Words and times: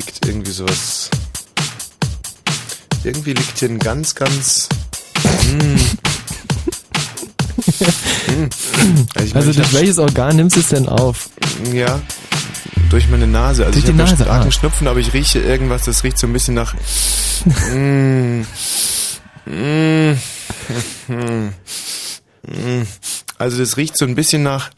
liegt 0.00 0.26
irgendwie 0.26 0.50
sowas. 0.50 1.10
Irgendwie 3.04 3.34
liegt 3.34 3.58
hier 3.58 3.68
ein 3.68 3.78
ganz, 3.78 4.14
ganz. 4.14 4.68
Mm, 5.44 5.76
hm. 8.26 8.48
Also, 9.14 9.34
also 9.34 9.52
durch 9.52 9.72
welches 9.74 9.98
Organ 9.98 10.36
nimmst 10.36 10.56
du 10.56 10.60
es 10.60 10.68
denn 10.68 10.88
auf? 10.88 11.28
Ja, 11.72 12.00
durch 12.88 13.08
meine 13.10 13.26
Nase. 13.26 13.66
Also 13.66 13.78
durch 13.78 13.92
ich 13.92 14.00
habe 14.00 14.16
starken 14.16 14.48
ah. 14.48 14.50
Schnupfen, 14.50 14.88
aber 14.88 15.00
ich 15.00 15.12
rieche 15.12 15.40
irgendwas, 15.40 15.84
das 15.84 16.02
riecht 16.02 16.16
so 16.18 16.26
ein 16.26 16.32
bisschen 16.32 16.54
nach. 16.54 16.74
mm, 17.44 18.42
also 23.38 23.58
das 23.58 23.76
riecht 23.76 23.98
so 23.98 24.06
ein 24.06 24.14
bisschen 24.14 24.42
nach. 24.42 24.70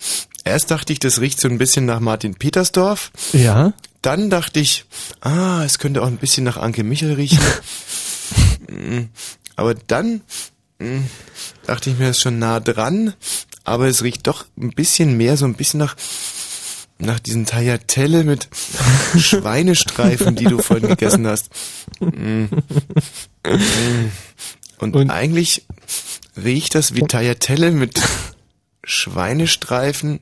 Erst 0.45 0.73
dachte 0.73 0.93
ich, 0.93 0.99
das 0.99 1.21
riecht 1.21 1.41
so 1.41 1.49
ein 1.49 1.59
bisschen 1.59 1.86
nach 1.86 2.00
Martin 2.00 2.35
Petersdorf. 2.35 3.13
Ja. 3.32 3.73
Dann 4.03 4.31
dachte 4.31 4.61
ich, 4.61 4.85
ah, 5.21 5.63
es 5.65 5.79
könnte 5.79 6.03
auch 6.03 6.09
ein 6.09 6.19
bisschen 6.19 6.45
nach 6.45 6.57
Anke 6.57 6.85
Michel 6.85 7.15
riechen. 7.15 7.41
Mm, 8.71 9.09
aber 9.55 9.75
dann 9.75 10.23
mm, 10.79 11.01
dachte 11.67 11.91
ich 11.91 11.99
mir, 11.99 12.07
das 12.07 12.17
ist 12.17 12.23
schon 12.23 12.39
nah 12.39 12.59
dran, 12.59 13.13
aber 13.65 13.87
es 13.87 14.03
riecht 14.03 14.27
doch 14.27 14.47
ein 14.57 14.71
bisschen 14.71 15.19
mehr, 15.19 15.37
so 15.37 15.45
ein 15.45 15.55
bisschen 15.55 15.79
nach 15.79 15.95
nach 17.03 17.19
diesen 17.19 17.45
Tagliatelle 17.45 18.25
mit 18.25 18.49
Schweinestreifen, 19.19 20.37
die 20.37 20.45
du 20.45 20.63
vorhin 20.63 20.89
gegessen 20.89 21.27
hast. 21.27 21.50
Mm. 22.00 22.47
Und, 24.79 24.97
Und, 24.97 25.11
eigentlich 25.11 25.67
riecht 26.43 26.75
das 26.75 26.95
wie 26.95 27.03
Tagliatelle 27.03 27.73
mit 27.73 28.00
Schweinestreifen, 28.85 30.21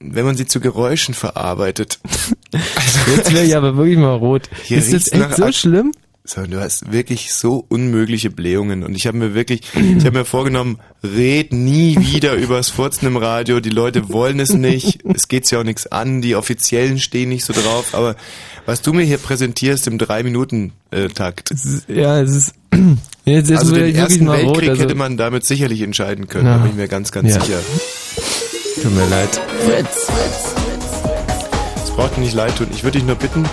wenn 0.00 0.24
man 0.24 0.36
sie 0.36 0.46
zu 0.46 0.60
Geräuschen 0.60 1.14
verarbeitet. 1.14 2.00
Also, 2.52 3.10
Jetzt 3.16 3.32
wäre 3.34 3.44
ich 3.44 3.56
aber 3.56 3.76
wirklich 3.76 3.98
mal 3.98 4.14
rot. 4.14 4.48
Ist 4.68 4.92
das 4.92 5.12
echt 5.12 5.36
so 5.36 5.52
schlimm? 5.52 5.92
So, 6.22 6.42
du 6.42 6.60
hast 6.60 6.92
wirklich 6.92 7.32
so 7.32 7.64
unmögliche 7.68 8.30
Blähungen 8.30 8.84
und 8.84 8.94
ich 8.94 9.06
habe 9.06 9.16
mir 9.16 9.34
wirklich, 9.34 9.62
ich 9.74 10.04
habe 10.04 10.18
mir 10.18 10.24
vorgenommen, 10.24 10.78
red 11.02 11.52
nie 11.52 11.96
wieder 11.98 12.34
übers 12.34 12.68
Furzen 12.68 13.06
im 13.06 13.16
Radio. 13.16 13.58
Die 13.58 13.70
Leute 13.70 14.10
wollen 14.10 14.38
es 14.38 14.52
nicht, 14.52 15.00
es 15.12 15.28
geht 15.28 15.50
ja 15.50 15.60
auch 15.60 15.64
nichts 15.64 15.86
an, 15.86 16.20
die 16.20 16.36
Offiziellen 16.36 16.98
stehen 16.98 17.30
nicht 17.30 17.44
so 17.44 17.52
drauf. 17.52 17.94
Aber 17.94 18.16
was 18.66 18.82
du 18.82 18.92
mir 18.92 19.02
hier 19.02 19.18
präsentierst 19.18 19.86
im 19.86 19.98
drei 19.98 20.22
Minuten 20.22 20.72
Takt, 21.14 21.52
ja, 21.88 22.20
es 22.20 22.36
ist 22.36 22.54
jetzt, 23.24 23.50
jetzt 23.50 23.58
also 23.58 23.74
den 23.74 23.94
ersten 23.94 24.28
Weltkrieg 24.28 24.48
rot, 24.48 24.68
also 24.68 24.82
hätte 24.82 24.94
man 24.94 25.16
damit 25.16 25.46
sicherlich 25.46 25.80
entscheiden 25.80 26.28
können, 26.28 26.44
da 26.44 26.58
bin 26.58 26.70
ich 26.70 26.76
mir 26.76 26.86
ganz, 26.86 27.12
ganz 27.12 27.30
ja. 27.30 27.40
sicher. 27.40 27.60
Tut 28.82 28.94
mir 28.94 29.06
leid. 29.08 29.28
Fritz, 29.66 30.06
Fritz. 30.06 30.54
Es 31.84 31.90
braucht 31.90 32.16
dir 32.16 32.20
nicht 32.20 32.32
leid 32.32 32.56
tun. 32.56 32.68
Ich 32.72 32.82
würde 32.82 32.96
dich 32.96 33.06
nur 33.06 33.16
bitten, 33.16 33.44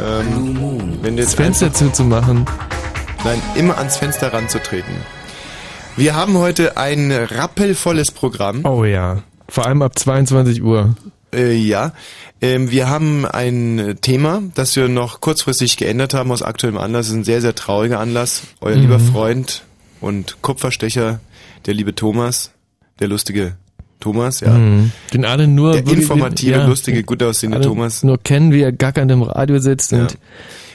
ähm, 0.00 0.98
wenn 1.02 1.16
das 1.16 1.34
Fenster 1.34 1.72
zuzumachen. 1.72 2.46
Nein, 3.24 3.42
immer 3.56 3.78
ans 3.78 3.96
Fenster 3.96 4.32
ranzutreten. 4.32 4.94
Wir 5.96 6.14
haben 6.14 6.38
heute 6.38 6.76
ein 6.76 7.10
rappelvolles 7.10 8.12
Programm. 8.12 8.64
Oh 8.64 8.84
ja. 8.84 9.24
Vor 9.48 9.66
allem 9.66 9.82
ab 9.82 9.98
22 9.98 10.62
Uhr. 10.62 10.94
Äh, 11.34 11.54
ja. 11.54 11.92
Ähm, 12.40 12.70
wir 12.70 12.88
haben 12.88 13.26
ein 13.26 13.98
Thema, 14.02 14.40
das 14.54 14.76
wir 14.76 14.88
noch 14.88 15.20
kurzfristig 15.20 15.76
geändert 15.76 16.14
haben 16.14 16.30
aus 16.30 16.42
aktuellem 16.42 16.78
Anlass. 16.78 17.06
Das 17.06 17.08
ist 17.08 17.20
ein 17.20 17.24
sehr, 17.24 17.40
sehr 17.40 17.56
trauriger 17.56 17.98
Anlass. 17.98 18.42
Euer 18.60 18.76
mhm. 18.76 18.82
lieber 18.82 19.00
Freund 19.00 19.64
und 20.00 20.42
Kupferstecher, 20.42 21.18
der 21.66 21.74
liebe 21.74 21.94
Thomas, 21.96 22.52
der 23.00 23.08
lustige 23.08 23.56
Thomas, 24.02 24.40
ja. 24.40 24.52
Mhm. 24.52 24.92
Den 25.14 25.24
alle 25.24 25.46
nur 25.46 25.72
der 25.72 25.86
informative, 25.86 26.50
ja, 26.58 26.66
lustige, 26.66 27.02
gut 27.02 27.22
aussehende 27.22 27.60
Thomas. 27.60 28.02
Nur 28.02 28.18
kennen, 28.18 28.52
wie 28.52 28.60
er 28.60 28.72
gackernd 28.72 29.10
im 29.10 29.22
Radio 29.22 29.58
sitzt 29.58 29.92
ja. 29.92 30.00
und 30.00 30.18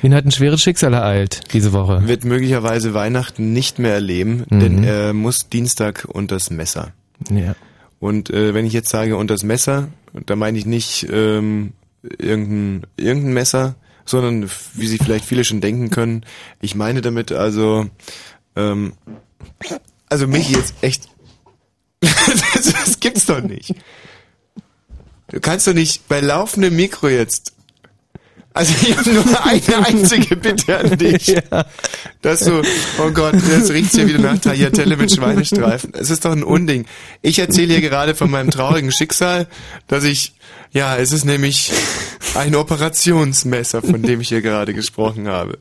ihn 0.02 0.14
hat 0.14 0.26
ein 0.26 0.32
schweres 0.32 0.62
Schicksal 0.62 0.94
ereilt 0.94 1.42
diese 1.54 1.74
Woche. 1.74 2.08
Wird 2.08 2.26
möglicherweise 2.26 2.94
Weihnachten 2.94 3.54
nicht 3.54 3.78
mehr 3.78 3.94
erleben, 3.94 4.46
mhm. 4.50 4.60
denn 4.60 4.84
er 4.84 5.14
muss 5.14 5.50
Dienstag 5.50 6.08
unter 6.12 6.36
das 6.36 6.50
Messer. 6.50 6.94
Ja. 7.30 7.56
Und 8.00 8.30
äh, 8.30 8.54
wenn 8.54 8.66
ich 8.66 8.74
jetzt 8.74 8.90
sage 8.90 9.18
unter 9.18 9.34
das 9.34 9.44
Messer, 9.44 9.90
da 10.26 10.36
meine 10.36 10.58
ich 10.58 10.66
nicht 10.66 11.08
ähm, 11.12 11.74
irgendein, 12.04 12.88
irgendein 12.96 13.34
Messer, 13.34 13.76
sondern 14.06 14.50
wie 14.74 14.88
sich 14.88 15.02
vielleicht 15.04 15.26
viele 15.26 15.44
schon 15.44 15.62
denken 15.62 15.90
können. 15.90 16.24
Ich 16.62 16.76
meine 16.76 17.02
damit 17.02 17.32
also, 17.32 17.88
ähm, 18.56 18.94
also 20.10 20.28
mich 20.28 20.50
jetzt 20.50 20.76
echt 20.82 21.10
das, 22.02 22.74
das 22.74 23.00
gibt's 23.00 23.26
doch 23.26 23.42
nicht. 23.42 23.74
Du 25.30 25.40
kannst 25.40 25.68
doch 25.68 25.74
nicht 25.74 26.08
bei 26.08 26.22
laufendem 26.22 26.76
Mikro 26.76 27.10
jetzt. 27.10 27.54
Also 28.54 28.74
ich 28.82 28.98
habe 28.98 29.12
nur 29.12 29.46
eine 29.46 29.86
einzige 29.86 30.36
Bitte 30.36 30.78
an 30.80 30.98
dich. 30.98 31.28
Ja. 31.28 31.66
Dass 32.24 32.40
du, 32.40 32.64
oh 32.98 33.12
Gott, 33.12 33.36
jetzt 33.36 33.72
riecht's 33.72 33.94
hier 33.94 34.08
wieder 34.08 34.18
nach 34.20 34.40
Tagliatelle 34.40 34.98
mit 34.98 35.14
Schweinestreifen. 35.14 35.94
Es 35.94 36.10
ist 36.10 36.26
doch 36.26 36.32
ein 36.32 36.44
Unding. 36.44 36.86
Ich 37.22 37.38
erzähle 37.38 37.74
hier 37.74 37.82
gerade 37.82 38.16
von 38.16 38.32
meinem 38.32 38.50
traurigen 38.50 38.92
Schicksal, 38.92 39.48
dass 39.88 40.04
ich, 40.06 40.34
ja, 40.72 40.98
es 40.98 41.12
ist 41.12 41.26
nämlich 41.26 41.72
ein 42.36 42.56
Operationsmesser, 42.56 43.82
von 43.82 44.02
dem 44.02 44.22
ich 44.22 44.30
hier 44.30 44.42
gerade 44.42 44.74
gesprochen 44.74 45.28
habe. 45.28 45.60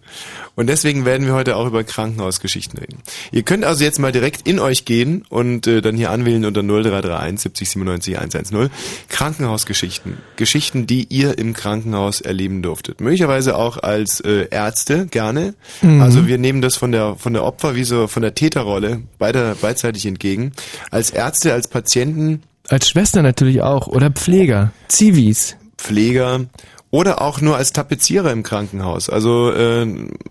Und 0.57 0.69
deswegen 0.69 1.05
werden 1.05 1.27
wir 1.27 1.35
heute 1.35 1.57
auch 1.57 1.67
über 1.67 1.85
Krankenhausgeschichten 1.85 2.79
reden. 2.79 3.03
Ihr 3.31 3.43
könnt 3.43 3.65
also 3.65 3.85
jetzt 3.85 3.99
mal 3.99 4.11
direkt 4.11 4.49
in 4.49 4.59
euch 4.59 4.87
gehen 4.87 5.25
und 5.29 5.67
äh, 5.67 5.83
dann 5.83 5.97
hier 5.97 6.11
anwählen 6.11 6.45
unter 6.47 6.63
0331 6.63 7.41
70 7.41 7.71
97 7.71 8.19
110. 8.19 8.71
Krankenhausgeschichten. 9.09 10.17
Geschichten, 10.37 10.87
die 10.87 11.05
ihr 11.11 11.37
im 11.39 11.53
Krankenhaus 11.53 12.23
erleben 12.23 12.63
durftet. 12.63 13.01
Möglicherweise 13.01 13.57
auch 13.57 13.77
als 13.79 14.21
äh, 14.21 14.49
Ärzte 14.51 15.07
gerne. 15.07 15.55
Mhm. 15.83 16.01
Also 16.01 16.27
wir 16.27 16.39
nehmen 16.39 16.63
das 16.63 16.77
von 16.77 16.91
der 16.91 17.17
von 17.17 17.35
der 17.35 17.45
Opfer 17.45 17.75
wie 17.75 17.85
so 17.85 18.07
von 18.07 18.23
der 18.23 18.35
Täterrolle 18.35 19.03
beider 19.19 19.55
beidseitig 19.57 20.07
entgegen. 20.07 20.53
Als 20.91 21.11
Ärzte, 21.11 21.53
als 21.53 21.69
Patienten. 21.69 22.43
Als 22.69 22.89
Schwester 22.89 23.23
natürlich 23.23 23.63
auch. 23.63 23.87
Oder 23.87 24.11
Pfleger. 24.11 24.73
Zivis. 24.89 25.57
Pfleger 25.77 26.47
oder 26.91 27.21
auch 27.21 27.41
nur 27.41 27.57
als 27.57 27.73
Tapezierer 27.73 28.33
im 28.33 28.43
Krankenhaus. 28.43 29.11
Also 29.11 29.53
äh, 29.53 29.87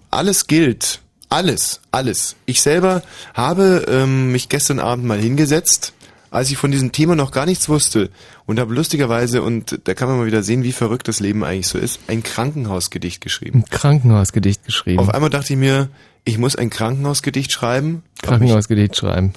alles 0.10 0.48
gilt. 0.48 1.02
Alles, 1.30 1.82
alles. 1.92 2.36
Ich 2.46 2.62
selber 2.62 3.02
habe 3.34 3.86
ähm, 3.88 4.32
mich 4.32 4.48
gestern 4.50 4.80
Abend 4.80 5.06
mal 5.06 5.20
hingesetzt, 5.20 5.94
als 6.32 6.52
ich 6.52 6.58
von 6.58 6.72
diesem 6.72 6.92
Thema 6.92 7.16
noch 7.16 7.32
gar 7.32 7.46
nichts 7.46 7.68
wusste 7.68 8.10
und 8.46 8.60
habe 8.60 8.74
lustigerweise, 8.74 9.42
und 9.42 9.80
da 9.84 9.94
kann 9.94 10.08
man 10.08 10.18
mal 10.18 10.28
wieder 10.28 10.44
sehen, 10.44 10.64
wie 10.64 10.72
verrückt 10.72 11.08
das 11.08 11.20
Leben 11.20 11.44
eigentlich 11.44 11.68
so 11.68 11.78
ist, 11.78 12.00
ein 12.08 12.24
Krankenhausgedicht 12.24 13.22
geschrieben. 13.22 13.64
Ein 13.66 13.70
Krankenhausgedicht 13.70 14.66
geschrieben. 14.66 15.00
Auf 15.00 15.10
einmal 15.10 15.30
dachte 15.30 15.54
ich 15.54 15.60
mir, 15.60 15.90
ich 16.26 16.38
muss 16.38 16.56
ein 16.56 16.70
Krankenhausgedicht 16.70 17.52
schreiben. 17.52 18.04
Krankenhausgedicht 18.22 18.96
schreiben. 18.96 19.34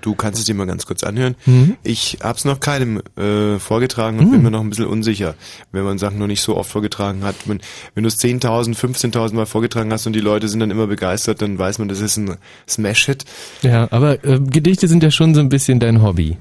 Du 0.00 0.14
kannst 0.14 0.38
es 0.38 0.46
dir 0.46 0.54
mal 0.54 0.66
ganz 0.66 0.86
kurz 0.86 1.02
anhören. 1.02 1.36
Mhm. 1.46 1.76
Ich 1.82 2.18
habe 2.22 2.36
es 2.36 2.44
noch 2.44 2.60
keinem 2.60 3.02
äh, 3.16 3.58
vorgetragen 3.58 4.18
und 4.18 4.26
mhm. 4.26 4.30
bin 4.32 4.42
mir 4.42 4.50
noch 4.50 4.60
ein 4.60 4.70
bisschen 4.70 4.86
unsicher, 4.86 5.34
wenn 5.72 5.84
man 5.84 5.98
Sachen 5.98 6.18
noch 6.18 6.26
nicht 6.26 6.40
so 6.40 6.56
oft 6.56 6.70
vorgetragen 6.70 7.24
hat. 7.24 7.36
Wenn, 7.46 7.60
wenn 7.94 8.02
du 8.02 8.08
es 8.08 8.18
10.000, 8.18 8.76
15.000 8.76 9.34
Mal 9.34 9.46
vorgetragen 9.46 9.92
hast 9.92 10.06
und 10.06 10.14
die 10.14 10.20
Leute 10.20 10.48
sind 10.48 10.60
dann 10.60 10.70
immer 10.70 10.86
begeistert, 10.86 11.42
dann 11.42 11.58
weiß 11.58 11.78
man, 11.78 11.88
das 11.88 12.00
ist 12.00 12.16
ein 12.16 12.36
Smash-Hit. 12.68 13.24
Ja, 13.62 13.88
aber 13.90 14.24
äh, 14.24 14.40
Gedichte 14.40 14.88
sind 14.88 15.02
ja 15.02 15.10
schon 15.10 15.34
so 15.34 15.40
ein 15.40 15.48
bisschen 15.48 15.80
dein 15.80 16.02
Hobby. 16.02 16.36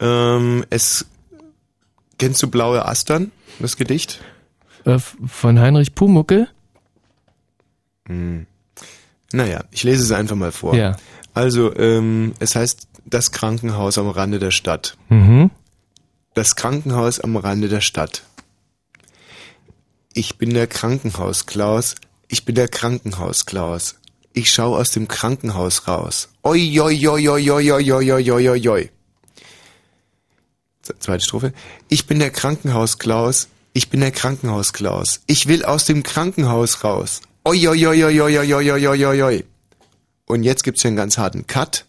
Ähm, 0.00 0.64
es 0.70 1.06
kennst 2.18 2.42
du 2.42 2.48
Blaue 2.48 2.84
Astern, 2.86 3.32
das 3.58 3.76
Gedicht? 3.76 4.20
Äh, 4.84 4.98
von 4.98 5.58
Heinrich 5.58 5.94
Pumuckel? 5.94 6.48
Hm. 8.06 8.46
Naja, 9.32 9.64
ich 9.70 9.84
lese 9.84 10.02
es 10.02 10.12
einfach 10.12 10.36
mal 10.36 10.52
vor. 10.52 10.74
Ja. 10.74 10.96
Also, 11.38 11.72
ähm, 11.76 12.34
es 12.40 12.56
heißt 12.56 12.88
das 13.06 13.30
Krankenhaus 13.30 13.96
am 13.96 14.08
Rande 14.08 14.40
der 14.40 14.50
Stadt. 14.50 14.96
Mhm. 15.08 15.52
Das 16.34 16.56
Krankenhaus 16.56 17.20
am 17.20 17.36
Rande 17.36 17.68
der 17.68 17.80
Stadt. 17.80 18.24
Ich 20.14 20.36
bin 20.36 20.52
der 20.52 20.66
Krankenhaus 20.66 21.46
Klaus. 21.46 21.94
Ich 22.26 22.44
bin 22.44 22.56
der 22.56 22.66
Krankenhaus 22.66 23.46
Klaus. 23.46 24.00
Ich 24.32 24.52
schau 24.52 24.76
aus 24.76 24.90
dem 24.90 25.06
Krankenhaus 25.06 25.86
raus. 25.86 26.28
Oi, 26.42 26.80
oi, 26.80 27.06
oi, 27.06 27.28
oi, 27.28 27.50
oi, 27.52 27.70
oi, 27.70 27.92
oi, 27.92 28.12
oi, 28.12 28.32
oi, 28.32 28.48
oi, 28.48 28.68
oi. 28.68 28.90
Zweite 30.98 31.22
Strophe. 31.22 31.52
Ich 31.86 32.08
bin 32.08 32.18
der 32.18 32.30
Krankenhaus 32.30 32.98
Klaus. 32.98 33.46
Ich 33.74 33.90
bin 33.90 34.00
der 34.00 34.10
Krankenhaus 34.10 34.72
Klaus. 34.72 35.20
Ich 35.28 35.46
will 35.46 35.64
aus 35.64 35.84
dem 35.84 36.02
Krankenhaus 36.02 36.82
raus. 36.82 37.20
Oi, 37.44 37.68
oi, 37.68 37.86
oi, 37.86 38.04
oi, 38.04 38.20
oi, 38.22 38.38
oi, 38.38 38.72
oi, 38.72 38.88
oi, 38.88 39.06
oi, 39.06 39.22
oi. 39.22 39.44
Und 40.28 40.42
jetzt 40.42 40.62
gibt's 40.62 40.82
hier 40.82 40.88
einen 40.88 40.96
ganz 40.96 41.18
harten 41.18 41.46
Cut. 41.46 41.84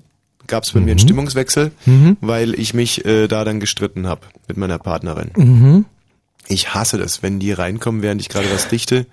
Gab 0.48 0.64
es 0.64 0.72
bei 0.72 0.80
mhm. 0.80 0.86
mir 0.86 0.92
einen 0.92 1.00
mhm. 1.00 1.04
Stimmungswechsel, 1.04 1.72
mhm. 1.86 2.18
weil 2.22 2.60
ich 2.60 2.74
mich 2.74 3.06
äh, 3.06 3.28
da 3.28 3.44
dann 3.44 3.60
gestritten 3.60 4.08
habe 4.08 4.22
mit 4.48 4.58
meiner 4.58 4.80
Partnerin. 4.80 5.32
Mhm. 5.36 5.86
Ich 6.48 6.74
hasse 6.74 6.98
das, 6.98 7.22
wenn 7.22 7.40
die 7.40 7.52
reinkommen, 7.52 8.02
während 8.02 8.22
ich 8.22 8.30
gerade 8.30 8.48
was 8.52 8.68
dichte. 8.68 9.06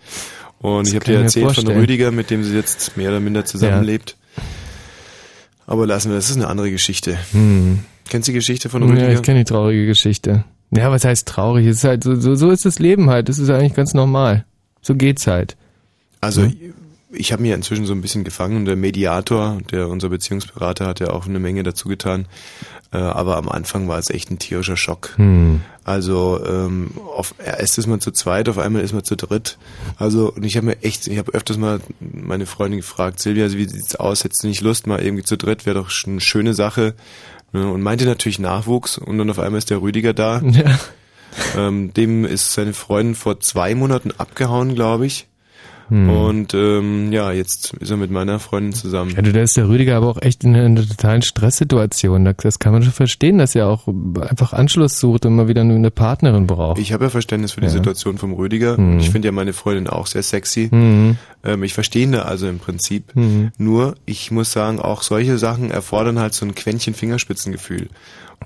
Und 0.58 0.86
das 0.86 0.88
ich 0.88 0.94
habe 0.94 1.04
dir 1.04 1.20
erzählt 1.20 1.52
von 1.52 1.66
Rüdiger, 1.66 2.10
mit 2.10 2.30
dem 2.30 2.42
sie 2.42 2.54
jetzt 2.54 2.96
mehr 2.96 3.10
oder 3.10 3.20
minder 3.20 3.44
zusammenlebt. 3.44 4.16
Ja. 4.36 4.42
Aber 5.66 5.86
lassen 5.86 6.10
wir, 6.10 6.16
das 6.16 6.30
ist 6.30 6.36
eine 6.36 6.46
andere 6.46 6.70
Geschichte. 6.70 7.18
Mhm. 7.32 7.80
Kennst 8.08 8.28
du 8.28 8.32
die 8.32 8.38
Geschichte 8.38 8.68
von 8.68 8.82
Rüdiger? 8.84 9.08
Ja, 9.08 9.14
ich 9.14 9.22
kenne 9.22 9.40
die 9.40 9.44
traurige 9.44 9.86
Geschichte. 9.86 10.44
Ja, 10.70 10.90
was 10.90 11.04
heißt 11.04 11.28
traurig? 11.28 11.66
Es 11.66 11.78
ist 11.78 11.84
halt 11.84 12.04
so, 12.04 12.14
so, 12.14 12.34
so 12.36 12.50
ist 12.50 12.64
das 12.64 12.78
Leben 12.78 13.10
halt. 13.10 13.28
Das 13.28 13.38
ist 13.38 13.50
eigentlich 13.50 13.74
ganz 13.74 13.92
normal. 13.92 14.44
So 14.80 14.94
geht's 14.94 15.26
halt. 15.26 15.56
Also 16.20 16.42
mhm. 16.42 16.74
Ich 17.16 17.32
habe 17.32 17.42
mir 17.42 17.54
inzwischen 17.54 17.86
so 17.86 17.92
ein 17.92 18.00
bisschen 18.00 18.24
gefangen. 18.24 18.64
Der 18.64 18.76
Mediator, 18.76 19.58
der 19.70 19.88
unser 19.88 20.08
Beziehungsberater, 20.08 20.86
hat 20.86 21.00
ja 21.00 21.10
auch 21.10 21.26
eine 21.26 21.38
Menge 21.38 21.62
dazu 21.62 21.88
getan. 21.88 22.26
Äh, 22.92 22.98
aber 22.98 23.36
am 23.36 23.48
Anfang 23.48 23.88
war 23.88 23.98
es 23.98 24.10
echt 24.10 24.30
ein 24.30 24.38
tierischer 24.38 24.76
Schock. 24.76 25.14
Hm. 25.16 25.60
Also 25.84 26.40
ähm, 26.44 26.92
auf, 27.16 27.34
erst 27.44 27.78
ist 27.78 27.86
man 27.86 28.00
zu 28.00 28.10
zweit, 28.10 28.48
auf 28.48 28.58
einmal 28.58 28.82
ist 28.82 28.92
man 28.92 29.04
zu 29.04 29.16
dritt. 29.16 29.58
Also 29.98 30.32
und 30.32 30.44
ich 30.44 30.56
habe 30.56 30.66
mir 30.66 30.82
echt, 30.82 31.06
ich 31.06 31.18
habe 31.18 31.32
öfters 31.32 31.58
mal 31.58 31.80
meine 32.00 32.46
Freundin 32.46 32.80
gefragt, 32.80 33.20
Silvia, 33.20 33.50
wie 33.52 33.68
sieht's 33.68 33.96
aus? 33.96 34.24
Hättest 34.24 34.42
du 34.44 34.48
nicht 34.48 34.60
Lust, 34.60 34.86
mal 34.86 35.02
irgendwie 35.02 35.24
zu 35.24 35.36
dritt? 35.36 35.66
Wäre 35.66 35.78
doch 35.78 35.90
eine 36.06 36.20
schöne 36.20 36.54
Sache. 36.54 36.94
Ne? 37.52 37.70
Und 37.70 37.82
meinte 37.82 38.04
natürlich 38.04 38.38
Nachwuchs 38.38 38.98
und 38.98 39.18
dann 39.18 39.30
auf 39.30 39.38
einmal 39.38 39.58
ist 39.58 39.70
der 39.70 39.80
Rüdiger 39.80 40.12
da. 40.12 40.40
Ja. 40.40 40.78
Ähm, 41.54 41.92
dem 41.92 42.24
ist 42.24 42.54
seine 42.54 42.72
Freundin 42.72 43.14
vor 43.14 43.40
zwei 43.40 43.74
Monaten 43.74 44.10
abgehauen, 44.16 44.74
glaube 44.74 45.06
ich. 45.06 45.26
Hm. 45.88 46.10
Und 46.10 46.54
ähm, 46.54 47.12
ja, 47.12 47.30
jetzt 47.32 47.74
ist 47.74 47.90
er 47.90 47.96
mit 47.96 48.10
meiner 48.10 48.38
Freundin 48.38 48.72
zusammen. 48.72 49.12
Ja, 49.14 49.22
du, 49.22 49.32
da 49.32 49.42
ist 49.42 49.56
der 49.56 49.68
Rüdiger 49.68 49.96
aber 49.96 50.08
auch 50.08 50.20
echt 50.20 50.44
in 50.44 50.56
einer, 50.56 50.86
totalen 50.86 51.22
Stresssituation. 51.22 52.24
Das 52.36 52.58
kann 52.58 52.72
man 52.72 52.82
schon 52.82 52.92
verstehen, 52.92 53.38
dass 53.38 53.54
er 53.54 53.68
auch 53.68 53.86
einfach 53.86 54.52
Anschluss 54.52 54.98
sucht 54.98 55.26
und 55.26 55.36
mal 55.36 55.48
wieder 55.48 55.62
eine 55.62 55.90
Partnerin 55.90 56.46
braucht. 56.46 56.80
Ich 56.80 56.92
habe 56.92 57.04
ja 57.04 57.10
Verständnis 57.10 57.52
für 57.52 57.60
die 57.60 57.66
ja. 57.66 57.72
Situation 57.72 58.18
vom 58.18 58.32
Rüdiger. 58.32 58.76
Hm. 58.76 58.98
Ich 58.98 59.10
finde 59.10 59.28
ja 59.28 59.32
meine 59.32 59.52
Freundin 59.52 59.86
auch 59.86 60.06
sehr 60.06 60.22
sexy. 60.22 60.68
Hm. 60.70 61.16
Ähm, 61.44 61.62
ich 61.62 61.74
verstehe 61.74 62.02
ihn 62.02 62.12
da 62.12 62.22
also 62.22 62.48
im 62.48 62.58
Prinzip. 62.58 63.14
Hm. 63.14 63.52
Nur, 63.58 63.94
ich 64.06 64.30
muss 64.30 64.52
sagen, 64.52 64.80
auch 64.80 65.02
solche 65.02 65.38
Sachen 65.38 65.70
erfordern 65.70 66.18
halt 66.18 66.34
so 66.34 66.44
ein 66.44 66.54
Quäntchen 66.54 66.94
Fingerspitzengefühl. 66.94 67.88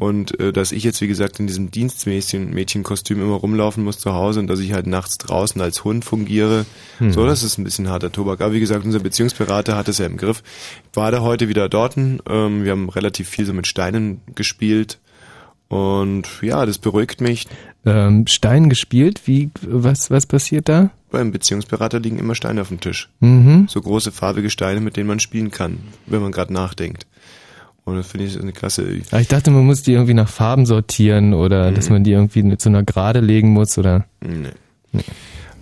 Und 0.00 0.40
äh, 0.40 0.50
dass 0.50 0.72
ich 0.72 0.82
jetzt, 0.82 1.02
wie 1.02 1.08
gesagt, 1.08 1.40
in 1.40 1.46
diesem 1.46 1.70
Dienstmädchenkostüm 1.70 3.20
immer 3.20 3.34
rumlaufen 3.34 3.84
muss 3.84 3.98
zu 3.98 4.14
Hause 4.14 4.40
und 4.40 4.46
dass 4.46 4.58
ich 4.58 4.72
halt 4.72 4.86
nachts 4.86 5.18
draußen 5.18 5.60
als 5.60 5.84
Hund 5.84 6.06
fungiere, 6.06 6.64
hm. 6.96 7.12
so, 7.12 7.26
das 7.26 7.42
ist 7.42 7.58
ein 7.58 7.64
bisschen 7.64 7.90
harter 7.90 8.10
Tobak. 8.10 8.40
Aber 8.40 8.54
wie 8.54 8.60
gesagt, 8.60 8.86
unser 8.86 9.00
Beziehungsberater 9.00 9.76
hat 9.76 9.88
es 9.88 9.98
ja 9.98 10.06
im 10.06 10.16
Griff. 10.16 10.42
Ich 10.90 10.96
war 10.96 11.10
da 11.10 11.20
heute 11.20 11.50
wieder 11.50 11.68
dort. 11.68 11.98
Ähm, 11.98 12.18
wir 12.26 12.72
haben 12.72 12.88
relativ 12.88 13.28
viel 13.28 13.44
so 13.44 13.52
mit 13.52 13.66
Steinen 13.66 14.22
gespielt. 14.34 14.98
Und 15.68 16.26
ja, 16.40 16.64
das 16.64 16.78
beruhigt 16.78 17.20
mich. 17.20 17.46
Ähm, 17.84 18.26
Stein 18.26 18.70
gespielt? 18.70 19.20
Wie, 19.26 19.50
was, 19.60 20.10
was 20.10 20.24
passiert 20.24 20.70
da? 20.70 20.92
Beim 21.10 21.30
Beziehungsberater 21.30 22.00
liegen 22.00 22.18
immer 22.18 22.34
Steine 22.34 22.62
auf 22.62 22.68
dem 22.68 22.80
Tisch. 22.80 23.10
Mhm. 23.20 23.66
So 23.68 23.82
große 23.82 24.12
farbige 24.12 24.48
Steine, 24.48 24.80
mit 24.80 24.96
denen 24.96 25.08
man 25.08 25.20
spielen 25.20 25.50
kann, 25.50 25.78
wenn 26.06 26.22
man 26.22 26.32
gerade 26.32 26.54
nachdenkt. 26.54 27.06
Und 27.90 27.96
das 27.96 28.06
finde 28.06 28.26
ich 28.26 28.40
eine 28.40 28.52
klasse. 28.52 28.88
ich 28.88 29.28
dachte, 29.28 29.50
man 29.50 29.66
muss 29.66 29.82
die 29.82 29.92
irgendwie 29.92 30.14
nach 30.14 30.28
Farben 30.28 30.64
sortieren 30.64 31.34
oder 31.34 31.70
mhm. 31.70 31.74
dass 31.74 31.90
man 31.90 32.04
die 32.04 32.12
irgendwie 32.12 32.54
so 32.58 32.68
einer 32.68 32.84
Gerade 32.84 33.20
legen 33.20 33.50
muss 33.50 33.76
oder. 33.78 34.06
Nee. 34.20 34.48
nee. 34.92 35.02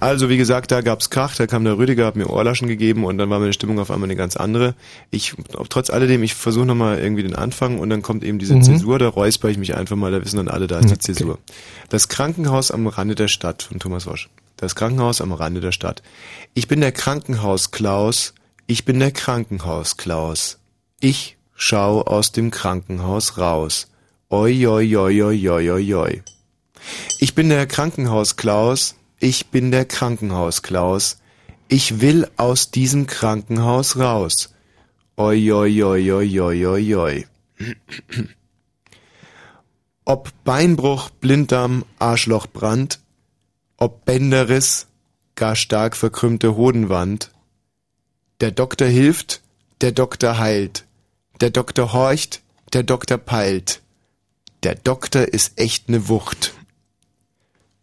Also 0.01 0.29
wie 0.29 0.37
gesagt, 0.37 0.71
da 0.71 0.81
gab's 0.81 1.11
Krach, 1.11 1.35
da 1.35 1.49
kam 1.49 1.65
der 1.65 1.77
Rüdiger, 1.77 2.07
hat 2.07 2.15
mir 2.15 2.31
Ohrlaschen 2.31 2.69
gegeben 2.69 3.05
und 3.05 3.19
dann 3.19 3.31
war 3.31 3.41
meine 3.41 3.53
Stimmung 3.53 3.81
auf 3.81 3.91
einmal 3.91 4.07
eine 4.07 4.15
ganz 4.15 4.37
andere. 4.37 4.75
Ich, 5.11 5.35
trotz 5.71 5.91
alledem, 5.91 6.23
ich 6.23 6.35
versuche 6.35 6.67
nochmal 6.67 6.99
irgendwie 7.01 7.25
den 7.25 7.35
Anfang 7.35 7.81
und 7.81 7.91
dann 7.91 8.03
kommt 8.03 8.23
eben 8.23 8.39
diese 8.39 8.55
mhm. 8.55 8.63
Zäsur, 8.63 9.01
da 9.01 9.09
räusper 9.09 9.49
ich 9.49 9.59
mich 9.59 9.75
einfach 9.75 9.97
mal, 9.97 10.13
da 10.13 10.25
wissen 10.25 10.37
dann 10.37 10.49
alle, 10.49 10.69
da 10.69 10.79
ist 10.79 10.91
die 10.91 10.99
Zäsur. 10.99 11.39
Das 11.89 12.09
Krankenhaus 12.09 12.71
am 12.71 12.87
Rande 12.87 13.17
der 13.17 13.29
Stadt 13.29 13.65
von 13.65 13.81
Thomas 13.81 14.07
Wosch. 14.07 14.29
Das 14.57 14.77
Krankenhaus 14.77 15.21
am 15.21 15.33
Rande 15.33 15.61
der 15.61 15.73
Stadt. 15.73 16.03
Ich 16.55 16.69
bin 16.69 16.81
der 16.81 16.93
Krankenhaus 16.93 17.73
Klaus, 17.73 18.35
ich 18.69 18.85
bin 18.85 19.01
der 19.01 19.11
Krankenhaus 19.11 19.97
Klaus. 19.97 20.59
Ich 21.01 21.38
schau 21.59 22.03
aus 22.03 22.33
dem 22.33 22.51
Krankenhaus 22.51 23.37
raus. 23.37 23.89
Oi, 24.31 24.67
oi, 24.67 24.97
oi, 24.97 25.23
oi, 25.23 25.49
oi, 25.51 25.71
oi, 25.71 25.95
oi. 25.95 26.23
Ich 27.19 27.35
bin 27.35 27.49
der 27.49 27.67
Krankenhaus 27.67 28.37
Klaus, 28.37 28.95
ich 29.19 29.49
bin 29.49 29.71
der 29.71 29.85
Krankenhaus 29.85 30.63
Klaus. 30.63 31.19
Ich 31.67 32.01
will 32.01 32.27
aus 32.37 32.71
diesem 32.71 33.07
Krankenhaus 33.07 33.99
raus. 33.99 34.55
Oi, 35.17 35.53
oi, 35.53 35.83
oi, 35.83 36.13
oi, 36.13 36.41
oi, 36.41 36.67
oi, 36.67 36.95
oi. 36.95 37.27
Ob 40.05 40.33
Beinbruch, 40.45 41.11
Blinddarm, 41.11 41.85
Arschlochbrand, 41.99 43.01
ob 43.77 44.07
Bänderriss, 44.07 44.87
gar 45.35 45.55
stark 45.55 45.97
verkrümmte 45.97 46.57
Hodenwand. 46.57 47.31
Der 48.41 48.51
Doktor 48.51 48.87
hilft, 48.87 49.43
der 49.83 49.93
Doktor 49.93 50.39
heilt. 50.39 50.88
Der 51.41 51.51
Doktor 51.51 51.93
horcht, 51.93 52.43
der 52.73 52.83
Doktor 52.83 53.17
peilt. 53.19 53.81
Der 54.65 54.75
Doktor 54.75 55.23
ist 55.23 55.53
echt 55.59 55.89
ne 55.89 56.09
Wucht. 56.09 56.55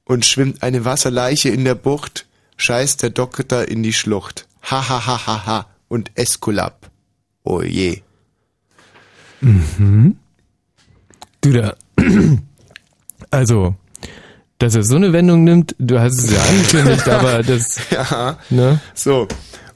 Und 0.04 0.26
schwimmt 0.26 0.62
eine 0.62 0.84
Wasserleiche 0.84 1.50
in 1.50 1.64
der 1.64 1.76
Bucht, 1.76 2.26
scheißt 2.58 3.02
der 3.02 3.10
Doktor 3.12 3.66
in 3.68 3.82
die 3.82 3.94
Schlucht. 3.94 4.48
Ha 4.64 4.90
ha 4.90 5.06
ha 5.06 5.26
ha 5.26 5.46
ha 5.46 5.70
und 5.88 6.12
Eskulap. 6.16 6.92
Oh 7.44 7.62
je. 7.62 8.02
Mhm. 9.42 10.18
Du 11.42 11.52
da. 11.52 11.76
Also, 13.32 13.76
dass 14.60 14.76
er 14.76 14.84
so 14.84 14.96
eine 14.96 15.12
Wendung 15.12 15.44
nimmt, 15.44 15.76
du 15.78 16.00
hast 16.00 16.20
es 16.20 16.32
ja 16.32 16.42
angekündigt, 16.42 17.08
aber 17.10 17.44
das. 17.44 17.80
Ja. 17.90 18.38
Ne? 18.50 18.80
So, 18.94 19.28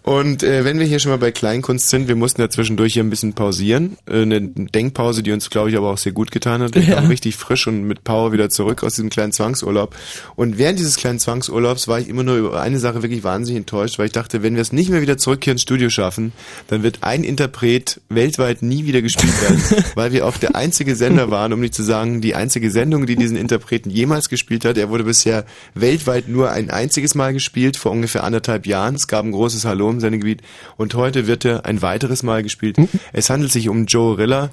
und 0.09 0.41
äh, 0.41 0.65
wenn 0.65 0.79
wir 0.79 0.87
hier 0.87 0.97
schon 0.97 1.11
mal 1.11 1.19
bei 1.19 1.29
Kleinkunst 1.29 1.87
sind, 1.87 2.07
wir 2.07 2.15
mussten 2.15 2.41
ja 2.41 2.49
zwischendurch 2.49 2.93
hier 2.93 3.03
ein 3.03 3.11
bisschen 3.11 3.33
pausieren. 3.33 3.95
Äh, 4.09 4.23
eine 4.23 4.41
Denkpause, 4.41 5.21
die 5.21 5.31
uns, 5.31 5.51
glaube 5.51 5.69
ich, 5.69 5.77
aber 5.77 5.91
auch 5.91 5.99
sehr 5.99 6.13
gut 6.13 6.31
getan 6.31 6.63
hat. 6.63 6.73
Wir 6.73 6.81
ja. 6.81 6.95
kamen 6.95 7.09
richtig 7.09 7.35
frisch 7.35 7.67
und 7.67 7.83
mit 7.83 8.03
Power 8.03 8.31
wieder 8.31 8.49
zurück 8.49 8.81
aus 8.81 8.95
diesem 8.95 9.11
kleinen 9.11 9.33
Zwangsurlaub. 9.33 9.95
Und 10.35 10.57
während 10.57 10.79
dieses 10.79 10.95
kleinen 10.95 11.19
Zwangsurlaubs 11.19 11.87
war 11.87 11.99
ich 11.99 12.09
immer 12.09 12.23
nur 12.23 12.37
über 12.37 12.59
eine 12.59 12.79
Sache 12.79 13.03
wirklich 13.03 13.23
wahnsinnig 13.23 13.59
enttäuscht, 13.59 13.99
weil 13.99 14.07
ich 14.07 14.11
dachte, 14.11 14.41
wenn 14.41 14.55
wir 14.55 14.63
es 14.63 14.71
nicht 14.71 14.89
mehr 14.89 15.03
wieder 15.03 15.19
zurück 15.19 15.43
hier 15.43 15.51
ins 15.51 15.61
Studio 15.61 15.91
schaffen, 15.91 16.33
dann 16.69 16.81
wird 16.81 17.03
ein 17.03 17.23
Interpret 17.23 18.01
weltweit 18.09 18.63
nie 18.63 18.85
wieder 18.85 19.03
gespielt 19.03 19.39
werden, 19.43 19.61
weil 19.93 20.11
wir 20.11 20.25
auch 20.25 20.37
der 20.37 20.55
einzige 20.55 20.95
Sender 20.95 21.29
waren, 21.29 21.53
um 21.53 21.59
nicht 21.59 21.75
zu 21.75 21.83
sagen, 21.83 22.19
die 22.19 22.33
einzige 22.33 22.71
Sendung, 22.71 23.05
die 23.05 23.15
diesen 23.15 23.37
Interpreten 23.37 23.91
jemals 23.91 24.27
gespielt 24.27 24.65
hat. 24.65 24.75
Er 24.79 24.89
wurde 24.89 25.03
bisher 25.03 25.45
weltweit 25.75 26.29
nur 26.29 26.49
ein 26.49 26.71
einziges 26.71 27.13
Mal 27.13 27.31
gespielt, 27.31 27.77
vor 27.77 27.91
ungefähr 27.91 28.23
anderthalb 28.23 28.65
Jahren. 28.65 28.95
Es 28.95 29.07
gab 29.07 29.23
ein 29.23 29.33
großes 29.33 29.65
Hallo 29.65 29.98
im 29.99 30.01
Sendegebiet. 30.01 30.41
Und 30.77 30.93
heute 30.95 31.27
wird 31.27 31.45
er 31.45 31.65
ein 31.65 31.81
weiteres 31.81 32.23
Mal 32.23 32.43
gespielt. 32.43 32.77
Mhm. 32.77 32.89
Es 33.13 33.29
handelt 33.29 33.51
sich 33.51 33.69
um 33.69 33.85
Joe 33.85 34.17
Rilla. 34.17 34.49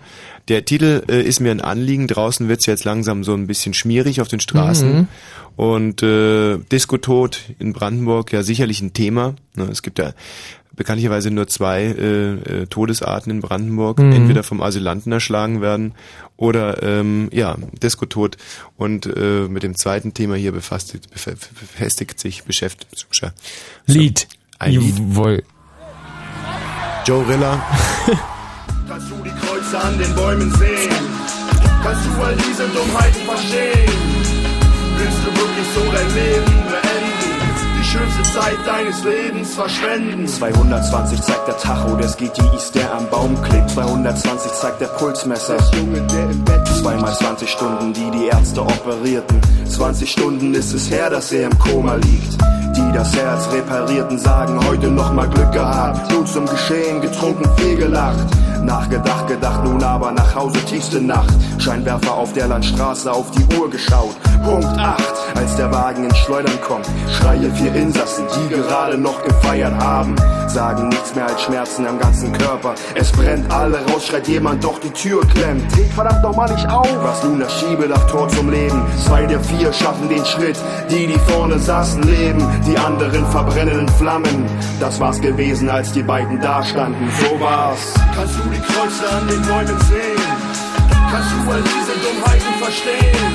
Der 0.49 0.65
Titel 0.65 1.03
äh, 1.09 1.23
ist 1.23 1.41
mir 1.41 1.51
ein 1.51 1.61
Anliegen. 1.61 2.07
Draußen 2.07 2.49
wird 2.49 2.61
es 2.61 2.67
jetzt 2.67 2.85
langsam 2.85 3.25
so 3.25 3.35
ein 3.35 3.47
bisschen 3.47 3.75
schmierig 3.75 4.21
auf 4.21 4.29
den 4.29 4.41
Straßen. 4.41 4.93
Mhm. 4.93 5.09
Und 5.57 6.03
äh, 6.03 6.59
Disco-Tod 6.59 7.41
in 7.59 7.73
Brandenburg 7.73 8.33
ja 8.33 8.43
sicherlich 8.43 8.83
ein 8.83 8.93
Thema. 8.93 9.35
Ne, 9.55 9.69
es 9.71 9.83
gibt 9.83 9.99
ja 9.99 10.13
bekanntlicherweise 10.77 11.31
nur 11.31 11.49
zwei 11.49 11.85
äh, 11.85 12.33
äh, 12.35 12.67
Todesarten 12.67 13.33
in 13.33 13.41
Brandenburg, 13.41 13.99
mhm. 13.99 14.13
entweder 14.13 14.43
vom 14.43 14.61
Asylanten 14.61 15.11
erschlagen 15.11 15.61
werden 15.63 15.95
oder 16.37 16.83
ähm, 16.83 17.31
ja, 17.33 17.57
Disco-Tod. 17.83 18.37
Und 18.77 19.07
äh, 19.07 19.49
mit 19.49 19.63
dem 19.63 19.75
zweiten 19.75 20.15
Thema 20.15 20.37
hier 20.37 20.53
befasst, 20.53 20.99
befestigt 21.11 22.21
sich, 22.21 22.45
beschäftigt. 22.45 23.07
So. 23.11 23.29
Lied. 23.87 24.29
Ein 24.59 24.73
Jawohl. 24.73 25.43
Joe 27.05 27.27
Rilla. 27.29 27.63
Kannst 28.89 29.11
du 29.11 29.17
die 29.23 29.31
Kreuze 29.31 29.79
an 29.79 29.99
den 29.99 30.15
Bäumen 30.15 30.51
sehen? 30.57 30.91
Kannst 31.83 32.07
du 32.07 32.23
all 32.23 32.35
diese 32.37 32.67
Dummheiten 32.69 33.23
verstehen? 33.25 33.93
Willst 34.97 35.19
du 35.25 35.31
wirklich 35.41 35.67
so 35.75 35.93
dein 35.93 36.15
Leben 36.15 36.66
schönste 37.97 38.23
Zeit 38.23 38.59
deines 38.67 39.05
Lebens 39.05 39.55
verschwenden? 39.55 40.27
220 40.27 41.21
zeigt 41.23 41.49
der 41.49 41.57
Tacho 41.57 41.97
des 41.97 42.17
GTIs, 42.17 42.73
der 42.73 42.93
am 42.95 43.09
Baum 43.09 43.41
klebt. 43.43 43.71
220 43.71 44.53
zeigt 44.53 44.81
der 44.81 44.87
Pulsmesser. 44.87 45.57
Der 45.57 45.81
Junge, 45.81 46.03
der 46.03 46.31
im 46.31 46.45
Bett 46.45 46.67
Zweimal 46.69 47.15
20 47.15 47.49
Stunden, 47.49 47.93
die 47.93 48.11
die 48.11 48.27
Ärzte 48.27 48.63
operierten. 48.63 49.41
20 49.69 50.11
Stunden 50.11 50.55
ist 50.55 50.73
es 50.75 50.91
her, 50.91 51.11
dass 51.11 51.33
er 51.33 51.47
im 51.47 51.59
Koma 51.59 51.95
liegt. 51.95 52.35
Die 52.77 52.93
das 52.93 53.17
Herz 53.17 53.49
reparierten, 53.53 54.19
sagen 54.19 54.61
heute 54.69 54.89
noch 54.89 55.13
mal 55.13 55.29
Glück 55.29 55.53
gehabt. 55.53 56.09
Blut 56.09 56.29
zum 56.29 56.47
Geschehen, 56.47 57.01
getrunken, 57.01 57.49
viel 57.57 57.77
gelacht. 57.77 58.27
Nachgedacht, 58.67 59.29
gedacht, 59.29 59.65
nun 59.65 59.83
aber 59.83 60.11
nach 60.11 60.35
Hause 60.35 60.59
tiefste 60.65 61.01
Nacht. 61.01 61.33
Scheinwerfer 61.59 62.15
auf 62.15 62.33
der 62.33 62.49
Landstraße 62.49 63.11
auf 63.11 63.31
die 63.31 63.47
Uhr 63.57 63.71
geschaut. 63.71 64.17
Punkt 64.45 64.67
8, 64.79 65.03
als 65.37 65.57
der 65.57 65.73
Wagen 65.73 66.05
ins 66.05 66.19
Schleudern 66.19 66.61
kommt. 66.61 66.87
Schreie 67.13 67.51
vier 67.53 67.75
Insassen, 67.75 68.25
die 68.35 68.55
gerade 68.55 68.99
noch 68.99 69.23
gefeiert 69.23 69.75
haben. 69.81 70.17
Sagen 70.49 70.89
nichts 70.89 71.15
mehr 71.15 71.27
als 71.27 71.43
Schmerzen 71.43 71.87
am 71.87 71.99
ganzen 71.99 72.33
Körper. 72.33 72.75
Es 72.95 73.13
brennt 73.13 73.53
alle 73.53 73.79
raus, 73.87 74.07
schreit 74.07 74.27
jemand, 74.27 74.65
doch 74.65 74.79
die 74.81 74.91
Tür 74.91 75.21
klemmt. 75.29 75.71
Tret 75.73 75.93
verdammt 75.93 76.23
nochmal 76.23 76.53
nicht 76.53 76.69
auf. 76.69 76.89
Was 77.03 77.23
nun 77.25 77.41
das 77.41 77.53
Schiebedach 77.61 78.07
Tor 78.09 78.29
zum 78.29 78.51
Leben. 78.51 78.83
Zwei 79.05 79.27
der 79.27 79.41
vier 79.41 79.73
schaffen 79.73 80.09
den 80.09 80.25
Schritt. 80.25 80.57
Die, 80.91 81.07
die 81.07 81.19
vorne 81.31 81.59
saßen, 81.59 82.03
leben. 82.03 82.45
Die 82.67 82.77
anderen 82.79 83.27
verbrennen 83.27 83.81
in 83.81 83.89
Flammen. 83.89 84.47
Das 84.81 84.99
war's 84.99 85.21
gewesen, 85.21 85.69
als 85.69 85.93
die 85.93 86.03
beiden 86.03 86.41
dastanden. 86.41 87.09
So 87.21 87.41
war's. 87.41 87.95
Kannst 88.15 88.37
du 88.37 88.56
die 88.57 88.73
Kreuze 88.73 89.05
an 89.13 89.29
den 89.29 89.43
Bäumen 89.43 89.79
sehen. 89.89 90.33
Kannst 91.11 91.31
du 91.33 91.51
all 91.51 91.63
diese 91.63 91.95
Dummheiten 92.05 92.55
verstehen? 92.65 93.33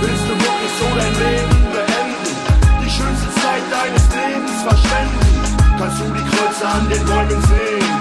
Willst 0.00 0.24
du 0.28 0.34
wirklich 0.46 0.72
so 0.80 0.86
dein 0.98 1.14
Leben 1.22 1.58
beenden? 1.74 2.34
Die 2.82 2.90
schönste 2.90 3.28
Zeit 3.40 3.64
deines 3.70 4.04
Lebens 4.10 4.58
verschwenden? 4.66 5.34
Kannst 5.78 6.00
du 6.00 6.04
die 6.18 6.26
Kreuze 6.32 6.66
an 6.66 6.88
den 6.88 7.04
Bäumen 7.06 7.40
sehen? 7.52 7.94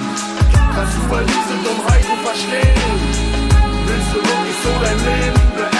Kannst 0.75 0.93
du 0.97 1.15
all 1.15 1.25
diese 1.25 1.55
Dummheiten 1.65 2.17
verstehen? 2.27 2.91
Willst 3.85 4.09
du 4.13 4.19
wirklich 4.29 4.57
so 4.63 4.71
dein 4.81 4.99
Leben 5.05 5.43
beenden? 5.55 5.72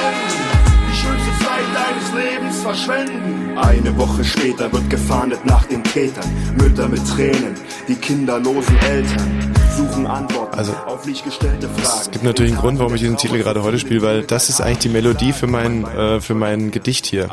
Lebens 2.14 2.62
verschwenden? 2.62 3.58
Eine 3.58 3.98
Woche 3.98 4.24
später 4.24 4.72
wird 4.72 4.90
gefahndet 4.90 5.46
nach 5.46 5.66
den 5.66 5.84
Tätern. 5.84 6.30
Mütter 6.58 6.88
mit 6.88 7.02
Tränen, 7.08 7.56
die 7.88 7.96
kinderlosen 7.96 8.78
Eltern 8.80 9.54
suchen 9.76 10.06
Antworten 10.08 10.58
Also, 10.58 10.74
auf 10.86 11.06
nicht 11.06 11.24
gestellte 11.24 11.68
Fragen. 11.68 12.00
Es 12.02 12.12
gibt 12.12 12.24
natürlich 12.24 12.52
einen 12.52 12.62
Grund, 12.62 12.80
warum 12.80 12.94
ich 12.94 13.02
diesen 13.02 13.18
Titel 13.18 13.38
gerade 13.38 13.64
heute 13.64 13.80
spiele, 13.80 14.02
weil 14.02 14.24
das 14.24 14.50
ist 14.50 14.62
eigentlich 14.62 14.80
die 14.80 14.90
Melodie 14.90 15.34
für 15.34 15.48
mein, 15.48 15.86
äh, 15.86 16.22
für 16.22 16.36
mein 16.36 16.72
Gedicht 16.72 17.06
hier. 17.06 17.30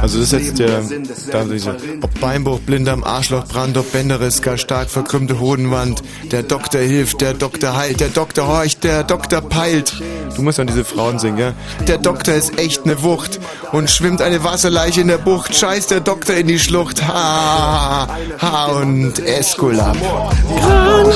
Also 0.00 0.18
das 0.18 0.32
ist 0.32 0.32
jetzt 0.32 0.58
der, 0.58 0.82
Sinn 0.82 1.08
da 1.30 1.44
diese, 1.44 1.76
ob 2.00 2.20
Beinbruch, 2.20 2.60
Blinddarm, 2.60 3.04
Arschloch, 3.04 3.46
Brand, 3.46 3.76
ob 3.76 3.90
Bänderriss, 3.92 4.42
gar 4.42 4.58
stark 4.58 4.90
verkrümmte 4.90 5.40
Hodenwand, 5.40 6.02
der 6.30 6.42
Doktor 6.42 6.80
hilft, 6.80 7.20
der 7.20 7.34
Doktor 7.34 7.76
heilt, 7.76 8.00
der 8.00 8.08
Doktor 8.08 8.48
horcht, 8.48 8.84
der 8.84 9.04
Doktor 9.04 9.40
peilt. 9.40 10.02
Du 10.36 10.42
musst 10.42 10.60
an 10.60 10.66
diese 10.66 10.84
Frauen 10.84 11.18
singen, 11.18 11.38
ja? 11.38 11.52
Der 11.86 11.98
Doktor 11.98 12.34
ist 12.34 12.58
echt 12.58 12.86
ne 12.86 13.02
Wucht 13.02 13.38
und 13.72 13.90
schwimmt 13.90 14.22
eine 14.22 14.42
Wasserleiche 14.44 15.00
in 15.00 15.08
der 15.08 15.18
Bucht, 15.18 15.54
scheißt 15.54 15.90
der 15.90 16.00
Doktor 16.00 16.34
in 16.36 16.46
die 16.46 16.58
Schlucht, 16.58 17.06
ha, 17.06 18.08
ha 18.40 18.66
und 18.66 19.18
Eskulap. 19.18 19.96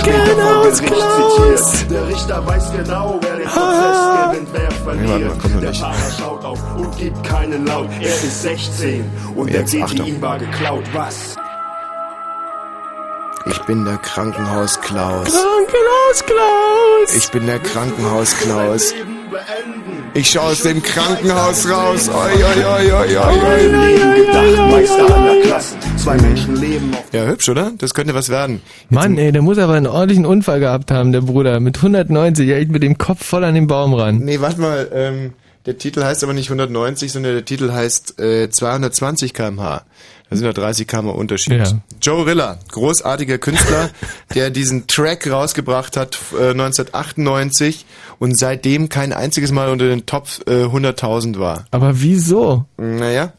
Krankenhaus 0.02 0.83
Klaus. 0.83 1.87
Der 1.88 2.09
Richter 2.09 2.47
weiß 2.47 2.73
genau, 2.73 3.19
wer 3.23 3.37
den 3.37 3.49
Prozess 3.49 4.31
gewinnt, 4.31 4.49
wer 4.52 4.71
verliert. 4.71 5.62
der. 5.62 5.75
Fahrer 5.75 6.11
schaut 6.19 6.45
auf 6.45 6.59
und 6.76 6.97
gibt 6.97 7.23
keinen 7.25 7.66
Laut. 7.66 7.88
Er 8.00 8.09
ist 8.09 8.43
16 8.43 9.05
und 9.35 9.52
der 9.52 9.62
geht 9.62 10.07
ihm 10.07 10.21
war 10.23 10.38
geklaut. 10.38 10.85
Was? 10.93 11.37
Ich 13.49 13.59
bin 13.62 13.85
der 13.85 13.99
Krankenhaus 13.99 14.81
Klaus. 14.81 15.28
Krankenhaus 15.28 16.25
Klaus! 16.26 17.14
Ich 17.16 17.31
bin 17.31 17.47
der 17.47 17.61
Krankenhaus 17.61 18.37
Klaus. 18.38 18.93
Leben 18.93 19.07
beenden. 19.07 19.15
Ich 20.14 20.30
schau 20.30 20.40
aus 20.40 20.62
dem 20.62 20.83
Krankenhaus 20.83 21.68
raus. 21.68 22.09
Oi, 22.09 22.14
oi, 22.14 22.64
oi, 22.64 22.92
oi, 22.92 23.16
oi, 23.16 23.18
oi. 23.18 23.66
Leben 23.66 24.14
gedacht, 24.14 24.71
Meister 24.71 25.14
aller 25.14 25.42
Klassen. 25.42 25.78
Zwei 25.97 26.16
Menschen 26.16 26.56
leben 26.61 26.95
auf 26.95 27.04
Ja, 27.12 27.26
hübsch, 27.26 27.49
oder? 27.49 27.73
Das 27.78 27.92
könnte 27.92 28.14
was 28.14 28.28
werden. 28.28 28.62
Mann, 28.88 29.18
ey, 29.18 29.33
der 29.33 29.42
muss 29.42 29.59
aber 29.59 29.75
einen 29.75 29.87
ordentlichen 29.87 30.25
Unfall 30.26 30.61
gehabt 30.61 30.90
haben, 30.90 31.12
der 31.12 31.21
Bruder. 31.23 31.61
Mit 31.61 31.76
190, 31.76 32.49
echt 32.50 32.71
mit 32.71 32.83
dem 32.83 32.99
Kopf 32.99 33.25
voll 33.25 33.45
an 33.45 33.54
den 33.54 33.66
Baum 33.66 33.95
ran. 33.95 34.18
Nee, 34.18 34.40
warte 34.40 34.61
mal, 34.61 34.88
ähm, 34.92 35.33
der 35.66 35.78
Titel 35.78 36.04
heißt 36.04 36.23
aber 36.23 36.32
nicht 36.32 36.49
190, 36.49 37.12
sondern 37.12 37.32
der 37.32 37.44
Titel 37.44 37.73
heißt 37.73 38.18
äh, 38.20 38.49
220 38.50 39.35
kmh. 39.35 39.82
Da 40.28 40.37
sind 40.37 40.44
ja 40.44 40.52
30 40.52 40.88
km 40.88 41.11
Unterschied. 41.11 41.52
Ja. 41.52 41.80
Joe 42.02 42.26
Rilla, 42.26 42.58
großartiger 42.70 43.38
Künstler, 43.38 43.90
der 44.35 44.50
diesen 44.50 44.88
Track 44.88 45.30
rausgebracht 45.30 45.96
hat 45.96 46.18
äh, 46.32 46.50
1998 46.50 47.87
und 48.18 48.37
seitdem 48.38 48.88
kein 48.88 49.12
einziges 49.12 49.52
Mal 49.52 49.68
unter 49.68 49.88
den 49.88 50.06
Top 50.06 50.28
äh, 50.46 50.64
100.000 50.64 51.38
war. 51.38 51.66
Aber 51.70 52.00
wieso? 52.00 52.64
Naja, 52.76 53.32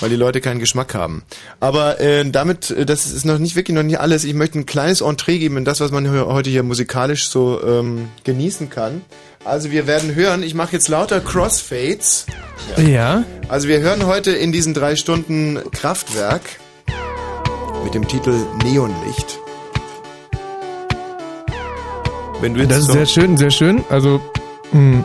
weil 0.00 0.08
die 0.08 0.16
Leute 0.16 0.40
keinen 0.40 0.58
Geschmack 0.58 0.94
haben. 0.94 1.22
Aber 1.60 2.00
äh, 2.00 2.28
damit, 2.30 2.70
äh, 2.70 2.86
das 2.86 3.06
ist 3.06 3.26
noch 3.26 3.38
nicht 3.38 3.56
wirklich 3.56 3.74
noch 3.74 3.82
nicht 3.82 4.00
alles. 4.00 4.24
Ich 4.24 4.34
möchte 4.34 4.58
ein 4.58 4.66
kleines 4.66 5.02
Entree 5.02 5.38
geben 5.38 5.58
in 5.58 5.64
das, 5.66 5.80
was 5.80 5.90
man 5.90 6.10
heute 6.10 6.48
hier 6.48 6.62
musikalisch 6.62 7.28
so 7.28 7.62
ähm, 7.62 8.08
genießen 8.24 8.70
kann. 8.70 9.02
Also 9.44 9.70
wir 9.70 9.86
werden 9.86 10.14
hören, 10.14 10.42
ich 10.42 10.54
mache 10.54 10.72
jetzt 10.72 10.88
lauter 10.88 11.20
Crossfades. 11.20 12.26
Ja? 12.76 13.24
Also 13.48 13.68
wir 13.68 13.80
hören 13.80 14.06
heute 14.06 14.30
in 14.30 14.52
diesen 14.52 14.72
drei 14.72 14.94
Stunden 14.96 15.58
Kraftwerk 15.72 16.42
mit 17.84 17.94
dem 17.94 18.06
Titel 18.06 18.34
Neonlicht. 18.64 19.38
Wenn 22.40 22.54
du 22.54 22.60
jetzt 22.60 22.70
Das 22.70 22.78
ist 22.80 22.86
so, 22.86 22.92
sehr 22.92 23.06
schön, 23.06 23.36
sehr 23.36 23.50
schön. 23.50 23.84
Also, 23.88 24.20
hm, 24.70 25.04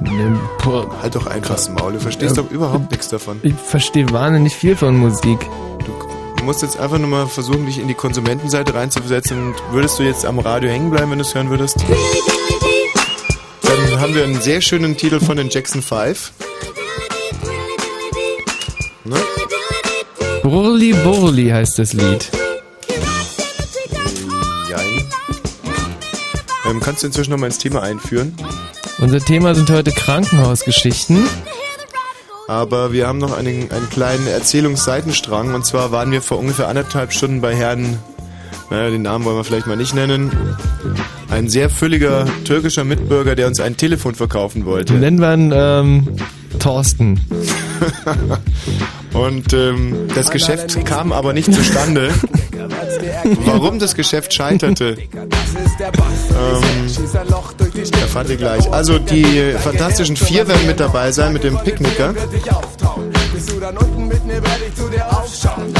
ne, 0.00 0.38
boah, 0.62 0.86
halt 1.02 1.14
doch 1.14 1.26
einfach 1.26 1.54
das 1.54 1.68
Maul, 1.70 1.94
du 1.94 2.00
verstehst 2.00 2.36
Ja. 2.36 2.42
doch 2.42 2.50
überhaupt 2.50 2.90
nichts 2.90 3.08
davon. 3.08 3.40
ich 3.42 3.54
verstehe 3.54 4.10
wahnsinnig 4.10 4.54
viel 4.54 4.76
von 4.76 4.96
Musik. 4.96 5.38
Du 6.36 6.44
musst 6.44 6.62
jetzt 6.62 6.78
einfach 6.80 6.98
nur 6.98 7.08
mal 7.08 7.26
versuchen, 7.26 7.66
dich 7.66 7.78
in 7.78 7.88
die 7.88 7.94
Konsumentenseite 7.94 8.72
reinzuversetzen. 8.74 9.48
Und 9.48 9.54
würdest 9.72 9.98
du 9.98 10.02
jetzt 10.02 10.24
am 10.24 10.38
Radio 10.38 10.70
hängen 10.70 10.90
bleiben, 10.90 11.10
wenn 11.10 11.18
du 11.18 11.24
es 11.24 11.34
hören 11.34 11.50
würdest? 11.50 11.76
Dann 13.70 14.00
haben 14.00 14.16
wir 14.16 14.24
einen 14.24 14.40
sehr 14.40 14.60
schönen 14.60 14.96
Titel 14.96 15.20
von 15.20 15.36
den 15.36 15.48
Jackson 15.48 15.80
5. 15.80 16.32
Ne? 19.04 19.16
Burli 20.42 20.92
Burli 20.92 21.50
heißt 21.50 21.78
das 21.78 21.92
Lied. 21.92 22.28
Jein. 24.68 25.08
Ähm, 26.68 26.80
kannst 26.80 27.04
du 27.04 27.06
inzwischen 27.06 27.30
noch 27.30 27.38
mal 27.38 27.46
ins 27.46 27.58
Thema 27.58 27.82
einführen? 27.82 28.34
Unser 28.98 29.20
Thema 29.20 29.54
sind 29.54 29.70
heute 29.70 29.92
Krankenhausgeschichten. 29.92 31.28
Aber 32.48 32.90
wir 32.90 33.06
haben 33.06 33.18
noch 33.18 33.38
einen, 33.38 33.70
einen 33.70 33.88
kleinen 33.88 34.26
Erzählungsseitenstrang. 34.26 35.54
Und 35.54 35.64
zwar 35.64 35.92
waren 35.92 36.10
wir 36.10 36.22
vor 36.22 36.40
ungefähr 36.40 36.66
anderthalb 36.66 37.12
Stunden 37.12 37.40
bei 37.40 37.54
Herrn, 37.54 38.00
naja, 38.68 38.90
den 38.90 39.02
Namen 39.02 39.24
wollen 39.24 39.36
wir 39.36 39.44
vielleicht 39.44 39.68
mal 39.68 39.76
nicht 39.76 39.94
nennen, 39.94 40.56
ein 41.30 41.48
sehr 41.48 41.70
fülliger 41.70 42.26
türkischer 42.44 42.84
Mitbürger, 42.84 43.34
der 43.34 43.46
uns 43.46 43.60
ein 43.60 43.76
Telefon 43.76 44.14
verkaufen 44.14 44.64
wollte. 44.66 44.94
Nennen 44.94 45.20
wir 45.20 45.34
ihn 45.34 45.52
ähm, 45.54 46.08
Thorsten. 46.58 47.20
Und 49.12 49.52
ähm, 49.52 50.08
das 50.14 50.30
Geschäft 50.30 50.84
kam 50.84 51.12
aber 51.12 51.32
nicht 51.32 51.52
zustande. 51.52 52.10
Warum 53.44 53.78
das 53.78 53.94
Geschäft 53.94 54.32
scheiterte, 54.32 54.96
ähm, 55.14 55.30
erfahrt 58.00 58.28
ihr 58.30 58.36
gleich. 58.36 58.70
Also 58.72 58.98
die 58.98 59.54
Fantastischen 59.58 60.16
Vier 60.16 60.46
werden 60.46 60.66
mit 60.66 60.78
dabei 60.78 61.10
sein 61.12 61.32
mit 61.32 61.42
dem 61.44 61.58
Picknicker. 61.58 62.14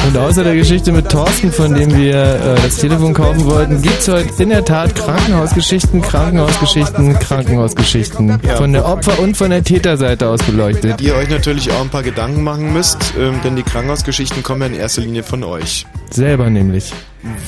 Und 0.06 0.16
außer 0.16 0.44
der 0.44 0.54
Geschichte 0.54 0.92
mit 0.92 1.08
Thorsten, 1.08 1.52
von 1.52 1.74
dem 1.74 1.96
wir 1.96 2.14
äh, 2.14 2.54
das 2.62 2.76
Telefon 2.76 3.12
kaufen 3.12 3.44
wollten, 3.44 3.82
gibt's 3.82 4.08
heute 4.08 4.42
in 4.42 4.50
der 4.50 4.64
Tat 4.64 4.94
Krankenhausgeschichten, 4.94 6.00
Krankenhausgeschichten, 6.00 7.18
Krankenhausgeschichten. 7.18 8.40
Von 8.56 8.72
der 8.72 8.86
Opfer- 8.86 9.18
und 9.18 9.36
von 9.36 9.50
der 9.50 9.64
Täterseite 9.64 10.28
aus 10.28 10.42
beleuchtet. 10.42 11.00
Ihr 11.00 11.14
euch 11.14 11.28
natürlich 11.28 11.70
auch 11.70 11.80
ein 11.80 11.90
paar 11.90 12.02
Gedanken 12.02 12.42
machen 12.42 12.72
müsst, 12.72 13.14
ähm, 13.18 13.40
denn 13.44 13.56
die 13.56 13.62
Krankenhausgeschichten 13.62 14.42
kommen 14.42 14.62
ja 14.62 14.66
in 14.68 14.74
erster 14.74 15.02
Linie 15.02 15.22
von 15.22 15.42
euch. 15.44 15.86
Selber 16.10 16.50
nämlich. 16.50 16.92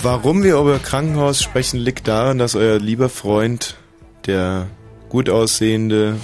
Warum 0.02 0.42
wir 0.42 0.59
über 0.59 0.78
Krankenhaus 0.78 1.42
sprechen, 1.42 1.78
liegt 1.78 2.09
daran, 2.09 2.38
dass 2.38 2.54
euer 2.54 2.78
lieber 2.78 3.09
Freund, 3.09 3.76
der 4.26 4.66
gut 5.09 5.30
aussehende, 5.30 6.16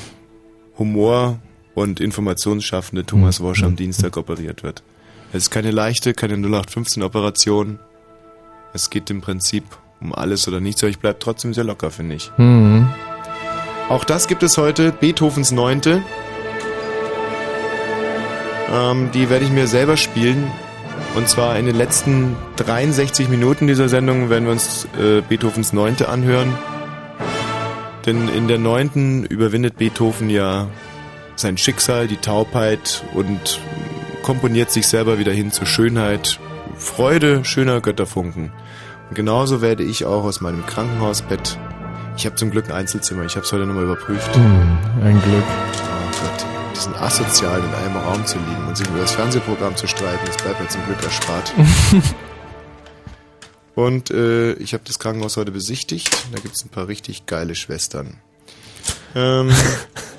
Humor- 0.78 1.38
und 1.78 2.00
informationsschaffende 2.00 3.04
Thomas 3.04 3.40
Wosch 3.40 3.62
am 3.62 3.76
Dienstag 3.76 4.16
operiert 4.16 4.62
wird. 4.62 4.82
Es 5.32 5.44
ist 5.44 5.50
keine 5.50 5.70
leichte, 5.70 6.14
keine 6.14 6.34
0815-Operation. 6.36 7.78
Es 8.72 8.90
geht 8.90 9.10
im 9.10 9.20
Prinzip 9.20 9.64
um 10.00 10.14
alles 10.14 10.48
oder 10.48 10.60
nichts, 10.60 10.82
aber 10.82 10.90
ich 10.90 10.98
bleib 10.98 11.20
trotzdem 11.20 11.54
sehr 11.54 11.64
locker, 11.64 11.90
finde 11.90 12.16
ich. 12.16 12.30
Mhm. 12.36 12.88
Auch 13.88 14.04
das 14.04 14.28
gibt 14.28 14.42
es 14.42 14.58
heute, 14.58 14.92
Beethovens 14.92 15.50
Neunte. 15.50 16.02
Ähm, 18.72 19.10
die 19.12 19.30
werde 19.30 19.44
ich 19.44 19.50
mir 19.50 19.66
selber 19.66 19.96
spielen. 19.96 20.50
Und 21.14 21.28
zwar 21.28 21.58
in 21.58 21.66
den 21.66 21.76
letzten 21.76 22.36
63 22.56 23.28
Minuten 23.28 23.66
dieser 23.66 23.88
Sendung 23.88 24.30
werden 24.30 24.44
wir 24.44 24.52
uns 24.52 24.86
äh, 24.98 25.22
Beethovens 25.26 25.72
Neunte 25.72 26.08
anhören. 26.08 26.52
Denn 28.04 28.28
in 28.28 28.48
der 28.48 28.58
Neunten 28.58 29.24
überwindet 29.24 29.76
Beethoven 29.78 30.30
ja 30.30 30.68
sein 31.38 31.58
Schicksal, 31.58 32.08
die 32.08 32.16
Taubheit 32.16 33.04
und 33.14 33.60
komponiert 34.22 34.70
sich 34.70 34.86
selber 34.86 35.18
wieder 35.18 35.32
hin 35.32 35.52
zur 35.52 35.66
Schönheit, 35.66 36.40
Freude 36.76 37.44
schöner 37.44 37.80
Götterfunken. 37.80 38.52
Und 39.08 39.14
genauso 39.14 39.62
werde 39.62 39.82
ich 39.82 40.04
auch 40.04 40.24
aus 40.24 40.40
meinem 40.40 40.66
Krankenhausbett 40.66 41.58
ich 42.18 42.26
habe 42.26 42.34
zum 42.34 42.50
Glück 42.50 42.66
ein 42.66 42.72
Einzelzimmer. 42.72 43.24
Ich 43.26 43.36
habe 43.36 43.46
es 43.46 43.52
heute 43.52 43.64
nochmal 43.64 43.84
überprüft. 43.84 44.34
Hm, 44.34 44.78
ein 45.04 45.22
Glück. 45.22 45.44
Oh 45.46 46.20
Gott, 46.20 46.46
die 46.74 46.80
sind 46.80 47.00
asozial, 47.00 47.60
in 47.60 47.72
einem 47.72 47.96
Raum 47.96 48.26
zu 48.26 48.38
liegen 48.38 48.66
und 48.66 48.76
sich 48.76 48.88
über 48.88 48.98
das 48.98 49.12
Fernsehprogramm 49.12 49.76
zu 49.76 49.86
streiten. 49.86 50.26
Das 50.26 50.36
bleibt 50.38 50.60
mir 50.60 50.66
zum 50.66 50.84
Glück 50.84 51.00
erspart. 51.00 51.54
und 53.76 54.10
äh, 54.10 54.54
ich 54.54 54.74
habe 54.74 54.82
das 54.84 54.98
Krankenhaus 54.98 55.36
heute 55.36 55.52
besichtigt. 55.52 56.10
Da 56.32 56.40
gibt's 56.40 56.64
ein 56.64 56.70
paar 56.70 56.88
richtig 56.88 57.26
geile 57.26 57.54
Schwestern. 57.54 58.18
Ähm, 59.14 59.52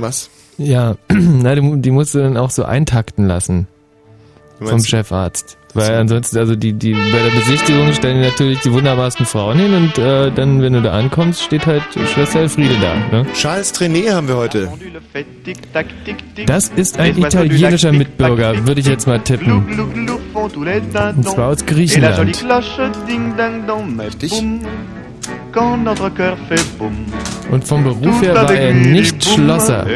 was? 0.00 0.30
Ja, 0.58 0.96
na, 1.08 1.54
die, 1.54 1.80
die 1.80 1.90
musst 1.90 2.14
du 2.14 2.18
dann 2.20 2.36
auch 2.36 2.50
so 2.50 2.64
eintakten 2.64 3.26
lassen 3.26 3.66
vom 4.60 4.82
Chefarzt. 4.84 5.58
Weil 5.76 5.90
ansonsten, 5.96 6.38
also 6.38 6.54
die, 6.54 6.72
die, 6.72 6.92
bei 6.92 7.20
der 7.20 7.30
Besichtigung 7.36 7.92
stellen 7.92 8.22
die 8.22 8.28
natürlich 8.28 8.60
die 8.60 8.72
wunderbarsten 8.72 9.26
Frauen 9.26 9.58
hin 9.58 9.74
und 9.74 9.98
äh, 9.98 10.30
dann, 10.30 10.62
wenn 10.62 10.72
du 10.74 10.80
da 10.82 10.92
ankommst, 10.92 11.42
steht 11.42 11.66
halt 11.66 11.82
Schwester 12.14 12.38
Elfriede 12.40 12.76
da. 12.80 12.94
Ne? 13.10 13.26
Charles 13.34 13.72
Trenet 13.72 14.12
haben 14.12 14.28
wir 14.28 14.36
heute. 14.36 14.68
Das 16.46 16.68
ist 16.68 17.00
ein 17.00 17.18
italienischer 17.18 17.90
Mitbürger, 17.90 18.64
würde 18.68 18.80
ich 18.80 18.86
jetzt 18.86 19.08
mal 19.08 19.18
tippen. 19.18 19.66
Und 21.16 21.28
zwar 21.28 21.48
aus 21.48 21.66
Griechenland. 21.66 22.44
Richtig. 23.98 24.32
Und 27.50 27.64
vom 27.64 27.84
Beruf 27.84 28.22
her 28.22 28.34
war 28.34 28.52
er 28.52 28.72
nicht 28.72 29.24
Schlosser. 29.24 29.86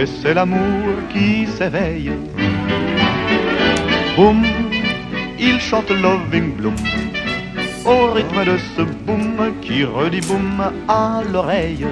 Boum, 4.16 4.44
il 5.38 5.60
chante 5.60 5.94
Loving 5.94 6.56
Bloom 6.56 6.74
au 7.88 8.12
rythme 8.12 8.44
de 8.44 8.58
ce 8.76 8.82
boum 8.82 9.36
qui 9.62 9.84
redit 9.84 10.20
boum 10.26 10.60
à 10.88 11.22
l'oreille. 11.32 11.86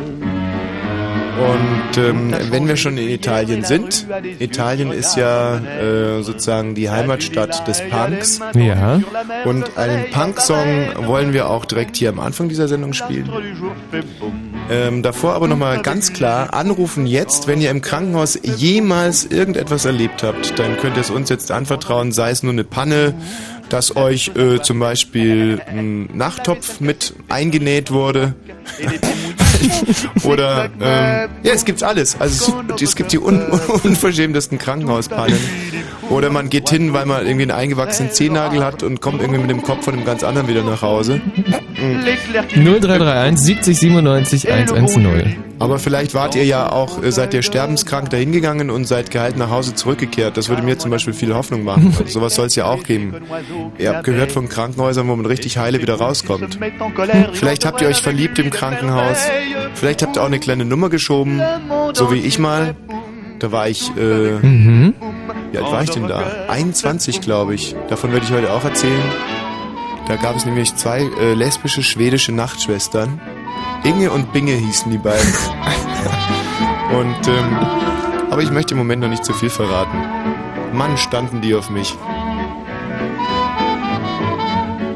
Und 1.37 1.99
ähm, 1.99 2.35
wenn 2.51 2.67
wir 2.67 2.77
schon 2.77 2.97
in 2.97 3.09
Italien 3.09 3.65
sind, 3.65 4.07
Italien 4.39 4.91
ist 4.91 5.17
ja 5.17 5.59
äh, 5.59 6.23
sozusagen 6.23 6.75
die 6.75 6.89
Heimatstadt 6.89 7.67
des 7.69 7.83
Punks. 7.89 8.41
Ja. 8.55 9.01
Und 9.45 9.77
einen 9.77 10.11
Punk-Song 10.11 11.07
wollen 11.07 11.33
wir 11.33 11.51
auch 11.51 11.65
direkt 11.65 11.97
hier 11.97 12.09
am 12.09 12.21
Anfang 12.21 12.49
dieser 12.49 12.69
Sendung 12.69 12.93
spielen. 12.93 13.31
Ähm, 14.71 15.03
davor 15.03 15.35
aber 15.35 15.47
nochmal 15.47 15.83
ganz 15.83 16.13
klar, 16.13 16.55
anrufen 16.55 17.07
jetzt, 17.07 17.47
wenn 17.47 17.61
ihr 17.61 17.71
im 17.71 17.83
Krankenhaus 17.83 18.39
jemals 18.43 19.25
irgendetwas 19.27 19.85
erlebt 19.85 20.23
habt, 20.23 20.59
dann 20.59 20.77
könnt 20.77 20.97
ihr 20.97 21.03
es 21.03 21.11
uns 21.11 21.29
jetzt 21.29 21.53
anvertrauen, 21.53 22.13
sei 22.13 22.31
es 22.31 22.43
nur 22.43 22.53
eine 22.53 22.65
Panne, 22.65 23.15
dass 23.69 23.97
euch 23.97 24.33
äh, 24.37 24.61
zum 24.63 24.79
Beispiel 24.79 25.61
ein 25.67 26.09
Nachttopf 26.17 26.81
mit 26.81 27.15
eingenäht 27.29 27.91
wurde. 27.91 28.35
Oder 30.25 30.71
ähm, 30.81 31.31
ja, 31.43 31.53
es 31.53 31.65
gibt's 31.65 31.83
alles. 31.83 32.21
Also 32.21 32.63
es, 32.75 32.83
es 32.83 32.97
gibt 32.97 33.13
die 33.13 33.19
un 33.19 33.41
unverschämtesten 33.85 34.59
Krankenhauspannen. 34.59 35.39
Oder 36.11 36.31
man 36.31 36.51
geht 36.51 36.69
hin, 36.69 36.93
weil 36.93 37.07
man 37.07 37.27
irgendwie 37.27 37.43
einen 37.43 37.51
eingewachsenen 37.53 38.13
Zehennagel 38.13 38.65
hat 38.65 38.83
und 38.83 39.01
kommt 39.01 39.21
irgendwie 39.21 39.41
mit 39.41 39.51
dem 39.51 39.63
Kopf 39.63 39.85
von 39.85 39.95
einem 39.95 40.05
ganz 40.05 40.23
anderen 40.23 40.49
wieder 40.49 40.63
nach 40.63 40.83
Hause. 40.83 41.21
0331 41.77 43.39
70 43.39 43.79
97 43.79 44.53
110. 44.53 45.46
Aber 45.59 45.79
vielleicht 45.79 46.13
wart 46.15 46.35
ihr 46.35 46.45
ja 46.45 46.71
auch, 46.71 47.03
äh, 47.03 47.11
seid 47.13 47.33
ihr 47.35 47.43
sterbenskrank 47.43 48.11
dahingegangen 48.11 48.71
und 48.71 48.85
seid 48.87 49.11
geheilt 49.11 49.37
nach 49.37 49.51
Hause 49.51 49.75
zurückgekehrt. 49.75 50.37
Das 50.37 50.49
würde 50.49 50.63
mir 50.63 50.79
zum 50.79 50.91
Beispiel 50.91 51.15
viel 51.15 51.35
Hoffnung 51.35 51.65
machen. 51.65 51.95
Also 51.99 52.21
sowas 52.21 52.35
soll 52.35 52.47
es 52.47 52.55
ja 52.57 52.67
auch 52.67 52.83
geben. 52.83 53.15
Ihr 53.79 53.95
habt 53.95 54.05
gehört 54.05 54.33
von 54.33 54.49
Krankenhäusern, 54.49 55.09
wo 55.09 55.17
man 55.17 55.25
richtig 55.27 55.57
heile 55.59 55.81
wieder 55.81 55.95
rauskommt. 55.95 56.59
Vielleicht 57.33 57.65
habt 57.65 57.81
ihr 57.81 57.89
euch 57.89 58.03
verliebt 58.03 58.39
im 58.39 58.51
Krankenhaus. 58.51 59.19
Vielleicht 59.75 60.03
habt 60.03 60.17
ihr 60.17 60.23
auch 60.23 60.27
eine 60.27 60.39
kleine 60.41 60.65
Nummer 60.65 60.89
geschoben, 60.91 61.41
so 61.95 62.13
wie 62.13 62.19
ich 62.19 62.39
mal. 62.39 62.75
Da 63.39 63.53
war 63.53 63.69
ich, 63.69 63.91
äh, 63.99 64.01
Mhm. 64.41 64.95
wie 65.53 65.59
alt 65.59 65.71
war 65.71 65.83
ich 65.83 65.91
denn 65.91 66.09
da? 66.09 66.23
21, 66.49 67.21
glaube 67.21 67.55
ich. 67.55 67.75
Davon 67.91 68.13
werde 68.13 68.25
ich 68.25 68.33
heute 68.33 68.51
auch 68.53 68.65
erzählen. 68.65 69.03
Da 70.09 70.17
gab 70.17 70.37
es 70.37 70.47
nämlich 70.47 70.75
zwei 70.77 71.03
äh, 71.21 71.35
lesbische 71.35 71.83
schwedische 71.83 72.33
Nachtschwestern. 72.33 73.21
Inge 73.85 74.11
und 74.11 74.33
Binge 74.33 74.53
hießen 74.53 74.91
die 74.91 74.99
beiden. 74.99 75.27
und, 76.99 77.29
ähm, 77.29 77.59
aber 78.31 78.43
ich 78.43 78.51
möchte 78.51 78.73
im 78.73 78.79
Moment 78.79 79.03
noch 79.03 79.09
nicht 79.09 79.25
zu 79.25 79.33
viel 79.33 79.51
verraten. 79.51 79.99
Mann, 80.73 80.97
standen 80.99 81.41
die 81.41 81.55
auf 81.55 81.71
mich. 81.71 81.97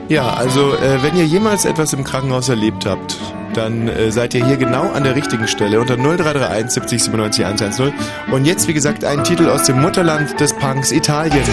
Ja, 0.08 0.34
also 0.34 0.74
äh, 0.74 1.02
wenn 1.02 1.16
ihr 1.16 1.24
jemals 1.24 1.64
etwas 1.64 1.92
im 1.92 2.02
Krankenhaus 2.02 2.48
erlebt 2.48 2.84
habt, 2.84 3.16
dann 3.54 3.88
äh, 3.88 4.10
seid 4.10 4.34
ihr 4.34 4.44
hier 4.44 4.56
genau 4.56 4.90
an 4.90 5.04
der 5.04 5.14
richtigen 5.14 5.46
Stelle 5.46 5.80
unter 5.80 5.96
0331 5.96 6.70
70 6.70 7.04
97 7.04 7.44
110. 7.44 7.92
Und 8.32 8.44
jetzt, 8.44 8.66
wie 8.68 8.74
gesagt, 8.74 9.04
ein 9.04 9.22
Titel 9.24 9.48
aus 9.48 9.64
dem 9.64 9.80
Mutterland 9.80 10.38
des 10.40 10.52
Punks 10.52 10.92
Italien. 10.92 11.44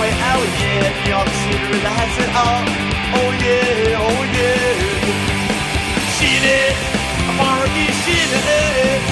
way 0.00 0.12
out, 0.30 0.48
yeah. 0.60 0.90
If 0.90 0.98
you're 1.08 1.24
considering 1.24 1.82
the 1.82 1.92
hazard, 1.98 2.30
oh, 2.34 2.62
oh 3.18 3.30
yeah, 3.42 4.04
oh 4.06 4.20
yeah. 4.36 4.94
Shit 6.16 6.44
I'm 7.28 7.40
already 7.40 7.86
shit 8.02 8.32
it. 8.32 9.02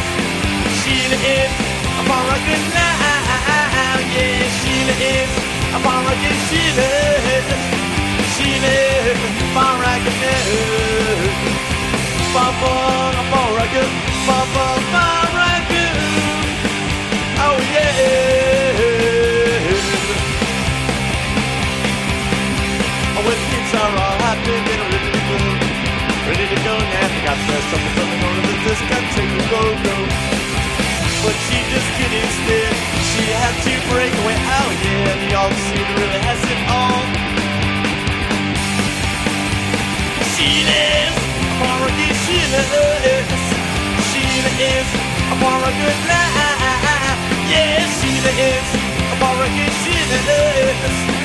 Shit 0.81 1.13
it, 1.13 1.51
I'm 1.99 2.11
already 2.11 2.57
now, 2.75 3.97
yeah. 4.15 4.49
Shit 4.59 4.91
it, 5.13 5.29
I'm 5.75 5.87
already 5.87 6.33
shit 6.49 6.79
it. 6.79 7.47
Shit 8.35 8.65
it, 8.65 9.19
I'm 9.43 9.59
already 9.67 10.13
now. 10.23 11.53
Bumble, 12.35 13.19
I'm 13.21 13.33
already, 13.41 13.83
bumble, 14.27 14.83
bumble. 14.93 15.12
Happy 24.43 24.75
and 24.75 24.83
ready 24.91 25.11
to 25.13 25.23
go. 25.31 25.39
Ready 26.27 26.47
to 26.51 26.59
go 26.67 26.75
now. 26.75 27.09
They 27.13 27.23
got 27.23 27.39
up 27.39 27.79
and 27.79 27.95
coming 27.95 28.23
on 28.27 28.35
the 28.43 28.55
discotheque 28.67 29.33
to 29.39 29.43
go, 29.51 29.63
go. 29.87 29.97
But 31.23 31.37
she 31.47 31.59
just 31.71 31.89
couldn't 31.95 32.33
stay. 32.43 32.67
She 33.11 33.25
had 33.39 33.55
to 33.67 33.73
break 33.91 34.13
away. 34.23 34.37
Oh 34.39 34.71
yeah, 34.83 35.15
New 35.21 35.31
York 35.31 35.55
City 35.71 35.93
really 35.95 36.21
has 36.27 36.41
it 36.43 36.61
all. 36.67 37.03
She 40.35 40.67
is 40.67 41.15
a 41.15 41.55
Morgan, 41.63 42.15
Sheila 42.27 42.63
is. 43.15 43.45
Sheila 44.11 44.53
is 44.59 44.89
a 45.31 45.37
Morgan 45.39 45.99
life. 46.11 47.19
Yeah, 47.47 47.87
Sheila 47.99 48.33
is 48.51 48.69
a 49.07 49.17
Morgan, 49.23 49.71
Sheila 49.83 50.19
is 50.67 51.22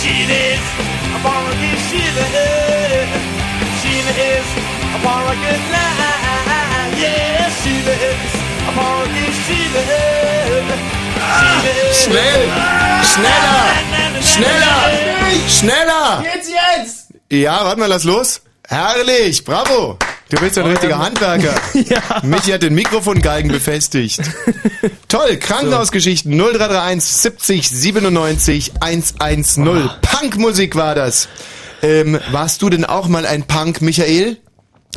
She 0.00 0.14
is 0.24 0.64
a 1.14 1.18
borrow. 1.22 1.52
She 1.88 2.02
is 3.98 4.48
a 4.94 4.98
borrow. 5.04 5.34
Yeah, 6.98 7.50
she 7.60 7.74
a 8.66 8.72
borrow 8.76 9.06
good 9.06 9.34
shit. 9.44 10.97
Schnell! 11.92 12.48
Schneller! 13.02 14.22
Schneller! 14.22 15.48
Schneller! 15.48 16.24
Jetzt, 16.34 16.50
jetzt! 16.50 17.06
Ja, 17.30 17.64
warte 17.64 17.78
mal, 17.80 17.86
lass 17.86 18.04
los. 18.04 18.40
Herrlich, 18.66 19.44
bravo. 19.44 19.98
Du 20.30 20.36
bist 20.38 20.58
ein 20.58 20.66
richtiger 20.66 20.98
Handwerker. 20.98 21.54
Ja. 21.74 22.20
Michi 22.22 22.50
hat 22.50 22.62
den 22.62 22.74
Mikrofongalgen 22.74 23.50
befestigt. 23.50 24.20
Toll, 25.08 25.36
Krankenhausgeschichten 25.38 26.36
0331 26.36 27.02
70 27.10 27.68
97 27.70 28.72
110. 28.80 29.90
Punkmusik 30.02 30.76
war 30.76 30.94
das. 30.94 31.28
Ähm, 31.82 32.18
warst 32.30 32.60
du 32.62 32.68
denn 32.68 32.84
auch 32.84 33.08
mal 33.08 33.24
ein 33.24 33.44
Punk, 33.44 33.80
Michael? 33.80 34.36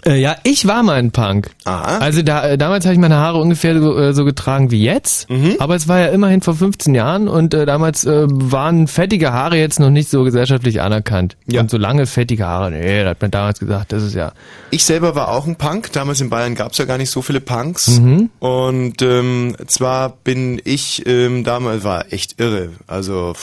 Äh, 0.05 0.19
ja, 0.19 0.35
ich 0.43 0.65
war 0.67 0.83
mal 0.83 0.95
ein 0.99 1.11
Punk. 1.11 1.51
Aha. 1.65 1.99
Also 1.99 2.21
da, 2.21 2.47
äh, 2.49 2.57
damals 2.57 2.85
habe 2.85 2.93
ich 2.93 2.99
meine 2.99 3.17
Haare 3.17 3.39
ungefähr 3.39 3.79
so, 3.79 3.97
äh, 3.97 4.13
so 4.13 4.25
getragen 4.25 4.71
wie 4.71 4.83
jetzt, 4.83 5.29
Mhm. 5.29 5.55
aber 5.59 5.75
es 5.75 5.87
war 5.87 5.99
ja 5.99 6.07
immerhin 6.07 6.41
vor 6.41 6.55
15 6.55 6.95
Jahren 6.95 7.27
und 7.27 7.53
äh, 7.53 7.65
damals 7.65 8.03
äh, 8.05 8.25
waren 8.27 8.87
fettige 8.87 9.31
Haare 9.33 9.57
jetzt 9.57 9.79
noch 9.79 9.89
nicht 9.91 10.09
so 10.09 10.23
gesellschaftlich 10.23 10.81
anerkannt. 10.81 11.37
Ja. 11.47 11.61
Und 11.61 11.69
so 11.69 11.77
lange 11.77 12.05
fettige 12.07 12.45
Haare, 12.47 12.71
nee, 12.71 13.03
da 13.03 13.09
hat 13.11 13.21
man 13.21 13.31
damals 13.31 13.59
gesagt, 13.59 13.91
das 13.91 14.03
ist 14.03 14.15
ja... 14.15 14.31
Ich 14.71 14.85
selber 14.85 15.15
war 15.15 15.27
auch 15.29 15.45
ein 15.45 15.55
Punk. 15.55 15.91
Damals 15.91 16.21
in 16.21 16.29
Bayern 16.29 16.55
gab's 16.55 16.77
ja 16.77 16.85
gar 16.85 16.97
nicht 16.97 17.09
so 17.11 17.21
viele 17.21 17.41
Punks. 17.41 17.99
Mhm. 17.99 18.29
Und 18.39 19.01
ähm, 19.01 19.55
zwar 19.67 20.09
bin 20.23 20.61
ich 20.63 21.03
ähm, 21.05 21.43
damals 21.43 21.83
war 21.83 22.11
echt 22.11 22.39
irre. 22.39 22.69
Also 22.87 23.33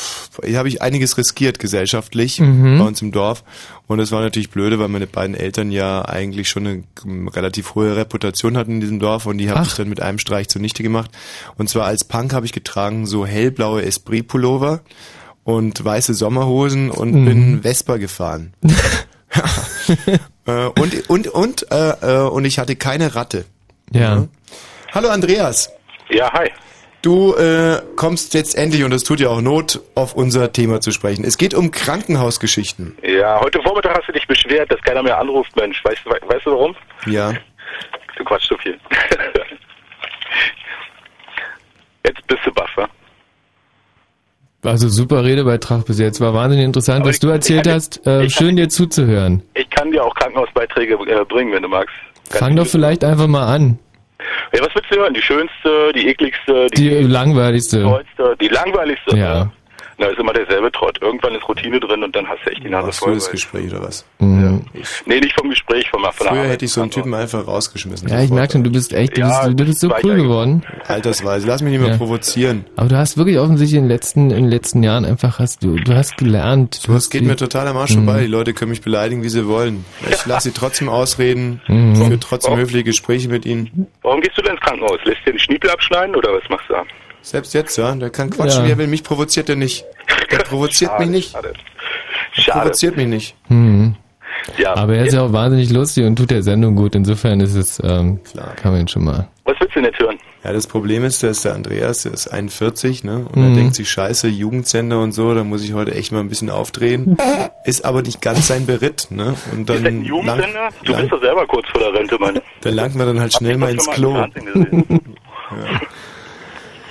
habe 0.55 0.69
ich 0.69 0.83
einiges 0.83 1.17
riskiert 1.19 1.59
gesellschaftlich 1.59 2.41
Mhm. 2.41 2.79
bei 2.79 2.85
uns 2.85 3.03
im 3.03 3.13
Dorf. 3.13 3.45
Und 3.89 4.01
es 4.01 4.13
war 4.13 4.21
natürlich 4.21 4.51
blöde, 4.51 4.79
weil 4.79 4.89
meine 4.89 5.07
beiden 5.07 5.35
Eltern 5.35 5.73
ja 5.73 6.05
eigentlich 6.05 6.51
schon 6.51 6.67
eine 6.67 7.35
relativ 7.35 7.75
hohe 7.75 7.97
Reputation 7.97 8.59
hatten 8.59 8.73
in 8.73 8.81
diesem 8.81 9.01
Dorf 9.01 9.25
und 9.25 9.39
die 9.39 9.51
habe 9.51 9.67
ich 9.67 9.75
dann 9.75 9.89
mit 9.89 10.03
einem 10.03 10.19
Streich 10.19 10.49
zunichte 10.49 10.83
gemacht. 10.83 11.11
Und 11.57 11.71
zwar 11.71 11.87
als 11.87 12.05
Punk 12.05 12.35
habe 12.35 12.45
ich 12.45 12.53
getragen 12.53 13.07
so 13.07 13.25
hellblaue 13.25 13.83
Esprit-Pullover 13.83 14.83
und 15.43 15.83
weiße 15.83 16.13
Sommerhosen 16.13 16.91
und 16.91 17.15
mhm. 17.15 17.25
bin 17.25 17.63
Vespa 17.63 17.97
gefahren. 17.97 18.53
äh, 20.45 20.67
und 20.67 21.09
und 21.09 21.29
und 21.29 21.73
äh, 21.73 21.91
äh, 22.03 22.29
und 22.29 22.45
ich 22.45 22.59
hatte 22.59 22.77
keine 22.77 23.15
Ratte. 23.15 23.47
Ja. 23.91 24.01
ja. 24.01 24.29
Hallo 24.93 25.09
Andreas. 25.09 25.71
Ja, 26.11 26.31
hi. 26.35 26.51
Du 27.09 27.35
äh, 27.37 27.81
kommst 27.97 28.35
jetzt 28.35 28.55
endlich, 28.55 28.85
und 28.85 28.93
es 28.93 29.03
tut 29.03 29.19
ja 29.19 29.31
auch 29.31 29.41
Not, 29.41 29.81
auf 29.95 30.13
unser 30.13 30.53
Thema 30.53 30.83
zu 30.83 30.91
sprechen. 30.91 31.25
Es 31.25 31.39
geht 31.39 31.55
um 31.55 31.71
Krankenhausgeschichten. 31.71 32.99
Ja, 33.03 33.41
heute 33.41 33.63
Vormittag 33.63 33.97
hast 33.97 34.09
du 34.09 34.13
dich 34.13 34.27
beschwert, 34.27 34.71
dass 34.71 34.79
keiner 34.83 35.03
mehr 35.03 35.19
anruft, 35.19 35.57
Mensch. 35.57 35.83
Weißt, 35.87 36.05
we 36.05 36.11
weißt 36.11 36.45
du 36.45 36.51
warum? 36.51 36.77
Ja. 37.07 37.33
Du 38.19 38.25
quatschst 38.25 38.51
so 38.51 38.59
viel. 38.59 38.79
jetzt 42.05 42.27
bist 42.27 42.41
du 42.45 42.53
baff, 42.53 42.69
wa? 42.77 42.87
Also 44.65 44.91
super 44.91 45.25
Redebeitrag 45.25 45.87
bis 45.87 45.99
jetzt. 45.99 46.21
War 46.21 46.35
wahnsinnig 46.35 46.67
interessant, 46.67 47.01
Aber 47.01 47.09
was 47.09 47.17
ich, 47.17 47.21
du 47.21 47.29
erzählt 47.29 47.67
hast. 47.67 48.07
Äh, 48.07 48.29
schön 48.29 48.57
dir 48.57 48.69
zuzuhören. 48.69 49.43
Ich 49.55 49.71
kann 49.71 49.91
dir 49.93 50.05
auch 50.05 50.15
Krankenhausbeiträge 50.15 50.93
äh, 50.93 51.25
bringen, 51.25 51.55
wenn 51.55 51.63
du 51.63 51.71
magst. 51.71 51.95
Ganz 52.29 52.39
Fang 52.39 52.55
doch 52.55 52.67
vielleicht 52.67 53.03
einfach 53.03 53.29
mal 53.29 53.47
an. 53.47 53.79
Ja, 54.53 54.61
was 54.61 54.75
willst 54.75 54.91
du 54.91 54.97
hören? 54.97 55.15
Die 55.15 55.23
schönste, 55.23 55.93
die 55.95 56.09
ekligste, 56.09 56.67
die, 56.77 56.89
die 56.89 57.03
langweiligste. 57.03 58.05
Die 58.41 58.49
langweiligste. 58.49 59.17
Ja. 59.17 59.51
Na, 60.01 60.07
ist 60.07 60.19
immer 60.19 60.33
derselbe 60.33 60.71
Trott. 60.71 60.97
Irgendwann 61.03 61.35
ist 61.35 61.49
Routine 61.49 61.81
drin 61.81 62.05
und 62.05 62.15
dann 62.15 62.29
hast 62.29 62.39
du 62.45 62.51
echt 62.51 62.63
die 62.63 62.71
Nase 62.71 62.93
voll. 62.93 63.15
das 63.15 63.31
Gespräch 63.31 63.73
oder 63.73 63.83
was? 63.83 64.07
Mhm. 64.21 64.63
Ja. 64.73 64.83
Nee, 65.07 65.21
nicht 65.21 65.35
vom 65.39 65.51
Gespräch, 65.51 65.91
vom 65.91 66.05
Früher 66.13 66.45
hätte 66.45 66.65
ich 66.65 66.73
so 66.73 66.81
einen 66.83 66.93
Typen 66.93 67.13
einfach 67.15 67.47
rausgeschmissen. 67.47 68.09
Ja, 68.09 68.23
ich 68.23 68.31
merke 68.31 68.53
schon, 68.53 68.65
du 68.65 68.71
bist 68.71 68.93
echt, 68.93 69.17
du, 69.17 69.23
ja, 69.23 69.47
bist, 69.47 69.61
du 69.61 69.65
bist 69.65 69.81
so 69.81 69.93
cool 70.05 70.17
geworden. 70.17 70.65
Altersweise, 70.87 71.49
lass 71.49 71.63
mich 71.63 71.73
nicht 71.73 71.81
mehr 71.81 71.91
ja. 71.91 71.97
provozieren. 71.97 72.65
Aber 72.77 72.89
du 72.89 72.97
hast 72.97 73.17
wirklich 73.19 73.39
offensichtlich 73.39 73.77
in 73.77 73.85
den 73.85 73.91
letzten, 73.91 74.31
in 74.31 74.45
den 74.45 74.49
letzten 74.49 74.85
Jahren 74.85 75.05
einfach 75.05 75.41
hast 75.41 75.65
du, 75.65 75.75
du 75.75 75.95
hast 75.95 76.17
gelernt. 76.17 76.87
Du 76.87 76.95
hast 76.95 77.11
geht 77.11 77.23
mir 77.23 77.37
total 77.37 77.67
am 77.67 77.77
Arsch 77.77 77.97
mhm. 77.97 78.05
vorbei. 78.05 78.21
Die 78.21 78.29
Leute 78.29 78.55
können 78.55 78.71
mich 78.71 78.83
beleidigen, 78.83 79.25
wie 79.25 79.29
sie 79.29 79.49
wollen. 79.49 79.85
Ich 80.09 80.25
lasse 80.27 80.51
sie 80.51 80.55
trotzdem 80.55 80.89
ausreden, 80.89 81.61
mhm. 81.67 81.97
führe 81.97 82.21
trotzdem 82.21 82.53
Warum? 82.53 82.61
höfliche 82.61 82.85
Gespräche 82.85 83.29
mit 83.29 83.45
ihnen. 83.47 83.89
Warum 84.03 84.21
gehst 84.21 84.39
du 84.39 84.43
denn 84.43 84.53
ins 84.53 84.61
Krankenhaus? 84.61 84.99
Lässt 85.05 85.27
dir 85.27 85.33
den 85.33 85.41
Schniepel 85.41 85.71
abschneiden 85.71 86.15
oder 86.15 86.33
was 86.33 86.49
machst 86.49 86.69
du 86.69 86.75
da? 86.75 86.85
Selbst 87.23 87.55
jetzt, 87.55 87.77
ja. 87.77 87.95
Der 87.95 88.11
kann 88.11 88.31
quatschen, 88.31 88.63
ja. 88.63 88.67
wie 88.67 88.73
er 88.73 88.79
will. 88.79 88.87
Mich 88.87 89.03
provoziert 89.03 89.49
er 89.49 89.57
nicht. 89.57 89.85
Der 90.31 90.39
provoziert 90.39 90.91
schade, 90.91 91.05
mich 91.05 91.11
nicht. 91.11 91.33
Schade. 91.33 91.55
Der 92.47 92.53
provoziert 92.53 92.97
mich 92.97 93.07
nicht. 93.07 93.35
Hm. 93.49 93.97
Ja, 94.57 94.75
Aber 94.77 94.95
er 94.95 95.05
ist 95.05 95.15
ja 95.15 95.23
auch 95.23 95.33
wahnsinnig 95.33 95.71
lustig 95.71 96.05
und 96.05 96.17
tut 96.17 96.31
der 96.31 96.43
Sendung 96.43 96.75
gut. 96.75 96.95
Insofern 96.95 97.41
ist 97.41 97.55
es, 97.55 97.81
ähm, 97.85 98.21
Klar. 98.25 98.55
kann 98.57 98.73
man 98.73 98.83
ihn 98.83 98.89
schon 98.89 99.05
mal. 99.05 99.29
Was 99.45 99.57
willst 99.61 99.77
du 99.77 99.81
denn 99.81 99.91
jetzt 99.91 100.01
hören? 100.01 100.19
Ja, 100.45 100.53
das 100.53 100.67
Problem 100.67 101.05
ist, 101.05 101.23
ist 101.23 101.45
der 101.45 101.55
Andreas, 101.55 102.05
der 102.05 102.13
ist 102.13 102.29
41, 102.29 103.05
ne? 103.05 103.27
Und 103.33 103.37
mhm. 103.37 103.51
er 103.51 103.55
denkt 103.57 103.75
sich, 103.75 103.91
scheiße, 103.91 104.29
Jugendsender 104.29 105.01
und 105.01 105.13
so, 105.13 105.35
da 105.35 105.45
muss 105.45 105.65
ich 105.65 105.75
heute 105.75 105.95
echt 105.95 106.13
mal 106.13 106.21
ein 106.21 106.29
bisschen 106.29 106.49
aufdrehen. 106.51 107.17
Ist 107.65 107.85
aber 107.85 108.01
nicht 108.03 108.23
ganz 108.23 108.47
sein 108.47 108.65
Beritt, 108.65 109.09
ne? 109.11 109.35
Und 109.53 109.69
dann. 109.69 109.79
Ist 109.79 109.87
ein 109.87 110.05
Jugendsender? 110.05 110.71
du 110.85 110.97
bist 110.97 111.13
doch 111.13 111.21
selber 111.21 111.47
kurz 111.47 111.69
vor 111.69 111.81
der 111.81 111.93
Rente, 111.93 112.19
Mann. 112.19 112.41
Dann 112.63 112.75
langt 112.75 112.95
man 112.95 113.07
dann 113.09 113.21
halt 113.21 113.35
schnell 113.35 113.59
mal 113.59 113.73
ins 113.73 113.87
Klo. 113.91 114.17
ja. 114.17 114.29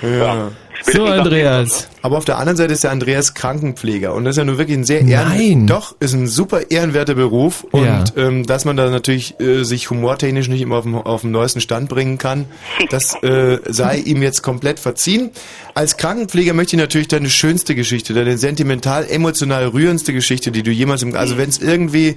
Ja. 0.02 0.50
So, 0.82 1.04
Andreas. 1.04 1.88
Aber 2.02 2.16
auf 2.16 2.24
der 2.24 2.38
anderen 2.38 2.56
Seite 2.56 2.72
ist 2.72 2.84
der 2.84 2.92
Andreas 2.92 3.34
Krankenpfleger 3.34 4.14
und 4.14 4.24
das 4.24 4.36
ist 4.36 4.38
ja 4.38 4.44
nun 4.44 4.58
wirklich 4.58 4.78
ein 4.78 4.84
sehr 4.84 5.02
ehren 5.02 5.66
doch 5.66 5.96
ist 6.00 6.14
ein 6.14 6.28
super 6.28 6.70
ehrenwerter 6.70 7.14
Beruf 7.14 7.64
und 7.72 7.84
ja. 7.84 8.04
ähm, 8.16 8.46
dass 8.46 8.64
man 8.64 8.76
da 8.76 8.88
natürlich 8.88 9.38
äh, 9.40 9.64
sich 9.64 9.90
humortechnisch 9.90 10.48
nicht 10.48 10.62
immer 10.62 10.76
auf 10.76 10.84
dem, 10.84 10.94
auf 10.94 11.22
dem 11.22 11.32
neuesten 11.32 11.60
Stand 11.60 11.88
bringen 11.88 12.16
kann, 12.18 12.46
das 12.90 13.20
äh, 13.22 13.58
sei 13.66 13.98
ihm 14.04 14.22
jetzt 14.22 14.42
komplett 14.42 14.78
verziehen. 14.78 15.30
Als 15.74 15.96
Krankenpfleger 15.96 16.54
möchte 16.54 16.76
ich 16.76 16.80
natürlich 16.80 17.08
deine 17.08 17.28
schönste 17.28 17.74
Geschichte, 17.74 18.14
deine 18.14 18.38
sentimental, 18.38 19.06
emotional 19.08 19.66
rührendste 19.66 20.12
Geschichte, 20.12 20.52
die 20.52 20.62
du 20.62 20.70
jemals 20.70 21.02
im 21.02 21.14
also 21.16 21.36
wenn 21.38 21.48
es 21.48 21.58
irgendwie 21.58 22.16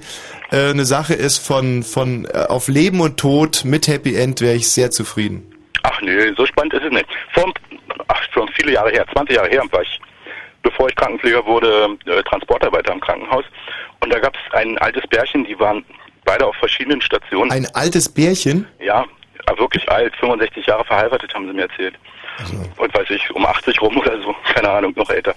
äh, 0.50 0.70
eine 0.70 0.84
Sache 0.84 1.14
ist 1.14 1.38
von 1.38 1.82
von 1.82 2.26
äh, 2.26 2.46
auf 2.48 2.68
Leben 2.68 3.00
und 3.00 3.16
Tod 3.16 3.64
mit 3.64 3.88
Happy 3.88 4.14
End, 4.14 4.40
wäre 4.40 4.54
ich 4.54 4.68
sehr 4.68 4.92
zufrieden. 4.92 5.42
Ach 5.82 6.00
nee, 6.00 6.32
so 6.36 6.46
spannend 6.46 6.74
ist 6.74 6.84
es 6.84 6.92
nicht. 6.92 7.06
Vor 7.32 7.46
ach, 7.46 7.51
schon 8.42 8.54
viele 8.54 8.72
Jahre 8.72 8.90
her, 8.90 9.06
20 9.12 9.36
Jahre 9.36 9.48
her 9.48 9.62
war 9.70 9.82
ich, 9.82 10.00
bevor 10.62 10.88
ich 10.88 10.96
Krankenpfleger 10.96 11.44
wurde, 11.46 11.96
äh, 12.06 12.22
Transportarbeiter 12.24 12.92
im 12.92 13.00
Krankenhaus. 13.00 13.44
Und 14.00 14.12
da 14.12 14.18
gab 14.18 14.34
es 14.34 14.54
ein 14.54 14.78
altes 14.78 15.06
Bärchen, 15.08 15.44
die 15.44 15.58
waren 15.58 15.84
beide 16.24 16.46
auf 16.46 16.56
verschiedenen 16.56 17.00
Stationen. 17.00 17.50
Ein 17.50 17.66
altes 17.74 18.08
Bärchen? 18.08 18.66
Ja, 18.80 19.04
wirklich 19.56 19.88
alt, 19.90 20.14
65 20.16 20.66
Jahre 20.66 20.84
verheiratet, 20.84 21.32
haben 21.34 21.46
sie 21.46 21.52
mir 21.52 21.62
erzählt. 21.62 21.94
Also. 22.38 22.56
Und 22.78 22.94
weiß 22.94 23.10
ich, 23.10 23.30
um 23.32 23.44
80 23.44 23.80
rum 23.80 23.96
oder 23.98 24.20
so, 24.20 24.34
keine 24.54 24.70
Ahnung, 24.70 24.92
noch 24.96 25.10
älter. 25.10 25.34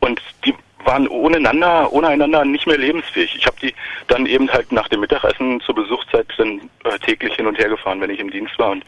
Und 0.00 0.20
die 0.44 0.54
waren 0.84 1.08
ohne 1.08 1.36
einander, 1.36 1.92
ohne 1.92 2.08
einander 2.08 2.44
nicht 2.44 2.66
mehr 2.66 2.78
lebensfähig. 2.78 3.34
Ich 3.36 3.46
habe 3.46 3.56
die 3.60 3.74
dann 4.08 4.26
eben 4.26 4.50
halt 4.52 4.72
nach 4.72 4.88
dem 4.88 5.00
Mittagessen 5.00 5.60
zur 5.60 5.74
Besuchszeit 5.74 6.26
dann 6.36 6.60
äh, 6.84 6.98
täglich 6.98 7.34
hin 7.34 7.46
und 7.46 7.58
her 7.58 7.68
gefahren, 7.68 8.00
wenn 8.00 8.10
ich 8.10 8.20
im 8.20 8.30
Dienst 8.30 8.58
war 8.58 8.70
und 8.70 8.84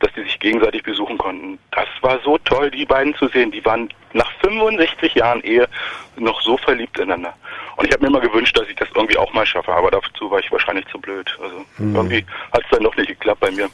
dass 0.00 0.12
die 0.14 0.22
sich 0.22 0.38
gegenseitig 0.40 0.82
besuchen 0.82 1.18
konnten. 1.18 1.58
Das 1.70 1.86
war 2.00 2.18
so 2.24 2.38
toll, 2.38 2.70
die 2.70 2.84
beiden 2.84 3.14
zu 3.14 3.28
sehen. 3.28 3.50
Die 3.50 3.64
waren 3.64 3.88
nach 4.12 4.30
65 4.42 5.14
Jahren 5.14 5.42
Ehe 5.42 5.68
noch 6.16 6.40
so 6.42 6.56
verliebt 6.56 6.98
ineinander. 6.98 7.34
Und 7.76 7.86
ich 7.86 7.92
habe 7.92 8.02
mir 8.02 8.08
immer 8.08 8.20
gewünscht, 8.20 8.56
dass 8.56 8.68
ich 8.68 8.76
das 8.76 8.88
irgendwie 8.94 9.16
auch 9.16 9.32
mal 9.32 9.46
schaffe, 9.46 9.72
aber 9.72 9.90
dazu 9.90 10.30
war 10.30 10.38
ich 10.38 10.50
wahrscheinlich 10.52 10.86
zu 10.86 10.98
blöd. 10.98 11.36
Also 11.42 11.64
mhm. 11.78 11.96
irgendwie 11.96 12.24
hat 12.52 12.62
es 12.62 12.70
dann 12.70 12.82
noch 12.82 12.96
nicht 12.96 13.08
geklappt 13.08 13.40
bei 13.40 13.50
mir. 13.50 13.68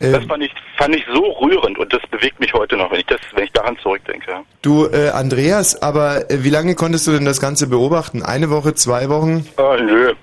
Ähm, 0.00 0.12
das 0.12 0.24
fand 0.24 0.42
ich, 0.42 0.52
fand 0.76 0.96
ich 0.96 1.04
so 1.12 1.22
rührend 1.22 1.78
und 1.78 1.92
das 1.92 2.02
bewegt 2.10 2.40
mich 2.40 2.52
heute 2.52 2.76
noch, 2.76 2.90
wenn 2.90 3.00
ich 3.00 3.06
das, 3.06 3.20
wenn 3.34 3.44
ich 3.44 3.52
daran 3.52 3.76
zurückdenke. 3.78 4.40
Du, 4.62 4.86
äh, 4.86 5.10
Andreas, 5.10 5.80
aber 5.82 6.30
äh, 6.30 6.44
wie 6.44 6.50
lange 6.50 6.74
konntest 6.74 7.06
du 7.06 7.12
denn 7.12 7.24
das 7.24 7.40
Ganze 7.40 7.66
beobachten? 7.68 8.22
Eine 8.22 8.50
Woche, 8.50 8.74
zwei 8.74 9.08
Wochen? 9.08 9.46
Äh, 9.58 9.82
nö, 9.82 10.14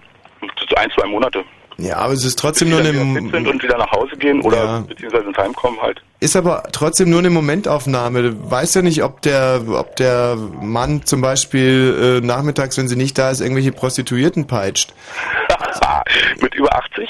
ein, 0.75 0.91
zwei 0.91 1.07
Monate. 1.07 1.43
Ja, 1.77 1.97
aber 1.97 2.13
es 2.13 2.23
ist 2.23 2.37
trotzdem 2.37 2.69
nur 2.69 2.79
eine... 2.79 2.91
sind 2.91 3.47
und 3.47 3.63
wieder 3.63 3.77
nach 3.77 3.91
Hause 3.91 4.15
gehen 4.17 4.41
oder 4.41 4.57
ja. 4.57 4.79
beziehungsweise 4.81 5.25
ins 5.25 5.37
Heim 5.37 5.53
kommen 5.53 5.81
halt. 5.81 5.99
Ist 6.19 6.35
aber 6.35 6.63
trotzdem 6.71 7.09
nur 7.09 7.19
eine 7.19 7.31
Momentaufnahme. 7.31 8.21
Du 8.21 8.51
weißt 8.51 8.75
ja 8.75 8.81
nicht, 8.83 9.03
ob 9.03 9.21
der, 9.23 9.63
ob 9.67 9.95
der 9.95 10.35
Mann 10.35 11.03
zum 11.05 11.21
Beispiel 11.21 12.19
äh, 12.21 12.25
nachmittags, 12.25 12.77
wenn 12.77 12.87
sie 12.87 12.95
nicht 12.95 13.17
da 13.17 13.31
ist, 13.31 13.41
irgendwelche 13.41 13.71
Prostituierten 13.71 14.45
peitscht. 14.45 14.93
Mit 16.41 16.53
über 16.55 16.75
80? 16.75 17.09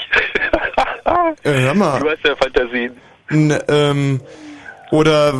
Hör 1.42 1.74
mal. 1.74 2.00
Du 2.00 2.10
hast 2.10 2.24
ja 2.24 2.36
Fantasien. 2.36 2.96
N, 3.28 3.58
ähm, 3.68 4.20
oder, 4.90 5.34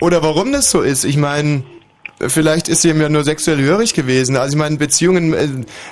oder 0.00 0.22
warum 0.22 0.52
das 0.52 0.70
so 0.70 0.80
ist. 0.80 1.04
Ich 1.04 1.16
meine, 1.16 1.64
vielleicht 2.26 2.68
ist 2.68 2.82
sie 2.82 2.90
ihm 2.90 3.00
ja 3.00 3.08
nur 3.08 3.24
sexuell 3.24 3.60
hörig 3.60 3.92
gewesen. 3.94 4.36
Also 4.36 4.56
ich 4.56 4.58
meine, 4.58 4.76
Beziehungen, 4.76 5.34
äh, 5.34 5.48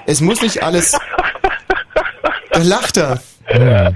es 0.06 0.20
muss 0.20 0.42
nicht 0.42 0.62
alles... 0.62 0.98
Da 2.54 2.62
lacht 2.62 2.98
er. 2.98 3.22
Ja. 3.48 3.92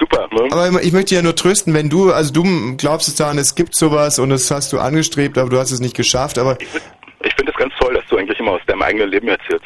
Super. 0.00 0.28
Ne? 0.32 0.48
Aber 0.50 0.82
ich 0.82 0.92
möchte 0.92 1.14
ja 1.14 1.22
nur 1.22 1.36
trösten, 1.36 1.74
wenn 1.74 1.88
du, 1.88 2.12
also 2.12 2.32
du 2.32 2.76
glaubst 2.76 3.06
es 3.06 3.14
daran, 3.14 3.38
es 3.38 3.54
gibt 3.54 3.76
sowas 3.76 4.18
und 4.18 4.30
das 4.30 4.50
hast 4.50 4.72
du 4.72 4.80
angestrebt, 4.80 5.38
aber 5.38 5.48
du 5.48 5.60
hast 5.60 5.70
es 5.70 5.78
nicht 5.78 5.94
geschafft. 5.94 6.38
Aber 6.38 6.60
ich, 6.60 6.66
ich 7.22 7.34
finde 7.34 7.52
es 7.52 7.56
ganz 7.56 7.72
toll, 7.78 7.94
dass 7.94 8.04
du 8.06 8.16
eigentlich 8.16 8.40
immer 8.40 8.50
aus 8.50 8.60
deinem 8.66 8.82
eigenen 8.82 9.10
Leben 9.10 9.28
erzählst. 9.28 9.64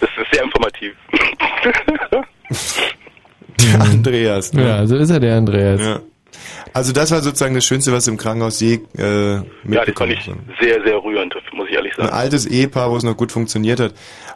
Das 0.00 0.08
ist 0.16 0.32
sehr 0.32 0.42
informativ. 0.42 0.94
der 3.66 3.80
Andreas. 3.80 4.52
Ne? 4.52 4.66
Ja, 4.66 4.86
so 4.86 4.96
ist 4.96 5.10
er 5.10 5.20
der 5.20 5.36
Andreas. 5.36 5.80
Ja. 5.80 6.00
Also 6.72 6.92
das 6.92 7.10
war 7.10 7.20
sozusagen 7.20 7.54
das 7.54 7.64
Schönste, 7.64 7.92
was 7.92 8.06
im 8.06 8.16
Krankenhaus 8.16 8.60
je 8.60 8.74
äh, 8.96 9.40
mitbekommen 9.64 9.72
Ja, 9.72 9.84
das 9.84 9.94
fand 9.96 10.12
ich 10.12 10.30
sehr, 10.60 10.82
sehr 10.84 11.02
rührend, 11.02 11.34
muss 11.52 11.68
ich 11.68 11.74
ehrlich 11.74 11.94
sagen. 11.94 12.08
Ein 12.08 12.14
altes 12.14 12.46
Ehepaar, 12.46 12.90
wo 12.90 12.96
es 12.96 13.02
noch 13.02 13.16
gut 13.16 13.32
funktioniert 13.32 13.80
hat. 13.80 13.94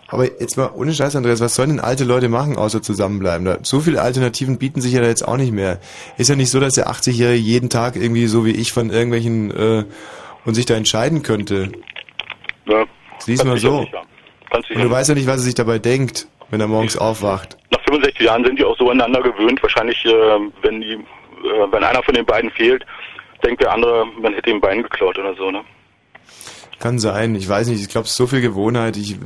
Aber 0.08 0.24
jetzt 0.24 0.56
mal 0.56 0.70
ohne 0.74 0.92
Scheiß, 0.92 1.16
Andreas, 1.16 1.40
was 1.40 1.54
sollen 1.54 1.70
denn 1.70 1.80
alte 1.80 2.04
Leute 2.04 2.28
machen, 2.28 2.56
außer 2.56 2.82
zusammenbleiben? 2.82 3.58
so 3.62 3.80
viele 3.80 4.02
Alternativen 4.02 4.58
bieten 4.58 4.80
sich 4.80 4.92
ja 4.92 5.00
da 5.00 5.06
jetzt 5.06 5.26
auch 5.26 5.36
nicht 5.36 5.52
mehr. 5.52 5.80
Ist 6.18 6.28
ja 6.28 6.36
nicht 6.36 6.50
so, 6.50 6.60
dass 6.60 6.74
der 6.74 6.88
80-Jährige 6.88 7.40
jeden 7.40 7.70
Tag 7.70 7.96
irgendwie 7.96 8.26
so 8.26 8.44
wie 8.44 8.52
ich 8.52 8.72
von 8.72 8.90
irgendwelchen 8.90 9.50
äh, 9.50 9.84
und 10.44 10.54
sich 10.54 10.66
da 10.66 10.74
entscheiden 10.74 11.22
könnte. 11.22 11.70
Ja. 12.66 12.84
Siehst 13.18 13.44
mal 13.44 13.58
so. 13.58 13.86
Und 14.74 14.82
du 14.82 14.90
weißt 14.90 15.08
ja 15.08 15.14
nicht, 15.14 15.26
was 15.26 15.36
er 15.36 15.42
sich 15.42 15.54
dabei 15.54 15.78
denkt, 15.78 16.28
wenn 16.50 16.60
er 16.60 16.68
morgens 16.68 16.96
aufwacht. 16.96 17.56
Nach 17.70 17.82
65 17.84 18.20
Jahren 18.20 18.44
sind 18.44 18.58
die 18.58 18.64
auch 18.64 18.76
so 18.78 18.90
aneinander 18.90 19.22
gewöhnt. 19.22 19.62
Wahrscheinlich, 19.62 20.04
äh, 20.04 20.10
wenn 20.62 20.80
die, 20.80 20.92
äh, 20.92 21.72
wenn 21.72 21.84
einer 21.84 22.02
von 22.02 22.14
den 22.14 22.24
beiden 22.24 22.50
fehlt, 22.50 22.84
denkt 23.44 23.62
der 23.62 23.72
andere, 23.72 24.06
man 24.20 24.34
hätte 24.34 24.50
ihm 24.50 24.60
Bein 24.60 24.82
geklaut 24.82 25.18
oder 25.18 25.34
so, 25.34 25.50
ne? 25.50 25.60
Kann 26.80 26.98
sein, 26.98 27.34
ich 27.34 27.48
weiß 27.48 27.68
nicht, 27.68 27.80
ich 27.80 27.88
glaube, 27.88 28.06
es 28.06 28.10
ist 28.10 28.16
so 28.16 28.26
viel 28.26 28.40
Gewohnheit. 28.40 28.96
Ich 28.96 29.16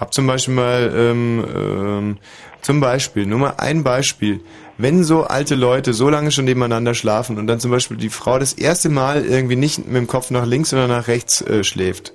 habe 0.00 0.10
zum 0.10 0.26
Beispiel 0.26 0.54
mal, 0.54 0.92
ähm, 0.96 1.44
ähm, 1.54 2.18
zum 2.62 2.80
Beispiel, 2.80 3.26
nur 3.26 3.38
mal 3.38 3.54
ein 3.58 3.84
Beispiel, 3.84 4.40
wenn 4.78 5.04
so 5.04 5.24
alte 5.24 5.54
Leute 5.54 5.92
so 5.92 6.08
lange 6.08 6.30
schon 6.30 6.46
nebeneinander 6.46 6.94
schlafen 6.94 7.38
und 7.38 7.46
dann 7.46 7.60
zum 7.60 7.70
Beispiel 7.70 7.96
die 7.96 8.08
Frau 8.08 8.38
das 8.38 8.54
erste 8.54 8.88
Mal 8.88 9.24
irgendwie 9.24 9.56
nicht 9.56 9.86
mit 9.86 9.96
dem 9.96 10.06
Kopf 10.06 10.30
nach 10.30 10.46
links 10.46 10.72
oder 10.72 10.88
nach 10.88 11.06
rechts 11.06 11.42
äh, 11.42 11.62
schläft, 11.62 12.14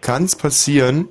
kann 0.00 0.24
es 0.24 0.34
passieren, 0.34 1.08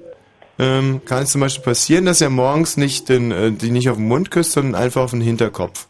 ähm, 0.61 1.01
kann 1.05 1.23
es 1.23 1.31
zum 1.31 1.41
Beispiel 1.41 1.63
passieren, 1.65 2.05
dass 2.05 2.21
er 2.21 2.29
morgens 2.29 2.77
nicht 2.77 3.09
den, 3.09 3.31
äh, 3.31 3.51
die 3.51 3.71
nicht 3.71 3.89
auf 3.89 3.97
den 3.97 4.07
Mund 4.07 4.31
küsst, 4.31 4.53
sondern 4.53 4.75
einfach 4.81 5.01
auf 5.01 5.11
den 5.11 5.21
Hinterkopf. 5.21 5.87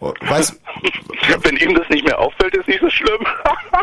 Oh, 0.00 0.12
weiß, 0.22 0.58
Wenn 1.42 1.56
ihm 1.58 1.74
das 1.74 1.88
nicht 1.90 2.04
mehr 2.04 2.18
auffällt, 2.18 2.56
ist 2.56 2.66
nicht 2.66 2.80
so 2.80 2.88
schlimm. 2.90 3.20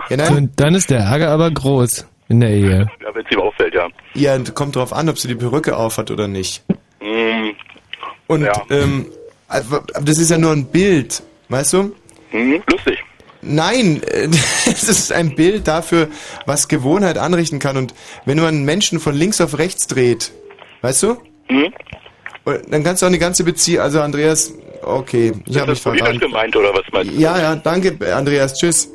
ja, 0.09 0.17
nein. 0.17 0.51
dann 0.55 0.73
ist 0.75 0.89
der 0.89 0.99
Ärger 0.99 1.29
aber 1.29 1.49
groß. 1.51 2.05
In 2.29 2.41
der 2.41 2.49
Ehe. 2.49 2.87
Ja, 3.01 3.13
wenn 3.15 3.25
es 3.25 3.31
ihm 3.31 3.39
auffällt, 3.39 3.73
ja. 3.73 3.87
Ja, 4.15 4.37
kommt 4.53 4.75
drauf 4.75 4.91
an, 4.91 5.07
ob 5.07 5.17
sie 5.17 5.27
die 5.29 5.35
Perücke 5.35 5.77
aufhat 5.77 6.11
oder 6.11 6.27
nicht. 6.27 6.63
Hm, 6.99 7.53
Und 8.27 8.41
Ja. 8.43 8.51
ähm, 8.69 9.05
aber 9.47 9.83
das 10.01 10.17
ist 10.17 10.29
ja 10.31 10.37
nur 10.37 10.51
ein 10.51 10.65
Bild, 10.65 11.23
weißt 11.49 11.73
du? 11.73 11.95
hm, 12.31 12.61
lustig. 12.69 12.97
Nein, 13.47 14.01
es 14.65 14.83
ist 14.83 15.11
ein 15.11 15.35
Bild 15.35 15.67
dafür, 15.67 16.09
was 16.45 16.67
Gewohnheit 16.67 17.17
anrichten 17.17 17.59
kann. 17.59 17.77
Und 17.77 17.93
wenn 18.25 18.37
man 18.37 18.47
einen 18.47 18.65
Menschen 18.65 18.99
von 18.99 19.15
links 19.15 19.41
auf 19.41 19.57
rechts 19.57 19.87
dreht, 19.87 20.31
weißt 20.81 21.03
du? 21.03 21.17
Hm? 21.47 21.73
Und 22.45 22.73
Dann 22.73 22.83
kannst 22.83 23.01
du 23.01 23.05
auch 23.05 23.09
eine 23.09 23.19
ganze 23.19 23.43
Beziehung, 23.43 23.81
also 23.83 24.01
Andreas, 24.01 24.53
okay, 24.81 25.33
ich 25.45 25.57
habe 25.57 25.71
mich 25.71 25.81
verraten. 25.81 26.19
gemeint 26.19 26.55
oder 26.55 26.73
was 26.73 26.83
meinst 26.91 27.11
du? 27.13 27.19
Ja, 27.19 27.37
ja, 27.39 27.55
danke, 27.55 27.97
Andreas, 28.13 28.53
tschüss. 28.57 28.89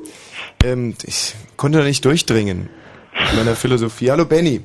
Ähm, 0.65 0.95
ich 1.05 1.35
konnte 1.57 1.79
da 1.79 1.85
nicht 1.85 2.05
durchdringen 2.05 2.69
mit 3.19 3.37
meiner 3.37 3.57
Philosophie. 3.57 4.11
Hallo 4.11 4.25
Benny, 4.25 4.61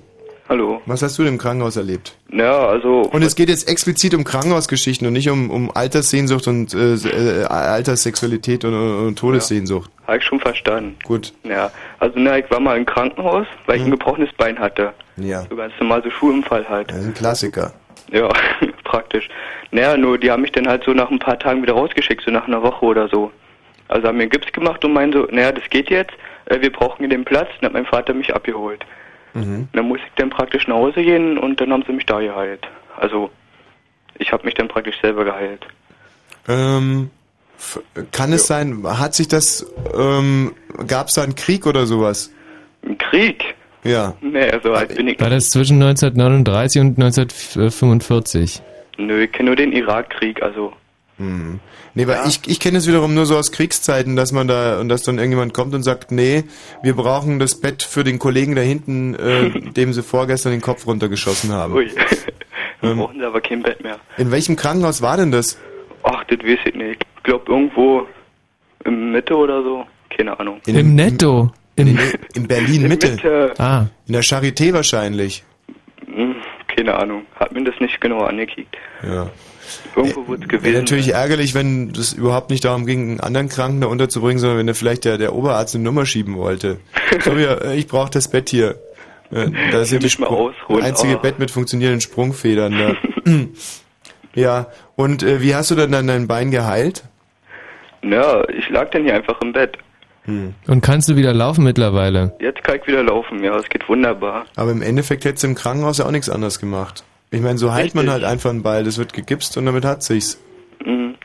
Hallo. 0.49 0.81
was 0.85 1.01
hast 1.01 1.17
du 1.17 1.23
denn 1.23 1.33
im 1.33 1.37
Krankenhaus 1.39 1.75
erlebt? 1.75 2.15
Ja, 2.31 2.67
also. 2.67 3.01
Und 3.01 3.21
es 3.21 3.35
geht 3.35 3.49
jetzt 3.49 3.67
explizit 3.69 4.13
um 4.13 4.23
Krankenhausgeschichten 4.23 5.05
und 5.05 5.13
nicht 5.13 5.29
um, 5.29 5.49
um 5.49 5.71
Alterssehnsucht 5.75 6.47
und 6.47 6.73
äh, 6.73 6.93
äh, 6.93 7.43
Alterssexualität 7.45 8.63
und, 8.63 8.73
und 8.73 9.19
Todessehnsucht. 9.19 9.91
Habe 10.07 10.17
ich 10.19 10.23
schon 10.23 10.39
verstanden. 10.39 10.95
Gut. 11.03 11.33
Ja, 11.43 11.69
also 11.99 12.15
na, 12.17 12.37
ich 12.37 12.49
war 12.49 12.59
mal 12.61 12.77
im 12.77 12.85
Krankenhaus, 12.85 13.45
weil 13.65 13.77
ich 13.77 13.83
ein 13.83 13.91
gebrochenes 13.91 14.31
Bein 14.37 14.57
hatte. 14.57 14.93
Ja, 15.17 15.41
So 15.49 15.55
ganz 15.55 15.73
normal, 15.79 16.01
so 16.03 16.09
Schuhunfall 16.11 16.67
halt. 16.69 16.91
das 16.91 16.97
ist 16.99 17.07
ein 17.07 17.13
Klassiker. 17.13 17.73
Ja, 18.11 18.29
praktisch. 18.85 19.27
Naja, 19.71 19.97
nur 19.97 20.17
die 20.17 20.31
haben 20.31 20.43
mich 20.43 20.53
dann 20.53 20.67
halt 20.67 20.83
so 20.85 20.91
nach 20.93 21.11
ein 21.11 21.19
paar 21.19 21.37
Tagen 21.37 21.61
wieder 21.61 21.73
rausgeschickt, 21.73 22.23
so 22.23 22.31
nach 22.31 22.47
einer 22.47 22.63
Woche 22.63 22.85
oder 22.85 23.09
so. 23.09 23.31
Also 23.89 24.07
haben 24.07 24.15
mir 24.17 24.23
einen 24.23 24.31
Gips 24.31 24.51
gemacht 24.53 24.83
und 24.85 24.93
meinen 24.93 25.11
so, 25.11 25.27
naja, 25.29 25.51
das 25.51 25.69
geht 25.69 25.89
jetzt, 25.89 26.13
äh, 26.45 26.61
wir 26.61 26.71
brauchen 26.71 26.99
hier 26.99 27.09
den 27.09 27.25
Platz. 27.25 27.49
Dann 27.59 27.67
hat 27.67 27.73
mein 27.73 27.85
Vater 27.85 28.13
mich 28.13 28.33
abgeholt. 28.33 28.85
Mhm. 29.37 29.67
Dann 29.73 29.87
musste 29.87 30.05
ich 30.07 30.13
dann 30.15 30.29
praktisch 30.29 30.67
nach 30.67 30.75
Hause 30.75 31.03
gehen 31.03 31.37
und 31.37 31.61
dann 31.61 31.71
haben 31.71 31.83
sie 31.85 31.93
mich 31.93 32.05
da 32.05 32.19
geheilt. 32.19 32.67
Also, 32.97 33.29
ich 34.17 34.31
habe 34.31 34.45
mich 34.45 34.55
dann 34.55 34.67
praktisch 34.67 34.99
selber 35.01 35.23
geheilt. 35.25 35.65
Ähm, 36.47 37.11
kann 38.11 38.33
es 38.33 38.47
sein, 38.47 38.83
hat 38.83 39.13
sich 39.13 39.27
das, 39.27 39.65
ähm, 39.97 40.53
gab 40.87 41.07
es 41.07 41.15
da 41.15 41.23
einen 41.23 41.35
Krieg 41.35 41.65
oder 41.65 41.85
sowas? 41.85 42.31
Ein 42.83 42.97
Krieg? 42.97 43.55
Ja. 43.83 44.15
Nee, 44.21 44.51
so 44.63 44.73
alt 44.73 44.95
bin 44.95 45.07
ich 45.07 45.19
War 45.19 45.29
das 45.29 45.49
zwischen 45.49 45.81
1939 45.81 46.81
und 46.81 46.97
1945? 46.97 48.61
Nö, 48.97 49.23
ich 49.23 49.31
kenne 49.31 49.49
nur 49.49 49.55
den 49.55 49.71
Irakkrieg, 49.71 50.41
also. 50.41 50.73
Hm. 51.17 51.59
Nee, 51.95 52.05
weil 52.07 52.27
ich, 52.27 52.41
ich 52.47 52.59
kenne 52.59 52.77
es 52.77 52.87
wiederum 52.87 53.13
nur 53.15 53.25
so 53.25 53.37
aus 53.37 53.51
Kriegszeiten, 53.51 54.15
dass 54.15 54.31
man 54.31 54.47
da 54.47 54.79
und 54.79 54.87
dass 54.89 55.01
dann 55.01 55.17
irgendjemand 55.17 55.53
kommt 55.53 55.73
und 55.73 55.81
sagt, 55.83 56.11
nee, 56.11 56.43
wir 56.83 56.93
brauchen 56.95 57.39
das 57.39 57.59
Bett 57.59 57.81
für 57.81 58.03
den 58.03 58.19
Kollegen 58.19 58.55
da 58.55 58.61
hinten, 58.61 59.15
äh, 59.15 59.49
dem 59.71 59.93
sie 59.93 60.03
vorgestern 60.03 60.51
den 60.51 60.61
Kopf 60.61 60.85
runtergeschossen 60.85 61.51
haben. 61.51 61.73
Ui. 61.73 61.89
Dann 62.81 62.91
Ähm. 62.91 62.97
brauchen 62.99 63.17
sie 63.19 63.25
aber 63.25 63.41
kein 63.41 63.63
Bett 63.63 63.81
mehr. 63.83 63.97
In 64.17 64.29
welchem 64.29 64.55
Krankenhaus 64.55 65.01
war 65.01 65.17
denn 65.17 65.31
das? 65.31 65.57
Ach, 66.03 66.23
das 66.25 66.37
weiß 66.39 66.59
ich 66.65 66.75
nicht. 66.75 67.03
Ich 67.17 67.23
glaube 67.23 67.51
irgendwo 67.51 68.05
in 68.85 69.11
Mitte 69.11 69.35
oder 69.35 69.63
so. 69.63 69.83
Keine 70.15 70.39
Ahnung. 70.39 70.61
In 70.67 70.75
Im 70.75 70.93
Netto. 70.93 71.51
Im, 71.75 71.87
In, 71.87 71.99
in 72.35 72.47
Berlin 72.47 72.83
In 72.83 72.87
Mitte. 72.89 73.11
Mitte. 73.11 73.53
ah, 73.57 73.87
In 74.05 74.13
der 74.13 74.21
Charité 74.23 74.71
wahrscheinlich. 74.73 75.43
Hm, 76.05 76.35
keine 76.75 76.93
Ahnung. 76.95 77.23
Hat 77.35 77.51
mir 77.51 77.63
das 77.63 77.73
nicht 77.79 77.99
genau 77.99 78.19
angekickt. 78.23 78.75
Ja. 79.01 79.29
Irgendwo 79.95 80.27
wird 80.27 80.43
es 80.43 80.49
Wäre 80.51 80.59
gewesen. 80.59 80.77
natürlich 80.79 81.13
ärgerlich, 81.13 81.53
wenn 81.55 81.91
das 81.93 82.13
überhaupt 82.13 82.49
nicht 82.49 82.63
darum 82.65 82.85
ging, 82.85 83.09
einen 83.11 83.19
anderen 83.19 83.49
Kranken 83.49 83.81
da 83.81 83.87
unterzubringen, 83.87 84.39
sondern 84.39 84.57
wenn 84.59 84.67
da 84.67 84.73
vielleicht 84.73 85.05
der, 85.05 85.17
der 85.17 85.33
Oberarzt 85.33 85.75
eine 85.75 85.83
Nummer 85.83 86.05
schieben 86.05 86.35
wollte. 86.37 86.77
So, 87.23 87.31
ja, 87.33 87.53
äh, 87.55 87.75
ich 87.75 87.87
brauche 87.87 88.09
das 88.11 88.27
Bett 88.27 88.49
hier. 88.49 88.75
Äh, 89.31 89.49
Da 89.71 89.77
mal 89.79 90.09
Sprung- 90.09 90.27
ausholen. 90.51 90.83
einzige 90.83 91.17
Oh. 91.17 91.19
Bett 91.19 91.39
mit 91.39 91.51
funktionierenden 91.51 92.01
Sprungfedern. 92.01 92.73
Da. 93.25 93.31
ja, 94.35 94.67
und 94.95 95.23
äh, 95.23 95.41
wie 95.41 95.55
hast 95.55 95.71
du 95.71 95.75
dann 95.75 95.91
dein 96.07 96.27
Bein 96.27 96.51
geheilt? 96.51 97.03
Ja, 98.03 98.47
ich 98.49 98.69
lag 98.69 98.89
dann 98.91 99.03
hier 99.03 99.15
einfach 99.15 99.39
im 99.41 99.53
Bett. 99.53 99.77
und 100.27 100.81
kannst 100.81 101.07
du 101.09 101.15
wieder 101.15 101.33
laufen 101.33 101.63
mittlerweile? 101.63 102.35
Jetzt 102.39 102.63
kann 102.63 102.77
ich 102.79 102.85
wieder 102.87 103.03
laufen. 103.03 103.43
Ja, 103.43 103.55
es 103.57 103.67
geht 103.69 103.87
wunderbar. 103.89 104.45
Aber 104.55 104.71
im 104.71 104.81
Endeffekt 104.81 105.23
hättest 105.25 105.43
du 105.43 105.47
im 105.47 105.55
Krankenhaus 105.55 105.97
ja 105.97 106.05
auch 106.05 106.11
nichts 106.11 106.29
anderes 106.29 106.59
gemacht. 106.59 107.03
Ich 107.31 107.41
meine, 107.41 107.57
so 107.57 107.73
heilt 107.73 107.93
man 107.95 108.09
halt 108.09 108.23
einfach 108.23 108.49
einen 108.49 108.63
Ball, 108.63 108.83
das 108.83 108.97
wird 108.97 109.13
gegipst 109.13 109.57
und 109.57 109.65
damit 109.65 109.83
hat 109.85 110.01
sich's. 110.03 110.37
Hm, 110.83 111.15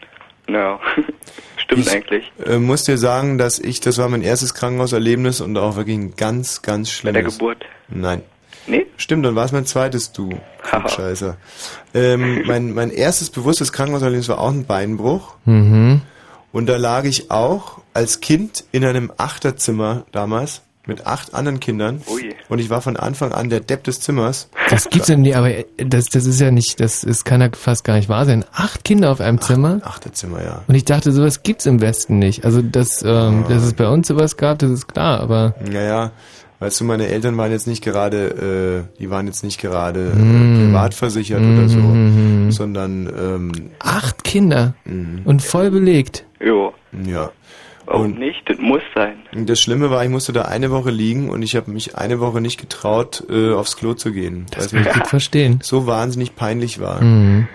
ja, 0.49 0.81
stimmt 1.57 1.87
Ich- 1.87 1.93
eigentlich. 1.93 2.33
Äh, 2.45 2.59
muss 2.59 2.85
dir 2.85 2.99
sagen, 2.99 3.39
dass 3.39 3.59
ich, 3.59 3.81
das 3.81 3.99
war 3.99 4.09
mein 4.09 4.23
erstes 4.23 4.55
Krankenhauserlebnis 4.55 5.41
und 5.41 5.57
auch 5.57 5.77
wirklich 5.77 5.97
ein 5.97 6.17
ganz, 6.17 6.63
ganz 6.63 6.89
Bei 6.89 6.93
schlimmes. 6.95 7.15
der 7.15 7.23
Geburt. 7.33 7.65
Nein. 7.89 8.23
Nee? 8.67 8.87
Stimmt, 8.97 9.27
dann 9.27 9.35
war 9.35 9.45
es 9.45 9.53
mein 9.53 9.67
zweites 9.67 10.13
Du. 10.13 10.31
Haha. 10.71 10.89
Scheiße. 10.89 11.37
Ähm, 11.95 12.43
mein, 12.47 12.73
mein 12.75 12.91
erstes 12.91 13.31
bewusstes 13.31 13.73
Krankenhauserlebnis 13.73 14.29
war 14.29 14.39
auch 14.41 14.51
ein 14.51 14.67
Beinbruch. 14.67 15.35
Mhm. 15.45 16.03
Und 16.53 16.67
da 16.67 16.77
lag 16.77 17.05
ich 17.05 17.31
auch 17.31 17.81
als 17.95 18.21
Kind 18.21 18.65
in 18.73 18.85
einem 18.85 19.11
Achterzimmer 19.17 20.05
damals 20.13 20.63
mit 20.87 21.07
acht 21.07 21.33
anderen 21.35 21.61
Kindern. 21.61 22.03
Ui. 22.13 22.35
Und 22.49 22.59
ich 22.59 22.69
war 22.69 22.83
von 22.83 22.97
Anfang 22.97 23.33
an 23.33 23.51
der 23.51 23.61
Depp 23.61 23.85
des 23.85 24.01
Zimmers. 24.01 24.49
Das 24.69 24.89
gibt's 24.91 25.09
ja 25.09 25.17
nicht, 25.17 25.37
aber 25.37 25.51
das, 25.77 26.07
das 26.07 26.27
ist 26.27 26.41
ja 26.41 26.51
nicht, 26.51 26.81
das 26.81 27.05
ist, 27.05 27.25
kann 27.25 27.41
ja 27.41 27.49
fast 27.53 27.85
gar 27.85 27.95
nicht 27.95 28.09
wahr 28.09 28.25
sein. 28.27 28.45
Acht 28.53 28.83
Kinder 28.85 29.13
auf 29.13 29.21
einem 29.21 29.41
Zimmer? 29.41 29.81
Achterzimmer, 29.85 30.43
ja. 30.43 30.63
Und 30.67 30.75
ich 30.75 30.85
dachte, 30.85 31.13
sowas 31.13 31.43
gibt's 31.45 31.67
im 31.67 31.81
Westen 31.81 32.19
nicht. 32.19 32.45
Also, 32.45 32.63
dass, 32.63 33.03
ähm, 33.03 33.45
dass 33.49 33.63
es 33.63 33.75
bei 33.75 33.89
uns 33.89 34.09
sowas 34.09 34.37
gab, 34.37 34.59
das 34.59 34.71
ist 34.71 34.89
klar, 34.89 35.21
aber 35.21 35.55
Naja, 35.65 36.11
weißt 36.59 36.81
du, 36.81 36.85
meine 36.85 37.07
Eltern 37.07 37.37
waren 37.37 37.53
jetzt 37.53 37.67
nicht 37.69 37.85
gerade, 37.85 38.87
äh, 38.97 38.99
die 38.99 39.09
waren 39.11 39.27
jetzt 39.27 39.45
nicht 39.45 39.61
gerade 39.61 40.13
Mm. 40.17 40.63
äh, 40.63 40.67
privat 40.67 40.95
versichert 40.95 41.41
oder 41.43 41.69
so, 41.69 41.79
sondern 42.51 43.07
ähm, 43.07 43.53
acht 43.79 44.25
Kinder 44.25 44.75
Mhm. 44.85 45.21
und 45.25 45.43
voll 45.43 45.71
belegt. 45.71 46.25
Jo. 46.41 46.73
ja. 47.07 47.31
Warum 47.87 48.03
Und- 48.13 48.19
nicht? 48.19 48.43
Das 48.47 48.59
muss 48.59 48.83
sein. 48.95 49.15
Das 49.47 49.61
Schlimme 49.61 49.91
war, 49.91 50.05
ich 50.05 50.11
musste 50.11 50.33
da 50.33 50.43
eine 50.43 50.71
Woche 50.71 50.91
liegen 50.91 51.31
und 51.31 51.43
ich 51.43 51.57
habe 51.57 51.71
mich 51.71 51.97
eine 51.97 52.21
Woche 52.21 52.41
nicht 52.41 52.61
getraut, 52.61 53.25
äh, 53.29 53.53
aufs 53.53 53.77
Klo 53.77 53.95
zu 53.95 54.13
gehen. 54.13 54.47
Das 54.51 54.67
es 54.67 54.73
ich 54.73 54.89
gut 54.93 55.07
verstehen. 55.07 55.59
so 55.63 55.87
wahnsinnig 55.87 56.37
peinlich 56.37 56.81
war. 56.81 57.03
Mhm. 57.03 57.49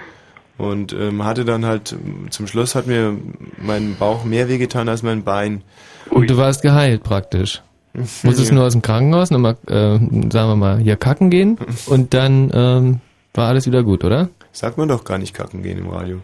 Und 0.57 0.91
ähm, 0.93 1.23
hatte 1.23 1.45
dann 1.45 1.65
halt, 1.65 1.95
zum 2.31 2.47
Schluss 2.47 2.73
hat 2.75 2.87
mir 2.87 3.15
mein 3.61 3.95
Bauch 3.97 4.23
mehr 4.25 4.49
wehgetan 4.49 4.89
als 4.89 5.03
mein 5.03 5.23
Bein. 5.23 5.61
Und 6.09 6.29
du 6.29 6.37
warst 6.37 6.61
geheilt 6.63 7.03
praktisch. 7.03 7.61
Musstest 7.93 8.51
nur 8.51 8.63
aus 8.65 8.73
dem 8.73 8.81
Krankenhaus 8.81 9.29
nochmal, 9.31 9.55
äh, 9.67 9.97
sagen 9.97 10.31
wir 10.31 10.55
mal, 10.55 10.77
hier 10.79 10.95
kacken 10.97 11.29
gehen 11.29 11.57
und 11.87 12.13
dann 12.13 12.51
ähm, 12.53 12.99
war 13.33 13.47
alles 13.49 13.65
wieder 13.67 13.83
gut, 13.83 14.03
oder? 14.03 14.29
Sagt 14.51 14.77
man 14.79 14.87
doch 14.87 15.03
gar 15.03 15.19
nicht 15.19 15.33
kacken 15.35 15.61
gehen 15.61 15.77
im 15.77 15.89
Radio. 15.89 16.21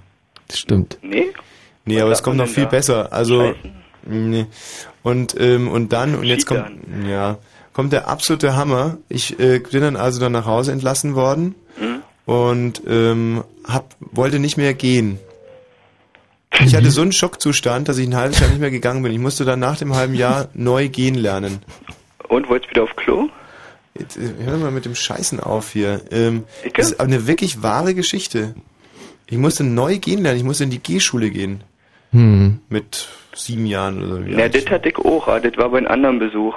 Das 0.47 0.57
stimmt. 0.59 0.97
Nee? 1.03 1.27
Nee, 1.85 1.95
Was 1.97 2.01
aber 2.03 2.11
es 2.13 2.23
kommt 2.23 2.37
noch 2.37 2.47
viel 2.47 2.63
da? 2.63 2.69
besser. 2.69 3.13
Also, 3.13 3.53
Scheißen? 3.53 3.71
Nee. 4.05 4.45
Und, 5.03 5.35
ähm, 5.39 5.67
und 5.67 5.93
dann, 5.93 6.15
und 6.15 6.23
jetzt 6.23 6.45
kommt, 6.45 6.71
ja, 7.07 7.37
kommt 7.73 7.93
der 7.93 8.07
absolute 8.07 8.55
Hammer. 8.55 8.97
Ich 9.09 9.39
äh, 9.39 9.59
bin 9.59 9.81
dann 9.81 9.95
also 9.95 10.19
dann 10.19 10.31
nach 10.31 10.45
Hause 10.45 10.71
entlassen 10.71 11.15
worden 11.15 11.55
und 12.25 12.81
ähm, 12.87 13.43
hab, 13.67 13.95
wollte 13.99 14.39
nicht 14.39 14.57
mehr 14.57 14.73
gehen. 14.73 15.19
Ich 16.59 16.75
hatte 16.75 16.91
so 16.91 17.01
einen 17.01 17.11
Schockzustand, 17.11 17.89
dass 17.89 17.97
ich 17.97 18.07
ein 18.07 18.15
halbes 18.15 18.39
Jahr 18.39 18.49
nicht 18.49 18.59
mehr 18.59 18.71
gegangen 18.71 19.01
bin. 19.01 19.11
Ich 19.11 19.19
musste 19.19 19.43
dann 19.43 19.59
nach 19.59 19.77
dem 19.77 19.95
halben 19.95 20.13
Jahr 20.13 20.49
neu 20.53 20.87
gehen 20.87 21.15
lernen. 21.15 21.59
Und 22.29 22.47
wolltest 22.47 22.69
wieder 22.69 22.83
auf 22.83 22.95
Klo? 22.95 23.29
Jetzt, 23.97 24.17
äh, 24.17 24.29
hör 24.45 24.57
mal 24.57 24.71
mit 24.71 24.85
dem 24.85 24.95
Scheißen 24.95 25.39
auf 25.39 25.71
hier. 25.71 26.01
Ähm, 26.11 26.43
das 26.75 26.91
ist 26.91 26.99
aber 26.99 27.07
eine 27.07 27.27
wirklich 27.27 27.63
wahre 27.63 27.95
Geschichte. 27.95 28.55
Ich 29.27 29.37
musste 29.37 29.63
neu 29.63 29.97
gehen 29.97 30.21
lernen. 30.21 30.37
Ich 30.37 30.43
musste 30.43 30.63
in 30.63 30.69
die 30.69 30.79
G-Schule 30.79 31.31
gehen. 31.31 31.63
Hm. 32.11 32.59
Mit 32.69 33.07
sieben 33.35 33.65
Jahren 33.65 33.97
oder 34.03 34.07
so. 34.17 34.25
wie 34.25 34.33
Ja, 34.33 34.49
das 34.49 34.69
hatte 34.69 34.89
ich 34.89 34.97
auch, 34.97 35.25
das 35.39 35.57
war 35.57 35.69
bei 35.69 35.77
einem 35.79 35.87
anderen 35.87 36.19
Besuch. 36.19 36.55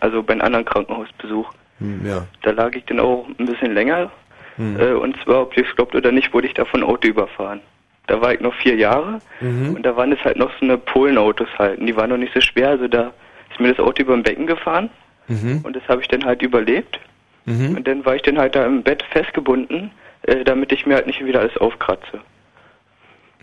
Also 0.00 0.22
bei 0.22 0.32
einem 0.34 0.42
anderen 0.42 0.64
Krankenhausbesuch. 0.64 1.50
Hm, 1.78 2.06
Ja. 2.06 2.26
Da 2.42 2.50
lag 2.50 2.74
ich 2.74 2.84
dann 2.86 3.00
auch 3.00 3.26
ein 3.38 3.46
bisschen 3.46 3.74
länger. 3.74 4.10
Hm. 4.56 4.78
Äh, 4.80 4.92
und 4.92 5.16
zwar, 5.24 5.42
ob 5.42 5.56
ihr 5.56 5.66
es 5.68 5.74
glaubt 5.76 5.94
oder 5.94 6.12
nicht, 6.12 6.32
wurde 6.34 6.46
ich 6.46 6.54
da 6.54 6.64
von 6.64 6.82
Auto 6.82 7.08
überfahren. 7.08 7.60
Da 8.06 8.20
war 8.20 8.32
ich 8.34 8.40
noch 8.40 8.54
vier 8.54 8.76
Jahre 8.76 9.18
Mhm. 9.40 9.74
und 9.74 9.82
da 9.84 9.96
waren 9.96 10.12
es 10.12 10.22
halt 10.24 10.36
noch 10.36 10.50
so 10.60 10.64
eine 10.64 10.78
Polenautos 10.78 11.48
halt. 11.58 11.80
Und 11.80 11.86
die 11.86 11.96
waren 11.96 12.10
noch 12.10 12.16
nicht 12.16 12.32
so 12.32 12.40
schwer, 12.40 12.68
also 12.70 12.86
da 12.88 13.12
ist 13.50 13.58
mir 13.58 13.68
das 13.74 13.84
Auto 13.84 14.02
über 14.02 14.14
dem 14.14 14.22
Becken 14.22 14.46
gefahren 14.46 14.90
Mhm. 15.28 15.60
und 15.64 15.74
das 15.74 15.82
habe 15.88 16.02
ich 16.02 16.08
dann 16.08 16.24
halt 16.24 16.40
überlebt. 16.40 17.00
Mhm. 17.46 17.76
Und 17.76 17.88
dann 17.88 18.04
war 18.04 18.14
ich 18.14 18.22
dann 18.22 18.38
halt 18.38 18.54
da 18.54 18.64
im 18.64 18.82
Bett 18.82 19.02
festgebunden, 19.10 19.90
äh, 20.22 20.44
damit 20.44 20.70
ich 20.72 20.86
mir 20.86 20.94
halt 20.94 21.06
nicht 21.08 21.24
wieder 21.24 21.40
alles 21.40 21.56
aufkratze. 21.56 22.20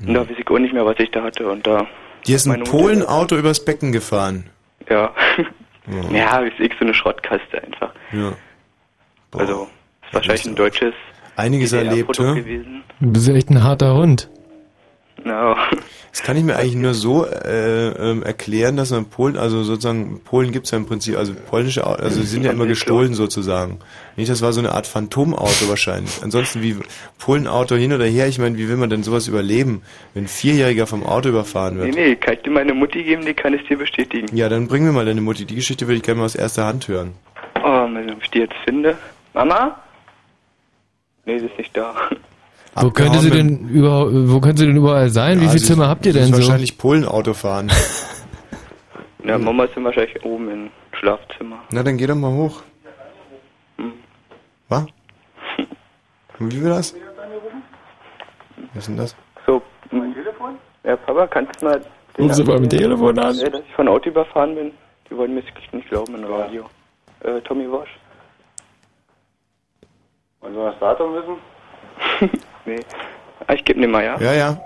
Und 0.06 0.14
da 0.14 0.22
weiß 0.30 0.38
ich 0.38 0.50
auch 0.50 0.60
nicht 0.60 0.74
mehr, 0.74 0.86
was 0.86 1.00
ich 1.00 1.12
da 1.12 1.24
hatte. 1.24 1.48
Und 1.50 1.66
da, 1.68 1.86
Dir 2.26 2.36
ist 2.36 2.48
ein 2.48 2.64
Polenauto 2.64 3.36
übers 3.36 3.64
Becken 3.64 3.92
gefahren. 3.92 4.50
ja. 4.90 5.14
Ja. 5.86 6.18
ja, 6.18 6.40
ist 6.40 6.60
ich 6.60 6.72
so 6.80 6.86
eine 6.86 6.94
Schrottkaste 6.94 7.62
einfach. 7.62 7.92
ja. 8.14 8.32
Boah. 9.32 9.42
Also, 9.42 9.68
ist 10.06 10.14
wahrscheinlich 10.14 10.46
ein 10.46 10.56
deutsches 10.56 10.94
Einiges 11.36 11.74
erlebt, 11.74 12.10
DDR-Produkt 12.10 12.36
ne? 12.36 12.42
gewesen. 12.44 12.84
Du 13.02 13.12
bist 13.12 13.28
echt 13.28 13.50
ein 13.50 13.64
harter 13.64 13.96
Hund. 13.96 14.30
No. 15.26 15.56
Das 16.12 16.22
kann 16.22 16.38
ich 16.38 16.44
mir 16.44 16.56
eigentlich 16.58 16.76
nur 16.76 16.94
so 16.94 17.26
äh, 17.26 17.88
ähm, 17.90 18.22
erklären, 18.24 18.78
dass 18.78 18.92
man 18.92 19.06
Polen, 19.06 19.36
also 19.38 19.64
sozusagen, 19.64 20.22
Polen 20.24 20.52
gibt's 20.52 20.70
ja 20.72 20.78
im 20.78 20.86
Prinzip, 20.86 21.18
also 21.18 21.34
polnische 21.34 21.88
Autos, 21.88 22.04
also 22.04 22.20
die 22.20 22.28
sind 22.28 22.44
ja 22.44 22.52
immer 22.52 22.68
gestohlen 22.68 23.14
sozusagen. 23.16 23.80
Nicht, 24.16 24.30
das 24.30 24.42
war 24.44 24.54
so 24.54 24.60
eine 24.60 24.74
Art 24.74 24.86
Phantomauto 24.86 25.68
wahrscheinlich. 25.70 26.22
Ansonsten 26.22 26.62
wie 26.62 26.78
Polenauto 27.18 27.76
hin 27.76 27.94
oder 27.94 28.06
her, 28.06 28.28
ich 28.28 28.38
meine, 28.38 28.58
wie 28.58 28.70
will 28.70 28.76
man 28.78 28.90
denn 28.92 29.02
sowas 29.02 29.28
überleben, 29.28 29.82
wenn 30.14 30.26
ein 30.26 30.28
Vierjähriger 30.28 30.86
vom 30.86 31.04
Auto 31.04 31.30
überfahren 31.30 31.78
Nee, 31.78 31.86
wird? 31.86 31.96
nee, 31.96 32.16
kann 32.16 32.34
ich 32.36 32.42
dir 32.42 32.52
meine 32.52 32.74
Mutti 32.76 33.02
geben, 33.04 33.26
die 33.26 33.34
kann 33.34 33.54
ich 33.56 33.66
dir 33.68 33.78
bestätigen. 33.78 34.28
Ja, 34.36 34.50
dann 34.50 34.68
bring 34.68 34.84
mir 34.84 34.92
mal 34.92 35.06
deine 35.06 35.22
Mutti. 35.22 35.46
Die 35.46 35.56
Geschichte 35.56 35.88
würde 35.88 35.98
ich 35.98 36.04
gerne 36.04 36.20
mal 36.20 36.26
aus 36.26 36.36
erster 36.36 36.66
Hand 36.66 36.88
hören. 36.88 37.14
Oh, 37.64 37.88
ob 37.88 38.22
ich 38.24 38.30
die 38.30 38.40
jetzt 38.40 38.56
finde. 38.66 38.98
Mama? 39.34 39.80
Nee, 41.26 41.40
sie 41.40 41.46
ist 41.46 41.58
nicht 41.58 41.76
da. 41.76 41.96
Wo 42.76 42.90
könnte 42.90 43.20
sie 43.20 43.30
denn 43.30 43.70
über, 43.70 44.08
wo 44.12 44.40
könnte 44.40 44.62
sie 44.62 44.68
denn 44.68 44.76
überall 44.78 45.10
sein? 45.10 45.40
Wie 45.40 45.44
Ja, 45.46 45.50
viele 45.52 45.60
sie- 45.60 45.68
Zimmer 45.68 45.88
habt 45.88 46.06
ihr 46.06 46.14
sie 46.14 46.20
denn 46.20 46.30
ist 46.30 46.36
so? 46.36 46.42
wahrscheinlich 46.42 46.78
Polenauto 46.78 47.34
fahren. 47.34 47.72
Ja, 49.26 49.38
Mama 49.38 49.64
ist 49.64 49.74
dann 49.78 49.86
wahrscheinlich 49.86 50.22
oben 50.26 50.50
im 50.52 50.70
Schlafzimmer. 51.00 51.58
Na, 51.72 51.82
dann 51.82 51.96
geh 51.98 52.06
doch 52.08 52.16
mal 52.16 52.30
hoch. 52.34 52.62
Was? 54.68 54.86
Und 56.40 56.54
Wie 56.54 56.62
will 56.62 56.72
das? 56.72 56.94
Was 58.74 58.80
ist 58.80 58.88
denn 58.90 58.98
das? 58.98 59.16
So. 59.48 59.62
Mein 59.92 60.14
Telefon? 60.14 60.56
Ja, 60.84 60.98
Papa, 60.98 61.26
kannst 61.28 61.62
du 61.62 61.68
mal... 61.68 61.82
Ruf 62.20 62.34
sie 62.34 62.44
beim? 62.44 62.68
Telefon 62.68 63.18
an. 63.18 63.34
Ja, 63.38 63.50
dass 63.50 63.62
ich 63.62 63.74
von 63.76 63.88
Auto 63.88 64.10
überfahren 64.10 64.56
bin. 64.56 64.72
Die 65.10 65.16
wollen 65.16 65.34
mir 65.36 65.44
nicht 65.72 65.88
glauben 65.88 66.16
im 66.16 66.26
Radio. 66.26 66.66
Äh, 67.22 67.40
Tommy 67.48 67.72
Walsh? 67.72 67.98
Wollen 70.42 70.54
wir 70.56 70.66
das 70.72 70.80
Datum 70.82 71.14
wissen? 71.16 71.38
nee. 72.66 72.80
Ah, 73.48 73.54
ich 73.54 73.66
geb 73.66 73.78
dir 73.78 73.88
mal, 73.88 74.04
ja? 74.04 74.20
Ja, 74.20 74.34
ja. 74.34 74.62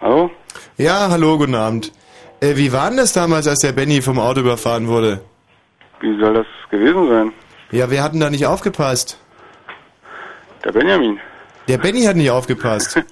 Hallo? 0.00 0.30
Ja, 0.76 1.08
hallo, 1.08 1.38
guten 1.38 1.54
Abend. 1.54 1.92
Äh, 2.40 2.56
wie 2.56 2.72
war 2.72 2.88
denn 2.88 2.98
das 2.98 3.12
damals, 3.14 3.46
als 3.46 3.60
der 3.60 3.72
Benny 3.72 4.02
vom 4.02 4.18
Auto 4.18 4.40
überfahren 4.40 4.86
wurde? 4.86 5.22
Wie 6.00 6.18
soll 6.20 6.34
das 6.34 6.46
gewesen 6.70 7.08
sein? 7.08 7.32
Ja, 7.70 7.90
wer 7.90 8.02
hat 8.02 8.12
denn 8.12 8.20
da 8.20 8.28
nicht 8.28 8.46
aufgepasst? 8.46 9.18
Der 10.62 10.72
Benjamin. 10.72 11.18
Der 11.68 11.78
Benny 11.78 12.02
hat 12.02 12.16
nicht 12.16 12.30
aufgepasst. 12.30 13.00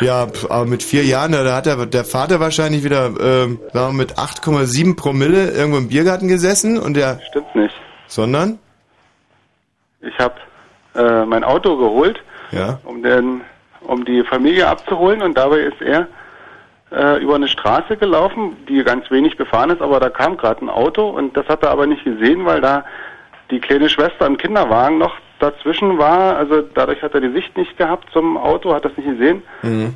Ja, 0.00 0.26
pf, 0.26 0.50
aber 0.50 0.66
mit 0.66 0.82
vier 0.82 1.04
Jahren, 1.04 1.30
da 1.30 1.44
da 1.44 1.54
hat 1.54 1.66
der, 1.66 1.86
der 1.86 2.04
Vater 2.04 2.40
wahrscheinlich 2.40 2.82
wieder, 2.82 3.12
ähm, 3.20 3.60
sagen 3.72 3.92
wir, 3.92 3.92
mit 3.92 4.18
8,7 4.18 4.96
Promille 4.96 5.52
irgendwo 5.52 5.78
im 5.78 5.86
Biergarten 5.86 6.26
gesessen 6.26 6.78
und 6.78 6.94
der... 6.94 7.20
Stimmt 7.30 7.54
nicht. 7.54 7.74
Sondern? 8.08 8.58
Ich 10.06 10.18
habe 10.18 10.34
äh, 10.94 11.24
mein 11.24 11.44
Auto 11.44 11.76
geholt, 11.76 12.22
Ja. 12.52 12.78
um 12.84 13.02
den, 13.02 13.40
um 13.82 14.04
die 14.04 14.22
Familie 14.24 14.68
abzuholen 14.68 15.22
und 15.22 15.36
dabei 15.36 15.58
ist 15.60 15.80
er 15.82 16.06
äh, 16.92 17.22
über 17.22 17.34
eine 17.34 17.48
Straße 17.48 17.96
gelaufen, 17.96 18.56
die 18.68 18.82
ganz 18.84 19.10
wenig 19.10 19.36
befahren 19.36 19.70
ist, 19.70 19.82
aber 19.82 19.98
da 20.00 20.10
kam 20.10 20.36
gerade 20.36 20.64
ein 20.64 20.68
Auto 20.70 21.08
und 21.08 21.36
das 21.36 21.46
hat 21.48 21.62
er 21.62 21.70
aber 21.70 21.86
nicht 21.86 22.04
gesehen, 22.04 22.44
weil 22.44 22.60
da 22.60 22.84
die 23.50 23.60
kleine 23.60 23.88
Schwester 23.88 24.26
im 24.26 24.36
Kinderwagen 24.36 24.98
noch 24.98 25.14
dazwischen 25.40 25.98
war. 25.98 26.36
Also 26.36 26.62
dadurch 26.62 27.02
hat 27.02 27.14
er 27.14 27.20
die 27.20 27.32
Sicht 27.32 27.56
nicht 27.56 27.76
gehabt 27.76 28.08
zum 28.12 28.36
Auto, 28.36 28.72
hat 28.74 28.84
das 28.84 28.96
nicht 28.96 29.08
gesehen 29.08 29.42
Mhm. 29.62 29.94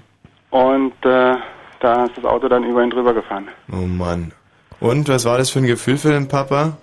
und 0.51 0.93
äh, 1.05 1.37
da 1.81 2.05
ist 2.07 2.17
das 2.17 2.25
Auto 2.25 2.49
dann 2.49 2.65
über 2.65 2.83
ihn 2.83 2.91
drüber 2.91 3.15
gefahren. 3.15 3.49
Oh 3.73 3.77
Mann. 3.87 4.33
Und, 4.81 5.09
was 5.09 5.25
war 5.25 5.39
das 5.39 5.51
für 5.51 5.61
ein 5.61 5.67
Gefühl 5.67 5.97
für 5.97 6.11
den 6.13 6.27
Papa? 6.29 6.77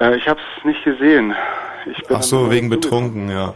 Äh, 0.00 0.16
ich 0.16 0.26
habe 0.28 0.40
es 0.58 0.64
nicht 0.64 0.82
gesehen. 0.84 1.34
Ach 2.10 2.22
so, 2.22 2.50
wegen 2.50 2.68
betrunken, 2.68 3.30
ja. 3.30 3.54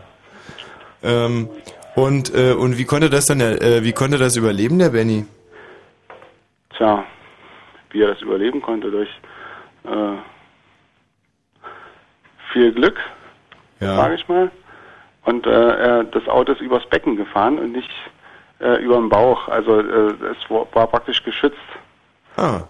Ähm, 1.02 1.48
und, 1.94 2.35
äh, 2.35 2.52
und 2.52 2.78
wie 2.78 2.85
konnte 2.85 3.11
das 3.11 3.26
dann, 3.26 3.40
äh, 3.40 3.83
wie 3.83 3.92
konnte 3.92 4.18
das 4.18 4.37
überleben, 4.37 4.78
der 4.78 4.90
Benny? 4.90 5.26
Tja, 6.76 7.04
wie 7.90 8.02
er 8.02 8.09
das 8.09 8.22
überleben 8.22 8.61
konnte 8.62 8.90
durch 8.90 9.09
äh, 9.85 10.16
viel 12.52 12.72
Glück, 12.72 12.98
Ja. 13.80 13.96
sage 13.96 14.14
ich 14.14 14.28
mal. 14.28 14.50
Und 15.24 15.46
äh, 15.46 15.50
er, 15.50 16.04
das 16.04 16.26
Auto 16.28 16.52
ist 16.52 16.61
übers 16.61 16.87
Becken 16.87 17.16
gefahren 17.16 17.59
und 17.59 17.72
nicht 17.72 17.90
äh, 18.61 18.83
über 18.83 18.96
den 18.96 19.09
Bauch. 19.09 19.48
Also 19.48 19.80
äh, 19.80 20.12
es 20.33 20.50
war, 20.50 20.66
war 20.72 20.87
praktisch 20.87 21.22
geschützt. 21.22 21.57
Ah, 22.37 22.62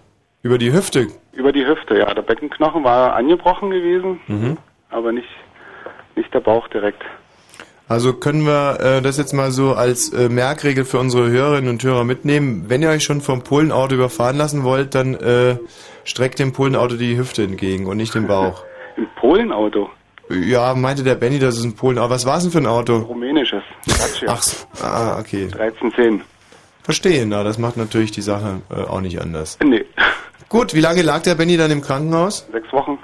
über 0.45 0.59
die 0.59 0.71
Hüfte. 0.71 1.07
Über 1.33 1.51
die 1.51 1.65
Hüfte, 1.65 1.97
ja. 1.97 2.13
Der 2.13 2.21
Beckenknochen 2.21 2.83
war 2.83 3.15
angebrochen 3.15 3.71
gewesen, 3.71 4.19
Mhm. 4.27 4.57
aber 4.91 5.11
nicht, 5.11 5.27
nicht 6.15 6.31
der 6.35 6.39
Bauch 6.39 6.67
direkt. 6.67 7.01
Also 7.87 8.13
können 8.13 8.45
wir 8.45 8.79
äh, 8.79 9.01
das 9.01 9.17
jetzt 9.17 9.33
mal 9.33 9.49
so 9.51 9.73
als 9.73 10.09
äh, 10.13 10.29
Merkregel 10.29 10.85
für 10.85 10.99
unsere 10.99 11.29
Hörerinnen 11.29 11.69
und 11.69 11.83
Hörer 11.83 12.03
mitnehmen. 12.03 12.65
Wenn 12.67 12.83
ihr 12.83 12.89
euch 12.89 13.03
schon 13.03 13.21
vom 13.21 13.41
Polenauto 13.43 13.95
überfahren 13.95 14.37
lassen 14.37 14.63
wollt, 14.63 14.93
dann 14.93 15.15
äh, 15.15 15.57
streckt 16.03 16.37
dem 16.37 16.53
Polenauto 16.53 16.95
die 16.95 17.17
Hüfte 17.17 17.41
entgegen 17.43 17.87
und 17.87 17.97
nicht 17.97 18.13
den 18.13 18.27
Bauch. 18.27 18.63
Ein 18.97 19.07
Polenauto, 19.19 19.89
Ja, 20.29 20.73
meinte 20.75 21.03
der 21.03 21.15
Benny, 21.15 21.37
das 21.39 21.57
ist 21.57 21.63
ein 21.65 21.75
Polenauto. 21.75 22.09
Was 22.11 22.25
war 22.27 22.37
es 22.37 22.43
denn 22.43 22.51
für 22.51 22.59
ein 22.59 22.65
Auto? 22.67 22.97
rumänisches. 22.97 23.63
Dacia. 23.87 24.29
Ach, 24.29 24.43
ah, 24.83 25.19
okay. 25.19 25.45
1310. 25.45 26.21
Verstehe, 26.83 27.25
na, 27.25 27.43
das 27.43 27.57
macht 27.57 27.77
natürlich 27.77 28.11
die 28.11 28.21
Sache 28.21 28.61
äh, 28.69 28.75
auch 28.75 29.01
nicht 29.01 29.19
anders. 29.19 29.57
Nee, 29.63 29.83
Gut, 30.49 30.73
wie 30.73 30.81
lange 30.81 31.01
lag 31.01 31.21
der 31.23 31.35
Benny 31.35 31.57
dann 31.57 31.71
im 31.71 31.81
Krankenhaus? 31.81 32.47
sechs 32.51 32.71
Wochen. 32.71 32.97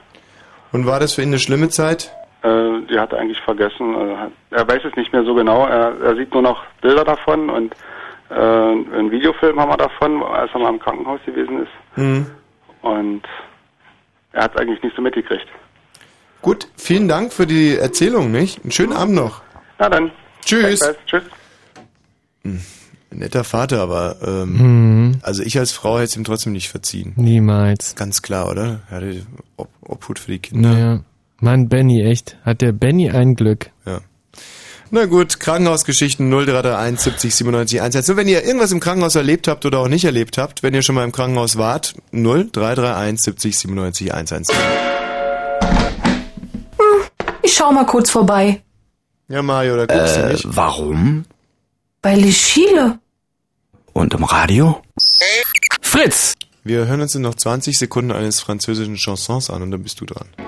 Und 0.72 0.86
war 0.86 1.00
das 1.00 1.14
für 1.16 1.22
ihn 1.22 1.30
eine 1.30 1.40
schlimme 1.40 1.70
Zeit? 1.70 2.12
Äh, 2.44 2.82
die 2.90 2.98
hat 3.00 3.12
er 3.12 3.20
eigentlich 3.20 3.42
vergessen. 3.42 3.96
Also 3.96 4.32
er 4.52 4.68
weiß 4.68 4.82
es 4.90 4.96
nicht 4.96 5.12
mehr 5.12 5.24
so 5.24 5.34
genau. 5.36 5.66
Er, 5.68 6.00
er 6.02 6.16
sieht 6.16 6.34
nur 6.34 6.42
noch 6.42 6.64
Bilder 6.82 7.04
davon 7.04 7.50
und 7.50 7.76
äh, 8.30 8.34
einen 8.36 9.12
Videofilm 9.12 9.60
haben 9.60 9.70
wir 9.70 9.78
davon, 9.78 10.24
als 10.24 10.50
er 10.54 10.60
mal 10.60 10.70
im 10.70 10.80
Krankenhaus 10.80 11.20
gewesen 11.26 11.64
ist. 11.64 11.98
Mhm. 11.98 12.26
Und 12.82 13.24
er 14.32 14.44
hat 14.44 14.56
es 14.56 14.62
eigentlich 14.62 14.82
nicht 14.82 14.96
so 14.96 15.02
mitgekriegt. 15.02 15.48
Gut, 16.42 16.68
vielen 16.78 17.08
Dank 17.08 17.34
für 17.34 17.46
die 17.46 17.78
Erzählung, 17.78 18.32
nicht? 18.32 18.64
Einen 18.64 18.72
schönen 18.72 18.94
Abend 18.94 19.16
noch. 19.16 19.42
Na 19.78 19.90
dann. 19.90 20.12
Tschüss. 20.44 20.80
Gleichfalls. 20.80 21.26
Netter 23.14 23.44
Vater, 23.44 23.82
aber 23.82 24.16
ähm, 24.26 24.60
Hm, 24.60 25.20
also 25.22 25.44
ich 25.44 25.58
als 25.60 25.72
Frau 25.72 25.96
hätte 25.96 26.06
es 26.06 26.16
ihm 26.18 26.24
trotzdem 26.24 26.54
nicht 26.54 26.70
verziehen. 26.70 27.14
niemals. 27.18 27.96
Ganz 27.96 28.22
klar, 28.22 28.50
oder? 28.50 28.80
Er 28.90 28.98
hatte 28.98 29.22
Ob 29.58 29.70
Obhut 29.82 30.20
für 30.20 30.32
die 30.32 30.40
Kinder. 30.40 30.70
Naja. 30.74 31.00
Mann, 31.42 31.68
Benny, 31.70 32.02
echt. 32.04 32.38
Hat 32.46 32.62
der 32.62 32.72
Benny 32.72 33.10
ein 33.10 33.36
Glück. 33.36 33.72
Ja. 33.86 34.00
Na 34.92 35.06
gut, 35.06 35.40
Krankenhausgeschichten 35.40 36.30
0331 36.30 37.00
70 37.00 37.36
97 37.36 37.82
11. 37.82 38.06
So, 38.06 38.16
wenn 38.18 38.28
ihr 38.28 38.44
irgendwas 38.46 38.72
im 38.72 38.80
Krankenhaus 38.80 39.16
erlebt 39.16 39.48
habt 39.48 39.66
oder 39.66 39.80
auch 39.80 39.88
nicht 39.88 40.04
erlebt 40.06 40.38
habt, 40.38 40.64
wenn 40.64 40.74
ihr 40.74 40.82
schon 40.82 40.96
mal 40.96 41.04
im 41.06 41.12
Krankenhaus 41.12 41.58
wart, 41.58 41.96
0331 42.12 43.22
70 43.22 43.58
97 43.58 44.14
110. 44.14 44.56
Ich 47.44 47.54
schau 47.54 47.72
mal 47.72 47.86
kurz 47.86 48.10
vorbei. 48.10 48.62
Ja, 49.28 49.42
Mario, 49.42 49.78
da 49.78 49.86
guckst 49.86 50.18
du 50.18 50.22
Äh, 50.22 50.32
nicht. 50.34 50.46
warum? 50.56 51.26
Weil 52.02 52.26
ich 52.26 52.38
schiele. 52.38 53.00
Und 53.94 54.14
im 54.14 54.24
Radio? 54.24 54.82
Fritz! 55.82 56.36
Wir 56.64 56.86
hören 56.88 57.02
uns 57.02 57.14
in 57.16 57.24
noch 57.24 57.36
20 57.36 57.78
Sekunden 57.78 58.12
eines 58.12 58.40
französischen 58.40 58.96
Chansons 58.96 59.50
an 59.50 59.62
und 59.64 59.72
dann 59.72 59.84
bist 59.84 60.00
du 60.00 60.06
dran. 60.06 60.28
Le 60.38 60.44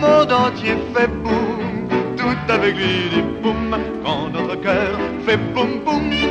monde 0.00 0.32
entier 0.34 0.76
fait 0.94 1.08
boum, 1.22 1.88
tout 2.16 2.52
avec 2.52 2.74
lui 2.76 3.10
dit 3.10 3.22
boum, 3.42 3.74
quand 4.04 4.30
notre 4.32 4.56
cœur 4.62 4.98
fait 5.26 5.36
boum 5.54 5.80
boum 5.84 6.10
boum. 6.10 6.30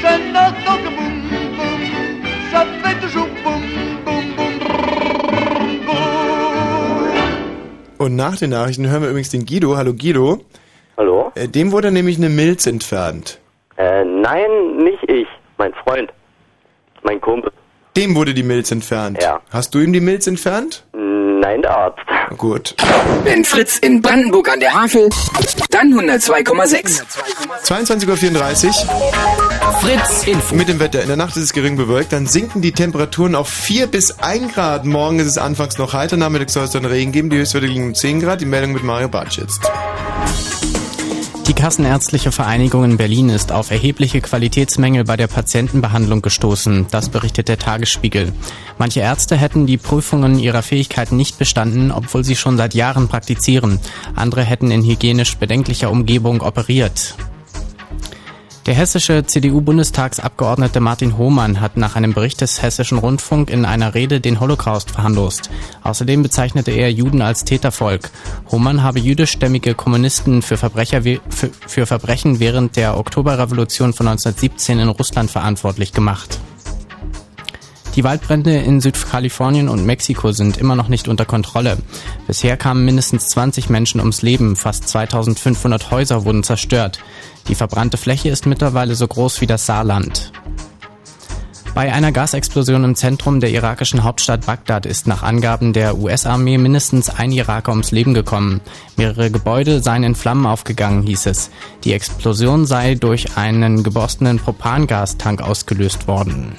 Je 0.00 0.06
n'entends 0.32 0.78
que 0.84 0.90
boum 0.96 1.16
boum, 1.56 1.80
ça 2.52 2.60
fait 2.82 2.98
toujours 3.00 3.28
boum 3.42 3.62
boum 4.04 4.24
boum 4.36 4.54
brrr, 4.60 4.86
boum. 5.86 7.14
Und 8.06 8.14
nach 8.16 8.36
den 8.36 8.50
Nachrichten 8.50 8.86
hören 8.88 9.02
wir 9.02 9.08
übrigens 9.10 9.30
den 9.30 9.44
Guido. 9.44 9.76
Hallo 9.76 9.92
Guido. 9.92 10.44
Hallo? 10.96 11.32
Äh, 11.34 11.48
Dem 11.48 11.72
wurde 11.72 11.90
nämlich 11.90 12.16
eine 12.18 12.28
Milz 12.28 12.66
entfernt. 12.66 13.40
Äh, 13.76 14.04
nein, 14.04 14.76
nicht 14.76 15.02
ich. 15.08 15.26
Mein 15.58 15.72
Freund. 15.74 16.12
Mein 17.02 17.20
Kumpel. 17.20 17.52
Dem 17.96 18.14
wurde 18.16 18.34
die 18.34 18.42
Milz 18.42 18.70
entfernt. 18.72 19.22
Ja. 19.22 19.40
Hast 19.50 19.74
du 19.74 19.78
ihm 19.80 19.92
die 19.92 20.00
Milz 20.00 20.26
entfernt? 20.26 20.84
Nein, 20.92 21.62
der 21.62 21.76
Arzt. 21.76 22.00
Gut. 22.38 22.74
Wenn 23.22 23.44
Fritz 23.44 23.78
in 23.78 24.00
Brandenburg 24.00 24.50
an 24.50 24.60
der 24.60 24.72
Havel, 24.74 25.10
dann 25.70 25.92
102,6. 25.92 27.02
22.34 27.64 28.66
Uhr. 28.66 29.72
Fritz 29.80 30.26
Info. 30.26 30.54
Mit 30.54 30.68
dem 30.68 30.80
Wetter. 30.80 31.02
In 31.02 31.08
der 31.08 31.16
Nacht 31.16 31.36
ist 31.36 31.42
es 31.42 31.52
gering 31.52 31.76
bewölkt, 31.76 32.12
dann 32.12 32.26
sinken 32.26 32.62
die 32.62 32.72
Temperaturen 32.72 33.34
auf 33.34 33.48
4 33.48 33.86
bis 33.88 34.18
1 34.20 34.54
Grad. 34.54 34.84
Morgen 34.86 35.18
ist 35.20 35.26
es 35.26 35.38
anfangs 35.38 35.76
noch 35.78 35.92
heiter, 35.92 36.16
nachmittags 36.16 36.54
soll 36.54 36.64
es 36.64 36.70
dann 36.70 36.84
Regen 36.86 37.12
geben. 37.12 37.30
Die 37.30 37.36
Höchstwerte 37.36 37.66
liegen 37.66 37.88
um 37.88 37.94
10 37.94 38.20
Grad. 38.20 38.40
Die 38.40 38.46
Meldung 38.46 38.72
mit 38.72 38.82
Mario 38.82 39.08
Bartsch 39.08 39.38
jetzt. 39.38 39.60
Die 41.54 41.62
Kassenärztliche 41.62 42.32
Vereinigung 42.32 42.84
in 42.84 42.96
Berlin 42.96 43.28
ist 43.30 43.52
auf 43.52 43.70
erhebliche 43.70 44.20
Qualitätsmängel 44.20 45.04
bei 45.04 45.16
der 45.16 45.28
Patientenbehandlung 45.28 46.20
gestoßen. 46.20 46.86
Das 46.90 47.08
berichtet 47.08 47.46
der 47.46 47.58
Tagesspiegel. 47.58 48.32
Manche 48.76 49.00
Ärzte 49.00 49.36
hätten 49.36 49.64
die 49.64 49.78
Prüfungen 49.78 50.40
ihrer 50.40 50.62
Fähigkeiten 50.62 51.16
nicht 51.16 51.38
bestanden, 51.38 51.92
obwohl 51.92 52.24
sie 52.24 52.34
schon 52.34 52.56
seit 52.56 52.74
Jahren 52.74 53.06
praktizieren. 53.06 53.78
Andere 54.16 54.42
hätten 54.42 54.72
in 54.72 54.82
hygienisch 54.82 55.36
bedenklicher 55.36 55.92
Umgebung 55.92 56.40
operiert. 56.42 57.14
Der 58.66 58.74
hessische 58.74 59.26
CDU-Bundestagsabgeordnete 59.26 60.80
Martin 60.80 61.18
Hohmann 61.18 61.60
hat 61.60 61.76
nach 61.76 61.96
einem 61.96 62.14
Bericht 62.14 62.40
des 62.40 62.62
Hessischen 62.62 62.96
Rundfunk 62.96 63.50
in 63.50 63.66
einer 63.66 63.94
Rede 63.94 64.22
den 64.22 64.40
Holocaust 64.40 64.92
verharmlost. 64.92 65.50
Außerdem 65.82 66.22
bezeichnete 66.22 66.70
er 66.70 66.90
Juden 66.90 67.20
als 67.20 67.44
Tätervolk. 67.44 68.10
Hohmann 68.50 68.82
habe 68.82 69.00
jüdischstämmige 69.00 69.74
Kommunisten 69.74 70.40
für, 70.40 70.56
Verbrecher, 70.56 71.02
für, 71.02 71.50
für 71.66 71.84
Verbrechen 71.84 72.40
während 72.40 72.76
der 72.76 72.96
Oktoberrevolution 72.96 73.92
von 73.92 74.08
1917 74.08 74.78
in 74.78 74.88
Russland 74.88 75.30
verantwortlich 75.30 75.92
gemacht. 75.92 76.40
Die 77.94 78.02
Waldbrände 78.02 78.56
in 78.56 78.80
Südkalifornien 78.80 79.68
und 79.68 79.86
Mexiko 79.86 80.32
sind 80.32 80.56
immer 80.56 80.74
noch 80.74 80.88
nicht 80.88 81.06
unter 81.06 81.24
Kontrolle. 81.24 81.78
Bisher 82.26 82.56
kamen 82.56 82.84
mindestens 82.84 83.28
20 83.28 83.70
Menschen 83.70 84.00
ums 84.00 84.22
Leben, 84.22 84.56
fast 84.56 84.88
2500 84.88 85.92
Häuser 85.92 86.24
wurden 86.24 86.42
zerstört. 86.42 86.98
Die 87.46 87.54
verbrannte 87.54 87.96
Fläche 87.96 88.30
ist 88.30 88.46
mittlerweile 88.46 88.96
so 88.96 89.06
groß 89.06 89.40
wie 89.40 89.46
das 89.46 89.66
Saarland. 89.66 90.32
Bei 91.74 91.92
einer 91.92 92.12
Gasexplosion 92.12 92.84
im 92.84 92.94
Zentrum 92.94 93.40
der 93.40 93.50
irakischen 93.50 94.04
Hauptstadt 94.04 94.46
Bagdad 94.46 94.86
ist 94.86 95.08
nach 95.08 95.24
Angaben 95.24 95.72
der 95.72 95.98
US-Armee 95.98 96.56
mindestens 96.56 97.10
ein 97.10 97.32
Iraker 97.32 97.72
ums 97.72 97.90
Leben 97.90 98.14
gekommen. 98.14 98.60
Mehrere 98.96 99.30
Gebäude 99.30 99.82
seien 99.82 100.04
in 100.04 100.14
Flammen 100.14 100.46
aufgegangen, 100.46 101.02
hieß 101.02 101.26
es. 101.26 101.50
Die 101.82 101.92
Explosion 101.92 102.64
sei 102.64 102.94
durch 102.94 103.36
einen 103.36 103.82
geborstenen 103.82 104.38
Propangastank 104.38 105.42
ausgelöst 105.42 106.06
worden. 106.06 106.56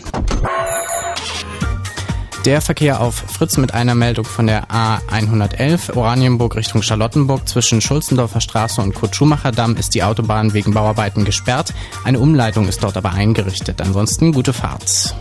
Der 2.45 2.61
Verkehr 2.61 3.01
auf 3.01 3.15
Fritz 3.15 3.57
mit 3.57 3.73
einer 3.73 3.95
Meldung 3.95 4.23
von 4.23 4.45
der 4.45 4.67
A111 4.67 5.95
Oranienburg 5.95 6.55
Richtung 6.55 6.83
Charlottenburg 6.83 7.49
zwischen 7.49 7.81
Schulzendorfer 7.81 8.39
Straße 8.39 8.81
und 8.81 8.93
Kurt-Schumacher-Damm 8.93 9.75
ist 9.77 9.95
die 9.95 10.03
Autobahn 10.03 10.53
wegen 10.53 10.71
Bauarbeiten 10.71 11.25
gesperrt. 11.25 11.73
Eine 12.03 12.19
Umleitung 12.19 12.67
ist 12.67 12.83
dort 12.83 12.97
aber 12.97 13.13
eingerichtet. 13.13 13.81
Ansonsten 13.81 14.31
gute 14.31 14.53
Fahrt. 14.53 15.15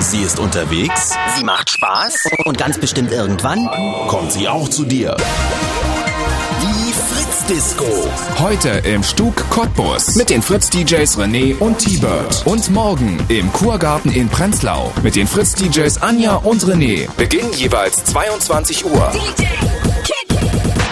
Sie 0.00 0.20
ist 0.20 0.38
unterwegs. 0.38 1.14
Sie 1.38 1.44
macht 1.44 1.70
Spaß. 1.70 2.28
Und 2.44 2.58
ganz 2.58 2.78
bestimmt 2.78 3.10
irgendwann 3.10 3.66
kommt 4.06 4.32
sie 4.32 4.48
auch 4.48 4.68
zu 4.68 4.84
dir. 4.84 5.16
Disco. 7.48 7.84
Heute 8.40 8.70
im 8.88 9.04
Stug 9.04 9.36
Cottbus 9.50 10.16
mit 10.16 10.30
den 10.30 10.42
Fritz-DJs 10.42 11.16
René 11.16 11.56
und 11.58 11.78
T-Bird. 11.78 12.42
Und 12.44 12.68
morgen 12.70 13.24
im 13.28 13.52
Kurgarten 13.52 14.10
in 14.12 14.28
Prenzlau 14.28 14.92
mit 15.04 15.14
den 15.14 15.28
Fritz-DJs 15.28 16.02
Anja 16.02 16.36
und 16.36 16.62
René. 16.64 17.08
Beginn 17.16 17.52
jeweils 17.52 18.04
22 18.06 18.84
Uhr. 18.84 19.12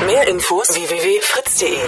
Mehr 0.06 0.28
Infos 0.28 0.68
www.fritz.de. 0.68 1.78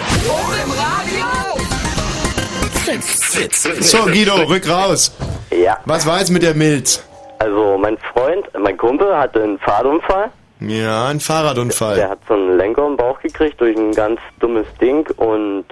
Fritz, 3.01 3.63
Fritz. 3.63 3.91
So, 3.91 4.05
Guido, 4.07 4.35
rück 4.35 4.69
raus. 4.69 5.13
Ja. 5.51 5.79
Was 5.85 6.07
war 6.07 6.19
jetzt 6.19 6.31
mit 6.31 6.43
der 6.43 6.55
Milz? 6.55 7.05
Also 7.39 7.79
mein 7.79 7.97
Freund, 8.13 8.47
mein 8.59 8.77
Kumpel 8.77 9.17
hatte 9.17 9.45
einen 9.45 9.59
Fahrradunfall. 9.61 10.33
Ja, 10.61 11.09
ein 11.09 11.21
Fahrradunfall. 11.21 11.97
Der 11.97 12.11
hat 12.11 12.21
so 12.27 12.35
einen 12.35 12.57
Lenker 12.57 12.87
im 12.87 12.97
Bauch 12.97 13.21
gekriegt 13.21 13.61
durch 13.61 13.77
ein 13.77 13.93
ganz 13.93 14.21
dummes 14.41 14.67
Ding 14.81 15.07
und 15.17 15.65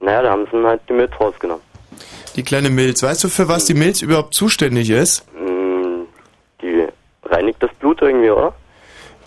naja, 0.00 0.22
da 0.22 0.30
haben 0.30 0.46
sie 0.50 0.62
halt 0.64 0.80
die 0.88 0.92
Milz 0.92 1.12
rausgenommen. 1.20 1.62
Die 2.36 2.42
kleine 2.42 2.70
Milz. 2.70 3.02
Weißt 3.02 3.24
du, 3.24 3.28
für 3.28 3.48
was 3.48 3.66
die 3.66 3.74
Milz 3.74 4.02
überhaupt 4.02 4.34
zuständig 4.34 4.90
ist? 4.90 5.24
Mm, 5.34 6.02
Die 6.62 6.86
reinigt 7.24 7.62
das 7.62 7.70
Blut 7.78 8.00
irgendwie, 8.02 8.30
oder? 8.30 8.54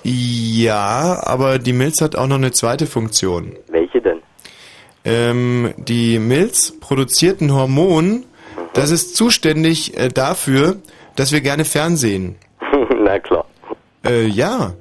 Ja, 0.03 1.21
aber 1.23 1.59
die 1.59 1.73
Milz 1.73 2.01
hat 2.01 2.15
auch 2.15 2.27
noch 2.27 2.35
eine 2.35 2.51
zweite 2.51 2.85
Funktion. 2.87 3.55
Welche 3.67 4.01
denn? 4.01 4.19
Ähm, 5.03 5.73
die 5.77 6.19
Milz 6.19 6.73
produziert 6.79 7.41
ein 7.41 7.53
Hormon, 7.53 8.25
das 8.73 8.91
ist 8.91 9.15
zuständig 9.15 9.97
äh, 9.97 10.09
dafür, 10.09 10.77
dass 11.15 11.31
wir 11.31 11.41
gerne 11.41 11.65
Fernsehen. 11.65 12.35
Na 13.03 13.19
klar. 13.19 13.45
Äh, 14.05 14.25
ja. 14.27 14.73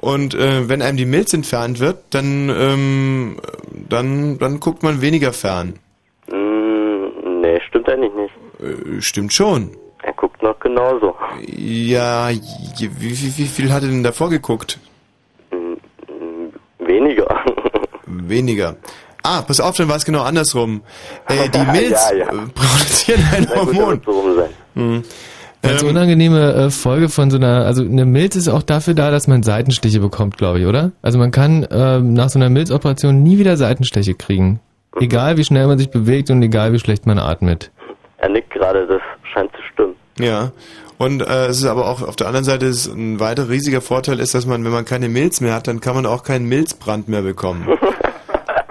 Und 0.00 0.34
äh, 0.34 0.68
wenn 0.68 0.82
einem 0.82 0.96
die 0.98 1.06
Milz 1.06 1.32
entfernt 1.32 1.80
wird, 1.80 1.98
dann, 2.10 2.50
ähm, 2.50 3.40
dann, 3.88 4.38
dann 4.38 4.60
guckt 4.60 4.82
man 4.82 5.00
weniger 5.00 5.32
fern. 5.32 5.78
Mm, 6.30 7.40
nee, 7.40 7.58
stimmt 7.68 7.88
eigentlich 7.88 8.12
nicht. 8.14 8.34
Äh, 8.60 9.00
stimmt 9.00 9.32
schon. 9.32 9.70
Er 10.02 10.12
guckt 10.12 10.42
noch 10.42 10.58
genauso. 10.60 11.14
Ja, 11.46 12.28
wie, 12.30 12.90
wie, 13.00 13.38
wie 13.38 13.46
viel 13.46 13.72
hat 13.72 13.82
er 13.82 13.88
denn 13.88 14.02
davor 14.02 14.28
geguckt? 14.28 14.78
Weniger. 16.78 17.26
Weniger. 18.06 18.76
Ah, 19.22 19.40
pass 19.40 19.58
auf, 19.60 19.76
dann 19.76 19.88
war 19.88 19.96
es 19.96 20.04
genau 20.04 20.22
andersrum. 20.22 20.82
Äh, 21.28 21.48
die 21.48 21.58
Milz 21.72 22.10
Ja, 22.10 22.16
ja. 22.16 22.26
produziert 22.54 23.20
ein 23.32 23.46
Na 23.48 23.54
gut, 23.64 23.66
Hormon. 23.74 23.90
wird 23.92 24.04
so 24.04 24.10
rum 24.20 24.34
sein. 24.36 24.50
Hm. 24.74 25.02
Ganz 25.64 25.82
unangenehme 25.82 26.52
äh, 26.52 26.70
Folge 26.70 27.08
von 27.08 27.30
so 27.30 27.36
einer, 27.36 27.64
also 27.64 27.82
eine 27.82 28.04
Milz 28.04 28.36
ist 28.36 28.48
auch 28.48 28.62
dafür 28.62 28.94
da, 28.94 29.10
dass 29.10 29.26
man 29.26 29.42
Seitenstiche 29.42 30.00
bekommt, 30.00 30.36
glaube 30.36 30.60
ich, 30.60 30.66
oder? 30.66 30.92
Also 31.02 31.18
man 31.18 31.30
kann 31.30 31.66
ähm, 31.70 32.12
nach 32.12 32.28
so 32.28 32.38
einer 32.38 32.50
Milzoperation 32.50 33.22
nie 33.22 33.38
wieder 33.38 33.56
Seitenstiche 33.56 34.14
kriegen. 34.14 34.60
Egal 35.00 35.36
wie 35.36 35.44
schnell 35.44 35.66
man 35.66 35.78
sich 35.78 35.90
bewegt 35.90 36.30
und 36.30 36.42
egal 36.42 36.72
wie 36.72 36.78
schlecht 36.78 37.06
man 37.06 37.18
atmet. 37.18 37.72
Er 38.18 38.28
nickt 38.28 38.50
gerade, 38.50 38.86
das 38.86 39.00
scheint 39.32 39.50
zu 39.52 39.62
stimmen. 39.72 39.94
Ja. 40.18 40.52
Und 40.98 41.22
äh, 41.22 41.46
es 41.46 41.58
ist 41.58 41.64
aber 41.64 41.88
auch 41.88 42.02
auf 42.02 42.16
der 42.16 42.28
anderen 42.28 42.44
Seite 42.44 42.66
ist 42.66 42.86
ein 42.86 43.18
weiter 43.18 43.48
riesiger 43.48 43.80
Vorteil 43.80 44.20
ist, 44.20 44.34
dass 44.34 44.46
man, 44.46 44.64
wenn 44.64 44.70
man 44.70 44.84
keine 44.84 45.08
Milz 45.08 45.40
mehr 45.40 45.54
hat, 45.54 45.66
dann 45.66 45.80
kann 45.80 45.96
man 45.96 46.06
auch 46.06 46.22
keinen 46.22 46.46
Milzbrand 46.46 47.08
mehr 47.08 47.22
bekommen. 47.22 47.66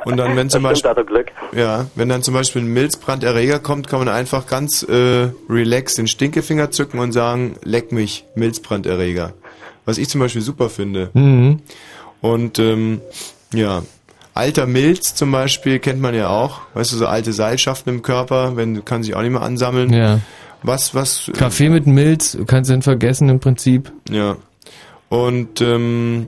Und 0.06 0.18
dann, 0.18 0.36
wenn 0.36 0.49
zum 0.49 0.64
Das 0.64 0.82
Beispiel, 0.82 1.26
ja, 1.56 1.88
wenn 1.95 2.10
dann 2.10 2.24
zum 2.24 2.34
Beispiel 2.34 2.62
ein 2.62 2.68
Milzbranderreger 2.68 3.60
kommt, 3.60 3.88
kann 3.88 3.99
man 3.99 4.10
einfach 4.10 4.47
ganz 4.47 4.84
äh, 4.84 5.30
relaxed 5.49 5.97
den 5.97 6.08
Stinkefinger 6.08 6.72
zücken 6.72 6.99
und 6.99 7.12
sagen, 7.12 7.56
leck 7.64 7.91
mich, 7.91 8.26
Milzbranderreger. 8.36 9.34
Was 9.86 9.97
ich 9.97 10.10
zum 10.10 10.22
Beispiel 10.22 10.41
super 10.41 10.70
finde. 10.70 11.10
Mhm. 11.14 11.60
Und 12.22 12.60
ähm, 12.60 13.01
ja, 13.54 13.84
alter 14.34 14.66
Milz 14.66 15.16
zum 15.16 15.32
Beispiel 15.32 15.80
kennt 15.80 16.01
man 16.01 16.16
ja 16.16 16.30
auch. 16.30 16.62
Weißt 16.74 16.93
du, 16.93 16.97
so 16.97 17.08
alte 17.08 17.34
Seilschaften 17.34 17.93
im 17.93 18.01
Körper, 18.01 18.56
wenn 18.56 18.86
kann 18.86 19.04
sich 19.04 19.16
auch 19.16 19.22
nicht 19.22 19.32
mehr 19.32 19.41
ansammeln. 19.41 19.91
Ja. 19.91 20.20
Was, 20.64 20.95
was? 20.95 21.30
Kaffee 21.36 21.70
mit 21.70 21.88
Milz, 21.88 22.38
kannst 22.47 22.70
du 22.70 22.76
ihn 22.76 22.82
vergessen 22.82 23.28
im 23.28 23.39
Prinzip. 23.39 23.91
Ja. 24.10 24.38
Und 25.10 25.62
ähm, 25.62 26.28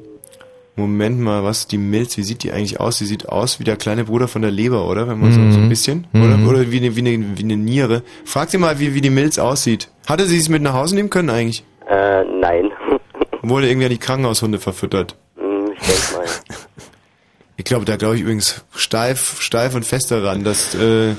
Moment 0.78 1.20
mal, 1.22 1.44
was 1.44 1.68
die 1.68 1.78
Milz, 1.78 2.18
wie 2.18 2.24
sieht 2.24 2.44
die 2.44 2.52
eigentlich 2.52 2.80
aus? 2.82 2.98
Sie 2.98 3.06
sieht 3.06 3.30
aus 3.30 3.60
wie 3.60 3.64
der 3.64 3.78
kleine 3.78 4.04
Bruder 4.06 4.28
von 4.28 4.42
der 4.42 4.52
Leber, 4.52 4.88
oder? 4.90 5.08
Wenn 5.08 5.20
man 5.20 5.32
so, 5.32 5.40
so 5.52 5.58
ein 5.60 5.66
Mhm. 5.66 5.70
bisschen, 5.70 6.08
Mhm. 6.12 6.22
oder? 6.24 6.50
Oder 6.50 6.72
wie 6.72 6.78
eine, 6.78 6.96
wie 6.96 7.00
eine, 7.00 7.38
wie 7.38 7.44
eine 7.44 7.56
Niere. 7.58 8.04
Frag 8.26 8.50
sie 8.50 8.58
mal, 8.58 8.78
wie, 8.80 8.94
wie 8.94 9.02
die 9.02 9.10
Milz 9.10 9.40
aussieht. 9.40 9.90
Hatte 10.08 10.26
sie 10.26 10.38
es 10.38 10.50
mit 10.50 10.62
nach 10.62 10.74
Hause 10.74 10.96
nehmen 10.96 11.10
können 11.10 11.30
eigentlich? 11.30 11.64
Äh, 11.90 12.24
nein. 12.42 12.72
Wurde 13.42 13.70
irgendwie 13.70 13.86
an 13.86 13.92
die 13.92 13.98
Krankenhaushunde 14.00 14.60
verfüttert. 14.60 15.16
Hm, 15.38 15.72
ich 15.74 15.80
denke 15.88 16.14
mal. 16.18 16.26
Ich 17.58 17.64
glaube, 17.64 17.86
da 17.86 17.96
glaube 17.96 18.16
ich 18.16 18.22
übrigens 18.24 18.66
steif, 18.76 19.40
steif 19.40 19.76
und 19.76 19.86
fest 19.86 20.12
daran, 20.12 20.44
dass, 20.44 20.76
äh, 20.76 21.14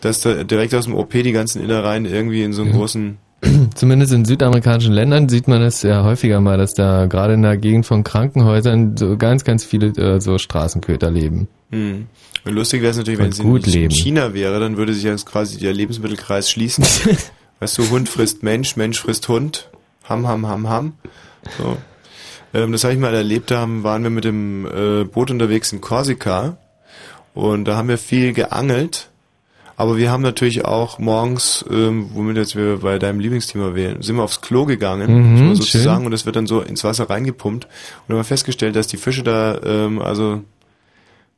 dass 0.00 0.22
da 0.22 0.42
direkt 0.42 0.74
aus 0.74 0.86
dem 0.86 0.96
OP 0.96 1.12
die 1.22 1.30
ganzen 1.30 1.62
Innereien 1.62 2.04
irgendwie 2.04 2.42
in 2.42 2.52
so 2.52 2.62
einem 2.62 2.72
großen 2.72 3.18
Zumindest 3.74 4.12
in 4.12 4.24
südamerikanischen 4.24 4.92
Ländern 4.92 5.28
sieht 5.28 5.46
man 5.48 5.62
es 5.62 5.82
ja 5.82 6.02
häufiger 6.02 6.40
mal, 6.40 6.58
dass 6.58 6.74
da 6.74 7.06
gerade 7.06 7.34
in 7.34 7.42
der 7.42 7.56
Gegend 7.56 7.86
von 7.86 8.02
Krankenhäusern 8.02 8.96
so 8.96 9.16
ganz, 9.16 9.44
ganz 9.44 9.64
viele 9.64 9.88
äh, 9.88 10.20
so 10.20 10.38
Straßenköter 10.38 11.10
leben. 11.10 11.48
Hm. 11.70 12.06
Und 12.44 12.52
lustig 12.52 12.82
wäre 12.82 12.90
es 12.90 12.96
natürlich, 12.96 13.20
wenn 13.20 13.30
es 13.30 13.38
in, 13.38 13.82
in. 13.82 13.90
China 13.90 14.34
wäre, 14.34 14.58
dann 14.58 14.76
würde 14.76 14.94
sich 14.94 15.04
jetzt 15.04 15.26
quasi 15.26 15.58
der 15.58 15.72
Lebensmittelkreis 15.72 16.50
schließen. 16.50 16.84
weißt 17.60 17.78
du, 17.78 17.90
Hund 17.90 18.08
frisst 18.08 18.42
Mensch, 18.42 18.76
Mensch 18.76 19.00
frisst 19.00 19.28
Hund. 19.28 19.70
Ham, 20.08 20.26
ham, 20.26 20.46
ham, 20.46 20.68
ham. 20.68 20.92
So. 21.58 21.76
Ähm, 22.54 22.72
das 22.72 22.84
habe 22.84 22.94
ich 22.94 23.00
mal 23.00 23.14
erlebt, 23.14 23.50
da 23.50 23.60
haben, 23.60 23.84
waren 23.84 24.02
wir 24.02 24.10
mit 24.10 24.24
dem 24.24 24.66
äh, 24.66 25.04
Boot 25.04 25.30
unterwegs 25.30 25.72
in 25.72 25.80
Korsika 25.80 26.56
und 27.34 27.66
da 27.66 27.76
haben 27.76 27.88
wir 27.88 27.98
viel 27.98 28.32
geangelt. 28.32 29.10
Aber 29.78 29.96
wir 29.96 30.10
haben 30.10 30.22
natürlich 30.24 30.64
auch 30.64 30.98
morgens, 30.98 31.64
ähm, 31.70 32.10
womit 32.12 32.36
jetzt 32.36 32.56
wir 32.56 32.78
bei 32.78 32.98
deinem 32.98 33.20
Lieblingsthema 33.20 33.76
wählen, 33.76 34.02
sind 34.02 34.16
wir 34.16 34.24
aufs 34.24 34.40
Klo 34.40 34.64
gegangen, 34.66 35.06
Mhm, 35.08 35.32
man 35.34 35.46
schön. 35.46 35.54
sozusagen, 35.54 36.04
und 36.04 36.10
das 36.10 36.26
wird 36.26 36.34
dann 36.34 36.48
so 36.48 36.60
ins 36.60 36.82
Wasser 36.82 37.08
reingepumpt. 37.08 37.64
Und 37.64 38.12
haben 38.12 38.18
wir 38.20 38.24
festgestellt, 38.24 38.74
dass 38.74 38.88
die 38.88 38.96
Fische 38.96 39.22
da, 39.22 39.58
ähm, 39.64 40.02
also 40.02 40.42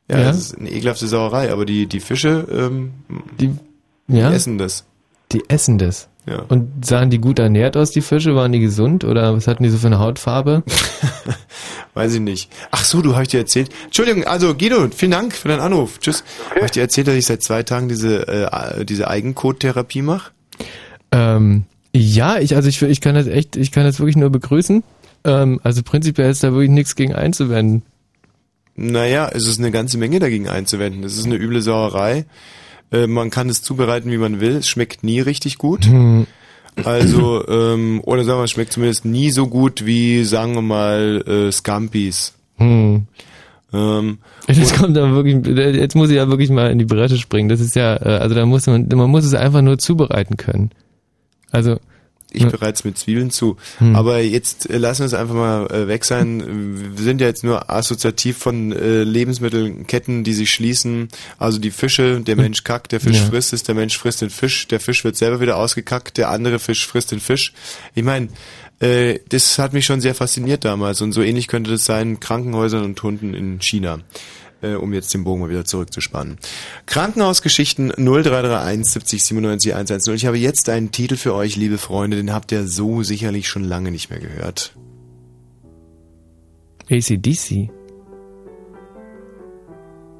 ja, 0.09 0.17
Ja. 0.17 0.23
das 0.25 0.37
ist 0.37 0.57
eine 0.57 0.71
ekelhafte 0.71 1.07
Sauerei, 1.07 1.51
aber 1.51 1.65
die, 1.65 1.85
die 1.85 1.99
Fische, 1.99 2.47
ähm, 2.51 2.93
Die, 3.39 3.51
ja? 4.07 4.29
die 4.29 4.35
essen 4.35 4.57
das. 4.57 4.85
Die 5.31 5.43
essen 5.47 5.77
das. 5.77 6.09
Ja. 6.27 6.43
Und 6.49 6.85
sahen 6.85 7.09
die 7.09 7.17
gut 7.17 7.39
ernährt 7.39 7.75
aus, 7.75 7.91
die 7.91 8.01
Fische? 8.01 8.35
Waren 8.35 8.51
die 8.51 8.59
gesund 8.59 9.03
oder 9.03 9.35
was 9.35 9.47
hatten 9.47 9.63
die 9.63 9.69
so 9.69 9.77
für 9.77 9.87
eine 9.87 9.99
Hautfarbe? 9.99 10.63
Weiß 11.93 12.13
ich 12.13 12.19
nicht. 12.19 12.51
Ach 12.69 12.85
so, 12.85 13.01
du 13.01 13.13
habe 13.13 13.23
ich 13.23 13.29
dir 13.29 13.39
erzählt. 13.39 13.69
Entschuldigung, 13.85 14.25
also 14.25 14.53
Guido, 14.53 14.87
vielen 14.95 15.11
Dank 15.11 15.33
für 15.33 15.47
deinen 15.47 15.61
Anruf. 15.61 15.99
Tschüss. 15.99 16.23
Okay. 16.45 16.55
Habe 16.55 16.65
ich 16.65 16.71
dir 16.71 16.81
erzählt, 16.81 17.07
dass 17.07 17.15
ich 17.15 17.25
seit 17.25 17.41
zwei 17.41 17.63
Tagen 17.63 17.89
diese 17.89 18.27
äh, 18.27 18.85
diese 18.85 19.07
Eigencode-Therapie 19.09 20.03
mache? 20.03 20.31
Ähm, 21.11 21.63
ja, 21.93 22.37
ich 22.39 22.55
also 22.55 22.69
ich, 22.69 22.81
ich 22.81 23.01
kann 23.01 23.15
das 23.15 23.27
echt, 23.27 23.55
ich 23.57 23.71
kann 23.71 23.83
das 23.83 23.99
wirklich 23.99 24.15
nur 24.15 24.29
begrüßen. 24.29 24.83
Ähm, 25.23 25.59
also 25.63 25.81
prinzipiell 25.81 26.29
ist 26.29 26.43
da 26.43 26.51
wirklich 26.51 26.69
nichts 26.69 26.95
gegen 26.95 27.13
einzuwenden. 27.13 27.83
Naja, 28.75 29.29
es 29.33 29.47
ist 29.47 29.59
eine 29.59 29.71
ganze 29.71 29.97
Menge 29.97 30.19
dagegen 30.19 30.47
einzuwenden. 30.47 31.03
Es 31.03 31.17
ist 31.17 31.25
eine 31.25 31.35
üble 31.35 31.61
Sauerei. 31.61 32.25
Äh, 32.91 33.07
man 33.07 33.29
kann 33.29 33.49
es 33.49 33.61
zubereiten, 33.61 34.11
wie 34.11 34.17
man 34.17 34.39
will. 34.39 34.57
Es 34.57 34.67
schmeckt 34.67 35.03
nie 35.03 35.19
richtig 35.19 35.57
gut. 35.57 35.85
Hm. 35.85 36.27
Also, 36.83 37.47
ähm, 37.47 38.01
oder 38.03 38.23
sagen 38.23 38.39
wir, 38.39 38.45
es 38.45 38.51
schmeckt 38.51 38.73
zumindest 38.73 39.05
nie 39.05 39.29
so 39.31 39.47
gut 39.47 39.85
wie, 39.85 40.23
sagen 40.23 40.55
wir 40.55 40.61
mal, 40.61 41.23
äh, 41.27 41.51
Scampis. 41.51 42.33
Hm. 42.57 43.07
Ähm, 43.73 44.17
Das 44.47 44.73
kommt 44.73 44.97
aber 44.97 45.23
wirklich, 45.23 45.55
jetzt 45.75 45.95
muss 45.95 46.09
ich 46.09 46.17
ja 46.17 46.27
wirklich 46.29 46.49
mal 46.49 46.71
in 46.71 46.79
die 46.79 46.85
Bresche 46.85 47.17
springen. 47.17 47.49
Das 47.49 47.59
ist 47.59 47.75
ja, 47.75 47.95
äh, 47.95 48.19
also 48.19 48.35
da 48.35 48.45
muss 48.45 48.67
man, 48.67 48.87
man 48.93 49.09
muss 49.09 49.25
es 49.25 49.33
einfach 49.33 49.61
nur 49.61 49.77
zubereiten 49.77 50.37
können. 50.37 50.71
Also, 51.51 51.79
ich 52.31 52.45
bereits 52.47 52.83
mit 52.83 52.97
Zwiebeln 52.97 53.29
zu. 53.29 53.57
Hm. 53.79 53.95
Aber 53.95 54.19
jetzt 54.19 54.69
äh, 54.69 54.77
lassen 54.77 54.99
wir 54.99 55.05
es 55.07 55.13
einfach 55.13 55.35
mal 55.35 55.65
äh, 55.71 55.87
weg 55.87 56.05
sein. 56.05 56.95
Wir 56.95 57.03
sind 57.03 57.21
ja 57.21 57.27
jetzt 57.27 57.43
nur 57.43 57.69
assoziativ 57.69 58.37
von 58.37 58.71
äh, 58.71 59.03
Lebensmittelketten, 59.03 60.23
die 60.23 60.33
sich 60.33 60.51
schließen. 60.51 61.09
Also 61.37 61.59
die 61.59 61.71
Fische, 61.71 62.21
der 62.21 62.35
Mensch 62.35 62.63
kackt, 62.63 62.91
der 62.91 62.99
Fisch 62.99 63.17
Ja. 63.17 63.25
frisst 63.25 63.53
es, 63.53 63.63
der 63.63 63.75
Mensch 63.75 63.97
frisst 63.97 64.21
den 64.21 64.29
Fisch, 64.29 64.67
der 64.67 64.79
Fisch 64.79 65.03
wird 65.03 65.17
selber 65.17 65.41
wieder 65.41 65.57
ausgekackt, 65.57 66.17
der 66.17 66.29
andere 66.29 66.59
Fisch 66.59 66.87
frisst 66.87 67.11
den 67.11 67.19
Fisch. 67.19 67.53
Ich 67.95 68.03
meine, 68.03 68.29
äh, 68.79 69.19
das 69.29 69.59
hat 69.59 69.73
mich 69.73 69.85
schon 69.85 70.01
sehr 70.01 70.15
fasziniert 70.15 70.65
damals 70.65 71.01
und 71.01 71.11
so 71.13 71.21
ähnlich 71.21 71.47
könnte 71.47 71.71
das 71.71 71.85
sein 71.85 72.11
in 72.11 72.19
Krankenhäusern 72.19 72.83
und 72.83 73.03
Hunden 73.03 73.33
in 73.33 73.59
China. 73.61 73.99
Äh, 74.61 74.75
um 74.75 74.93
jetzt 74.93 75.13
den 75.13 75.23
Bogen 75.23 75.41
mal 75.41 75.49
wieder 75.49 75.65
zurückzuspannen. 75.65 76.37
Krankenhausgeschichten 76.85 77.89
0331 77.89 78.85
70 78.85 79.23
97 79.23 79.73
110. 79.73 80.13
Ich 80.15 80.25
habe 80.25 80.37
jetzt 80.37 80.69
einen 80.69 80.91
Titel 80.91 81.17
für 81.17 81.33
euch, 81.33 81.55
liebe 81.55 81.77
Freunde, 81.77 82.17
den 82.17 82.31
habt 82.31 82.51
ihr 82.51 82.67
so 82.67 83.01
sicherlich 83.01 83.47
schon 83.47 83.63
lange 83.63 83.91
nicht 83.91 84.09
mehr 84.09 84.19
gehört. 84.19 84.75
ACDC. 86.89 87.71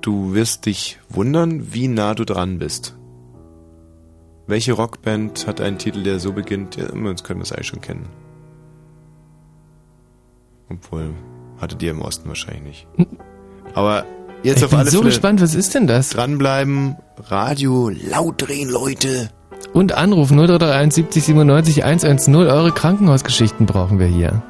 Du 0.02 0.34
wirst 0.34 0.66
dich 0.66 1.00
wundern, 1.10 1.74
wie 1.74 1.88
nah 1.88 2.16
du 2.16 2.26
dran 2.26 2.58
bist. 2.58 2.96
Welche 4.48 4.74
Rockband 4.74 5.46
hat 5.46 5.62
einen 5.62 5.78
Titel, 5.78 6.02
der 6.02 6.20
so 6.20 6.34
beginnt? 6.34 6.76
Ja, 6.76 6.90
uns 6.90 7.24
können 7.24 7.42
es 7.42 7.52
eigentlich 7.52 7.68
schon 7.68 7.82
kennen. 7.82 8.10
Obwohl, 10.70 11.14
hattet 11.60 11.84
ihr 11.84 11.92
im 11.92 12.02
Osten 12.02 12.28
wahrscheinlich 12.28 12.88
nicht. 12.98 13.08
Aber 13.74 14.06
jetzt 14.44 14.58
ich 14.58 14.64
auf 14.66 14.70
bin 14.72 14.80
alle 14.80 14.92
so 14.92 15.00
Fälle 15.00 15.10
gespannt, 15.10 15.42
was 15.42 15.56
ist 15.56 15.76
denn 15.76 15.88
das? 15.88 16.10
dranbleiben, 16.10 16.96
Radio 17.30 17.90
laut 17.90 18.36
drehen, 18.38 18.70
Leute. 18.70 19.30
Und 19.74 19.94
Anruf 19.94 20.30
0331 20.30 20.94
70 20.94 21.24
97 21.26 21.84
110. 21.84 22.36
Eure 22.36 22.72
Krankenhausgeschichten 22.72 23.66
brauchen 23.66 24.00
wir 24.00 24.08
hier. 24.08 24.42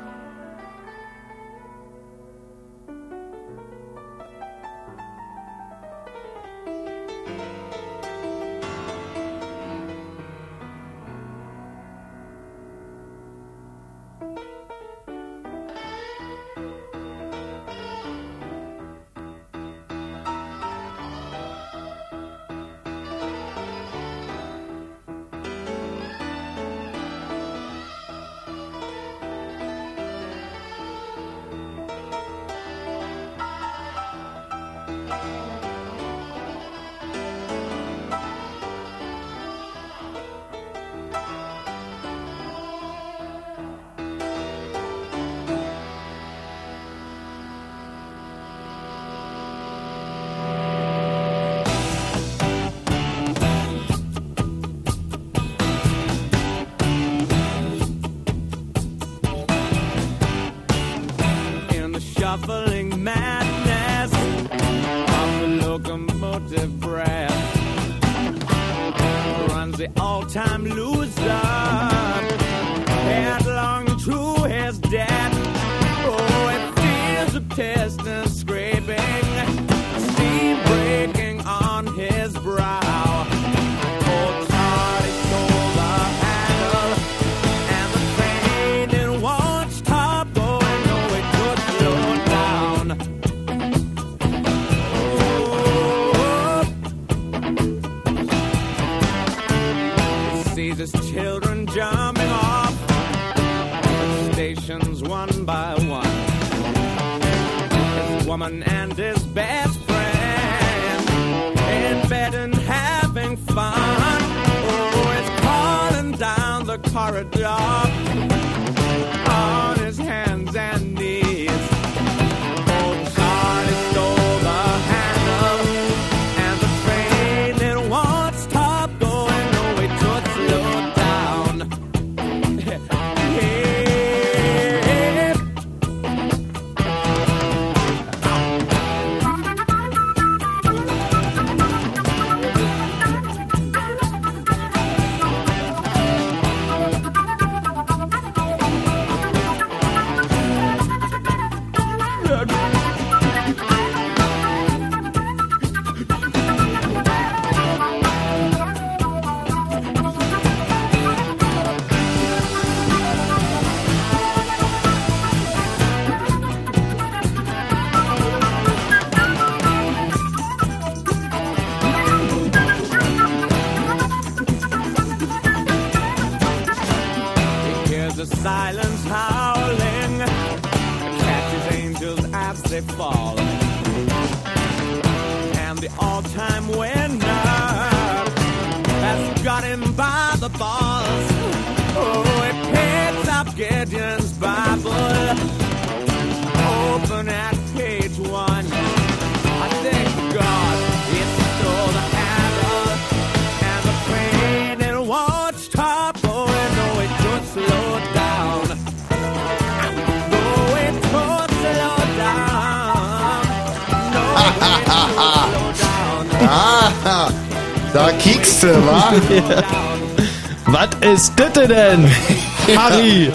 Denn? 221.72 222.12
Harry! 222.76 223.32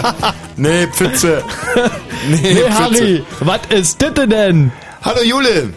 nee, 0.56 0.86
Pfütze. 0.88 1.42
Nee, 2.26 2.36
Nee, 2.40 2.54
Pfütze. 2.54 2.70
Harry, 2.72 3.24
was 3.40 3.60
ist 3.68 4.00
das 4.00 4.14
denn? 4.14 4.72
Hallo 5.02 5.22
Jule. 5.22 5.74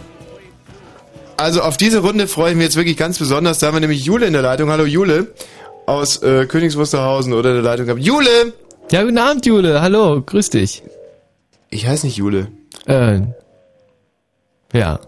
Also 1.36 1.60
auf 1.60 1.76
diese 1.76 1.98
Runde 1.98 2.26
freue 2.26 2.52
ich 2.52 2.56
mich 2.56 2.64
jetzt 2.64 2.76
wirklich 2.76 2.96
ganz 2.96 3.18
besonders. 3.18 3.58
Da 3.58 3.66
haben 3.66 3.74
wir 3.74 3.80
nämlich 3.80 4.02
Jule 4.04 4.24
in 4.26 4.32
der 4.32 4.40
Leitung. 4.40 4.70
Hallo 4.70 4.86
Jule 4.86 5.34
aus 5.88 6.22
äh, 6.22 6.46
Königs 6.46 6.76
oder 6.76 7.52
der 7.52 7.62
Leitung 7.62 7.86
gehabt. 7.86 8.02
Jule! 8.02 8.52
Ja, 8.90 9.02
guten 9.02 9.18
Abend, 9.18 9.44
Jule. 9.44 9.80
Hallo, 9.82 10.22
grüß 10.22 10.50
dich. 10.50 10.82
Ich 11.70 11.86
heiße 11.86 12.06
nicht 12.06 12.16
Jule. 12.16 12.48
Äh, 12.86 13.20
ja. 14.72 15.00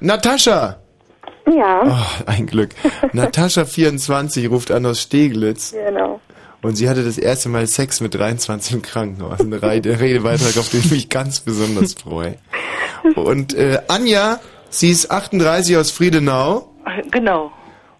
Natascha! 0.00 0.78
Ja. 1.46 1.82
Oh, 1.86 2.22
ein 2.26 2.46
Glück. 2.46 2.70
Natascha24 3.12 4.48
ruft 4.48 4.70
an 4.70 4.86
aus 4.86 5.00
Steglitz. 5.00 5.72
Genau. 5.72 6.20
Und 6.62 6.76
sie 6.76 6.88
hatte 6.88 7.04
das 7.04 7.18
erste 7.18 7.48
Mal 7.50 7.66
Sex 7.66 8.00
mit 8.00 8.14
23 8.14 8.72
im 8.74 8.82
Krankenhaus. 8.82 9.40
Ein 9.40 9.52
Rede- 9.52 10.00
Redebeitrag, 10.00 10.56
auf 10.56 10.70
den 10.70 10.80
ich 10.80 10.90
mich 10.90 11.08
ganz 11.10 11.40
besonders 11.40 11.94
freue. 11.94 12.36
Und 13.16 13.52
äh, 13.54 13.80
Anja, 13.88 14.40
sie 14.70 14.90
ist 14.90 15.10
38 15.10 15.76
aus 15.76 15.90
Friedenau 15.90 16.70
Genau. 17.10 17.52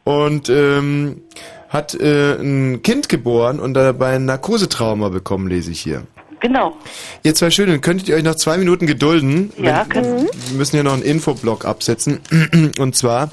und 0.04 0.48
ähm, 0.48 1.20
hat 1.68 1.94
äh, 1.94 2.36
ein 2.36 2.80
Kind 2.82 3.10
geboren 3.10 3.60
und 3.60 3.74
dabei 3.74 4.14
ein 4.16 4.24
Narkosetrauma 4.24 5.10
bekommen, 5.10 5.48
lese 5.48 5.70
ich 5.72 5.80
hier. 5.82 6.04
Genau. 6.40 6.76
Ihr 7.22 7.34
zwei 7.34 7.50
Schönen, 7.50 7.80
könntet 7.80 8.08
ihr 8.08 8.16
euch 8.16 8.22
noch 8.22 8.34
zwei 8.34 8.58
Minuten 8.58 8.86
gedulden? 8.86 9.52
Ja, 9.60 9.84
können 9.84 10.22
wir. 10.22 10.30
Wir 10.48 10.56
müssen 10.58 10.72
hier 10.76 10.84
noch 10.84 10.92
einen 10.92 11.02
Infoblock 11.02 11.64
absetzen. 11.64 12.20
Und 12.78 12.96
zwar, 12.96 13.30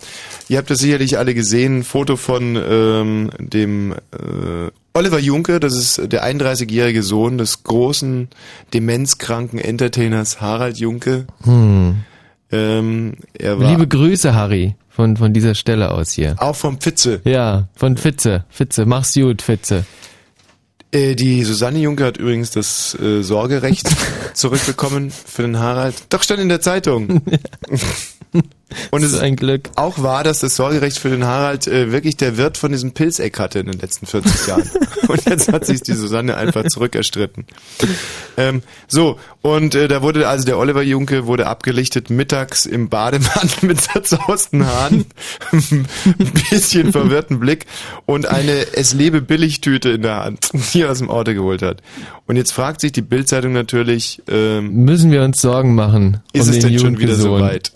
ihr 0.47 0.57
habt 0.57 0.69
das 0.69 0.79
sicherlich 0.79 1.17
alle 1.17 1.33
gesehen, 1.33 1.79
ein 1.79 1.83
Foto 1.83 2.15
von 2.15 2.55
ähm, 2.55 3.31
dem 3.39 3.93
äh, 3.93 4.71
Oliver 4.93 5.19
Junke, 5.19 5.59
das 5.59 5.73
ist 5.73 6.11
der 6.11 6.25
31-jährige 6.25 7.01
Sohn 7.01 7.37
des 7.37 7.63
großen, 7.63 8.27
demenzkranken 8.73 9.57
Entertainers 9.59 10.41
Harald 10.41 10.77
Junke. 10.77 11.27
Hm. 11.43 12.03
Ähm, 12.51 13.13
er 13.33 13.59
war 13.59 13.71
Liebe 13.71 13.87
Grüße, 13.87 14.35
Harry, 14.35 14.75
von, 14.89 15.15
von 15.15 15.31
dieser 15.31 15.55
Stelle 15.55 15.91
aus 15.91 16.11
hier. 16.11 16.35
auch 16.39 16.55
vom 16.55 16.77
Pfitze. 16.79 17.21
Ja, 17.23 17.69
von 17.75 17.95
Fitze. 17.95 18.43
Fitze, 18.49 18.85
mach's 18.85 19.13
gut, 19.13 19.41
Fitze. 19.41 19.85
Äh, 20.91 21.15
die 21.15 21.43
Susanne 21.43 21.79
Junke 21.79 22.03
hat 22.03 22.17
übrigens 22.17 22.51
das 22.51 22.97
äh, 22.99 23.21
Sorgerecht 23.23 23.89
zurückbekommen 24.33 25.11
für 25.11 25.43
den 25.43 25.57
Harald. 25.57 25.95
Doch 26.09 26.21
stand 26.21 26.41
in 26.41 26.49
der 26.49 26.61
Zeitung. 26.61 27.21
Und 28.91 29.03
es 29.03 29.13
ist 29.13 29.19
ein 29.19 29.35
Glück. 29.35 29.69
Auch 29.75 30.01
wahr, 30.01 30.23
dass 30.23 30.39
das 30.39 30.55
Sorgerecht 30.55 30.99
für 30.99 31.09
den 31.09 31.25
Harald 31.25 31.67
äh, 31.67 31.91
wirklich 31.91 32.17
der 32.17 32.37
Wirt 32.37 32.57
von 32.57 32.71
diesem 32.71 32.93
Pilzeck 32.93 33.39
hatte 33.39 33.59
in 33.59 33.67
den 33.67 33.79
letzten 33.79 34.05
40 34.05 34.47
Jahren. 34.47 34.69
und 35.07 35.25
jetzt 35.25 35.51
hat 35.51 35.65
sich 35.65 35.81
die 35.81 35.93
Susanne 35.93 36.37
einfach 36.37 36.65
zurückerstritten. 36.65 37.45
Ähm, 38.37 38.63
so, 38.87 39.17
und 39.41 39.75
äh, 39.75 39.87
da 39.87 40.01
wurde 40.01 40.27
also 40.27 40.45
der 40.45 40.57
Oliver 40.57 40.83
Junke 40.83 41.25
wurde 41.25 41.47
abgelichtet 41.47 42.09
mittags 42.09 42.65
im 42.65 42.89
Bademantel 42.89 43.51
mit 43.67 43.81
zerzausten 43.81 44.65
Haaren, 44.65 45.05
ein 45.51 45.87
bisschen 46.49 46.91
verwirrten 46.91 47.39
Blick 47.39 47.65
und 48.05 48.27
eine 48.27 48.73
Es 48.73 48.93
lebe 48.93 49.21
Billigtüte 49.21 49.89
in 49.89 50.03
der 50.03 50.23
Hand, 50.23 50.49
die 50.73 50.81
er 50.81 50.91
aus 50.91 50.99
dem 50.99 51.09
Auto 51.09 51.33
geholt 51.33 51.61
hat. 51.61 51.81
Und 52.27 52.35
jetzt 52.35 52.53
fragt 52.53 52.81
sich 52.81 52.91
die 52.91 53.01
Bildzeitung 53.01 53.53
natürlich, 53.53 54.21
ähm, 54.29 54.85
Müssen 54.85 55.11
wir 55.11 55.23
uns 55.23 55.41
Sorgen 55.41 55.75
machen 55.75 56.21
ist 56.33 56.47
um 56.47 56.53
es 56.53 56.59
den 56.59 56.71
denn 56.71 56.79
schon 56.79 56.99
wieder 56.99 57.13
Junke-Sohn? 57.13 57.39
soweit? 57.39 57.71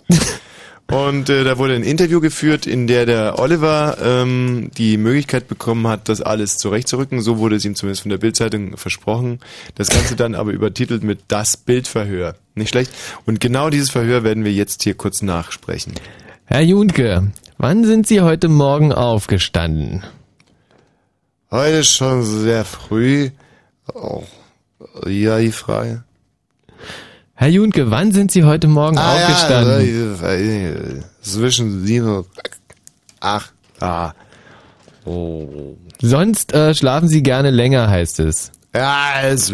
Und 0.88 1.28
äh, 1.28 1.42
da 1.42 1.58
wurde 1.58 1.74
ein 1.74 1.82
Interview 1.82 2.20
geführt, 2.20 2.66
in 2.66 2.86
der 2.86 3.06
der 3.06 3.40
Oliver 3.40 3.98
ähm, 4.00 4.70
die 4.76 4.96
Möglichkeit 4.96 5.48
bekommen 5.48 5.86
hat, 5.88 6.08
das 6.08 6.20
alles 6.20 6.58
zurechtzurücken. 6.58 7.20
So 7.22 7.38
wurde 7.38 7.56
es 7.56 7.64
ihm 7.64 7.74
zumindest 7.74 8.02
von 8.02 8.10
der 8.10 8.18
Bildzeitung 8.18 8.76
versprochen. 8.76 9.40
Das 9.74 9.88
Ganze 9.88 10.14
dann 10.14 10.36
aber 10.36 10.52
übertitelt 10.52 11.02
mit 11.02 11.20
Das 11.26 11.56
Bildverhör. 11.56 12.36
Nicht 12.54 12.70
schlecht. 12.70 12.92
Und 13.24 13.40
genau 13.40 13.68
dieses 13.68 13.90
Verhör 13.90 14.22
werden 14.22 14.44
wir 14.44 14.52
jetzt 14.52 14.84
hier 14.84 14.94
kurz 14.94 15.22
nachsprechen. 15.22 15.94
Herr 16.44 16.62
Junke, 16.62 17.32
wann 17.58 17.84
sind 17.84 18.06
Sie 18.06 18.20
heute 18.20 18.48
Morgen 18.48 18.92
aufgestanden? 18.92 20.04
Heute 21.50 21.82
schon 21.82 22.22
sehr 22.22 22.64
früh. 22.64 23.30
Oh, 23.92 24.22
ja, 25.04 25.40
die 25.40 25.52
Frage. 25.52 26.04
Herr 27.38 27.48
Junke, 27.48 27.90
wann 27.90 28.12
sind 28.12 28.32
Sie 28.32 28.44
heute 28.44 28.66
Morgen 28.66 28.96
Ah, 28.96 29.14
aufgestanden? 29.14 30.16
Ja, 30.22 30.32
äh, 30.32 31.00
zwischen 31.20 31.84
sieben 31.84 32.16
und 32.16 32.26
acht. 33.20 33.52
Ah. 33.80 34.12
Oh. 35.04 35.76
Sonst 36.00 36.54
äh, 36.54 36.74
schlafen 36.74 37.08
Sie 37.08 37.22
gerne 37.22 37.50
länger, 37.50 37.88
heißt 37.90 38.20
es. 38.20 38.50
Ja, 38.74 39.20
es? 39.22 39.52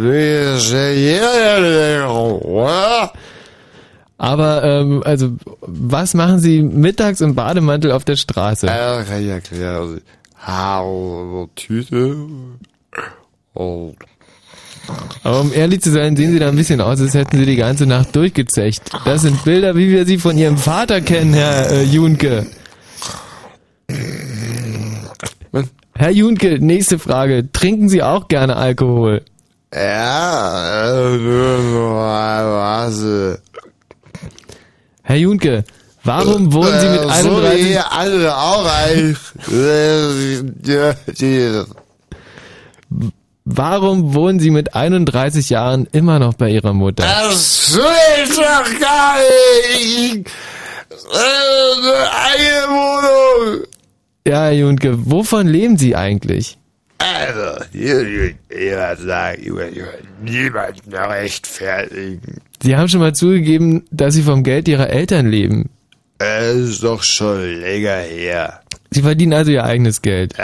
Aber 4.17 4.63
ähm, 4.63 5.03
also, 5.05 5.33
was 5.61 6.15
machen 6.15 6.39
Sie 6.39 6.63
mittags 6.63 7.21
im 7.21 7.35
Bademantel 7.35 7.91
auf 7.91 8.05
der 8.05 8.15
Straße? 8.17 8.67
Ja, 8.69 9.01
ich 9.23 9.29
erklären. 9.29 10.01
Haare, 10.37 11.49
Tüte. 11.57 12.17
Oh. 13.55 13.93
Aber 15.23 15.41
um 15.41 15.53
ehrlich 15.53 15.81
zu 15.83 15.91
sein, 15.91 16.17
sehen 16.17 16.33
Sie 16.33 16.39
da 16.39 16.49
ein 16.49 16.57
bisschen 16.57 16.81
aus, 16.81 17.01
als 17.01 17.15
hätten 17.15 17.39
Sie 17.39 17.47
die 17.47 17.57
ganze 17.57 17.87
Nacht 17.87 18.15
durchgezecht. 18.17 18.83
Das 19.05 19.23
sind 19.23 19.45
Bilder, 19.45 19.77
wie 19.77 19.91
wir 19.91 20.05
sie 20.05 20.19
von 20.19 20.37
Ihrem 20.37 20.59
Vater 20.59 21.01
kennen, 21.01 21.33
Herr 21.35 21.71
äh, 21.71 21.83
Junke. 21.85 22.47
Herr 25.95 26.11
Junke, 26.11 26.59
nächste 26.59 26.99
Frage. 26.99 27.51
Trinken 27.53 27.89
Sie 27.89 28.03
auch 28.03 28.27
gerne 28.29 28.57
Alkohol? 28.57 29.23
Ja, 29.75 31.15
äh, 31.15 31.19
was? 32.49 33.03
äh, 33.03 33.39
Herr 35.03 35.17
Junke, 35.17 35.65
warum 36.05 36.53
wohnen 36.53 36.81
Sie 36.81 36.89
mit 36.89 37.01
äh, 37.01 37.23
So 37.23 37.37
31... 37.37 37.65
wie 37.65 37.79
alle 37.79 38.37
auch 38.37 38.67
Warum 43.55 44.15
wohnen 44.15 44.41
Sie 44.41 44.51
mit 44.51 44.75
31 44.75 45.51
Jahren 45.51 45.87
immer 45.93 46.19
noch 46.19 46.33
bei 46.33 46.49
Ihrer 46.49 46.73
Mutter? 46.73 47.05
Das 47.05 47.77
will 47.77 48.25
ich 48.25 48.31
doch 48.31 48.81
gar 48.81 49.17
nicht. 49.77 50.31
Eine 51.13 52.11
eigene 52.13 52.69
Wohnung. 52.69 53.67
Ja, 54.27 54.51
Junke, 54.51 54.95
wovon 55.11 55.49
leben 55.49 55.77
Sie 55.77 55.95
eigentlich? 55.95 56.57
Also, 56.97 57.65
würde 57.75 58.97
sagen, 59.03 59.63
niemanden 60.23 60.95
rechtfertigen. 60.95 62.41
Sie 62.63 62.75
haben 62.75 62.89
schon 62.89 63.01
mal 63.01 63.15
zugegeben, 63.15 63.85
dass 63.91 64.15
Sie 64.15 64.23
vom 64.23 64.45
Geld 64.45 64.67
Ihrer 64.67 64.89
Eltern 64.89 65.29
leben. 65.29 65.69
Es 66.17 66.57
ist 66.57 66.85
doch 66.85 67.03
schon 67.03 67.61
länger 67.61 67.99
her. 67.99 68.62
Sie 68.93 69.03
verdienen 69.03 69.33
also 69.33 69.51
Ihr 69.51 69.65
eigenes 69.65 70.03
Geld. 70.03 70.35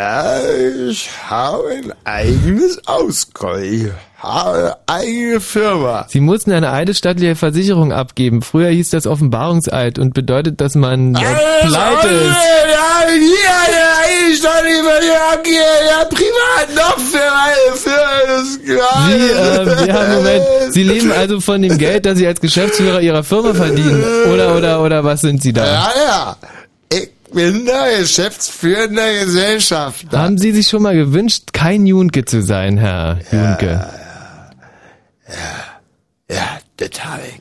Ich 0.88 1.11
habe 1.28 1.68
ein 1.68 1.92
eigenes 2.05 2.86
Auskommen. 2.86 3.62
Ich 3.62 3.90
habe 4.18 4.57
eine 4.59 4.76
eigene 4.86 5.40
Firma. 5.40 6.07
Sie 6.09 6.20
mussten 6.20 6.53
eine 6.53 6.72
eidesstattliche 6.72 7.36
Versicherung 7.36 7.92
abgeben. 7.92 8.42
Früher 8.42 8.70
hieß 8.70 8.90
das 8.90 9.07
Offenbarungseid 9.07 9.99
und 9.99 10.14
bedeutet, 10.14 10.61
dass 10.61 10.74
man 10.74 11.14
äh, 11.14 11.18
pleite 11.62 12.09
ist. 12.09 12.36
Sie, 19.07 19.12
ähm, 19.12 19.86
ja, 19.86 20.09
Moment. 20.09 20.44
Sie 20.70 20.82
leben 20.84 21.12
also 21.12 21.40
von 21.40 21.62
dem 21.62 21.78
Geld, 21.78 22.07
das 22.07 22.18
Sie 22.18 22.26
als 22.26 22.40
Geschäftsführer 22.40 23.01
Ihrer 23.01 23.22
Firma 23.24 23.55
verdienen. 23.55 24.05
Oder, 24.32 24.57
oder, 24.57 24.82
oder 24.82 25.05
was 25.05 25.20
sind 25.20 25.42
Sie 25.42 25.53
da? 25.53 25.64
Ja, 25.64 25.90
ja. 26.07 26.36
Bin 27.33 27.66
der 27.66 27.99
geschäftsführende 28.01 29.20
Gesellschafter. 29.20 30.18
Haben 30.18 30.39
Sie 30.39 30.53
sich 30.53 30.68
schon 30.68 30.83
mal 30.83 30.97
gewünscht, 30.97 31.53
kein 31.53 31.87
Junke 31.87 32.24
zu 32.24 32.43
sein, 32.43 32.79
Herr 32.79 33.18
Junke? 33.31 33.87
Ja, 36.31 36.59
das 36.76 37.05
hab 37.05 37.20
ich. 37.24 37.41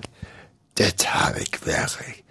Das 0.75 1.07
hab 1.07 1.37
ich 1.39 1.51
wirklich. 1.65 2.23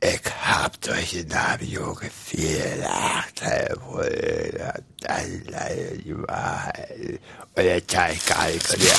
Ich 0.00 0.20
hab 0.42 0.80
durch 0.82 1.12
den 1.12 1.28
Namen 1.28 1.66
Junge 1.66 2.10
viel 2.10 2.78
Nachteile 2.82 3.76
wohl. 3.86 4.74
Das 5.00 5.22
leider 5.50 5.96
die 6.04 6.16
Wahrheit. 6.16 7.20
Mehr. 7.56 8.94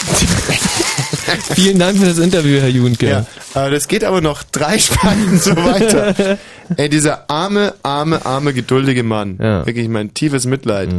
Vielen 1.56 1.78
Dank 1.80 1.98
für 1.98 2.06
das 2.06 2.20
Interview, 2.20 2.60
Herr 2.62 2.70
Junke. 2.70 3.08
Ja, 3.10 3.26
aber 3.54 3.70
das 3.72 3.88
geht 3.88 4.04
aber 4.06 4.22
noch 4.22 4.44
drei 4.44 4.80
Spalten 4.80 5.38
so 5.40 5.56
weiter. 5.58 6.38
Ey, 6.78 6.88
dieser 6.88 7.30
arme, 7.30 7.74
arme, 7.84 8.26
arme, 8.26 8.54
geduldige 8.54 9.04
Mann. 9.04 9.38
Wirklich 9.40 9.90
mein 9.90 10.14
tiefes 10.14 10.46
Mitleid. 10.46 10.90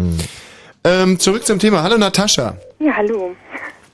Ähm, 0.85 1.19
zurück 1.19 1.47
zum 1.47 1.59
Thema. 1.59 1.83
Hallo 1.83 1.97
Natascha. 1.97 2.57
Ja, 2.79 2.93
hallo. 2.97 3.35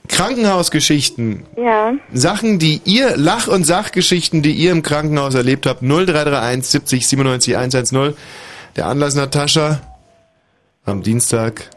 Krankenhausgeschichten. 0.09 1.45
Ja. 1.57 1.95
Sachen, 2.13 2.59
die 2.59 2.81
ihr, 2.85 3.17
Lach- 3.17 3.47
und 3.49 3.65
Sachgeschichten, 3.65 4.43
die 4.43 4.53
ihr 4.53 4.73
im 4.73 4.83
Krankenhaus 4.83 5.35
erlebt 5.35 5.67
habt. 5.67 5.83
0331 5.83 6.67
70 6.67 7.07
97 7.07 7.57
110. 7.57 8.15
Der 8.77 8.87
Anlass 8.87 9.15
Natascha. 9.15 9.81
Am 10.85 11.03
Dienstag 11.03 11.71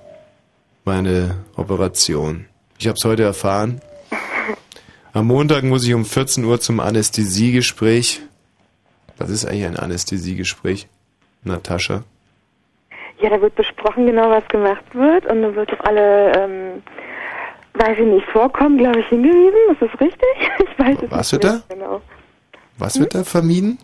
meine 0.85 1.35
Operation. 1.55 2.45
Ich 2.77 2.87
habe 2.87 2.95
es 2.97 3.05
heute 3.05 3.23
erfahren. 3.23 3.81
Am 5.13 5.27
Montag 5.27 5.63
muss 5.63 5.85
ich 5.87 5.93
um 5.93 6.05
14 6.05 6.43
Uhr 6.43 6.59
zum 6.59 6.79
Anästhesiegespräch. 6.79 8.21
Was 9.17 9.29
ist 9.29 9.45
eigentlich 9.45 9.65
ein 9.65 9.77
Anästhesiegespräch? 9.77 10.87
Natascha. 11.43 12.03
Ja, 13.21 13.29
da 13.29 13.41
wird 13.41 13.55
besprochen 13.55 14.05
genau, 14.05 14.29
was 14.29 14.45
gemacht 14.49 14.83
wird 14.93 15.25
und 15.27 15.41
dann 15.41 15.55
wird 15.55 15.71
auf 15.71 15.85
alle, 15.85 16.33
ähm, 16.37 16.83
weiß 17.75 17.97
ich 17.97 18.05
nicht, 18.05 18.25
vorkommen, 18.27 18.77
glaube 18.77 18.99
ich, 18.99 19.05
hingewiesen. 19.07 19.71
Ist 19.71 19.81
das 19.81 20.01
richtig? 20.01 20.19
Ich 20.77 20.79
weiß 20.79 20.97
es 21.03 21.11
Was 21.11 21.31
nicht 21.31 21.43
wird 21.43 21.53
da? 21.69 21.73
genau. 21.73 22.01
Was 22.77 22.99
wird 22.99 23.15
da 23.15 23.23
vermieden? 23.23 23.77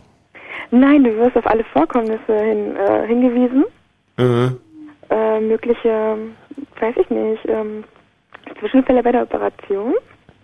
Nein, 0.71 1.03
du 1.05 1.15
wirst 1.17 1.37
auf 1.37 1.47
alle 1.47 1.63
Vorkommnisse 1.63 2.37
hin, 2.37 2.75
äh, 2.75 3.07
hingewiesen. 3.07 3.63
Äh, 4.17 4.49
Äh, 5.13 5.39
mögliche, 5.41 6.17
weiß 6.79 6.95
ich 6.97 7.09
nicht, 7.09 7.45
ähm, 7.47 7.83
Zwischenfälle 8.59 9.03
bei 9.03 9.11
der 9.11 9.23
Operation. 9.23 9.93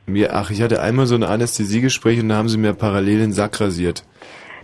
mir, 0.06 0.34
ach, 0.36 0.50
ich 0.50 0.62
hatte 0.62 0.82
einmal 0.82 1.06
so 1.06 1.16
ein 1.16 1.24
Anästhesiegespräch 1.24 2.20
und 2.22 2.30
da 2.30 2.36
haben 2.36 2.50
sie 2.50 2.58
mir 2.58 2.74
parallel 2.74 3.20
den 3.20 3.34
Sack 3.34 3.60
rasiert. 3.60 4.04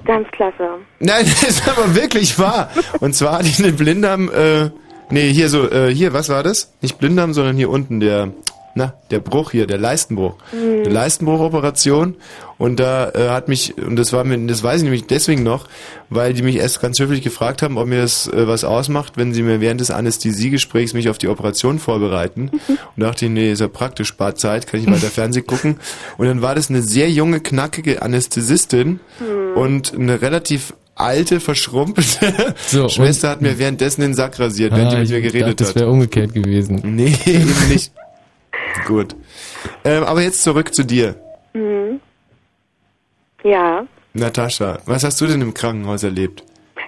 Ganz 0.06 0.28
klasse. 0.32 0.70
Nein, 1.00 1.26
das 1.26 1.44
ist 1.44 1.70
aber 1.70 1.96
wirklich 1.96 2.38
wahr. 2.40 2.70
Und 3.00 3.14
zwar 3.16 3.40
hatte 3.40 3.48
ich 3.48 3.60
eine 3.64 3.74
Blinddarm, 3.74 4.30
äh, 4.30 4.70
nee, 5.10 5.32
hier 5.32 5.50
so, 5.50 5.70
äh, 5.70 5.94
hier, 5.94 6.14
was 6.14 6.30
war 6.30 6.44
das? 6.44 6.74
Nicht 6.82 7.00
Blinddarm, 7.00 7.34
sondern 7.34 7.56
hier 7.56 7.70
unten 7.70 8.00
der, 8.00 8.32
na, 8.76 8.94
der 9.12 9.20
Bruch 9.20 9.52
hier, 9.52 9.68
der 9.68 9.78
Leistenbruch. 9.78 10.36
Mhm. 10.52 10.82
Eine 10.86 10.90
Leistenbruchoperation. 10.90 12.16
Und 12.58 12.80
da 12.80 13.10
äh, 13.10 13.30
hat 13.30 13.48
mich, 13.50 13.78
und 13.78 13.96
das 13.98 14.14
war 14.14 14.24
mir, 14.24 14.38
das 14.48 14.64
weiß 14.64 14.78
ich 14.78 14.84
nämlich 14.84 15.06
deswegen 15.08 15.44
noch, 15.44 15.68
weil 16.10 16.34
die 16.34 16.44
mich 16.44 16.56
erst 16.58 16.82
ganz 16.82 17.00
höflich 17.00 17.22
gefragt 17.22 17.62
haben, 17.62 17.78
ob 17.78 17.88
mir 17.88 18.02
das 18.02 18.28
äh, 18.28 18.48
was 18.48 18.64
ausmacht, 18.64 19.14
wenn 19.18 19.34
sie 19.34 19.42
mir 19.44 19.60
während 19.60 19.82
des 19.82 19.92
Anästhesiegesprächs 19.92 20.94
mich 20.94 21.10
auf 21.10 21.18
die 21.18 21.28
Operation 21.28 21.80
vorbereiten. 21.80 22.50
Und 22.96 23.04
dachte 23.04 23.26
ich, 23.26 23.32
nee, 23.32 23.52
ist 23.52 23.60
ja 23.60 23.68
praktisch, 23.68 24.08
spart 24.10 24.40
Zeit, 24.40 24.68
kann 24.68 24.80
ich 24.80 24.88
weiter 24.88 25.08
Fernsehen 25.12 25.46
gucken. 25.46 25.78
Und 26.18 26.28
dann 26.28 26.42
war 26.42 26.56
das 26.56 26.70
eine 26.70 26.82
sehr 26.82 27.10
junge, 27.10 27.40
knackige 27.40 28.02
Anästhesistin 28.02 29.00
Mhm. 29.20 29.58
und 29.58 29.94
eine 29.94 30.22
relativ 30.22 30.74
alte, 30.96 31.40
verschrumpelte 31.40 32.54
So, 32.68 32.88
Schwester 32.90 33.30
hat 33.30 33.42
mir 33.42 33.58
währenddessen 33.60 34.02
den 34.02 34.14
Sack 34.14 34.40
rasiert, 34.40 34.74
während 34.76 34.92
die 34.92 34.96
Ah, 34.96 35.00
mit 35.00 35.10
mir 35.10 35.22
geredet 35.22 35.60
dachte, 35.60 35.64
hat. 35.64 35.70
Das 35.70 35.76
wäre 35.76 35.90
umgekehrt 35.90 36.34
gewesen. 36.34 36.82
Nee, 36.84 37.16
eben 37.26 37.52
nicht. 37.70 37.92
Gut. 38.88 39.16
Ähm, 39.84 40.04
aber 40.04 40.22
jetzt 40.22 40.44
zurück 40.44 40.74
zu 40.74 40.84
dir. 40.84 41.16
Mhm. 41.54 42.00
Ja. 43.44 43.86
Natascha, 44.14 44.80
was 44.86 45.04
hast 45.04 45.20
du 45.22 45.26
denn 45.28 45.42
im 45.42 45.54
Krankenhaus 45.54 46.04
erlebt? 46.04 46.44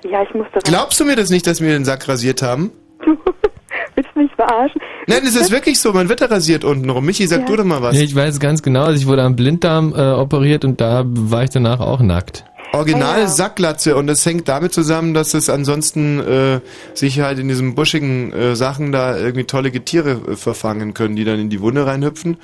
Ja, 0.10 0.22
ich 0.24 0.34
musste. 0.34 0.60
Glaubst 0.64 1.00
du 1.00 1.06
mir 1.06 1.16
das 1.16 1.30
nicht, 1.30 1.48
dass 1.48 1.60
wir 1.62 1.70
den 1.70 1.86
Sack 1.86 2.08
rasiert 2.08 2.42
haben? 2.42 2.72
Willst 3.96 4.10
du 4.14 4.20
mich 4.20 4.32
verarschen? 4.36 4.80
Nein, 5.08 5.22
es 5.24 5.36
ist 5.36 5.52
wirklich 5.52 5.80
so, 5.80 5.92
man 5.94 6.10
wird 6.10 6.22
da 6.22 6.26
rasiert 6.26 6.64
unten 6.64 6.90
rum. 6.90 7.06
Michi, 7.06 7.28
sag 7.28 7.42
Ja. 7.42 7.46
du 7.46 7.56
doch 7.58 7.64
mal 7.66 7.82
was. 7.82 7.96
Nee, 7.96 8.04
ich 8.04 8.16
weiß 8.16 8.40
ganz 8.40 8.62
genau, 8.62 8.84
also 8.84 9.00
ich 9.00 9.08
wurde 9.08 9.24
am 9.24 9.36
Blinddarm 9.36 9.94
äh, 9.96 10.12
operiert 10.12 10.66
und 10.66 10.80
da 10.82 11.04
war 11.06 11.44
ich 11.44 11.50
danach 11.50 11.80
auch 11.80 12.00
nackt. 12.02 12.46
Original 12.76 13.28
Sackglatze 13.28 13.96
und 13.96 14.08
das 14.08 14.26
hängt 14.26 14.48
damit 14.48 14.74
zusammen, 14.74 15.14
dass 15.14 15.34
es 15.34 15.50
ansonsten 15.50 16.20
äh, 16.20 16.60
sich 16.94 17.20
halt 17.20 17.40
in 17.40 17.48
diesen 17.48 17.76
buschigen 17.76 18.34
äh, 18.34 18.56
Sachen 18.56 18.92
da 18.92 19.18
irgendwie 19.18 19.46
tolle 19.46 19.72
Getiere 19.72 20.22
äh, 20.28 20.36
verfangen 20.36 20.94
können, 20.94 21.16
die 21.16 21.26
dann 21.26 21.40
in 21.40 21.50
die 21.50 21.62
Wunde 21.62 21.86
reinhüpfen 21.86 22.38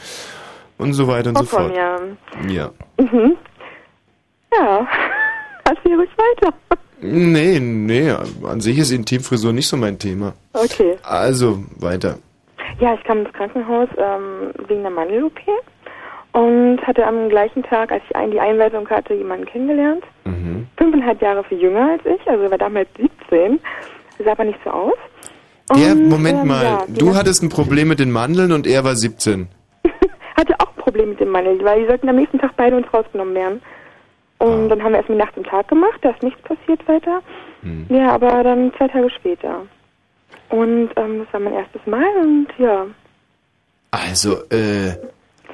und 0.78 0.94
so 0.94 1.08
weiter 1.08 1.30
und 1.30 1.38
so 1.38 1.46
Von 1.46 1.72
fort. 1.72 2.18
mir. 2.44 2.54
Ja. 2.54 2.72
Mhm. 2.98 3.38
Ja. 4.58 4.88
Erzähl 5.64 5.96
ruhig 5.96 6.10
weiter. 6.18 6.54
Nee, 7.02 7.60
nee, 7.60 8.12
an 8.44 8.62
sich 8.62 8.78
ist 8.78 8.92
Intimfrisur 8.92 9.54
nicht 9.54 9.68
so 9.68 9.76
mein 9.76 9.98
Thema. 9.98 10.34
Okay. 10.54 10.98
Also, 11.02 11.64
weiter. 11.80 12.20
Ja, 12.80 12.94
ich 12.94 13.04
kam 13.04 13.26
ins 13.26 13.34
Krankenhaus 13.34 13.90
ähm, 13.98 14.52
wegen 14.68 14.82
der 14.82 14.92
Mandel-OP 14.92 15.40
und 16.34 16.80
hatte 16.86 17.06
am 17.06 17.30
gleichen 17.30 17.64
Tag, 17.64 17.92
als 17.92 18.04
ich 18.04 18.32
die 18.32 18.40
Einweisung 18.40 18.88
hatte, 18.90 19.14
jemanden 19.14 19.46
kennengelernt. 19.46 20.04
Mhm. 20.32 20.68
Fünfeinhalb 20.78 21.22
Jahre 21.22 21.44
viel 21.46 21.60
jünger 21.62 21.92
als 21.92 22.02
ich, 22.06 22.28
also 22.28 22.44
er 22.44 22.52
war 22.52 22.58
damals 22.58 22.88
17, 22.98 23.60
sah 24.24 24.32
aber 24.32 24.44
nicht 24.46 24.60
so 24.64 24.70
aus. 24.72 24.94
Ja, 25.76 25.92
Und, 25.94 26.10
Moment 26.10 26.42
ähm, 26.42 26.48
mal. 26.48 26.64
ja, 26.64 26.84
du 26.88 27.06
ganzen- 27.06 27.18
hattest 27.20 27.44
ein 27.44 27.50
Problem 27.50 27.88
mit 27.88 28.00
den 28.00 28.12
Mandeln 28.12 28.52
und 28.52 28.68
er 28.68 28.84
war 28.84 28.96
17. 28.96 29.48
hatte 30.38 30.54
auch 30.60 30.68
ein 30.76 30.82
Problem 30.82 31.10
mit 31.10 31.20
dem 31.20 31.30
Mandel, 31.30 31.64
weil 31.64 31.82
die 31.82 31.88
sollten 31.88 32.10
am 32.10 32.16
nächsten 32.18 32.40
Tag 32.40 32.52
beide 32.58 32.76
uns 32.76 32.92
rausgenommen 32.94 33.34
werden. 33.36 33.62
Und 34.40 34.70
dann 34.70 34.82
haben 34.84 34.92
wir 34.94 34.98
erstmal 34.98 35.20
nachts 35.20 35.38
und 35.38 35.46
Tag 35.46 35.68
gemacht, 35.68 36.00
da 36.02 36.10
ist 36.10 36.24
nichts 36.24 36.42
passiert 36.42 36.86
weiter. 36.88 37.22
Ja, 37.90 38.10
aber 38.12 38.44
dann 38.44 38.74
zwei 38.76 38.88
Tage 38.88 39.10
später. 39.12 39.62
Und 40.50 40.90
ähm, 40.96 41.20
das 41.24 41.32
war 41.34 41.40
mein 41.40 41.54
erstes 41.54 41.86
Mal 41.86 42.04
und 42.24 42.48
ja, 42.58 42.88
Also, 43.92 44.38
äh, 44.50 44.90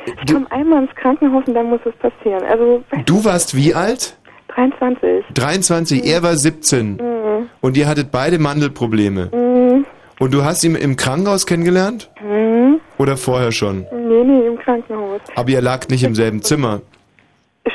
ich 0.05 0.25
kam 0.31 0.47
einmal 0.49 0.83
ins 0.83 0.95
Krankenhaus 0.95 1.43
und 1.47 1.53
dann 1.53 1.65
muss 1.69 1.81
es 1.85 1.93
passieren. 1.95 2.43
Also 2.49 2.81
du 3.05 3.25
warst 3.25 3.55
wie 3.57 3.73
alt? 3.75 4.15
23. 4.57 5.25
23, 5.35 6.05
er 6.05 6.23
war 6.23 6.35
17. 6.35 6.93
Mhm. 6.93 7.49
Und 7.61 7.77
ihr 7.77 7.87
hattet 7.87 8.11
beide 8.11 8.39
Mandelprobleme. 8.39 9.29
Mhm. 9.31 9.85
Und 10.19 10.33
du 10.33 10.43
hast 10.43 10.63
ihn 10.63 10.75
im 10.75 10.95
Krankenhaus 10.95 11.45
kennengelernt? 11.45 12.09
Mhm. 12.21 12.79
Oder 12.97 13.17
vorher 13.17 13.51
schon? 13.51 13.85
Nee, 13.91 14.23
nee, 14.23 14.47
im 14.47 14.57
Krankenhaus. 14.57 15.21
Aber 15.35 15.49
ihr 15.49 15.61
lagt 15.61 15.91
nicht 15.91 16.03
im 16.03 16.15
selben 16.15 16.41
Zimmer. 16.41 16.81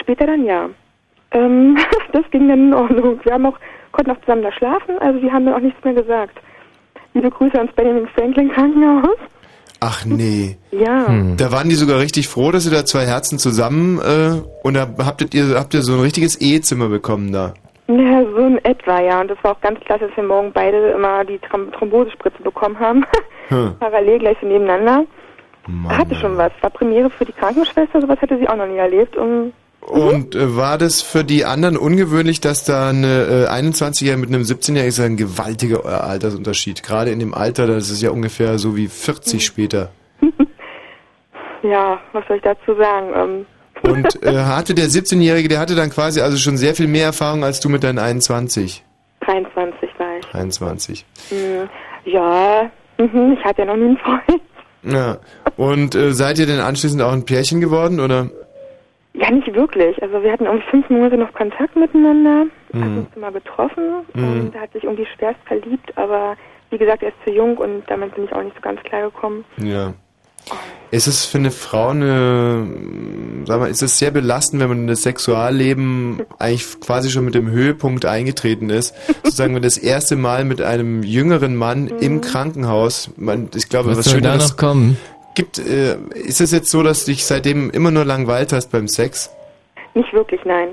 Später 0.00 0.26
dann 0.26 0.44
ja. 0.44 0.68
Ähm, 1.30 1.78
das 2.12 2.24
ging 2.32 2.48
dann 2.48 2.68
in 2.68 2.74
Ordnung. 2.74 3.20
Wir 3.22 3.34
haben 3.34 3.46
auch, 3.46 3.58
konnten 3.92 4.10
auch 4.10 4.20
zusammen 4.20 4.42
da 4.42 4.50
schlafen, 4.52 4.98
also 4.98 5.20
die 5.20 5.30
haben 5.30 5.46
dann 5.46 5.54
auch 5.54 5.60
nichts 5.60 5.82
mehr 5.84 5.94
gesagt. 5.94 6.36
Liebe 7.14 7.30
Grüße 7.30 7.56
ans 7.56 7.72
Benjamin 7.74 8.08
Franklin 8.08 8.50
Krankenhaus. 8.50 9.18
Ach 9.84 10.04
nee. 10.04 10.56
Ja. 10.70 11.06
Da 11.36 11.50
waren 11.50 11.68
die 11.68 11.74
sogar 11.74 11.98
richtig 11.98 12.28
froh, 12.28 12.52
dass 12.52 12.66
ihr 12.66 12.70
da 12.70 12.84
zwei 12.84 13.04
Herzen 13.04 13.40
zusammen 13.40 13.98
äh, 13.98 14.40
und 14.62 14.74
da 14.74 14.86
habtet 15.04 15.34
ihr 15.34 15.56
habt 15.58 15.74
ihr 15.74 15.82
so 15.82 15.94
ein 15.94 16.00
richtiges 16.00 16.36
Ehezimmer 16.36 16.88
bekommen 16.88 17.32
da. 17.32 17.54
Ja, 17.88 18.22
so 18.22 18.38
in 18.38 18.64
etwa, 18.64 19.00
ja. 19.00 19.20
Und 19.20 19.28
das 19.28 19.38
war 19.42 19.52
auch 19.52 19.60
ganz 19.60 19.80
klasse, 19.80 20.06
dass 20.06 20.16
wir 20.16 20.22
morgen 20.22 20.52
beide 20.52 20.90
immer 20.90 21.24
die 21.24 21.40
Trom 21.40 21.72
Thrombosespritze 21.72 22.42
bekommen 22.42 22.78
haben. 22.78 23.04
Hm. 23.48 23.74
Parallel 23.80 24.20
gleich 24.20 24.36
so 24.40 24.46
nebeneinander. 24.46 25.04
Hatte 25.88 26.14
schon 26.14 26.38
was. 26.38 26.52
War 26.60 26.70
Premiere 26.70 27.10
für 27.10 27.24
die 27.24 27.32
Krankenschwester, 27.32 28.00
sowas 28.00 28.18
hatte 28.22 28.38
sie 28.38 28.48
auch 28.48 28.56
noch 28.56 28.68
nie 28.68 28.78
erlebt. 28.78 29.16
Und 29.16 29.52
Und 29.86 30.34
äh, 30.34 30.56
war 30.56 30.78
das 30.78 31.02
für 31.02 31.24
die 31.24 31.44
anderen 31.44 31.76
ungewöhnlich, 31.76 32.40
dass 32.40 32.64
da 32.64 32.88
eine 32.88 33.48
äh, 33.48 33.52
21-Jährige 33.52 34.20
mit 34.20 34.28
einem 34.28 34.42
17-Jährigen 34.42 34.88
ist 34.88 34.98
ja 34.98 35.04
ein 35.04 35.16
gewaltiger 35.16 35.84
äh, 35.84 35.88
Altersunterschied. 35.88 36.82
Gerade 36.82 37.10
in 37.10 37.18
dem 37.18 37.34
Alter, 37.34 37.66
das 37.66 37.90
ist 37.90 38.00
ja 38.00 38.10
ungefähr 38.10 38.58
so 38.58 38.76
wie 38.76 38.88
40 38.88 39.44
später. 39.44 39.90
ja, 41.62 42.00
was 42.12 42.24
soll 42.28 42.36
ich 42.36 42.42
dazu 42.42 42.74
sagen? 42.76 43.12
Ähm, 43.14 43.46
Und 43.90 44.22
äh, 44.22 44.44
hatte 44.44 44.74
der 44.74 44.86
17-Jährige, 44.86 45.48
der 45.48 45.58
hatte 45.58 45.74
dann 45.74 45.90
quasi 45.90 46.20
also 46.20 46.36
schon 46.36 46.56
sehr 46.56 46.74
viel 46.74 46.86
mehr 46.86 47.06
Erfahrung 47.06 47.42
als 47.42 47.58
du 47.58 47.68
mit 47.68 47.82
deinen 47.82 47.98
21. 47.98 48.84
23 49.20 49.90
war 49.98 50.16
ich. 50.18 50.26
23. 50.26 51.06
Hm, 51.30 51.68
ja, 52.04 52.70
mhm, 52.98 53.36
ich 53.38 53.44
hatte 53.44 53.62
ja 53.62 53.66
noch 53.66 53.76
nie 53.76 53.86
einen 53.86 53.98
Freund. 53.98 54.42
Ja. 54.84 55.18
Und 55.56 55.94
äh, 55.94 56.12
seid 56.12 56.38
ihr 56.38 56.46
denn 56.46 56.60
anschließend 56.60 57.02
auch 57.02 57.12
ein 57.12 57.24
Pärchen 57.24 57.60
geworden 57.60 58.00
oder? 58.00 58.30
Ja, 59.14 59.30
nicht 59.30 59.52
wirklich. 59.54 60.00
Also 60.02 60.22
wir 60.22 60.32
hatten 60.32 60.46
irgendwie 60.46 60.70
fünf 60.70 60.88
Monate 60.88 61.16
noch 61.18 61.32
Kontakt 61.34 61.76
miteinander, 61.76 62.46
Mhm. 62.72 62.80
haben 62.84 62.98
uns 62.98 63.08
immer 63.16 63.30
getroffen 63.32 63.84
Mhm. 64.14 64.24
und 64.40 64.54
er 64.54 64.62
hat 64.62 64.72
sich 64.72 64.84
irgendwie 64.84 65.06
schwerst 65.16 65.40
verliebt, 65.46 65.96
aber 65.96 66.36
wie 66.70 66.78
gesagt, 66.78 67.02
er 67.02 67.10
ist 67.10 67.18
zu 67.24 67.30
jung 67.30 67.58
und 67.58 67.82
damit 67.88 68.14
bin 68.14 68.24
ich 68.24 68.32
auch 68.32 68.42
nicht 68.42 68.56
so 68.56 68.62
ganz 68.62 68.80
klar 68.82 69.02
gekommen. 69.02 69.44
Ja. 69.58 69.92
Ist 70.90 71.06
es 71.06 71.24
für 71.24 71.38
eine 71.38 71.50
Frau 71.52 71.88
eine, 71.90 72.66
sag 73.46 73.60
mal, 73.60 73.70
ist 73.70 73.82
es 73.82 73.98
sehr 73.98 74.10
belastend, 74.10 74.60
wenn 74.60 74.68
man 74.68 74.78
in 74.78 74.86
das 74.88 75.02
Sexualleben 75.02 76.22
eigentlich 76.38 76.80
quasi 76.80 77.10
schon 77.10 77.24
mit 77.24 77.34
dem 77.34 77.48
Höhepunkt 77.50 78.04
eingetreten 78.06 78.68
ist? 78.68 78.94
Sozusagen, 79.22 79.54
wenn 79.54 79.62
das 79.62 79.78
erste 79.78 80.16
Mal 80.16 80.44
mit 80.44 80.60
einem 80.60 81.02
jüngeren 81.04 81.54
Mann 81.54 81.86
im 81.86 82.20
Krankenhaus, 82.22 83.10
man, 83.16 83.50
ich 83.54 83.68
glaube, 83.68 83.90
Was 83.90 83.98
was, 83.98 84.04
soll 84.06 84.20
da 84.20 84.30
Schöneres 84.30 84.50
noch 84.50 84.56
kommen? 84.56 84.96
Gibt, 85.34 85.58
äh, 85.58 85.96
ist 86.14 86.40
es 86.40 86.50
jetzt 86.52 86.70
so, 86.70 86.82
dass 86.82 87.04
du 87.04 87.12
dich 87.12 87.24
seitdem 87.24 87.70
immer 87.70 87.90
nur 87.90 88.04
langweilt 88.04 88.52
hast 88.52 88.70
beim 88.70 88.88
Sex? 88.88 89.30
Nicht 89.94 90.12
wirklich, 90.12 90.40
nein. 90.44 90.68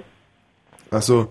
Ach 0.91 1.01
so. 1.01 1.28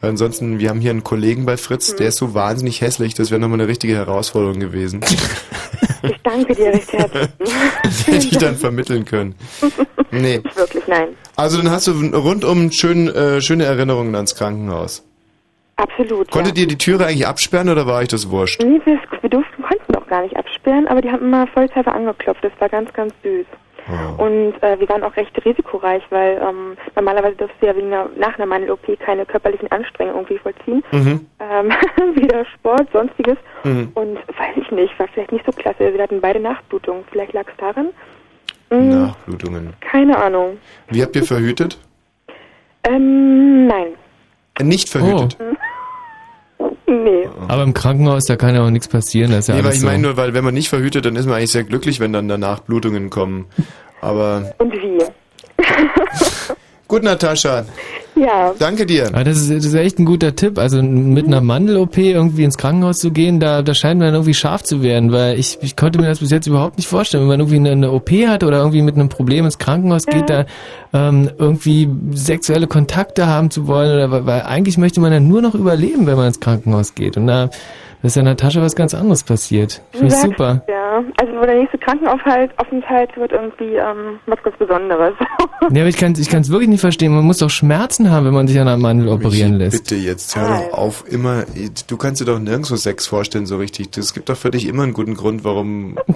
Weil 0.00 0.10
Ansonsten, 0.10 0.60
wir 0.60 0.70
haben 0.70 0.80
hier 0.80 0.92
einen 0.92 1.02
Kollegen 1.02 1.44
bei 1.44 1.56
Fritz, 1.56 1.96
der 1.96 2.08
ist 2.08 2.18
so 2.18 2.34
wahnsinnig 2.34 2.80
hässlich, 2.80 3.14
das 3.14 3.30
wäre 3.30 3.40
nochmal 3.40 3.60
eine 3.60 3.68
richtige 3.68 3.96
Herausforderung 3.96 4.60
gewesen. 4.60 5.00
Ich 6.02 6.16
danke 6.22 6.54
dir 6.54 6.68
recht 6.68 6.92
herzlich. 6.92 7.28
Hätte 8.06 8.16
ich 8.28 8.38
dann 8.38 8.54
vermitteln 8.54 9.04
können. 9.04 9.34
Nee. 10.12 10.38
Nicht 10.38 10.56
wirklich, 10.56 10.86
nein. 10.86 11.08
Also 11.34 11.58
dann 11.58 11.70
hast 11.72 11.88
du 11.88 11.92
rundum 11.92 12.70
schön, 12.70 13.08
äh, 13.08 13.40
schöne 13.40 13.64
Erinnerungen 13.64 14.14
ans 14.14 14.36
Krankenhaus. 14.36 15.04
Absolut. 15.74 16.30
Konntet 16.30 16.58
ihr 16.58 16.66
die 16.66 16.78
Türe 16.78 17.06
eigentlich 17.06 17.26
absperren 17.26 17.68
oder 17.68 17.86
war 17.86 17.98
euch 17.98 18.08
das 18.08 18.30
wurscht? 18.30 18.62
Nee, 18.62 18.80
wir, 18.84 19.00
wir 19.20 19.30
durften, 19.30 19.57
gar 20.08 20.22
nicht 20.22 20.36
absperren, 20.36 20.86
aber 20.88 21.00
die 21.00 21.10
haben 21.10 21.22
immer 21.22 21.46
vollzeitig 21.46 21.92
angeklopft. 21.92 22.42
Das 22.42 22.52
war 22.58 22.68
ganz, 22.68 22.92
ganz 22.92 23.12
süß. 23.22 23.46
Oh. 23.88 24.24
Und 24.24 24.62
äh, 24.62 24.78
wir 24.78 24.88
waren 24.90 25.02
auch 25.02 25.16
recht 25.16 25.32
risikoreich, 25.44 26.02
weil 26.10 26.40
ähm, 26.46 26.76
normalerweise 26.94 27.36
darfst 27.36 27.56
du 27.60 27.66
ja 27.66 27.74
wegen 27.74 27.86
einer, 27.86 28.08
nach 28.16 28.36
einer 28.36 28.46
Mandel-OP 28.46 28.98
keine 29.00 29.24
körperlichen 29.24 29.70
Anstrengungen 29.70 30.18
irgendwie 30.18 30.38
vollziehen. 30.38 30.84
Mhm. 30.92 31.26
Ähm, 31.40 31.72
weder 32.14 32.44
Sport, 32.44 32.88
sonstiges. 32.92 33.38
Mhm. 33.64 33.90
Und 33.94 34.16
weiß 34.16 34.56
ich 34.56 34.70
nicht, 34.70 34.98
war 34.98 35.08
vielleicht 35.08 35.32
nicht 35.32 35.46
so 35.46 35.52
klasse. 35.52 35.92
Wir 35.94 36.02
hatten 36.02 36.20
beide 36.20 36.40
Nachblutungen. 36.40 37.04
Vielleicht 37.10 37.32
lag 37.32 37.46
es 37.48 37.56
daran. 37.56 37.88
Mm, 38.70 38.90
Nachblutungen. 38.90 39.72
Keine 39.80 40.18
Ahnung. 40.18 40.58
Wie 40.88 41.02
habt 41.02 41.16
ihr 41.16 41.24
verhütet? 41.24 41.78
Ähm, 42.84 43.66
nein. 43.66 43.94
Nicht 44.60 44.90
verhütet. 44.90 45.38
Nee. 46.88 47.28
Aber 47.48 47.64
im 47.64 47.74
Krankenhaus, 47.74 48.24
da 48.24 48.36
kann 48.36 48.54
ja 48.54 48.64
auch 48.64 48.70
nichts 48.70 48.88
passieren. 48.88 49.30
Das 49.30 49.40
ist 49.40 49.48
ja 49.48 49.54
nee, 49.54 49.60
weil 49.60 49.66
alles 49.66 49.76
ich 49.76 49.80
so. 49.82 49.86
meine 49.88 50.02
nur, 50.02 50.16
weil 50.16 50.32
wenn 50.32 50.42
man 50.44 50.54
nicht 50.54 50.70
verhütet, 50.70 51.04
dann 51.04 51.16
ist 51.16 51.26
man 51.26 51.34
eigentlich 51.36 51.52
sehr 51.52 51.64
glücklich, 51.64 52.00
wenn 52.00 52.14
dann 52.14 52.28
danach 52.28 52.60
Blutungen 52.60 53.10
kommen. 53.10 53.46
Aber 54.00 54.54
Und 54.58 54.72
wie? 54.72 54.98
gut, 56.88 57.02
Natascha. 57.02 57.64
Ja. 58.16 58.54
Danke 58.58 58.86
dir. 58.86 59.08
Aber 59.08 59.24
das 59.24 59.36
ist, 59.38 59.50
das 59.50 59.64
ist 59.64 59.74
echt 59.74 59.98
ein 59.98 60.04
guter 60.04 60.34
Tipp. 60.34 60.58
Also 60.58 60.82
mit 60.82 61.26
einer 61.26 61.40
Mandel-OP 61.40 61.98
irgendwie 61.98 62.44
ins 62.44 62.58
Krankenhaus 62.58 62.98
zu 62.98 63.10
gehen, 63.10 63.38
da, 63.38 63.62
da 63.62 63.74
scheint 63.74 63.98
man 63.98 64.08
dann 64.08 64.14
irgendwie 64.14 64.34
scharf 64.34 64.62
zu 64.62 64.82
werden, 64.82 65.12
weil 65.12 65.38
ich, 65.38 65.58
ich 65.60 65.76
konnte 65.76 66.00
mir 66.00 66.08
das 66.08 66.18
bis 66.18 66.30
jetzt 66.30 66.46
überhaupt 66.46 66.78
nicht 66.78 66.88
vorstellen. 66.88 67.22
Wenn 67.22 67.28
man 67.28 67.40
irgendwie 67.40 67.56
eine, 67.56 67.70
eine 67.70 67.92
OP 67.92 68.10
hat 68.10 68.42
oder 68.42 68.58
irgendwie 68.58 68.82
mit 68.82 68.96
einem 68.96 69.08
Problem 69.08 69.44
ins 69.44 69.58
Krankenhaus 69.58 70.06
geht, 70.06 70.28
da 70.28 70.46
ähm, 70.92 71.30
irgendwie 71.38 71.88
sexuelle 72.12 72.66
Kontakte 72.66 73.26
haben 73.26 73.50
zu 73.50 73.66
wollen, 73.66 73.92
oder 73.92 74.10
weil, 74.10 74.26
weil 74.26 74.42
eigentlich 74.42 74.78
möchte 74.78 75.00
man 75.00 75.12
ja 75.12 75.20
nur 75.20 75.42
noch 75.42 75.54
überleben, 75.54 76.06
wenn 76.06 76.16
man 76.16 76.28
ins 76.28 76.40
Krankenhaus 76.40 76.94
geht. 76.94 77.16
Und 77.16 77.28
da 77.28 77.50
ist 78.02 78.16
ja 78.16 78.22
Natascha 78.22 78.62
was 78.62 78.76
ganz 78.76 78.94
anderes 78.94 79.24
passiert. 79.24 79.82
Finde 79.90 80.06
ich 80.08 80.14
super. 80.14 80.62
es, 80.66 80.72
Ja, 80.72 81.02
also 81.20 81.46
der 81.46 81.56
nächste 81.56 81.78
Krankenaufenthalt 81.78 82.52
Aufenthalt 82.58 83.16
wird 83.16 83.32
irgendwie 83.32 83.74
ähm, 83.74 84.20
was 84.26 84.42
ganz 84.42 84.56
Besonderes. 84.56 85.14
Nee, 85.70 85.80
aber 85.80 85.88
ich 85.88 85.96
kann 85.96 86.14
ich 86.16 86.30
kann 86.30 86.42
es 86.42 86.50
wirklich 86.50 86.68
nicht 86.68 86.80
verstehen. 86.80 87.12
Man 87.12 87.24
muss 87.24 87.38
doch 87.38 87.50
Schmerzen 87.50 88.10
haben, 88.10 88.26
wenn 88.26 88.32
man 88.32 88.46
sich 88.46 88.58
an 88.60 88.68
einer 88.68 88.76
Mandel 88.76 89.08
operieren 89.08 89.54
lässt. 89.54 89.84
Bitte 89.84 89.96
jetzt, 89.96 90.36
hör 90.36 90.48
doch 90.48 90.78
auf, 90.78 91.04
immer, 91.08 91.44
du 91.88 91.96
kannst 91.96 92.20
dir 92.20 92.24
doch 92.24 92.38
nirgendwo 92.38 92.76
Sex 92.76 93.06
vorstellen 93.08 93.44
so 93.44 93.56
richtig. 93.58 93.94
Es 93.98 94.14
gibt 94.14 94.28
doch 94.28 94.36
für 94.36 94.50
dich 94.50 94.66
immer 94.66 94.84
einen 94.84 94.92
guten 94.94 95.14
Grund, 95.14 95.44
warum... 95.44 95.98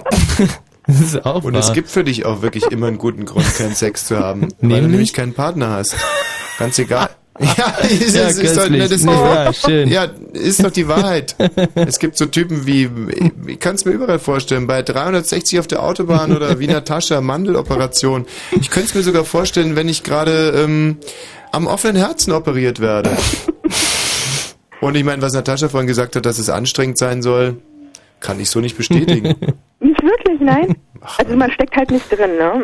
Das 0.85 0.99
ist 0.99 1.25
auch 1.25 1.45
Und 1.45 1.53
wahr. 1.53 1.61
es 1.61 1.71
gibt 1.71 1.87
für 1.87 2.03
dich 2.03 2.25
auch 2.25 2.41
wirklich 2.41 2.65
immer 2.65 2.87
einen 2.87 2.97
guten 2.97 3.23
Grund, 3.23 3.45
keinen 3.57 3.73
Sex 3.73 4.05
zu 4.05 4.19
haben. 4.19 4.49
Weil 4.59 4.81
du 4.81 4.89
nämlich 4.89 5.13
keinen 5.13 5.33
Partner 5.33 5.69
hast. 5.69 5.95
Ganz 6.59 6.77
egal. 6.77 7.09
Ja, 7.39 7.65
ist, 7.89 8.15
Ja, 8.15 8.27
ist, 8.27 8.39
ist 8.39 8.57
doch, 8.57 8.69
ne, 8.69 8.87
das 8.87 9.03
Nee, 9.03 9.11
ja, 9.11 9.53
schön. 9.53 9.89
ja, 9.89 10.07
ist 10.33 10.63
doch 10.63 10.71
die 10.71 10.87
Wahrheit. 10.87 11.35
Es 11.75 11.99
gibt 11.99 12.17
so 12.17 12.25
Typen 12.27 12.67
wie, 12.67 12.89
ich 13.47 13.59
kann 13.59 13.75
es 13.75 13.85
mir 13.85 13.91
überall 13.91 14.19
vorstellen, 14.19 14.67
bei 14.67 14.81
360 14.81 15.59
auf 15.59 15.67
der 15.67 15.81
Autobahn 15.83 16.35
oder 16.35 16.59
wie 16.59 16.67
Natascha, 16.77 17.21
Mandeloperation. 17.21 18.25
Ich 18.59 18.69
könnte 18.69 18.89
es 18.89 18.95
mir 18.95 19.01
sogar 19.03 19.25
vorstellen, 19.25 19.75
wenn 19.75 19.89
ich 19.89 20.03
gerade 20.03 20.53
ähm, 20.63 20.97
am 21.51 21.67
offenen 21.67 21.95
Herzen 21.95 22.33
operiert 22.33 22.79
werde. 22.79 23.11
Und 24.81 24.95
ich 24.95 25.03
meine, 25.03 25.21
was 25.21 25.33
Natascha 25.33 25.69
vorhin 25.69 25.87
gesagt 25.87 26.15
hat, 26.15 26.25
dass 26.25 26.37
es 26.39 26.49
anstrengend 26.49 26.97
sein 26.97 27.21
soll, 27.21 27.57
kann 28.19 28.39
ich 28.39 28.49
so 28.49 28.59
nicht 28.59 28.77
bestätigen. 28.77 29.35
nicht 29.79 30.03
wirklich, 30.03 30.39
nein. 30.39 30.75
Also 31.17 31.35
man 31.35 31.51
steckt 31.51 31.75
halt 31.75 31.91
nicht 31.91 32.09
drin, 32.11 32.37
ne? 32.37 32.63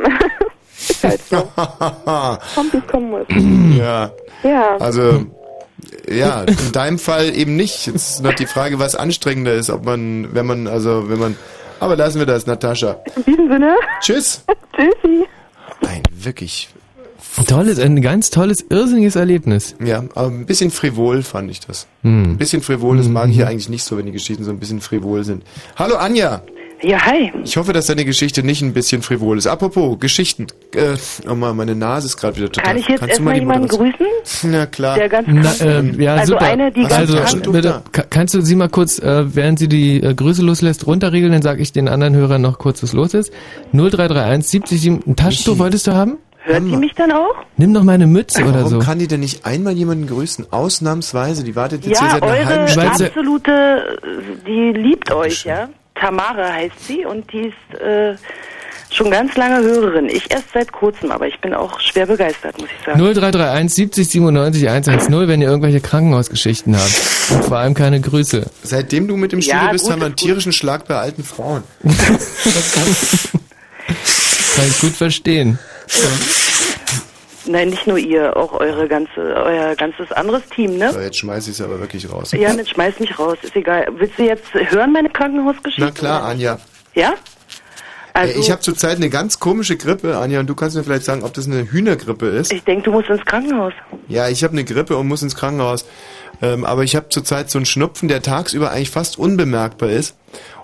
Ist 0.87 1.03
halt 1.03 1.21
so. 1.29 1.37
Kommt, 2.55 2.73
wie 2.73 2.77
es 2.77 2.87
kommen 2.87 3.09
muss. 3.09 3.77
ja. 3.77 4.11
Ja. 4.43 4.77
Also, 4.77 5.25
ja, 6.09 6.43
in 6.43 6.71
deinem 6.71 6.99
Fall 6.99 7.35
eben 7.35 7.55
nicht. 7.55 7.87
Jetzt 7.87 7.95
ist 7.95 8.23
noch 8.23 8.33
die 8.33 8.45
Frage, 8.45 8.79
was 8.79 8.95
anstrengender 8.95 9.53
ist, 9.53 9.69
ob 9.69 9.85
man, 9.85 10.33
wenn 10.33 10.45
man, 10.45 10.67
also, 10.67 11.09
wenn 11.09 11.19
man, 11.19 11.35
aber 11.79 11.95
lassen 11.95 12.19
wir 12.19 12.25
das, 12.25 12.45
Natascha. 12.45 12.99
In 13.15 13.23
diesem 13.23 13.49
Sinne. 13.49 13.75
Tschüss. 14.01 14.43
Tschüssi. 14.75 15.25
Ein 15.87 16.03
wirklich, 16.11 16.69
Tolles, 17.47 17.79
ein 17.79 18.01
ganz 18.01 18.29
tolles, 18.31 18.65
irrsinniges 18.69 19.15
Erlebnis. 19.15 19.75
ja, 19.83 20.03
aber 20.15 20.27
ein 20.27 20.45
bisschen 20.45 20.71
frivol 20.71 21.21
fand 21.23 21.49
ich 21.51 21.59
das. 21.61 21.87
Hm. 22.03 22.31
Ein 22.31 22.37
bisschen 22.37 22.61
frivol, 22.61 22.97
das 22.97 23.07
mag 23.07 23.29
ich 23.29 23.37
ja 23.37 23.47
eigentlich 23.47 23.69
nicht 23.69 23.83
so, 23.83 23.97
wenn 23.97 24.05
die 24.05 24.11
Geschichten 24.11 24.43
so 24.43 24.51
ein 24.51 24.59
bisschen 24.59 24.81
frivol 24.81 25.23
sind. 25.23 25.43
Hallo 25.77 25.95
Anja. 25.95 26.41
Ja, 26.81 27.05
hi. 27.05 27.31
Ich 27.43 27.57
hoffe, 27.57 27.73
dass 27.73 27.87
deine 27.87 28.05
Geschichte 28.05 28.41
nicht 28.41 28.61
ein 28.61 28.71
bisschen 28.73 29.01
frivol 29.01 29.37
ist. 29.37 29.47
Apropos, 29.47 29.99
Geschichten. 29.99 30.47
Äh, 30.73 30.95
oh 31.29 31.35
mal, 31.35 31.53
meine 31.53 31.75
Nase 31.75 32.07
ist 32.07 32.15
gerade 32.15 32.37
wieder 32.37 32.49
total. 32.51 32.63
Kann 32.69 32.77
ich 32.77 32.87
jetzt 32.87 32.99
Kannst 33.01 33.19
du 33.19 33.23
mal 33.23 33.31
erstmal 33.35 33.57
jemanden 33.57 33.67
grüßen? 33.67 34.51
Na 34.51 34.65
klar. 34.65 34.95
Der 34.95 35.09
ganz 35.09 35.27
Na, 35.29 35.51
ist? 35.51 35.97
ja, 35.99 36.15
also 36.15 36.33
super. 36.33 36.45
eine, 36.45 36.71
die 36.71 36.83
ganz 36.83 36.93
also, 37.13 37.51
bitte, 37.51 37.81
ka- 37.91 38.05
kannst 38.09 38.33
du 38.33 38.41
sie 38.41 38.55
mal 38.55 38.69
kurz, 38.69 38.97
äh, 38.99 39.35
während 39.35 39.59
sie 39.59 39.67
die 39.67 40.01
äh, 40.01 40.13
Grüße 40.13 40.41
loslässt, 40.41 40.87
runterregeln, 40.87 41.33
dann 41.33 41.41
sage 41.41 41.61
ich 41.61 41.73
den 41.73 41.89
anderen 41.89 42.15
Hörern 42.15 42.41
noch 42.41 42.59
kurz, 42.59 42.81
was 42.81 42.93
los 42.93 43.13
ist. 43.13 43.31
0331 43.73 44.47
70 44.49 44.81
7, 44.81 44.99
ein 45.05 45.15
Taschentuch 45.17 45.57
wolltest 45.59 45.85
du 45.87 45.93
haben? 45.93 46.17
Hört 46.43 46.63
die 46.63 46.77
mich 46.77 46.93
dann 46.95 47.11
auch? 47.11 47.35
Nimm 47.57 47.73
doch 47.73 47.83
meine 47.83 48.07
Mütze 48.07 48.41
oder 48.43 48.59
Warum 48.63 48.69
so. 48.69 48.79
kann 48.79 48.97
die 48.99 49.07
denn 49.07 49.19
nicht 49.19 49.45
einmal 49.45 49.73
jemanden 49.73 50.07
grüßen? 50.07 50.47
Ausnahmsweise. 50.51 51.43
Die 51.43 51.55
wartet 51.57 51.85
jetzt 51.85 51.99
hier 51.99 52.07
Ja, 52.07 52.13
seit 52.13 52.23
einer 52.23 52.45
halben 52.45 52.59
eure 52.61 52.67
Stunde. 52.69 53.05
absolute, 53.07 53.99
die 54.47 54.71
liebt 54.79 55.11
euch, 55.11 55.43
ja. 55.43 55.67
Tamara 55.99 56.53
heißt 56.53 56.87
sie 56.87 57.05
und 57.05 57.31
die 57.31 57.47
ist 57.47 57.79
äh, 57.81 58.15
schon 58.91 59.11
ganz 59.11 59.35
lange 59.35 59.61
Hörerin. 59.63 60.09
Ich 60.09 60.31
erst 60.31 60.51
seit 60.53 60.71
kurzem, 60.71 61.11
aber 61.11 61.27
ich 61.27 61.39
bin 61.41 61.53
auch 61.53 61.79
schwer 61.79 62.05
begeistert, 62.07 62.57
muss 62.59 62.69
ich 62.79 62.85
sagen. 62.85 62.99
0331 62.99 63.73
70 63.75 64.09
97 64.09 64.69
110, 64.69 65.27
wenn 65.27 65.41
ihr 65.41 65.49
irgendwelche 65.49 65.81
Krankenhausgeschichten 65.81 66.75
habt. 66.77 67.01
Und 67.31 67.45
vor 67.45 67.57
allem 67.57 67.73
keine 67.73 67.99
Grüße. 68.01 68.49
Seitdem 68.63 69.07
du 69.07 69.17
mit 69.17 69.31
dem 69.31 69.39
Ja, 69.41 69.55
Studio 69.57 69.71
bist, 69.73 69.83
gut, 69.85 69.91
haben 69.93 69.99
wir 70.01 70.05
einen 70.05 70.13
ist 70.15 70.21
gut. 70.21 70.27
tierischen 70.27 70.53
Schlag 70.53 70.87
bei 70.87 70.95
alten 70.95 71.23
Frauen. 71.23 71.63
Kann 71.83 71.93
ich 74.67 74.79
gut 74.79 74.93
verstehen. 74.93 75.59
Nein, 77.49 77.69
nicht 77.69 77.87
nur 77.87 77.97
ihr, 77.97 78.37
auch 78.37 78.53
eure 78.53 78.87
ganze, 78.87 79.19
euer 79.19 79.75
ganzes 79.75 80.11
anderes 80.11 80.43
Team, 80.49 80.77
ne? 80.77 80.93
So, 80.93 80.99
jetzt 80.99 81.17
schmeiß 81.17 81.47
ich 81.47 81.53
es 81.53 81.61
aber 81.61 81.79
wirklich 81.79 82.11
raus. 82.11 82.31
Ja, 82.31 82.53
dann 82.53 82.63
schmeiß 82.63 82.99
mich 82.99 83.17
raus, 83.17 83.39
ist 83.41 83.55
egal. 83.55 83.87
Willst 83.97 84.19
du 84.19 84.23
jetzt 84.23 84.53
hören, 84.53 84.93
meine 84.93 85.09
Krankenhausgeschichte? 85.09 85.81
Na 85.83 85.89
klar, 85.89 86.23
Anja. 86.25 86.59
Ja? 86.93 87.15
Also, 88.13 88.39
ich 88.39 88.51
habe 88.51 88.61
zurzeit 88.61 88.97
eine 88.97 89.09
ganz 89.09 89.39
komische 89.39 89.77
Grippe, 89.77 90.17
Anja, 90.17 90.41
und 90.41 90.47
du 90.47 90.53
kannst 90.53 90.75
mir 90.75 90.83
vielleicht 90.83 91.05
sagen, 91.05 91.23
ob 91.23 91.33
das 91.33 91.47
eine 91.47 91.71
Hühnergrippe 91.71 92.27
ist. 92.27 92.53
ich 92.53 92.63
denke, 92.63 92.83
du 92.83 92.91
musst 92.91 93.09
ins 93.09 93.25
Krankenhaus. 93.25 93.73
Ja, 94.07 94.29
ich 94.29 94.43
habe 94.43 94.53
eine 94.53 94.63
Grippe 94.63 94.95
und 94.95 95.07
muss 95.07 95.23
ins 95.23 95.35
Krankenhaus. 95.35 95.85
Ähm, 96.43 96.65
aber 96.65 96.83
ich 96.83 96.95
habe 96.95 97.09
zurzeit 97.09 97.49
so 97.49 97.57
einen 97.57 97.65
Schnupfen, 97.65 98.09
der 98.09 98.21
tagsüber 98.21 98.69
eigentlich 98.71 98.91
fast 98.91 99.17
unbemerkbar 99.17 99.89
ist. 99.89 100.15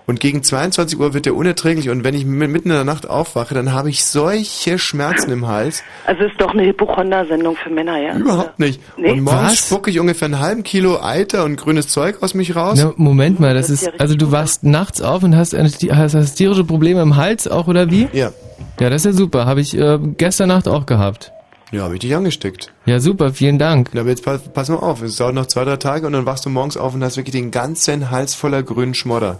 Und 0.08 0.20
gegen 0.20 0.44
22 0.44 1.00
Uhr 1.00 1.16
wird 1.16 1.26
der 1.26 1.36
unerträglich 1.36 1.90
und 1.90 2.04
wenn 2.04 2.14
ich 2.14 2.26
mi- 2.26 2.48
mitten 2.48 2.70
in 2.70 2.76
der 2.76 2.84
Nacht 2.84 3.10
aufwache, 3.10 3.56
dann 3.56 3.74
habe 3.74 3.90
ich 3.90 4.06
solche 4.06 4.78
Schmerzen 4.78 5.32
im 5.32 5.48
Hals. 5.48 5.82
Also 6.06 6.24
ist 6.26 6.40
doch 6.40 6.52
eine 6.52 6.64
Hypochonder-Sendung 6.66 7.56
für 7.56 7.72
Männer, 7.72 7.98
ja? 8.00 8.16
Überhaupt 8.16 8.60
nicht. 8.60 8.80
Nee? 8.98 9.12
Und 9.12 9.22
morgens 9.22 9.42
Was? 9.54 9.58
spucke 9.66 9.90
ich 9.90 10.00
ungefähr 10.00 10.28
einen 10.28 10.40
halben 10.40 10.62
Kilo 10.64 11.02
Eiter 11.02 11.44
und 11.44 11.56
grünes 11.56 11.88
Zeug 11.88 12.22
aus 12.22 12.36
mich 12.36 12.56
raus. 12.56 12.78
Na, 12.80 12.94
Moment 12.98 13.40
mal, 13.40 13.54
das 13.56 13.70
ist, 13.72 13.90
also 14.00 14.16
du 14.16 14.32
wachst 14.32 14.64
nachts 14.64 15.02
auf 15.02 15.24
und 15.24 15.36
hast, 15.36 15.56
eine, 15.56 15.70
hast, 15.70 16.14
hast 16.14 16.36
tierische 16.36 16.64
Probleme 16.64 17.02
im 17.02 17.16
Hals 17.16 17.48
auch 17.48 17.68
oder 17.68 17.90
wie? 17.90 18.08
Ja. 18.14 18.32
Ja, 18.80 18.90
das 18.92 19.06
ist 19.06 19.06
ja 19.06 19.14
super. 19.14 19.46
Habe 19.48 19.62
ich 19.62 19.76
äh, 19.76 19.98
gestern 20.18 20.50
Nacht 20.50 20.68
auch 20.68 20.86
gehabt. 20.86 21.32
Ja, 21.72 21.82
habe 21.82 21.96
ich 21.96 22.02
dich 22.02 22.16
angesteckt. 22.16 22.72
Ja, 22.86 23.00
super, 23.00 23.34
vielen 23.34 23.58
Dank. 23.58 23.90
Na, 23.94 24.02
aber 24.02 24.12
jetzt 24.12 24.24
pass, 24.24 24.42
pass 24.54 24.70
mal 24.70 24.76
auf, 24.76 25.02
es 25.02 25.16
dauert 25.16 25.34
noch 25.34 25.48
zwei, 25.48 25.64
drei 25.64 25.78
Tage 25.78 26.06
und 26.06 26.14
dann 26.14 26.26
wachst 26.28 26.46
du 26.46 26.50
morgens 26.52 26.78
auf 26.78 26.94
und 26.94 27.04
hast 27.04 27.18
wirklich 27.18 27.34
den 27.34 27.50
ganzen 27.50 28.12
Hals 28.12 28.36
voller 28.36 28.62
grünen 28.62 28.94
Schmodder. 28.94 29.40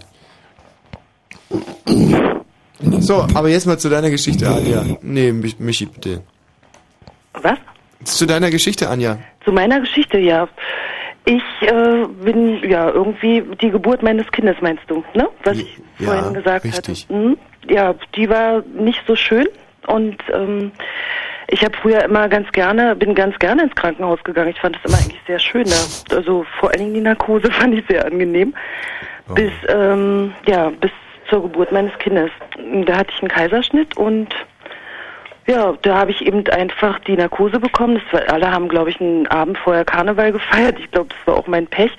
So, 3.00 3.26
aber 3.34 3.48
jetzt 3.48 3.66
mal 3.66 3.78
zu 3.78 3.88
deiner 3.88 4.10
Geschichte, 4.10 4.46
Anja. 4.48 4.84
Nee, 5.02 5.32
Mich- 5.32 5.58
Michi, 5.58 5.86
bitte. 5.86 6.22
Was? 7.34 7.58
Zu 8.04 8.26
deiner 8.26 8.50
Geschichte, 8.50 8.88
Anja. 8.88 9.18
Zu 9.44 9.52
meiner 9.52 9.80
Geschichte, 9.80 10.18
ja. 10.18 10.48
Ich 11.24 11.42
äh, 11.62 12.06
bin 12.24 12.62
ja 12.68 12.88
irgendwie 12.90 13.42
die 13.60 13.70
Geburt 13.70 14.02
meines 14.02 14.30
Kindes, 14.30 14.56
meinst 14.60 14.84
du, 14.88 15.02
ne? 15.14 15.28
Was 15.44 15.58
ich 15.58 15.76
Ja, 15.98 16.06
vorhin 16.12 16.34
gesagt 16.34 16.64
richtig. 16.64 17.06
hatte. 17.08 17.12
Mhm. 17.14 17.38
Ja, 17.68 17.94
die 18.14 18.28
war 18.28 18.62
nicht 18.78 19.00
so 19.08 19.16
schön 19.16 19.46
und 19.88 20.16
ähm, 20.32 20.70
ich 21.48 21.64
habe 21.64 21.76
früher 21.82 22.04
immer 22.04 22.28
ganz 22.28 22.50
gerne, 22.52 22.94
bin 22.94 23.14
ganz 23.14 23.36
gerne 23.40 23.64
ins 23.64 23.74
Krankenhaus 23.74 24.22
gegangen. 24.22 24.50
Ich 24.50 24.60
fand 24.60 24.76
es 24.76 24.88
immer 24.88 24.98
eigentlich 25.02 25.20
sehr 25.26 25.38
schön 25.40 25.64
da. 25.64 26.14
Also 26.14 26.44
vor 26.60 26.70
allen 26.70 26.78
Dingen 26.80 26.94
die 26.94 27.00
Narkose 27.00 27.50
fand 27.50 27.74
ich 27.74 27.84
sehr 27.88 28.04
angenehm. 28.04 28.54
Oh. 29.28 29.34
Bis 29.34 29.50
ähm, 29.68 30.32
ja 30.46 30.70
bis 30.80 30.92
zur 31.28 31.42
Geburt 31.42 31.72
meines 31.72 31.96
Kindes. 31.98 32.30
Da 32.86 32.96
hatte 32.96 33.12
ich 33.14 33.20
einen 33.20 33.30
Kaiserschnitt 33.30 33.96
und 33.96 34.34
ja, 35.46 35.74
da 35.82 35.96
habe 35.96 36.10
ich 36.10 36.26
eben 36.26 36.46
einfach 36.48 36.98
die 37.00 37.16
Narkose 37.16 37.60
bekommen. 37.60 38.00
War, 38.10 38.22
alle 38.28 38.50
haben, 38.50 38.68
glaube 38.68 38.90
ich, 38.90 39.00
einen 39.00 39.26
Abend 39.28 39.58
vorher 39.58 39.84
Karneval 39.84 40.32
gefeiert. 40.32 40.78
Ich 40.80 40.90
glaube, 40.90 41.10
das 41.10 41.26
war 41.26 41.36
auch 41.36 41.46
mein 41.46 41.68
Pech. 41.68 41.92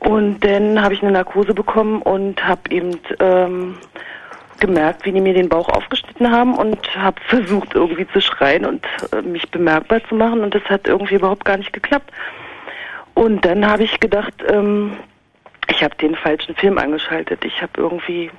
Und 0.00 0.40
dann 0.40 0.82
habe 0.82 0.94
ich 0.94 1.02
eine 1.02 1.12
Narkose 1.12 1.54
bekommen 1.54 2.02
und 2.02 2.44
habe 2.46 2.62
eben 2.70 2.98
ähm, 3.20 3.76
gemerkt, 4.58 5.04
wie 5.04 5.12
die 5.12 5.20
mir 5.20 5.34
den 5.34 5.48
Bauch 5.48 5.68
aufgeschnitten 5.68 6.30
haben 6.30 6.54
und 6.54 6.96
habe 6.96 7.20
versucht, 7.28 7.74
irgendwie 7.74 8.06
zu 8.08 8.20
schreien 8.20 8.64
und 8.64 8.84
äh, 9.12 9.22
mich 9.22 9.48
bemerkbar 9.50 10.00
zu 10.08 10.16
machen. 10.16 10.40
Und 10.40 10.54
das 10.54 10.64
hat 10.64 10.88
irgendwie 10.88 11.14
überhaupt 11.14 11.44
gar 11.44 11.56
nicht 11.56 11.72
geklappt. 11.72 12.10
Und 13.14 13.44
dann 13.44 13.68
habe 13.68 13.84
ich 13.84 14.00
gedacht, 14.00 14.34
ähm, 14.48 14.96
ich 15.70 15.82
habe 15.82 15.94
den 15.96 16.14
falschen 16.16 16.54
Film 16.56 16.78
angeschaltet. 16.78 17.44
Ich 17.44 17.60
habe 17.62 17.72
irgendwie 17.76 18.30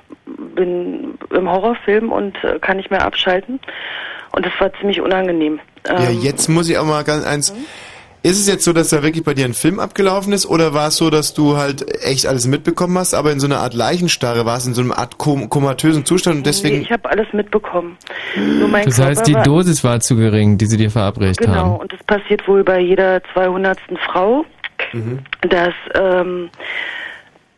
bin 0.56 1.18
im 1.34 1.50
Horrorfilm 1.50 2.10
und 2.12 2.36
äh, 2.44 2.58
kann 2.60 2.76
nicht 2.76 2.90
mehr 2.90 3.04
abschalten. 3.04 3.60
Und 4.32 4.46
das 4.46 4.52
war 4.58 4.72
ziemlich 4.74 5.00
unangenehm. 5.00 5.60
Ja, 5.86 6.10
Ähm, 6.10 6.20
jetzt 6.20 6.48
muss 6.48 6.68
ich 6.68 6.78
auch 6.78 6.84
mal 6.84 7.02
ganz 7.04 7.24
eins. 7.24 7.54
Ist 8.22 8.38
es 8.38 8.46
jetzt 8.46 8.64
so, 8.64 8.74
dass 8.74 8.90
da 8.90 9.02
wirklich 9.02 9.24
bei 9.24 9.32
dir 9.32 9.46
ein 9.46 9.54
Film 9.54 9.80
abgelaufen 9.80 10.34
ist 10.34 10.44
oder 10.44 10.74
war 10.74 10.88
es 10.88 10.96
so, 10.98 11.08
dass 11.08 11.32
du 11.32 11.56
halt 11.56 11.86
echt 12.04 12.26
alles 12.26 12.46
mitbekommen 12.46 12.98
hast, 12.98 13.14
aber 13.14 13.32
in 13.32 13.40
so 13.40 13.46
einer 13.46 13.60
Art 13.60 13.72
Leichenstarre 13.72 14.44
warst, 14.44 14.66
in 14.66 14.74
so 14.74 14.82
einer 14.82 14.98
Art 14.98 15.16
kom 15.16 15.48
komatösen 15.48 16.04
Zustand 16.04 16.36
und 16.36 16.40
nee, 16.42 16.50
deswegen. 16.50 16.82
ich 16.82 16.92
habe 16.92 17.08
alles 17.08 17.26
mitbekommen. 17.32 17.96
Nur 18.36 18.68
mein 18.68 18.84
Das 18.84 18.96
Körper 18.96 19.10
heißt, 19.10 19.26
die 19.26 19.32
war, 19.34 19.42
Dosis 19.44 19.82
war 19.84 20.00
zu 20.00 20.16
gering, 20.16 20.58
die 20.58 20.66
sie 20.66 20.76
dir 20.76 20.90
verabreicht 20.90 21.38
Genau, 21.40 21.54
haben. 21.54 21.76
und 21.76 21.92
das 21.94 22.00
passiert 22.04 22.46
wohl 22.46 22.62
bei 22.62 22.78
jeder 22.80 23.22
200. 23.32 23.78
Frau, 24.04 24.44
dass 25.48 25.74
ähm, 25.94 26.50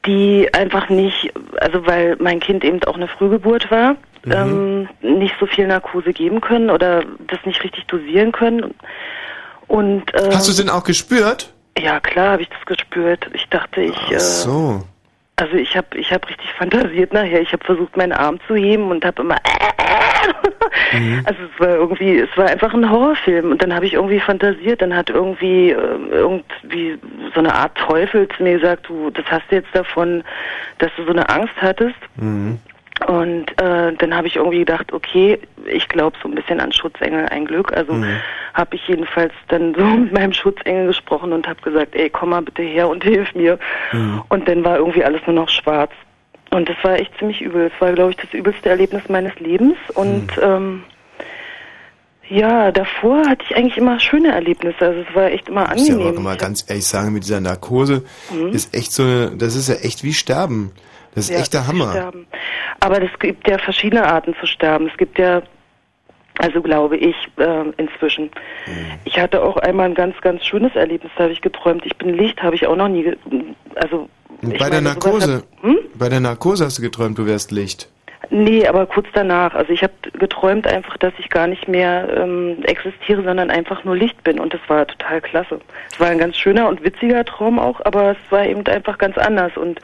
die 0.06 0.52
einfach 0.52 0.88
nicht, 0.88 1.32
also 1.60 1.86
weil 1.86 2.16
mein 2.18 2.40
Kind 2.40 2.64
eben 2.64 2.82
auch 2.84 2.96
eine 2.96 3.08
Frühgeburt 3.08 3.70
war, 3.70 3.96
ähm, 4.26 4.88
nicht 5.00 5.34
so 5.40 5.46
viel 5.46 5.66
Narkose 5.66 6.12
geben 6.12 6.40
können 6.40 6.70
oder 6.70 7.04
das 7.26 7.38
nicht 7.44 7.62
richtig 7.62 7.86
dosieren 7.86 8.32
können. 8.32 8.74
Und 9.68 10.04
ähm, 10.14 10.30
Hast 10.32 10.46
du 10.48 10.50
es 10.52 10.56
denn 10.56 10.70
auch 10.70 10.84
gespürt? 10.84 11.52
ja 11.78 12.00
klar, 12.00 12.32
habe 12.32 12.42
ich 12.42 12.48
das 12.48 12.64
gespürt. 12.66 13.28
Ich 13.32 13.48
dachte, 13.48 13.80
ich 13.80 14.10
äh, 14.10 14.18
So. 14.18 14.82
Also 15.36 15.54
ich 15.54 15.76
habe 15.76 15.98
ich 15.98 16.12
habe 16.12 16.28
richtig 16.28 16.52
fantasiert 16.52 17.12
nachher. 17.12 17.40
Ich 17.40 17.52
habe 17.52 17.64
versucht, 17.64 17.96
meinen 17.96 18.12
Arm 18.12 18.38
zu 18.46 18.54
heben 18.54 18.90
und 18.90 19.04
habe 19.04 19.22
immer 19.22 19.36
also 21.24 21.40
es 21.52 21.60
war 21.60 21.74
irgendwie, 21.76 22.18
es 22.18 22.36
war 22.36 22.46
einfach 22.46 22.72
ein 22.74 22.88
Horrorfilm 22.88 23.50
und 23.52 23.62
dann 23.62 23.74
habe 23.74 23.86
ich 23.86 23.94
irgendwie 23.94 24.20
fantasiert, 24.20 24.82
dann 24.82 24.94
hat 24.94 25.10
irgendwie 25.10 25.70
äh, 25.70 25.98
irgendwie 26.10 26.98
so 27.34 27.40
eine 27.40 27.54
Art 27.54 27.76
Teufel 27.76 28.28
zu 28.28 28.42
mir 28.42 28.58
gesagt, 28.58 28.88
du, 28.88 29.10
das 29.10 29.24
hast 29.26 29.44
du 29.50 29.56
jetzt 29.56 29.74
davon, 29.74 30.22
dass 30.78 30.90
du 30.96 31.04
so 31.04 31.10
eine 31.10 31.28
Angst 31.28 31.54
hattest. 31.60 31.96
Und 33.06 33.50
äh, 33.60 33.92
dann 33.94 34.14
habe 34.14 34.26
ich 34.28 34.36
irgendwie 34.36 34.60
gedacht, 34.60 34.92
okay, 34.92 35.38
ich 35.66 35.88
glaube 35.88 36.16
so 36.22 36.28
ein 36.28 36.34
bisschen 36.34 36.60
an 36.60 36.72
Schutzengel, 36.72 37.26
ein 37.30 37.46
Glück. 37.46 37.72
Also 37.76 37.94
habe 38.54 38.76
ich 38.76 38.86
jedenfalls 38.86 39.32
dann 39.48 39.74
so 39.74 39.82
mit 39.84 40.12
meinem 40.12 40.32
Schutzengel 40.32 40.86
gesprochen 40.86 41.32
und 41.32 41.48
habe 41.48 41.60
gesagt, 41.62 41.94
ey, 41.96 42.10
komm 42.10 42.30
mal 42.30 42.42
bitte 42.42 42.62
her 42.62 42.88
und 42.88 43.02
hilf 43.04 43.34
mir. 43.34 43.58
Und 44.28 44.46
dann 44.46 44.64
war 44.64 44.76
irgendwie 44.78 45.04
alles 45.04 45.20
nur 45.26 45.34
noch 45.34 45.48
schwarz. 45.48 45.90
Und 46.50 46.68
das 46.68 46.76
war 46.82 46.94
echt 46.98 47.16
ziemlich 47.18 47.40
übel. 47.40 47.70
Es 47.74 47.80
war, 47.80 47.92
glaube 47.92 48.10
ich, 48.10 48.16
das 48.18 48.32
übelste 48.34 48.68
Erlebnis 48.68 49.02
meines 49.08 49.34
Lebens. 49.40 49.76
Und 49.94 50.28
ähm, 50.40 50.84
ja, 52.28 52.70
davor 52.70 53.26
hatte 53.28 53.42
ich 53.48 53.56
eigentlich 53.56 53.76
immer 53.78 53.98
schöne 54.00 54.32
Erlebnisse. 54.32 54.78
Also 54.80 55.00
es 55.08 55.14
war 55.14 55.30
echt 55.30 55.48
immer 55.48 55.64
Ich 55.72 55.78
muss 55.80 55.88
ja 55.88 55.94
angenehm. 55.96 56.18
auch 56.18 56.22
mal 56.22 56.36
ganz 56.36 56.64
ehrlich 56.68 56.86
sagen, 56.86 57.12
mit 57.14 57.24
dieser 57.24 57.40
Narkose 57.40 58.04
Mhm. 58.30 58.48
ist 58.52 58.74
echt 58.76 58.92
so 58.92 59.02
eine, 59.02 59.32
das 59.36 59.56
ist 59.56 59.68
ja 59.68 59.76
echt 59.76 60.04
wie 60.04 60.12
Sterben. 60.12 60.72
Das 61.14 61.24
ist 61.24 61.30
Ja, 61.30 61.40
echt 61.40 61.54
der 61.54 61.66
Hammer. 61.66 62.12
Aber 62.80 63.02
es 63.02 63.10
gibt 63.18 63.48
ja 63.48 63.58
verschiedene 63.58 64.04
Arten 64.04 64.34
zu 64.40 64.46
sterben. 64.46 64.88
Es 64.88 64.96
gibt 64.96 65.18
ja, 65.18 65.42
also 66.38 66.62
glaube 66.62 66.96
ich, 66.96 67.16
äh, 67.36 67.64
inzwischen. 67.76 68.30
Ich 69.04 69.18
hatte 69.18 69.42
auch 69.42 69.56
einmal 69.58 69.86
ein 69.86 69.94
ganz, 69.94 70.18
ganz 70.20 70.44
schönes 70.44 70.74
Erlebnis, 70.74 71.12
da 71.16 71.24
habe 71.24 71.32
ich 71.32 71.42
geträumt. 71.42 71.84
Ich 71.84 71.96
bin 71.96 72.14
Licht, 72.16 72.42
habe 72.42 72.56
ich 72.56 72.66
auch 72.66 72.76
noch 72.76 72.88
nie, 72.88 73.14
also 73.76 74.08
bei 74.40 74.48
der 74.48 74.68
meine, 74.68 74.82
Narkose, 74.82 75.36
Hat, 75.36 75.44
hm? 75.60 75.78
bei 75.94 76.08
der 76.08 76.20
Narkose 76.20 76.64
hast 76.64 76.78
du 76.78 76.82
geträumt, 76.82 77.16
du 77.18 77.26
wärst 77.26 77.52
Licht. 77.52 77.88
Nee, 78.30 78.66
aber 78.66 78.86
kurz 78.86 79.06
danach. 79.12 79.54
Also 79.54 79.72
ich 79.72 79.82
habe 79.82 79.92
geträumt 80.18 80.66
einfach, 80.66 80.96
dass 80.96 81.12
ich 81.18 81.28
gar 81.28 81.46
nicht 81.46 81.68
mehr 81.68 82.08
ähm, 82.16 82.56
existiere, 82.64 83.22
sondern 83.22 83.50
einfach 83.50 83.84
nur 83.84 83.96
Licht 83.96 84.22
bin. 84.24 84.40
Und 84.40 84.54
das 84.54 84.60
war 84.68 84.86
total 84.86 85.20
klasse. 85.20 85.60
Es 85.90 86.00
war 86.00 86.08
ein 86.08 86.18
ganz 86.18 86.36
schöner 86.36 86.68
und 86.68 86.82
witziger 86.82 87.24
Traum 87.24 87.58
auch, 87.58 87.80
aber 87.84 88.12
es 88.12 88.16
war 88.30 88.46
eben 88.46 88.66
einfach 88.66 88.98
ganz 88.98 89.18
anders. 89.18 89.56
Und 89.56 89.80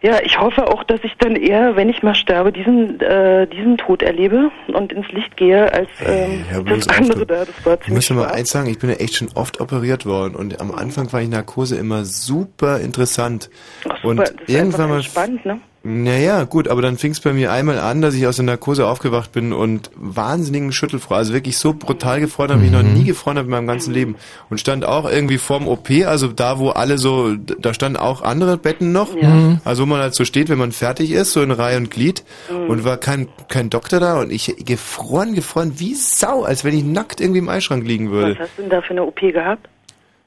ja, 0.00 0.20
ich 0.22 0.38
hoffe 0.38 0.68
auch, 0.68 0.84
dass 0.84 1.00
ich 1.02 1.12
dann 1.18 1.34
eher, 1.34 1.74
wenn 1.76 1.88
ich 1.88 2.02
mal 2.02 2.14
sterbe, 2.14 2.52
diesen 2.52 3.00
äh, 3.00 3.46
diesen 3.48 3.76
Tod 3.78 4.02
erlebe 4.02 4.50
und 4.68 4.92
ins 4.92 5.08
Licht 5.08 5.36
gehe, 5.36 5.72
als 5.72 5.88
ähm, 6.04 6.44
Hör 6.48 6.62
das 6.62 6.88
andere 6.88 7.20
du. 7.20 7.26
da. 7.26 7.44
Das 7.44 7.66
war 7.66 7.74
Ich 7.74 7.80
ziemlich 7.80 7.94
muss 7.94 8.06
dir 8.06 8.14
mal 8.14 8.26
eins 8.32 8.50
sagen, 8.50 8.68
ich 8.68 8.78
bin 8.78 8.90
ja 8.90 8.96
echt 8.96 9.16
schon 9.16 9.28
oft 9.34 9.60
operiert 9.60 10.06
worden 10.06 10.36
und 10.36 10.60
am 10.60 10.70
Anfang 10.70 11.08
fand 11.08 11.24
ich 11.24 11.30
Narkose 11.30 11.76
immer 11.76 12.04
super 12.04 12.80
interessant. 12.80 13.50
Ach, 13.88 13.96
super, 13.96 14.08
und 14.08 14.18
das 14.18 14.30
ist 14.30 14.48
irgendwann 14.48 14.88
mal 14.88 14.96
entspannt, 14.96 15.44
ne? 15.44 15.60
Naja, 15.84 16.42
gut, 16.42 16.66
aber 16.66 16.82
dann 16.82 16.98
fing 16.98 17.12
es 17.12 17.20
bei 17.20 17.32
mir 17.32 17.52
einmal 17.52 17.78
an, 17.78 18.02
dass 18.02 18.12
ich 18.14 18.26
aus 18.26 18.34
der 18.36 18.44
Narkose 18.44 18.84
aufgewacht 18.86 19.30
bin 19.30 19.52
und 19.52 19.90
wahnsinnigen 19.94 20.72
Schüttelfrost, 20.72 21.16
also 21.16 21.32
wirklich 21.32 21.56
so 21.56 21.72
brutal 21.72 22.18
gefreut 22.20 22.50
habe, 22.50 22.60
wie 22.62 22.66
ich 22.66 22.72
noch 22.72 22.82
nie 22.82 23.04
gefreut 23.04 23.36
habe 23.36 23.46
in 23.46 23.50
meinem 23.52 23.68
ganzen 23.68 23.94
Leben. 23.94 24.16
Und 24.50 24.58
stand 24.58 24.84
auch 24.84 25.08
irgendwie 25.08 25.38
vorm 25.38 25.68
OP, 25.68 25.88
also 26.04 26.26
da, 26.28 26.58
wo 26.58 26.70
alle 26.70 26.98
so, 26.98 27.34
da 27.36 27.72
standen 27.74 27.96
auch 27.96 28.22
andere 28.22 28.58
Betten 28.58 28.90
noch, 28.90 29.14
Mhm. 29.14 29.60
also 29.64 29.84
wo 29.84 29.86
man 29.86 30.00
halt 30.00 30.14
so 30.16 30.24
steht, 30.24 30.48
wenn 30.48 30.58
man 30.58 30.72
fertig 30.72 31.12
ist, 31.12 31.32
so 31.32 31.42
in 31.42 31.52
Reihe 31.52 31.76
und 31.76 31.92
Glied, 31.92 32.24
Mhm. 32.50 32.70
und 32.70 32.84
war 32.84 32.96
kein, 32.96 33.28
kein 33.46 33.70
Doktor 33.70 34.00
da 34.00 34.20
und 34.20 34.32
ich 34.32 34.56
gefroren, 34.66 35.34
gefroren, 35.34 35.74
wie 35.76 35.94
Sau, 35.94 36.42
als 36.42 36.64
wenn 36.64 36.76
ich 36.76 36.82
nackt 36.84 37.20
irgendwie 37.20 37.38
im 37.38 37.48
Eischrank 37.48 37.86
liegen 37.86 38.10
würde. 38.10 38.32
Was 38.32 38.40
hast 38.48 38.58
du 38.58 38.62
denn 38.62 38.70
da 38.70 38.82
für 38.82 38.90
eine 38.90 39.04
OP 39.04 39.20
gehabt? 39.30 39.68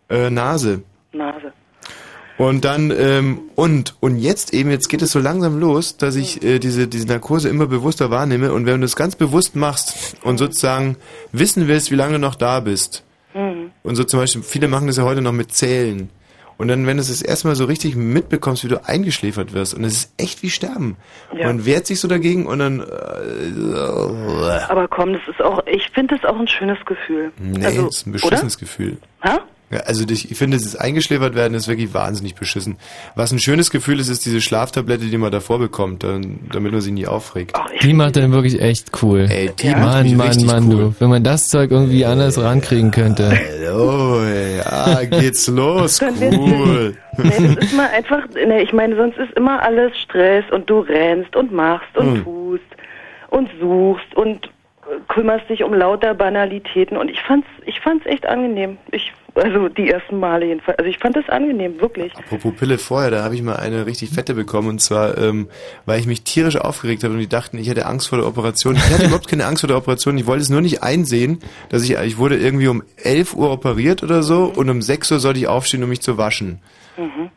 Äh, 0.10 0.30
Nase. 0.30 0.82
Nase. 1.12 1.52
Und 2.42 2.66
dann, 2.66 2.92
ähm, 2.98 3.42
und, 3.56 3.96
und 4.00 4.18
jetzt 4.18 4.52
eben, 4.54 4.72
jetzt 4.72 4.88
geht 4.90 5.02
es 5.04 5.12
so 5.12 5.20
langsam 5.20 5.60
los, 5.60 5.98
dass 5.98 6.16
ich 6.16 6.44
äh, 6.44 6.58
diese, 6.58 6.88
diese 6.88 7.06
Narkose 7.08 7.50
immer 7.50 7.68
bewusster 7.68 8.10
wahrnehme. 8.10 8.52
Und 8.52 8.66
wenn 8.66 8.76
du 8.76 8.82
das 8.86 8.96
ganz 8.96 9.16
bewusst 9.16 9.56
machst 9.56 10.16
und 10.24 10.38
sozusagen 10.40 10.98
wissen 11.32 11.68
willst, 11.68 11.92
wie 11.92 11.96
lange 11.96 12.14
du 12.14 12.20
noch 12.20 12.36
da 12.36 12.60
bist, 12.60 13.04
Mhm. 13.34 13.72
und 13.84 13.96
so 13.96 14.04
zum 14.04 14.20
Beispiel, 14.20 14.42
viele 14.44 14.68
machen 14.68 14.88
das 14.88 14.98
ja 14.98 15.04
heute 15.04 15.22
noch 15.22 15.32
mit 15.32 15.54
Zählen. 15.54 16.10
Und 16.58 16.68
dann, 16.68 16.86
wenn 16.86 16.98
du 16.98 17.02
es 17.02 17.08
das 17.08 17.22
erste 17.22 17.48
Mal 17.48 17.56
so 17.56 17.64
richtig 17.66 17.96
mitbekommst, 17.96 18.64
wie 18.66 18.68
du 18.68 18.84
eingeschläfert 18.86 19.54
wirst, 19.54 19.74
und 19.74 19.84
es 19.86 19.94
ist 19.94 20.14
echt 20.18 20.44
wie 20.44 20.50
Sterben. 20.50 20.98
Ja. 21.38 21.48
Man 21.48 21.66
wehrt 21.66 21.86
sich 21.88 22.00
so 22.00 22.08
dagegen 22.08 22.46
und 22.46 22.60
dann, 22.60 22.80
äh, 22.82 24.64
Aber 24.68 24.88
komm, 24.88 25.14
das 25.14 25.22
ist 25.30 25.42
auch, 25.42 25.66
ich 25.68 25.90
finde 25.92 26.16
das 26.18 26.26
auch 26.30 26.38
ein 26.40 26.48
schönes 26.48 26.78
Gefühl. 26.86 27.32
nee, 27.40 27.66
also, 27.66 27.86
das 27.86 27.98
ist 27.98 28.08
ein 28.08 28.12
beschissenes 28.14 28.58
Gefühl. 28.58 28.98
Oder? 29.24 29.34
Ha? 29.34 29.40
Ja, 29.72 29.80
also 29.82 30.04
ich, 30.10 30.30
ich 30.32 30.38
finde, 30.38 30.58
dieses 30.58 30.76
eingeschläfert 30.76 31.34
werden 31.36 31.54
ist 31.54 31.68
wirklich 31.68 31.94
wahnsinnig 31.94 32.36
beschissen. 32.36 32.78
Was 33.16 33.32
ein 33.32 33.40
schönes 33.40 33.72
Gefühl 33.72 34.00
ist, 34.00 34.10
ist 34.10 34.26
diese 34.26 34.42
Schlaftablette, 34.42 35.06
die 35.06 35.18
man 35.18 35.32
davor 35.32 35.60
bekommt, 35.60 36.04
damit 36.04 36.72
man 36.72 36.82
sich 36.82 36.92
nie 36.94 37.08
aufregt. 37.08 37.58
Die 37.82 37.94
macht 37.94 38.16
dann 38.18 38.32
wirklich 38.32 38.60
echt 38.62 38.92
cool. 39.02 39.28
Ey, 39.30 39.50
die 39.58 39.70
macht 39.70 39.80
Mann, 39.82 40.16
Mann, 40.18 40.28
richtig 40.28 40.46
Mann, 40.48 40.68
cool. 40.68 40.78
du. 40.78 40.96
Wenn 41.00 41.10
man 41.10 41.24
das 41.24 41.48
Zeug 41.48 41.72
irgendwie 41.72 42.06
anders 42.06 42.38
rankriegen 42.42 42.92
könnte. 42.92 43.30
Hallo, 43.32 44.22
ey, 44.24 44.60
ah, 44.66 45.04
geht's 45.10 45.48
los, 45.48 46.00
cool. 46.22 46.96
Nee, 47.18 47.30
das 47.56 47.66
ist 47.66 47.74
mal 47.76 47.88
einfach, 47.90 48.24
nee, 48.34 48.62
ich 48.62 48.74
meine, 48.74 48.96
sonst 48.96 49.18
ist 49.18 49.32
immer 49.38 49.62
alles 49.64 49.98
Stress 50.00 50.44
und 50.52 50.70
du 50.70 50.80
rennst 50.80 51.36
und 51.36 51.52
machst 51.52 51.96
und 51.98 52.16
Hm. 52.16 52.24
tust 52.24 52.64
und 53.30 53.50
suchst 53.60 54.16
und 54.16 54.46
äh, 54.48 54.50
kümmerst 55.08 55.50
dich 55.50 55.64
um 55.64 55.74
lauter 55.74 56.14
Banalitäten 56.14 56.98
und 56.98 57.10
ich 57.10 57.22
fand's, 57.22 57.48
ich 57.66 57.80
fand's 57.80 58.06
echt 58.06 58.26
angenehm. 58.26 58.78
Ich, 58.92 59.14
also 59.36 59.70
die 59.70 59.90
ersten 59.90 60.20
Male 60.20 60.46
jedenfalls. 60.46 60.78
Also 60.78 60.90
ich 60.90 60.98
fand 60.98 61.18
es 61.18 61.28
angenehm, 61.30 61.80
wirklich. 61.80 62.16
Apropos 62.16 62.54
Pille 62.56 62.78
vorher, 62.78 63.12
da 63.12 63.24
habe 63.24 63.36
ich 63.36 63.42
mal 63.42 63.56
eine 63.56 63.86
richtig 63.86 64.10
fette 64.10 64.34
bekommen 64.34 64.70
und 64.70 64.82
zwar, 64.82 65.18
ähm, 65.18 65.48
weil 65.86 66.00
ich 66.00 66.08
mich 66.08 66.24
tierisch 66.24 66.58
aufgeregt 66.58 67.04
habe 67.04 67.14
und 67.14 67.20
die 67.20 67.30
dachten, 67.30 67.58
ich 67.58 67.70
hätte 67.70 67.86
Angst 67.86 68.10
vor 68.10 68.18
der 68.18 68.28
Operation. 68.28 68.76
Ich 68.76 68.90
hatte 68.90 69.06
überhaupt 69.06 69.28
keine 69.28 69.46
Angst 69.46 69.62
vor 69.62 69.68
der 69.68 69.78
Operation, 69.78 70.18
ich 70.18 70.26
wollte 70.26 70.44
es 70.44 70.50
nur 70.50 70.62
nicht 70.62 70.84
einsehen, 70.84 71.40
dass 71.70 71.84
ich, 71.84 71.92
ich 71.98 72.18
wurde 72.18 72.38
irgendwie 72.38 72.68
um 72.68 72.84
11 72.98 73.36
Uhr 73.36 73.52
operiert 73.52 74.04
oder 74.04 74.24
so 74.24 74.46
und 74.46 74.70
um 74.70 74.82
6 74.82 75.12
Uhr 75.12 75.20
sollte 75.20 75.40
ich 75.40 75.48
aufstehen, 75.48 75.84
um 75.84 75.90
mich 75.90 76.02
zu 76.02 76.18
waschen. 76.18 76.60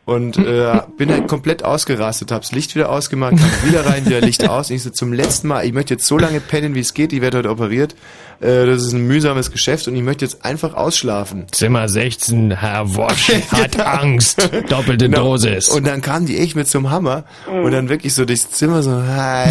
Und 0.05 0.37
äh, 0.37 0.81
bin 0.97 1.11
halt 1.11 1.27
komplett 1.27 1.63
ausgerastet, 1.63 2.31
hab's 2.31 2.51
Licht 2.51 2.75
wieder 2.75 2.89
ausgemacht, 2.89 3.37
kam 3.37 3.69
wieder 3.69 3.85
rein, 3.85 4.05
wieder 4.05 4.21
Licht 4.21 4.47
aus. 4.47 4.69
Und 4.69 4.75
ich 4.75 4.83
so 4.83 4.89
zum 4.89 5.13
letzten 5.13 5.47
Mal, 5.47 5.65
ich 5.65 5.73
möchte 5.73 5.93
jetzt 5.95 6.05
so 6.05 6.17
lange 6.17 6.39
pennen, 6.39 6.75
wie 6.75 6.81
es 6.81 6.93
geht, 6.93 7.13
ich 7.13 7.21
werde 7.21 7.39
heute 7.39 7.49
operiert. 7.49 7.95
Äh, 8.41 8.65
das 8.65 8.83
ist 8.83 8.93
ein 8.93 9.07
mühsames 9.07 9.51
Geschäft 9.51 9.87
und 9.87 9.95
ich 9.95 10.03
möchte 10.03 10.25
jetzt 10.25 10.45
einfach 10.45 10.73
ausschlafen. 10.73 11.45
Zimmer 11.87 11.89
16, 11.89 12.51
Herr 12.59 12.95
Wosch 12.95 13.31
hat 13.51 13.79
Angst. 13.79 14.41
Doppelte 14.69 15.05
Genau. 15.09 15.31
Dosis. 15.31 15.69
Und 15.69 15.85
dann 15.87 16.01
kamen 16.01 16.25
die 16.25 16.37
echt 16.39 16.55
mit 16.55 16.73
einem 16.75 16.89
Hammer 16.89 17.25
Mhm. 17.51 17.63
und 17.65 17.71
dann 17.71 17.89
wirklich 17.89 18.13
so 18.13 18.25
durchs 18.25 18.49
Zimmer 18.51 18.81
so, 18.81 18.91
hi. 18.91 19.49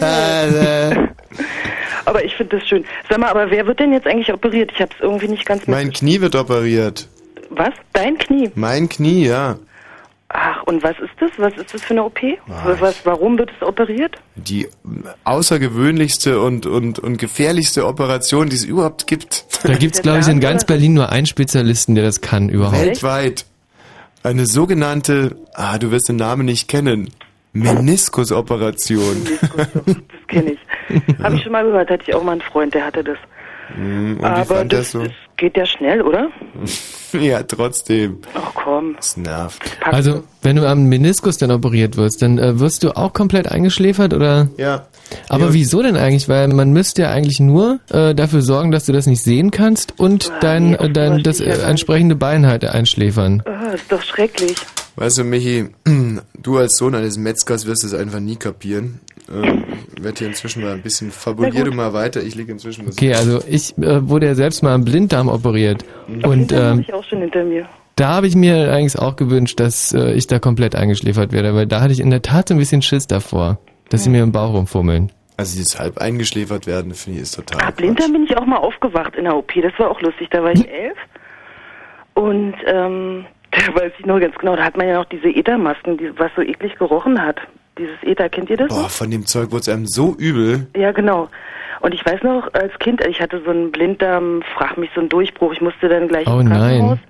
äh, 0.00 0.94
Aber 2.04 2.24
ich 2.24 2.34
finde 2.34 2.58
das 2.58 2.66
schön. 2.68 2.84
Sag 3.08 3.18
mal, 3.18 3.28
aber 3.30 3.50
wer 3.50 3.66
wird 3.66 3.78
denn 3.80 3.92
jetzt 3.92 4.06
eigentlich 4.06 4.32
operiert? 4.32 4.70
Ich 4.74 4.80
habe 4.80 4.90
es 4.96 5.00
irgendwie 5.02 5.28
nicht 5.28 5.44
ganz 5.46 5.66
mein 5.66 5.92
Knie 5.92 6.20
wird 6.20 6.34
operiert. 6.34 7.08
Was? 7.50 7.70
Dein 7.92 8.16
Knie? 8.18 8.50
Mein 8.54 8.88
Knie, 8.88 9.26
ja. 9.26 9.56
Ach, 10.32 10.62
und 10.64 10.82
was 10.84 10.96
ist 11.00 11.10
das? 11.18 11.30
Was 11.38 11.52
ist 11.56 11.74
das 11.74 11.82
für 11.82 11.90
eine 11.94 12.04
OP? 12.04 12.20
Was, 12.46 13.04
warum 13.04 13.36
wird 13.36 13.50
es 13.60 13.66
operiert? 13.66 14.16
Die 14.36 14.68
außergewöhnlichste 15.24 16.40
und, 16.40 16.66
und, 16.66 17.00
und 17.00 17.16
gefährlichste 17.16 17.84
Operation, 17.84 18.48
die 18.48 18.54
es 18.54 18.64
überhaupt 18.64 19.08
gibt. 19.08 19.44
Da 19.64 19.74
gibt's, 19.74 20.02
glaube 20.02 20.20
ich, 20.20 20.28
in 20.28 20.38
ganz 20.38 20.64
Berlin 20.64 20.94
nur 20.94 21.10
einen 21.10 21.26
Spezialisten, 21.26 21.96
der 21.96 22.04
das 22.04 22.20
kann 22.20 22.48
überhaupt. 22.48 22.78
Weltweit. 22.80 23.44
Eine 24.22 24.46
sogenannte, 24.46 25.36
ah, 25.54 25.78
du 25.78 25.90
wirst 25.90 26.08
den 26.08 26.16
Namen 26.16 26.46
nicht 26.46 26.68
kennen, 26.68 27.10
Meniskusoperation. 27.52 29.26
Das 29.56 29.68
kenne 30.28 30.52
ich. 30.52 30.58
Habe 31.22 31.36
ich 31.36 31.42
schon 31.42 31.52
mal 31.52 31.64
gehört, 31.64 31.90
hatte 31.90 32.04
ich 32.06 32.14
auch 32.14 32.22
mal 32.22 32.32
einen 32.32 32.40
Freund, 32.40 32.74
der 32.74 32.84
hatte 32.86 33.02
das. 33.02 33.18
Hm, 33.74 34.14
Und 34.14 34.20
wie 34.20 34.24
Aber 34.24 34.44
fand 34.44 34.72
das, 34.72 34.78
das 34.78 34.90
so? 34.92 35.02
das 35.04 35.12
geht 35.40 35.56
ja 35.56 35.66
schnell, 35.66 36.02
oder? 36.02 36.28
ja, 37.12 37.42
trotzdem. 37.42 38.18
Ach 38.34 38.52
komm. 38.54 38.94
Das 38.96 39.16
nervt. 39.16 39.60
Also, 39.84 40.22
wenn 40.42 40.56
du 40.56 40.68
am 40.68 40.84
Meniskus 40.84 41.38
dann 41.38 41.50
operiert 41.50 41.96
wirst, 41.96 42.22
dann 42.22 42.38
äh, 42.38 42.60
wirst 42.60 42.84
du 42.84 42.96
auch 42.96 43.12
komplett 43.12 43.50
eingeschläfert 43.50 44.14
oder? 44.14 44.48
Ja. 44.56 44.86
Aber 45.28 45.46
Ja. 45.46 45.52
wieso 45.54 45.82
denn 45.82 45.96
eigentlich? 45.96 46.28
Weil 46.28 46.46
man 46.48 46.72
müsste 46.72 47.02
ja 47.02 47.10
eigentlich 47.10 47.40
nur 47.40 47.80
äh, 47.90 48.14
dafür 48.14 48.42
sorgen, 48.42 48.70
dass 48.70 48.86
du 48.86 48.92
das 48.92 49.06
nicht 49.08 49.22
sehen 49.22 49.50
kannst 49.50 49.98
und 49.98 50.30
dein, 50.40 50.74
äh, 50.76 50.90
dein 50.92 51.24
das 51.24 51.40
äh, 51.40 51.50
entsprechende 51.50 52.14
Bein 52.14 52.46
halt 52.46 52.64
einschläfern. 52.64 53.42
Ah, 53.46 53.70
ist 53.72 53.90
doch 53.90 54.02
schrecklich. 54.02 54.54
Weißt 54.96 55.18
du, 55.18 55.24
Michi, 55.24 55.70
du 56.42 56.58
als 56.58 56.76
Sohn 56.76 56.94
eines 56.94 57.16
Metzgers 57.18 57.66
wirst 57.66 57.82
es 57.82 57.94
einfach 57.94 58.20
nie 58.20 58.36
kapieren. 58.36 59.00
Ähm, 59.32 59.64
ich 59.96 60.02
werde 60.02 60.18
hier 60.18 60.28
inzwischen 60.28 60.62
mal 60.62 60.72
ein 60.72 60.82
bisschen 60.82 61.10
fabulier 61.10 61.64
du 61.64 61.72
mal 61.72 61.92
weiter. 61.92 62.22
Ich 62.22 62.34
liege 62.34 62.52
inzwischen 62.52 62.86
Okay, 62.88 63.14
also 63.14 63.40
ich 63.48 63.76
äh, 63.78 64.08
wurde 64.08 64.26
ja 64.26 64.34
selbst 64.34 64.62
mal 64.62 64.74
am 64.74 64.84
Blinddarm 64.84 65.28
operiert 65.28 65.84
und 66.08 66.50
Den 66.50 66.58
habe 66.58 66.70
ähm, 66.72 66.80
ich 66.80 66.92
auch 66.92 67.04
schon 67.04 67.20
hinter 67.20 67.44
mir. 67.44 67.68
da 67.96 68.08
habe 68.14 68.26
ich 68.26 68.34
mir 68.34 68.72
eigentlich 68.72 68.98
auch 68.98 69.16
gewünscht, 69.16 69.60
dass 69.60 69.92
äh, 69.92 70.12
ich 70.14 70.26
da 70.26 70.38
komplett 70.38 70.74
eingeschläfert 70.74 71.32
werde, 71.32 71.54
weil 71.54 71.66
da 71.66 71.80
hatte 71.80 71.92
ich 71.92 72.00
in 72.00 72.10
der 72.10 72.22
Tat 72.22 72.48
so 72.48 72.54
ein 72.54 72.58
bisschen 72.58 72.82
Schiss 72.82 73.06
davor, 73.06 73.58
dass 73.88 74.04
sie 74.04 74.10
mir 74.10 74.22
im 74.22 74.32
Bauch 74.32 74.52
rumfummeln. 74.54 75.12
Also 75.36 75.56
dieses 75.56 75.78
halb 75.78 75.98
eingeschläfert 75.98 76.66
werden, 76.66 76.92
finde 76.92 77.18
ich, 77.18 77.22
ist 77.22 77.36
total. 77.36 77.60
Ah, 77.62 77.70
Blinddarm 77.70 78.12
bin 78.12 78.24
ich 78.24 78.36
auch 78.36 78.44
mal 78.44 78.58
aufgewacht 78.58 79.16
in 79.16 79.24
der 79.24 79.36
OP. 79.36 79.52
Das 79.62 79.72
war 79.78 79.90
auch 79.90 80.00
lustig. 80.02 80.28
Da 80.30 80.42
war 80.42 80.52
ich 80.52 80.68
elf. 80.68 80.98
Und 82.14 82.54
ähm, 82.66 83.24
da 83.52 83.74
weiß 83.74 83.92
ich 83.98 84.06
nur 84.06 84.20
ganz 84.20 84.36
genau, 84.36 84.56
da 84.56 84.64
hat 84.64 84.76
man 84.76 84.88
ja 84.88 84.94
noch 84.94 85.06
diese 85.06 85.28
Ethermasken, 85.28 85.96
die, 85.96 86.10
was 86.18 86.30
so 86.36 86.42
eklig 86.42 86.76
gerochen 86.76 87.20
hat. 87.22 87.36
Dieses 87.80 88.02
Ether, 88.02 88.28
kennt 88.28 88.50
ihr 88.50 88.58
das? 88.58 88.68
Boah, 88.68 88.90
von 88.90 89.10
dem 89.10 89.24
Zeug 89.24 89.50
wurde 89.52 89.62
es 89.62 89.68
einem 89.70 89.86
so 89.86 90.14
übel. 90.18 90.66
Ja, 90.76 90.92
genau. 90.92 91.30
Und 91.80 91.94
ich 91.94 92.04
weiß 92.04 92.22
noch, 92.22 92.52
als 92.52 92.78
Kind, 92.78 93.02
ich 93.06 93.22
hatte 93.22 93.40
so 93.42 93.50
einen 93.50 93.72
Blinddarm, 93.72 94.42
frag 94.54 94.76
mich 94.76 94.90
so 94.94 95.00
einen 95.00 95.08
Durchbruch. 95.08 95.52
Ich 95.54 95.62
musste 95.62 95.88
dann 95.88 96.06
gleich 96.08 96.26
Oh 96.26 96.40
ins 96.40 96.50
Krankenhaus. 96.50 96.98
nein. 96.98 97.00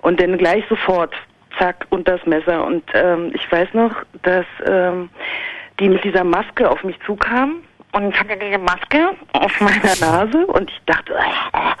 Und 0.00 0.18
dann 0.18 0.38
gleich 0.38 0.64
sofort, 0.70 1.12
zack, 1.58 1.86
und 1.90 2.08
das 2.08 2.24
Messer. 2.24 2.64
Und 2.64 2.84
ähm, 2.94 3.32
ich 3.34 3.52
weiß 3.52 3.68
noch, 3.74 3.94
dass 4.22 4.46
ähm, 4.66 5.10
die 5.78 5.90
mit 5.90 6.02
dieser 6.04 6.24
Maske 6.24 6.70
auf 6.70 6.82
mich 6.84 6.96
zukamen. 7.04 7.56
Und 7.98 8.14
ich 8.14 8.20
hatte 8.20 8.36
diese 8.36 8.58
Maske 8.58 9.10
auf 9.32 9.60
meiner 9.60 9.96
Nase 10.00 10.46
und 10.46 10.70
ich 10.70 10.80
dachte, 10.86 11.12
ah, 11.52 11.74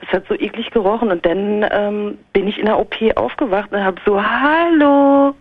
das 0.00 0.08
hat 0.12 0.24
so 0.26 0.34
eklig 0.34 0.70
gerochen. 0.70 1.10
Und 1.10 1.26
dann 1.26 1.66
ähm, 1.70 2.18
bin 2.32 2.48
ich 2.48 2.58
in 2.58 2.64
der 2.64 2.78
OP 2.78 2.96
aufgewacht 3.16 3.70
und 3.70 3.84
habe 3.84 4.00
so, 4.06 4.18
hallo. 4.22 5.34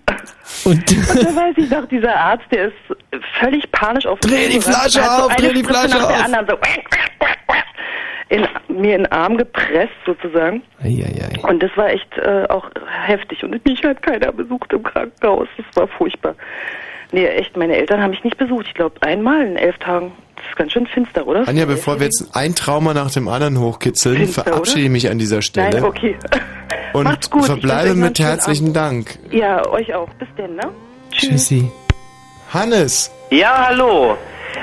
Und, 0.65 0.75
und 0.75 1.23
da 1.23 1.33
weiß 1.33 1.53
ich 1.55 1.69
noch, 1.69 1.85
dieser 1.85 2.13
Arzt, 2.13 2.43
der 2.51 2.67
ist 2.67 3.21
völlig 3.39 3.71
panisch 3.71 4.05
auf 4.05 4.19
Dreh 4.19 4.49
die 4.49 4.59
Flasche 4.59 5.01
auf, 5.09 5.33
dreh 5.37 5.53
die 5.53 5.63
Flasche 5.63 5.97
nach 5.97 6.07
der 6.07 6.17
auf. 6.17 6.25
anderen 6.25 6.47
so 6.49 6.57
in, 8.29 8.41
mir 8.67 8.95
in 8.95 9.03
den 9.03 9.11
Arm 9.13 9.37
gepresst 9.37 9.93
sozusagen. 10.05 10.61
Eieiei. 10.83 11.39
Und 11.43 11.63
das 11.63 11.71
war 11.77 11.89
echt 11.89 12.17
äh, 12.17 12.45
auch 12.49 12.69
heftig. 13.05 13.45
Und 13.45 13.65
mich 13.65 13.81
hat 13.81 14.01
keiner 14.03 14.33
besucht 14.33 14.73
im 14.73 14.83
Krankenhaus. 14.83 15.47
Das 15.55 15.65
war 15.75 15.87
furchtbar. 15.87 16.35
Nee, 17.11 17.25
echt, 17.25 17.55
meine 17.55 17.75
Eltern 17.75 18.01
haben 18.01 18.11
mich 18.11 18.23
nicht 18.23 18.37
besucht. 18.37 18.65
Ich 18.67 18.73
glaube, 18.73 18.95
einmal 19.01 19.45
in 19.45 19.55
elf 19.55 19.77
Tagen. 19.77 20.11
Das 20.35 20.45
ist 20.45 20.55
ganz 20.55 20.71
schön 20.71 20.85
finster, 20.87 21.25
oder? 21.25 21.47
Anja, 21.47 21.65
bevor 21.65 21.99
wir 21.99 22.05
jetzt 22.05 22.29
ein 22.33 22.53
Trauma 22.53 22.93
nach 22.93 23.11
dem 23.11 23.27
anderen 23.27 23.59
hochkitzeln, 23.59 24.17
Finster, 24.17 24.43
verabschiede 24.43 24.81
ich 24.81 24.89
mich 24.89 25.09
an 25.09 25.17
dieser 25.17 25.41
Stelle 25.41 25.81
Nein, 25.81 25.83
okay. 25.83 26.15
und 26.93 27.05
Macht's 27.05 27.29
gut. 27.29 27.45
Verbleibe 27.45 27.95
mit 27.95 28.19
herzlichen 28.19 28.73
Dank. 28.73 29.17
Ja, 29.31 29.67
euch 29.67 29.93
auch. 29.95 30.09
Bis 30.19 30.27
denn, 30.37 30.55
ne? 30.55 30.69
Tschüssi. 31.11 31.71
Hannes. 32.53 33.11
Ja, 33.31 33.67
hallo. 33.67 34.15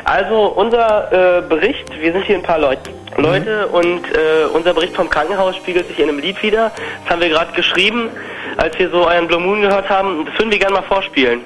Also 0.04 0.46
unser 0.48 1.38
äh, 1.38 1.42
Bericht, 1.42 1.84
wir 2.00 2.12
sind 2.12 2.24
hier 2.24 2.36
ein 2.36 2.42
paar 2.42 2.58
Leute, 2.58 2.90
Leute 3.16 3.68
und 3.68 4.02
äh, 4.12 4.44
unser 4.52 4.74
Bericht 4.74 4.94
vom 4.94 5.08
Krankenhaus 5.08 5.56
spiegelt 5.56 5.88
sich 5.88 5.98
in 5.98 6.08
einem 6.08 6.18
Lied 6.18 6.42
wieder. 6.42 6.72
Das 7.02 7.10
haben 7.12 7.20
wir 7.22 7.28
gerade 7.28 7.52
geschrieben, 7.52 8.10
als 8.56 8.78
wir 8.78 8.90
so 8.90 9.06
einen 9.06 9.26
Blue 9.28 9.40
Moon 9.40 9.62
gehört 9.62 9.88
haben. 9.88 10.26
Das 10.26 10.38
würden 10.38 10.50
wir 10.50 10.58
gerne 10.58 10.74
mal 10.74 10.82
vorspielen. 10.82 11.40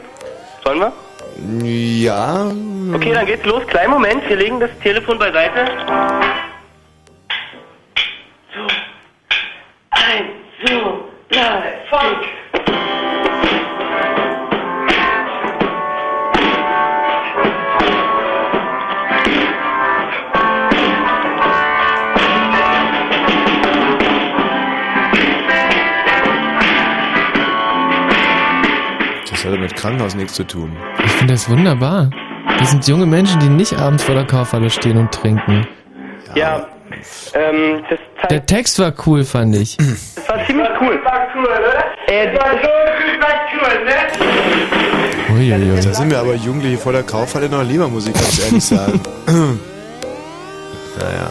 Sollen 0.69 0.81
wir? 0.81 0.93
Ja. 1.67 2.45
Okay, 2.95 3.15
dann 3.15 3.25
geht's 3.25 3.47
los. 3.47 3.67
Kleinen 3.69 3.91
Moment, 3.91 4.29
wir 4.29 4.37
legen 4.37 4.61
das 4.61 4.69
Telefon 4.83 5.19
beiseite. 5.19 5.67
So. 8.55 8.67
Eins, 9.89 10.31
so, 10.67 11.09
drei, 11.31 11.73
fünf. 11.89 12.29
Hat 29.49 29.55
ja 29.55 29.61
mit 29.61 29.75
Krankenhaus 29.77 30.15
nichts 30.15 30.35
zu 30.35 30.45
tun. 30.45 30.77
Ich 31.05 31.11
finde 31.13 31.35
das 31.35 31.49
wunderbar. 31.49 32.11
Das 32.59 32.71
sind 32.71 32.87
junge 32.87 33.07
Menschen, 33.07 33.41
die 33.41 33.49
nicht 33.49 33.79
abends 33.79 34.03
vor 34.05 34.15
der 34.15 34.27
Kaufhalle 34.27 34.71
stehen 34.71 34.97
und 34.99 35.13
trinken. 35.13 35.67
Ja, 36.35 36.67
ähm, 37.35 37.83
das 37.89 37.99
zeigt, 38.21 38.31
Der 38.31 38.47
Text 38.47 38.79
war 38.79 38.93
cool, 39.07 39.25
fand 39.25 39.55
ich. 39.57 39.77
das 39.77 40.29
war 40.29 40.45
ziemlich 40.47 40.69
cool. 40.81 41.01
Äh, 42.07 42.33
das 42.33 42.43
war 42.43 42.51
so 42.53 42.69
cool, 43.55 43.85
ne? 43.85 43.95
Uiuiui. 45.35 45.81
Da 45.81 45.95
sind 45.95 46.11
wir 46.11 46.19
aber 46.19 46.35
Jugendliche 46.35 46.79
vor 46.79 46.93
der 46.93 47.03
Kaufhalle 47.03 47.49
noch 47.49 47.63
lieber 47.63 47.89
Musik, 47.89 48.15
kann 48.15 48.25
ich 48.29 48.45
ehrlich 48.45 48.65
sagen. 48.65 49.01
naja. 50.99 51.31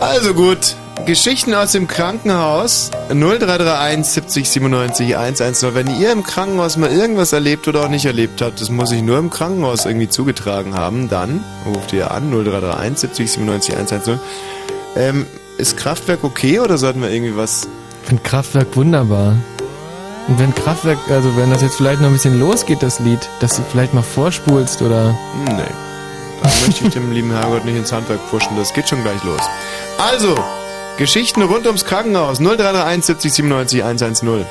Also 0.00 0.32
gut. 0.34 0.74
Geschichten 1.06 1.54
aus 1.54 1.72
dem 1.72 1.88
Krankenhaus 1.88 2.90
0331 3.08 4.04
70 4.06 4.50
97 4.50 5.16
110. 5.16 5.74
Wenn 5.74 6.00
ihr 6.00 6.12
im 6.12 6.22
Krankenhaus 6.22 6.76
mal 6.76 6.90
irgendwas 6.90 7.32
erlebt 7.32 7.66
oder 7.68 7.84
auch 7.84 7.88
nicht 7.88 8.04
erlebt 8.04 8.42
habt, 8.42 8.60
das 8.60 8.70
muss 8.70 8.90
sich 8.90 9.02
nur 9.02 9.18
im 9.18 9.30
Krankenhaus 9.30 9.86
irgendwie 9.86 10.08
zugetragen 10.08 10.74
haben, 10.74 11.08
dann 11.08 11.44
ruft 11.66 11.92
ihr 11.92 12.10
an 12.10 12.30
0331 12.30 12.98
70 12.98 13.32
97 13.32 13.74
110. 13.74 14.20
Ähm, 14.96 15.26
ist 15.58 15.76
Kraftwerk 15.76 16.24
okay 16.24 16.60
oder 16.60 16.78
sollten 16.78 17.02
wir 17.02 17.10
irgendwie 17.10 17.36
was 17.36 17.68
Ich 18.02 18.08
finde 18.08 18.22
Kraftwerk 18.22 18.76
wunderbar. 18.76 19.36
Und 20.28 20.38
wenn 20.38 20.54
Kraftwerk, 20.54 20.98
also 21.10 21.36
wenn 21.36 21.50
das 21.50 21.62
jetzt 21.62 21.76
vielleicht 21.76 22.00
noch 22.00 22.08
ein 22.08 22.12
bisschen 22.12 22.38
losgeht, 22.38 22.82
das 22.82 23.00
Lied, 23.00 23.28
dass 23.40 23.56
du 23.56 23.62
vielleicht 23.62 23.94
mal 23.94 24.02
vorspulst 24.02 24.82
oder. 24.82 25.16
Nee. 25.46 25.62
Da 26.42 26.48
möchte 26.64 26.86
ich 26.86 26.94
dem 26.94 27.12
lieben 27.12 27.30
Herrgott 27.32 27.64
nicht 27.64 27.76
ins 27.76 27.92
Handwerk 27.92 28.20
pushen. 28.30 28.56
Das 28.56 28.72
geht 28.72 28.88
schon 28.88 29.02
gleich 29.02 29.22
los. 29.24 29.40
Also, 29.98 30.36
Geschichten 31.00 31.40
rund 31.40 31.66
ums 31.66 31.86
Krankenhaus 31.86 32.40
0331 32.40 33.06
70 33.06 33.32
97 33.32 33.82
110. 33.82 34.44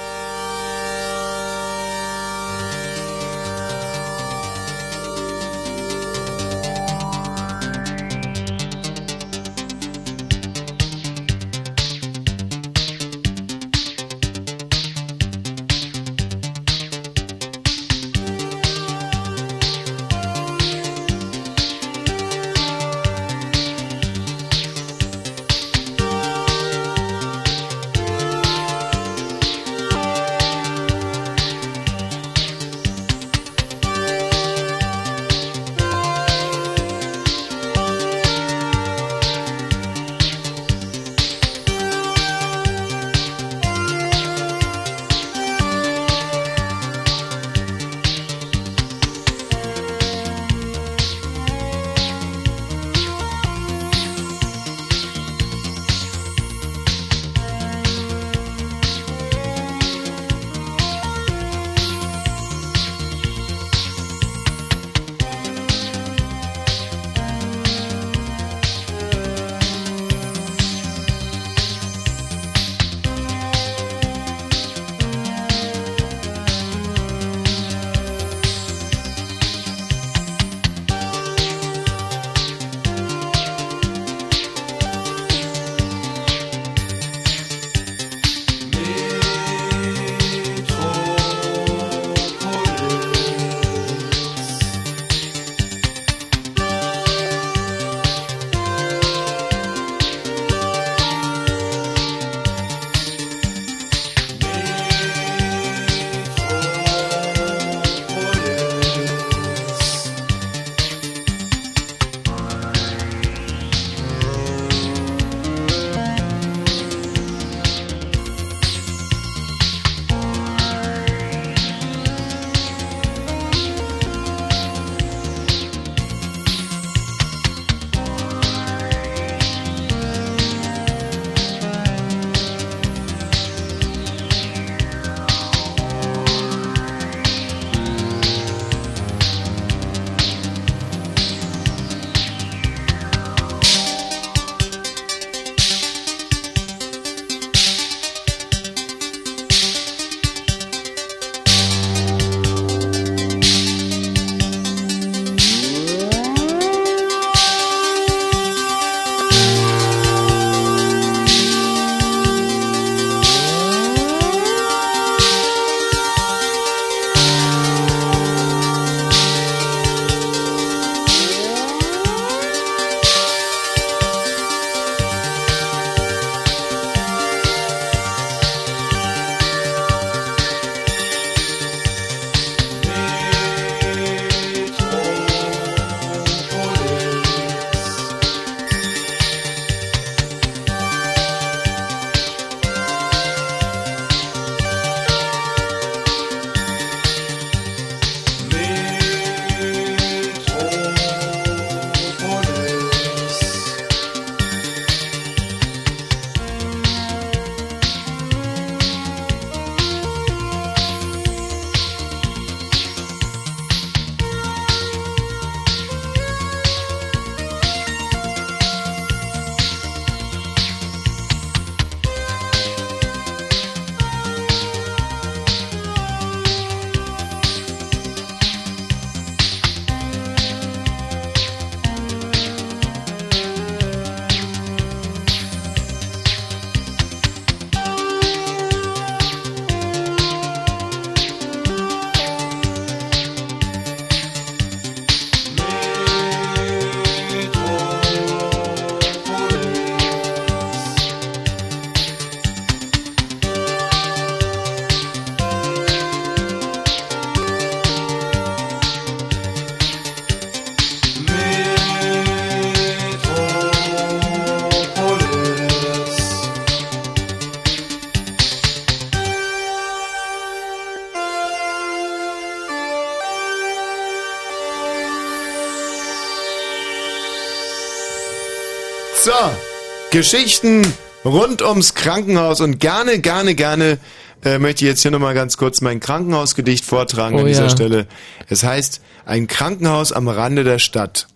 Geschichten 280.20 280.86
rund 281.24 281.62
ums 281.62 281.94
Krankenhaus 281.94 282.60
und 282.60 282.82
gerne, 282.82 283.20
gerne, 283.20 283.56
gerne 283.56 284.00
äh, 284.44 284.60
möchte 284.60 284.84
ich 284.84 284.90
jetzt 284.90 285.02
hier 285.02 285.12
nochmal 285.12 285.34
ganz 285.34 285.56
kurz 285.56 285.80
mein 285.80 286.02
Krankenhausgedicht 286.02 286.84
vortragen 286.84 287.38
Oh 287.38 287.40
an 287.40 287.46
dieser 287.46 287.64
ja. 287.64 287.70
Stelle. 287.70 288.06
Es 288.50 288.66
heißt, 288.66 289.00
ein 289.26 289.48
Krankenhaus 289.48 290.12
am 290.12 290.28
Rande 290.28 290.66
der 290.66 290.78
Stadt. 290.78 291.28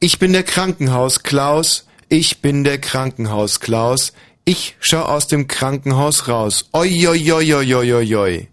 Ich 0.00 0.18
bin 0.18 0.32
der 0.32 0.42
Krankenhaus 0.42 1.22
Klaus, 1.22 1.86
ich 2.08 2.40
bin 2.40 2.64
der 2.64 2.78
Krankenhaus 2.78 3.60
Klaus, 3.60 4.14
ich 4.46 4.76
schau 4.80 5.02
aus 5.02 5.26
dem 5.26 5.46
Krankenhaus 5.46 6.28
raus. 6.28 6.70
Oi, 6.72 7.08
oi, 7.08 7.30
oi, 7.30 7.54
oi, 7.56 7.74
oi, 7.74 7.92
oi, 7.92 8.16
oi. 8.16 8.48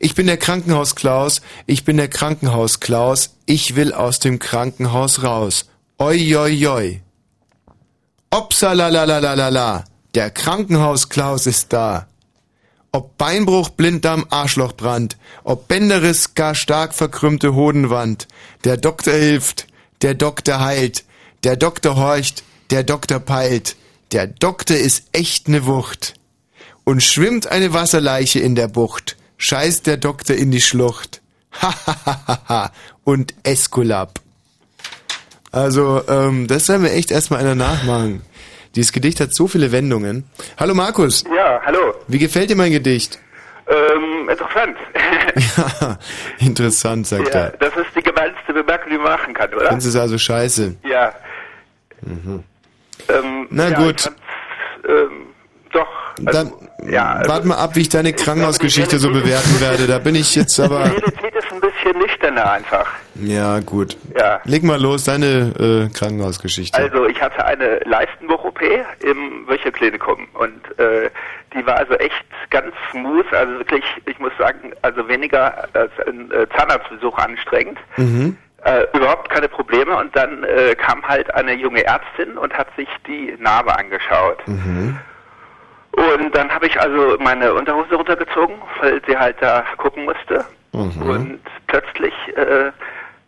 Ich 0.00 0.16
bin 0.16 0.26
der 0.26 0.36
Krankenhaus 0.36 0.96
Klaus, 0.96 1.42
ich 1.66 1.84
bin 1.84 1.96
der 1.96 2.08
Krankenhaus 2.08 2.80
Klaus, 2.80 3.36
ich 3.46 3.76
will 3.76 3.92
aus 3.92 4.18
dem 4.18 4.40
Krankenhaus 4.40 5.22
raus. 5.22 5.66
Oi, 5.98 6.34
oi, 6.34 6.66
oi. 6.66 7.02
Opsalalalala, 8.32 9.84
der 10.14 10.30
Krankenhaus 10.30 11.08
Klaus 11.08 11.48
ist 11.48 11.72
da. 11.72 12.06
Ob 12.92 13.18
Beinbruch, 13.18 13.70
Blinddarm, 13.70 14.24
Arschlochbrand, 14.30 15.16
ob 15.42 15.66
Bänderriss, 15.66 16.34
gar 16.36 16.54
stark 16.54 16.94
verkrümmte 16.94 17.56
Hodenwand, 17.56 18.28
der 18.62 18.76
Doktor 18.76 19.14
hilft, 19.14 19.66
der 20.02 20.14
Doktor 20.14 20.60
heilt, 20.60 21.04
der 21.42 21.56
Doktor 21.56 21.96
horcht, 21.96 22.44
der 22.70 22.84
Doktor 22.84 23.18
peilt, 23.18 23.74
der 24.12 24.28
Doktor 24.28 24.76
ist 24.76 25.08
echt 25.10 25.48
ne 25.48 25.66
Wucht. 25.66 26.14
Und 26.84 27.02
schwimmt 27.02 27.48
eine 27.48 27.72
Wasserleiche 27.72 28.38
in 28.38 28.54
der 28.54 28.68
Bucht, 28.68 29.16
scheißt 29.38 29.88
der 29.88 29.96
Doktor 29.96 30.36
in 30.36 30.52
die 30.52 30.60
Schlucht. 30.60 31.20
Ha 31.60 31.74
ha 31.84 31.96
ha 32.06 32.22
ha 32.28 32.42
ha 32.48 32.72
und 33.02 33.34
Eskulap. 33.42 34.20
Also, 35.52 36.02
ähm, 36.08 36.46
das 36.46 36.68
werden 36.68 36.84
wir 36.84 36.92
echt 36.92 37.10
erstmal 37.10 37.40
einer 37.40 37.54
nachmachen. 37.54 38.22
Dieses 38.76 38.92
Gedicht 38.92 39.20
hat 39.20 39.34
so 39.34 39.48
viele 39.48 39.72
Wendungen. 39.72 40.24
Hallo 40.58 40.74
Markus. 40.74 41.24
Ja, 41.34 41.60
hallo. 41.64 41.94
Wie 42.06 42.18
gefällt 42.18 42.50
dir 42.50 42.56
mein 42.56 42.70
Gedicht? 42.70 43.18
Ähm, 43.68 44.28
interessant. 44.28 44.76
Ja, 45.56 45.98
interessant, 46.38 47.06
sagt 47.06 47.32
ja, 47.34 47.40
er. 47.40 47.50
das 47.58 47.76
ist 47.76 47.94
die 47.96 48.02
gemeinste 48.02 48.52
Bemerkung, 48.52 48.90
die 48.90 48.96
man 48.96 49.12
machen 49.12 49.32
kann, 49.32 49.52
oder? 49.54 49.66
Findest 49.68 49.86
du 49.86 49.90
es 49.90 49.96
also 49.96 50.18
scheiße? 50.18 50.74
Ja. 50.84 51.12
Mhm. 52.02 52.42
Ähm, 53.08 53.46
Na 53.50 53.68
ja, 53.68 53.78
gut. 53.78 54.10
Ähm, 54.88 55.10
doch. 55.72 55.86
Dann 56.20 56.52
ja, 56.88 57.12
also- 57.14 57.30
warte 57.30 57.46
mal 57.46 57.56
ab, 57.58 57.76
wie 57.76 57.82
ich 57.82 57.88
deine 57.88 58.12
Krankenhausgeschichte 58.12 58.98
so 58.98 59.10
bewerten 59.12 59.60
werde. 59.60 59.86
Da 59.86 59.98
bin 59.98 60.14
ich 60.16 60.34
jetzt 60.34 60.58
aber... 60.58 60.90
bisschen 61.92 61.98
nüchterner 61.98 62.52
einfach. 62.52 62.86
Ja, 63.14 63.60
gut. 63.60 63.96
Ja. 64.16 64.40
Leg 64.44 64.62
mal 64.62 64.80
los, 64.80 65.04
deine 65.04 65.52
äh, 65.58 65.92
Krankenhausgeschichte. 65.92 66.76
Also 66.78 67.06
ich 67.06 67.20
hatte 67.20 67.44
eine 67.44 67.78
Leistenbruch-OP 67.84 68.60
im 69.02 69.46
Wöcherklinikum 69.48 70.28
und 70.34 70.78
äh, 70.78 71.10
die 71.54 71.66
war 71.66 71.76
also 71.76 71.94
echt 71.94 72.24
ganz 72.50 72.72
smooth, 72.90 73.26
also 73.32 73.58
wirklich, 73.58 73.84
ich 74.06 74.18
muss 74.18 74.32
sagen, 74.38 74.72
also 74.82 75.06
weniger 75.08 75.68
als 75.72 75.92
ein 76.06 76.30
äh, 76.30 76.46
Zahnarztbesuch 76.56 77.16
anstrengend. 77.18 77.78
Mhm. 77.96 78.36
Äh, 78.62 78.84
überhaupt 78.94 79.30
keine 79.30 79.48
Probleme 79.48 79.96
und 79.96 80.14
dann 80.14 80.44
äh, 80.44 80.74
kam 80.74 81.02
halt 81.06 81.34
eine 81.34 81.54
junge 81.54 81.82
Ärztin 81.84 82.36
und 82.36 82.52
hat 82.52 82.68
sich 82.76 82.88
die 83.06 83.34
Narbe 83.38 83.74
angeschaut. 83.76 84.46
Mhm. 84.46 84.98
Und 85.92 86.36
dann 86.36 86.50
habe 86.50 86.66
ich 86.66 86.78
also 86.78 87.16
meine 87.18 87.54
Unterhose 87.54 87.94
runtergezogen, 87.94 88.56
weil 88.80 89.00
sie 89.06 89.16
halt 89.16 89.36
da 89.40 89.64
gucken 89.78 90.04
musste. 90.04 90.44
Mhm. 90.72 91.02
Und 91.02 91.40
plötzlich 91.66 92.14
äh, 92.36 92.70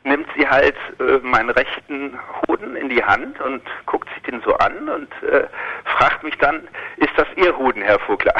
nimmt 0.04 0.26
sie 0.36 0.46
halt 0.46 0.76
äh, 1.00 1.18
meinen 1.22 1.50
rechten 1.50 2.18
Hoden 2.46 2.76
in 2.76 2.88
die 2.88 3.02
Hand 3.02 3.40
und 3.40 3.62
guckt 3.86 4.08
sich 4.14 4.22
den 4.24 4.40
so 4.44 4.54
an 4.54 4.88
und 4.88 5.08
äh, 5.28 5.44
fragt 5.96 6.22
mich 6.22 6.36
dann, 6.38 6.60
ist 6.96 7.12
das 7.16 7.26
Ihr 7.36 7.56
Hoden, 7.56 7.82
Herr 7.82 7.98
Vogler? 8.00 8.34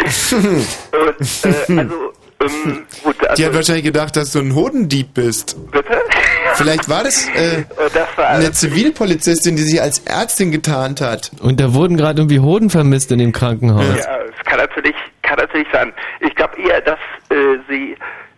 und, 0.32 1.44
äh, 1.44 1.78
also, 1.78 2.12
ähm, 2.40 2.86
gut, 3.02 3.16
Die 3.20 3.28
also, 3.28 3.44
hat 3.44 3.54
wahrscheinlich 3.54 3.84
gedacht, 3.84 4.16
dass 4.16 4.32
du 4.32 4.38
ein 4.38 4.54
Hodendieb 4.54 5.14
bist. 5.14 5.56
bitte? 5.70 6.00
Vielleicht 6.54 6.88
war 6.88 7.04
das, 7.04 7.28
äh, 7.28 7.64
das 7.92 8.08
war 8.16 8.28
eine 8.28 8.52
Zivilpolizistin, 8.52 9.56
die 9.56 9.62
sich 9.62 9.80
als 9.80 10.00
Ärztin 10.00 10.50
getarnt 10.50 11.00
hat. 11.00 11.30
Und 11.40 11.60
da 11.60 11.74
wurden 11.74 11.96
gerade 11.96 12.20
irgendwie 12.20 12.40
Hoden 12.40 12.70
vermisst 12.70 13.12
in 13.12 13.18
dem 13.18 13.32
Krankenhaus. 13.32 13.84
Ja, 13.98 14.18
es 14.22 14.44
kann 14.46 14.58
natürlich, 14.58 14.94
kann 15.30 15.38
natürlich 15.38 15.68
sein. 15.72 15.92
Ich 16.18 16.34
glaube 16.34 16.60
eher, 16.60 16.80
dass 16.80 16.98
äh, 17.30 17.58
sie 17.68 17.96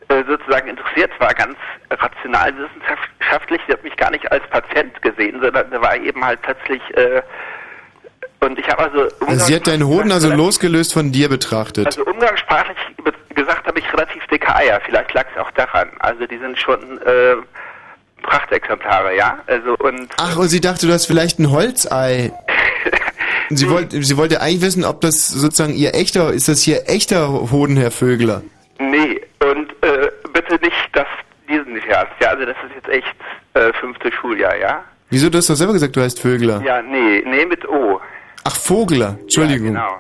äh, 0.09 0.23
sozusagen 0.28 0.69
interessiert 0.69 1.10
war, 1.19 1.32
ganz 1.32 1.56
rational 1.90 2.52
wissenschaftlich. 2.55 3.60
Sie 3.66 3.73
hat 3.73 3.82
mich 3.82 3.97
gar 3.97 4.10
nicht 4.10 4.31
als 4.31 4.47
Patient 4.51 5.01
gesehen, 5.01 5.40
sondern 5.40 5.70
war 5.81 5.97
eben 5.97 6.23
halt 6.23 6.43
plötzlich 6.43 6.82
äh, 6.97 7.23
und 8.40 8.59
ich 8.59 8.69
habe 8.69 8.82
also, 8.82 9.09
Also 9.27 9.47
sie 9.47 9.55
hat 9.55 9.69
deinen 9.69 9.86
Hoden 9.86 10.10
also 10.10 10.28
losgelöst 10.28 10.93
von 10.93 11.12
dir 11.12 11.28
betrachtet. 11.28 11.86
also 11.86 12.05
umgangssprachlich 12.05 12.77
gesagt 13.35 13.66
habe 13.66 13.78
ich 13.78 13.93
relativ 13.93 14.27
dicke 14.27 14.55
Eier. 14.55 14.81
Vielleicht 14.85 15.14
lag 15.14 15.27
es 15.32 15.40
auch 15.40 15.51
daran. 15.52 15.89
Also 16.01 16.27
die 16.27 16.39
sind 16.39 16.59
schon 16.59 17.01
äh, 17.02 17.36
Prachtexemplare, 18.23 19.16
ja. 19.16 19.39
Also 19.47 19.77
und 19.78 20.09
Ach, 20.19 20.36
und 20.36 20.48
sie 20.48 20.60
dachte, 20.60 20.86
du 20.86 20.93
hast 20.93 21.06
vielleicht 21.06 21.39
ein 21.39 21.51
Holzei. 21.51 22.32
Sie, 23.56 23.70
wollte, 23.70 24.02
sie 24.02 24.16
wollte 24.16 24.40
eigentlich 24.40 24.62
wissen, 24.62 24.84
ob 24.84 25.00
das 25.00 25.28
sozusagen 25.28 25.74
ihr 25.74 25.94
echter, 25.94 26.32
ist 26.32 26.48
das 26.48 26.62
hier 26.62 26.88
echter 26.88 27.50
Hoden, 27.50 27.76
Herr 27.76 27.90
Vögler? 27.90 28.42
Nee, 28.78 29.20
und 29.40 29.70
äh, 29.82 30.10
bitte 30.32 30.54
nicht 30.62 30.88
das, 30.92 31.06
diesen 31.48 31.80
Scherz, 31.82 32.08
ja, 32.20 32.28
also 32.28 32.44
das 32.44 32.56
ist 32.66 32.74
jetzt 32.74 32.88
echt 32.88 33.14
äh, 33.54 33.72
fünfte 33.74 34.10
Schuljahr, 34.12 34.56
ja? 34.56 34.84
Wieso, 35.10 35.28
du 35.28 35.38
hast 35.38 35.50
doch 35.50 35.54
selber 35.54 35.74
gesagt, 35.74 35.94
du 35.94 36.00
heißt 36.00 36.20
Vögler. 36.20 36.62
Ja, 36.64 36.80
nee, 36.80 37.22
nee 37.26 37.44
mit 37.44 37.68
O. 37.68 38.00
Ach, 38.44 38.56
Vogler, 38.56 39.18
Entschuldigung. 39.20 39.74
Ja, 39.74 39.98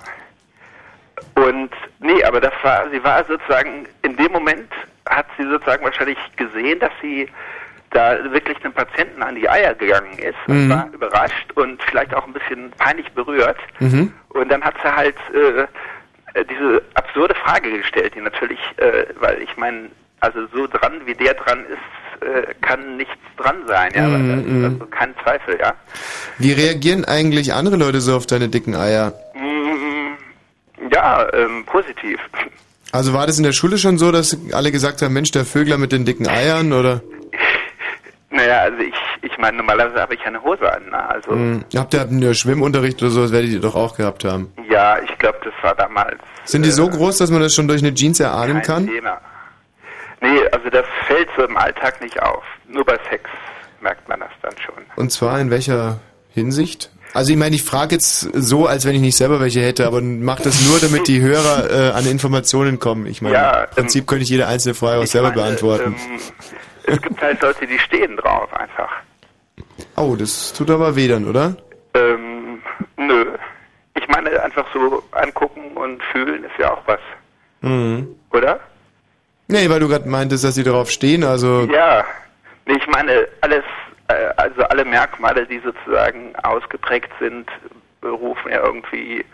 genau. 1.34 1.48
Und 1.48 1.70
nee, 2.00 2.22
aber 2.24 2.40
das 2.40 2.52
war, 2.62 2.88
sie 2.90 3.02
war 3.04 3.24
sozusagen, 3.24 3.86
in 4.02 4.16
dem 4.16 4.32
Moment 4.32 4.68
hat 5.08 5.26
sie 5.36 5.44
sozusagen 5.44 5.84
wahrscheinlich 5.84 6.18
gesehen, 6.36 6.78
dass 6.80 6.92
sie 7.00 7.28
da 7.92 8.18
wirklich 8.32 8.62
einem 8.64 8.72
Patienten 8.74 9.22
an 9.22 9.34
die 9.34 9.48
Eier 9.48 9.74
gegangen 9.74 10.18
ist 10.18 10.36
und 10.46 10.66
Mhm. 10.66 10.70
war 10.70 10.88
überrascht 10.92 11.52
und 11.54 11.82
vielleicht 11.84 12.14
auch 12.14 12.26
ein 12.26 12.32
bisschen 12.32 12.70
peinlich 12.78 13.10
berührt. 13.12 13.58
Mhm. 13.80 14.12
Und 14.30 14.48
dann 14.50 14.62
hat 14.62 14.74
sie 14.82 14.94
halt 14.94 15.16
äh, 15.34 15.62
äh, 16.38 16.44
diese 16.44 16.82
absurde 16.94 17.34
Frage 17.34 17.70
gestellt, 17.78 18.14
die 18.14 18.20
natürlich, 18.20 18.58
äh, 18.78 19.04
weil 19.20 19.40
ich 19.42 19.56
meine, 19.56 19.90
also 20.20 20.40
so 20.54 20.66
dran 20.66 21.00
wie 21.04 21.14
der 21.14 21.34
dran 21.34 21.64
ist, 21.66 22.26
äh, 22.26 22.54
kann 22.60 22.96
nichts 22.96 23.14
dran 23.36 23.56
sein, 23.66 23.90
ja, 23.94 24.06
Mhm, 24.08 24.58
mhm. 24.58 24.64
also 24.64 24.86
kein 24.86 25.14
Zweifel, 25.22 25.58
ja. 25.60 25.74
Wie 26.38 26.52
reagieren 26.52 27.04
eigentlich 27.04 27.52
andere 27.52 27.76
Leute 27.76 28.00
so 28.00 28.16
auf 28.16 28.26
deine 28.26 28.48
dicken 28.48 28.74
Eier? 28.74 29.12
Mm, 29.34 30.16
Ja, 30.92 31.26
ähm, 31.32 31.64
positiv. 31.66 32.18
Also 32.92 33.12
war 33.14 33.26
das 33.26 33.38
in 33.38 33.44
der 33.44 33.52
Schule 33.52 33.78
schon 33.78 33.96
so, 33.98 34.12
dass 34.12 34.36
alle 34.52 34.70
gesagt 34.72 35.00
haben, 35.02 35.12
Mensch, 35.14 35.30
der 35.30 35.44
Vögler 35.44 35.78
mit 35.78 35.92
den 35.92 36.04
dicken 36.04 36.28
Eiern, 36.28 36.72
oder? 36.72 37.00
Naja, 38.34 38.60
also 38.62 38.78
ich, 38.78 38.94
ich 39.30 39.36
meine, 39.38 39.58
normalerweise 39.58 40.00
habe 40.00 40.14
ich 40.14 40.24
eine 40.24 40.42
Hose 40.42 40.72
an, 40.72 40.86
ne? 40.90 41.08
Also, 41.08 41.30
Hm. 41.32 41.64
Habt 41.76 41.92
ihr 41.94 42.00
habt 42.00 42.12
ihr 42.12 42.34
Schwimmunterricht 42.34 43.02
oder 43.02 43.10
so, 43.10 43.22
das 43.22 43.32
werdet 43.32 43.50
ihr 43.50 43.60
doch 43.60 43.74
auch 43.74 43.94
gehabt 43.96 44.24
haben. 44.24 44.52
ja, 44.70 44.98
ich 45.00 45.18
glaube, 45.18 45.38
das 45.44 45.52
war 45.62 45.74
damals 45.74 46.16
Sind 46.44 46.64
die 46.64 46.70
so 46.70 46.88
groß, 46.88 47.18
dass 47.18 47.30
man 47.30 47.40
das 47.42 47.54
schon 47.54 47.68
durch 47.68 47.82
eine 47.82 47.92
Jeans 47.94 48.20
erahnen 48.20 48.62
kann? 48.62 48.86
Thema. 48.86 49.20
Nee, 50.22 50.40
also 50.52 50.70
das 50.70 50.86
fällt 51.06 51.28
so 51.36 51.44
im 51.44 51.56
Alltag 51.56 52.00
nicht 52.00 52.20
auf. 52.22 52.42
Nur 52.68 52.84
bei 52.84 52.98
Sex 53.10 53.28
merkt 53.80 54.08
man 54.08 54.20
das 54.20 54.30
dann 54.40 54.54
schon. 54.64 54.82
Und 54.96 55.10
zwar 55.12 55.38
in 55.40 55.50
welcher 55.50 55.98
Hinsicht? 56.32 56.90
Also 57.14 57.32
ich 57.32 57.36
meine, 57.36 57.54
ich 57.54 57.62
frage 57.64 57.96
jetzt 57.96 58.20
so, 58.32 58.66
als 58.66 58.86
wenn 58.86 58.94
ich 58.94 59.02
nicht 59.02 59.16
selber 59.16 59.40
welche 59.40 59.60
hätte, 59.60 59.86
aber 59.86 60.00
mach 60.00 60.40
das 60.40 60.66
nur, 60.66 60.78
damit 60.80 61.08
die 61.08 61.20
Hörer 61.20 61.70
äh, 61.70 61.90
an 61.90 62.06
Informationen 62.06 62.78
kommen. 62.78 63.04
Ich 63.06 63.20
meine, 63.20 63.34
Ja, 63.34 63.64
im 63.64 63.70
Prinzip 63.70 64.06
könnte 64.06 64.22
ich 64.22 64.30
jede 64.30 64.46
einzelne 64.46 64.74
Frage 64.74 65.00
auch 65.02 65.06
selber 65.06 65.28
meine, 65.28 65.42
beantworten. 65.42 65.94
Ähm, 65.98 66.20
es 66.86 67.00
gibt 67.02 67.20
halt 67.22 67.40
Leute, 67.42 67.66
die 67.66 67.78
stehen 67.78 68.16
drauf 68.16 68.52
einfach. 68.54 68.90
Oh, 69.96 70.16
das 70.18 70.52
tut 70.52 70.70
aber 70.70 70.94
weh 70.96 71.08
dann, 71.08 71.28
oder? 71.28 71.56
Ähm, 71.94 72.62
nö. 72.96 73.26
Ich 73.94 74.08
meine, 74.08 74.42
einfach 74.42 74.66
so 74.72 75.02
angucken 75.12 75.72
und 75.76 76.02
fühlen 76.04 76.44
ist 76.44 76.58
ja 76.58 76.72
auch 76.72 76.82
was, 76.86 77.00
Mhm. 77.60 78.16
oder? 78.32 78.58
Nee, 79.48 79.68
weil 79.68 79.80
du 79.80 79.88
gerade 79.88 80.08
meintest, 80.08 80.44
dass 80.44 80.54
sie 80.54 80.64
darauf 80.64 80.90
stehen, 80.90 81.24
also... 81.24 81.68
Ja, 81.70 82.04
nee, 82.66 82.74
ich 82.76 82.86
meine, 82.86 83.28
alles, 83.42 83.64
äh, 84.08 84.14
also 84.36 84.62
alle 84.62 84.84
Merkmale, 84.84 85.46
die 85.46 85.60
sozusagen 85.60 86.34
ausgeprägt 86.42 87.10
sind, 87.20 87.48
berufen 88.00 88.50
ja 88.50 88.64
irgendwie 88.64 89.24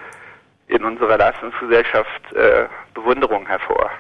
in 0.67 0.85
unserer 0.85 1.17
Leistungsgesellschaft 1.17 2.33
äh, 2.35 2.67
Bewunderung 2.95 3.47
hervor. 3.47 3.91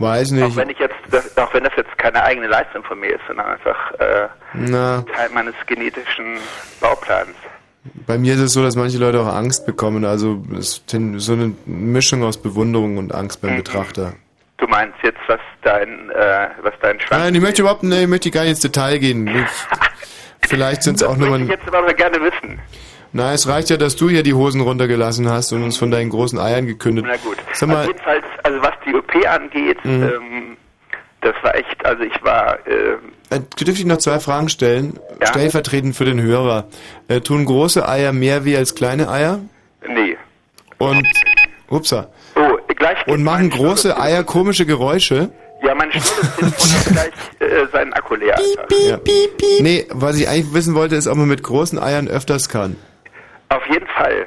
Weiß 0.00 0.30
nicht. 0.32 0.42
Auch 0.44 0.56
wenn 0.56 0.70
ich 0.70 0.78
jetzt, 0.78 0.94
das, 1.10 1.36
auch 1.38 1.52
wenn 1.54 1.62
das 1.62 1.72
jetzt 1.76 1.96
keine 1.98 2.22
eigene 2.24 2.46
Leistung 2.48 2.82
von 2.84 2.98
mir 2.98 3.10
ist, 3.14 3.20
sondern 3.28 3.46
einfach 3.46 3.92
äh, 4.00 4.28
Teil 4.66 5.28
meines 5.32 5.54
genetischen 5.66 6.38
Bauplans. 6.80 7.34
bei 8.06 8.16
mir 8.18 8.34
ist 8.34 8.40
es 8.40 8.52
so, 8.54 8.62
dass 8.62 8.76
manche 8.76 8.98
Leute 8.98 9.20
auch 9.20 9.26
Angst 9.32 9.66
bekommen, 9.66 10.04
also 10.04 10.42
es 10.58 10.82
ist 10.86 10.90
so 11.18 11.32
eine 11.34 11.52
Mischung 11.66 12.22
aus 12.24 12.36
Bewunderung 12.40 12.96
und 12.96 13.14
Angst 13.14 13.42
Mhm. 13.42 13.48
beim 13.48 13.56
Betrachter. 13.58 14.14
Du 14.56 14.66
meinst 14.66 14.96
jetzt, 15.02 15.20
was 15.26 15.40
dein, 15.62 16.10
äh, 16.10 16.48
was 16.62 16.72
dein 16.82 16.98
Schwanz 17.00 17.22
Nein, 17.22 17.34
ich 17.34 17.40
möchte 17.40 17.62
überhaupt, 17.62 17.82
nee, 17.82 18.02
ich 18.02 18.08
möchte 18.08 18.30
gar 18.30 18.42
nicht 18.42 18.50
ins 18.52 18.60
Detail 18.60 18.98
gehen. 18.98 19.28
Ich, 20.42 20.48
Vielleicht 20.48 20.82
sind 20.82 20.96
es 20.96 21.02
auch 21.02 21.10
Das 21.10 21.18
nur 21.18 21.28
möchte 21.38 21.44
ich 21.54 21.60
jetzt 21.60 21.74
aber 21.74 21.92
gerne 21.92 22.16
wissen. 22.22 22.58
Na, 23.12 23.32
es 23.34 23.46
reicht 23.46 23.68
ja, 23.70 23.76
dass 23.76 23.94
du 23.96 24.08
hier 24.08 24.22
die 24.22 24.32
Hosen 24.34 24.62
runtergelassen 24.62 25.28
hast 25.28 25.52
und 25.52 25.62
uns 25.62 25.76
von 25.76 25.90
deinen 25.90 26.08
großen 26.10 26.38
Eiern 26.38 26.66
gekündigt. 26.66 27.06
Na 27.08 27.16
gut. 27.18 27.36
Sag 27.52 27.68
mal, 27.68 27.76
Also 27.78 27.90
jedenfalls, 27.90 28.24
also 28.44 28.62
was 28.62 28.72
die 28.86 28.94
OP 28.94 29.14
angeht, 29.26 29.84
Mhm. 29.84 30.02
ähm, 30.02 30.56
das 31.22 31.34
war 31.42 31.54
echt, 31.54 31.84
also 31.84 32.02
ich 32.02 32.22
war, 32.24 32.58
äh, 32.66 32.92
äh, 33.34 33.40
dürfte 33.58 33.72
ich 33.72 33.84
noch 33.84 33.98
zwei 33.98 34.18
Fragen 34.20 34.48
stellen? 34.48 34.98
Ja. 35.20 35.26
Stellvertretend 35.26 35.94
für 35.94 36.04
den 36.06 36.20
Hörer. 36.20 36.66
Äh, 37.08 37.20
tun 37.20 37.44
große 37.44 37.86
Eier 37.88 38.12
mehr 38.12 38.44
weh 38.44 38.56
als 38.56 38.74
kleine 38.74 39.08
Eier? 39.10 39.40
nee. 39.86 40.16
Und, 40.78 41.06
upsa. 41.68 42.08
Oh, 42.36 42.56
gleich 42.68 43.06
Und 43.06 43.22
machen 43.22 43.50
große 43.50 44.00
Eier 44.00 44.24
komische 44.24 44.64
Geräusche? 44.64 45.30
Ja, 45.62 45.74
mein 45.74 45.92
schnelles 45.92 46.36
Telefon 46.36 46.72
hat 46.72 47.12
gleich 47.38 47.50
äh, 47.50 47.66
seinen 47.70 47.92
Akku 47.92 48.14
leer. 48.14 48.38
Alter. 48.38 48.66
Ja. 48.88 48.98
Nee, 49.60 49.86
was 49.90 50.18
ich 50.18 50.26
eigentlich 50.26 50.54
wissen 50.54 50.74
wollte, 50.74 50.94
ist, 50.96 51.06
ob 51.06 51.18
man 51.18 51.28
mit 51.28 51.42
großen 51.42 51.78
Eiern 51.78 52.08
öfters 52.08 52.48
kann. 52.48 52.76
Auf 53.50 53.62
jeden 53.70 53.86
Fall. 53.88 54.26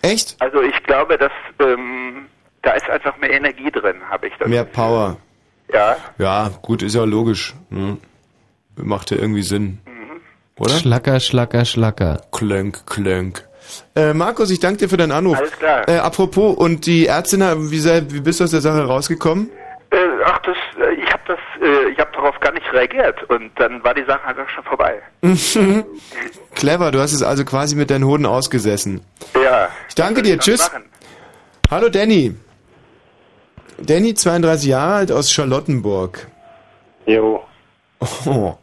Echt? 0.00 0.36
Also 0.38 0.62
ich 0.62 0.82
glaube, 0.84 1.18
dass 1.18 1.30
ähm, 1.60 2.24
da 2.62 2.72
ist 2.72 2.88
einfach 2.88 3.16
mehr 3.18 3.30
Energie 3.30 3.70
drin, 3.70 3.96
habe 4.08 4.28
ich 4.28 4.34
das. 4.38 4.48
Mehr 4.48 4.64
Power. 4.64 5.16
Ja. 5.72 5.96
Ja, 6.18 6.50
gut, 6.62 6.82
ist 6.82 6.94
ja 6.94 7.04
logisch. 7.04 7.54
Ne? 7.70 7.98
Macht 8.76 9.10
ja 9.10 9.18
irgendwie 9.18 9.42
Sinn. 9.42 9.80
Oder? 10.58 10.74
Schlacker, 10.74 11.18
schlacker, 11.20 11.64
schlacker. 11.64 12.20
Klönk, 12.30 12.86
klönk. 12.86 13.48
Äh, 13.96 14.12
Markus, 14.12 14.50
ich 14.50 14.60
danke 14.60 14.78
dir 14.78 14.88
für 14.88 14.96
deinen 14.96 15.12
Anruf. 15.12 15.38
Alles 15.38 15.58
klar. 15.58 15.88
Äh, 15.88 15.98
apropos, 15.98 16.56
und 16.56 16.86
die 16.86 17.06
Ärztin, 17.06 17.40
wie, 17.70 17.78
sei, 17.78 18.02
wie 18.08 18.20
bist 18.20 18.40
du 18.40 18.44
aus 18.44 18.50
der 18.50 18.60
Sache 18.60 18.84
rausgekommen? 18.84 19.50
Äh, 19.90 19.96
ach, 20.24 20.38
das, 20.40 20.56
äh, 20.78 20.94
ich 20.94 21.10
habe 21.12 21.22
das, 21.26 21.38
äh, 21.62 21.90
ich 21.90 21.98
habe 21.98 22.10
darauf 22.12 22.38
gar 22.40 22.52
nicht 22.52 22.70
reagiert 22.72 23.22
und 23.30 23.50
dann 23.56 23.82
war 23.82 23.94
die 23.94 24.04
Sache 24.04 24.24
einfach 24.24 24.48
schon 24.48 24.64
vorbei. 24.64 25.02
Clever, 26.54 26.90
du 26.90 27.00
hast 27.00 27.12
es 27.12 27.22
also 27.22 27.44
quasi 27.44 27.76
mit 27.76 27.90
deinen 27.90 28.04
Hoden 28.04 28.26
ausgesessen. 28.26 29.00
Ja. 29.34 29.68
Ich 29.88 29.94
danke 29.94 30.22
dir, 30.22 30.38
tschüss. 30.38 30.60
machen? 30.60 30.84
Hallo 31.70 31.88
Danny. 31.88 32.34
Danny, 33.86 34.14
32 34.14 34.68
Jahre 34.68 34.94
alt 34.94 35.12
aus 35.12 35.32
Charlottenburg. 35.32 36.28
Jo. 37.06 37.40
Oh. 38.26 38.54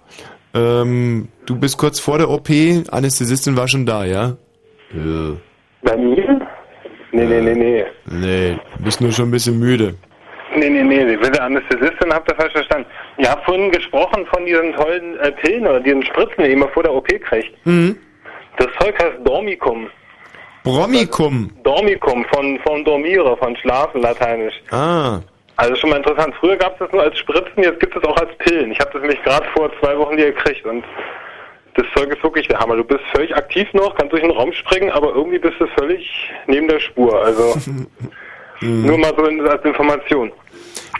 Ähm, 0.53 1.29
du 1.45 1.59
bist 1.59 1.77
kurz 1.77 1.99
vor 1.99 2.17
der 2.17 2.29
OP, 2.29 2.49
Anästhesistin 2.91 3.55
war 3.55 3.67
schon 3.67 3.85
da, 3.85 4.03
ja? 4.05 4.35
Ja. 4.93 5.35
Bei 5.83 5.95
mir? 5.95 6.47
Nee, 7.11 7.25
nee, 7.25 7.41
nee, 7.41 7.53
nee. 7.53 7.85
Nee, 8.09 8.59
du 8.77 8.83
bist 8.83 9.01
nur 9.01 9.11
schon 9.11 9.29
ein 9.29 9.31
bisschen 9.31 9.59
müde. 9.59 9.95
Nee, 10.55 10.69
nee, 10.69 10.83
nee, 10.83 11.05
der 11.15 11.43
Anästhesistin, 11.43 12.11
habt 12.11 12.31
ihr 12.31 12.35
falsch 12.35 12.53
verstanden. 12.53 12.87
Ihr 13.17 13.29
habt 13.29 13.45
vorhin 13.45 13.71
gesprochen 13.71 14.25
von 14.33 14.45
diesen 14.45 14.73
tollen 14.73 15.17
äh, 15.19 15.31
Pillen 15.31 15.67
oder 15.67 15.79
diesen 15.79 16.03
Spritzen, 16.03 16.43
die 16.43 16.55
man 16.55 16.69
vor 16.69 16.83
der 16.83 16.93
OP 16.93 17.07
kriegt. 17.07 17.53
Mhm. 17.65 17.95
Das 18.57 18.67
Zeug 18.79 18.95
heißt 19.01 19.17
Dormicum. 19.23 19.87
Bromicum. 20.63 21.49
Dormicum 21.63 22.25
von, 22.25 22.59
von 22.59 22.83
Dormire, 22.83 23.37
von 23.37 23.55
Schlafen, 23.57 24.01
lateinisch. 24.01 24.55
Ah. 24.71 25.19
Also 25.55 25.75
schon 25.75 25.89
mal 25.89 25.97
interessant. 25.97 26.33
Früher 26.39 26.55
gab 26.55 26.73
es 26.73 26.79
das 26.79 26.91
nur 26.91 27.03
als 27.03 27.17
Spritzen, 27.17 27.63
jetzt 27.63 27.79
gibt 27.79 27.95
es 27.95 28.03
auch 28.03 28.15
als 28.17 28.29
Pillen. 28.37 28.71
Ich 28.71 28.79
habe 28.79 28.91
das 28.93 29.01
nämlich 29.01 29.21
gerade 29.23 29.45
vor 29.55 29.69
zwei 29.79 29.97
Wochen 29.97 30.15
hier 30.15 30.31
gekriegt 30.31 30.65
und 30.65 30.83
das 31.75 31.85
Zeug 31.95 32.09
ist 32.09 32.23
wirklich 32.23 32.47
der 32.47 32.59
Hammer. 32.59 32.75
Du 32.75 32.83
bist 32.83 33.01
völlig 33.13 33.35
aktiv 33.35 33.67
noch, 33.73 33.95
kannst 33.95 34.11
durch 34.13 34.21
den 34.21 34.31
Raum 34.31 34.53
springen, 34.53 34.89
aber 34.91 35.13
irgendwie 35.13 35.39
bist 35.39 35.59
du 35.59 35.67
völlig 35.77 36.31
neben 36.47 36.67
der 36.67 36.79
Spur. 36.79 37.21
Also 37.21 37.55
nur 38.61 38.97
mal 38.97 39.13
so 39.15 39.23
als 39.49 39.63
Information. 39.65 40.31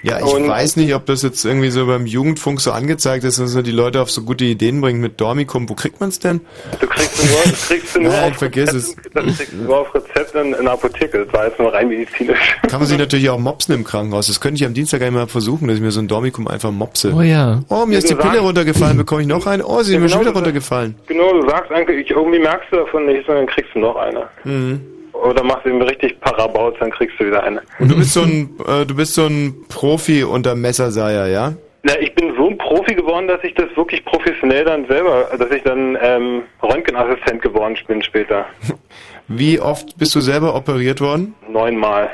Ja, 0.03 0.19
ich 0.19 0.23
Und- 0.25 0.47
weiß 0.47 0.75
nicht, 0.77 0.93
ob 0.95 1.05
das 1.05 1.21
jetzt 1.23 1.43
irgendwie 1.45 1.69
so 1.69 1.85
beim 1.85 2.05
Jugendfunk 2.05 2.61
so 2.61 2.71
angezeigt 2.71 3.23
ist, 3.23 3.39
dass 3.39 3.53
er 3.55 3.63
die 3.63 3.71
Leute 3.71 4.01
auf 4.01 4.09
so 4.11 4.21
gute 4.23 4.45
Ideen 4.45 4.81
bringt 4.81 4.99
mit 5.01 5.19
Dormicum. 5.19 5.67
Wo 5.69 5.73
kriegt 5.75 5.99
man's 5.99 6.19
denn? 6.19 6.41
Du 6.79 6.87
kriegst 6.87 7.17
nur, 7.23 7.43
du 7.43 7.51
kriegst 7.67 7.95
du 7.95 8.01
nur 8.01 8.11
Nein, 8.11 8.31
auf 8.31 8.37
vergiss 8.37 8.73
es. 8.73 8.95
Das 9.13 9.25
kriegst 9.37 9.51
du 9.53 9.57
nur 9.63 9.79
auf 9.79 9.93
Rezept 9.93 10.35
in, 10.35 10.53
in 10.53 10.63
der 10.63 10.71
Apotheke. 10.73 11.25
Das 11.25 11.33
war 11.33 11.47
jetzt 11.47 11.59
nur 11.59 11.73
rein 11.73 11.89
medizinisch. 11.89 12.39
Kann 12.69 12.79
man 12.79 12.87
sich 12.87 12.97
natürlich 12.97 13.29
auch 13.29 13.39
mopsen 13.39 13.75
im 13.75 13.83
Krankenhaus. 13.83 14.27
Das 14.27 14.39
könnte 14.39 14.61
ich 14.61 14.65
am 14.65 14.73
Dienstag 14.73 15.01
einmal 15.01 15.27
versuchen, 15.27 15.67
dass 15.67 15.77
ich 15.77 15.81
mir 15.83 15.91
so 15.91 15.99
ein 15.99 16.07
Dormicum 16.07 16.47
einfach 16.47 16.71
mopse. 16.71 17.13
Oh 17.15 17.21
ja. 17.21 17.61
Oh, 17.69 17.85
mir 17.85 17.97
ist 17.97 18.09
die 18.09 18.15
Pille 18.15 18.33
sagst- 18.35 18.43
runtergefallen. 18.43 18.97
Bekomme 18.97 19.21
ich 19.21 19.27
noch 19.27 19.45
eine? 19.47 19.65
Oh, 19.65 19.81
sie 19.81 19.91
ist 19.91 19.93
Ja, 19.95 19.99
mir 19.99 20.09
schon 20.09 20.19
genau, 20.19 20.31
wieder 20.31 20.31
du- 20.31 20.37
runtergefallen. 20.39 20.95
Genau, 21.07 21.33
du 21.41 21.49
sagst 21.49 21.71
eigentlich, 21.71 22.09
irgendwie 22.09 22.39
merkst 22.39 22.71
du 22.71 22.77
davon 22.77 23.05
nichts, 23.05 23.27
und 23.27 23.35
dann 23.35 23.47
kriegst 23.47 23.71
du 23.75 23.79
noch 23.79 23.95
eine. 23.97 24.27
Mhm. 24.45 24.81
Oder 25.23 25.43
machst 25.43 25.65
du 25.65 25.69
eben 25.69 25.81
richtig 25.81 26.19
Parabaut, 26.21 26.75
dann 26.79 26.91
kriegst 26.91 27.19
du 27.19 27.25
wieder 27.25 27.43
eine. 27.43 27.61
Und 27.79 27.91
du 27.91 27.97
bist 27.97 28.13
so 28.13 28.21
ein, 28.21 28.55
äh, 28.67 28.85
du 28.85 28.95
bist 28.95 29.15
so 29.15 29.25
ein 29.25 29.65
Profi 29.69 30.23
unter 30.23 30.55
Messerseier, 30.55 31.27
ja? 31.27 31.53
Na, 31.83 31.93
ich 31.99 32.13
bin 32.15 32.33
so 32.35 32.49
ein 32.49 32.57
Profi 32.57 32.93
geworden, 32.93 33.27
dass 33.27 33.41
ich 33.43 33.53
das 33.53 33.67
wirklich 33.75 34.03
professionell 34.03 34.65
dann 34.65 34.85
selber, 34.87 35.29
dass 35.37 35.49
ich 35.51 35.63
dann 35.63 35.97
ähm, 36.01 36.43
Röntgenassistent 36.61 37.41
geworden 37.41 37.77
bin 37.87 38.01
später. 38.01 38.45
Wie 39.27 39.59
oft 39.59 39.97
bist 39.97 40.15
du 40.15 40.21
selber 40.21 40.55
operiert 40.55 40.99
worden? 40.99 41.35
Neunmal. 41.47 42.09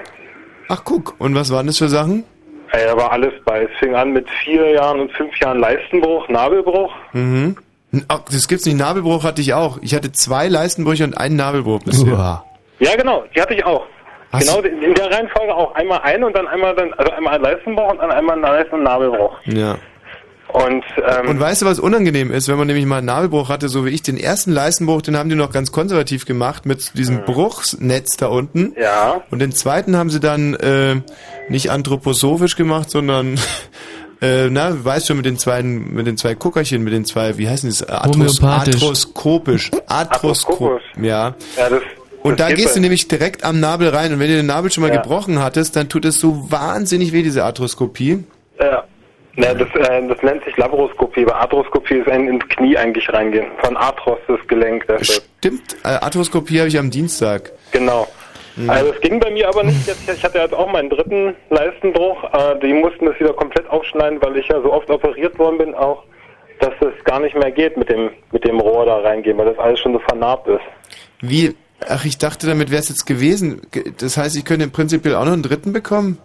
Ach, 0.67 0.81
guck. 0.83 1.15
Und 1.17 1.33
was 1.35 1.51
waren 1.51 1.67
das 1.67 1.77
für 1.77 1.89
Sachen? 1.89 2.23
Da 2.71 2.97
war 2.97 3.11
alles 3.11 3.33
bei. 3.45 3.63
Es 3.63 3.69
fing 3.79 3.95
an 3.95 4.11
mit 4.11 4.27
vier 4.43 4.71
Jahren 4.71 4.99
und 4.99 5.11
fünf 5.13 5.37
Jahren 5.39 5.59
Leistenbruch, 5.59 6.27
Nabelbruch. 6.27 6.91
Mhm. 7.13 7.55
Ach, 8.09 8.19
das 8.29 8.47
gibt's 8.47 8.65
nicht. 8.65 8.77
Nabelbruch 8.77 9.23
hatte 9.23 9.41
ich 9.41 9.53
auch. 9.53 9.79
Ich 9.81 9.95
hatte 9.95 10.11
zwei 10.11 10.47
Leistenbrüche 10.47 11.05
und 11.05 11.17
einen 11.17 11.37
Nabelbruch 11.37 11.83
bisher. 11.83 12.43
Ja, 12.79 12.95
genau, 12.95 13.23
die 13.35 13.41
hatte 13.41 13.53
ich 13.53 13.65
auch. 13.65 13.85
Hast 14.31 14.47
genau 14.47 14.59
in 14.61 14.93
der 14.93 15.11
Reihenfolge 15.11 15.53
auch. 15.53 15.73
Einmal 15.75 16.01
eine 16.03 16.25
und 16.25 16.35
dann 16.35 16.47
einmal 16.47 16.75
dann, 16.75 16.93
also 16.93 17.11
einmal 17.11 17.35
ein 17.35 17.41
Leistenbruch 17.41 17.91
und 17.91 17.99
dann 17.99 18.11
einmal 18.11 18.35
ein 18.35 18.41
Leisten- 18.41 18.75
und 18.75 18.83
Nabelbruch. 18.83 19.37
Ja. 19.45 19.77
Und, 20.49 20.85
ähm, 20.97 21.29
Und 21.29 21.39
weißt 21.39 21.63
du, 21.63 21.65
was 21.65 21.79
unangenehm 21.79 22.31
ist, 22.31 22.47
wenn 22.47 22.57
man 22.57 22.67
nämlich 22.67 22.85
mal 22.85 22.97
einen 22.99 23.07
Nabelbruch 23.07 23.49
hatte, 23.49 23.67
so 23.67 23.85
wie 23.85 23.89
ich, 23.89 24.03
den 24.03 24.15
ersten 24.17 24.51
Leistenbruch, 24.51 25.01
den 25.01 25.17
haben 25.17 25.27
die 25.29 25.35
noch 25.35 25.51
ganz 25.51 25.71
konservativ 25.71 26.25
gemacht 26.25 26.65
mit 26.65 26.97
diesem 26.97 27.25
Bruchsnetz 27.25 28.15
da 28.15 28.27
unten. 28.27 28.73
Ja. 28.79 29.21
Und 29.31 29.39
den 29.39 29.51
zweiten 29.51 29.97
haben 29.97 30.09
sie 30.09 30.19
dann 30.19 30.53
äh, 30.53 30.95
nicht 31.49 31.71
anthroposophisch 31.71 32.55
gemacht, 32.55 32.89
sondern 32.89 33.35
äh, 34.21 34.49
na, 34.49 34.69
du 34.69 34.85
weißt 34.85 35.07
schon 35.07 35.17
mit 35.17 35.25
den 35.25 35.37
zwei 35.37 35.61
mit 35.63 36.07
den 36.07 36.15
zwei 36.15 36.35
Kuckerchen, 36.35 36.83
mit 36.83 36.93
den 36.93 37.05
zwei, 37.05 37.37
wie 37.37 37.49
heißen 37.49 37.69
das? 37.69 37.83
Arthros, 37.89 38.15
Homöopathisch. 38.39 38.75
arthroskopisch. 38.75 39.71
Arthroskopisch. 39.87 40.83
Ja. 41.01 41.35
Ja, 41.57 41.69
das, 41.69 41.81
Und 42.25 42.39
da 42.39 42.49
gehst 42.51 42.75
du 42.75 42.79
nämlich 42.79 43.07
direkt 43.07 43.43
am 43.43 43.59
Nabel 43.59 43.89
rein 43.89 44.11
und 44.13 44.19
wenn 44.19 44.27
du 44.29 44.35
den 44.35 44.45
Nabel 44.47 44.71
schon 44.71 44.81
mal 44.83 44.93
Ja. 44.93 45.01
gebrochen 45.01 45.41
hattest, 45.43 45.75
dann 45.75 45.89
tut 45.89 46.05
es 46.05 46.19
so 46.19 46.51
wahnsinnig 46.51 47.13
weh, 47.13 47.21
diese 47.23 47.43
Arthroskopie. 47.43 48.23
Ja. 48.59 48.83
Ja, 49.37 49.53
das, 49.53 49.67
äh, 49.75 50.07
das 50.07 50.21
nennt 50.23 50.45
sich 50.45 50.55
Laparoskopie, 50.55 51.23
aber 51.23 51.35
Arthroskopie 51.35 51.95
ist 51.95 52.07
ein 52.07 52.29
ins 52.29 52.47
Knie 52.47 52.77
eigentlich 52.77 53.11
reingehen. 53.11 53.47
Von 53.61 53.75
Arthros 53.75 54.17
das 54.29 54.39
Gelenk. 54.47 54.87
Das 54.87 55.01
ist, 55.01 55.29
Stimmt, 55.39 55.75
äh, 55.83 55.89
Arthroskopie 55.89 56.57
habe 56.59 56.69
ich 56.69 56.79
am 56.79 56.89
Dienstag. 56.89 57.51
genau. 57.71 58.07
Mhm. 58.55 58.69
Also 58.69 58.93
es 58.93 59.01
ging 59.01 59.19
bei 59.19 59.29
mir 59.31 59.49
aber 59.49 59.63
nicht. 59.65 59.85
Jetzt, 59.85 60.09
ich 60.09 60.23
hatte 60.23 60.37
jetzt 60.39 60.53
auch 60.53 60.71
meinen 60.71 60.89
dritten 60.89 61.35
Leistenbruch. 61.49 62.23
Äh, 62.33 62.57
die 62.63 62.71
mussten 62.71 63.05
das 63.07 63.19
wieder 63.19 63.33
komplett 63.33 63.69
aufschneiden, 63.69 64.21
weil 64.21 64.37
ich 64.37 64.47
ja 64.47 64.61
so 64.61 64.71
oft 64.71 64.89
operiert 64.89 65.37
worden 65.37 65.57
bin 65.57 65.75
auch, 65.75 66.03
dass 66.61 66.71
es 66.79 67.03
gar 67.03 67.19
nicht 67.19 67.35
mehr 67.35 67.51
geht 67.51 67.75
mit 67.75 67.89
dem 67.89 68.11
mit 68.31 68.45
dem 68.45 68.61
Rohr 68.61 68.85
da 68.85 68.99
reingehen, 68.99 69.37
weil 69.37 69.47
das 69.47 69.59
alles 69.59 69.81
schon 69.81 69.91
so 69.91 69.99
vernarbt 69.99 70.47
ist. 70.47 70.61
Wie? 71.19 71.53
Ach, 71.87 72.05
ich 72.05 72.17
dachte, 72.17 72.47
damit 72.47 72.71
wäre 72.71 72.79
es 72.81 72.89
jetzt 72.89 73.05
gewesen. 73.05 73.61
Ge- 73.71 73.91
Das 73.97 74.17
heißt, 74.17 74.35
ich 74.37 74.45
könnte 74.45 74.67
prinzipiell 74.69 75.15
auch 75.15 75.25
noch 75.25 75.33
einen 75.33 75.43
dritten 75.43 75.73
bekommen? 75.73 76.17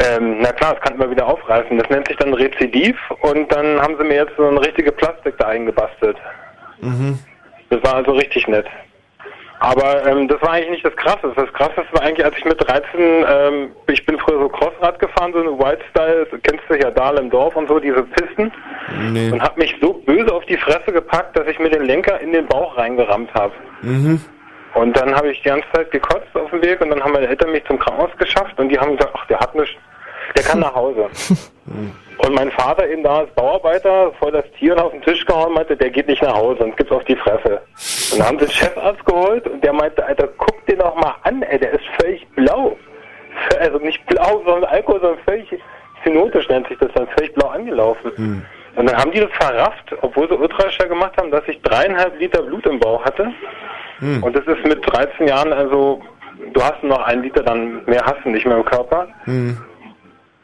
Ähm, 0.00 0.36
na 0.40 0.52
klar, 0.52 0.74
das 0.74 0.82
kann 0.82 0.96
man 0.98 1.10
wieder 1.10 1.26
aufreißen. 1.26 1.76
Das 1.78 1.88
nennt 1.90 2.06
sich 2.08 2.16
dann 2.18 2.32
Rezidiv 2.34 2.96
und 3.22 3.50
dann 3.52 3.80
haben 3.80 3.96
sie 3.98 4.04
mir 4.04 4.14
jetzt 4.16 4.32
so 4.36 4.46
eine 4.46 4.60
richtige 4.60 4.92
Plastik 4.92 5.36
da 5.38 5.48
eingebastelt. 5.48 6.16
Mhm. 6.80 7.18
Das 7.70 7.82
war 7.82 7.94
also 7.96 8.12
richtig 8.12 8.46
nett. 8.48 8.66
Aber 9.60 10.06
ähm, 10.06 10.28
das 10.28 10.40
war 10.40 10.52
eigentlich 10.52 10.70
nicht 10.70 10.84
das 10.84 10.94
Krasseste. 10.94 11.32
Das 11.34 11.52
Krasseste 11.52 11.92
war 11.92 12.02
eigentlich, 12.02 12.24
als 12.24 12.36
ich 12.38 12.44
mit 12.44 12.60
13, 12.60 12.84
ähm, 13.00 13.70
ich 13.88 14.06
bin 14.06 14.16
früher 14.20 14.38
so 14.38 14.48
Crossrad 14.48 15.00
gefahren, 15.00 15.32
so 15.32 15.40
eine 15.40 15.58
White 15.58 15.82
Style, 15.90 16.26
kennst 16.44 16.62
du 16.68 16.74
ja 16.78 16.92
Dahl 16.92 17.18
im 17.18 17.28
Dorf 17.28 17.56
und 17.56 17.68
so, 17.68 17.80
diese 17.80 18.04
Pisten. 18.04 18.52
Nee. 19.10 19.32
Und 19.32 19.42
hab 19.42 19.56
mich 19.58 19.74
so 19.80 19.94
böse 19.94 20.32
auf 20.32 20.44
die 20.46 20.56
Fresse 20.58 20.92
gepackt, 20.92 21.36
dass 21.36 21.48
ich 21.48 21.58
mir 21.58 21.70
den 21.70 21.82
Lenker 21.86 22.20
in 22.20 22.32
den 22.32 22.46
Bauch 22.46 22.76
reingerammt 22.76 23.34
habe. 23.34 23.52
Mhm. 23.82 24.20
Und 24.78 24.96
dann 24.96 25.12
habe 25.12 25.32
ich 25.32 25.42
die 25.42 25.48
ganze 25.48 25.66
Zeit 25.72 25.90
gekotzt 25.90 26.28
auf 26.34 26.50
dem 26.50 26.62
Weg 26.62 26.80
und 26.80 26.90
dann 26.90 27.02
haben 27.02 27.10
meine 27.10 27.26
Eltern 27.26 27.50
mich 27.50 27.64
zum 27.64 27.80
Krankenhaus 27.80 28.16
geschafft 28.16 28.56
und 28.60 28.68
die 28.68 28.78
haben 28.78 28.96
gesagt, 28.96 29.12
ach, 29.18 29.26
der 29.26 29.40
hat 29.40 29.52
nichts, 29.56 29.74
der 30.36 30.44
kann 30.44 30.60
nach 30.60 30.72
Hause. 30.72 31.08
und 32.18 32.34
mein 32.34 32.52
Vater 32.52 32.88
eben 32.88 33.02
da 33.02 33.18
als 33.18 33.30
Bauarbeiter 33.32 34.12
voll 34.20 34.30
das 34.30 34.44
Tier 34.56 34.80
auf 34.80 34.92
den 34.92 35.02
Tisch 35.02 35.26
gehauen 35.26 35.54
meinte, 35.54 35.76
der 35.76 35.90
geht 35.90 36.06
nicht 36.06 36.22
nach 36.22 36.36
Hause, 36.36 36.58
sonst 36.60 36.76
gibt's 36.76 36.92
auf 36.92 37.02
die 37.06 37.16
Fresse. 37.16 37.60
Und 38.12 38.20
dann 38.20 38.28
haben 38.28 38.38
sie 38.38 38.44
den 38.44 38.52
Chefarzt 38.52 39.04
geholt 39.04 39.48
und 39.48 39.64
der 39.64 39.72
meinte, 39.72 40.06
Alter, 40.06 40.28
guck 40.36 40.64
den 40.66 40.78
doch 40.78 40.94
mal 40.94 41.16
an, 41.24 41.42
ey, 41.42 41.58
der 41.58 41.72
ist 41.72 41.84
völlig 42.00 42.24
blau. 42.36 42.76
Also 43.58 43.78
nicht 43.78 44.06
blau, 44.06 44.42
sondern 44.46 44.70
Alkohol, 44.70 45.00
sondern 45.00 45.18
völlig 45.24 45.48
cyanotisch 46.04 46.48
nennt 46.48 46.68
sich 46.68 46.78
das 46.78 46.92
dann, 46.94 47.08
völlig 47.16 47.34
blau 47.34 47.48
angelaufen. 47.48 48.46
Und 48.76 48.86
dann 48.86 48.96
haben 48.96 49.10
die 49.10 49.18
das 49.18 49.32
verrafft, 49.32 49.92
obwohl 50.02 50.28
sie 50.28 50.36
Ultraschall 50.36 50.88
gemacht 50.88 51.16
haben, 51.16 51.32
dass 51.32 51.42
ich 51.48 51.60
dreieinhalb 51.62 52.16
Liter 52.20 52.42
Blut 52.42 52.64
im 52.66 52.78
Bauch 52.78 53.04
hatte. 53.04 53.32
Hm. 53.98 54.22
Und 54.22 54.36
das 54.36 54.44
ist 54.46 54.64
mit 54.64 54.80
13 54.90 55.28
Jahren, 55.28 55.52
also 55.52 56.02
du 56.52 56.62
hast 56.62 56.82
noch 56.82 57.02
einen 57.06 57.22
Liter, 57.22 57.42
dann 57.42 57.84
mehr 57.86 58.04
hast 58.04 58.24
du 58.24 58.30
nicht 58.30 58.46
mehr 58.46 58.56
im 58.56 58.64
Körper. 58.64 59.08
Mhm. 59.26 59.58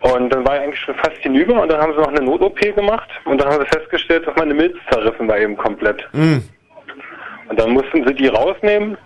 Und 0.01 0.31
dann 0.31 0.47
war 0.47 0.57
ich 0.57 0.63
eigentlich 0.63 0.81
schon 0.81 0.95
fast 0.97 1.17
hinüber 1.19 1.63
und 1.63 1.71
dann 1.71 1.81
haben 1.81 1.93
sie 1.95 1.99
noch 1.99 2.09
eine 2.09 2.21
Not-OP 2.21 2.61
gemacht 2.75 3.09
und 3.25 3.41
dann 3.41 3.49
haben 3.49 3.65
sie 3.65 3.79
festgestellt, 3.79 4.27
dass 4.27 4.37
meine 4.37 4.53
Milz 4.53 4.77
zerrissen 4.91 5.27
war 5.29 5.39
eben 5.39 5.57
komplett. 5.57 6.07
Mhm. 6.13 6.43
Und 7.49 7.59
dann 7.59 7.71
mussten 7.71 8.07
sie 8.07 8.15
die 8.15 8.27
rausnehmen 8.27 8.99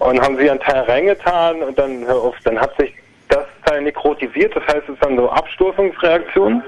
und 0.00 0.20
haben 0.20 0.36
sie 0.36 0.50
einen 0.50 0.60
Teil 0.60 0.82
reingetan 0.82 1.62
und 1.62 1.78
dann, 1.78 2.06
hör 2.06 2.16
auf, 2.16 2.36
dann 2.44 2.60
hat 2.60 2.76
sich 2.78 2.92
das 3.28 3.46
Teil 3.64 3.82
nekrotisiert, 3.82 4.54
das 4.54 4.62
heißt, 4.64 4.82
es 4.84 4.94
ist 4.94 5.04
dann 5.04 5.16
so 5.16 5.30
Abstoßungsreaktion. 5.30 6.62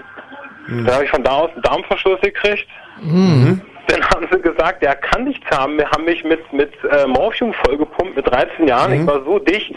Dann 0.68 0.94
habe 0.94 1.04
ich 1.04 1.10
von 1.10 1.24
da 1.24 1.32
aus 1.32 1.50
einen 1.52 1.62
Darmverschluss 1.62 2.20
gekriegt. 2.20 2.68
Mhm. 3.02 3.60
Dann 3.90 4.04
haben 4.10 4.28
sie 4.30 4.38
gesagt, 4.40 4.82
er 4.82 4.94
kann 4.94 5.24
nichts 5.24 5.44
haben. 5.50 5.76
Wir 5.76 5.90
haben 5.90 6.04
mich 6.04 6.22
mit, 6.22 6.52
mit 6.52 6.72
äh, 6.90 7.06
Morphium 7.06 7.52
vollgepumpt 7.64 8.14
mit 8.14 8.26
13 8.26 8.68
Jahren. 8.68 8.92
Ich 8.92 9.06
war 9.06 9.24
so 9.24 9.38
dicht. 9.38 9.74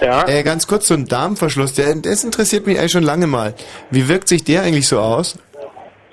Ja. 0.00 0.26
Äh, 0.26 0.42
ganz 0.42 0.66
kurz, 0.66 0.88
so 0.88 0.94
ein 0.94 1.06
Darmverschluss, 1.06 1.74
der, 1.74 1.94
das 1.96 2.24
interessiert 2.24 2.66
mich 2.66 2.78
eigentlich 2.78 2.92
schon 2.92 3.02
lange 3.02 3.26
mal. 3.26 3.54
Wie 3.90 4.08
wirkt 4.08 4.28
sich 4.28 4.44
der 4.44 4.62
eigentlich 4.62 4.88
so 4.88 4.98
aus? 4.98 5.38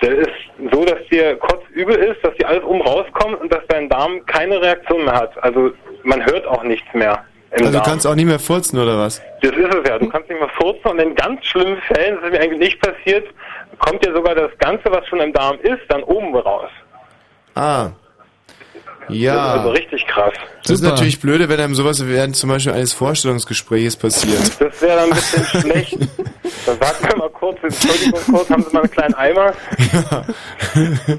Der 0.02 0.12
ist 0.18 0.30
so, 0.70 0.84
dass 0.84 0.98
dir 1.10 1.36
kurz 1.36 1.62
übel 1.70 1.94
ist, 1.96 2.22
dass 2.22 2.34
dir 2.36 2.48
alles 2.48 2.62
oben 2.64 2.82
rauskommt 2.82 3.40
und 3.40 3.52
dass 3.52 3.62
dein 3.68 3.88
Darm 3.88 4.24
keine 4.26 4.60
Reaktion 4.60 5.04
mehr 5.04 5.14
hat. 5.14 5.42
Also 5.42 5.70
man 6.02 6.24
hört 6.26 6.46
auch 6.46 6.62
nichts 6.62 6.86
mehr. 6.92 7.24
Also 7.52 7.66
du 7.66 7.72
Darm. 7.72 7.84
kannst 7.84 8.06
auch 8.06 8.14
nicht 8.14 8.26
mehr 8.26 8.38
furzen 8.38 8.78
oder 8.78 8.98
was? 8.98 9.22
Das 9.40 9.52
ist 9.52 9.74
es 9.74 9.88
ja. 9.88 9.98
Du 9.98 10.08
kannst 10.08 10.28
nicht 10.28 10.38
mehr 10.40 10.50
furzen 10.60 10.90
und 10.90 10.98
in 10.98 11.14
ganz 11.14 11.44
schlimmen 11.46 11.78
Fällen, 11.88 12.16
das 12.16 12.24
ist 12.24 12.32
mir 12.32 12.40
eigentlich 12.40 12.60
nicht 12.60 12.80
passiert, 12.82 13.26
kommt 13.78 14.04
dir 14.04 14.14
sogar 14.14 14.34
das 14.34 14.50
Ganze, 14.58 14.84
was 14.86 15.06
schon 15.06 15.20
im 15.20 15.32
Darm 15.32 15.58
ist, 15.62 15.82
dann 15.88 16.02
oben 16.02 16.34
raus. 16.36 16.70
Ah. 17.54 17.90
Das 19.06 19.14
ist 19.16 19.22
Ja. 19.22 19.52
also 19.54 19.70
richtig 19.70 20.06
krass. 20.06 20.32
Das 20.62 20.70
ist 20.70 20.82
natürlich 20.82 21.20
blöde, 21.20 21.50
wenn 21.50 21.60
einem 21.60 21.74
sowas 21.74 22.06
während 22.08 22.36
zum 22.36 22.48
Beispiel 22.48 22.72
eines 22.72 22.94
Vorstellungsgespräches 22.94 23.96
passiert. 23.96 24.40
Das 24.58 24.80
wäre 24.80 24.96
dann 24.96 25.10
ein 25.10 25.14
bisschen 25.14 25.60
schlecht. 25.60 25.98
Dann 26.64 26.78
sagt 26.80 27.02
mir 27.02 27.16
mal 27.18 27.28
kurz, 27.28 27.58
Entschuldigung 27.62 28.18
kurz, 28.30 28.48
haben 28.48 28.62
Sie 28.62 28.72
mal 28.72 28.80
einen 28.80 28.90
kleinen 28.90 29.14
Eimer? 29.14 29.52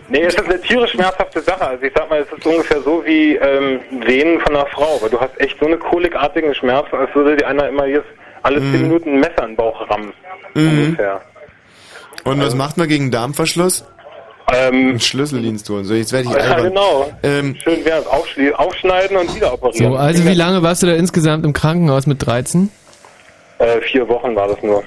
Nee, 0.10 0.24
es 0.24 0.34
ist 0.34 0.46
eine 0.46 0.60
tierisch 0.62 0.92
schmerzhafte 0.92 1.42
Sache. 1.42 1.68
Also 1.68 1.84
ich 1.84 1.94
sag 1.96 2.10
mal, 2.10 2.20
es 2.22 2.32
ist 2.36 2.46
ungefähr 2.46 2.82
so 2.82 3.04
wie 3.06 3.36
ähm, 3.36 3.80
Venen 4.04 4.40
von 4.42 4.56
einer 4.56 4.66
Frau, 4.68 5.00
weil 5.02 5.10
du 5.12 5.20
hast 5.20 5.40
echt 5.40 5.60
so 5.60 5.68
eine 5.68 5.78
kolikartigen 5.78 6.56
Schmerzen, 6.56 6.96
als 6.96 7.14
würde 7.14 7.36
dir 7.38 7.48
einer 7.48 7.70
immer 7.70 7.86
jetzt 7.86 8.08
alle 8.42 8.60
zehn 8.60 8.82
Minuten 8.84 9.10
ein 9.16 9.20
Messer 9.20 9.44
in 9.44 9.50
den 9.52 9.56
Bauch 9.58 9.90
rammen. 9.90 10.12
Mhm. 10.56 10.68
Ungefähr. 10.86 11.22
Und 12.24 12.42
was 12.42 12.56
macht 12.56 12.78
man 12.78 12.88
gegen 12.88 13.12
Darmverschluss? 13.12 13.86
Ähm, 14.54 14.90
Ein 14.92 15.00
Schlüsseldienst 15.00 15.68
holen. 15.70 15.86
So, 15.86 15.94
jetzt 15.96 16.12
werde 16.14 16.30
ich 16.30 16.36
Ja, 16.36 16.42
albern. 16.42 16.64
genau. 16.70 17.12
Ähm, 17.24 17.56
Schön 17.64 17.84
wäre 17.84 18.00
es 18.02 18.54
aufschneiden 18.56 19.18
und 19.18 19.36
wieder 19.36 19.54
operieren. 19.54 19.94
So, 19.94 19.98
also 19.98 20.24
wie 20.26 20.34
lange 20.34 20.62
warst 20.62 20.84
du 20.84 20.88
da 20.88 20.94
insgesamt 20.94 21.46
im 21.46 21.54
Krankenhaus 21.54 22.06
mit 22.06 22.26
13? 22.26 22.70
Äh, 23.58 23.82
vier 23.82 24.08
Wochen 24.08 24.36
war 24.36 24.48
das 24.50 24.62
nur. 24.62 24.84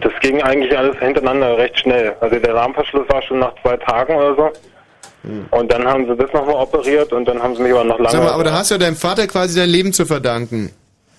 Das 0.00 0.12
ging 0.20 0.42
eigentlich 0.42 0.76
alles 0.76 0.98
hintereinander 0.98 1.56
recht 1.56 1.78
schnell. 1.78 2.14
Also 2.20 2.38
der 2.38 2.52
Darmverschluss 2.54 3.08
war 3.08 3.22
schon 3.22 3.38
nach 3.38 3.54
zwei 3.62 3.76
Tagen 3.76 4.14
oder 4.16 4.34
so. 4.34 4.50
Und 5.52 5.72
dann 5.72 5.86
haben 5.86 6.06
sie 6.06 6.14
das 6.16 6.30
nochmal 6.34 6.56
operiert 6.56 7.12
und 7.12 7.24
dann 7.26 7.42
haben 7.42 7.54
sie 7.56 7.62
mich 7.62 7.72
aber 7.72 7.84
noch 7.84 7.98
lange. 7.98 8.10
Sag 8.10 8.22
mal, 8.24 8.32
aber 8.32 8.44
da 8.44 8.52
hast 8.52 8.70
du 8.70 8.74
ja 8.74 8.78
deinem 8.78 8.96
Vater 8.96 9.26
quasi 9.26 9.58
dein 9.58 9.70
Leben 9.70 9.92
zu 9.94 10.04
verdanken. 10.04 10.70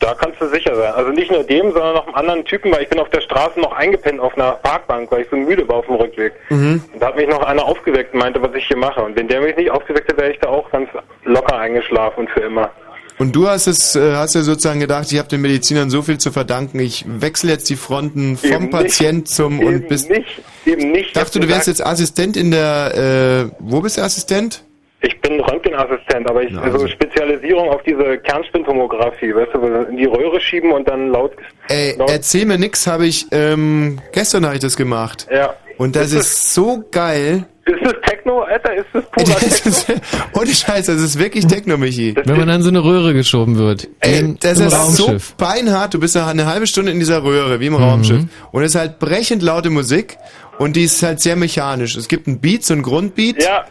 Da 0.05 0.13
kannst 0.13 0.39
du 0.39 0.47
sicher 0.47 0.75
sein. 0.75 0.93
Also 0.93 1.09
nicht 1.09 1.31
nur 1.31 1.43
dem, 1.43 1.71
sondern 1.71 1.95
noch 1.95 2.05
einem 2.05 2.15
anderen 2.15 2.45
Typen, 2.45 2.71
weil 2.71 2.83
ich 2.83 2.89
bin 2.89 2.99
auf 2.99 3.09
der 3.09 3.21
Straße 3.21 3.59
noch 3.59 3.71
eingepennt 3.71 4.19
auf 4.19 4.37
einer 4.37 4.51
Parkbank, 4.51 5.11
weil 5.11 5.21
ich 5.21 5.27
so 5.31 5.35
müde 5.35 5.67
war 5.67 5.77
auf 5.77 5.87
dem 5.87 5.95
Rückweg. 5.95 6.33
Mhm. 6.49 6.83
Und 6.93 7.01
da 7.01 7.07
hat 7.07 7.15
mich 7.15 7.27
noch 7.27 7.41
einer 7.41 7.65
aufgeweckt 7.65 8.13
und 8.13 8.19
meinte, 8.19 8.39
was 8.39 8.53
ich 8.53 8.67
hier 8.67 8.77
mache. 8.77 9.01
Und 9.01 9.15
wenn 9.15 9.27
der 9.27 9.41
mich 9.41 9.55
nicht 9.55 9.71
aufgeweckt 9.71 10.07
hätte, 10.07 10.21
wäre 10.21 10.31
ich 10.31 10.39
da 10.39 10.49
auch 10.49 10.69
ganz 10.69 10.89
locker 11.23 11.57
eingeschlafen 11.57 12.19
und 12.19 12.29
für 12.29 12.41
immer. 12.41 12.69
Und 13.17 13.35
du 13.35 13.47
hast 13.47 13.65
es, 13.65 13.95
äh, 13.95 14.13
hast 14.13 14.35
ja 14.35 14.41
sozusagen 14.41 14.79
gedacht, 14.79 15.11
ich 15.11 15.17
habe 15.17 15.27
den 15.27 15.41
Medizinern 15.41 15.89
so 15.89 16.03
viel 16.03 16.19
zu 16.19 16.31
verdanken, 16.31 16.79
ich 16.79 17.03
wechsle 17.07 17.53
jetzt 17.53 17.67
die 17.71 17.75
Fronten 17.75 18.37
vom 18.37 18.51
Eben 18.51 18.63
nicht. 18.65 18.71
Patient 18.73 19.27
zum 19.27 19.59
und 19.59 19.87
bist. 19.87 20.07
nicht, 20.11 20.27
eben 20.67 20.91
nicht. 20.91 21.07
Ich 21.07 21.13
dachte, 21.13 21.39
du 21.39 21.47
wärst 21.47 21.67
jetzt 21.67 21.83
Assistent 21.83 22.37
in 22.37 22.51
der, 22.51 23.49
äh, 23.49 23.55
wo 23.57 23.81
bist 23.81 23.97
du 23.97 24.03
Assistent? 24.03 24.61
Ich 25.05 25.21
bin 25.21 25.39
Röntgenassistent, 25.39 26.27
aber 26.27 26.41
ich 26.41 26.57
also 26.57 26.87
Spezialisierung 26.87 27.69
auf 27.69 27.83
diese 27.83 28.17
Kernspintomographie, 28.17 29.35
weißt 29.35 29.53
du, 29.53 29.59
in 29.91 29.97
die 29.97 30.05
Röhre 30.05 30.41
schieben 30.41 30.71
und 30.71 30.87
dann 30.87 31.09
laut. 31.09 31.31
Ey, 31.67 31.95
erzähl 32.07 32.45
mir 32.45 32.57
nix, 32.57 32.87
habe 32.87 33.05
ich, 33.05 33.27
ähm, 33.31 33.99
gestern 34.13 34.45
habe 34.45 34.55
ich 34.55 34.61
das 34.61 34.75
gemacht. 34.75 35.27
Ja. 35.31 35.53
Und 35.77 35.95
das 35.95 36.11
Ist 36.11 36.15
ist 36.15 36.53
so 36.55 36.83
geil. 36.89 37.45
Ist 37.65 37.83
das 37.83 37.93
Techno, 38.07 38.41
Alter? 38.41 38.73
Ist 38.73 38.87
das 38.93 39.03
purer 39.11 39.39
Techno? 39.39 39.95
Ohne 40.39 40.47
Scheiß, 40.47 40.85
das 40.87 41.01
ist 41.01 41.19
wirklich 41.19 41.45
Techno, 41.45 41.77
Michi. 41.77 42.15
Wenn 42.23 42.37
man 42.37 42.49
an 42.49 42.61
so 42.63 42.69
eine 42.69 42.83
Röhre 42.83 43.13
geschoben 43.13 43.57
wird. 43.57 43.87
Ey, 43.99 44.19
Im, 44.21 44.39
das 44.39 44.59
ist 44.59 44.73
Raumschiff. 44.73 45.27
so 45.29 45.33
beinhart. 45.37 45.93
Du 45.93 45.99
bist 45.99 46.15
ja 46.15 46.25
eine 46.27 46.45
halbe 46.47 46.65
Stunde 46.65 46.91
in 46.91 46.99
dieser 46.99 47.23
Röhre, 47.23 47.59
wie 47.59 47.67
im 47.67 47.75
Raumschiff. 47.75 48.23
Und 48.51 48.63
es 48.63 48.73
ist 48.73 48.79
halt 48.79 48.97
brechend 48.99 49.43
laute 49.43 49.69
Musik. 49.69 50.17
Und 50.57 50.75
die 50.77 50.83
ist 50.85 51.03
halt 51.03 51.19
sehr 51.19 51.35
mechanisch. 51.35 51.95
Es 51.97 52.07
gibt 52.07 52.27
einen 52.27 52.39
Beat, 52.39 52.63
so 52.63 52.73
einen 52.73 52.81
Grundbeat. 52.81 53.43
Ja, 53.43 53.61
das, 53.61 53.69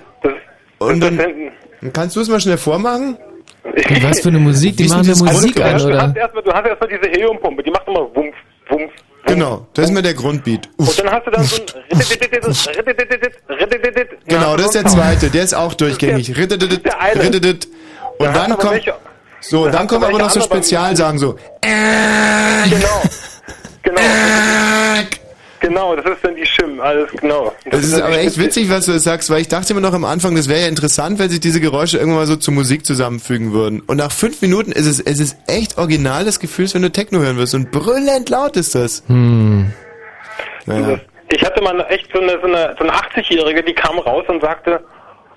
Und 0.79 1.01
dann, 1.01 1.19
kannst 1.93 2.17
du 2.17 2.21
es 2.21 2.29
mal 2.29 2.41
schnell 2.41 2.59
vormachen? 2.59 3.17
Und 3.65 4.03
was 4.03 4.21
für 4.21 4.29
eine 4.29 4.39
Musik? 4.39 4.77
Die 4.77 4.89
machen 4.89 5.07
das 5.07 5.23
Musik 5.23 5.59
an, 5.61 5.69
Du 5.69 5.75
hast 5.75 5.85
oder? 5.85 6.17
erstmal, 6.17 6.43
du 6.43 6.53
hast 6.53 6.67
erstmal 6.67 6.89
diese 6.91 7.11
Heliumpumpe, 7.11 7.63
die 7.63 7.71
macht 7.71 7.89
immer 7.89 8.01
Wumpf, 8.15 8.35
Wumpf. 8.69 8.93
Genau, 9.27 9.67
das 9.73 9.87
ist 9.87 9.93
mir 9.93 10.03
der 10.03 10.13
Grundbeat. 10.13 10.69
Und 10.77 10.99
dann 10.99 11.11
hast 11.11 11.27
du 11.27 11.31
dann 11.31 11.45
so 11.45 11.57
ein 11.57 11.63
Genau, 14.27 14.57
das 14.57 14.67
ist 14.67 14.75
der 14.75 14.85
zweite. 14.85 15.31
Der 15.31 15.45
ist 15.45 15.55
auch 15.55 15.73
durchgängig. 15.73 16.29
Und 16.29 16.53
dann 18.21 18.59
kommt, 18.59 18.83
so, 19.41 19.65
da 19.65 19.71
dann 19.73 19.87
kommen 19.87 20.05
aber 20.05 20.19
noch 20.19 20.31
so 20.31 20.43
Spezialsagen, 20.43 21.19
so. 21.19 21.37
Genau. 21.63 23.03
Genau. 23.83 24.01
Genau, 25.65 25.97
das 25.97 26.05
ist 26.05 26.23
dann 26.23 26.35
die 26.37 26.45
Schim, 26.45 26.79
alles 26.79 27.11
genau. 27.11 27.51
Das 27.65 27.83
ist 27.83 27.95
dann 27.95 28.03
aber 28.03 28.19
echt 28.19 28.39
witzig, 28.39 28.69
was 28.69 28.85
du 28.85 28.99
sagst, 28.99 29.31
weil 29.31 29.41
ich 29.41 29.49
dachte 29.49 29.73
immer 29.73 29.81
noch 29.81 29.95
am 29.95 30.05
Anfang, 30.05 30.37
das 30.37 30.47
wäre 30.47 30.61
ja 30.61 30.67
interessant, 30.67 31.19
wenn 31.19 31.31
sich 31.31 31.41
diese 31.41 31.59
Geräusche 31.59 31.97
irgendwann 31.97 32.19
mal 32.19 32.27
so 32.27 32.37
zur 32.37 32.53
Musik 32.53 32.85
zusammenfügen 32.85 33.55
würden. 33.55 33.81
Und 33.81 33.97
nach 33.97 34.13
fünf 34.13 34.43
Minuten 34.43 34.73
ist 34.73 34.85
es, 34.85 35.01
es 35.01 35.21
ist 35.21 35.39
echt 35.47 35.79
original 35.79 36.27
des 36.27 36.39
Gefühls, 36.39 36.75
wenn 36.75 36.83
du 36.83 36.93
Techno 36.93 37.21
hören 37.21 37.39
wirst. 37.39 37.55
Und 37.55 37.71
brüllend 37.71 38.29
laut 38.29 38.59
ist 38.59 38.75
das. 38.75 39.05
Hm. 39.07 39.73
Naja. 40.67 41.01
Ich 41.31 41.43
hatte 41.43 41.63
mal 41.63 41.81
echt 41.89 42.11
so 42.13 42.21
eine, 42.21 42.33
so 42.43 42.47
eine, 42.47 42.77
so 42.79 42.85
eine 42.85 42.93
80-Jährige, 42.93 43.63
die 43.63 43.73
kam 43.73 43.99
raus 44.01 44.25
und 44.29 44.43
sagte, 44.43 44.85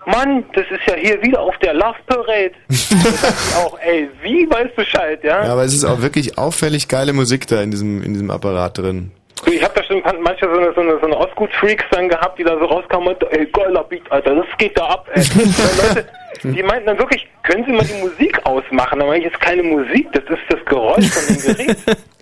Mann, 0.08 0.44
das 0.56 0.66
ist 0.70 0.86
ja 0.88 0.96
hier 0.96 1.22
wieder 1.22 1.40
auf 1.40 1.58
der 1.60 1.74
Love 1.74 1.96
Parade. 2.06 2.52
da 2.68 3.12
dachte 3.12 3.34
ich 3.50 3.56
auch, 3.56 3.80
ey, 3.80 4.10
wie 4.22 4.50
weißt 4.50 4.76
Bescheid, 4.76 5.24
ja? 5.24 5.46
Ja, 5.46 5.54
aber 5.54 5.64
es 5.64 5.74
ist 5.74 5.86
auch 5.86 6.02
wirklich 6.02 6.38
auffällig 6.38 6.90
geile 6.90 7.14
Musik 7.14 7.48
da 7.48 7.62
in 7.62 7.72
diesem, 7.72 8.04
in 8.04 8.12
diesem 8.12 8.30
Apparat 8.30 8.78
drin. 8.78 9.12
Ich 9.46 9.64
habe 9.64 9.74
da 9.76 9.84
schon 9.84 10.02
manche 10.22 10.46
so 10.46 10.60
eine, 10.60 10.74
so 10.74 10.82
eine, 10.82 11.00
so 11.00 11.06
eine 11.06 11.18
Ostgut-Freaks 11.18 11.86
dann 11.92 12.10
gehabt, 12.10 12.40
die 12.40 12.44
da 12.44 12.58
so 12.58 12.66
rauskamen 12.66 13.10
und, 13.10 13.24
ey, 13.32 13.46
geiler 13.48 13.84
Beat, 13.84 14.12
Alter, 14.12 14.36
das 14.36 14.46
geht 14.58 14.78
da 14.78 14.86
ab, 14.86 15.08
ey. 15.14 15.24
Leute, 15.34 16.08
die 16.44 16.64
meinten 16.64 16.88
dann 16.88 16.98
wirklich, 16.98 17.28
können 17.44 17.64
Sie 17.66 17.72
mal 17.72 17.86
die 17.86 18.02
Musik 18.02 18.44
ausmachen? 18.46 19.00
Meine 19.00 19.20
ich, 19.20 19.32
ist 19.32 19.40
keine 19.40 19.64
Musik, 19.64 20.12
das 20.14 20.24
ist 20.24 20.42
das 20.50 20.66
Geräusch 20.66 21.10
von 21.10 21.36
dem 21.36 21.56
Gerät. 21.56 21.78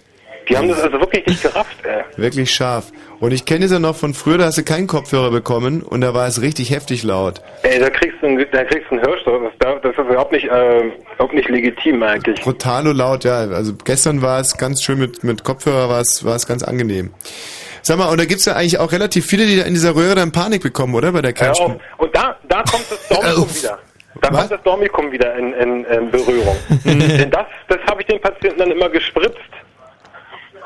Die 0.50 0.58
haben 0.58 0.68
das 0.70 0.82
also 0.82 1.00
wirklich 1.00 1.26
nicht 1.26 1.42
gerafft, 1.42 1.78
ey. 1.84 2.04
Wirklich 2.18 2.54
scharf. 2.54 2.92
Und 3.20 3.32
ich 3.32 3.46
kenne 3.46 3.66
es 3.66 3.72
ja 3.72 3.80
noch 3.80 3.96
von 3.96 4.14
früher, 4.14 4.38
da 4.38 4.46
hast 4.46 4.58
du 4.58 4.64
keinen 4.64 4.88
Kopfhörer 4.88 5.32
bekommen 5.32 5.82
und 5.82 6.02
da 6.02 6.14
war 6.14 6.28
es 6.28 6.42
richtig 6.42 6.70
heftig 6.72 7.04
laut. 7.04 7.42
Ey, 7.64 7.80
da 7.80 7.90
kriegst 7.90 8.18
du 8.22 8.28
einen, 8.28 8.46
da 8.52 8.64
kriegst 8.64 8.90
du 8.92 8.96
einen 8.96 9.06
Hörstoß. 9.08 9.42
Das, 9.44 9.54
darf- 9.60 9.82
das 9.82 9.92
ist 9.94 9.98
überhaupt 10.00 10.32
nicht, 10.32 10.46
äh, 10.46 10.82
überhaupt 11.16 11.34
nicht 11.34 11.50
legitim 11.50 12.04
eigentlich. 12.04 12.42
Brutalo 12.42 12.92
laut, 12.92 13.24
ja. 13.24 13.40
Also 13.40 13.74
gestern 13.84 14.22
war 14.22 14.40
es 14.40 14.58
ganz 14.58 14.84
schön 14.84 15.00
mit, 15.00 15.24
mit 15.24 15.44
Kopfhörer, 15.44 15.90
war 15.90 16.02
es, 16.02 16.24
war 16.26 16.36
es 16.36 16.46
ganz 16.46 16.64
angenehm. 16.64 17.12
Sag 17.82 17.98
mal, 17.98 18.10
und 18.10 18.20
da 18.20 18.26
gibt's 18.26 18.46
ja 18.46 18.54
eigentlich 18.54 18.80
auch 18.80 18.92
relativ 18.92 19.26
viele, 19.28 19.46
die 19.46 19.58
da 19.58 19.64
in 19.64 19.74
dieser 19.76 19.96
Röhre 19.96 20.16
dann 20.16 20.32
Panik 20.32 20.62
bekommen, 20.64 20.96
oder? 20.96 21.12
Bei 21.12 21.22
der. 21.22 21.34
Kernspin. 21.34 21.80
Und 21.98 22.16
da, 22.16 22.36
da 22.50 22.64
kommt 22.64 22.86
das 22.90 23.08
Dormikum 23.10 23.56
wieder. 23.56 23.80
Da 24.22 24.30
kommt 24.30 24.52
das 24.52 24.64
Dormikum 24.64 25.12
wieder 25.12 25.36
in, 25.36 25.54
in, 25.54 25.86
in 25.86 26.10
Berührung. 26.10 26.56
Denn 26.86 27.30
das, 27.30 27.46
das 27.68 27.78
habe 27.88 28.02
ich 28.02 28.08
den 28.08 28.20
Patienten 28.22 28.60
dann 28.60 28.72
immer 28.72 28.90
gespritzt. 28.90 29.38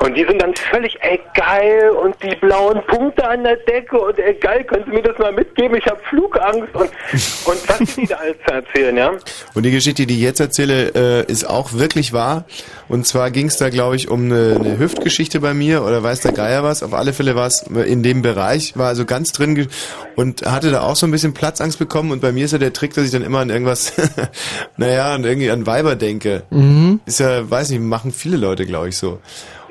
Und 0.02 0.14
die 0.16 0.24
sind 0.24 0.40
dann 0.40 0.54
völlig, 0.54 0.96
ey 1.02 1.20
geil, 1.34 1.90
und 1.90 2.16
die 2.22 2.34
blauen 2.36 2.80
Punkte 2.86 3.28
an 3.28 3.44
der 3.44 3.56
Decke 3.56 3.98
und 4.00 4.18
ey 4.18 4.32
geil, 4.32 4.64
können 4.64 4.84
Sie 4.86 4.92
mir 4.92 5.02
das 5.02 5.18
mal 5.18 5.30
mitgeben? 5.30 5.76
Ich 5.76 5.84
habe 5.84 6.00
Flugangst 6.08 6.74
und, 6.74 6.90
und 7.44 7.68
was 7.68 7.94
die 7.96 8.06
da 8.06 8.16
alles 8.16 8.36
zu 8.46 8.50
erzählen, 8.50 8.96
ja? 8.96 9.12
Und 9.54 9.62
die 9.62 9.70
Geschichte, 9.70 10.06
die 10.06 10.14
ich 10.14 10.22
jetzt 10.22 10.40
erzähle, 10.40 10.94
äh, 10.94 11.30
ist 11.30 11.44
auch 11.44 11.74
wirklich 11.74 12.14
wahr. 12.14 12.46
Und 12.88 13.06
zwar 13.06 13.30
ging's 13.30 13.58
da, 13.58 13.68
glaube 13.68 13.96
ich, 13.96 14.08
um 14.08 14.24
eine, 14.24 14.56
eine 14.58 14.78
Hüftgeschichte 14.78 15.40
bei 15.40 15.52
mir 15.52 15.82
oder 15.84 16.02
weiß 16.02 16.20
der 16.20 16.32
Geier 16.32 16.62
was. 16.62 16.82
Auf 16.82 16.94
alle 16.94 17.12
Fälle 17.12 17.36
war 17.36 17.46
es 17.46 17.62
in 17.62 18.02
dem 18.02 18.22
Bereich, 18.22 18.78
war 18.78 18.88
also 18.88 19.04
ganz 19.04 19.32
drin 19.32 19.68
und 20.16 20.46
hatte 20.46 20.70
da 20.70 20.80
auch 20.80 20.96
so 20.96 21.06
ein 21.06 21.10
bisschen 21.10 21.34
Platzangst 21.34 21.78
bekommen. 21.78 22.10
Und 22.10 22.22
bei 22.22 22.32
mir 22.32 22.46
ist 22.46 22.52
ja 22.52 22.58
der 22.58 22.72
Trick, 22.72 22.94
dass 22.94 23.04
ich 23.04 23.10
dann 23.10 23.22
immer 23.22 23.40
an 23.40 23.50
irgendwas, 23.50 23.92
naja, 24.78 25.12
an 25.12 25.24
irgendwie 25.24 25.50
an 25.50 25.66
Weiber 25.66 25.94
denke. 25.94 26.44
Mhm. 26.48 27.00
Ist 27.04 27.20
ja, 27.20 27.50
weiß 27.50 27.68
nicht, 27.68 27.82
machen 27.82 28.12
viele 28.12 28.38
Leute, 28.38 28.64
glaube 28.64 28.88
ich, 28.88 28.96
so. 28.96 29.18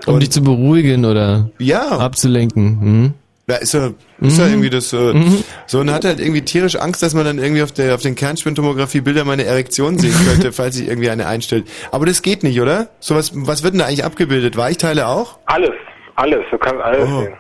Um 0.06 0.20
dich 0.20 0.32
zu 0.32 0.42
beruhigen 0.42 1.06
oder 1.06 1.50
ja. 1.60 1.82
abzulenken. 1.98 2.82
Hm? 2.82 3.14
Ja, 3.48 3.56
ist 3.56 3.74
ja, 3.74 3.90
ist 4.22 4.38
ja 4.38 4.46
Mhm. 4.46 4.52
irgendwie 4.52 4.70
das 4.70 4.94
äh, 4.94 5.14
Mhm. 5.14 5.44
so 5.66 5.80
und 5.80 5.92
hat 5.92 6.06
halt 6.06 6.20
irgendwie 6.20 6.42
tierisch 6.44 6.76
Angst, 6.76 7.02
dass 7.02 7.16
man 7.16 7.26
dann 7.26 7.40
irgendwie 7.40 7.64
auf 7.64 7.72
der 7.72 7.96
auf 7.96 8.02
den 8.04 8.14
Kernspintomographie 8.16 9.02
Bilder 9.02 9.26
meine 9.26 9.44
Erektion 9.46 9.98
sehen 9.98 10.14
könnte, 10.28 10.52
falls 10.52 10.76
sich 10.76 10.88
irgendwie 10.88 11.10
eine 11.10 11.26
einstellt. 11.26 11.66
Aber 11.92 12.06
das 12.06 12.22
geht 12.22 12.44
nicht, 12.44 12.62
oder? 12.62 12.90
So 13.00 13.16
was 13.16 13.32
was 13.34 13.64
wird 13.64 13.74
denn 13.74 13.80
da 13.80 13.86
eigentlich 13.88 14.04
abgebildet? 14.06 14.56
Weichteile 14.56 15.08
auch? 15.08 15.40
Alles, 15.48 15.72
Alles, 16.16 16.42
du 16.52 16.58
kannst 16.60 16.82
alles 16.84 17.08
Oh. 17.10 17.22
sehen. 17.22 17.34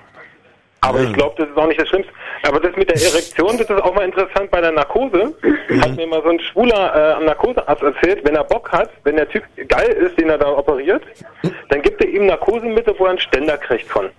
Aber 0.81 1.01
ich 1.03 1.13
glaube, 1.13 1.35
das 1.37 1.49
ist 1.49 1.57
auch 1.57 1.67
nicht 1.67 1.79
das 1.79 1.87
Schlimmste. 1.89 2.11
Aber 2.43 2.59
das 2.59 2.75
mit 2.75 2.89
der 2.89 2.95
Erektion, 2.95 3.57
das 3.57 3.69
ist 3.69 3.81
auch 3.81 3.93
mal 3.93 4.05
interessant 4.05 4.49
bei 4.51 4.61
der 4.61 4.71
Narkose. 4.71 5.33
Hat 5.81 5.95
mir 5.95 6.07
mal 6.07 6.21
so 6.23 6.29
ein 6.29 6.39
Schwuler 6.39 6.95
äh, 6.95 7.13
am 7.13 7.25
Narkosearzt 7.25 7.83
erzählt, 7.83 8.21
wenn 8.23 8.35
er 8.35 8.43
Bock 8.43 8.71
hat, 8.71 8.89
wenn 9.03 9.17
der 9.17 9.27
Typ 9.29 9.43
geil 9.67 9.89
ist, 9.89 10.17
den 10.17 10.29
er 10.29 10.37
da 10.37 10.47
operiert, 10.47 11.03
dann 11.69 11.81
gibt 11.81 12.01
er 12.03 12.09
ihm 12.09 12.27
Narkosemittel, 12.27 12.95
wo 12.97 13.05
er 13.05 13.11
einen 13.11 13.19
Ständer 13.19 13.57
kriegt 13.57 13.89
von. 13.89 14.09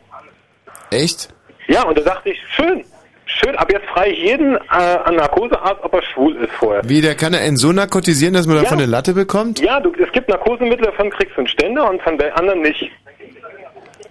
Echt? 0.91 1.29
Ja, 1.69 1.85
und 1.85 1.97
da 1.97 2.03
dachte 2.03 2.31
ich, 2.31 2.39
schön, 2.55 2.85
schön, 3.27 3.57
ab 3.57 3.71
jetzt 3.73 3.87
frage 3.87 4.11
ich 4.11 4.19
jeden 4.19 4.57
äh, 4.57 4.59
an 4.69 5.17
Narkosearzt, 5.17 5.83
ob 5.83 5.95
er 5.95 6.03
schwul 6.03 6.37
ist 6.37 6.53
vorher. 6.53 6.83
Wie, 6.85 7.01
der 7.01 7.15
kann 7.15 7.33
er 7.33 7.41
einen 7.41 7.57
so 7.57 7.73
narkotisieren, 7.73 8.35
dass 8.35 8.47
man 8.47 8.57
davon 8.57 8.79
eine 8.79 8.87
Latte 8.87 9.15
bekommt? 9.15 9.61
Ja, 9.61 9.81
du, 9.81 9.93
es 9.95 10.13
gibt 10.13 10.29
Narkosemittel, 10.29 10.87
davon 10.87 11.11
kriegst 11.11 11.37
du 11.37 11.41
einen 11.41 11.49
Ständer 11.49 11.89
und 11.89 12.03
von 12.03 12.19
der 12.19 12.37
anderen 12.37 12.63
nicht. 12.63 12.91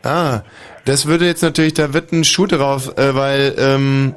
Ah, 0.04 0.42
das 0.86 1.08
würde 1.08 1.26
jetzt 1.26 1.44
natürlich, 1.44 1.74
da 1.74 1.94
wird 1.94 2.12
ein 2.12 2.24
Schuh 2.24 2.48
drauf, 2.48 2.98
äh, 2.98 3.16
weil, 3.16 3.56
ähm, 3.58 4.16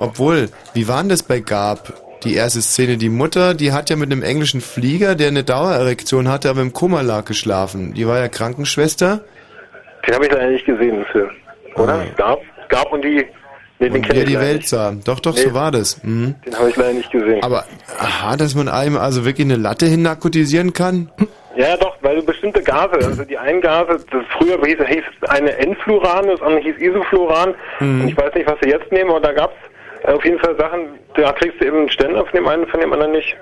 obwohl, 0.00 0.48
wie 0.74 0.88
war 0.88 1.00
denn 1.00 1.08
das 1.08 1.22
bei 1.22 1.40
Gab? 1.40 1.92
Die 2.24 2.34
erste 2.34 2.60
Szene, 2.60 2.96
die 2.96 3.10
Mutter, 3.10 3.54
die 3.54 3.72
hat 3.72 3.90
ja 3.90 3.96
mit 3.96 4.10
einem 4.10 4.22
englischen 4.22 4.60
Flieger, 4.60 5.14
der 5.14 5.28
eine 5.28 5.44
Dauererektion 5.44 6.28
hatte, 6.28 6.50
aber 6.50 6.62
im 6.62 6.72
Koma 6.72 7.02
lag 7.02 7.24
geschlafen. 7.26 7.94
Die 7.94 8.08
war 8.08 8.18
ja 8.18 8.28
Krankenschwester. 8.28 9.20
Den 10.06 10.14
habe 10.14 10.26
ich 10.26 10.32
leider 10.32 10.50
nicht 10.50 10.66
gesehen 10.66 10.96
im 10.96 11.04
Film. 11.06 11.30
Oder? 11.76 12.04
Gab, 12.16 12.40
gab 12.68 12.92
und 12.92 13.04
die. 13.04 13.24
Nee, 13.80 13.90
den 13.90 14.02
ich 14.02 14.08
die 14.24 14.40
Welt 14.40 14.56
nicht. 14.58 14.68
sah. 14.68 14.92
Doch, 15.04 15.20
doch, 15.20 15.34
Nee. 15.34 15.42
so 15.42 15.54
war 15.54 15.70
das. 15.70 16.02
Mhm. 16.02 16.34
Den 16.44 16.56
habe 16.58 16.70
ich 16.70 16.76
leider 16.76 16.94
nicht 16.94 17.10
gesehen. 17.12 17.42
Aber, 17.42 17.64
aha, 17.98 18.36
dass 18.36 18.54
man 18.54 18.68
einem 18.68 18.96
also 18.96 19.24
wirklich 19.24 19.46
eine 19.46 19.56
Latte 19.56 19.86
hin 19.86 20.02
narkotisieren 20.02 20.72
kann? 20.72 21.10
Ja, 21.56 21.76
doch, 21.76 21.96
weil 22.02 22.16
du 22.16 22.22
bestimmte 22.24 22.62
Gase, 22.62 22.94
also 23.04 23.24
die 23.24 23.36
einen 23.38 23.60
Gase, 23.60 24.04
das 24.10 24.24
früher 24.36 24.58
hieß, 24.64 24.78
hieß 24.86 25.28
eine 25.28 25.56
Enfluran, 25.58 26.26
das 26.28 26.40
andere 26.42 26.60
hieß 26.62 26.76
Isofluran. 26.78 27.54
Mhm. 27.80 28.00
Und 28.02 28.08
ich 28.08 28.16
weiß 28.16 28.34
nicht, 28.34 28.48
was 28.48 28.56
sie 28.62 28.70
jetzt 28.70 28.90
nehmen, 28.92 29.10
aber 29.10 29.20
da 29.20 29.32
gab's 29.32 29.56
äh, 30.04 30.12
auf 30.12 30.24
jeden 30.24 30.38
Fall 30.38 30.56
Sachen, 30.56 30.80
da 31.16 31.32
kriegst 31.32 31.60
du 31.60 31.66
eben 31.66 31.78
einen 31.78 31.90
Ständer 31.90 32.24
von 32.24 32.32
dem 32.34 32.46
einen, 32.48 32.66
von 32.68 32.80
dem 32.80 32.92
anderen 32.92 33.12
nicht. 33.12 33.36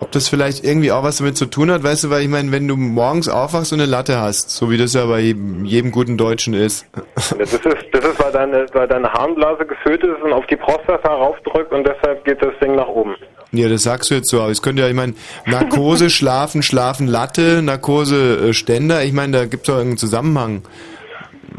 Ob 0.00 0.12
das 0.12 0.28
vielleicht 0.28 0.64
irgendwie 0.64 0.92
auch 0.92 1.02
was 1.02 1.18
damit 1.18 1.36
zu 1.36 1.46
tun 1.46 1.70
hat, 1.70 1.82
weißt 1.82 2.04
du, 2.04 2.10
weil 2.10 2.22
ich 2.22 2.28
meine, 2.28 2.52
wenn 2.52 2.68
du 2.68 2.76
morgens 2.76 3.28
aufwachst 3.28 3.72
und 3.72 3.80
eine 3.80 3.90
Latte 3.90 4.20
hast, 4.20 4.50
so 4.50 4.70
wie 4.70 4.76
das 4.76 4.94
ja 4.94 5.06
bei 5.06 5.20
jedem, 5.20 5.90
guten 5.90 6.16
Deutschen 6.16 6.54
ist. 6.54 6.86
Das 7.14 7.52
ist, 7.52 7.64
das 7.64 8.04
ist 8.04 8.22
weil, 8.22 8.32
deine, 8.32 8.66
weil 8.72 8.88
deine 8.88 9.12
Harnblase 9.12 9.64
gefüllt 9.64 10.02
ist 10.02 10.22
und 10.22 10.32
auf 10.32 10.46
die 10.46 10.56
Prostata 10.56 11.08
raufdrückt 11.08 11.72
und 11.72 11.86
deshalb 11.86 12.24
geht 12.24 12.42
das 12.42 12.52
Ding 12.60 12.74
nach 12.74 12.88
oben. 12.88 13.14
Ja, 13.52 13.68
das 13.68 13.84
sagst 13.84 14.10
du 14.10 14.16
jetzt 14.16 14.30
so, 14.30 14.40
aber 14.40 14.50
es 14.50 14.60
könnte 14.60 14.82
ja, 14.82 14.88
ich 14.88 14.94
meine, 14.94 15.14
Narkose, 15.46 16.10
Schlafen, 16.10 16.62
Schlafen, 16.62 17.06
Latte, 17.06 17.62
Narkose, 17.62 18.48
äh, 18.48 18.52
Ständer, 18.52 19.04
ich 19.04 19.12
meine, 19.12 19.38
da 19.38 19.44
gibt 19.46 19.62
es 19.62 19.66
doch 19.68 19.76
irgendeinen 19.76 19.98
Zusammenhang. 19.98 20.62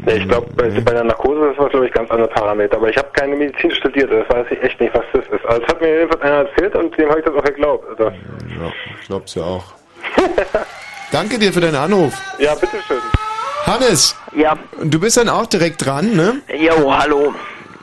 Nee, 0.04 0.14
ich 0.18 0.28
glaube, 0.28 0.46
bei, 0.54 0.68
bei 0.70 0.92
der 0.92 1.04
Narkose 1.04 1.50
ist 1.50 1.58
das, 1.58 1.70
glaube 1.70 1.86
ich, 1.86 1.92
ganz 1.92 2.10
andere 2.10 2.28
Parameter. 2.28 2.76
Aber 2.76 2.88
ich 2.88 2.96
habe 2.96 3.08
keine 3.12 3.34
Medizin 3.36 3.70
studiert, 3.72 4.10
das 4.12 4.28
weiß 4.28 4.46
ich 4.50 4.62
echt 4.62 4.80
nicht, 4.80 4.94
was 4.94 5.04
das 5.12 5.24
ist. 5.26 5.44
Also, 5.44 5.60
das 5.60 5.68
hat 5.68 5.80
mir 5.80 5.88
jedenfalls 5.98 6.22
einer 6.22 6.48
erzählt 6.48 6.74
und 6.76 6.96
dem 6.96 7.08
habe 7.10 7.18
ich 7.20 7.24
das 7.26 7.34
auch 7.34 7.44
geglaubt. 7.44 7.84
Also, 7.90 8.04
Ja, 8.04 8.72
ich 9.00 9.06
glaub's 9.06 9.34
ja 9.34 9.42
auch. 9.42 9.64
Danke 11.12 11.38
dir 11.38 11.52
für 11.52 11.60
deinen 11.60 11.76
Anruf. 11.76 12.14
ja, 12.38 12.54
bitteschön. 12.54 12.98
Hannes! 13.66 14.16
Ja. 14.34 14.56
Du 14.82 15.00
bist 15.00 15.16
dann 15.16 15.28
auch 15.28 15.46
direkt 15.46 15.84
dran, 15.84 16.14
ne? 16.14 16.40
Jo, 16.56 16.92
hallo. 16.96 17.34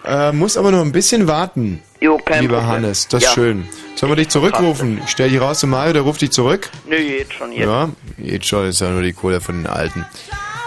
Äh, 0.06 0.32
musst 0.32 0.58
aber 0.58 0.72
noch 0.72 0.82
ein 0.82 0.92
bisschen 0.92 1.28
warten. 1.28 1.82
Jo, 2.00 2.18
kein 2.18 2.42
Lieber 2.42 2.58
Problem. 2.58 2.72
Hannes, 2.76 3.08
das 3.08 3.24
ist 3.24 3.30
Ja. 3.30 3.34
schön. 3.34 3.68
Sollen 3.96 4.12
wir 4.12 4.16
dich 4.18 4.30
zurückrufen? 4.30 5.02
Ich 5.04 5.12
stell 5.12 5.30
dich 5.30 5.40
raus 5.42 5.60
zu 5.60 5.68
Mario, 5.68 5.94
der 5.94 6.02
ruft 6.04 6.22
dich 6.22 6.32
zurück. 6.32 6.70
Nö, 6.88 6.96
jetzt 6.96 7.34
schon 7.34 7.52
jetzt. 7.52 7.66
Ja, 7.66 7.90
jetzt 8.18 8.48
schon, 8.48 8.66
ist 8.68 8.82
ja 8.82 8.90
nur 8.90 9.02
die 9.02 9.14
Kohle 9.14 9.42
von 9.42 9.56
den 9.64 9.68
Alten. 9.68 10.06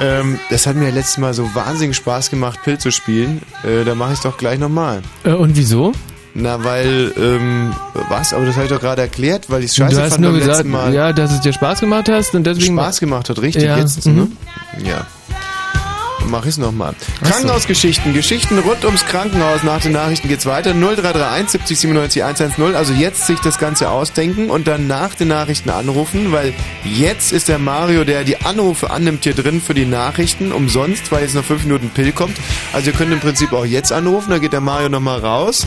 Ähm, 0.00 0.38
das 0.50 0.66
hat 0.66 0.76
mir 0.76 0.90
letztes 0.90 1.18
Mal 1.18 1.34
so 1.34 1.54
wahnsinnig 1.54 1.96
Spaß 1.96 2.30
gemacht, 2.30 2.60
Pill 2.64 2.78
zu 2.78 2.90
spielen. 2.90 3.42
Äh, 3.64 3.84
da 3.84 3.94
mache 3.94 4.12
ich 4.14 4.20
doch 4.20 4.36
gleich 4.36 4.58
nochmal. 4.58 5.02
Äh, 5.24 5.30
und 5.32 5.56
wieso? 5.56 5.92
Na, 6.34 6.62
weil, 6.62 7.12
ähm, 7.16 7.74
was? 8.08 8.32
Aber 8.32 8.46
das 8.46 8.54
habe 8.54 8.66
ich 8.66 8.72
doch 8.72 8.80
gerade 8.80 9.02
erklärt, 9.02 9.50
weil 9.50 9.64
ich 9.64 9.70
es 9.70 9.74
du 9.76 9.82
scheiße 9.82 10.00
hast 10.02 10.10
fand 10.10 10.22
nur 10.22 10.30
beim 10.32 10.40
gesagt, 10.40 10.58
letzten 10.58 10.70
Mal. 10.70 10.94
ja, 10.94 11.12
dass 11.12 11.32
es 11.32 11.40
dir 11.40 11.52
Spaß 11.52 11.80
gemacht 11.80 12.08
hast 12.08 12.34
und 12.34 12.44
deswegen 12.44 12.76
Spaß 12.76 13.00
gemacht 13.00 13.28
hat, 13.28 13.40
richtig, 13.42 13.64
Ja, 13.64 13.78
jetzt, 13.78 14.06
mhm. 14.06 14.14
ne? 14.14 14.28
Ja. 14.84 15.06
Mach 16.28 16.44
ich's 16.46 16.58
nochmal. 16.58 16.94
Krankenhausgeschichten, 17.22 18.12
Geschichten 18.14 18.58
rund 18.58 18.84
ums 18.84 19.04
Krankenhaus. 19.06 19.62
Nach 19.62 19.80
den 19.80 19.92
Nachrichten 19.92 20.28
geht's 20.28 20.46
weiter. 20.46 20.72
0331 20.74 21.50
70 21.50 21.78
97 21.80 22.24
110. 22.24 22.74
Also 22.76 22.92
jetzt 22.92 23.26
sich 23.26 23.38
das 23.40 23.58
Ganze 23.58 23.90
ausdenken 23.90 24.50
und 24.50 24.66
dann 24.68 24.86
nach 24.86 25.14
den 25.14 25.28
Nachrichten 25.28 25.70
anrufen, 25.70 26.32
weil 26.32 26.52
jetzt 26.84 27.32
ist 27.32 27.48
der 27.48 27.58
Mario, 27.58 28.04
der 28.04 28.24
die 28.24 28.40
Anrufe 28.42 28.90
annimmt 28.90 29.24
hier 29.24 29.34
drin 29.34 29.60
für 29.60 29.74
die 29.74 29.86
Nachrichten, 29.86 30.52
umsonst, 30.52 31.10
weil 31.12 31.22
jetzt 31.22 31.34
noch 31.34 31.44
fünf 31.44 31.64
Minuten 31.64 31.90
Pill 31.90 32.12
kommt. 32.12 32.36
Also 32.72 32.90
ihr 32.90 32.96
könnt 32.96 33.12
im 33.12 33.20
Prinzip 33.20 33.52
auch 33.52 33.64
jetzt 33.64 33.92
anrufen, 33.92 34.30
da 34.30 34.38
geht 34.38 34.52
der 34.52 34.60
Mario 34.60 34.88
nochmal 34.88 35.20
raus. 35.20 35.66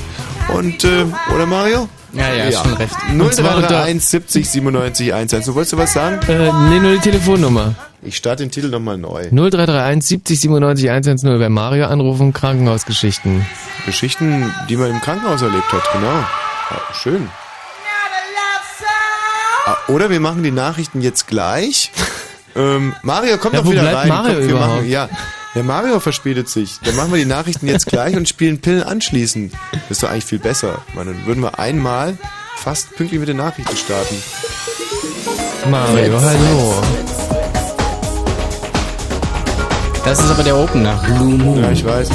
Und, 0.54 0.84
äh, 0.84 1.06
oder 1.34 1.46
Mario? 1.46 1.88
Ja, 2.14 2.34
ja, 2.34 2.44
ist 2.46 2.60
schon 2.62 2.74
recht. 2.74 2.94
Und 3.10 3.34
zwar 3.34 3.56
unter- 3.56 3.70
0331 3.70 4.06
70 4.10 4.50
97 4.50 5.14
110. 5.14 5.44
Du 5.46 5.56
wolltest 5.56 5.74
du 5.74 5.78
was 5.78 5.94
sagen? 5.94 6.20
Äh, 6.28 6.52
nee, 6.70 6.80
nur 6.80 6.92
die 6.94 7.00
Telefonnummer. 7.00 7.74
Ich 8.04 8.18
starte 8.18 8.44
den 8.44 8.52
Titel 8.52 8.70
nochmal 8.70 8.98
neu. 8.98 9.28
0331 9.32 10.04
70 10.08 10.40
97 10.42 10.90
110. 10.90 11.40
Wer 11.40 11.50
Mario 11.50 11.86
anrufen, 11.86 12.34
Krankenhausgeschichten. 12.34 13.46
Geschichten, 13.86 14.52
die 14.70 14.76
man 14.78 14.90
im 14.90 15.02
Krankenhaus 15.02 15.42
erlebt 15.42 15.72
hat, 15.72 15.84
genau. 15.94 16.08
Ja, 16.12 16.82
schön. 16.94 17.30
Ah, 19.66 19.78
Oder 19.90 20.10
wir 20.10 20.20
machen 20.20 20.42
die 20.44 20.52
Nachrichten 20.52 21.02
jetzt 21.02 21.28
gleich. 21.28 21.92
Ähm, 22.54 22.94
Mario, 23.02 23.38
komm 23.38 23.54
Ja, 23.54 23.62
doch 23.62 23.72
wieder 23.72 23.96
rein. 23.96 24.10
Mario 24.10 24.34
komm, 24.34 24.42
wir 24.42 24.50
überhaupt? 24.50 24.76
machen, 24.80 24.90
ja, 24.90 25.08
der 25.56 25.64
Mario 25.64 26.02
verspätet 26.02 26.50
sich. 26.50 26.80
Dann 26.84 26.98
machen 26.98 27.14
wir 27.14 27.18
die 27.18 27.24
Nachrichten 27.26 27.66
jetzt 27.66 27.86
gleich 27.86 28.14
und 28.18 28.28
spielen 28.28 28.60
Pillen 28.60 28.84
anschließend. 28.84 29.54
Das 29.72 29.82
ist 29.92 30.04
doch 30.04 30.10
eigentlich 30.10 30.26
viel 30.26 30.40
besser. 30.40 30.82
Meine, 30.94 31.14
dann 31.14 31.26
würden 31.26 31.42
wir 31.42 31.60
einmal 31.60 32.18
fast 32.58 32.94
pünktlich 32.98 33.22
mit 33.22 33.30
den 33.30 33.38
Nachrichten 33.38 33.78
starten. 33.78 34.22
Mario, 35.70 36.20
hallo. 36.20 36.84
Das 40.04 40.20
ist 40.20 40.32
aber 40.32 40.44
der 40.44 40.58
Opener. 40.58 41.00
Ja, 41.62 41.72
ich 41.72 41.86
weiß. 41.86 42.10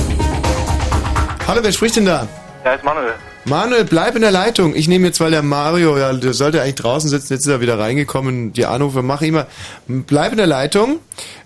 Hallo, 1.47 1.61
wer 1.63 1.73
spricht 1.73 1.97
denn 1.97 2.05
da? 2.07 2.27
Da 2.65 2.75
ist 2.75 2.85
Manuel. 2.85 3.15
Manuel, 3.45 3.85
bleib 3.85 4.17
in 4.17 4.23
der 4.23 4.33
Leitung. 4.33 4.75
Ich 4.75 4.89
nehme 4.89 5.07
jetzt, 5.07 5.21
weil 5.21 5.31
der 5.31 5.43
Mario, 5.43 5.97
ja, 5.97 6.13
der 6.13 6.35
sollte 6.35 6.61
eigentlich 6.61 6.75
draußen 6.75 7.09
sitzen, 7.09 7.33
jetzt 7.35 7.47
ist 7.47 7.53
er 7.53 7.61
wieder 7.61 7.79
reingekommen. 7.79 8.53
Die 8.53 8.67
Anrufe 8.67 9.03
mache 9.03 9.25
ich 9.25 9.29
immer. 9.29 9.47
Bleib 9.87 10.33
in 10.33 10.39
der 10.39 10.49
Leitung. 10.49 10.99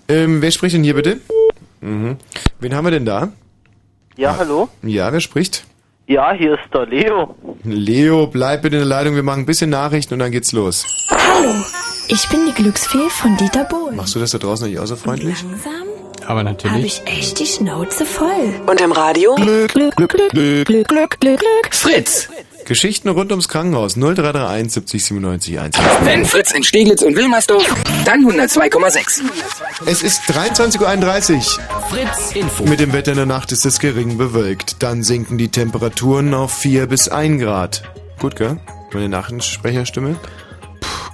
Ähm, 0.08 0.40
wer 0.40 0.50
spricht 0.50 0.74
denn 0.74 0.82
hier 0.82 0.94
bitte? 0.94 1.18
Mhm. 1.82 2.16
Wen 2.58 2.74
haben 2.74 2.86
wir 2.86 2.90
denn 2.90 3.04
da? 3.04 3.28
Ja, 4.16 4.36
hallo? 4.38 4.68
Ja, 4.82 5.12
wer 5.12 5.20
spricht? 5.20 5.64
Ja, 6.06 6.32
hier 6.32 6.54
ist 6.54 6.72
der 6.74 6.86
Leo. 6.86 7.36
Leo, 7.64 8.26
bleib 8.26 8.62
bitte 8.62 8.76
in 8.76 8.80
der 8.80 8.88
Leitung. 8.88 9.14
Wir 9.14 9.22
machen 9.22 9.40
ein 9.40 9.46
bisschen 9.46 9.70
Nachrichten 9.70 10.14
und 10.14 10.20
dann 10.20 10.32
geht's 10.32 10.52
los. 10.52 10.86
Hallo, 11.10 11.54
ich 12.08 12.28
bin 12.30 12.46
die 12.46 12.54
Glücksfee 12.54 13.10
von 13.10 13.36
Dieter 13.36 13.64
Bohlen. 13.64 13.96
Machst 13.96 14.14
du 14.14 14.18
das 14.18 14.30
da 14.30 14.38
draußen 14.38 14.68
nicht 14.68 14.78
auch 14.80 14.86
so 14.86 14.96
freundlich? 14.96 15.42
Langsam 15.42 15.89
aber 16.30 16.44
natürlich. 16.44 16.72
Habe 16.72 16.86
ich 16.86 17.02
echt 17.06 17.38
die 17.40 17.46
Schnauze 17.46 18.06
voll. 18.06 18.54
Und 18.66 18.80
im 18.80 18.92
Radio? 18.92 19.34
Glück, 19.34 19.72
Glück, 19.72 19.96
Glück, 19.96 20.10
Glück, 20.10 20.30
Glück, 20.30 20.66
Glück, 20.66 20.88
Glück, 20.88 21.18
Glück. 21.20 21.40
Glück. 21.40 21.74
Fritz. 21.74 22.28
Geschichten 22.66 23.08
rund 23.08 23.32
ums 23.32 23.48
Krankenhaus 23.48 23.94
0331 23.94 24.72
70 24.72 25.04
97 25.04 25.58
1. 25.58 25.76
Wenn 26.04 26.24
Fritz 26.24 26.52
in 26.52 26.62
Steglitz 26.62 27.02
und 27.02 27.16
Wilmersdorf, 27.16 27.64
dann 28.04 28.24
102,6. 28.24 29.22
Es 29.86 30.02
ist 30.02 30.20
23.31 30.30 31.34
Uhr. 31.34 31.62
Fritz 31.90 32.32
Info. 32.34 32.64
Mit 32.64 32.78
dem 32.78 32.92
Wetter 32.92 33.10
in 33.10 33.16
der 33.16 33.26
Nacht 33.26 33.50
ist 33.50 33.66
es 33.66 33.80
gering 33.80 34.18
bewölkt. 34.18 34.84
Dann 34.84 35.02
sinken 35.02 35.36
die 35.36 35.48
Temperaturen 35.48 36.32
auf 36.32 36.52
4 36.52 36.86
bis 36.86 37.08
1 37.08 37.42
Grad. 37.42 37.82
Gut, 38.20 38.36
gell? 38.36 38.58
Meine 38.92 39.08
Nachrichtensprecherstimme? 39.08 40.16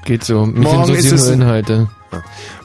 Geht 0.06 0.24
so. 0.24 0.46
Mich 0.46 0.62
Morgen 0.64 0.82
ist 0.94 1.04
interessieren 1.04 1.14
es- 1.16 1.24
nur 1.24 1.32
Inhalte. 1.34 1.88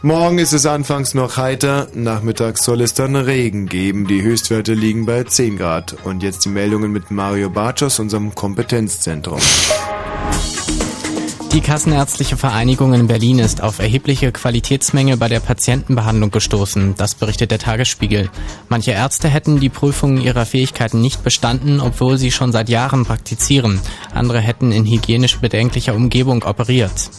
Morgen 0.04 0.38
ist 0.38 0.54
es 0.54 0.66
anfangs 0.66 1.14
noch 1.14 1.36
heiter, 1.36 1.88
nachmittags 1.94 2.64
soll 2.64 2.80
es 2.82 2.94
dann 2.94 3.16
Regen 3.18 3.66
geben. 3.66 4.08
Die 4.08 4.22
Höchstwerte 4.22 4.74
liegen 4.74 5.06
bei 5.06 5.24
10 5.24 5.58
Grad. 5.58 5.96
Und 6.06 6.24
jetzt 6.24 6.46
die 6.46 6.50
Meldungen 6.50 6.92
mit 6.92 7.12
Mario 7.12 7.50
Bartsch 7.50 7.84
aus 7.84 8.00
unserem 8.00 8.34
Kompetenzzentrum. 8.34 9.40
Die 11.54 11.60
Kassenärztliche 11.60 12.38
Vereinigung 12.38 12.94
in 12.94 13.08
Berlin 13.08 13.40
ist 13.40 13.62
auf 13.62 13.80
erhebliche 13.80 14.32
Qualitätsmängel 14.32 15.18
bei 15.18 15.28
der 15.28 15.42
Patientenbehandlung 15.42 16.32
gestoßen. 16.32 16.96
Das 16.96 17.14
berichtet 17.14 17.52
der 17.52 17.60
Tagesspiegel. 17.60 18.30
Manche 18.70 18.92
Ärzte 18.92 19.28
hätten 19.28 19.60
die 19.60 19.68
Prüfungen 19.68 20.22
ihrer 20.22 20.46
Fähigkeiten 20.46 21.02
nicht 21.02 21.26
bestanden, 21.26 21.82
obwohl 21.82 22.18
sie 22.18 22.32
schon 22.32 22.54
seit 22.54 22.70
Jahren 22.70 23.04
praktizieren. 23.04 23.82
Andere 24.14 24.40
hätten 24.40 24.72
in 24.72 24.86
hygienisch 24.86 25.40
bedenklicher 25.40 25.94
Umgebung 25.94 26.44
operiert. 26.44 27.10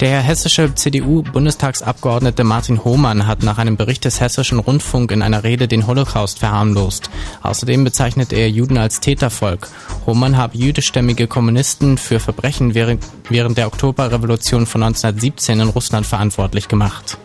Der 0.00 0.22
hessische 0.22 0.74
CDU-Bundestagsabgeordnete 0.74 2.42
Martin 2.42 2.84
Hohmann 2.84 3.26
hat 3.26 3.42
nach 3.42 3.58
einem 3.58 3.76
Bericht 3.76 4.06
des 4.06 4.18
hessischen 4.18 4.58
Rundfunk 4.58 5.12
in 5.12 5.20
einer 5.20 5.44
Rede 5.44 5.68
den 5.68 5.86
Holocaust 5.86 6.38
verharmlost. 6.38 7.10
Außerdem 7.42 7.84
bezeichnet 7.84 8.32
er 8.32 8.48
Juden 8.48 8.78
als 8.78 9.00
Tätervolk. 9.00 9.68
Hohmann 10.06 10.38
habe 10.38 10.56
jüdischstämmige 10.56 11.26
Kommunisten 11.26 11.98
für 11.98 12.18
Verbrechen 12.18 12.74
während, 12.74 13.58
der 13.58 13.66
Oktoberrevolution 13.66 14.64
von 14.64 14.82
1917 14.84 15.60
in 15.60 15.68
Russland 15.68 16.06
verantwortlich 16.06 16.68
gemacht. 16.68 17.18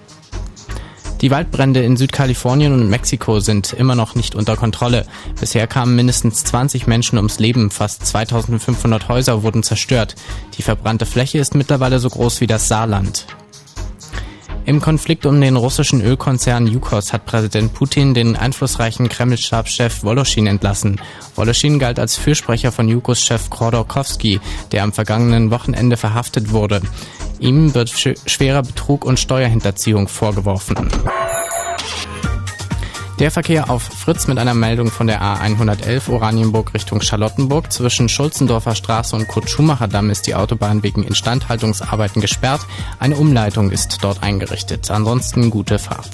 Die 1.22 1.32
Waldbrände 1.32 1.82
in 1.82 1.98
Südkalifornien 1.98 2.74
und 2.74 2.90
Mexiko 2.90 3.40
sind 3.40 3.74
immer 3.74 3.96
noch 3.96 4.16
nicht 4.16 4.36
unter 4.36 4.56
Kontrolle. 4.56 5.06
Bisher 5.40 5.66
kamen 5.68 5.96
mindestens 5.96 6.44
20 6.44 6.88
Menschen 6.88 7.18
ums 7.18 7.40
Leben, 7.40 7.72
fast 7.72 8.06
2500 8.06 9.08
Häuser 9.08 9.44
wurden 9.44 9.64
zerstört. 9.64 10.16
Die 10.58 10.62
verbrannte 10.62 11.06
Fläche 11.06 11.38
ist 11.38 11.56
mittlerweile 11.56 12.00
so 12.00 12.10
groß 12.10 12.42
wie 12.42 12.48
das 12.48 12.68
Saarland. 12.68 13.26
Im 14.66 14.82
Konflikt 14.82 15.28
um 15.28 15.40
den 15.40 15.58
russischen 15.58 16.02
Ölkonzern 16.02 16.66
Yukos 16.66 17.14
hat 17.14 17.28
Präsident 17.28 17.74
Putin 17.74 18.16
den 18.16 18.36
einflussreichen 18.36 19.10
Kreml-Stabschef 19.10 20.04
Woloschin 20.04 20.48
entlassen. 20.48 21.00
Woloschin 21.36 21.78
galt 21.78 22.00
als 22.00 22.18
Fürsprecher 22.18 22.72
von 22.72 22.90
Yukos 22.90 23.22
Chef 23.22 23.52
Khodorkovsky, 23.52 24.40
der 24.72 24.84
am 24.84 24.92
vergangenen 24.92 25.52
Wochenende 25.52 25.98
verhaftet 25.98 26.52
wurde. 26.52 26.82
Ihm 27.40 27.76
wird 27.76 27.92
sch 27.92 28.16
schwerer 28.26 28.64
Betrug 28.64 29.06
und 29.06 29.20
Steuerhinterziehung 29.20 30.08
vorgeworfen. 30.08 30.76
Der 33.20 33.32
Verkehr 33.32 33.70
auf 33.70 33.82
Fritz 33.82 34.28
mit 34.28 34.38
einer 34.38 34.54
Meldung 34.54 34.92
von 34.92 35.08
der 35.08 35.22
A111 35.22 36.10
Oranienburg 36.10 36.74
Richtung 36.74 37.00
Charlottenburg. 37.00 37.72
Zwischen 37.72 38.10
Schulzendorfer 38.10 38.76
Straße 38.76 39.16
und 39.16 39.30
Kurt-Schumacher-Damm 39.30 40.10
ist 40.10 40.28
die 40.28 40.36
Autobahn 40.36 40.84
wegen 40.84 41.02
Instandhaltungsarbeiten 41.02 42.22
gesperrt. 42.22 42.62
Eine 43.00 43.16
Umleitung 43.16 43.72
ist 43.72 44.00
dort 44.02 44.22
eingerichtet. 44.22 44.92
Ansonsten 44.92 45.50
gute 45.50 45.80
Fahrt. 45.80 46.14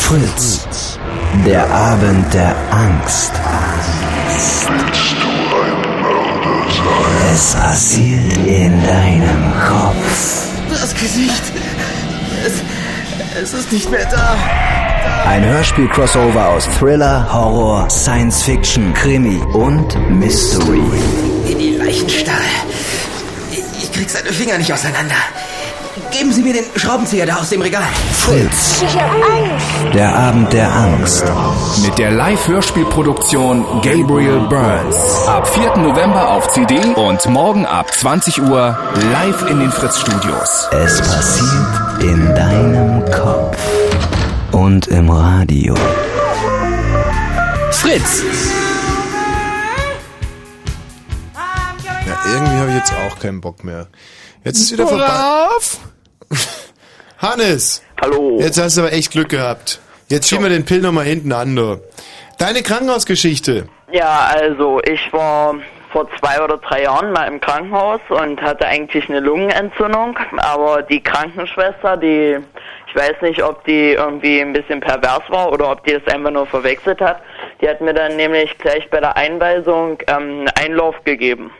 Fritz. 0.00 0.98
Der 1.46 1.70
Abend 1.70 2.34
der 2.34 2.54
Angst. 2.70 3.32
Es 7.32 7.54
passiert 7.54 8.36
in 8.46 8.82
deinem 8.82 9.52
Kopf. 9.66 10.46
Das 10.70 10.94
Gesicht. 10.94 11.42
Es, 12.44 12.62
es 13.40 13.52
ist 13.54 13.72
nicht 13.72 13.90
mehr 13.90 14.04
da. 14.06 14.36
Ein 15.26 15.44
Hörspiel-Crossover 15.44 16.48
aus 16.48 16.68
Thriller, 16.78 17.32
Horror, 17.32 17.88
Science 17.90 18.42
Fiction, 18.42 18.92
Krimi 18.94 19.40
und 19.52 19.96
Mystery. 20.10 20.82
In 21.46 21.58
die 21.58 21.76
Leichenstarre. 21.76 22.38
Ich, 23.50 23.64
ich 23.82 23.92
krieg 23.92 24.08
seine 24.08 24.32
Finger 24.32 24.58
nicht 24.58 24.72
auseinander. 24.72 25.14
Geben 26.10 26.32
Sie 26.32 26.42
mir 26.42 26.52
den 26.52 26.64
Schraubenzieher 26.76 27.26
da 27.26 27.36
aus 27.36 27.50
dem 27.50 27.60
Regal. 27.60 27.82
Fritz. 28.12 28.82
Ich 28.82 28.96
hab 28.96 29.10
Angst. 29.10 29.94
Der 29.94 30.14
Abend 30.14 30.52
der 30.52 30.72
Angst. 30.74 31.24
Mit 31.82 31.98
der 31.98 32.10
Live-Hörspielproduktion 32.10 33.64
Gabriel 33.82 34.40
Burns. 34.48 34.96
Ab 35.26 35.46
4. 35.48 35.76
November 35.78 36.30
auf 36.30 36.48
CD 36.52 36.78
und 36.94 37.26
morgen 37.26 37.66
ab 37.66 37.92
20 37.92 38.42
Uhr 38.42 38.78
live 39.12 39.50
in 39.50 39.60
den 39.60 39.70
Fritz-Studios. 39.70 40.68
Es 40.72 40.98
passiert 40.98 42.02
in 42.02 42.34
deinem 42.34 43.04
Kopf 43.10 43.56
und 44.52 44.86
im 44.88 45.10
Radio. 45.10 45.74
Fritz. 47.70 48.22
Ja, 52.06 52.18
irgendwie 52.32 52.56
habe 52.56 52.70
ich 52.70 52.76
jetzt 52.76 52.92
auch 52.92 53.18
keinen 53.18 53.40
Bock 53.40 53.64
mehr. 53.64 53.88
Jetzt 54.48 54.60
ist 54.60 54.72
wieder 54.72 54.86
vorbei. 54.86 55.04
Worauf? 55.04 55.78
Hannes! 57.18 57.82
Hallo. 58.00 58.38
Jetzt 58.40 58.58
hast 58.58 58.78
du 58.78 58.80
aber 58.80 58.94
echt 58.94 59.10
Glück 59.12 59.28
gehabt. 59.28 59.78
Jetzt 60.08 60.26
schieben 60.26 60.44
wir 60.44 60.48
den 60.48 60.64
Pill 60.64 60.80
nochmal 60.80 61.04
hinten 61.04 61.32
an, 61.32 61.54
du. 61.54 61.82
Deine 62.38 62.62
Krankenhausgeschichte. 62.62 63.68
Ja, 63.92 64.30
also 64.32 64.80
ich 64.84 65.12
war 65.12 65.54
vor 65.92 66.08
zwei 66.18 66.42
oder 66.42 66.56
drei 66.56 66.84
Jahren 66.84 67.12
mal 67.12 67.26
im 67.26 67.42
Krankenhaus 67.42 68.00
und 68.08 68.40
hatte 68.40 68.66
eigentlich 68.66 69.06
eine 69.10 69.20
Lungenentzündung, 69.20 70.18
aber 70.38 70.80
die 70.80 71.02
Krankenschwester, 71.02 71.98
die, 71.98 72.38
ich 72.86 72.96
weiß 72.96 73.20
nicht, 73.20 73.42
ob 73.42 73.62
die 73.66 73.92
irgendwie 73.92 74.40
ein 74.40 74.54
bisschen 74.54 74.80
pervers 74.80 75.24
war 75.28 75.52
oder 75.52 75.72
ob 75.72 75.84
die 75.84 75.92
das 75.92 76.14
einfach 76.14 76.30
nur 76.30 76.46
verwechselt 76.46 77.02
hat, 77.02 77.20
die 77.60 77.68
hat 77.68 77.82
mir 77.82 77.92
dann 77.92 78.16
nämlich 78.16 78.56
gleich 78.56 78.88
bei 78.88 79.00
der 79.00 79.14
Einweisung 79.14 79.98
ähm, 80.06 80.16
einen 80.16 80.48
Einlauf 80.48 81.04
gegeben. 81.04 81.50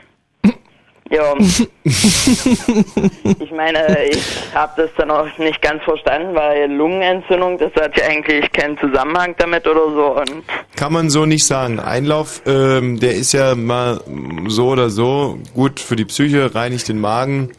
Ja. 1.09 1.33
ich 1.83 3.51
meine, 3.51 4.07
ich 4.09 4.21
habe 4.53 4.73
das 4.77 4.89
dann 4.95 5.09
auch 5.09 5.25
nicht 5.39 5.59
ganz 5.61 5.83
verstanden, 5.83 6.35
weil 6.35 6.71
Lungenentzündung, 6.71 7.57
das 7.57 7.73
hat 7.73 7.97
ja 7.97 8.05
eigentlich 8.05 8.51
keinen 8.51 8.77
Zusammenhang 8.77 9.33
damit 9.39 9.65
oder 9.67 9.91
so. 9.91 10.19
Und 10.19 10.43
Kann 10.75 10.93
man 10.93 11.09
so 11.09 11.25
nicht 11.25 11.45
sagen. 11.45 11.79
Einlauf, 11.79 12.43
ähm, 12.45 12.99
der 12.99 13.15
ist 13.15 13.31
ja 13.33 13.55
mal 13.55 14.01
so 14.47 14.67
oder 14.69 14.91
so 14.91 15.39
gut 15.55 15.79
für 15.79 15.95
die 15.95 16.05
Psyche, 16.05 16.53
reinigt 16.53 16.87
den 16.87 16.99
Magen 16.99 17.53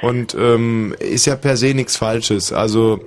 und 0.00 0.34
ähm, 0.34 0.94
ist 0.98 1.26
ja 1.26 1.36
per 1.36 1.58
se 1.58 1.74
nichts 1.74 1.96
Falsches. 1.96 2.52
Also, 2.52 3.00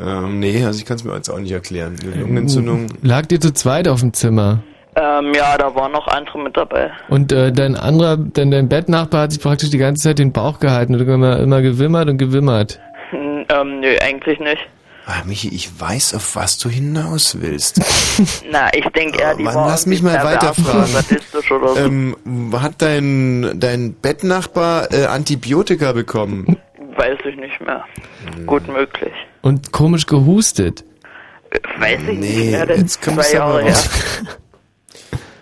ähm, 0.00 0.40
nee, 0.40 0.64
also 0.64 0.80
ich 0.80 0.84
kann 0.84 0.96
es 0.96 1.04
mir 1.04 1.14
jetzt 1.14 1.30
auch 1.30 1.38
nicht 1.38 1.52
erklären. 1.52 1.96
Eine 2.02 2.16
Lungenentzündung. 2.22 2.88
Lag 3.02 3.26
dir 3.26 3.40
zu 3.40 3.52
zweit 3.52 3.86
auf 3.86 4.00
dem 4.00 4.12
Zimmer? 4.12 4.64
Ähm, 4.96 5.32
ja, 5.34 5.58
da 5.58 5.74
waren 5.74 5.92
noch 5.92 6.08
andere 6.08 6.38
mit 6.38 6.56
dabei. 6.56 6.90
Und 7.08 7.30
äh, 7.30 7.52
dein 7.52 7.76
anderer, 7.76 8.16
dein, 8.16 8.50
dein 8.50 8.68
Bettnachbar 8.68 9.22
hat 9.22 9.32
sich 9.32 9.42
praktisch 9.42 9.70
die 9.70 9.78
ganze 9.78 10.04
Zeit 10.04 10.18
den 10.18 10.32
Bauch 10.32 10.58
gehalten 10.58 10.94
und 10.94 11.02
immer, 11.06 11.38
immer 11.38 11.60
gewimmert 11.60 12.08
und 12.08 12.16
gewimmert. 12.16 12.80
Hm, 13.10 13.44
ähm, 13.48 13.80
nö, 13.80 13.96
eigentlich 14.00 14.40
nicht. 14.40 14.66
Ah, 15.08 15.22
Michi, 15.24 15.54
ich 15.54 15.80
weiß, 15.80 16.14
auf 16.14 16.34
was 16.34 16.58
du 16.58 16.68
hinaus 16.68 17.40
willst. 17.40 17.80
Na, 18.50 18.74
ich 18.74 18.84
denke 18.86 19.20
eher, 19.20 19.36
die 19.36 19.44
Mann, 19.44 19.54
war 19.54 19.68
lass 19.68 19.86
mich 19.86 20.02
mal 20.02 20.24
weiterfragen. 20.24 21.20
so. 21.30 21.76
Ähm, 21.76 22.16
hat 22.60 22.82
dein, 22.82 23.60
dein 23.60 23.94
Bettnachbar 23.94 24.92
äh, 24.92 25.04
Antibiotika 25.04 25.92
bekommen? 25.92 26.56
Weiß 26.96 27.18
ich 27.28 27.36
nicht 27.36 27.60
mehr. 27.60 27.84
Gut 28.46 28.66
möglich. 28.66 29.12
Und 29.42 29.70
komisch 29.70 30.06
gehustet. 30.06 30.84
Weiß 31.78 32.00
ich 32.00 32.18
Nee, 32.18 32.26
nicht 32.28 32.50
mehr, 32.50 32.66
das 32.66 32.78
jetzt 32.78 33.06
ist 33.06 33.14
zwei 33.14 33.36
Jahre 33.36 33.62
her. 33.62 33.76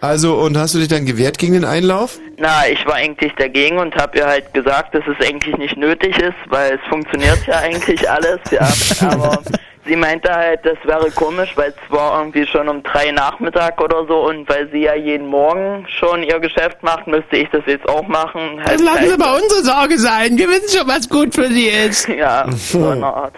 Also, 0.05 0.35
und 0.35 0.59
hast 0.59 0.75
du 0.75 0.81
dich 0.81 0.89
dann 0.89 1.07
gewehrt 1.07 1.39
gegen 1.39 1.55
den 1.55 1.65
Einlauf? 1.65 2.19
Na, 2.37 2.69
ich 2.71 2.85
war 2.85 2.97
eigentlich 2.97 3.33
dagegen 3.39 3.79
und 3.79 3.97
habe 3.97 4.19
ihr 4.19 4.27
halt 4.27 4.53
gesagt, 4.53 4.95
dass 4.95 5.03
es 5.07 5.27
eigentlich 5.27 5.57
nicht 5.57 5.79
nötig 5.79 6.15
ist, 6.19 6.35
weil 6.51 6.75
es 6.75 6.81
funktioniert 6.91 7.39
ja 7.47 7.61
eigentlich 7.61 8.09
alles, 8.17 8.39
ja. 8.51 8.69
Aber 9.09 9.41
sie 9.87 9.97
meinte 9.97 10.31
halt, 10.31 10.61
das 10.63 10.77
wäre 10.85 11.11
komisch, 11.11 11.53
weil 11.57 11.71
es 11.71 11.91
war 11.91 12.19
irgendwie 12.19 12.47
schon 12.47 12.69
um 12.69 12.83
drei 12.83 13.13
Nachmittag 13.13 13.81
oder 13.81 14.05
so 14.07 14.29
und 14.29 14.47
weil 14.47 14.69
sie 14.71 14.81
ja 14.83 14.95
jeden 14.95 15.27
Morgen 15.27 15.87
schon 15.89 16.23
ihr 16.23 16.39
Geschäft 16.39 16.83
macht, 16.83 17.07
müsste 17.07 17.37
ich 17.39 17.49
das 17.51 17.63
jetzt 17.67 17.89
auch 17.89 18.07
machen. 18.07 18.61
Halt 18.63 18.75
Das 18.75 18.83
lassen 18.83 19.09
Sie 19.09 19.17
mal 19.17 19.41
unsere 19.41 19.63
Sorge 19.63 19.99
sein. 19.99 20.37
Wir 20.37 20.49
wissen 20.49 20.81
schon, 20.81 20.87
was 20.87 21.09
gut 21.09 21.35
für 21.35 21.49
Sie 21.49 21.69
ist. 21.69 22.09
Ja, 22.15 22.45
so 22.53 22.89
eine 22.89 23.07
Art. 23.23 23.35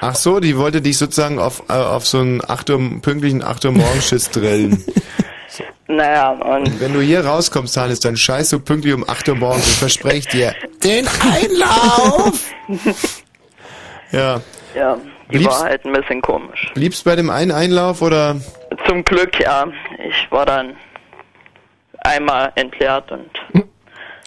Ach 0.00 0.16
so, 0.16 0.40
die 0.40 0.58
wollte 0.58 0.82
dich 0.82 0.98
sozusagen 0.98 1.38
auf, 1.38 1.62
äh, 1.68 1.74
auf 1.74 2.04
so 2.04 2.18
einen 2.18 2.42
8 2.44 2.70
Uhr, 2.70 2.80
pünktlichen 3.00 3.44
8 3.44 3.66
Uhr 3.66 3.72
Morgenschiss 3.72 4.28
drillen. 4.30 4.84
Naja, 5.92 6.30
und 6.30 6.80
Wenn 6.80 6.92
du 6.94 7.00
hier 7.00 7.24
rauskommst, 7.24 7.76
Hannes, 7.76 7.98
dann 8.00 8.16
scheißt 8.16 8.52
du 8.52 8.60
pünktlich 8.60 8.94
um 8.94 9.08
8 9.08 9.28
Uhr 9.30 9.34
morgens, 9.36 9.64
das 9.66 9.74
verspreche 9.78 10.18
ich 10.18 10.28
dir. 10.28 10.54
Den 10.84 11.06
Einlauf! 11.08 12.52
Ja. 14.12 14.40
ja, 14.74 14.96
die 15.30 15.38
Liebst- 15.38 15.60
war 15.60 15.68
halt 15.68 15.84
ein 15.84 15.92
bisschen 15.92 16.20
komisch. 16.20 16.72
Bliebst 16.74 17.04
bei 17.04 17.14
dem 17.14 17.30
einen 17.30 17.52
Einlauf 17.52 18.02
oder? 18.02 18.34
Zum 18.88 19.04
Glück, 19.04 19.38
ja. 19.38 19.66
Ich 20.08 20.26
war 20.32 20.44
dann 20.46 20.74
einmal 22.00 22.50
entleert 22.56 23.10
und 23.12 23.30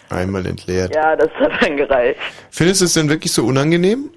Einmal 0.10 0.46
entleert. 0.46 0.96
ja, 0.96 1.16
das 1.18 1.30
hat 1.38 1.52
dann 1.62 1.76
gereicht. 1.76 2.18
Findest 2.50 2.80
du 2.80 2.86
es 2.86 2.94
denn 2.94 3.10
wirklich 3.10 3.34
so 3.34 3.44
unangenehm? 3.46 4.10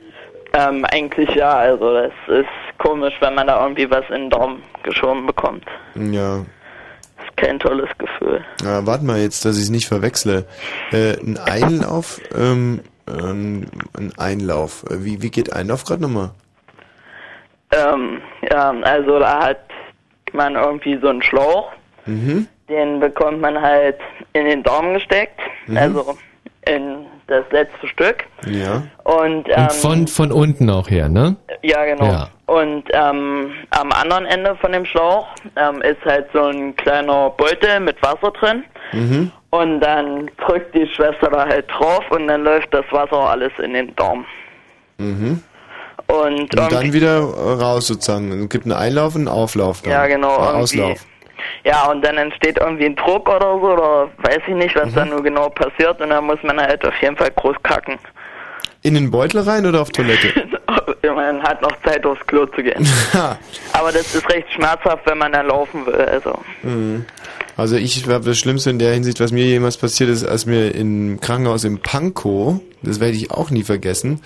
Ähm, 0.52 0.84
eigentlich 0.84 1.30
ja, 1.34 1.52
also 1.56 1.92
das 1.94 2.12
ist 2.28 2.46
komisch, 2.78 3.14
wenn 3.18 3.34
man 3.34 3.48
da 3.48 3.60
irgendwie 3.62 3.90
was 3.90 4.04
in 4.10 4.22
den 4.22 4.30
Daumen 4.30 4.62
geschoben 4.84 5.26
bekommt. 5.26 5.64
Ja. 5.96 6.44
Kein 7.36 7.58
tolles 7.58 7.88
Gefühl. 7.98 8.42
ja 8.62 8.86
warte 8.86 9.04
mal 9.04 9.18
jetzt, 9.18 9.44
dass 9.44 9.56
ich 9.56 9.64
es 9.64 9.70
nicht 9.70 9.86
verwechsle. 9.88 10.46
Äh, 10.92 11.18
ein 11.20 11.36
Einlauf, 11.38 12.20
ähm, 12.34 12.80
ähm, 13.06 13.66
ein 13.96 14.12
Einlauf. 14.18 14.84
Äh, 14.90 15.04
Wie, 15.04 15.20
wie 15.22 15.30
geht 15.30 15.52
Einlauf 15.52 15.84
gerade 15.84 16.02
nochmal? 16.02 16.30
Ähm, 17.72 18.20
ja, 18.50 18.70
also 18.82 19.18
da 19.18 19.42
hat 19.48 19.58
man 20.32 20.54
irgendwie 20.54 20.98
so 21.00 21.08
einen 21.08 21.22
Schlauch, 21.22 21.72
Mhm. 22.06 22.46
den 22.68 23.00
bekommt 23.00 23.40
man 23.40 23.60
halt 23.60 23.98
in 24.32 24.44
den 24.46 24.62
Daumen 24.62 24.94
gesteckt, 24.94 25.40
Mhm. 25.66 25.76
also 25.76 26.18
in 26.66 27.06
das 27.28 27.44
letzte 27.50 27.88
Stück. 27.88 28.24
Ja. 28.46 28.82
Und, 29.04 29.48
ähm, 29.48 29.62
Und 29.64 29.72
von, 29.72 30.06
von 30.08 30.32
unten 30.32 30.70
auch 30.70 30.88
her, 30.88 31.08
ne? 31.08 31.36
Ja, 31.62 31.84
genau. 31.84 32.04
Ja. 32.04 32.28
Und 32.46 32.84
ähm, 32.92 33.50
am 33.70 33.90
anderen 33.92 34.26
Ende 34.26 34.54
von 34.56 34.70
dem 34.72 34.84
Schlauch 34.84 35.26
ähm, 35.56 35.82
ist 35.82 36.04
halt 36.04 36.26
so 36.32 36.44
ein 36.44 36.76
kleiner 36.76 37.30
Beutel 37.30 37.80
mit 37.80 38.00
Wasser 38.02 38.30
drin. 38.38 38.62
Mhm. 38.92 39.32
Und 39.50 39.80
dann 39.80 40.30
drückt 40.46 40.74
die 40.74 40.86
Schwester 40.86 41.28
da 41.30 41.46
halt 41.46 41.66
drauf 41.70 42.04
und 42.10 42.28
dann 42.28 42.44
läuft 42.44 42.72
das 42.72 42.84
Wasser 42.90 43.16
alles 43.16 43.52
in 43.62 43.72
den 43.74 43.94
Daumen. 43.96 44.24
Mhm. 44.98 45.42
Und, 46.08 46.40
Und 46.56 46.72
dann 46.72 46.92
wieder 46.92 47.18
raus 47.20 47.88
sozusagen. 47.88 48.44
Es 48.44 48.48
gibt 48.48 48.64
einen 48.64 48.74
Einlauf 48.74 49.16
und 49.16 49.22
einen 49.22 49.28
Auflauf 49.28 49.82
dann. 49.82 49.92
Ja, 49.92 50.06
genau, 50.06 50.36
Äh. 50.36 50.54
Auslauf. 50.56 51.04
Ja, 51.64 51.90
und 51.90 52.04
dann 52.04 52.16
entsteht 52.16 52.58
irgendwie 52.58 52.86
ein 52.86 52.96
Druck 52.96 53.28
oder 53.28 53.52
so, 53.60 53.72
oder 53.72 54.08
weiß 54.18 54.40
ich 54.46 54.54
nicht, 54.54 54.74
was 54.76 54.90
Mhm. 54.90 54.94
da 54.94 55.04
nur 55.04 55.22
genau 55.22 55.48
passiert, 55.50 56.00
und 56.00 56.10
dann 56.10 56.24
muss 56.24 56.38
man 56.42 56.58
halt 56.60 56.84
auf 56.86 56.94
jeden 57.02 57.16
Fall 57.16 57.30
groß 57.34 57.56
kacken. 57.62 57.98
In 58.82 58.94
den 58.94 59.10
Beutel 59.10 59.40
rein 59.40 59.66
oder 59.66 59.80
auf 59.82 59.90
Toilette? 59.90 60.28
Man 61.02 61.42
hat 61.42 61.60
noch 61.62 61.72
Zeit, 61.82 62.04
aufs 62.04 62.24
Klo 62.26 62.46
zu 62.46 62.62
gehen. 62.62 62.86
Aber 63.72 63.90
das 63.90 64.14
ist 64.14 64.28
recht 64.30 64.46
schmerzhaft, 64.52 65.06
wenn 65.06 65.18
man 65.18 65.32
da 65.32 65.40
laufen 65.40 65.86
will. 65.86 65.94
Also. 65.94 66.38
Mhm. 66.62 67.04
Also 67.56 67.76
ich 67.76 68.04
glaube, 68.04 68.26
das 68.26 68.38
Schlimmste 68.38 68.70
in 68.70 68.78
der 68.78 68.92
Hinsicht, 68.92 69.18
was 69.18 69.32
mir 69.32 69.44
jemals 69.44 69.76
passiert 69.78 70.10
ist, 70.10 70.24
als 70.24 70.46
mir 70.46 70.74
im 70.74 71.18
Krankenhaus 71.20 71.64
in 71.64 71.78
Pankow, 71.80 72.60
das 72.82 73.00
werde 73.00 73.14
ich 73.16 73.30
auch 73.30 73.50
nie 73.50 73.62
vergessen, 73.64 74.20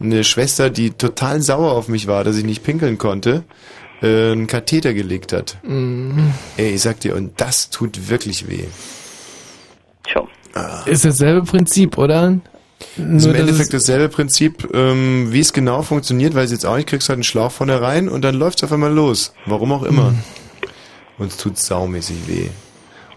eine 0.00 0.22
Schwester, 0.22 0.70
die 0.70 0.90
total 0.90 1.40
sauer 1.40 1.72
auf 1.72 1.88
mich 1.88 2.06
war, 2.06 2.24
dass 2.24 2.36
ich 2.36 2.44
nicht 2.44 2.62
pinkeln 2.62 2.98
konnte, 2.98 3.42
äh, 4.04 4.32
einen 4.32 4.46
Katheter 4.46 4.92
gelegt 4.94 5.32
hat. 5.32 5.56
Mhm. 5.64 6.32
Ey, 6.56 6.74
ich 6.74 6.82
sag 6.82 7.00
dir, 7.00 7.16
und 7.16 7.40
das 7.40 7.70
tut 7.70 8.08
wirklich 8.08 8.48
weh. 8.48 8.64
Ist 10.86 11.04
dasselbe 11.04 11.42
Prinzip, 11.44 11.98
oder? 11.98 12.38
Ist 12.96 13.26
im 13.26 13.34
Endeffekt 13.34 13.74
es- 13.74 13.82
dasselbe 13.82 14.08
Prinzip, 14.08 14.68
ähm, 14.72 15.32
wie 15.32 15.40
es 15.40 15.52
genau 15.52 15.82
funktioniert, 15.82 16.34
weil 16.34 16.44
es 16.44 16.52
jetzt 16.52 16.64
auch 16.64 16.76
nicht 16.76 16.88
kriegst 16.88 17.08
halt 17.08 17.16
einen 17.16 17.24
Schlauch 17.24 17.50
vorne 17.50 17.80
rein 17.80 18.08
und 18.08 18.22
dann 18.22 18.36
läuft's 18.36 18.62
auf 18.62 18.70
einmal 18.72 18.92
los. 18.92 19.34
Warum 19.46 19.72
auch 19.72 19.82
immer. 19.82 20.10
Mhm. 20.12 20.18
Und 21.18 21.26
es 21.32 21.36
tut 21.38 21.58
saumäßig 21.58 22.16
weh. 22.28 22.48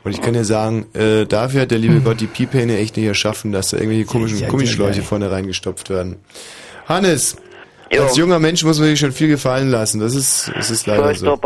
Und 0.03 0.11
ich 0.11 0.21
kann 0.21 0.33
dir 0.33 0.45
sagen, 0.45 0.85
äh, 0.93 1.25
dafür 1.25 1.61
hat 1.61 1.71
der 1.71 1.77
liebe 1.79 1.99
Gott 1.99 2.21
die 2.21 2.27
Piepene 2.27 2.77
echt 2.77 2.95
nicht 2.97 3.05
erschaffen, 3.05 3.51
dass 3.51 3.69
da 3.69 3.77
irgendwelche 3.77 4.05
komischen 4.05 4.37
Ja, 4.39 4.45
ja, 4.45 4.49
Gummischläuche 4.49 4.99
ja. 4.99 5.03
vorne 5.03 5.29
reingestopft 5.29 5.89
werden. 5.91 6.15
Hannes, 6.87 7.35
als 7.91 8.17
junger 8.17 8.39
Mensch 8.39 8.63
muss 8.63 8.79
man 8.79 8.87
sich 8.89 8.99
schon 8.99 9.11
viel 9.11 9.27
gefallen 9.27 9.69
lassen. 9.69 9.99
Das 9.99 10.15
ist, 10.15 10.51
das 10.55 10.69
ist 10.71 10.87
leider 10.87 11.13
so. 11.15 11.39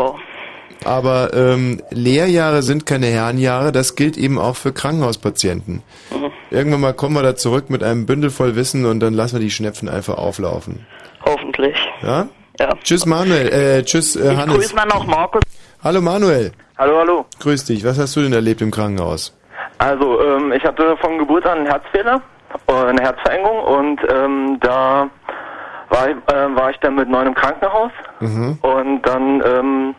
Aber 0.84 1.32
ähm, 1.32 1.80
Lehrjahre 1.90 2.62
sind 2.62 2.86
keine 2.86 3.06
Herrenjahre, 3.06 3.70
das 3.70 3.94
gilt 3.94 4.16
eben 4.16 4.38
auch 4.38 4.56
für 4.56 4.72
Krankenhauspatienten. 4.72 5.82
Irgendwann 6.50 6.80
mal 6.80 6.92
kommen 6.92 7.14
wir 7.14 7.22
da 7.22 7.36
zurück 7.36 7.70
mit 7.70 7.82
einem 7.84 8.04
Bündel 8.06 8.30
voll 8.30 8.56
Wissen 8.56 8.84
und 8.84 9.00
dann 9.00 9.14
lassen 9.14 9.36
wir 9.36 9.40
die 9.40 9.50
Schnepfen 9.50 9.88
einfach 9.88 10.18
auflaufen. 10.18 10.84
Hoffentlich. 11.24 11.76
Ja? 12.02 12.26
Ja. 12.58 12.74
Tschüss 12.82 13.06
Manuel, 13.06 13.48
äh, 13.52 13.82
tschüss 13.84 14.16
äh, 14.16 14.32
Ich 14.32 14.36
Hannes. 14.36 14.56
grüße 14.56 14.74
mal 14.74 14.86
noch 14.86 15.06
Markus. 15.06 15.42
Hallo 15.84 16.00
Manuel. 16.00 16.52
Hallo, 16.76 16.98
hallo. 16.98 17.26
Grüß 17.40 17.64
dich. 17.66 17.84
Was 17.84 17.98
hast 17.98 18.16
du 18.16 18.20
denn 18.22 18.32
erlebt 18.32 18.60
im 18.60 18.70
Krankenhaus? 18.70 19.36
Also, 19.78 20.20
ähm, 20.20 20.52
ich 20.52 20.62
hatte 20.64 20.96
von 21.00 21.18
Geburt 21.18 21.46
an 21.46 21.58
einen 21.58 21.66
Herzfehler, 21.66 22.20
äh, 22.66 22.72
eine 22.72 23.00
Herzverengung 23.02 23.60
und 23.60 24.00
ähm, 24.12 24.58
da 24.60 25.08
war 25.92 26.08
ich, 26.08 26.16
äh, 26.34 26.56
war 26.56 26.70
ich 26.70 26.78
dann 26.80 26.94
mit 26.96 27.08
neun 27.08 27.26
im 27.28 27.34
Krankenhaus 27.34 27.92
Mhm. 28.20 28.58
und 28.62 29.02
dann 29.02 29.42
ähm, 29.44 29.94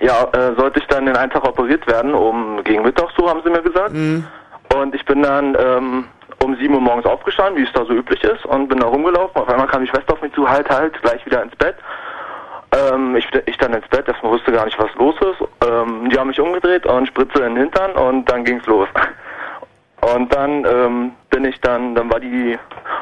ja, 0.00 0.24
äh, 0.32 0.54
sollte 0.56 0.80
ich 0.80 0.86
dann 0.88 1.06
den 1.06 1.16
einen 1.16 1.30
Tag 1.30 1.44
operiert 1.46 1.86
werden, 1.86 2.12
um 2.14 2.62
gegen 2.64 2.82
Mittag 2.82 3.08
so, 3.16 3.28
haben 3.28 3.40
sie 3.44 3.50
mir 3.50 3.62
gesagt. 3.62 3.92
Und 4.74 4.94
ich 4.94 5.04
bin 5.04 5.22
dann 5.22 5.56
ähm, 5.58 6.04
um 6.42 6.56
7 6.56 6.72
Uhr 6.74 6.80
morgens 6.80 7.06
aufgestanden, 7.06 7.56
wie 7.56 7.66
es 7.66 7.72
da 7.72 7.84
so 7.84 7.92
üblich 7.92 8.22
ist, 8.24 8.44
und 8.46 8.68
bin 8.68 8.78
da 8.80 8.86
rumgelaufen. 8.86 9.40
Auf 9.40 9.48
einmal 9.48 9.66
kam 9.66 9.82
die 9.82 9.88
Schwester 9.88 10.14
auf 10.14 10.22
mich 10.22 10.32
zu, 10.32 10.48
halt, 10.48 10.68
halt, 10.70 11.00
gleich 11.02 11.24
wieder 11.26 11.42
ins 11.42 11.54
Bett. 11.56 11.76
Ähm, 12.72 13.16
ich, 13.16 13.28
ich 13.46 13.56
dann 13.58 13.74
ins 13.74 13.86
Bett, 13.88 14.06
erstmal 14.08 14.32
wusste 14.32 14.52
gar 14.52 14.64
nicht, 14.64 14.78
was 14.78 14.94
los 14.94 15.14
ist. 15.20 15.68
Ähm, 15.68 16.08
die 16.08 16.18
haben 16.18 16.28
mich 16.28 16.40
umgedreht 16.40 16.86
und 16.86 17.06
Spritze 17.08 17.40
in 17.40 17.54
den 17.54 17.64
Hintern 17.64 17.92
und 17.92 18.24
dann 18.30 18.44
ging's 18.44 18.66
los. 18.66 18.88
Und 20.14 20.34
dann 20.34 20.64
ähm, 20.64 21.12
bin 21.30 21.44
ich 21.44 21.60
dann, 21.60 21.94
dann 21.94 22.10
war 22.10 22.20
die 22.20 22.58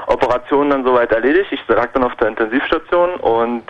Operation 0.07 0.71
dann 0.71 0.85
soweit 0.85 1.11
erledigt. 1.13 1.51
Ich 1.51 1.67
lag 1.69 1.91
dann 1.93 2.05
auf 2.05 2.15
der 2.17 2.29
Intensivstation 2.29 3.15
und 3.17 3.65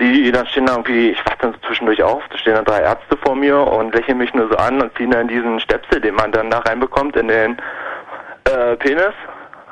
die 0.00 0.32
dann 0.32 0.46
stehen 0.46 0.66
da 0.66 0.72
irgendwie, 0.72 1.10
ich 1.10 1.18
wach 1.24 1.36
dann 1.40 1.52
so 1.52 1.58
zwischendurch 1.68 2.02
auf, 2.02 2.22
da 2.30 2.38
stehen 2.38 2.54
dann 2.54 2.64
drei 2.64 2.80
Ärzte 2.80 3.16
vor 3.24 3.36
mir 3.36 3.58
und 3.58 3.94
lächeln 3.94 4.18
mich 4.18 4.34
nur 4.34 4.48
so 4.48 4.56
an 4.56 4.80
und 4.80 4.96
ziehen 4.96 5.10
dann 5.10 5.28
diesen 5.28 5.60
Stöpsel, 5.60 6.00
den 6.00 6.14
man 6.14 6.32
dann 6.32 6.50
da 6.50 6.58
reinbekommt 6.60 7.16
in 7.16 7.28
den 7.28 7.56
äh, 8.44 8.76
Penis, 8.76 9.14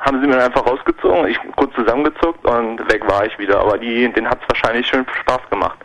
haben 0.01 0.20
sie 0.20 0.27
mir 0.27 0.35
dann 0.37 0.47
einfach 0.47 0.66
rausgezogen, 0.66 1.27
ich 1.27 1.39
kurz 1.57 1.74
zusammengezuckt 1.74 2.45
und 2.45 2.79
weg 2.93 3.03
war 3.09 3.27
ich 3.27 3.37
wieder. 3.39 3.61
Aber 3.61 3.79
die, 3.79 4.12
den 4.12 4.29
hat's 4.29 4.43
wahrscheinlich 4.49 4.87
schön 4.87 5.05
Spaß 5.23 5.41
gemacht. 5.51 5.79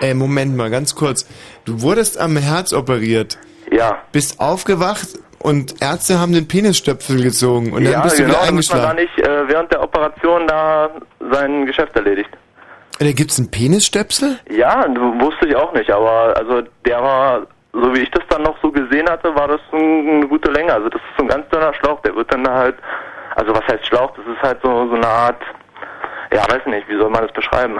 Äh, 0.00 0.14
Moment 0.14 0.56
mal, 0.56 0.70
ganz 0.70 0.94
kurz. 0.94 1.26
Du 1.64 1.82
wurdest 1.82 2.20
am 2.20 2.36
Herz 2.36 2.72
operiert. 2.72 3.38
Ja. 3.70 3.98
Bist 4.12 4.40
aufgewacht 4.40 5.18
und 5.40 5.80
Ärzte 5.80 6.18
haben 6.18 6.32
den 6.32 6.48
Penisstöpsel 6.48 7.22
gezogen 7.22 7.72
und 7.72 7.84
dann 7.84 7.92
ja, 7.92 8.00
bist 8.02 8.18
du 8.18 8.24
genau, 8.24 8.34
wieder 8.34 8.46
damit 8.46 8.70
man 8.70 8.82
da 8.82 8.88
eingeschlafen. 8.90 8.96
nicht 8.96 9.18
äh, 9.26 9.48
während 9.48 9.72
der 9.72 9.82
Operation 9.82 10.46
da 10.46 10.90
sein 11.30 11.66
Geschäft 11.66 11.94
erledigt. 11.96 12.30
Da 12.98 13.12
gibt's 13.12 13.38
einen 13.38 13.50
Penisstöpsel? 13.50 14.40
Ja, 14.50 14.84
wusste 15.20 15.46
ich 15.46 15.54
auch 15.54 15.72
nicht, 15.72 15.90
aber 15.90 16.36
also 16.36 16.62
der 16.84 17.00
war, 17.00 17.46
so 17.72 17.94
wie 17.94 18.00
ich 18.00 18.10
das 18.10 18.24
dann 18.28 18.42
noch 18.42 18.56
so 18.60 18.72
gesehen 18.72 19.08
hatte, 19.08 19.32
war 19.36 19.46
das 19.46 19.60
ein, 19.72 20.08
eine 20.08 20.26
gute 20.26 20.50
Länge. 20.50 20.72
Also 20.72 20.88
das 20.88 21.00
ist 21.00 21.16
so 21.16 21.22
ein 21.22 21.28
ganz 21.28 21.48
dünner 21.50 21.72
Schlauch, 21.74 22.00
der 22.02 22.16
wird 22.16 22.32
dann 22.32 22.42
da 22.42 22.54
halt, 22.54 22.74
also 23.36 23.52
was 23.54 23.62
heißt 23.68 23.86
Schlauch? 23.86 24.12
Das 24.16 24.26
ist 24.26 24.42
halt 24.42 24.58
so, 24.62 24.88
so 24.88 24.94
eine 24.94 25.06
Art, 25.06 25.40
ja, 26.32 26.42
weiß 26.50 26.66
nicht, 26.66 26.88
wie 26.88 26.96
soll 26.96 27.10
man 27.10 27.22
das 27.22 27.32
beschreiben? 27.32 27.78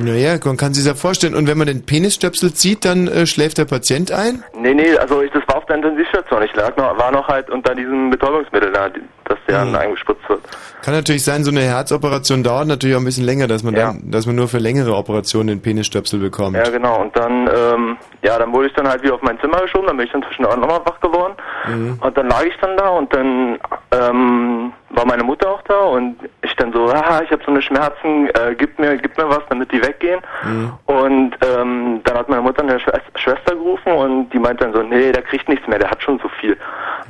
Naja, 0.00 0.38
man 0.44 0.56
kann 0.56 0.74
sich 0.74 0.86
ja 0.86 0.94
vorstellen. 0.94 1.34
Und 1.34 1.48
wenn 1.48 1.58
man 1.58 1.66
den 1.66 1.84
Penisstöpsel 1.84 2.54
zieht, 2.54 2.84
dann 2.84 3.08
äh, 3.08 3.26
schläft 3.26 3.58
der 3.58 3.64
Patient 3.64 4.12
ein? 4.12 4.44
Nee, 4.56 4.72
nee, 4.72 4.96
also 4.96 5.22
ich, 5.22 5.30
das 5.32 5.42
war 5.48 5.57
der 5.68 5.76
Intensivstation. 5.76 6.42
Ich 6.42 6.54
lag 6.56 6.76
noch, 6.76 6.98
war 6.98 7.10
noch 7.12 7.28
halt 7.28 7.48
unter 7.50 7.74
diesem 7.74 8.10
Betäubungsmittel 8.10 8.72
da, 8.72 8.88
die- 8.88 9.00
das 9.24 9.38
der 9.46 9.64
Mhm. 9.64 9.72
dann 9.74 9.82
eingespritzt 9.82 10.26
wird. 10.28 10.40
Kann 10.82 10.94
natürlich 10.94 11.22
sein, 11.24 11.44
so 11.44 11.50
eine 11.50 11.60
Herzoperation 11.60 12.42
dauert 12.42 12.66
natürlich 12.66 12.96
auch 12.96 13.00
ein 13.00 13.04
bisschen 13.04 13.24
länger, 13.26 13.46
dass 13.46 13.62
man 13.62 13.74
dann, 13.74 14.00
dass 14.10 14.26
man 14.26 14.36
nur 14.36 14.48
für 14.48 14.58
längere 14.58 14.94
Operationen 14.94 15.48
den 15.48 15.62
Penisstöpsel 15.62 16.18
bekommt. 16.18 16.56
Ja, 16.56 16.68
genau. 16.70 17.00
Und 17.02 17.14
dann, 17.16 17.48
ähm, 17.54 17.96
ja, 18.22 18.38
dann 18.38 18.52
wurde 18.52 18.68
ich 18.68 18.72
dann 18.74 18.88
halt 18.88 19.02
wieder 19.02 19.14
auf 19.14 19.22
mein 19.22 19.38
Zimmer 19.40 19.60
geschoben, 19.60 19.86
dann 19.88 19.96
bin 19.98 20.06
ich 20.06 20.12
dann 20.12 20.22
zwischendurch 20.22 20.56
nochmal 20.56 20.80
wach 20.84 20.98
geworden. 21.00 21.34
Mhm. 21.68 21.98
Und 22.00 22.16
dann 22.16 22.28
lag 22.28 22.44
ich 22.44 22.56
dann 22.60 22.76
da 22.78 22.88
und 22.88 23.12
dann 23.14 23.58
ähm, 23.92 24.72
war 24.90 25.04
meine 25.04 25.22
Mutter 25.24 25.50
auch 25.50 25.62
da 25.62 25.78
und 25.78 26.16
ich 26.42 26.54
dann 26.56 26.72
so, 26.72 26.90
haha, 26.92 27.22
ich 27.22 27.30
habe 27.30 27.42
so 27.44 27.50
eine 27.50 27.60
Schmerzen, 27.60 28.28
äh, 28.28 28.54
gib 28.56 28.78
mir, 28.78 28.96
gib 28.96 29.16
mir 29.18 29.28
was, 29.28 29.40
damit 29.50 29.70
die 29.72 29.82
weggehen. 29.82 30.20
Mhm. 30.44 30.72
Und 30.86 31.32
ähm, 31.44 32.00
dann 32.04 32.16
hat 32.16 32.28
meine 32.28 32.42
Mutter 32.42 32.62
eine 32.62 32.78
Schwester, 32.80 33.54
gerufen 33.54 33.92
und 33.92 34.30
die 34.32 34.38
meinte 34.38 34.64
dann 34.64 34.72
so, 34.72 34.82
nee, 34.82 35.12
der 35.12 35.22
kriegt 35.22 35.48
nichts 35.58 35.68
mehr, 35.68 35.78
der 35.78 35.90
hat 35.90 36.02
schon 36.02 36.18
so 36.20 36.28
viel. 36.40 36.56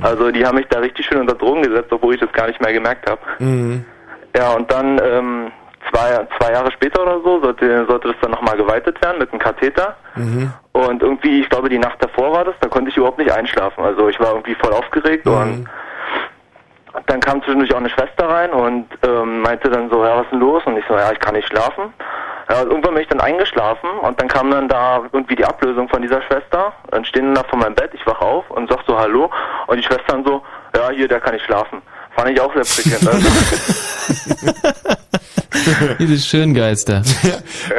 Also 0.00 0.30
die 0.30 0.44
haben 0.44 0.56
mich 0.56 0.66
da 0.68 0.78
richtig 0.78 1.06
schön 1.06 1.20
unter 1.20 1.34
Drogen 1.34 1.62
gesetzt, 1.62 1.92
obwohl 1.92 2.14
ich 2.14 2.20
das 2.20 2.32
gar 2.32 2.46
nicht 2.46 2.60
mehr 2.60 2.72
gemerkt 2.72 3.08
habe. 3.08 3.20
Mhm. 3.38 3.84
Ja, 4.36 4.52
und 4.52 4.70
dann 4.70 5.00
ähm, 5.02 5.52
zwei, 5.90 6.26
zwei 6.38 6.52
Jahre 6.52 6.70
später 6.72 7.02
oder 7.02 7.20
so 7.22 7.40
sollte, 7.40 7.86
sollte 7.86 8.08
das 8.08 8.16
dann 8.20 8.30
nochmal 8.30 8.56
geweitet 8.56 9.00
werden 9.02 9.18
mit 9.18 9.30
einem 9.30 9.40
Katheter. 9.40 9.96
Mhm. 10.14 10.52
Und 10.72 11.02
irgendwie, 11.02 11.40
ich 11.40 11.48
glaube, 11.48 11.68
die 11.68 11.78
Nacht 11.78 12.02
davor 12.02 12.32
war 12.32 12.44
das, 12.44 12.54
da 12.60 12.68
konnte 12.68 12.90
ich 12.90 12.96
überhaupt 12.96 13.18
nicht 13.18 13.32
einschlafen. 13.32 13.82
Also 13.82 14.08
ich 14.08 14.18
war 14.20 14.30
irgendwie 14.30 14.54
voll 14.54 14.72
aufgeregt 14.72 15.26
und 15.26 15.66
dann 17.06 17.20
kam 17.20 17.42
zwischendurch 17.42 17.72
auch 17.72 17.78
eine 17.78 17.90
Schwester 17.90 18.28
rein 18.28 18.50
und 18.50 18.86
ähm, 19.06 19.40
meinte 19.40 19.70
dann 19.70 19.90
so, 19.90 20.04
ja, 20.04 20.16
was 20.16 20.24
ist 20.24 20.32
denn 20.32 20.40
los? 20.40 20.62
Und 20.66 20.76
ich 20.76 20.84
so, 20.88 20.94
ja, 20.94 21.12
ich 21.12 21.20
kann 21.20 21.34
nicht 21.34 21.48
schlafen. 21.48 21.92
Ja, 22.50 22.62
und 22.62 22.70
irgendwann 22.70 22.94
bin 22.94 23.02
ich 23.02 23.08
dann 23.08 23.20
eingeschlafen 23.20 23.90
und 24.02 24.18
dann 24.20 24.28
kam 24.28 24.50
dann 24.50 24.68
da 24.68 25.02
irgendwie 25.12 25.36
die 25.36 25.44
Ablösung 25.44 25.88
von 25.88 26.00
dieser 26.00 26.22
Schwester. 26.22 26.72
Dann 26.90 27.04
stehen 27.04 27.26
dann 27.26 27.34
da 27.34 27.44
vor 27.44 27.58
meinem 27.58 27.74
Bett, 27.74 27.90
ich 27.92 28.06
wach 28.06 28.20
auf 28.20 28.50
und 28.50 28.70
sag 28.70 28.80
so 28.86 28.98
Hallo 28.98 29.30
und 29.66 29.76
die 29.76 29.82
Schwester 29.82 30.04
dann 30.08 30.24
so, 30.24 30.42
ja, 30.74 30.90
hier, 30.90 31.08
der 31.08 31.20
kann 31.20 31.34
nicht 31.34 31.44
schlafen. 31.44 31.82
Fand 32.16 32.30
ich 32.30 32.40
auch 32.40 32.52
sehr 32.54 32.64
prickelnd. 32.64 33.06
Also, 33.06 33.28
Diese 35.98 36.18
Schöngeister. 36.18 37.02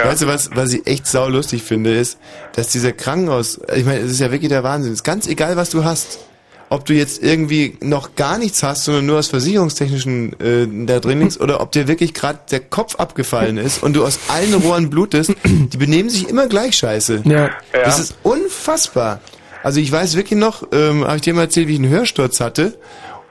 Weißt 0.03 0.21
du, 0.21 0.27
was, 0.27 0.55
was 0.55 0.73
ich 0.73 0.85
echt 0.85 1.07
saulustig 1.07 1.63
finde, 1.63 1.91
ist, 1.91 2.19
dass 2.55 2.69
dieser 2.69 2.91
Krankenhaus, 2.91 3.59
ich 3.75 3.85
meine, 3.85 3.99
es 3.99 4.11
ist 4.11 4.19
ja 4.19 4.31
wirklich 4.31 4.49
der 4.49 4.63
Wahnsinn, 4.63 4.91
es 4.91 4.99
ist 4.99 5.03
ganz 5.03 5.27
egal, 5.27 5.57
was 5.57 5.71
du 5.71 5.83
hast. 5.83 6.28
Ob 6.71 6.85
du 6.85 6.93
jetzt 6.93 7.23
irgendwie 7.23 7.77
noch 7.81 8.15
gar 8.15 8.37
nichts 8.37 8.61
hast, 8.61 8.85
sondern 8.85 9.07
nur 9.07 9.17
aus 9.17 9.27
versicherungstechnischen 9.27 10.39
äh, 10.39 10.85
da 10.85 10.99
drin 10.99 11.21
liegst, 11.21 11.41
oder 11.41 11.61
ob 11.61 11.71
dir 11.71 11.87
wirklich 11.87 12.13
gerade 12.13 12.39
der 12.51 12.59
Kopf 12.59 12.95
abgefallen 12.95 13.57
ist 13.57 13.81
und 13.81 13.93
du 13.93 14.05
aus 14.05 14.19
allen 14.27 14.53
Rohren 14.53 14.89
blutest, 14.89 15.33
die 15.43 15.77
benehmen 15.77 16.09
sich 16.09 16.29
immer 16.29 16.47
gleich 16.47 16.75
scheiße. 16.75 17.23
Ja. 17.25 17.49
Das 17.73 17.97
ist 17.99 18.15
unfassbar. 18.21 19.19
Also 19.63 19.79
ich 19.79 19.91
weiß 19.91 20.15
wirklich 20.15 20.39
noch, 20.39 20.67
ähm, 20.71 21.05
habe 21.05 21.15
ich 21.15 21.23
dir 21.23 21.33
mal 21.33 21.41
erzählt, 21.41 21.67
wie 21.67 21.73
ich 21.73 21.79
einen 21.79 21.89
Hörsturz 21.89 22.39
hatte 22.39 22.77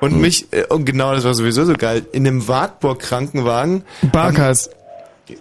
und 0.00 0.12
Hm. 0.12 0.20
mich, 0.20 0.52
äh, 0.52 0.64
und 0.68 0.84
genau 0.84 1.14
das 1.14 1.24
war 1.24 1.34
sowieso 1.34 1.64
so 1.64 1.74
geil, 1.74 2.06
in 2.12 2.26
einem 2.26 2.48
Wartburg-Krankenwagen. 2.48 3.84
Barkas. 4.12 4.70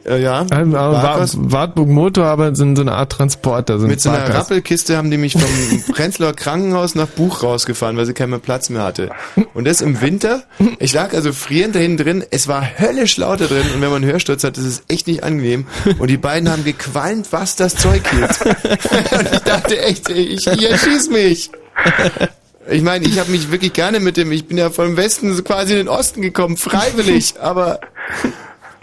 Äh, 0.06 0.22
ja. 0.22 0.46
Ähm, 0.52 0.76
aber 0.76 1.02
Barkas. 1.02 1.38
Wa- 1.38 1.52
Wartburg 1.52 1.88
Motor, 1.90 2.26
aber 2.26 2.56
sind 2.56 2.76
so 2.76 2.82
eine 2.82 2.94
Art 2.94 3.12
Transporter. 3.12 3.80
So 3.80 3.88
Mit 3.88 4.02
so 4.02 4.10
einer. 4.10 4.34
Rappelkiste 4.34 4.98
haben 4.98 5.12
die 5.12 5.18
mich 5.18 5.34
vom 5.34 5.44
Prenzlauer 5.94 6.34
Krankenhaus 6.34 6.96
nach 6.96 7.08
Buch 7.08 7.44
rausgefahren, 7.44 7.98
weil 7.98 8.06
sie 8.06 8.14
keinen 8.14 8.32
mehr 8.32 8.40
Platz 8.40 8.70
mehr 8.70 8.84
hatte. 8.84 9.10
Und 9.54 9.66
das 9.66 9.82
im 9.82 10.02
Winter. 10.02 10.44
Ich 10.80 10.94
lag 10.94 11.14
also 11.14 11.34
frierend 11.34 11.76
da 11.76 11.80
hinten 11.80 12.04
drin. 12.04 12.24
Es 12.32 12.48
war 12.48 12.64
höllisch 12.80 13.18
laut 13.18 13.42
da 13.42 13.46
drin. 13.46 13.64
Und 13.74 13.82
wenn 13.82 13.90
man 13.90 14.04
einen 14.04 14.12
Hörsturz 14.12 14.44
hat, 14.44 14.58
ist 14.58 14.84
echt 14.88 15.08
nicht 15.08 15.24
angenehm. 15.24 15.66
Und 16.00 16.10
die 16.10 16.18
beiden 16.18 16.50
haben 16.52 16.64
gequalmt, 16.64 17.28
was 17.32 17.56
das 17.56 17.76
Zeug 17.76 18.02
hielt. 18.10 18.42
Und 19.12 19.34
ich 19.34 19.40
dachte 19.40 19.80
echt, 19.82 20.10
ich, 20.10 20.46
ich 20.48 20.70
erschieß 20.70 21.10
mich. 21.10 21.52
Ich 22.70 22.82
meine, 22.82 23.06
ich 23.06 23.18
habe 23.20 23.32
mich 23.32 23.52
wirklich 23.52 23.72
gerne 23.74 24.00
mit 24.00 24.18
dem, 24.18 24.32
ich 24.32 24.48
bin 24.48 24.58
ja 24.58 24.70
vom 24.70 24.98
Westen 24.98 25.42
quasi 25.44 25.72
in 25.74 25.78
den 25.78 25.88
Osten 25.88 26.22
gekommen, 26.22 26.58
freiwillig, 26.58 27.36
aber... 27.40 27.80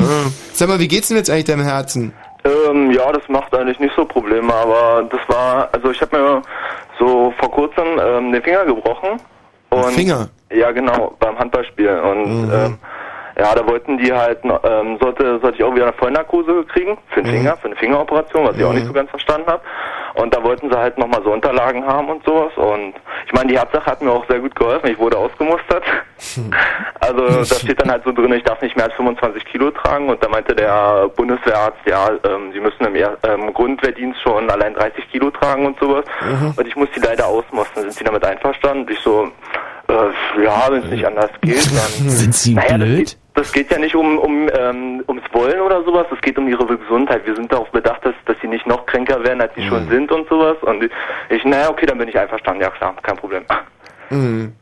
Äh, 0.00 0.04
Sag 0.52 0.68
mal, 0.68 0.78
wie 0.78 0.88
geht's 0.88 1.08
denn 1.08 1.16
jetzt 1.16 1.30
eigentlich 1.30 1.44
deinem 1.44 1.64
Herzen? 1.64 2.12
Ähm, 2.44 2.90
ja, 2.90 3.10
das 3.12 3.26
macht 3.28 3.54
eigentlich 3.54 3.80
nicht 3.80 3.94
so 3.96 4.04
Probleme, 4.04 4.52
aber 4.52 5.04
das 5.10 5.20
war, 5.28 5.68
also 5.72 5.90
ich 5.90 6.00
habe 6.02 6.16
mir 6.18 6.42
so 6.98 7.32
vor 7.38 7.50
kurzem 7.50 7.84
ähm, 8.00 8.32
den 8.32 8.42
Finger 8.42 8.64
gebrochen. 8.66 9.20
Und 9.70 9.92
Finger? 9.92 10.28
Ja, 10.52 10.70
genau, 10.70 11.16
beim 11.18 11.38
Handballspielen. 11.38 12.00
Und 12.00 12.46
Mhm. 12.46 12.52
ähm, 12.52 12.78
Ja, 13.36 13.52
da 13.52 13.66
wollten 13.66 13.98
die 13.98 14.12
halt, 14.12 14.38
ähm, 14.44 14.96
sollte, 15.00 15.40
sollte 15.40 15.56
ich 15.58 15.64
auch 15.64 15.74
wieder 15.74 15.86
eine 15.86 15.92
Vollnarkose 15.94 16.64
kriegen 16.72 16.96
für 17.08 17.20
den 17.20 17.32
Mhm. 17.32 17.36
Finger, 17.38 17.56
für 17.56 17.66
eine 17.66 17.74
Fingeroperation, 17.76 18.46
was 18.46 18.56
ich 18.56 18.62
auch 18.62 18.72
nicht 18.72 18.86
so 18.86 18.92
ganz 18.92 19.10
verstanden 19.10 19.48
habe. 19.48 19.60
Und 20.14 20.32
da 20.32 20.42
wollten 20.44 20.70
sie 20.70 20.76
halt 20.78 20.96
nochmal 20.96 21.22
so 21.24 21.32
Unterlagen 21.32 21.84
haben 21.84 22.08
und 22.08 22.24
sowas. 22.24 22.52
Und 22.56 22.94
ich 23.26 23.32
meine, 23.32 23.48
die 23.48 23.58
Herzsache 23.58 23.86
hat 23.86 24.00
mir 24.00 24.12
auch 24.12 24.26
sehr 24.28 24.38
gut 24.38 24.54
geholfen. 24.54 24.88
Ich 24.88 24.98
wurde 24.98 25.18
ausgemustert. 25.18 25.84
Also 27.00 27.28
da 27.28 27.44
steht 27.44 27.78
dann 27.80 27.90
halt 27.90 28.02
so 28.04 28.12
drin, 28.12 28.32
ich 28.32 28.42
darf 28.44 28.62
nicht 28.62 28.76
mehr 28.76 28.86
als 28.86 28.94
25 28.94 29.44
Kilo 29.44 29.70
tragen. 29.70 30.08
Und 30.08 30.22
da 30.24 30.28
meinte 30.28 30.54
der 30.54 31.08
Bundeswehrarzt, 31.14 31.80
ja, 31.84 32.08
ähm, 32.24 32.50
sie 32.52 32.60
müssen 32.60 32.82
im 32.82 32.94
ähm, 32.96 33.52
Grundwehrdienst 33.52 34.20
schon 34.22 34.48
allein 34.48 34.72
30 34.72 35.10
Kilo 35.10 35.30
tragen 35.30 35.66
und 35.66 35.78
sowas. 35.78 36.06
Mhm. 36.22 36.54
Und 36.56 36.66
ich 36.66 36.76
muss 36.76 36.88
die 36.96 37.00
leider 37.00 37.26
ausmustern. 37.26 37.82
Sind 37.82 37.92
sie 37.92 38.04
damit 38.04 38.24
einverstanden? 38.24 38.84
Und 38.84 38.90
ich 38.90 38.98
so, 39.00 39.28
äh, 39.88 40.42
ja, 40.42 40.66
wenn 40.70 40.82
es 40.82 40.90
nicht 40.90 41.06
anders 41.06 41.30
geht, 41.42 41.66
dann... 41.66 42.08
Sind 42.08 42.34
Sie 42.34 42.54
Naja, 42.54 42.76
blöd? 42.76 43.18
Das 43.34 43.52
geht 43.52 43.70
ja 43.70 43.78
nicht 43.78 43.94
um, 43.94 44.18
um 44.18 44.48
ähm, 44.56 45.02
ums 45.08 45.24
Wollen 45.32 45.60
oder 45.60 45.82
sowas, 45.84 46.06
es 46.14 46.20
geht 46.20 46.38
um 46.38 46.48
ihre 46.48 46.64
Gesundheit. 46.64 47.26
Wir 47.26 47.34
sind 47.34 47.52
darauf 47.52 47.70
bedacht, 47.70 48.04
dass, 48.04 48.14
dass 48.26 48.36
sie 48.40 48.48
nicht 48.48 48.66
noch 48.66 48.86
kränker 48.86 49.22
werden, 49.24 49.40
als 49.40 49.52
sie 49.56 49.66
schon 49.66 49.88
sind 49.88 50.12
und 50.12 50.28
sowas. 50.28 50.56
Und 50.62 50.88
ich, 51.28 51.44
naja, 51.44 51.68
okay, 51.70 51.86
dann 51.86 51.98
bin 51.98 52.08
ich 52.08 52.18
einverstanden, 52.18 52.62
ja 52.62 52.70
klar, 52.70 52.94
kein 53.02 53.16
Problem. 53.16 53.44
Mhm. 54.10 54.52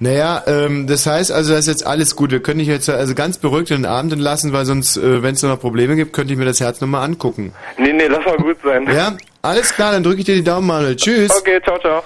Naja, 0.00 0.42
ähm, 0.46 0.86
das 0.88 1.06
heißt 1.06 1.30
also, 1.30 1.52
das 1.52 1.60
ist 1.60 1.68
jetzt 1.68 1.86
alles 1.86 2.16
gut. 2.16 2.32
Wir 2.32 2.42
können 2.42 2.58
dich 2.58 2.68
jetzt 2.68 2.90
also 2.90 3.14
ganz 3.14 3.38
beruhigt 3.38 3.70
in 3.70 3.82
den 3.82 3.86
Abend 3.86 4.12
entlassen, 4.12 4.52
weil 4.52 4.64
sonst, 4.64 4.96
äh, 4.96 5.22
wenn 5.22 5.34
es 5.34 5.42
noch 5.42 5.60
Probleme 5.60 5.94
gibt, 5.94 6.12
könnte 6.12 6.32
ich 6.32 6.38
mir 6.38 6.44
das 6.44 6.60
Herz 6.60 6.80
nochmal 6.80 7.04
angucken. 7.04 7.52
Nee, 7.78 7.92
nee, 7.92 8.08
lass 8.08 8.24
mal 8.24 8.36
gut 8.36 8.56
sein. 8.64 8.86
Ja, 8.92 9.16
alles 9.42 9.72
klar, 9.72 9.92
dann 9.92 10.02
drücke 10.02 10.18
ich 10.18 10.24
dir 10.24 10.34
die 10.34 10.44
Daumen, 10.44 10.66
Manuel. 10.66 10.96
Tschüss. 10.96 11.30
Okay, 11.38 11.60
ciao, 11.62 11.78
ciao. 11.78 12.02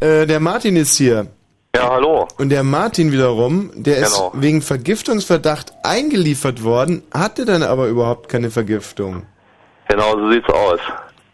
Äh, 0.00 0.26
der 0.26 0.38
Martin 0.38 0.76
ist 0.76 0.96
hier. 0.96 1.26
Ja, 1.74 1.88
hallo. 1.88 2.28
Und 2.36 2.50
der 2.50 2.64
Martin 2.64 3.12
wiederum, 3.12 3.70
der 3.74 3.96
ist 3.98 4.12
Genau. 4.14 4.32
wegen 4.34 4.60
Vergiftungsverdacht 4.60 5.72
eingeliefert 5.82 6.62
worden, 6.62 7.02
hatte 7.14 7.46
dann 7.46 7.62
aber 7.62 7.86
überhaupt 7.86 8.28
keine 8.28 8.50
Vergiftung. 8.50 9.22
Genau, 9.88 10.12
so 10.18 10.30
sieht's 10.30 10.48
aus. 10.50 10.80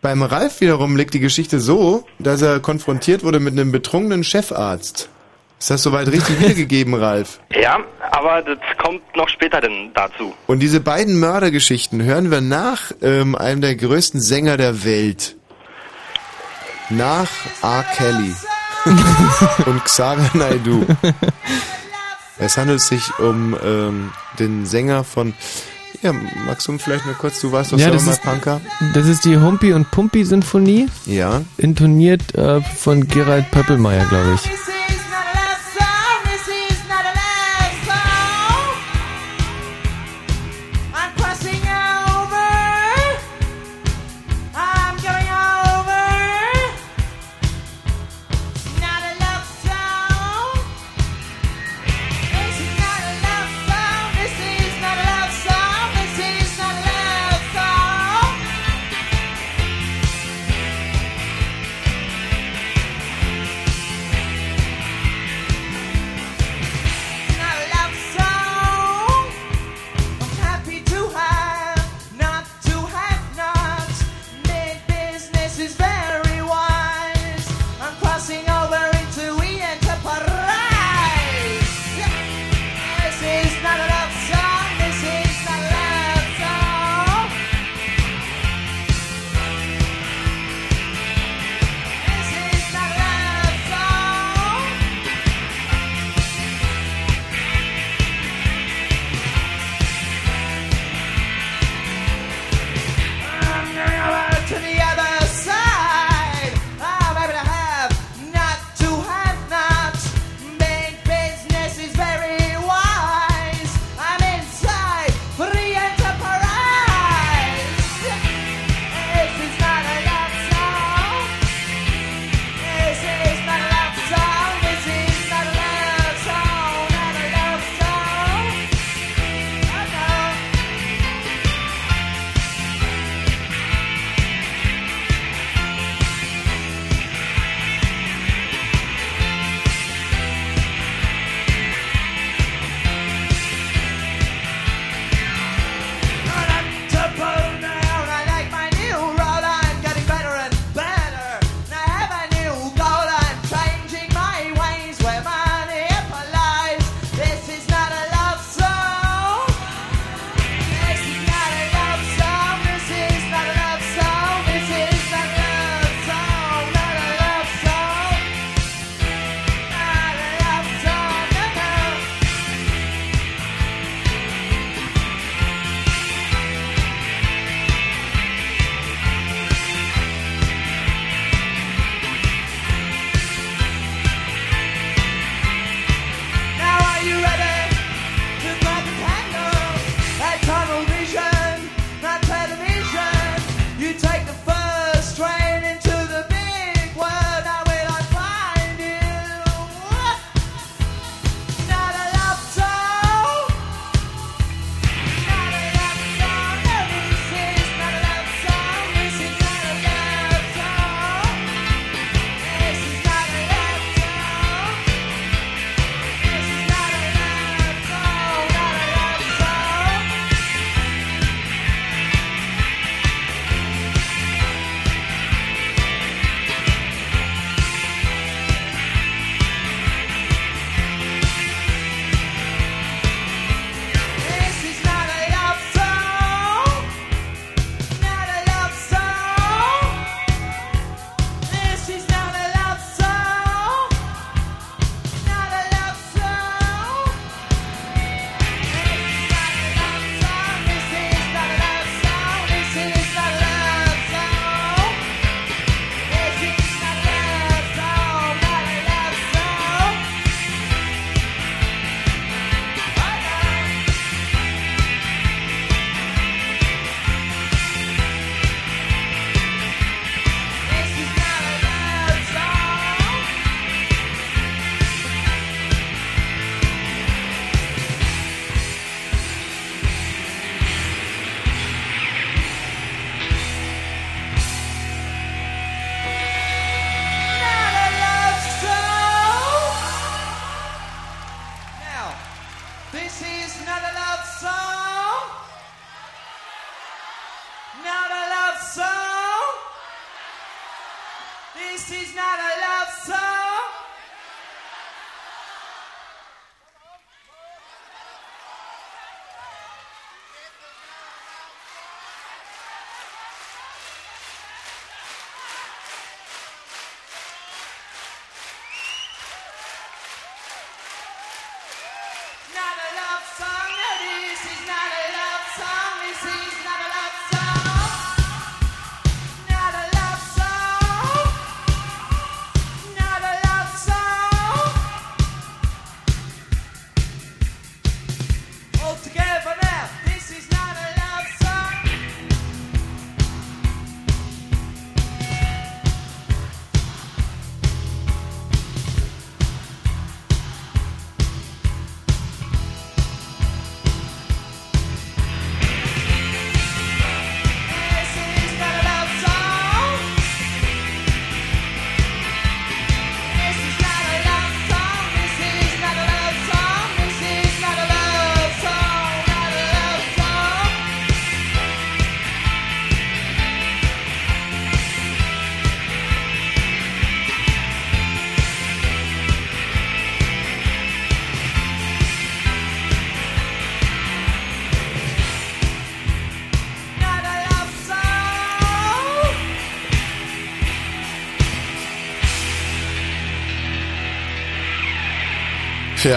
Beim 0.00 0.22
Ralf 0.22 0.60
wiederum 0.60 0.94
liegt 0.96 1.14
die 1.14 1.18
Geschichte 1.20 1.58
so, 1.58 2.04
dass 2.20 2.40
er 2.40 2.60
konfrontiert 2.60 3.24
wurde 3.24 3.40
mit 3.40 3.54
einem 3.54 3.72
betrunkenen 3.72 4.22
Chefarzt. 4.22 5.08
Ist 5.58 5.70
das 5.70 5.82
soweit 5.82 6.06
richtig 6.06 6.38
wiedergegeben, 6.40 6.94
Ralf? 6.94 7.40
Ja, 7.60 7.80
aber 8.12 8.42
das 8.42 8.58
kommt 8.80 9.02
noch 9.16 9.28
später 9.28 9.60
denn 9.60 9.90
dazu. 9.92 10.32
Und 10.46 10.60
diese 10.60 10.78
beiden 10.78 11.18
Mördergeschichten 11.18 12.00
hören 12.04 12.30
wir 12.30 12.40
nach 12.42 12.92
ähm, 13.02 13.34
einem 13.34 13.60
der 13.60 13.74
größten 13.74 14.20
Sänger 14.20 14.56
der 14.56 14.84
Welt. 14.84 15.34
Nach 16.90 17.28
R. 17.60 17.84
Kelly 17.96 18.32
und 19.66 19.84
Xavier 19.84 20.30
Naidoo. 20.34 20.84
Es 22.38 22.56
handelt 22.56 22.80
sich 22.80 23.02
um 23.18 23.56
ähm, 23.64 24.10
den 24.38 24.64
Sänger 24.66 25.04
von... 25.04 25.34
Ja, 26.02 26.12
magst 26.46 26.68
du 26.68 26.78
vielleicht 26.78 27.04
mal 27.06 27.14
kurz, 27.14 27.40
du 27.40 27.50
warst 27.50 27.72
doch 27.72 27.78
Ja, 27.78 27.84
selber 27.86 27.96
das 27.96 28.06
mal 28.06 28.12
ist, 28.12 28.22
Punker. 28.22 28.60
das 28.94 29.06
ist 29.06 29.24
die 29.24 29.36
Humpi 29.36 29.72
und 29.72 29.90
Pumpi 29.90 30.24
Sinfonie. 30.24 30.86
Ja. 31.06 31.42
Intoniert 31.56 32.36
äh, 32.36 32.60
von 32.60 33.08
Gerald 33.08 33.50
Pöppelmeier, 33.50 34.06
glaube 34.06 34.34
ich. 34.36 34.48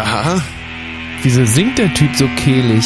Ja. 0.05 0.41
Wieso 1.21 1.45
singt 1.45 1.77
der 1.77 1.93
Typ 1.93 2.15
so 2.15 2.27
kehlig? 2.35 2.85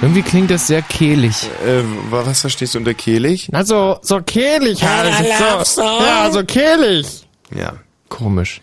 Irgendwie 0.00 0.22
klingt 0.22 0.50
das 0.50 0.66
sehr 0.66 0.82
kehlig. 0.82 1.48
Äh, 1.64 1.82
wa- 2.10 2.26
was 2.26 2.40
verstehst 2.40 2.74
du 2.74 2.78
unter 2.78 2.94
kehlig? 2.94 3.48
Na 3.52 3.64
so, 3.64 3.98
so 4.02 4.20
kehlig 4.20 4.82
halt. 4.82 5.12
Ja, 5.28 5.64
So, 5.64 5.80
ja, 5.82 6.28
so 6.32 6.42
kehlig. 6.44 7.06
Ja. 7.54 7.74
Komisch. 8.08 8.60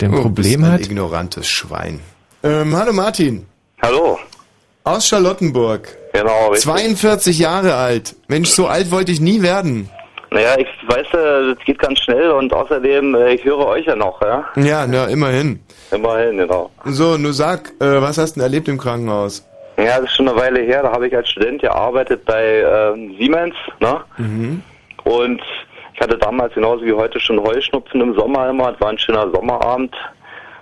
Der 0.00 0.08
ein 0.08 0.14
Oh, 0.14 0.22
Problem 0.22 0.60
bist 0.60 0.64
ein 0.64 0.72
hat. 0.72 0.80
ignorantes 0.80 1.46
Schwein. 1.48 2.00
Ähm, 2.42 2.74
hallo 2.74 2.94
Martin. 2.94 3.44
Hallo. 3.82 4.18
Aus 4.84 5.06
Charlottenburg. 5.06 5.94
Genau, 6.14 6.48
richtig. 6.48 6.62
42 6.70 7.38
Jahre 7.38 7.74
alt. 7.74 8.16
Mensch, 8.28 8.48
so 8.48 8.66
alt 8.66 8.90
wollte 8.90 9.12
ich 9.12 9.20
nie 9.20 9.42
werden. 9.42 9.90
Naja, 10.32 10.56
ich 10.58 10.68
weiß, 10.86 11.06
äh, 11.08 11.54
das 11.54 11.64
geht 11.64 11.78
ganz 11.78 11.98
schnell 11.98 12.30
und 12.30 12.52
außerdem, 12.52 13.14
äh, 13.16 13.34
ich 13.34 13.44
höre 13.44 13.66
euch 13.66 13.86
ja 13.86 13.96
noch, 13.96 14.20
ja? 14.22 14.44
Ja, 14.56 14.86
na, 14.86 15.06
immerhin. 15.06 15.60
Immerhin, 15.90 16.38
genau. 16.38 16.70
So, 16.84 17.18
nur 17.18 17.32
sag, 17.32 17.72
äh, 17.80 18.00
was 18.00 18.16
hast 18.16 18.36
du 18.36 18.40
denn 18.40 18.44
erlebt 18.44 18.68
im 18.68 18.78
Krankenhaus? 18.78 19.44
Ja, 19.76 19.96
das 19.98 20.04
ist 20.04 20.16
schon 20.16 20.28
eine 20.28 20.38
Weile 20.38 20.60
her, 20.60 20.82
da 20.82 20.92
habe 20.92 21.08
ich 21.08 21.16
als 21.16 21.30
Student 21.30 21.62
gearbeitet 21.62 22.24
bei 22.26 22.60
ähm, 22.60 23.16
Siemens, 23.18 23.54
ne? 23.80 24.00
Mhm. 24.18 24.62
Und 25.04 25.42
ich 25.94 26.00
hatte 26.00 26.16
damals 26.16 26.54
genauso 26.54 26.84
wie 26.84 26.92
heute 26.92 27.18
schon 27.18 27.40
Heuschnupfen 27.42 28.00
im 28.00 28.14
Sommer 28.14 28.50
immer. 28.50 28.72
Es 28.72 28.80
war 28.80 28.90
ein 28.90 28.98
schöner 28.98 29.30
Sommerabend, 29.32 29.94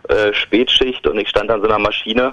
äh, 0.08 0.32
Spätschicht 0.32 1.06
und 1.06 1.18
ich 1.18 1.28
stand 1.28 1.50
an 1.50 1.60
so 1.60 1.68
einer 1.68 1.78
Maschine 1.78 2.32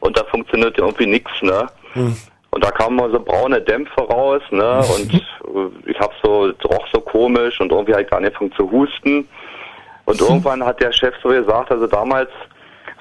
und 0.00 0.16
da 0.16 0.24
funktionierte 0.24 0.82
irgendwie 0.82 1.06
nichts, 1.06 1.32
ne? 1.42 1.66
Hm. 1.94 2.16
Und 2.50 2.64
da 2.64 2.70
kamen 2.70 2.96
mal 2.96 3.10
so 3.10 3.20
braune 3.20 3.60
Dämpfe 3.60 4.00
raus, 4.00 4.42
ne? 4.50 4.82
Und 4.96 5.14
äh, 5.14 5.90
ich 5.90 5.98
hab 6.00 6.12
so, 6.22 6.50
roch 6.64 6.86
so 6.92 7.00
komisch 7.00 7.60
und 7.60 7.72
irgendwie 7.72 7.94
halt 7.94 8.12
angefangen 8.12 8.52
zu 8.52 8.70
husten. 8.70 9.28
Und 10.04 10.20
irgendwann 10.20 10.64
hat 10.64 10.80
der 10.80 10.92
Chef 10.92 11.14
so 11.22 11.28
gesagt, 11.28 11.70
also 11.70 11.86
damals 11.86 12.30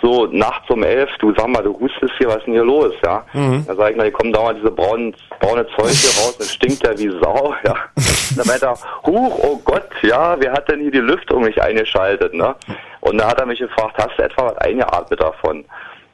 so 0.01 0.27
nachts 0.27 0.69
um 0.69 0.83
elf, 0.83 1.09
du 1.19 1.33
sag 1.35 1.47
mal, 1.47 1.63
du 1.63 1.77
hustest 1.77 2.13
hier, 2.17 2.27
was 2.27 2.37
ist 2.37 2.45
denn 2.45 2.53
hier 2.53 2.63
los, 2.63 2.93
ja? 3.03 3.25
Mhm. 3.33 3.65
Da 3.67 3.75
sag 3.75 3.91
ich, 3.91 3.97
na, 3.97 4.03
hier 4.03 4.11
kommen 4.11 4.31
dauernd 4.31 4.59
diese 4.59 4.71
braunen, 4.71 5.15
braune 5.39 5.65
Zeug 5.75 5.89
hier 5.89 6.23
raus, 6.23 6.37
das 6.37 6.53
stinkt 6.53 6.83
ja 6.85 6.97
wie 6.97 7.09
Sau, 7.21 7.53
ja. 7.65 7.75
Da 8.37 8.43
meint 8.45 8.61
er, 8.61 8.75
huch, 9.05 9.39
oh 9.43 9.59
Gott, 9.65 9.89
ja, 10.01 10.39
wer 10.39 10.53
hat 10.53 10.69
denn 10.69 10.81
hier 10.81 10.91
die 10.91 10.99
Lüftung 10.99 11.43
nicht 11.43 11.61
eingeschaltet, 11.61 12.33
ne? 12.33 12.55
Und 13.01 13.17
da 13.17 13.29
hat 13.29 13.39
er 13.39 13.45
mich 13.45 13.59
gefragt, 13.59 13.95
hast 13.97 14.17
du 14.17 14.23
etwa 14.23 14.45
was 14.45 14.57
eingeatmet 14.59 15.21
davon? 15.21 15.65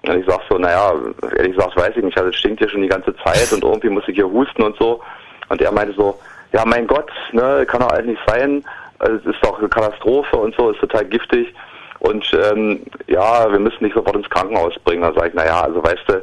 Und 0.10 0.19
ich 0.19 0.26
sag 0.27 0.41
so, 0.49 0.57
naja, 0.57 0.94
ehrlich 1.38 1.56
gesagt, 1.56 1.76
weiß 1.76 1.94
ich 1.95 2.03
nicht, 2.03 2.18
also 2.18 2.30
es 2.30 2.36
stinkt 2.36 2.60
hier 2.60 2.69
schon 2.69 2.82
die 2.82 2.88
ganze 2.88 3.15
Zeit 3.18 3.52
und 3.52 3.64
irgendwie 3.64 3.90
muss 3.90 4.07
ich 4.07 4.15
hier 4.15 4.30
husten 4.30 4.64
und 4.64 4.77
so. 4.77 5.02
Und 5.49 5.61
er 5.61 5.72
meinte 5.72 5.94
so, 5.94 6.19
ja, 6.53 6.64
mein 6.65 6.88
Gott, 6.88 7.11
ne, 7.32 7.65
kann 7.68 7.82
doch 7.82 7.91
eigentlich 7.91 8.18
nicht 8.18 8.22
sein, 8.27 8.64
also 8.99 9.15
es 9.18 9.36
ist 9.36 9.44
doch 9.44 9.60
eine 9.60 9.69
Katastrophe 9.69 10.38
und 10.38 10.56
so, 10.56 10.72
ist 10.72 10.80
total 10.80 11.06
giftig. 11.06 11.53
Und 11.99 12.30
ähm, 12.34 12.82
ja, 13.07 13.52
wir 13.52 13.60
müssen 13.60 13.84
dich 13.84 13.94
sofort 13.94 14.15
ins 14.15 14.30
Krankenhaus 14.30 14.73
bringen. 14.84 15.02
Da 15.02 15.14
sage 15.14 15.30
ich, 15.30 15.34
naja, 15.34 15.61
also 15.61 15.84
weißt 15.84 16.03
du, 16.07 16.14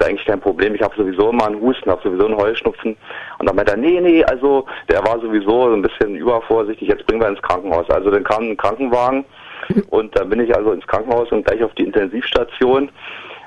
ist 0.00 0.06
eigentlich 0.06 0.26
kein 0.26 0.40
Problem. 0.40 0.74
Ich 0.74 0.82
habe 0.82 0.94
sowieso 0.96 1.30
immer 1.30 1.46
einen 1.46 1.60
Husten, 1.60 1.90
habe 1.90 2.02
sowieso 2.02 2.26
einen 2.26 2.36
Heuschnupfen. 2.36 2.96
Und 3.38 3.46
dann 3.46 3.56
meinte 3.56 3.72
er, 3.72 3.78
nee, 3.78 4.00
nee, 4.00 4.24
also 4.24 4.66
der 4.88 5.04
war 5.04 5.20
sowieso 5.20 5.68
so 5.68 5.74
ein 5.74 5.82
bisschen 5.82 6.16
übervorsichtig, 6.16 6.88
jetzt 6.88 7.06
bringen 7.06 7.20
wir 7.22 7.28
ins 7.28 7.42
Krankenhaus. 7.42 7.88
Also 7.90 8.10
dann 8.10 8.24
kam 8.24 8.44
ein 8.44 8.56
Krankenwagen 8.56 9.24
und 9.90 10.16
da 10.16 10.24
bin 10.24 10.40
ich 10.40 10.54
also 10.54 10.72
ins 10.72 10.86
Krankenhaus 10.86 11.30
und 11.32 11.46
gleich 11.46 11.62
auf 11.62 11.74
die 11.74 11.84
Intensivstation. 11.84 12.90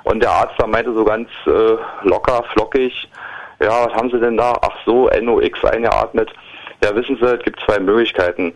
Und 0.03 0.21
der 0.21 0.31
Arzt 0.31 0.55
da 0.57 0.67
meinte 0.67 0.93
so 0.93 1.05
ganz 1.05 1.29
äh, 1.45 1.75
locker, 2.03 2.43
flockig, 2.53 3.07
ja, 3.61 3.85
was 3.85 3.93
haben 3.93 4.09
Sie 4.11 4.19
denn 4.19 4.37
da? 4.37 4.53
Ach 4.61 4.75
so, 4.85 5.09
NOx 5.09 5.63
eingeatmet. 5.63 6.29
Ja, 6.83 6.93
wissen 6.95 7.17
Sie, 7.19 7.25
es 7.25 7.43
gibt 7.43 7.61
zwei 7.65 7.79
Möglichkeiten. 7.79 8.53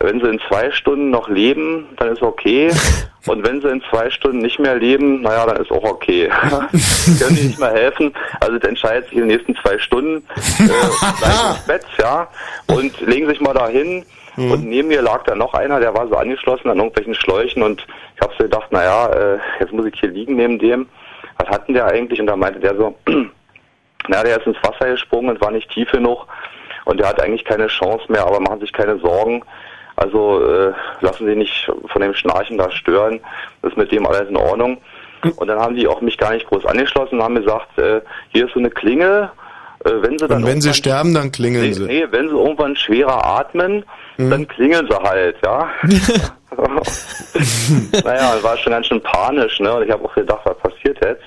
Wenn 0.00 0.18
Sie 0.20 0.26
in 0.26 0.40
zwei 0.48 0.70
Stunden 0.72 1.10
noch 1.10 1.28
leben, 1.28 1.86
dann 1.98 2.08
ist 2.08 2.22
okay. 2.22 2.70
Und 3.26 3.46
wenn 3.46 3.60
Sie 3.60 3.68
in 3.68 3.82
zwei 3.90 4.10
Stunden 4.10 4.38
nicht 4.38 4.58
mehr 4.58 4.76
leben, 4.76 5.20
naja, 5.20 5.46
dann 5.46 5.58
ist 5.58 5.70
auch 5.70 5.84
okay. 5.84 6.28
Können 6.50 7.36
die 7.36 7.48
nicht 7.48 7.60
mehr 7.60 7.70
helfen. 7.70 8.12
Also 8.40 8.58
das 8.58 8.68
entscheidet 8.68 9.04
sich 9.10 9.18
in 9.18 9.28
den 9.28 9.36
nächsten 9.36 9.54
zwei 9.56 9.78
Stunden. 9.78 10.24
Äh, 10.58 10.66
bleiben 10.66 11.50
ins 11.50 11.66
Bett, 11.66 11.84
ja. 11.98 12.28
Und 12.66 12.98
legen 13.02 13.28
sich 13.28 13.40
mal 13.40 13.54
dahin. 13.54 14.04
Und 14.36 14.66
neben 14.66 14.88
mir 14.88 15.02
lag 15.02 15.24
da 15.24 15.34
noch 15.34 15.52
einer, 15.52 15.80
der 15.80 15.94
war 15.94 16.08
so 16.08 16.16
angeschlossen 16.16 16.70
an 16.70 16.78
irgendwelchen 16.78 17.14
Schläuchen 17.14 17.62
und 17.62 17.86
ich 18.20 18.26
habe 18.26 18.34
so 18.36 18.44
gedacht, 18.44 18.70
naja, 18.70 19.08
äh, 19.08 19.38
jetzt 19.60 19.72
muss 19.72 19.86
ich 19.86 19.98
hier 19.98 20.10
liegen 20.10 20.36
neben 20.36 20.58
dem. 20.58 20.88
Was 21.38 21.48
hatten 21.48 21.72
der 21.72 21.86
eigentlich? 21.86 22.20
Und 22.20 22.26
da 22.26 22.36
meinte 22.36 22.60
der 22.60 22.76
so, 22.76 22.94
na, 24.08 24.22
der 24.22 24.38
ist 24.38 24.46
ins 24.46 24.62
Wasser 24.62 24.90
gesprungen 24.90 25.30
und 25.30 25.40
war 25.40 25.50
nicht 25.50 25.70
tief 25.70 25.90
genug 25.90 26.26
und 26.84 27.00
der 27.00 27.08
hat 27.08 27.22
eigentlich 27.22 27.46
keine 27.46 27.68
Chance 27.68 28.04
mehr, 28.08 28.26
aber 28.26 28.40
machen 28.40 28.60
sich 28.60 28.72
keine 28.72 28.98
Sorgen. 28.98 29.42
Also 29.96 30.44
äh, 30.44 30.72
lassen 31.00 31.26
Sie 31.26 31.34
nicht 31.34 31.70
von 31.86 32.02
dem 32.02 32.14
Schnarchen 32.14 32.58
da 32.58 32.70
stören. 32.70 33.20
Das 33.62 33.72
ist 33.72 33.78
mit 33.78 33.90
dem 33.90 34.06
alles 34.06 34.28
in 34.28 34.36
Ordnung. 34.36 34.78
Und 35.36 35.48
dann 35.48 35.58
haben 35.58 35.76
die 35.76 35.86
auch 35.86 36.00
mich 36.00 36.16
gar 36.18 36.32
nicht 36.32 36.46
groß 36.46 36.66
angeschlossen 36.66 37.18
und 37.18 37.24
haben 37.24 37.34
gesagt, 37.34 37.78
äh, 37.78 38.00
hier 38.30 38.46
ist 38.46 38.54
so 38.54 38.60
eine 38.60 38.70
Klingel. 38.70 39.30
Äh, 39.84 39.90
wenn 40.02 40.18
Sie 40.18 40.26
dann 40.28 40.38
Und 40.42 40.46
wenn 40.46 40.60
sie 40.60 40.74
sterben, 40.74 41.14
dann 41.14 41.32
klingeln 41.32 41.64
nee, 41.66 41.72
sie. 41.72 41.86
nee, 41.86 42.06
wenn 42.10 42.28
Sie 42.28 42.34
irgendwann 42.34 42.76
schwerer 42.76 43.24
atmen, 43.24 43.84
Mhm. 44.18 44.30
dann 44.30 44.48
klingeln 44.48 44.86
Sie 44.90 44.96
halt, 44.96 45.36
ja. 45.42 45.70
naja, 48.04 48.34
war 48.42 48.56
schon 48.58 48.72
ganz 48.72 48.86
schön 48.86 49.00
panisch, 49.02 49.58
ne? 49.60 49.74
Und 49.76 49.84
ich 49.84 49.90
habe 49.90 50.04
auch 50.04 50.14
gedacht, 50.14 50.40
was 50.44 50.58
passiert 50.58 51.02
jetzt? 51.04 51.24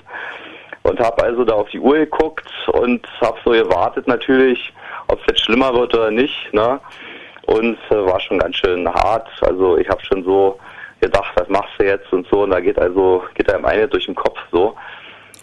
Und 0.84 1.00
habe 1.00 1.24
also 1.24 1.44
da 1.46 1.54
auf 1.54 1.70
die 1.70 1.80
Uhr 1.80 1.96
geguckt 2.00 2.46
und 2.74 3.08
habe 3.22 3.38
so 3.44 3.52
gewartet 3.52 4.08
natürlich, 4.08 4.74
ob 5.08 5.20
es 5.22 5.26
jetzt 5.28 5.42
schlimmer 5.46 5.74
wird 5.74 5.94
oder 5.96 6.12
nicht, 6.12 6.54
ne? 6.54 6.80
Und 7.46 7.78
äh, 7.90 7.96
war 8.06 8.20
schon 8.20 8.40
ganz 8.40 8.58
schön 8.58 8.88
hart. 8.88 9.28
Also 9.42 9.78
ich 9.78 9.90
habe 9.90 10.04
schon 10.06 10.24
so 10.24 10.60
gedacht, 11.02 11.32
was 11.36 11.48
machst 11.50 11.74
du 11.78 11.86
jetzt 11.86 12.12
und 12.14 12.28
so. 12.30 12.44
Und 12.44 12.52
da 12.52 12.60
geht 12.60 12.78
also 12.80 13.24
geht 13.34 13.52
einem 13.52 13.66
eine 13.66 13.88
durch 13.88 14.06
den 14.06 14.16
Kopf 14.16 14.38
so. 14.52 14.76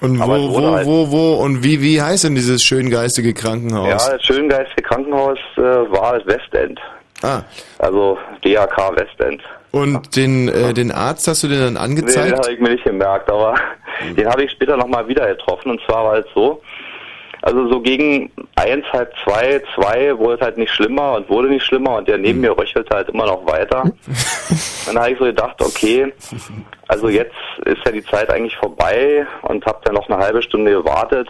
Und 0.01 0.19
wo, 0.19 0.27
wo, 0.55 0.73
halt- 0.73 0.87
wo, 0.87 1.11
wo 1.11 1.33
und 1.35 1.63
wie, 1.63 1.83
wie 1.83 2.01
heißt 2.01 2.25
denn 2.25 2.35
dieses 2.35 2.63
schöngeistige 2.63 3.35
Krankenhaus? 3.35 3.89
Ja, 4.09 4.17
das 4.17 4.23
Schöngeistige 4.25 4.83
Krankenhaus 4.83 5.39
äh, 5.57 5.61
war 5.61 6.19
das 6.19 6.27
Westend. 6.27 6.81
Ah. 7.23 7.43
Also 7.79 8.17
DAK 8.43 8.97
Westend. 8.97 9.43
Und 9.73 10.17
den, 10.17 10.49
äh, 10.49 10.73
den 10.73 10.91
Arzt 10.91 11.29
hast 11.29 11.43
du 11.43 11.49
dir 11.49 11.59
dann 11.61 11.75
Nee, 11.75 11.79
den 11.79 11.83
angezeigt? 11.99 12.33
habe 12.39 12.53
ich 12.53 12.61
mir 12.61 12.71
nicht 12.71 12.85
gemerkt, 12.85 13.31
aber 13.31 13.55
den 14.17 14.27
habe 14.27 14.43
ich 14.45 14.51
später 14.53 14.77
nochmal 14.77 15.07
wieder 15.07 15.27
getroffen. 15.29 15.71
Und 15.73 15.81
zwar 15.87 16.05
war 16.05 16.17
es 16.19 16.27
so, 16.35 16.61
Also 17.43 17.71
so 17.71 17.81
gegen 17.81 18.31
eins, 18.57 18.85
halb 18.93 19.13
zwei, 19.25 19.63
zwei 19.75 20.17
wurde 20.19 20.35
es 20.35 20.41
halt 20.43 20.59
nicht 20.59 20.73
schlimmer 20.73 21.15
und 21.15 21.29
wurde 21.31 21.49
nicht 21.49 21.65
schlimmer 21.65 21.97
und 21.97 22.07
der 22.07 22.19
neben 22.19 22.41
mir 22.41 22.57
röchelte 22.57 22.95
halt 22.95 23.09
immer 23.09 23.27
noch 23.27 23.47
weiter. 23.47 23.85
Dann 24.87 24.99
habe 24.99 25.13
ich 25.13 25.19
so 25.19 25.25
gedacht, 25.25 25.61
okay, 25.61 26.13
also 26.89 27.09
jetzt 27.09 27.35
ist 27.65 27.79
ja 27.85 27.93
die 27.93 28.05
Zeit 28.05 28.31
eigentlich 28.31 28.57
vorbei 28.57 29.27
und 29.43 29.65
habe 29.65 29.79
dann 29.85 29.95
noch 29.95 30.09
eine 30.09 30.19
halbe 30.19 30.43
Stunde 30.43 30.73
gewartet 30.73 31.29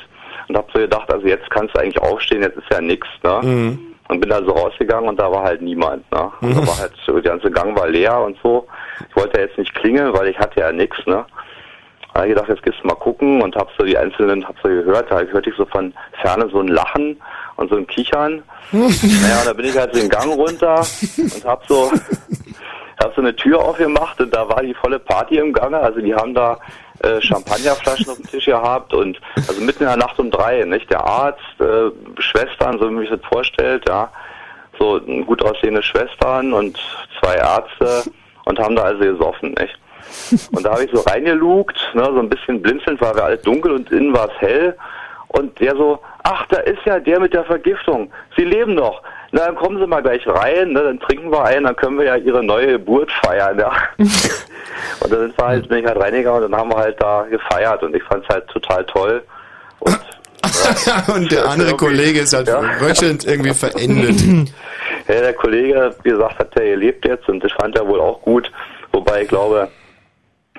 und 0.49 0.57
habe 0.57 0.67
so 0.73 0.79
gedacht, 0.79 1.13
also 1.13 1.27
jetzt 1.27 1.51
kannst 1.51 1.75
du 1.75 1.81
eigentlich 1.81 2.01
aufstehen, 2.01 2.43
jetzt 2.43 2.57
ist 2.57 2.71
ja 2.71 2.81
nix, 2.81 3.07
ne? 3.23 3.41
Mhm. 3.43 3.79
Und 4.09 4.21
bin 4.21 4.31
da 4.31 4.43
so 4.43 4.51
rausgegangen 4.53 5.09
und 5.09 5.21
da 5.21 5.31
war 5.31 5.45
halt 5.45 5.63
niemand, 5.63 6.11
ne? 6.11 6.33
Und 6.41 6.57
da 6.57 6.67
war 6.67 6.79
halt 6.79 6.93
so, 7.07 7.13
der 7.21 7.33
ganze 7.33 7.51
Gang 7.51 7.79
war 7.79 7.89
leer 7.89 8.19
und 8.21 8.37
so. 8.43 8.67
Ich 9.09 9.17
wollte 9.17 9.39
ja 9.39 9.47
jetzt 9.47 9.59
nicht 9.59 9.75
klingeln, 9.75 10.13
weil 10.15 10.29
ich 10.29 10.39
hatte 10.39 10.61
ja 10.61 10.73
nix, 10.73 10.97
ne? 11.07 11.27
Da 12.13 12.21
hab 12.21 12.27
ich 12.27 12.35
gedacht, 12.35 12.49
jetzt 12.49 12.63
gehst 12.63 12.79
du 12.83 12.89
mal 12.89 12.95
gucken 12.95 13.41
und 13.41 13.55
hab 13.57 13.69
so 13.79 13.85
die 13.85 13.97
einzelnen, 13.97 14.47
hab 14.47 14.57
so 14.63 14.69
gehört, 14.69 15.11
da 15.11 15.21
hörte 15.21 15.51
ich 15.51 15.57
so 15.57 15.65
von 15.67 15.95
Ferne 16.21 16.49
so 16.51 16.61
ein 16.61 16.69
Lachen 16.69 17.21
und 17.57 17.71
so 17.71 17.77
ein 17.77 17.87
Kichern. 17.87 18.43
naja, 18.73 19.41
und 19.41 19.47
da 19.47 19.53
bin 19.53 19.67
ich 19.67 19.77
halt 19.77 19.95
so 19.95 20.01
den 20.01 20.09
Gang 20.09 20.33
runter 20.33 20.81
und 20.81 21.45
hab 21.45 21.67
so, 21.67 21.93
hab 23.03 23.15
so 23.15 23.21
eine 23.21 23.35
Tür 23.37 23.61
aufgemacht 23.61 24.21
und 24.21 24.35
da 24.35 24.49
war 24.49 24.63
die 24.63 24.75
volle 24.75 24.99
Party 24.99 25.39
im 25.39 25.53
Gange. 25.53 25.79
Also 25.79 26.01
die 26.01 26.15
haben 26.15 26.35
da 26.35 26.59
äh, 27.03 27.21
Champagnerflaschen 27.21 28.11
auf 28.11 28.17
dem 28.17 28.27
Tisch 28.27 28.47
gehabt 28.47 28.93
und 28.93 29.21
also 29.37 29.61
mitten 29.61 29.85
in 29.85 29.89
der 29.89 29.97
Nacht 29.97 30.19
um 30.19 30.31
drei, 30.31 30.65
nicht? 30.65 30.91
Der 30.91 31.05
Arzt, 31.05 31.41
äh, 31.61 31.91
Schwestern, 32.21 32.79
so 32.79 32.89
wie 32.89 32.95
man 32.95 33.03
sich 33.03 33.11
das 33.11 33.21
vorstellt, 33.31 33.85
ja. 33.89 34.11
So 34.79 35.01
gut 35.27 35.43
aussehende 35.43 35.83
Schwestern 35.83 36.53
und 36.53 36.79
zwei 37.21 37.35
Ärzte 37.35 38.11
und 38.45 38.59
haben 38.59 38.77
da 38.77 38.83
also 38.83 39.01
gesoffen, 39.01 39.55
nicht? 39.59 39.79
Und 40.53 40.65
da 40.65 40.73
habe 40.73 40.85
ich 40.85 40.91
so 40.93 41.01
reingelugt, 41.01 41.77
ne, 41.95 42.05
so 42.05 42.19
ein 42.19 42.29
bisschen 42.29 42.61
blinzelnd, 42.63 43.01
war 43.01 43.15
wir 43.15 43.25
alles 43.25 43.43
dunkel 43.43 43.73
und 43.73 43.91
innen 43.91 44.13
war 44.15 44.29
es 44.29 44.41
hell. 44.41 44.77
Und 45.29 45.59
der 45.61 45.77
so, 45.77 46.01
ach, 46.25 46.47
da 46.49 46.59
ist 46.59 46.81
ja 46.85 46.99
der 46.99 47.21
mit 47.21 47.33
der 47.33 47.45
Vergiftung. 47.45 48.11
Sie 48.37 48.45
leben 48.45 48.75
noch. 48.75 49.03
Na, 49.33 49.47
dann 49.47 49.55
kommen 49.55 49.79
Sie 49.79 49.87
mal 49.87 50.03
gleich 50.03 50.27
rein, 50.27 50.73
ne, 50.73 50.83
dann 50.83 50.99
trinken 50.99 51.31
wir 51.31 51.45
ein, 51.45 51.63
dann 51.63 51.77
können 51.77 51.99
wir 51.99 52.07
ja 52.07 52.17
Ihre 52.17 52.43
neue 52.43 52.73
Geburt 52.73 53.13
feiern, 53.25 53.59
ja. 53.59 53.71
und 53.99 55.13
dann 55.13 55.21
sind 55.21 55.39
wir 55.39 55.47
halt, 55.47 55.69
bin 55.69 55.79
ich 55.79 55.87
halt 55.87 56.01
reingegangen 56.01 56.45
und 56.45 56.51
dann 56.51 56.61
haben 56.61 56.71
wir 56.71 56.79
halt 56.79 57.01
da 57.01 57.27
gefeiert 57.31 57.83
und 57.85 57.95
ich 57.95 58.03
fand 58.03 58.25
es 58.25 58.29
halt 58.29 58.49
total 58.49 58.85
toll. 58.87 59.23
Und 59.79 60.01
der 61.31 61.49
andere 61.49 61.77
Kollege 61.77 62.21
ist 62.21 62.33
halt 62.33 62.49
röchelnd 62.81 63.25
irgendwie 63.25 63.55
verendet. 63.55 64.49
Ja, 65.07 65.21
der 65.21 65.35
Kollege, 65.35 65.95
wie 66.03 66.11
gesagt, 66.11 66.39
hat 66.39 66.57
der 66.57 66.71
gelebt 66.71 67.07
jetzt 67.07 67.29
und 67.29 67.43
das 67.43 67.53
fand 67.53 67.77
er 67.77 67.87
wohl 67.87 68.01
auch 68.01 68.21
gut. 68.23 68.51
Wobei 68.93 69.23
ich 69.23 69.29
glaube, 69.29 69.69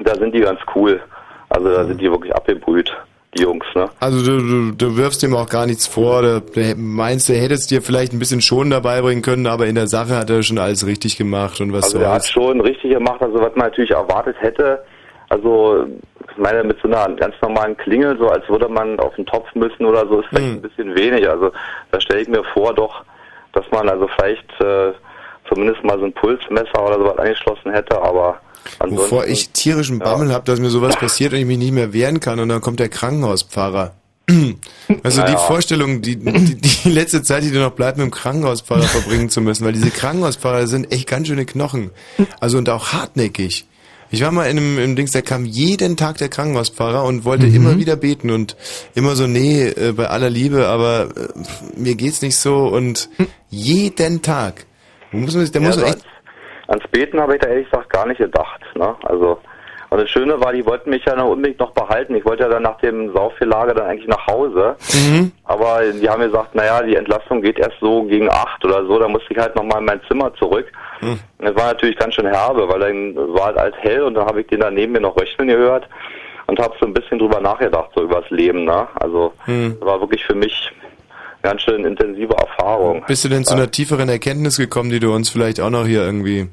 da 0.04 0.16
sind 0.16 0.34
die 0.34 0.42
ganz 0.42 0.60
cool. 0.76 1.02
Also 1.50 1.70
da 1.70 1.84
sind 1.86 2.00
die 2.00 2.10
wirklich 2.10 2.34
abgebrüht, 2.34 2.92
die 3.38 3.44
Jungs, 3.44 3.66
ne? 3.76 3.90
Also 4.00 4.24
du, 4.26 4.38
du, 4.40 4.72
du 4.72 4.98
wirfst 4.98 5.22
ihm 5.24 5.36
auch 5.36 5.50
gar 5.50 5.66
nichts 5.66 5.86
vor, 5.88 6.22
du 6.22 6.42
du 6.42 6.76
meinst, 6.78 7.30
er 7.30 7.42
hätte 7.42 7.56
es 7.56 7.68
dir 7.68 7.82
vielleicht 7.82 8.14
ein 8.14 8.20
bisschen 8.20 8.42
schon 8.42 8.70
dabei 8.70 9.02
bringen 9.02 9.22
können, 9.22 9.48
aber 9.48 9.66
in 9.68 9.76
der 9.76 9.88
Sache 9.88 10.16
hat 10.16 10.30
er 10.30 10.44
schon 10.44 10.58
alles 10.58 10.86
richtig 10.86 11.18
gemacht 11.18 11.60
und 11.60 11.74
was 11.74 11.86
Also 11.86 12.00
er 12.00 12.14
hat 12.14 12.26
schon 12.26 12.62
richtig 12.62 12.92
gemacht, 12.92 13.22
also 13.22 13.36
was 13.36 13.56
man 13.56 13.68
natürlich 13.68 13.92
erwartet 13.92 14.36
hätte. 14.40 14.82
Also 15.30 15.86
ich 16.30 16.38
meine, 16.38 16.64
mit 16.64 16.78
so 16.82 16.88
einer 16.88 17.14
ganz 17.16 17.36
normalen 17.42 17.76
Klingel, 17.78 18.18
so 18.18 18.28
als 18.30 18.48
würde 18.50 18.70
man 18.70 18.98
auf 19.00 19.14
den 19.16 19.26
Topf 19.26 19.54
müssen 19.56 19.86
oder 19.86 20.08
so, 20.08 20.20
ist 20.22 20.28
vielleicht 20.30 20.48
Hm. 20.48 20.56
ein 20.56 20.62
bisschen 20.62 20.96
wenig. 20.96 21.30
Also 21.30 21.52
da 21.92 22.00
stelle 22.00 22.22
ich 22.22 22.28
mir 22.30 22.44
vor 22.54 22.74
doch, 22.74 23.04
dass 23.54 23.66
man 23.72 23.90
also 23.90 24.08
vielleicht 24.18 24.50
äh, 24.62 24.94
zumindest 25.50 25.84
mal 25.84 26.00
so 26.00 26.06
ein 26.06 26.14
Pulsmesser 26.14 26.86
oder 26.86 26.98
sowas 26.98 27.18
angeschlossen 27.18 27.72
hätte, 27.72 28.02
aber 28.02 28.40
ansonsten... 28.80 28.96
Bevor 29.04 29.28
ich 29.28 29.50
tierischen 29.50 30.00
Bammel 30.00 30.34
hab, 30.34 30.46
dass 30.46 30.60
mir 30.60 30.70
sowas 30.70 30.96
passiert 30.98 31.34
und 31.34 31.40
ich 31.40 31.46
mich 31.46 31.58
nicht 31.58 31.72
mehr 31.74 31.94
wehren 31.94 32.20
kann 32.20 32.40
und 32.40 32.50
dann 32.50 32.62
kommt 32.62 32.80
der 32.80 32.90
Krankenhauspfarrer. 32.90 33.94
Also 35.04 35.22
die 35.22 35.32
Naja. 35.32 35.38
Vorstellung, 35.38 36.02
die, 36.02 36.18
die, 36.18 36.56
die 36.56 36.90
letzte 36.90 37.24
Zeit, 37.24 37.44
die 37.44 37.52
dir 37.52 37.62
noch 37.62 37.72
bleibt, 37.72 37.98
mit 37.98 38.06
dem 38.06 38.12
Krankenhauspfarrer 38.12 38.84
verbringen 38.84 39.30
zu 39.30 39.42
müssen, 39.42 39.66
weil 39.66 39.74
diese 39.74 39.90
Krankenhauspfarrer 39.92 40.68
sind 40.68 40.92
echt 40.92 41.08
ganz 41.08 41.28
schöne 41.28 41.46
Knochen. 41.46 41.92
Also 42.40 42.58
und 42.58 42.70
auch 42.70 42.92
hartnäckig. 42.94 43.66
Ich 44.14 44.22
war 44.22 44.32
mal 44.32 44.44
in 44.50 44.58
einem 44.58 44.78
im 44.78 44.96
Dings, 44.98 45.12
da 45.12 45.22
kam 45.22 45.46
jeden 45.46 45.96
Tag 45.96 46.18
der 46.18 46.28
Krankenhauspfarrer 46.28 47.06
und 47.06 47.24
wollte 47.24 47.48
Mhm. 47.48 47.56
immer 47.56 47.78
wieder 47.78 47.96
beten 47.96 48.30
und 48.30 48.58
immer 48.94 49.16
so, 49.16 49.26
nee, 49.26 49.68
äh, 49.68 49.94
bei 49.94 50.08
aller 50.10 50.30
Liebe, 50.30 50.68
aber 50.68 51.10
äh, 51.16 51.80
mir 51.80 51.96
geht's 51.96 52.22
nicht 52.22 52.36
so 52.36 52.68
und 52.68 53.10
jeden 53.50 54.22
Tag. 54.22 54.66
Muss 55.14 55.34
man, 55.36 55.50
der 55.50 55.62
Ja, 55.62 55.68
muss 55.68 55.78
also 55.78 55.88
echt 55.90 56.06
ans, 56.72 56.88
Beten 56.92 57.20
habe 57.20 57.36
ich 57.36 57.42
da 57.42 57.50
ehrlich 57.50 57.70
gesagt 57.70 57.90
gar 57.90 58.06
nicht 58.08 58.18
gedacht. 58.18 58.62
Ne? 58.76 58.96
Also 59.04 59.40
und 59.90 59.98
das 60.00 60.10
Schöne 60.10 60.40
war, 60.40 60.54
die 60.54 60.66
wollten 60.66 60.90
mich 60.90 61.04
ja 61.04 61.18
noch 61.18 61.28
unbedingt 61.32 61.60
noch 61.60 61.72
behalten. 61.72 62.16
Ich 62.16 62.24
wollte 62.24 62.44
ja 62.44 62.50
dann 62.50 62.64
nach 62.64 62.78
dem 62.78 63.12
Sauffehlager 63.14 63.74
dann 63.74 63.88
eigentlich 63.88 64.08
nach 64.08 64.26
Hause. 64.26 64.78
Mhm. 64.94 65.34
Aber 65.44 65.82
die 65.84 66.08
haben 66.10 66.22
gesagt, 66.22 66.56
naja, 66.56 66.82
die 66.82 66.96
Entlassung 66.96 67.42
geht 67.42 67.60
erst 67.60 67.76
so 67.82 68.04
gegen 68.04 68.32
acht 68.32 68.64
oder 68.64 68.86
so. 68.86 68.98
Da 69.00 69.10
musste 69.10 69.28
ich 69.34 69.38
halt 69.38 69.54
nochmal 69.54 69.80
in 69.80 69.86
mein 69.86 70.00
Zimmer 70.08 70.34
zurück. 70.36 70.72
Mhm. 71.02 71.20
Und 71.40 71.46
Das 71.46 71.56
war 71.58 71.66
natürlich 71.74 71.98
ganz 71.98 72.16
schön 72.16 72.26
herbe, 72.26 72.70
weil 72.70 72.80
dann 72.80 73.16
war 73.34 73.48
halt 73.48 73.58
alt 73.58 73.76
hell 73.80 74.04
und 74.04 74.14
dann 74.14 74.26
habe 74.28 74.40
ich 74.40 74.48
den 74.48 74.62
da 74.62 74.72
neben 74.72 74.94
mir 74.94 75.02
noch 75.02 75.18
röcheln 75.18 75.50
gehört 75.50 75.90
und 76.48 76.58
habe 76.58 76.74
so 76.80 76.86
ein 76.86 76.94
bisschen 76.94 77.20
drüber 77.20 77.42
nachgedacht, 77.42 77.90
so 77.94 78.04
übers 78.04 78.30
Leben. 78.30 78.64
Ne? 78.64 78.88
Also 78.96 79.34
Mhm. 79.46 79.76
das 79.78 79.86
war 79.90 80.00
wirklich 80.00 80.24
für 80.24 80.36
mich 80.36 80.72
ganz 81.42 81.62
schön 81.62 81.86
intensive 81.86 82.34
Erfahrung. 82.34 83.04
Bist 83.08 83.24
du 83.24 83.30
denn 83.30 83.44
zu 83.44 83.54
einer 83.54 83.72
tieferen 83.72 84.10
Erkenntnis 84.10 84.58
gekommen, 84.58 84.90
die 84.90 85.00
du 85.00 85.14
uns 85.14 85.30
vielleicht 85.30 85.60
auch 85.60 85.70
noch 85.70 85.86
hier 85.86 86.02
irgendwie... 86.02 86.48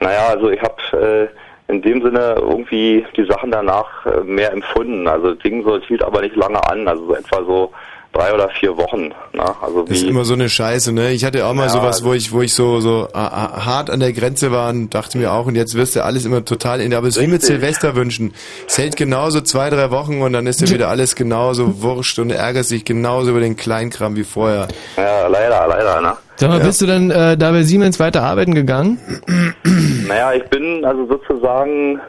Naja, 0.00 0.28
also 0.28 0.50
ich 0.50 0.60
habe 0.60 1.30
äh, 1.68 1.72
in 1.72 1.80
dem 1.82 2.02
Sinne 2.02 2.34
irgendwie 2.38 3.04
die 3.16 3.24
Sachen 3.24 3.50
danach 3.50 4.04
äh, 4.06 4.20
mehr 4.24 4.52
empfunden. 4.52 5.06
Also 5.06 5.34
das 5.34 5.38
Ding 5.42 5.62
so, 5.62 5.76
es 5.76 5.84
hielt 5.84 6.02
aber 6.02 6.22
nicht 6.22 6.36
lange 6.36 6.62
an, 6.68 6.88
also 6.88 7.06
so 7.06 7.14
etwa 7.14 7.44
so 7.44 7.72
drei 8.12 8.32
oder 8.34 8.48
vier 8.50 8.76
Wochen. 8.76 9.08
Ne? 9.32 9.44
Also 9.60 9.82
Das 9.82 9.98
ist 9.98 10.06
immer 10.06 10.24
so 10.24 10.34
eine 10.34 10.48
Scheiße, 10.48 10.92
ne? 10.92 11.12
Ich 11.12 11.24
hatte 11.24 11.46
auch 11.46 11.54
mal 11.54 11.64
Ja, 11.64 11.68
sowas, 11.70 12.04
wo 12.04 12.12
ich, 12.12 12.32
wo 12.32 12.42
ich 12.42 12.54
so, 12.54 12.80
so 12.80 13.08
ah, 13.12 13.26
ah, 13.26 13.64
hart 13.64 13.90
an 13.90 14.00
der 14.00 14.12
Grenze 14.12 14.52
war 14.52 14.70
und 14.70 14.90
dachte 14.90 15.18
mir 15.18 15.32
auch, 15.32 15.46
und 15.46 15.54
jetzt 15.54 15.74
wirst 15.74 15.96
du 15.96 16.04
alles 16.04 16.24
immer 16.24 16.44
total 16.44 16.80
in, 16.80 16.94
aber 16.94 17.08
es 17.08 17.16
ist 17.16 17.22
wie 17.22 17.26
mit. 17.26 17.42
Silvester 17.42 17.94
wünschen. 17.96 18.34
Es 18.66 18.78
hält 18.78 18.96
genauso 18.96 19.40
zwei, 19.40 19.70
drei 19.70 19.90
Wochen 19.90 20.20
und 20.20 20.32
dann 20.32 20.46
ist 20.46 20.60
dir 20.60 20.68
wieder 20.70 20.88
alles 20.88 21.16
genauso 21.16 21.82
wurscht 21.82 22.18
und 22.18 22.30
ärgerst 22.30 22.70
dich 22.70 22.84
genauso 22.84 23.30
über 23.30 23.40
den 23.40 23.56
Kleinkram 23.56 24.16
wie 24.16 24.24
vorher. 24.24 24.68
ja, 24.96 25.26
leider, 25.28 25.66
leider, 25.66 26.00
ne? 26.00 26.12
Sag 26.36 26.48
mal, 26.48 26.60
bist 26.60 26.80
du 26.80 26.86
dann 26.86 27.10
äh, 27.10 27.36
da 27.36 27.52
bei 27.52 27.62
Siemens 27.62 28.00
weiter 28.00 28.22
arbeiten 28.22 28.54
gegangen? 28.54 28.98
Naja, 30.08 30.32
ich 30.32 30.44
bin 30.44 30.84
also 30.84 31.06
sozusagen 31.06 32.00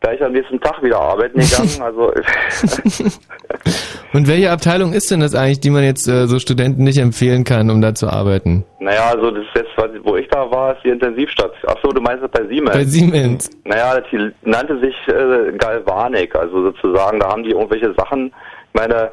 gleich 0.00 0.22
am 0.22 0.32
nächsten 0.32 0.60
Tag 0.60 0.82
wieder 0.82 1.00
arbeiten 1.00 1.38
gegangen. 1.38 1.70
Also 1.80 2.12
Und 4.12 4.28
welche 4.28 4.50
Abteilung 4.50 4.92
ist 4.92 5.10
denn 5.10 5.20
das 5.20 5.34
eigentlich, 5.34 5.60
die 5.60 5.70
man 5.70 5.84
jetzt 5.84 6.06
äh, 6.08 6.26
so 6.26 6.38
Studenten 6.38 6.84
nicht 6.84 6.98
empfehlen 6.98 7.44
kann, 7.44 7.70
um 7.70 7.80
da 7.80 7.94
zu 7.94 8.08
arbeten? 8.08 8.64
naja, 8.88 9.10
also 9.10 9.30
das 9.30 9.44
ist 9.44 9.54
jetzt, 9.54 10.04
wo 10.04 10.16
ich 10.16 10.26
da 10.28 10.50
war, 10.50 10.74
ist 10.74 10.82
die 10.82 10.88
Intensivstation. 10.88 11.54
Ach 11.66 11.76
so, 11.82 11.90
du 11.90 12.00
meinst 12.00 12.24
das 12.24 12.30
bei 12.30 12.46
Siemens? 12.46 12.74
Bei 12.74 12.84
Siemens. 12.84 13.50
Naja, 13.64 14.00
die 14.00 14.30
nannte 14.42 14.80
sich 14.80 14.96
äh, 15.08 15.52
Galvanik, 15.58 16.34
also 16.34 16.62
sozusagen, 16.62 17.20
da 17.20 17.28
haben 17.28 17.42
die 17.42 17.50
irgendwelche 17.50 17.92
Sachen, 17.94 18.28
ich 18.28 18.80
meine, 18.80 19.10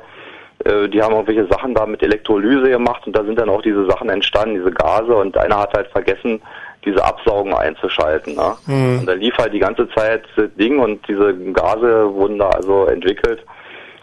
äh, 0.64 0.88
die 0.88 1.02
haben 1.02 1.14
irgendwelche 1.14 1.46
Sachen 1.48 1.74
da 1.74 1.86
mit 1.86 2.02
Elektrolyse 2.02 2.70
gemacht 2.70 3.06
und 3.06 3.18
da 3.18 3.26
sind 3.26 3.38
dann 3.38 3.50
auch 3.50 3.62
diese 3.62 3.86
Sachen 3.86 4.08
entstanden, 4.08 4.56
diese 4.56 4.72
Gase 4.72 5.14
und 5.14 5.38
einer 5.38 5.60
hat 5.60 5.74
halt 5.74 5.88
vergessen, 5.88 6.42
diese 6.86 7.04
Absaugung 7.04 7.54
einzuschalten. 7.54 8.36
Ne? 8.36 8.54
Mhm. 8.68 9.00
Und 9.00 9.06
da 9.08 9.14
lief 9.14 9.36
halt 9.38 9.54
die 9.54 9.60
ganze 9.60 9.88
Zeit 9.90 10.24
das 10.36 10.46
Ding 10.60 10.80
und 10.80 11.00
diese 11.08 11.34
Gase 11.54 12.14
wurden 12.14 12.38
da 12.40 12.50
also 12.50 12.86
entwickelt. 12.86 13.40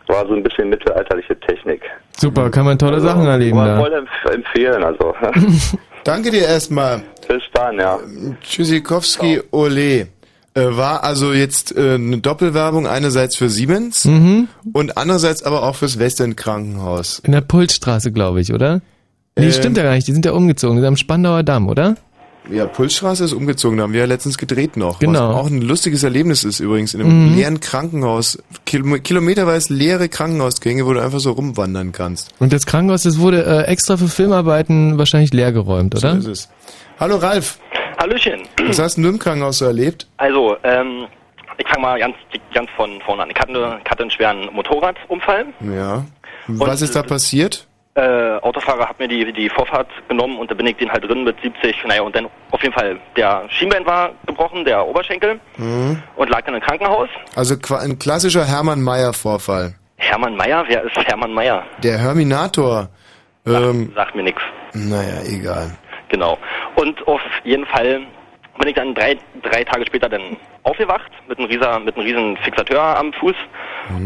War 0.09 0.27
so 0.27 0.35
ein 0.35 0.43
bisschen 0.43 0.69
mittelalterliche 0.69 1.39
Technik. 1.41 1.83
Super, 2.19 2.51
kann 2.51 2.65
man 2.65 2.79
tolle 2.79 3.01
Sachen 3.01 3.25
erleben 3.25 3.57
Aber 3.59 3.69
da. 3.69 3.81
voll 3.81 3.93
empf 3.93 4.11
empfehlen, 4.35 4.83
also. 4.83 5.15
Danke 6.05 6.31
dir 6.33 6.43
erstmal. 6.47 7.03
Bis 7.29 7.43
dann, 7.55 7.79
ja. 7.79 7.99
Tschüssikowski 8.43 9.41
Ole. 9.53 10.09
Äh, 10.55 10.77
war 10.77 11.03
also 11.03 11.33
jetzt 11.33 11.75
äh, 11.77 11.95
eine 11.95 12.19
Doppelwerbung 12.19 12.87
einerseits 12.87 13.37
für 13.37 13.49
Siemens 13.49 14.05
Mhm. 14.05 14.49
und 14.75 14.99
andererseits 14.99 15.43
aber 15.45 15.63
auch 15.63 15.77
fürs 15.77 15.99
Westend 15.99 16.37
Krankenhaus. 16.37 17.21
In 17.21 17.33
der 17.33 17.41
Pulsstraße, 17.41 18.13
glaube 18.13 18.41
ich, 18.43 18.53
oder? 18.53 18.83
Nee, 19.39 19.47
Ähm, 19.47 19.53
stimmt 19.53 19.79
ja 19.79 19.83
gar 19.85 19.95
nicht, 19.95 20.07
die 20.09 20.13
sind 20.13 20.27
ja 20.27 20.33
umgezogen, 20.33 20.77
die 20.77 20.81
sind 20.83 20.89
am 20.89 20.97
Spandauer 20.99 21.43
Damm, 21.43 21.69
oder? 21.71 21.95
Ja, 22.51 22.67
Pulsstraße 22.67 23.25
ist 23.25 23.33
umgezogen, 23.35 23.77
da 23.77 23.85
haben 23.85 23.93
wir 23.93 24.01
ja 24.01 24.07
letztens 24.07 24.37
gedreht 24.37 24.77
noch. 24.77 24.99
Genau. 24.99 25.29
Was 25.29 25.37
auch 25.37 25.47
ein 25.47 25.63
lustiges 25.63 26.03
Erlebnis 26.03 26.43
ist 26.43 26.59
übrigens, 26.61 26.93
in 26.93 27.01
einem 27.01 27.29
Mhm. 27.31 27.35
leeren 27.37 27.61
Krankenhaus, 27.61 28.39
Kilo 28.67 28.97
kilometerweise 28.99 29.73
leere 29.73 30.09
Krankenhausgänge, 30.09 30.85
wo 30.85 30.93
du 30.93 31.01
einfach 31.01 31.21
so 31.21 31.31
rumwandern 31.33 31.93
kannst. 31.93 32.33
Und 32.41 32.53
das 32.53 32.67
Krankenhaus, 32.67 33.05
das 33.05 33.19
wurde 33.21 33.45
äh, 33.45 33.63
extra 33.71 33.97
für 33.97 34.09
Filmarbeiten 34.09 34.99
wahrscheinlich 34.99 35.33
leergeräumt, 35.33 35.95
oder? 35.95 36.21
So 36.21 36.31
ist 36.31 36.39
es. 36.41 36.49
Hallo 36.99 37.17
Ralf, 37.17 37.59
Hallöchen. 37.99 38.43
was 38.67 38.79
hast 38.81 38.97
denn 38.97 39.05
du 39.05 39.11
im 39.11 39.19
Krankenhaus 39.21 39.59
so 39.59 39.65
erlebt? 39.67 40.09
Also, 40.17 40.57
ähm, 40.65 41.05
ich 41.59 41.67
fange 41.69 41.83
mal 41.83 41.99
ganz, 42.01 42.17
ganz 42.53 42.69
von 42.77 43.01
vorne 43.05 43.23
an. 43.23 43.31
Ich 43.31 43.39
hatte, 43.39 43.53
ich 43.85 43.91
hatte 43.91 44.03
einen 44.03 44.11
schweren 44.11 44.49
Motorradunfall. 44.53 45.47
Ja. 45.77 46.05
Was 46.49 46.83
ist 46.83 46.97
da 46.97 47.03
passiert? 47.05 47.69
Äh, 47.95 48.39
Autofahrer 48.41 48.89
hat 48.89 48.99
mir 48.99 49.07
die, 49.07 49.31
die 49.35 49.51
Vorfahrt 49.51 49.89
genommen 50.09 50.39
und 50.39 50.51
da 50.51 50.55
bin 50.55 50.67
ich 50.67 50.77
den 50.77 50.91
halt 50.91 51.05
drin 51.07 51.25
mit 51.25 51.37
70. 51.43 51.77
Naja, 51.87 52.01
und 52.03 52.17
dann 52.17 52.27
auf 52.51 52.63
jeden 52.63 52.73
Fall, 52.73 52.99
der 53.17 53.45
Schienbein 53.51 53.85
war 53.85 54.13
gebrochen, 54.27 54.65
der 54.65 54.87
Oberschenkel 54.87 55.39
Mhm. 55.59 56.03
und 56.17 56.31
lag 56.31 56.41
dann 56.47 56.55
im 56.55 56.63
Krankenhaus. 56.63 57.11
Also 57.37 57.55
ein 57.77 57.99
klassischer 57.99 58.47
Hermann 58.47 58.81
Mayer 58.81 59.13
Vorfall. 59.13 59.75
Hermann 59.99 60.35
Mayer? 60.37 60.65
Wer 60.69 60.85
ist 60.85 60.97
Hermann 61.07 61.35
Mayer? 61.35 61.65
Der 61.83 61.99
Herminator. 61.99 62.89
Ähm, 63.47 63.93
Sagt 63.95 64.15
mir 64.15 64.23
nichts. 64.23 64.41
naja, 64.73 65.21
egal. 65.29 65.77
Genau. 66.09 66.39
Und 66.77 67.07
auf 67.07 67.21
jeden 67.45 67.67
Fall 67.67 68.01
bin 68.59 68.69
ich 68.69 68.75
dann 68.75 68.95
drei, 68.95 69.19
drei 69.43 69.65
Tage 69.65 69.85
später 69.87 70.09
dann 70.09 70.37
aufgewacht 70.63 71.11
mit 71.29 71.39
einem, 71.39 71.49
rieser, 71.49 71.79
mit 71.81 71.97
einem 71.97 72.07
riesen 72.07 72.37
Fixateur 72.39 72.81
am 72.97 73.13
Fuß 73.15 73.35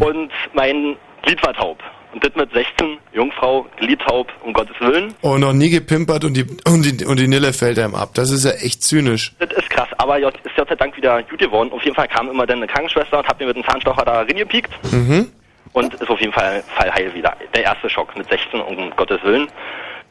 und 0.01 0.31
mein 0.55 0.97
Glied 1.23 1.45
war 1.45 1.53
taub. 1.55 1.79
Und 2.13 2.25
das 2.25 2.35
mit 2.35 2.51
16, 2.53 2.99
Jungfrau, 3.13 3.67
Glied 3.79 4.01
taub, 4.01 4.33
um 4.43 4.53
Gottes 4.53 4.77
Willen. 4.81 5.13
Oh, 5.23 5.37
noch 5.37 5.53
nie 5.53 5.69
gepimpert 5.69 6.25
und 6.25 6.35
die, 6.35 6.45
und 6.67 6.83
die, 7.01 7.05
und 7.05 7.19
die 7.19 7.29
Nille 7.29 7.53
fällt 7.53 7.79
einem 7.79 7.95
ab. 7.95 8.11
Das 8.15 8.31
ist 8.31 8.45
ja 8.45 8.53
echt 8.53 8.83
zynisch. 8.83 9.35
Das 9.39 9.51
ist 9.53 9.69
krass, 9.69 9.89
aber 9.99 10.19
Gott- 10.21 10.39
ist 10.45 10.57
Gott 10.57 10.69
sei 10.69 10.77
Dank 10.77 10.97
wieder 10.97 11.23
gut 11.25 11.39
geworden. 11.39 11.71
Auf 11.73 11.83
jeden 11.83 11.95
Fall 11.95 12.09
kam 12.09 12.31
immer 12.31 12.47
dann 12.47 12.59
eine 12.59 12.67
Krankenschwester 12.69 13.19
und 13.19 13.29
hat 13.29 13.39
mir 13.39 13.47
mit 13.47 13.57
dem 13.57 13.65
Zahnstocher 13.65 14.05
da 14.05 14.21
reingepiekt. 14.23 14.71
Mhm. 14.93 15.31
Und 15.73 15.93
ist 15.95 16.09
auf 16.09 16.21
jeden 16.21 16.33
Fall 16.33 16.63
Fall 16.75 16.91
heil 16.95 17.13
wieder. 17.13 17.37
Der 17.55 17.65
erste 17.65 17.91
Schock 17.91 18.17
mit 18.17 18.27
16, 18.31 18.61
um 18.61 18.91
Gottes 18.97 19.23
Willen. 19.23 19.49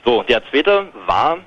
So, 0.03 0.21
der 0.23 0.43
zweite 0.51 0.87
war 1.07 1.37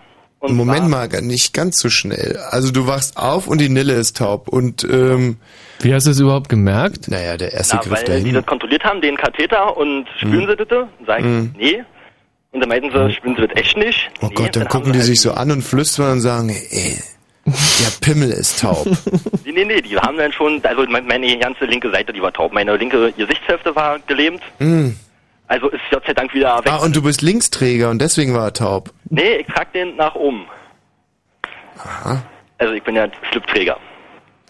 Moment 0.40 0.88
mal, 0.88 1.08
nicht 1.22 1.52
ganz 1.52 1.80
so 1.80 1.90
schnell. 1.90 2.38
Also 2.50 2.70
du 2.70 2.86
wachst 2.86 3.16
auf 3.16 3.48
und 3.48 3.60
die 3.60 3.68
Nille 3.68 3.94
ist 3.94 4.16
taub. 4.18 4.48
Und 4.48 4.84
ähm, 4.84 5.36
Wie 5.80 5.92
hast 5.92 6.06
du 6.06 6.10
es 6.12 6.20
überhaupt 6.20 6.48
gemerkt? 6.48 7.08
Naja, 7.08 7.36
der 7.36 7.52
erste 7.52 7.76
Na, 7.76 7.82
Griff 7.82 7.92
weil 7.92 8.04
die 8.04 8.10
dahin. 8.22 8.34
das 8.34 8.46
kontrolliert 8.46 8.84
haben, 8.84 9.00
den 9.00 9.16
Katheter 9.16 9.76
und 9.76 10.06
spüren 10.18 10.46
sie 10.48 10.56
das? 10.56 10.86
Sag 11.06 11.18
ich, 11.20 11.24
Mhm. 11.26 11.54
nee. 11.58 11.82
Und 12.52 12.60
dann 12.60 12.68
meinten 12.68 12.90
sie, 12.90 13.14
spüren 13.14 13.36
sie 13.36 13.46
das 13.48 13.56
echt 13.56 13.76
nicht? 13.76 14.10
Oh 14.20 14.26
nee. 14.28 14.34
Gott, 14.34 14.54
dann 14.56 14.62
haben 14.64 14.70
gucken 14.70 14.92
die 14.92 14.98
halt- 15.00 15.06
sich 15.08 15.20
so 15.20 15.32
an 15.32 15.50
und 15.50 15.62
flüstern 15.62 16.12
und 16.12 16.20
sagen, 16.20 16.48
ey, 16.50 16.98
der 17.46 17.90
Pimmel 18.00 18.30
ist 18.30 18.60
taub. 18.60 18.86
Nee, 19.44 19.52
nee, 19.52 19.64
nee, 19.64 19.80
die 19.80 19.96
haben 19.96 20.18
dann 20.18 20.30
schon, 20.30 20.62
also 20.62 20.84
mein- 20.88 21.06
meine 21.06 21.38
ganze 21.38 21.64
linke 21.64 21.90
Seite, 21.90 22.12
die 22.12 22.20
war 22.22 22.32
taub. 22.32 22.52
Meine 22.52 22.76
linke 22.76 23.10
Gesichtshälfte 23.12 23.74
war 23.74 23.98
gelähmt. 24.06 24.42
Hm. 24.58 24.94
Also 25.48 25.68
ist 25.70 25.80
Gott 25.90 26.04
sei 26.06 26.12
Dank 26.12 26.32
wieder 26.34 26.58
weg. 26.58 26.70
Ah, 26.70 26.76
und 26.76 26.94
du 26.94 27.02
bist 27.02 27.22
Linksträger 27.22 27.90
und 27.90 28.00
deswegen 28.00 28.34
war 28.34 28.44
er 28.44 28.52
taub. 28.52 28.90
Nee, 29.08 29.36
ich 29.38 29.46
trag 29.46 29.72
den 29.72 29.96
nach 29.96 30.14
oben. 30.14 30.46
Aha. 31.78 32.22
Also 32.58 32.74
ich 32.74 32.82
bin 32.82 32.96
ja 32.96 33.08
Slipträger. 33.30 33.78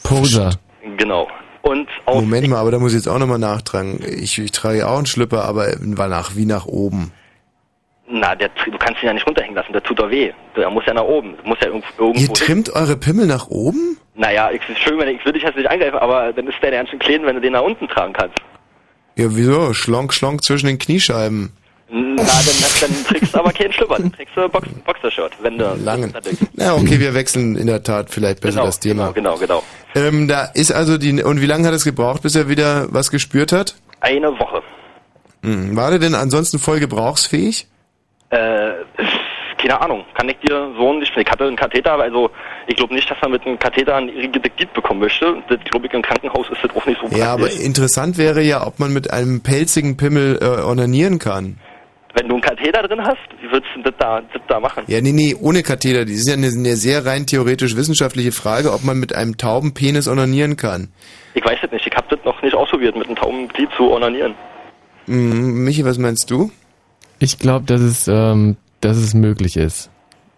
Poser. 0.02 0.50
Genau. 0.96 1.28
Und 1.62 1.88
auch 2.06 2.16
Moment 2.16 2.48
mal, 2.48 2.58
aber 2.58 2.70
da 2.70 2.78
muss 2.78 2.92
ich 2.92 2.98
jetzt 2.98 3.08
auch 3.08 3.18
nochmal 3.18 3.38
nachtragen. 3.38 4.00
Ich, 4.02 4.38
ich 4.38 4.52
trage 4.52 4.78
ja 4.78 4.88
auch 4.88 4.96
einen 4.96 5.06
Schlüpper, 5.06 5.44
aber 5.44 5.68
war 5.80 6.08
nach, 6.08 6.34
wie 6.34 6.46
nach 6.46 6.66
oben. 6.66 7.12
Na, 8.10 8.34
der, 8.34 8.48
du 8.64 8.78
kannst 8.78 9.02
ihn 9.02 9.06
ja 9.06 9.12
nicht 9.12 9.26
runterhängen 9.26 9.54
lassen, 9.54 9.72
der 9.72 9.82
tut 9.82 9.98
doch 9.98 10.10
weh. 10.10 10.32
Der 10.56 10.70
muss 10.70 10.86
ja 10.86 10.94
nach 10.94 11.04
oben. 11.04 11.34
Muss 11.44 11.58
ja 11.60 11.66
irgendwo, 11.66 12.12
Ihr 12.14 12.32
trimmt 12.32 12.74
eure 12.74 12.96
Pimmel 12.96 13.26
nach 13.26 13.48
oben? 13.48 13.98
Naja, 14.14 14.50
ich, 14.50 14.66
ist 14.68 14.78
schön, 14.78 14.98
wenn 14.98 15.08
ich, 15.08 15.18
ich 15.18 15.24
will 15.26 15.34
dich 15.34 15.42
jetzt 15.42 15.56
nicht 15.56 15.70
angreifen, 15.70 15.98
aber 15.98 16.32
dann 16.32 16.46
ist 16.46 16.56
der 16.62 16.70
ganz 16.70 16.88
schön 16.88 16.98
klein, 16.98 17.26
wenn 17.26 17.34
du 17.34 17.42
den 17.42 17.52
nach 17.52 17.62
unten 17.62 17.86
tragen 17.86 18.14
kannst. 18.14 18.38
Ja, 19.18 19.26
wieso? 19.30 19.74
Schlonk, 19.74 20.14
schlonk 20.14 20.44
zwischen 20.44 20.68
den 20.68 20.78
Kniescheiben. 20.78 21.52
Na, 21.90 22.22
dann, 22.22 22.26
dann 22.80 23.04
trägst 23.04 23.34
du 23.34 23.38
aber 23.38 23.50
keinen 23.50 23.72
Schlüpper, 23.72 23.96
dann 23.98 24.12
trägst 24.12 24.36
du 24.36 24.48
Box, 24.48 24.68
Boxershirt, 24.84 25.32
wenn 25.42 25.58
du... 25.58 25.74
Langen. 25.82 26.14
Na, 26.52 26.74
okay, 26.74 27.00
wir 27.00 27.14
wechseln 27.14 27.56
in 27.56 27.66
der 27.66 27.82
Tat 27.82 28.10
vielleicht 28.10 28.40
besser 28.40 28.56
Genau, 28.56 28.66
das 28.66 28.78
Thema. 28.78 29.10
Genau, 29.12 29.36
genau. 29.36 29.64
Ähm, 29.96 30.28
da 30.28 30.44
ist 30.44 30.70
also 30.70 30.98
die, 30.98 31.20
und 31.22 31.40
wie 31.40 31.46
lange 31.46 31.66
hat 31.66 31.74
es 31.74 31.84
gebraucht, 31.84 32.22
bis 32.22 32.36
er 32.36 32.48
wieder 32.48 32.86
was 32.92 33.10
gespürt 33.10 33.50
hat? 33.50 33.74
Eine 34.00 34.28
Woche. 34.38 34.62
Hm. 35.42 35.74
War 35.74 35.90
der 35.90 35.98
denn 35.98 36.14
ansonsten 36.14 36.60
voll 36.60 36.78
gebrauchsfähig? 36.78 37.66
Äh, 38.30 38.70
keine 39.68 39.80
Ahnung, 39.82 40.04
kann 40.14 40.28
ich 40.28 40.36
dir 40.38 40.72
so 40.78 40.92
nicht... 40.94 41.14
Ich 41.16 41.30
hatte 41.30 41.44
einen 41.44 41.56
Katheter, 41.56 41.92
aber 41.92 42.04
also 42.04 42.30
ich 42.66 42.76
glaube 42.76 42.94
nicht, 42.94 43.10
dass 43.10 43.20
man 43.20 43.32
mit 43.32 43.44
einem 43.46 43.58
Katheter 43.58 43.96
ein 43.96 44.08
irrigiertes 44.08 44.52
Glied 44.56 44.72
bekommen 44.72 45.00
möchte. 45.00 45.42
Das 45.48 45.58
glaube 45.64 45.86
ich 45.86 45.92
im 45.92 46.02
Krankenhaus 46.02 46.46
ist 46.50 46.62
das 46.62 46.70
auch 46.74 46.86
nicht 46.86 46.98
so 47.00 47.16
Ja, 47.16 47.32
aber 47.34 47.42
praktisch. 47.42 47.60
interessant 47.60 48.16
wäre 48.18 48.40
ja, 48.42 48.66
ob 48.66 48.78
man 48.78 48.92
mit 48.92 49.12
einem 49.12 49.42
pelzigen 49.42 49.96
Pimmel 49.96 50.38
äh, 50.40 50.62
onanieren 50.62 51.18
kann. 51.18 51.58
Wenn 52.14 52.28
du 52.28 52.34
einen 52.36 52.42
Katheter 52.42 52.82
drin 52.88 53.02
hast, 53.02 53.18
wie 53.42 53.50
würdest 53.52 53.70
du 53.76 53.82
das 53.82 53.94
da, 53.98 54.22
das 54.32 54.42
da 54.48 54.58
machen? 54.58 54.84
Ja, 54.86 55.00
nee, 55.02 55.12
nee, 55.12 55.36
ohne 55.38 55.62
Katheter. 55.62 56.04
Das 56.04 56.14
ist 56.14 56.28
ja 56.28 56.34
eine, 56.34 56.46
eine 56.46 56.76
sehr 56.76 57.04
rein 57.04 57.26
theoretisch-wissenschaftliche 57.26 58.32
Frage, 58.32 58.72
ob 58.72 58.84
man 58.84 58.98
mit 58.98 59.14
einem 59.14 59.36
tauben 59.36 59.74
Penis 59.74 60.08
onanieren 60.08 60.56
kann. 60.56 60.88
Ich 61.34 61.44
weiß 61.44 61.58
es 61.62 61.70
nicht, 61.70 61.86
ich 61.86 61.94
habe 61.94 62.06
das 62.08 62.24
noch 62.24 62.40
nicht 62.42 62.54
ausprobiert, 62.54 62.96
mit 62.96 63.06
einem 63.06 63.16
tauben 63.16 63.46
Glied 63.48 63.68
zu 63.76 63.92
onanieren. 63.92 64.34
Hm, 65.06 65.64
Michi, 65.64 65.84
was 65.84 65.98
meinst 65.98 66.30
du? 66.30 66.50
Ich 67.18 67.38
glaube, 67.38 67.66
dass 67.66 67.80
es, 67.80 68.08
ähm, 68.08 68.56
dass 68.80 68.96
es 68.96 69.14
möglich 69.14 69.56
ist. 69.56 69.90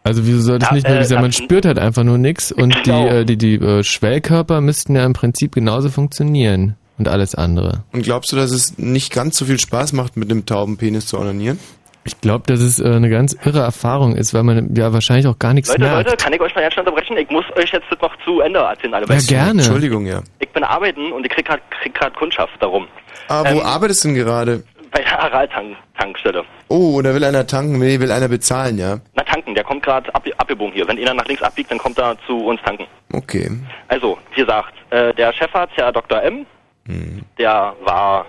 Also 0.03 0.27
wieso 0.27 0.41
soll 0.41 0.59
das 0.59 0.71
Ja, 0.71 0.75
nicht 0.77 0.87
möglich 0.89 1.03
äh, 1.05 1.09
sein? 1.09 1.21
Man 1.21 1.31
das- 1.31 1.37
spürt 1.37 1.67
halt 1.67 1.79
einfach 1.79 2.05
nur 2.05 2.19
nichts 2.19 2.53
und 2.53 2.75
die, 2.87 2.91
äh, 2.91 3.25
die, 3.25 3.37
die 3.37 3.55
äh, 3.57 3.83
Schwellkörper 3.85 4.61
müssten 4.61 4.97
ja 4.97 5.05
im 5.05 5.13
Prinzip 5.13 5.55
genauso 5.55 5.91
funktionieren 5.91 6.77
und 6.99 7.07
alles 7.09 7.35
andere. 7.35 7.85
Und 7.93 8.03
glaubst 8.03 8.33
du, 8.33 8.37
dass 8.37 8.51
es 8.51 8.79
nicht 8.79 9.13
ganz 9.13 9.37
so 9.37 9.45
viel 9.45 9.59
Spaß 9.61 9.93
macht, 9.93 10.17
mit 10.17 10.31
einem 10.31 10.47
tauben 10.47 10.77
Penis 10.79 11.07
zu 11.07 11.19
onanieren? 11.19 11.59
Ich 12.05 12.19
glaube, 12.23 12.45
dass 12.47 12.61
es 12.61 12.81
äh, 12.81 12.85
eine 12.89 13.11
ganz 13.11 13.37
irre 13.45 13.61
Erfahrung 13.61 14.17
ist, 14.17 14.33
weil 14.33 14.43
man 14.43 14.75
ja 14.75 14.91
wahrscheinlich 14.95 15.27
auch 15.27 15.39
gar 15.39 15.53
nichts 15.53 15.69
Leute, 15.69 15.83
merkt. 15.83 16.09
Leute, 16.09 16.17
kann 16.17 16.33
ich 16.33 16.41
euch 16.41 16.55
mal 16.55 16.63
ganz 16.63 16.73
schnell 16.73 16.87
unterbrechen? 16.87 17.19
Ich 17.19 17.29
muss 17.29 17.45
euch 17.57 17.71
jetzt 17.71 17.85
das 17.91 18.01
noch 18.01 18.17
zu 18.25 18.41
Ende 18.41 18.59
erzählen, 18.61 18.95
alle 18.95 19.07
Ja, 19.07 19.19
gerne. 19.29 19.61
Entschuldigung, 19.61 20.07
ja. 20.07 20.23
Ich 20.39 20.49
bin 20.49 20.65
arbeiten 20.65 21.13
und 21.13 21.27
ich 21.27 21.31
krieg 21.31 21.45
grad, 21.47 21.61
krieg 21.83 21.93
grad 21.95 22.17
Kundschaft 22.17 22.55
darum. 22.59 22.87
Ah, 23.29 23.45
wo 23.53 23.59
Ähm, 23.61 23.67
arbeitest 23.67 24.03
du 24.05 24.09
denn 24.09 24.15
gerade? 24.17 24.63
Bei 24.93 25.01
der 25.03 25.21
Aral-Tankstelle. 25.23 26.45
Oh, 26.69 27.01
da 27.03 27.15
will 27.15 27.25
einer 27.25 27.47
tanken, 27.47 27.79
nee, 27.79 28.01
will 28.01 28.11
einer 28.11 28.29
bezahlen, 28.29 28.79
ja? 28.79 28.99
Na, 29.15 29.23
tanken, 29.23 29.55
der 29.55 29.65
kommt 29.65 29.83
gerade 29.85 30.13
ab, 30.15 30.25
abgebogen 30.39 30.73
hier. 30.75 30.87
Wenn 30.89 30.99
einer 30.99 31.15
nach 31.15 31.27
links 31.27 31.43
abbiegt, 31.43 31.71
dann 31.71 31.79
kommt 31.79 31.99
er 31.99 32.17
zu 32.27 32.37
uns 32.47 32.61
tanken. 32.63 32.87
Okay. 33.13 33.51
Also, 33.89 34.19
wie 34.35 34.41
gesagt, 34.41 34.75
äh, 34.91 35.13
der 35.15 35.33
Chefarzt, 35.33 35.77
Herr 35.77 35.93
Dr. 35.93 36.23
M., 36.23 36.47
Hm. 36.87 37.23
der 37.39 37.75
war 37.85 38.25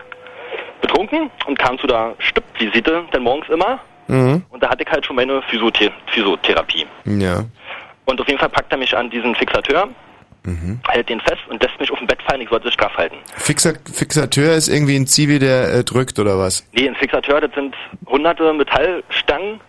betrunken 0.82 1.32
und 1.48 1.58
kam 1.58 1.80
zu 1.80 1.88
der 1.88 2.14
Stippvisite, 2.20 3.04
denn 3.14 3.24
morgens 3.24 3.48
immer. 3.50 3.80
Mhm. 4.08 4.44
Und 4.50 4.62
da 4.62 4.70
hatte 4.70 4.84
ich 4.84 4.92
halt 4.92 5.06
schon 5.06 5.16
meine 5.16 5.42
Physiothe 5.44 5.90
Physiotherapie. 6.08 6.86
Ja. 7.06 7.46
Und 8.06 8.20
auf 8.20 8.28
jeden 8.28 8.40
Fall 8.40 8.50
packt 8.50 8.72
er 8.72 8.78
mich 8.78 8.96
an 8.96 9.10
diesen 9.10 9.34
Fixateur, 9.36 9.88
Mhm. 10.44 10.80
hält 10.88 11.08
den 11.10 11.20
fest 11.22 11.42
und 11.50 11.62
lässt 11.62 11.80
mich 11.80 11.92
auf 11.92 12.00
dem 12.00 12.08
Bett 12.08 12.22
fallen, 12.24 12.42
ich 12.42 12.50
sollte 12.50 12.66
sich 12.68 12.74
straff 12.74 12.96
halten. 12.98 13.18
Fixer, 13.38 13.74
Fixateur 13.94 14.54
ist 14.56 14.68
irgendwie 14.70 14.96
ein 14.96 15.06
Zivi, 15.06 15.38
der 15.38 15.72
äh, 15.74 15.84
drückt 15.84 16.18
oder 16.18 16.40
was? 16.40 16.66
Nee, 16.74 16.88
ein 16.88 16.96
Fixateur, 16.96 17.42
das 17.42 17.54
sind 17.54 17.76
hunderte 18.08 18.52
Metallstangen. 18.54 19.60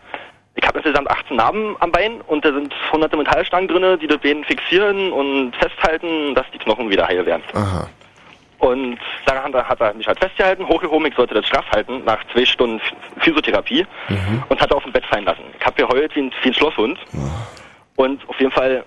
Ich 0.54 0.66
habe 0.66 0.78
insgesamt 0.78 1.10
18 1.10 1.36
Narben 1.36 1.76
am 1.80 1.90
Bein 1.92 2.20
und 2.22 2.44
da 2.44 2.52
sind 2.52 2.74
hunderte 2.92 3.16
Metallstangen 3.16 3.68
drinne, 3.68 3.98
die 3.98 4.06
das 4.06 4.18
Bein 4.18 4.44
fixieren 4.44 5.12
und 5.12 5.52
festhalten, 5.56 6.34
dass 6.34 6.46
die 6.54 6.58
Knochen 6.58 6.88
wieder 6.90 7.06
heil 7.06 7.24
werden. 7.26 7.42
Aha. 7.54 7.88
Und 8.58 8.98
daran 9.26 9.52
hat 9.54 9.80
er 9.80 9.92
mich 9.94 10.06
halt 10.06 10.20
festgehalten, 10.20 10.66
hochgehoben, 10.68 11.06
ich 11.08 11.14
sollte 11.16 11.34
das 11.34 11.46
straff 11.46 11.64
halten, 11.72 12.04
nach 12.04 12.18
zwei 12.32 12.44
Stunden 12.46 12.78
Ph- 12.78 12.94
Physiotherapie 13.20 13.84
und 14.48 14.60
hat 14.60 14.70
er 14.70 14.76
auf 14.76 14.84
dem 14.84 14.92
Bett 14.92 15.04
fallen 15.06 15.24
lassen. 15.24 15.42
Ich 15.58 15.66
habe 15.66 15.74
geheult 15.82 16.14
wie 16.14 16.20
ein, 16.20 16.32
wie 16.42 16.48
ein 16.50 16.54
Schlosshund. 16.54 16.98
Und 17.96 18.28
auf 18.28 18.38
jeden 18.38 18.52
Fall, 18.52 18.84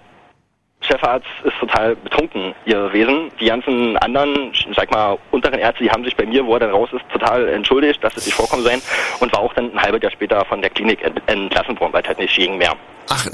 Chefarzt 0.85 1.25
ist 1.43 1.53
total 1.59 1.95
betrunken 1.95 2.53
gewesen. 2.65 3.31
Die 3.39 3.45
ganzen 3.45 3.97
anderen, 3.97 4.51
sag 4.75 4.91
mal, 4.91 5.17
unteren 5.31 5.59
Ärzte, 5.59 5.83
die 5.83 5.89
haben 5.91 6.03
sich 6.03 6.15
bei 6.15 6.25
mir, 6.25 6.45
wo 6.45 6.53
er 6.53 6.59
dann 6.61 6.71
raus 6.71 6.89
ist, 6.93 7.03
total 7.11 7.47
entschuldigt, 7.49 8.03
dass 8.03 8.15
es 8.17 8.25
nicht 8.25 8.35
vorkommen 8.35 8.63
sein 8.63 8.81
und 9.19 9.31
war 9.33 9.39
auch 9.39 9.53
dann 9.53 9.71
ein 9.73 9.81
halbes 9.81 10.01
Jahr 10.01 10.11
später 10.11 10.45
von 10.45 10.61
der 10.61 10.69
Klinik 10.69 11.03
ent- 11.03 11.21
entlassen 11.27 11.79
worden, 11.79 11.93
weil 11.93 12.01
es 12.01 12.07
halt 12.07 12.19
nicht 12.19 12.35
ging 12.35 12.57
mehr. 12.57 12.73
Ach, 13.07 13.25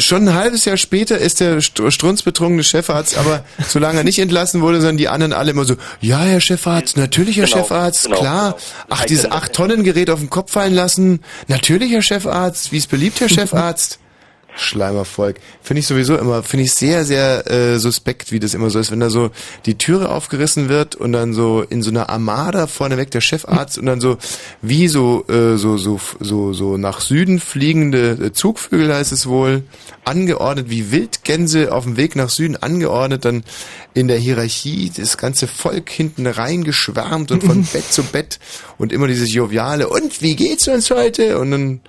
schon 0.00 0.26
ein 0.28 0.34
halbes 0.34 0.64
Jahr 0.64 0.76
später 0.76 1.16
ist 1.18 1.38
der 1.40 1.58
st- 1.58 1.88
strunzbetrunkene 1.92 2.64
Chefarzt, 2.64 3.16
aber 3.16 3.44
solange 3.66 3.98
er 3.98 4.04
nicht 4.04 4.18
entlassen 4.18 4.60
wurde, 4.60 4.78
sondern 4.80 4.96
die 4.96 5.06
anderen 5.08 5.32
alle 5.32 5.52
immer 5.52 5.64
so, 5.64 5.74
ja, 6.00 6.18
Herr 6.20 6.40
Chefarzt, 6.40 6.96
natürlich, 6.96 7.36
Herr 7.36 7.44
Genau, 7.46 7.58
Chefarzt, 7.58 8.04
genau, 8.06 8.18
klar. 8.18 8.44
genau. 8.52 8.64
Ach, 8.90 9.04
dieses 9.04 9.30
8-Tonnen-Gerät 9.30 10.10
auf 10.10 10.18
den 10.18 10.30
Kopf 10.30 10.50
fallen 10.52 10.74
lassen, 10.74 11.22
natürlich, 11.46 11.92
Herr 11.92 12.02
Chefarzt, 12.02 12.72
wie 12.72 12.78
es 12.78 12.86
beliebt, 12.88 13.20
Herr 13.20 13.28
Chefarzt. 13.30 14.00
Schleimervolk. 14.56 15.36
Finde 15.62 15.80
ich 15.80 15.86
sowieso 15.86 16.16
immer, 16.16 16.42
finde 16.42 16.64
ich 16.64 16.72
sehr, 16.72 17.04
sehr 17.04 17.50
äh, 17.50 17.78
suspekt, 17.78 18.32
wie 18.32 18.38
das 18.38 18.54
immer 18.54 18.70
so 18.70 18.78
ist, 18.78 18.90
wenn 18.90 19.00
da 19.00 19.10
so 19.10 19.30
die 19.66 19.76
Türe 19.76 20.10
aufgerissen 20.10 20.68
wird 20.68 20.94
und 20.94 21.12
dann 21.12 21.32
so 21.32 21.62
in 21.62 21.82
so 21.82 21.90
einer 21.90 22.08
Armada 22.08 22.66
vorneweg 22.66 23.10
der 23.10 23.20
Chefarzt 23.20 23.78
und 23.78 23.86
dann 23.86 24.00
so 24.00 24.16
wie 24.62 24.88
so 24.88 25.24
äh, 25.28 25.56
so 25.56 25.76
so 25.76 26.00
so 26.20 26.52
so 26.52 26.76
nach 26.76 27.00
Süden 27.00 27.40
fliegende 27.40 28.10
äh, 28.12 28.32
Zugvögel 28.32 28.94
heißt 28.94 29.12
es 29.12 29.26
wohl 29.26 29.64
angeordnet 30.04 30.70
wie 30.70 30.92
Wildgänse 30.92 31.72
auf 31.72 31.84
dem 31.84 31.96
Weg 31.96 32.14
nach 32.14 32.30
Süden 32.30 32.56
angeordnet 32.56 33.24
dann 33.24 33.44
in 33.92 34.08
der 34.08 34.18
Hierarchie 34.18 34.90
das 34.96 35.16
ganze 35.18 35.46
Volk 35.46 35.90
hinten 35.90 36.26
reingeschwärmt 36.26 37.32
und 37.32 37.42
von 37.42 37.64
Bett 37.72 37.92
zu 37.92 38.04
Bett 38.04 38.38
und 38.78 38.92
immer 38.92 39.08
dieses 39.08 39.32
joviale 39.32 39.88
und 39.88 40.22
wie 40.22 40.36
geht's 40.36 40.68
uns 40.68 40.90
heute 40.90 41.38
und 41.38 41.50
dann 41.50 41.80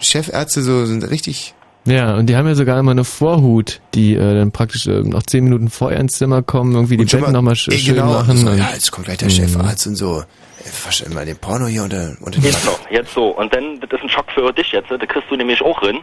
Chefärzte 0.00 0.62
so 0.62 0.84
sind 0.86 1.02
richtig 1.10 1.54
Ja, 1.86 2.14
und 2.14 2.26
die 2.26 2.36
haben 2.36 2.46
ja 2.46 2.54
sogar 2.54 2.78
immer 2.78 2.92
eine 2.92 3.04
Vorhut, 3.04 3.80
die 3.94 4.14
äh, 4.14 4.34
dann 4.34 4.52
praktisch 4.52 4.86
äh, 4.86 5.00
noch 5.02 5.22
zehn 5.24 5.44
Minuten 5.44 5.68
vorher 5.68 6.00
ins 6.00 6.12
Zimmer 6.18 6.42
kommen, 6.42 6.74
irgendwie 6.74 6.96
die 6.96 7.02
Und 7.02 7.10
schon 7.10 7.20
Betten 7.20 7.32
mal- 7.32 7.38
nochmal 7.38 7.56
sch 7.56 7.68
Ey, 7.68 7.78
schön 7.78 7.94
genau, 7.96 8.12
machen. 8.12 8.36
so, 8.36 8.48
und- 8.50 8.58
ja, 8.58 8.70
jetzt 8.72 8.90
kommt 8.90 9.06
gleich 9.06 9.18
der 9.18 9.28
Mhm. 9.28 9.32
Chefarzt 9.32 9.86
und 9.86 9.96
so. 9.96 10.20
Äh, 10.20 10.68
Verstehen 10.68 11.12
mal 11.12 11.26
den 11.26 11.36
Porno 11.36 11.66
hier 11.66 11.82
unter, 11.84 12.16
unter 12.20 12.40
den 12.40 12.44
Jetzt 12.44 12.64
so, 12.64 12.70
jetzt 12.90 13.12
so. 13.12 13.26
Und 13.28 13.54
dann, 13.54 13.80
das 13.80 13.90
ist 13.92 14.02
ein 14.02 14.08
Schock 14.08 14.26
für 14.32 14.50
dich 14.52 14.72
jetzt, 14.72 14.90
da 14.90 14.96
kriegst 14.96 15.30
du 15.30 15.36
nämlich 15.36 15.60
auch 15.60 15.82
rein. 15.82 15.98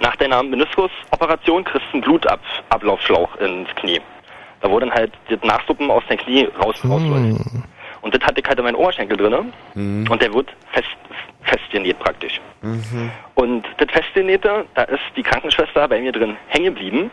Nach 0.00 0.16
deiner 0.16 0.42
Meniskusoperation 0.42 1.64
kriegst 1.64 1.86
du 1.92 1.98
einen 1.98 2.02
Blutablaufschlauch 2.02 3.36
ins 3.36 3.68
Knie. 3.80 4.00
Da 4.62 4.70
wurde 4.70 4.86
dann 4.86 4.94
halt 4.94 5.12
das 5.28 5.38
Nachsuppen 5.42 5.90
aus 5.90 6.02
deinem 6.08 6.18
Knie 6.18 6.48
raus, 6.62 6.76
rausläuft. 6.82 7.40
Und 7.40 7.62
Und 8.02 8.14
das 8.14 8.22
hatte 8.22 8.40
ich 8.40 8.46
halt 8.46 8.58
in 8.58 8.64
meinen 8.64 8.76
Oberschenkel 8.76 9.16
drinne. 9.18 9.44
Mhm. 9.74 10.06
Und 10.08 10.22
der 10.22 10.32
wird 10.32 10.48
fest, 10.72 10.86
festgenäht 11.46 11.98
praktisch. 11.98 12.40
Mhm. 12.62 13.10
Und 13.34 13.64
das 13.78 13.90
Festgenähte, 13.90 14.66
da 14.74 14.82
ist 14.82 15.02
die 15.16 15.22
Krankenschwester 15.22 15.88
bei 15.88 16.00
mir 16.00 16.12
drin 16.12 16.36
hängen 16.48 16.74
geblieben, 16.74 17.10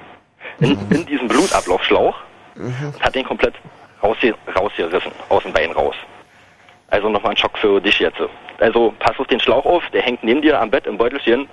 in, 0.60 0.78
in 0.90 1.06
diesem 1.06 1.28
Blutablaufschlauch, 1.28 2.16
und 2.56 3.02
hat 3.02 3.16
den 3.16 3.26
komplett 3.26 3.56
rausge 4.02 4.36
rausgerissen, 4.56 5.12
aus 5.30 5.44
dem 5.44 5.54
Bein 5.54 5.72
raus. 5.72 5.96
Also 6.90 7.10
nochmal 7.10 7.32
ein 7.32 7.38
Schock 7.38 7.58
für 7.58 7.82
dich 7.82 7.98
jetzt. 8.00 8.20
Also 8.60 8.94
pass 9.00 9.18
auf 9.18 9.28
den 9.28 9.40
Schlauch 9.40 9.66
auf, 9.66 9.84
der 9.94 10.04
hängt 10.04 10.24
neben 10.24 10.42
dir 10.42 10.60
am 10.62 10.70
Bett 10.70 10.86
im 10.86 10.98
Beutelchen. 10.98 11.48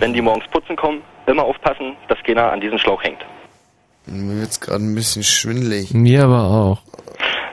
Wenn 0.00 0.12
die 0.12 0.20
morgens 0.20 0.48
putzen 0.48 0.74
kommen, 0.74 1.02
immer 1.26 1.44
aufpassen, 1.44 1.96
dass 2.08 2.18
keiner 2.24 2.50
an 2.50 2.60
diesem 2.60 2.78
Schlauch 2.78 3.02
hängt. 3.02 3.24
Mir 4.06 4.40
wird's 4.40 4.60
gerade 4.60 4.82
ein 4.82 4.94
bisschen 4.94 5.22
schwindelig. 5.22 5.94
Mir 5.94 6.24
aber 6.24 6.44
auch. 6.44 6.78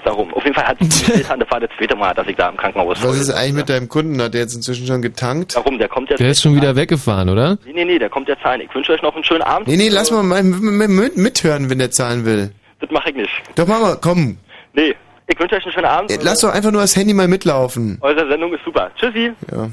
Darum. 0.07 0.33
Auf 0.33 0.43
jeden 0.45 0.55
Fall 0.55 0.65
hat 0.65 0.77
es 0.79 1.03
das 1.05 1.27
war 1.51 1.59
das 1.59 1.69
zweite 1.77 1.95
Mal, 1.97 2.13
dass 2.13 2.25
ich 2.27 2.35
da 2.37 2.47
im 2.47 2.55
Krankenhaus 2.55 3.03
Was 3.03 3.19
ist 3.19 3.29
eigentlich 3.29 3.53
mit 3.55 3.67
deinem 3.69 3.89
Kunden? 3.89 4.21
Hat 4.21 4.33
der 4.33 4.39
jetzt 4.41 4.55
inzwischen 4.55 4.87
schon 4.87 5.01
getankt? 5.01 5.55
Warum? 5.55 5.77
Der 5.77 5.89
kommt 5.89 6.09
jetzt. 6.09 6.19
Der 6.19 6.29
ist 6.29 6.41
schon 6.41 6.55
wieder 6.55 6.77
weggefahren, 6.77 7.27
oder? 7.27 7.57
Nee, 7.65 7.73
nee, 7.73 7.83
nee, 7.83 7.99
der 7.99 8.09
kommt 8.09 8.29
jetzt 8.29 8.41
zahlen. 8.41 8.61
Ich 8.61 8.73
wünsche 8.73 8.93
euch 8.93 9.01
noch 9.01 9.13
einen 9.15 9.25
schönen 9.25 9.41
Abend. 9.41 9.67
Nee, 9.67 9.75
nee, 9.75 9.89
lass 9.89 10.09
mal 10.09 10.23
mithören, 10.23 11.69
wenn 11.69 11.79
der 11.79 11.91
zahlen 11.91 12.23
will. 12.23 12.51
Das 12.79 12.89
mache 12.89 13.09
ich 13.09 13.17
nicht. 13.17 13.29
Doch, 13.55 13.67
mach 13.67 13.81
mal, 13.81 13.97
komm. 14.01 14.37
Nee, 14.73 14.95
ich 15.27 15.37
wünsche 15.37 15.55
euch 15.55 15.63
einen 15.65 15.73
schönen 15.73 15.85
Abend. 15.87 16.17
Lass 16.23 16.39
doch 16.39 16.53
einfach 16.53 16.71
nur 16.71 16.79
das 16.81 16.95
Handy 16.95 17.13
mal 17.13 17.27
mitlaufen. 17.27 17.97
Eure 17.99 18.29
Sendung 18.29 18.53
ist 18.53 18.63
super. 18.63 18.89
Tschüssi. 18.97 19.31
Ja. 19.51 19.69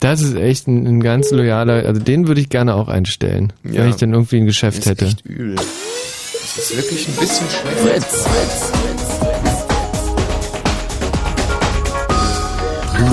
Das 0.00 0.20
ist 0.20 0.36
echt 0.36 0.68
ein, 0.68 0.86
ein 0.86 1.00
ganz 1.00 1.30
loyaler, 1.30 1.86
also 1.86 2.00
den 2.02 2.28
würde 2.28 2.42
ich 2.42 2.50
gerne 2.50 2.74
auch 2.74 2.88
einstellen, 2.88 3.52
Ja. 3.64 3.80
wenn 3.82 3.88
ich 3.88 3.96
dann 3.96 4.12
irgendwie 4.12 4.36
ein 4.36 4.46
Geschäft 4.46 4.80
Ist 4.80 4.86
hätte. 4.90 5.06
echt 5.06 5.24
übel. 5.24 5.54
Das 5.56 6.58
ist 6.58 6.76
wirklich 6.76 7.08
ein 7.08 7.16
bisschen 7.16 7.46
schwer. 7.48 8.77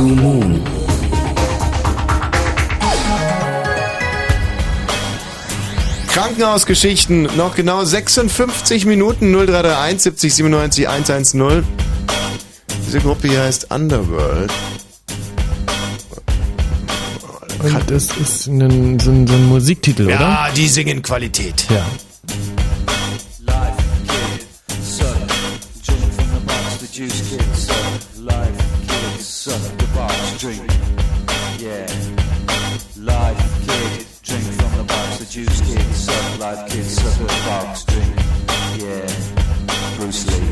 Blue 0.06 0.15
Moon. 0.18 0.61
Krankenhausgeschichten, 6.14 7.23
noch 7.36 7.56
genau 7.56 7.84
56 7.84 8.86
Minuten 8.86 9.32
0331 9.32 10.02
70 10.03 10.36
97 10.36 10.90
110. 10.90 11.64
Diese 12.86 12.99
Gruppe 12.99 13.30
hier 13.30 13.41
heißt 13.41 13.72
Underworld. 13.72 14.53
Und 17.64 17.90
das 17.90 18.15
ist 18.18 18.45
ein, 18.45 18.99
so, 18.99 19.10
ein, 19.10 19.27
so 19.27 19.34
ein 19.34 19.49
Musiktitel, 19.49 20.03
oder? 20.03 20.19
Ja, 20.19 20.49
die 20.56 20.68
singen 20.68 21.02
Qualität. 21.02 21.65
Ja. 21.72 21.84
box, 29.96 30.40
drink. 30.40 30.62
Yeah. 31.58 31.88
Life 33.00 33.44
kid, 33.66 34.06
drink 34.24 34.46
from 34.60 34.72
the 34.78 34.84
box. 34.84 35.18
The 35.20 35.26
juice 35.26 35.62
kid, 35.62 35.96
suck. 35.96 36.40
Life 36.40 36.70
kid, 36.70 36.86
suck 36.86 37.18
the 37.18 37.40
box, 37.48 37.86
drink. 37.86 38.16
Yeah. 38.84 39.08
Bruce 39.96 40.24
Lee. 40.28 40.52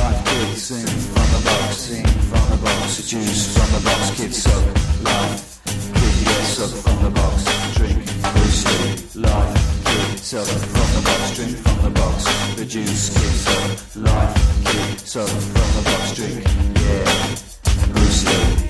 Life 0.00 0.20
kid, 0.28 0.58
sing 0.58 0.86
from 1.14 1.28
the 1.34 1.42
box, 1.48 1.76
sing 1.76 2.06
from 2.30 2.44
the 2.50 2.58
box. 2.62 2.96
The 2.98 3.04
juice 3.08 3.56
from 3.56 3.68
the 3.74 3.80
box, 3.88 4.10
kid, 4.16 4.34
suck. 4.34 4.64
Life 5.02 5.60
kid, 5.64 6.14
yeah, 6.26 6.44
suck 6.56 6.72
from 6.84 6.98
the 7.04 7.10
box, 7.10 7.36
drink. 7.76 8.04
Bruce 8.34 8.64
Lee. 8.68 9.22
Life. 9.22 9.84
kid 9.86 10.01
suck 10.22 10.46
from 10.46 10.94
the 10.94 11.02
box, 11.04 11.34
drink 11.34 11.56
from 11.58 11.82
the 11.82 11.90
box, 11.90 12.54
the 12.54 12.64
juice, 12.64 13.10
kid 13.10 13.34
suck. 13.44 13.96
Life 13.96 14.64
kid, 14.64 15.00
suck 15.00 15.28
from 15.28 15.70
the 15.74 15.82
box, 15.90 16.14
drink. 16.14 16.44
Yeah, 16.76 17.92
Bruce 17.92 18.24
Lee. 18.26 18.61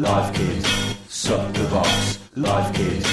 Life 0.00 0.34
kid, 0.34 0.64
suck 1.10 1.52
the 1.52 1.64
box. 1.64 2.18
Life 2.34 2.74
kid, 2.74 3.04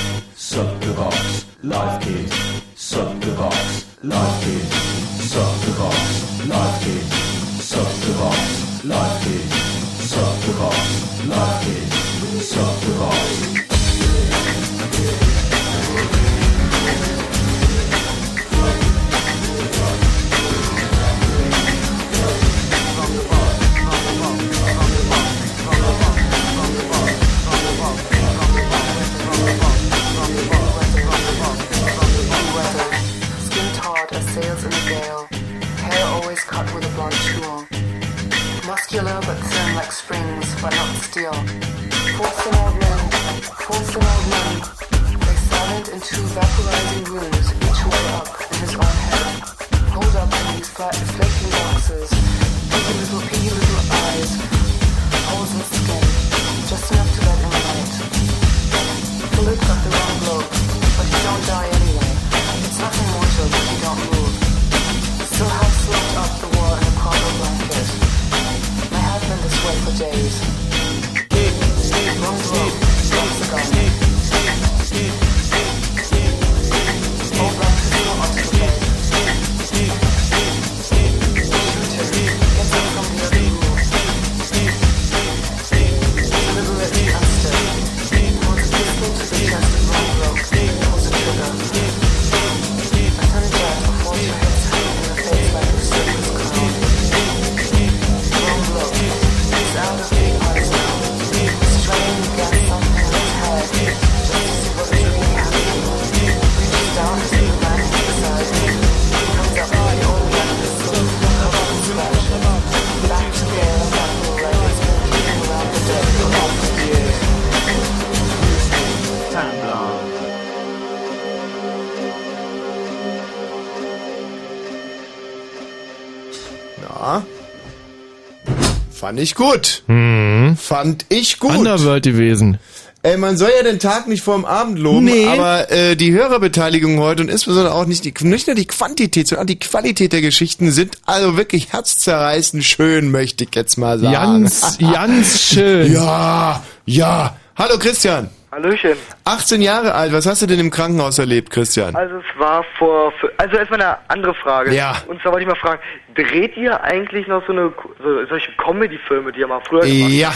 Fand 129.17 129.23
ich 129.23 129.33
gut. 129.33 129.81
Hm. 129.87 130.55
Fand 130.61 131.07
ich 131.09 131.39
gut. 131.39 131.55
Underworld 131.55 132.03
gewesen. 132.05 132.59
Ey, 133.01 133.17
man 133.17 133.35
soll 133.35 133.49
ja 133.57 133.63
den 133.63 133.79
Tag 133.79 134.07
nicht 134.07 134.21
vorm 134.21 134.45
Abend 134.45 134.77
loben, 134.77 135.05
Nee. 135.05 135.25
aber 135.25 135.71
äh, 135.71 135.95
die 135.95 136.11
Hörerbeteiligung 136.13 136.99
heute 136.99 137.23
und 137.23 137.29
insbesondere 137.31 137.73
auch 137.73 137.87
nicht, 137.87 138.05
die, 138.05 138.13
nicht 138.27 138.45
nur 138.45 138.55
die 138.55 138.67
Quantität, 138.67 139.27
sondern 139.27 139.45
auch 139.45 139.47
die 139.47 139.57
Qualität 139.57 140.13
der 140.13 140.21
Geschichten 140.21 140.69
sind 140.69 140.99
also 141.07 141.35
wirklich 141.35 141.73
herzzerreißend 141.73 142.63
schön, 142.63 143.09
möchte 143.09 143.45
ich 143.45 143.55
jetzt 143.55 143.77
mal 143.77 143.97
sagen. 143.97 144.13
Ganz, 144.43 144.77
ganz 144.77 145.41
schön. 145.51 145.91
Ja, 145.93 146.63
ja. 146.85 147.35
Hallo 147.55 147.79
Christian. 147.79 148.29
Hallöchen. 148.51 148.93
18 149.25 149.61
Jahre 149.61 149.93
alt, 149.93 150.13
was 150.13 150.25
hast 150.25 150.41
du 150.41 150.45
denn 150.45 150.59
im 150.59 150.69
Krankenhaus 150.71 151.17
erlebt, 151.19 151.49
Christian? 151.49 151.95
Also 151.95 152.15
es 152.17 152.39
war 152.39 152.63
vor, 152.77 153.11
also 153.37 153.57
erstmal 153.57 153.81
eine 153.81 153.97
andere 154.09 154.33
Frage. 154.35 154.73
Ja. 154.73 154.95
Und 155.07 155.21
zwar 155.21 155.33
wollte 155.33 155.43
ich 155.43 155.49
mal 155.49 155.59
fragen, 155.59 155.81
dreht 156.15 156.55
ihr 156.55 156.81
eigentlich 156.81 157.27
noch 157.27 157.45
so 157.45 157.51
eine 157.51 157.71
so, 158.01 158.25
solche 158.25 158.51
Comedy-Filme, 158.53 159.31
die 159.31 159.39
ihr 159.41 159.47
mal 159.47 159.61
früher 159.61 159.81
gemacht 159.81 160.11
Ja? 160.11 160.31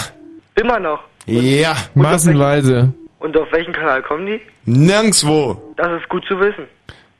Immer 0.56 0.80
noch. 0.80 1.04
ja. 1.26 1.76
Massenweise. 1.94 2.94
Und 3.20 3.38
auf 3.38 3.52
welchem 3.52 3.74
Kanal 3.74 4.02
kommen 4.02 4.26
die? 4.26 4.42
Nirgendwo. 4.66 5.74
Das 5.78 5.92
ist 6.02 6.10
gut 6.10 6.26
zu 6.26 6.40
wissen. 6.40 6.68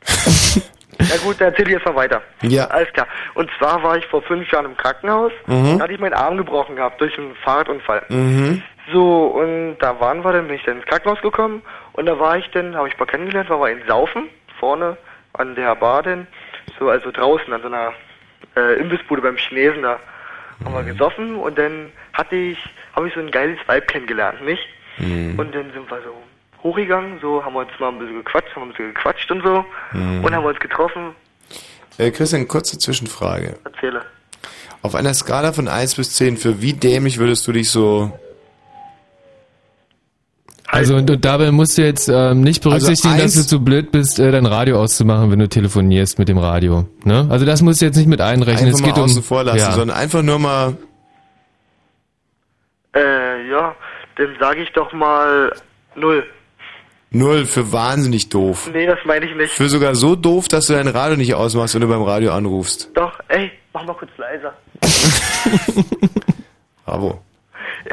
Na 1.00 1.18
gut, 1.24 1.40
dann 1.40 1.50
erzähl 1.50 1.68
ich 1.68 1.74
jetzt 1.74 1.86
mal 1.86 1.96
weiter. 1.96 2.22
Ja. 2.42 2.66
Alles 2.66 2.92
klar. 2.94 3.08
Und 3.34 3.50
zwar 3.58 3.82
war 3.84 3.98
ich 3.98 4.06
vor 4.08 4.22
fünf 4.24 4.52
Jahren 4.52 4.66
im 4.66 4.78
Krankenhaus. 4.78 5.32
Mhm. 5.48 5.78
Da 5.78 5.84
hatte 5.84 5.94
ich 5.94 6.00
meinen 6.00 6.14
Arm 6.14 6.38
gebrochen 6.38 6.76
gehabt 6.76 7.00
durch 7.02 7.18
einen 7.18 7.36
Fahrradunfall. 7.36 8.04
Mhm. 8.10 8.62
So, 8.92 9.28
und 9.28 9.78
da 9.80 10.00
waren 10.00 10.24
wir 10.24 10.34
dann, 10.34 10.48
bin 10.48 10.56
ich 10.56 10.64
dann 10.64 10.78
ins 10.78 10.86
Krankenhaus 10.86 11.22
gekommen 11.22 11.62
und 11.94 12.08
da 12.08 12.20
war 12.20 12.38
ich 12.38 12.50
dann, 12.52 12.76
habe 12.76 12.88
ich 12.88 12.98
mal 12.98 13.06
kennengelernt, 13.06 13.50
war 13.50 13.62
wir 13.62 13.70
in 13.70 13.86
Saufen, 13.88 14.28
vorne 14.60 14.98
an 15.34 15.56
der 15.56 15.76
Bar 15.76 16.04
denn, 16.04 16.28
so 16.80 16.90
also 16.90 17.12
draußen 17.12 17.54
an 17.54 17.62
so 17.62 17.68
einer 17.68 17.94
äh, 18.58 18.80
Imbissbude 18.80 19.22
beim 19.22 19.38
Chinesen 19.38 19.84
da 19.84 20.00
haben 20.66 20.74
wir 20.74 20.84
gesoffen 20.84 21.36
und 21.36 21.58
dann 21.58 21.92
hatte 22.14 22.36
ich, 22.36 22.58
habe 22.96 23.08
ich 23.08 23.14
so 23.14 23.20
ein 23.20 23.32
geiles 23.32 23.58
Weib 23.68 23.88
kennengelernt, 23.88 24.44
nicht? 24.46 24.62
Mhm. 24.98 25.38
Und 25.40 25.54
dann 25.56 25.72
sind 25.74 25.90
wir 25.90 25.98
so 26.04 26.14
hochgegangen, 26.64 27.20
so 27.22 27.44
haben 27.44 27.54
wir 27.54 27.62
uns 27.62 27.72
mal 27.80 27.90
ein 27.90 28.00
bisschen 28.00 28.18
gequatscht, 28.24 28.56
haben 28.56 28.64
ein 28.64 28.70
bisschen 28.70 28.94
gequatscht 28.94 29.32
und 29.32 29.44
so 29.44 29.66
Mhm. 29.94 30.24
und 30.24 30.36
haben 30.36 30.46
uns 30.46 30.60
getroffen, 30.60 31.16
Äh, 31.98 32.12
Christian, 32.12 32.48
kurze 32.48 32.78
Zwischenfrage. 32.80 33.58
erzähle. 33.66 34.04
Auf 34.82 34.96
einer 34.96 35.14
Skala 35.14 35.52
von 35.54 35.68
1 35.68 35.96
bis 35.96 36.14
10, 36.16 36.38
für 36.38 36.62
wie 36.62 36.74
dämlich 36.74 37.18
würdest 37.20 37.46
du 37.48 37.52
dich 37.52 37.70
so... 37.70 38.18
Also 40.72 40.96
und, 40.96 41.12
und 41.12 41.26
dabei 41.26 41.52
musst 41.52 41.78
du 41.78 41.82
jetzt 41.82 42.08
ähm, 42.08 42.42
nicht 42.42 42.64
berücksichtigen, 42.64 43.16
Also 43.16 43.26
dass 43.26 43.34
du 43.34 43.42
zu 43.44 43.64
blöd 43.64 43.92
bist, 43.92 44.20
äh, 44.20 44.32
dein 44.32 44.46
Radio 44.46 44.80
auszumachen, 44.80 45.30
wenn 45.30 45.40
du 45.40 45.50
telefonierst 45.50 46.18
mit 46.18 46.30
dem 46.30 46.38
Radio. 46.38 46.88
Ne? 47.04 47.28
Also 47.30 47.46
das 47.46 47.62
musst 47.62 47.82
du 47.82 47.86
jetzt 47.86 47.98
nicht 47.98 48.08
mit 48.08 48.22
einrechnen. 48.22 48.68
Einfach 48.68 48.80
es 48.80 48.82
mal 48.82 48.88
geht 48.88 48.98
um 48.98 49.04
außen 49.04 49.24
vor 49.24 49.44
lassen, 49.44 49.58
ja. 49.58 49.72
sondern 49.74 49.98
einfach 49.98 50.22
nur 50.22 50.40
mal... 50.40 50.78
Äh, 52.96 53.50
ja, 53.50 53.76
dann 54.16 54.36
sage 54.40 54.64
ich 54.64 54.72
doch 54.72 54.94
mal 54.94 55.52
null. 55.96 56.24
Null 57.10 57.46
für 57.46 57.74
wahnsinnig 57.74 58.30
doof. 58.30 58.70
Nee, 58.72 58.86
das 58.86 59.00
meine 59.04 59.26
ich 59.26 59.36
nicht. 59.36 59.52
Für 59.52 59.68
sogar 59.68 59.96
so 59.96 60.16
doof, 60.16 60.48
dass 60.48 60.68
du 60.68 60.74
dein 60.74 60.88
Radio 60.88 61.18
nicht 61.18 61.34
ausmachst, 61.34 61.76
wenn 61.76 61.82
du 61.82 61.88
beim 61.88 62.04
Radio 62.04 62.32
anrufst. 62.32 62.90
Doch, 62.94 63.20
ey, 63.28 63.52
mach 63.74 63.84
mal 63.84 63.94
kurz 63.96 64.12
leiser. 64.18 64.54
Bravo. 66.86 67.22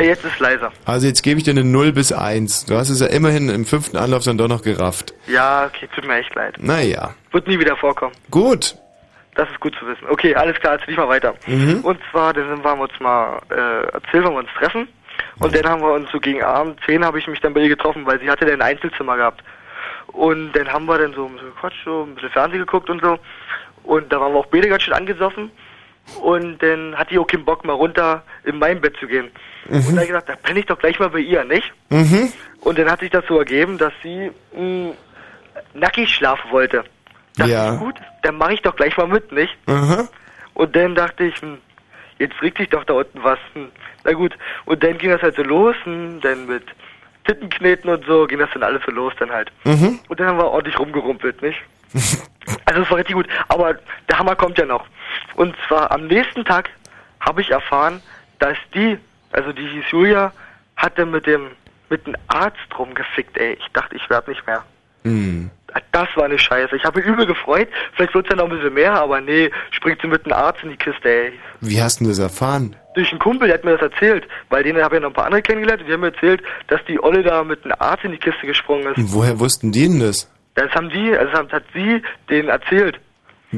Jetzt 0.01 0.25
ist 0.25 0.39
leiser. 0.39 0.73
Also 0.85 1.07
jetzt 1.07 1.23
gebe 1.23 1.39
ich 1.39 1.45
dir 1.45 1.53
eine 1.53 1.65
0 1.65 1.93
bis 1.93 2.13
1. 2.13 2.67
Du 2.67 2.77
hast 2.77 2.89
es 2.89 3.01
ja 3.01 3.07
immerhin 3.07 3.49
im 3.49 3.65
fünften 3.65 3.97
Anlauf 3.97 4.25
dann 4.25 4.39
doch 4.39 4.49
noch 4.49 4.63
gerafft. 4.63 5.15
Ja, 5.27 5.67
okay, 5.67 5.89
tut 5.95 6.07
mir 6.07 6.17
echt 6.19 6.35
leid. 6.35 6.57
Naja. 6.59 7.15
Wird 7.33 7.47
nie 7.49 7.59
wieder 7.59 7.77
vorkommen. 7.77 8.15
Gut. 8.31 8.77
Das 9.35 9.49
ist 9.51 9.61
gut 9.61 9.75
zu 9.79 9.87
wissen. 9.87 10.05
Okay, 10.09 10.35
alles 10.35 10.59
klar, 10.59 10.77
jetzt 10.77 10.89
nicht 10.89 10.97
mal 10.97 11.09
weiter. 11.09 11.35
Mhm. 11.47 11.81
Und 11.83 12.01
zwar, 12.11 12.33
dann 12.33 12.49
sind 12.49 12.65
wir 12.65 12.79
uns 12.79 12.93
mal 12.99 13.41
äh, 13.51 13.85
erzählt, 13.93 14.25
wann 14.25 14.33
wir 14.33 14.39
uns 14.41 14.51
treffen. 14.59 14.89
Und 15.39 15.55
dann 15.55 15.65
haben 15.69 15.83
wir 15.83 15.93
uns 15.93 16.11
so 16.11 16.19
gegen 16.19 16.43
Abend 16.43 16.81
10 16.87 17.05
habe 17.05 17.19
ich 17.19 17.29
mich 17.29 17.41
dann 17.41 17.55
bei 17.55 17.61
ihr 17.61 17.69
getroffen, 17.69 18.05
weil 18.07 18.19
sie 18.21 18.29
hatte 18.31 18.45
dann 18.45 18.61
ein 18.61 18.77
Einzelzimmer 18.77 19.17
gehabt. 19.17 19.43
Und 20.09 20.53
dann 20.53 20.69
haben 20.73 20.87
wir 20.87 20.99
dann 20.99 21.13
so 21.15 21.27
ein 21.27 21.33
bisschen 21.33 21.55
gequatscht, 21.55 21.85
so 21.85 22.05
ein 22.05 22.15
bisschen 22.15 22.31
Fernsehen 22.31 22.61
geguckt 22.61 22.91
und 22.91 23.03
so. 23.03 23.19
Und 23.85 24.13
da 24.13 24.21
waren 24.21 24.33
wir 24.33 24.41
auch 24.41 24.47
beide 24.47 24.69
ganz 24.69 24.83
schön 24.83 24.95
angesoffen. 24.95 25.51
Und 26.23 26.59
dann 26.63 26.97
hatte 26.97 27.13
ich 27.13 27.19
auch 27.19 27.27
keinen 27.27 27.45
Bock, 27.45 27.65
mal 27.65 27.73
runter 27.75 28.23
in 28.45 28.59
mein 28.59 28.81
Bett 28.81 28.97
zu 28.99 29.07
gehen. 29.07 29.31
Und 29.69 29.87
da 29.89 29.97
hab 29.97 30.03
ich 30.03 30.09
gesagt, 30.09 30.29
da 30.29 30.37
penne 30.37 30.61
ich 30.61 30.67
doch 30.67 30.79
gleich 30.79 30.99
mal 30.99 31.11
bei 31.11 31.19
ihr, 31.19 31.45
nicht? 31.45 31.73
Mhm. 31.91 32.33
Und 32.61 32.79
dann 32.79 32.91
hat 32.91 33.01
sich 33.01 33.11
das 33.11 33.25
so 33.29 33.39
ergeben, 33.39 33.79
dass 33.79 33.93
sie 34.03 34.31
mh, 34.57 34.93
nackig 35.75 36.09
schlafen 36.15 36.51
wollte. 36.51 36.85
Dachte 37.37 37.51
Ja. 37.53 37.75
ich, 37.75 37.79
gut, 37.81 37.95
dann 38.23 38.37
mache 38.37 38.55
ich 38.55 38.63
doch 38.63 38.75
gleich 38.75 38.97
mal 38.97 39.07
mit, 39.07 39.31
nicht? 39.33 39.57
Aha. 39.67 40.09
Und 40.55 40.75
dann 40.75 40.95
dachte 40.95 41.25
ich, 41.25 41.37
hm, 41.41 41.59
jetzt 42.19 42.41
regt 42.43 42.59
sich 42.59 42.69
doch 42.71 42.85
da 42.85 42.95
unten 42.95 43.23
was. 43.23 43.39
Hm. 43.53 43.69
Na 44.05 44.13
gut, 44.13 44.35
und 44.65 44.83
dann 44.83 44.99
ging 44.99 45.11
das 45.11 45.23
halt 45.23 45.37
so 45.37 45.43
los, 45.43 45.77
hm, 45.85 46.21
dann 46.23 46.47
mit 46.47 46.65
Tittenkneten 47.27 47.91
und 47.91 48.05
so 48.07 48.27
ging 48.27 48.39
das 48.39 48.49
dann 48.55 48.63
alles 48.63 48.83
so 48.87 48.91
los 48.91 49.13
dann 49.19 49.31
halt. 49.31 49.53
Mhm. 49.65 50.01
Und 50.09 50.19
dann 50.19 50.27
haben 50.29 50.39
wir 50.39 50.47
ordentlich 50.47 50.79
rumgerumpelt, 50.79 51.43
nicht? 51.43 51.59
Also 52.65 52.81
es 52.83 52.91
war 52.91 52.97
richtig 52.97 53.15
gut, 53.15 53.27
aber 53.49 53.75
der 54.11 54.19
Hammer 54.19 54.35
kommt 54.35 54.57
ja 54.59 54.65
noch. 54.65 54.87
Und 55.35 55.55
zwar 55.67 55.91
am 55.91 56.07
nächsten 56.07 56.45
Tag 56.45 56.71
habe 57.21 57.41
ich 57.41 57.51
erfahren, 57.51 58.01
dass 58.39 58.57
die, 58.75 58.99
also 59.33 59.53
die 59.53 59.67
hieß 59.67 59.85
Julia, 59.91 60.33
hatte 60.77 61.07
mit 61.07 61.27
dem 61.27 61.51
mit 61.91 62.07
einem 62.07 62.17
Arzt 62.29 62.79
rumgefickt, 62.79 63.37
ey. 63.39 63.57
Ich 63.59 63.67
dachte, 63.73 63.97
ich 63.97 64.11
werd 64.11 64.29
nicht 64.29 64.47
mehr. 64.47 64.63
Mhm. 65.05 65.51
Das 65.93 66.09
war 66.17 66.25
eine 66.25 66.39
Scheiße. 66.39 66.77
Ich 66.77 66.85
habe 66.85 67.01
mich 67.01 67.09
übel 67.09 67.27
gefreut. 67.27 67.69
Vielleicht 67.95 68.15
wird's 68.15 68.29
ja 68.31 68.37
noch 68.37 68.45
ein 68.45 68.51
bisschen 68.51 68.75
mehr, 68.75 68.95
aber 68.95 69.21
nee, 69.21 69.51
springt 69.71 70.01
sie 70.01 70.09
mit 70.09 70.25
einem 70.25 70.35
Arzt 70.35 70.63
in 70.63 70.71
die 70.71 70.77
Kiste, 70.77 71.09
ey. 71.09 71.33
Wie 71.61 71.81
hast 71.81 72.01
du 72.01 72.07
das 72.07 72.19
erfahren? 72.19 72.75
Durch 72.95 73.11
einen 73.11 73.21
Kumpel, 73.21 73.49
der 73.49 73.59
hat 73.59 73.65
mir 73.65 73.77
das 73.77 73.93
erzählt. 73.93 74.27
Weil 74.49 74.65
den 74.65 74.83
habe 74.83 74.97
ich 74.97 75.03
noch 75.03 75.11
ein 75.11 75.15
paar 75.15 75.27
andere 75.27 75.43
kennengelernt. 75.43 75.83
Die 75.87 75.93
haben 75.93 76.01
mir 76.01 76.13
erzählt, 76.13 76.43
dass 76.69 76.81
die 76.87 77.03
Olle 77.03 77.23
da 77.23 77.45
mit 77.45 77.65
einem 77.65 77.75
Arzt 77.79 78.05
in 78.05 78.13
die 78.13 78.19
Kiste 78.19 78.47
gesprungen 78.47 78.87
ist. 78.89 78.97
Und 78.97 79.13
woher 79.13 79.39
wussten 79.39 79.71
die 79.71 79.89
denn 79.89 80.01
das? 80.01 80.31
Das 80.55 80.71
haben 80.73 80.89
die, 80.89 81.17
also 81.17 81.33
das 81.33 81.53
hat 81.53 81.65
sie 81.75 82.03
denen 82.29 82.49
erzählt. 82.49 82.99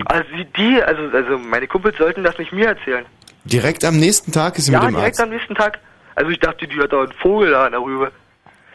Also 0.07 0.25
sie, 0.37 0.45
die, 0.57 0.83
also, 0.83 1.03
also 1.17 1.39
meine 1.39 1.67
Kumpels 1.67 1.97
sollten 1.99 2.23
das 2.23 2.39
nicht 2.39 2.53
mir 2.53 2.69
erzählen. 2.69 3.05
Direkt 3.45 3.85
am 3.85 3.97
nächsten 3.99 4.31
Tag 4.33 4.57
ist 4.59 4.67
sie 4.67 4.73
ja, 4.73 4.81
mit 4.81 4.91
dem 4.91 4.95
direkt 4.97 5.19
Arzt. 5.19 5.21
am 5.23 5.31
nächsten 5.31 5.55
Tag. 5.55 5.79
Also 6.15 6.31
ich 6.31 6.39
dachte, 6.39 6.69
die 6.69 6.79
hat 6.79 6.93
da 6.93 7.03
einen 7.03 7.13
Vogel 7.13 7.51
da 7.51 7.67
in 7.67 7.73
der 7.73 7.81
Rübe. 7.81 8.13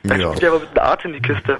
Da 0.04 0.16
Ja. 0.16 0.34
die 0.34 0.46
aber 0.46 0.60
mit 0.60 0.70
einem 0.78 0.88
Arzt 0.88 1.06
in 1.06 1.14
die 1.14 1.22
Kiste. 1.22 1.58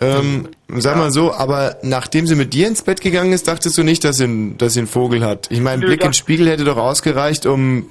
Ähm, 0.00 0.48
sag 0.68 0.96
mal 0.96 1.10
so, 1.10 1.32
aber 1.32 1.76
nachdem 1.82 2.26
sie 2.26 2.34
mit 2.34 2.52
dir 2.52 2.68
ins 2.68 2.82
Bett 2.82 3.00
gegangen 3.00 3.32
ist, 3.32 3.48
dachtest 3.48 3.78
du 3.78 3.82
nicht, 3.82 4.04
dass 4.04 4.18
sie, 4.18 4.54
dass 4.58 4.74
sie 4.74 4.80
einen 4.80 4.88
Vogel 4.88 5.24
hat? 5.24 5.46
Ich 5.50 5.60
meine, 5.60 5.80
Blick 5.86 6.00
da- 6.00 6.06
in 6.06 6.10
den 6.10 6.14
Spiegel 6.14 6.48
hätte 6.48 6.64
doch 6.64 6.76
ausgereicht, 6.76 7.46
um... 7.46 7.88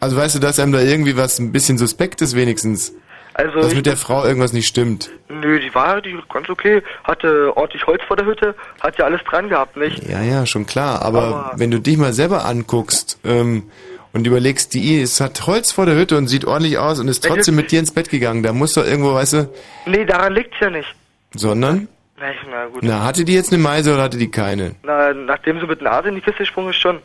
Also 0.00 0.16
weißt 0.16 0.34
du, 0.36 0.38
dass 0.40 0.58
einem 0.58 0.72
da 0.72 0.80
irgendwie 0.80 1.16
was 1.16 1.38
ein 1.38 1.52
bisschen 1.52 1.78
Suspektes 1.78 2.34
wenigstens, 2.34 2.92
Also 3.42 3.60
dass 3.60 3.74
mit 3.74 3.86
der 3.86 3.96
Frau 3.96 4.24
irgendwas 4.24 4.52
nicht 4.52 4.66
stimmt. 4.68 5.10
Nö, 5.28 5.58
die 5.60 5.74
war 5.74 6.00
die 6.00 6.16
ganz 6.32 6.48
okay. 6.48 6.82
Hatte 7.04 7.56
ordentlich 7.56 7.86
Holz 7.86 8.02
vor 8.06 8.16
der 8.16 8.26
Hütte, 8.26 8.54
hat 8.80 8.98
ja 8.98 9.04
alles 9.06 9.20
dran 9.24 9.48
gehabt, 9.48 9.76
nicht? 9.76 10.02
Ja, 10.08 10.22
ja, 10.22 10.46
schon 10.46 10.66
klar. 10.66 11.02
Aber, 11.02 11.22
Aber- 11.22 11.52
wenn 11.56 11.70
du 11.70 11.80
dich 11.80 11.96
mal 11.96 12.12
selber 12.12 12.44
anguckst 12.44 13.18
ähm, 13.24 13.64
und 14.12 14.26
überlegst, 14.26 14.74
die 14.74 15.00
es 15.00 15.20
hat 15.20 15.46
Holz 15.46 15.72
vor 15.72 15.86
der 15.86 15.96
Hütte 15.96 16.16
und 16.18 16.28
sieht 16.28 16.44
ordentlich 16.44 16.78
aus 16.78 17.00
und 17.00 17.08
ist 17.08 17.24
trotzdem 17.24 17.54
mit 17.56 17.70
dir 17.72 17.80
ins 17.80 17.90
Bett 17.92 18.10
gegangen, 18.10 18.42
da 18.42 18.52
muss 18.52 18.74
doch 18.74 18.84
irgendwo, 18.86 19.14
weißt 19.14 19.32
du, 19.34 19.48
Nee, 19.86 20.04
daran 20.04 20.34
liegt's 20.34 20.56
ja 20.60 20.70
nicht. 20.70 20.94
sondern, 21.34 21.88
Na, 22.18 22.26
na 22.50 22.66
gut. 22.66 22.82
na, 22.82 23.04
hatte 23.04 23.24
die 23.24 23.34
jetzt 23.34 23.52
eine 23.52 23.62
Meise 23.62 23.94
oder 23.94 24.02
hatte 24.04 24.18
die 24.18 24.30
keine? 24.30 24.74
Na, 24.82 25.12
nachdem 25.14 25.58
sie 25.60 25.66
mit 25.66 25.80
einer 25.80 25.90
Nase 25.90 26.08
in 26.10 26.14
die 26.16 26.20
Kiste 26.20 26.38
gesprungen 26.40 26.70
ist, 26.70 26.76
schon. 26.76 26.98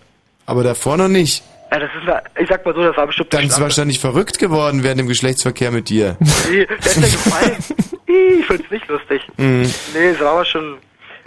Aber 0.45 0.63
davor 0.63 0.97
noch 0.97 1.07
nicht. 1.07 1.43
Ja, 1.71 1.79
das 1.79 1.89
ist 2.01 2.09
eine, 2.09 2.21
ich 2.39 2.47
sag 2.49 2.65
mal 2.65 2.73
so, 2.73 2.81
das 2.83 2.95
war 2.95 3.07
bestimmt 3.07 3.33
Dann 3.33 3.45
ist 3.45 3.59
wahrscheinlich 3.59 3.99
verrückt 3.99 4.39
geworden 4.39 4.83
während 4.83 4.99
dem 5.01 5.07
Geschlechtsverkehr 5.07 5.71
mit 5.71 5.89
dir. 5.89 6.17
Nee, 6.49 6.65
der 6.65 6.77
hat 6.77 6.95
mir 6.97 7.01
gefallen. 7.09 7.55
Ich 8.39 8.45
find's 8.45 8.71
nicht 8.71 8.87
lustig. 8.87 9.21
Mhm. 9.35 9.69
Nee, 9.93 10.07
es 10.13 10.19
war 10.21 10.31
aber 10.31 10.45
schon. 10.45 10.77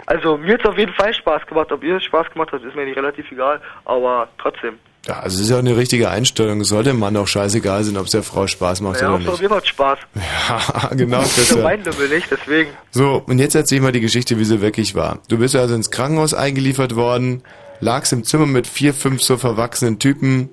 Also 0.07 0.35
mir 0.37 0.55
hat's 0.55 0.65
auf 0.65 0.77
jeden 0.79 0.93
Fall 0.93 1.13
Spaß 1.13 1.45
gemacht. 1.45 1.71
Ob 1.71 1.83
ihr 1.83 1.97
es 1.97 2.03
Spaß 2.05 2.31
gemacht 2.33 2.49
habt, 2.51 2.65
ist 2.65 2.75
mir 2.75 2.85
nicht 2.85 2.97
relativ 2.97 3.31
egal. 3.31 3.61
Aber 3.85 4.27
trotzdem. 4.39 4.79
Ja, 5.07 5.19
also 5.19 5.35
es 5.37 5.43
ist 5.43 5.49
ja 5.51 5.57
auch 5.57 5.59
eine 5.59 5.77
richtige 5.77 6.09
Einstellung. 6.09 6.59
Es 6.61 6.69
sollte 6.69 6.89
dem 6.89 6.99
Mann 6.99 7.15
auch 7.17 7.27
scheißegal 7.27 7.83
sein, 7.83 7.97
ob 7.97 8.05
es 8.05 8.11
der 8.11 8.23
Frau 8.23 8.47
Spaß 8.47 8.81
macht 8.81 8.99
Ja, 8.99 9.09
oder 9.13 9.19
nicht. 9.19 9.41
mir 9.41 9.49
macht's 9.49 9.67
Spaß. 9.69 9.99
Ja, 10.15 10.89
genau, 10.95 11.19
Das 11.19 11.37
ist 11.37 11.51
ja 11.55 11.61
mein 11.61 11.83
Lümmel 11.83 12.09
nicht, 12.09 12.27
deswegen. 12.31 12.71
So, 12.89 13.23
und 13.27 13.37
jetzt 13.37 13.53
erzähl 13.53 13.77
ich 13.77 13.83
mal 13.83 13.91
die 13.91 14.01
Geschichte, 14.01 14.39
wie 14.39 14.43
sie 14.45 14.59
wirklich 14.61 14.95
war. 14.95 15.19
Du 15.29 15.37
bist 15.37 15.55
also 15.55 15.75
ins 15.75 15.91
Krankenhaus 15.91 16.33
eingeliefert 16.33 16.95
worden, 16.95 17.43
lagst 17.81 18.13
im 18.13 18.23
Zimmer 18.23 18.45
mit 18.45 18.67
vier, 18.67 18.93
fünf 18.93 19.21
so 19.21 19.37
verwachsenen 19.37 19.99
Typen, 19.99 20.49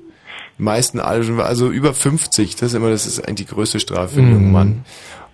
die 0.58 0.62
meisten 0.62 0.98
alle 0.98 1.22
schon, 1.22 1.40
also 1.40 1.68
über 1.70 1.94
50, 1.94 2.56
das 2.56 2.70
ist 2.70 2.74
immer, 2.74 2.90
das 2.90 3.06
ist 3.06 3.20
eigentlich 3.20 3.46
die 3.48 3.54
größte 3.54 3.78
Strafe 3.78 4.14
für 4.14 4.20
einen 4.20 4.32
jungen 4.32 4.52
Mann. 4.52 4.84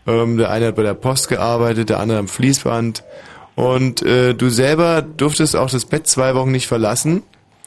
Ähm, 0.06 0.36
der 0.36 0.50
eine 0.50 0.66
hat 0.66 0.76
bei 0.76 0.82
der 0.82 0.94
Post 0.94 1.28
gearbeitet, 1.28 1.88
der 1.88 2.00
andere 2.00 2.18
am 2.18 2.28
Fließband 2.28 3.02
und 3.54 4.02
äh, 4.02 4.34
du 4.34 4.50
selber 4.50 5.00
durftest 5.02 5.56
auch 5.56 5.70
das 5.70 5.86
Bett 5.86 6.06
zwei 6.06 6.34
Wochen 6.34 6.50
nicht 6.50 6.66
verlassen. 6.66 7.22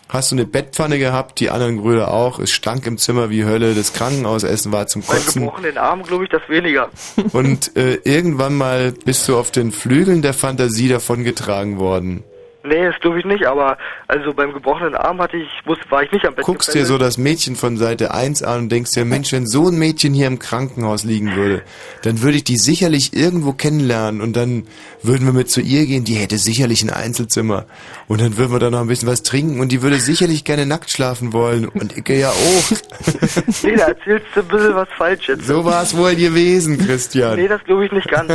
Hast 0.10 0.32
du 0.32 0.36
eine 0.36 0.46
Bettpfanne 0.46 1.00
gehabt, 1.00 1.40
die 1.42 1.50
anderen 1.50 1.82
Brüder 1.82 2.14
auch. 2.14 2.40
Es 2.40 2.52
stank 2.52 2.86
im 2.88 2.98
Zimmer 2.98 3.30
wie 3.30 3.44
Hölle. 3.44 3.74
Das 3.76 3.92
Krankenhausessen 3.92 4.72
war 4.72 4.88
zum 4.88 5.02
Bei 5.02 5.16
Kotzen. 5.16 5.42
gebrochenen 5.42 5.78
Arm 5.78 6.04
glaube 6.04 6.24
ich 6.24 6.30
das 6.30 6.44
weniger. 6.48 6.90
Und 7.34 7.76
äh, 7.76 7.96
irgendwann 8.06 8.56
mal 8.56 8.94
bist 8.94 9.28
du 9.28 9.38
auf 9.38 9.52
den 9.52 9.74
Flügeln 9.74 10.22
der 10.22 10.34
Fantasie 10.34 10.88
davongetragen 10.88 11.78
worden. 11.78 12.24
Nee, 12.68 12.86
das 12.86 13.00
glaube 13.00 13.20
ich 13.20 13.26
nicht, 13.26 13.46
aber 13.46 13.78
also 14.08 14.34
beim 14.34 14.52
gebrochenen 14.52 14.96
Arm 14.96 15.22
hatte 15.22 15.38
ich, 15.38 15.48
wusste, 15.66 15.90
war 15.90 16.04
ich 16.04 16.12
nicht 16.12 16.26
am 16.26 16.36
Bett. 16.36 16.46
Guckst 16.46 16.74
dir 16.74 16.86
so 16.86 16.98
das 16.98 17.18
Mädchen 17.18 17.56
von 17.56 17.78
Seite 17.78 18.14
1 18.14 18.44
an 18.44 18.64
und 18.64 18.72
denkst 18.72 18.92
dir, 18.92 19.06
Mensch, 19.06 19.32
wenn 19.32 19.48
so 19.48 19.70
ein 19.70 19.78
Mädchen 19.78 20.14
hier 20.14 20.28
im 20.28 20.40
Krankenhaus 20.40 21.04
liegen 21.04 21.36
würde, 21.36 21.62
dann 22.04 22.22
würde 22.22 22.38
ich 22.38 22.44
die 22.44 22.58
sicherlich 22.58 23.16
irgendwo 23.16 23.54
kennenlernen 23.54 24.22
und 24.22 24.36
dann 24.36 24.68
würden 25.02 25.26
wir 25.26 25.34
mit 25.34 25.50
zu 25.50 25.62
ihr 25.62 25.86
gehen, 25.86 26.04
die 26.04 26.16
hätte 26.16 26.38
sicherlich 26.38 26.84
ein 26.84 26.90
Einzelzimmer 26.90 27.66
und 28.08 28.20
dann 28.20 28.38
würden 28.38 28.52
wir 28.52 28.60
da 28.60 28.70
noch 28.70 28.82
ein 28.82 28.88
bisschen 28.88 29.08
was 29.08 29.24
trinken 29.24 29.60
und 29.60 29.72
die 29.72 29.82
würde 29.82 30.00
sicherlich 30.00 30.44
gerne 30.44 30.66
nackt 30.66 30.90
schlafen 30.90 31.32
wollen 31.32 31.68
und 31.70 31.98
ich 31.98 32.08
ja 32.10 32.30
auch. 32.30 32.72
nee, 33.64 33.76
da 33.76 33.88
erzählst 33.88 34.26
du 34.36 34.42
ein 34.42 34.48
bisschen 34.48 34.76
was 34.76 34.90
falsch 34.98 35.30
jetzt. 35.30 35.48
So 35.48 35.64
war 35.64 35.84
es 35.84 35.96
wohl 35.96 36.16
gewesen, 36.16 36.78
Christian. 36.78 37.38
Nee, 37.38 37.48
das 37.48 37.64
glaube 37.64 37.86
ich 37.86 37.92
nicht 37.92 38.10
ganz. 38.10 38.32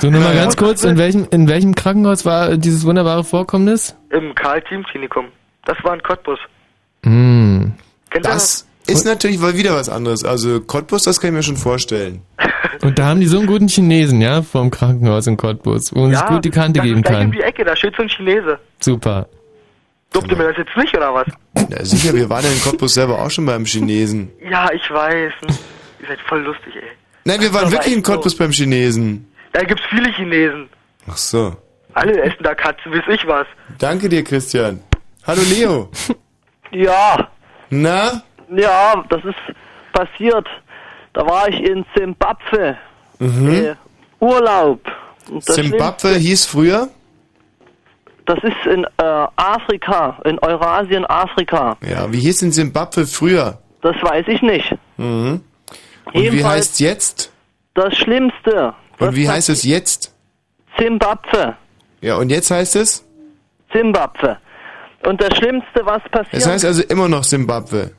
So, 0.00 0.10
nur 0.10 0.20
mal 0.20 0.34
ganz 0.34 0.56
kurz, 0.56 0.84
in 0.84 0.96
welchem, 0.96 1.26
in 1.30 1.48
welchem 1.48 1.74
Krankenhaus 1.74 2.24
war 2.24 2.56
dieses 2.56 2.84
wunderbare 2.84 3.24
Vorkommnis? 3.34 3.96
Im 4.10 4.32
Karl-Team-Klinikum. 4.36 5.26
Das 5.64 5.76
war 5.82 5.92
ein 5.92 6.02
Cottbus. 6.04 6.38
Hm. 7.02 7.72
Kennt 8.08 8.24
ihr 8.24 8.30
Das 8.30 8.64
ist 8.86 9.04
natürlich 9.04 9.40
mal 9.40 9.56
wieder 9.56 9.74
was 9.74 9.88
anderes. 9.88 10.22
Also 10.24 10.60
Cottbus, 10.60 11.02
das 11.02 11.20
kann 11.20 11.30
ich 11.30 11.34
mir 11.34 11.42
schon 11.42 11.56
vorstellen. 11.56 12.22
Und 12.82 12.96
da 12.96 13.06
haben 13.06 13.18
die 13.18 13.26
so 13.26 13.38
einen 13.38 13.48
guten 13.48 13.66
Chinesen, 13.66 14.20
ja, 14.20 14.42
vom 14.42 14.70
Krankenhaus 14.70 15.26
in 15.26 15.36
Cottbus, 15.36 15.92
wo 15.92 16.02
man 16.02 16.14
sich 16.14 16.24
gut 16.26 16.44
die 16.44 16.50
Kante 16.50 16.78
geben 16.78 17.02
kann. 17.02 17.26
um 17.26 17.32
die 17.32 17.40
Ecke, 17.40 17.64
da 17.64 17.74
steht 17.74 17.96
so 17.96 18.02
ein 18.02 18.08
Chinese. 18.08 18.56
Super. 18.78 19.26
Ihr 20.14 20.36
mir 20.36 20.52
das 20.52 20.58
jetzt 20.58 20.76
nicht, 20.76 20.96
oder 20.96 21.12
was? 21.12 21.26
Ja, 21.70 21.84
sicher, 21.84 22.14
wir 22.14 22.30
waren 22.30 22.44
ja 22.44 22.52
in 22.52 22.60
Cottbus 22.60 22.94
selber 22.94 23.20
auch 23.20 23.32
schon 23.32 23.46
beim 23.46 23.64
Chinesen. 23.64 24.30
Ja, 24.48 24.70
ich 24.72 24.88
weiß. 24.88 25.32
Ihr 25.48 26.06
seid 26.06 26.20
voll 26.28 26.42
lustig, 26.42 26.76
ey. 26.76 26.88
Nein, 27.24 27.40
wir 27.40 27.52
waren 27.52 27.72
wirklich 27.72 27.94
in 27.94 27.98
echt 27.98 28.06
so. 28.06 28.12
Cottbus 28.12 28.36
beim 28.36 28.52
Chinesen. 28.52 29.26
Da 29.52 29.64
gibt's 29.64 29.82
viele 29.90 30.12
Chinesen. 30.12 30.68
Ach 31.08 31.16
so. 31.16 31.56
Alle 31.94 32.20
essen 32.22 32.42
da 32.42 32.54
Katzen, 32.54 32.92
weiß 32.92 33.04
ich 33.08 33.26
was. 33.26 33.46
Danke 33.78 34.08
dir, 34.08 34.22
Christian. 34.24 34.80
Hallo 35.26 35.42
Leo. 35.42 35.88
Ja. 36.72 37.28
Na? 37.70 38.22
Ja, 38.50 39.04
das 39.08 39.24
ist 39.24 39.36
passiert. 39.92 40.48
Da 41.12 41.24
war 41.24 41.48
ich 41.48 41.60
in 41.62 41.86
Zimbabwe. 41.96 42.76
Mhm. 43.20 43.48
Äh, 43.54 43.74
Urlaub. 44.18 44.80
Zimbabwe 45.38 46.16
hieß 46.16 46.46
früher? 46.46 46.88
Das 48.26 48.38
ist 48.42 48.66
in 48.66 48.82
äh, 48.84 49.26
Afrika, 49.36 50.18
in 50.24 50.36
Eurasien, 50.40 51.06
Afrika. 51.06 51.76
Ja, 51.88 52.12
wie 52.12 52.18
hieß 52.18 52.38
denn 52.38 52.50
Zimbabwe 52.50 53.06
früher? 53.06 53.58
Das 53.82 53.94
weiß 54.02 54.26
ich 54.26 54.42
nicht. 54.42 54.74
Mhm. 54.96 55.42
Und 56.06 56.14
wie 56.14 56.18
Jedenfalls- 56.22 56.44
heißt's 56.56 56.78
jetzt? 56.80 57.32
Das 57.74 57.96
Schlimmste. 57.96 58.74
Und 58.98 59.14
wie 59.14 59.28
heißt 59.28 59.48
es 59.48 59.62
jetzt? 59.62 60.12
Zimbabwe. 60.76 61.56
Ja, 62.04 62.16
und 62.16 62.28
jetzt 62.28 62.50
heißt 62.50 62.76
es? 62.76 63.02
Zimbabwe. 63.72 64.36
Und 65.06 65.22
das 65.22 65.34
Schlimmste, 65.38 65.80
was 65.86 66.02
passiert. 66.10 66.34
Es 66.34 66.46
heißt 66.46 66.66
also 66.66 66.82
immer 66.82 67.08
noch 67.08 67.22
Zimbabwe. 67.22 67.92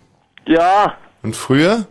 ja, 0.45 0.93
Und 1.23 1.35
früher? 1.35 1.87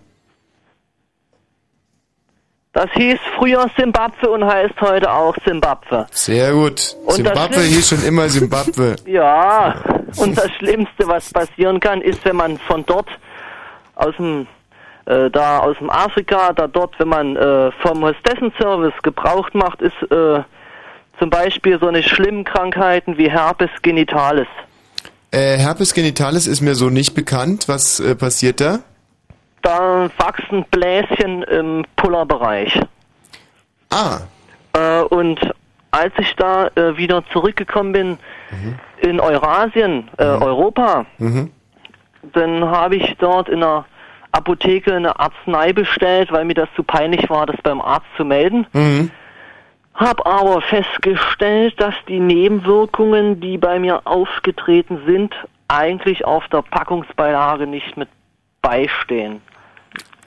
das 2.73 2.89
hieß 2.93 3.19
früher 3.37 3.67
Zimbabwe 3.77 4.31
und 4.31 4.45
heißt 4.45 4.81
heute 4.81 5.11
auch 5.13 5.37
Zimbabwe. 5.45 6.07
Sehr 6.13 6.53
gut. 6.53 6.97
Und 7.05 7.17
Schlimm- 7.27 7.53
hieß 7.53 7.89
schon 7.89 8.05
immer 8.05 8.29
Zimbabwe. 8.29 8.95
Ja, 9.07 9.75
und 10.17 10.39
das 10.39 10.51
Schlimmste, 10.59 11.09
was 11.09 11.33
passieren 11.33 11.81
kann, 11.81 12.01
ist, 12.01 12.25
wenn 12.25 12.37
man 12.37 12.59
von 12.59 12.87
dort 12.87 13.09
aus 13.97 14.15
dem 14.17 14.47
äh, 15.07 15.31
da 15.31 15.59
aus 15.59 15.77
dem 15.79 15.91
Afrika, 15.91 16.53
da 16.53 16.69
dort, 16.69 16.97
wenn 17.01 17.09
man 17.09 17.35
äh, 17.37 17.73
vom 17.83 18.05
Hostessenservice 18.05 18.95
Gebrauch 19.03 19.49
macht, 19.53 19.83
ist 19.83 20.01
äh, 20.13 20.43
zum 21.19 21.31
Beispiel 21.31 21.79
so 21.81 21.87
eine 21.87 22.03
schlimmen 22.03 22.45
Krankheiten 22.45 23.19
wie 23.19 23.31
Herpes 23.31 23.71
genitalis. 23.83 24.49
Äh, 25.31 25.57
Herpes 25.59 25.95
genitalis 25.95 26.47
ist 26.47 26.61
mir 26.61 26.75
so 26.75 26.91
nicht 26.91 27.15
bekannt. 27.15 27.69
Was 27.69 28.01
äh, 28.01 28.15
passiert 28.15 28.61
da? 28.61 28.81
Da 29.63 30.11
wachsen 30.19 30.65
Bläschen 30.71 31.43
im 31.45 31.85
Pullerbereich. 31.97 32.81
Ah. 33.91 34.19
Äh, 34.75 35.03
und 35.03 35.41
als 35.91 36.13
ich 36.19 36.35
da 36.37 36.67
äh, 36.75 36.97
wieder 36.97 37.23
zurückgekommen 37.33 37.93
bin 37.93 38.19
in 39.01 39.21
Eurasien, 39.21 40.09
äh, 40.19 40.25
Europa, 40.25 41.07
Mhm. 41.19 41.51
dann 42.33 42.65
habe 42.65 42.97
ich 42.97 43.17
dort 43.19 43.49
in 43.49 43.63
einer 43.63 43.85
Apotheke 44.33 44.95
eine 44.95 45.19
Arznei 45.21 45.73
bestellt, 45.73 46.33
weil 46.33 46.45
mir 46.45 46.55
das 46.55 46.69
zu 46.75 46.83
peinlich 46.83 47.31
war, 47.31 47.47
das 47.47 47.57
beim 47.63 47.81
Arzt 47.81 48.07
zu 48.17 48.25
melden. 48.25 48.67
Mhm. 48.73 49.11
Hab 49.95 50.27
aber 50.27 50.61
festgestellt, 50.63 51.75
dass 51.81 51.95
die 52.09 52.19
Nebenwirkungen, 52.21 53.41
die 53.41 53.59
bei 53.59 53.79
mir 53.79 54.03
aufgetreten 54.07 55.01
sind, 55.07 55.33
eigentlich 55.69 56.25
auf 56.25 56.47
der 56.49 56.63
Packungsbeilage 56.63 57.67
nicht 57.67 57.97
mit 57.97 58.09
beistehen. 58.61 59.41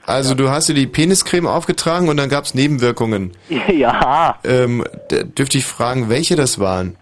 Also 0.06 0.34
du 0.34 0.48
hast 0.48 0.70
dir 0.70 0.74
die 0.74 0.86
Peniscreme 0.86 1.46
aufgetragen 1.46 2.08
und 2.08 2.16
dann 2.16 2.30
gab's 2.30 2.54
Nebenwirkungen. 2.54 3.32
Ja, 3.68 4.36
Ähm, 4.42 4.84
dürfte 5.10 5.58
ich 5.58 5.66
fragen, 5.66 6.08
welche 6.08 6.34
das 6.36 6.58
waren? 6.58 6.96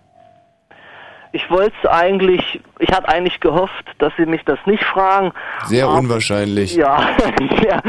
ich 1.33 1.49
wollte 1.51 1.75
es 1.83 1.89
eigentlich, 1.91 2.61
ich 2.79 2.91
hatte 2.93 3.09
eigentlich 3.11 3.41
gehofft, 3.41 3.85
dass 3.99 4.11
Sie 4.17 4.25
mich 4.25 4.43
das 4.47 4.59
nicht 4.65 4.83
fragen. 4.83 5.33
Sehr 5.67 5.85
Aber- 5.87 5.99
unwahrscheinlich. 5.99 6.75
Ja, 6.75 7.11
ja. 7.63 7.83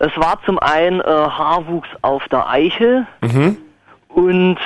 Es 0.00 0.10
war 0.16 0.40
zum 0.44 0.58
einen 0.58 1.00
äh, 1.00 1.04
Haarwuchs 1.04 1.88
auf 2.02 2.26
der 2.28 2.48
Eichel 2.48 3.06
Mhm. 3.22 3.56
Und 4.14 4.56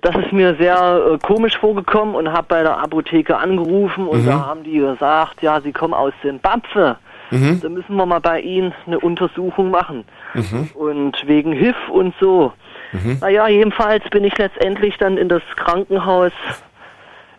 das 0.00 0.16
ist 0.16 0.32
mir 0.32 0.54
sehr 0.56 1.12
äh, 1.14 1.18
komisch 1.18 1.56
vorgekommen 1.58 2.14
und 2.14 2.32
habe 2.32 2.46
bei 2.48 2.62
der 2.62 2.78
Apotheke 2.78 3.36
angerufen 3.36 4.08
und 4.08 4.22
Mhm. 4.22 4.26
da 4.26 4.46
haben 4.46 4.62
die 4.64 4.78
gesagt, 4.78 5.42
ja, 5.42 5.60
Sie 5.60 5.72
kommen 5.72 5.94
aus 5.94 6.12
Zimbabwe. 6.22 6.96
Mhm. 7.30 7.60
Da 7.62 7.68
müssen 7.68 7.96
wir 7.96 8.04
mal 8.06 8.20
bei 8.20 8.40
Ihnen 8.40 8.74
eine 8.86 8.98
Untersuchung 9.00 9.70
machen. 9.70 10.04
Mhm. 10.34 10.70
Und 10.74 11.26
wegen 11.26 11.52
HIV 11.52 11.76
und 11.90 12.14
so. 12.20 12.52
Mhm. 12.92 13.18
Naja, 13.20 13.46
jedenfalls 13.48 14.02
bin 14.10 14.24
ich 14.24 14.36
letztendlich 14.36 14.98
dann 14.98 15.16
in 15.16 15.28
das 15.28 15.42
Krankenhaus 15.56 16.32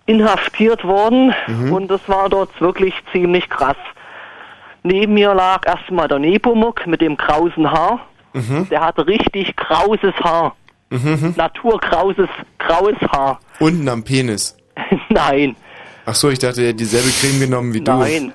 inhaftiert 0.06 0.84
worden 0.84 1.34
Mhm. 1.48 1.74
und 1.74 1.88
das 1.92 2.08
war 2.10 2.30
dort 2.30 2.60
wirklich 2.60 2.93
ziemlich 3.11 3.50
krass. 3.50 3.77
Neben 4.84 5.14
mir 5.14 5.34
lag 5.34 5.66
erstmal 5.66 6.08
der 6.08 6.19
Nepomuk 6.19 6.85
mit 6.88 7.02
dem 7.02 7.16
krausen 7.18 7.72
Haar. 7.72 8.00
Mhm. 8.34 8.68
Der 8.69 8.82
hatte 8.82 9.06
richtig 9.08 9.56
krauses 9.56 10.14
Haar. 10.22 10.56
Mhm. 10.94 11.34
Naturkrauses, 11.36 12.30
graues 12.60 12.96
Haar. 13.12 13.40
Unten 13.60 13.88
am 13.90 14.04
Penis. 14.04 14.56
Nein, 15.10 15.56
Ach 16.06 16.16
so, 16.16 16.30
ich 16.30 16.40
dachte, 16.40 16.62
er 16.62 16.68
hätte 16.68 16.78
dieselbe 16.80 17.10
Creme 17.10 17.40
genommen 17.40 17.74
wie 17.74 17.80
du. 17.80 17.90
nein. 17.92 18.34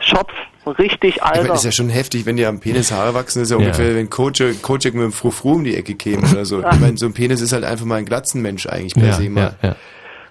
Schopf, 0.00 0.32
richtig 0.78 1.16
Ich 1.16 1.22
meine, 1.22 1.52
ist 1.52 1.64
ja 1.64 1.72
schon 1.72 1.90
heftig, 1.90 2.24
wenn 2.24 2.36
dir 2.36 2.48
am 2.48 2.58
Penis 2.60 2.90
Haare 2.90 3.12
wachsen, 3.12 3.40
das 3.40 3.48
ist 3.48 3.50
ja, 3.50 3.58
Ja. 3.58 3.64
ungefähr, 3.66 3.94
wenn 3.94 4.08
Kojak, 4.08 4.62
Kojak 4.62 4.94
mit 4.94 5.02
dem 5.02 5.12
Frufru 5.12 5.52
um 5.56 5.64
die 5.64 5.76
Ecke 5.76 5.94
käme 5.94 6.26
oder 6.30 6.44
so. 6.46 6.62
Ich 6.72 6.80
meine, 6.80 6.96
so 6.96 7.04
ein 7.06 7.12
Penis 7.12 7.40
ist 7.42 7.52
halt 7.52 7.64
einfach 7.64 7.84
mal 7.84 7.96
ein 7.96 8.06
Glatzenmensch 8.06 8.66
eigentlich 8.66 8.94
per 8.94 9.08
Ja, 9.08 9.12
se 9.12 9.28
mal. 9.28 9.56
ja, 9.62 9.68
ja. 9.70 9.76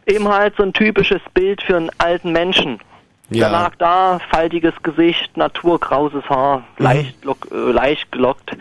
Eben 0.08 0.28
halt 0.28 0.56
so 0.58 0.64
ein 0.64 0.74
typisches 0.74 1.22
Bild 1.34 1.62
für 1.62 1.78
einen 1.78 1.92
alten 2.00 2.32
Menschen. 2.32 2.80
Ja. 3.30 3.48
Der 3.48 3.52
lag 3.52 3.76
da, 3.78 4.20
faltiges 4.32 4.74
Gesicht, 4.84 5.38
naturkrauses 5.38 6.24
Haar, 6.30 6.60
Mhm. 6.78 6.84
leicht, 6.84 7.24
lock, 7.26 7.48
äh, 7.52 7.56
leicht 7.72 8.12
gelockt. 8.12 8.52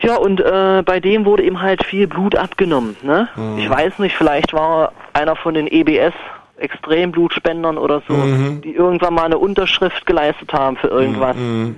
Ja, 0.00 0.16
und 0.16 0.40
äh, 0.40 0.82
bei 0.84 1.00
dem 1.00 1.24
wurde 1.24 1.42
ihm 1.42 1.60
halt 1.60 1.84
viel 1.84 2.06
Blut 2.06 2.36
abgenommen. 2.36 2.96
Ne? 3.02 3.28
Mhm. 3.36 3.58
Ich 3.58 3.68
weiß 3.68 3.98
nicht, 3.98 4.16
vielleicht 4.16 4.52
war 4.52 4.92
er 5.14 5.20
einer 5.20 5.36
von 5.36 5.54
den 5.54 5.66
EBS, 5.66 6.14
Extremblutspendern 6.58 7.78
oder 7.78 8.02
so, 8.06 8.14
Mhm. 8.14 8.60
die 8.62 8.74
irgendwann 8.74 9.14
mal 9.14 9.24
eine 9.24 9.38
Unterschrift 9.38 10.06
geleistet 10.06 10.52
haben 10.52 10.76
für 10.76 10.88
irgendwas. 10.88 11.36
Mhm. 11.36 11.76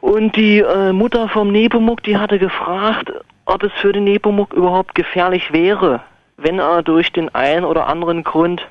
Und 0.00 0.36
die 0.36 0.60
äh, 0.60 0.92
Mutter 0.92 1.28
vom 1.28 1.50
Nepomuk, 1.50 2.02
die 2.02 2.16
hatte 2.16 2.38
gefragt, 2.38 3.12
ob 3.44 3.62
es 3.62 3.72
für 3.80 3.92
den 3.92 4.04
Nepomuk 4.04 4.52
überhaupt 4.54 4.94
gefährlich 4.94 5.52
wäre, 5.52 6.00
wenn 6.36 6.58
er 6.58 6.82
durch 6.82 7.12
den 7.12 7.34
einen 7.34 7.64
oder 7.64 7.86
anderen 7.86 8.24
Grund 8.24 8.66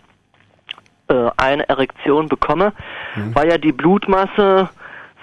äh, 1.07 1.30
eine 1.38 1.67
Erektion 1.69 2.27
bekomme, 2.30 2.74
weil 3.33 3.49
ja 3.49 3.57
die 3.57 3.72
Blutmasse 3.72 4.69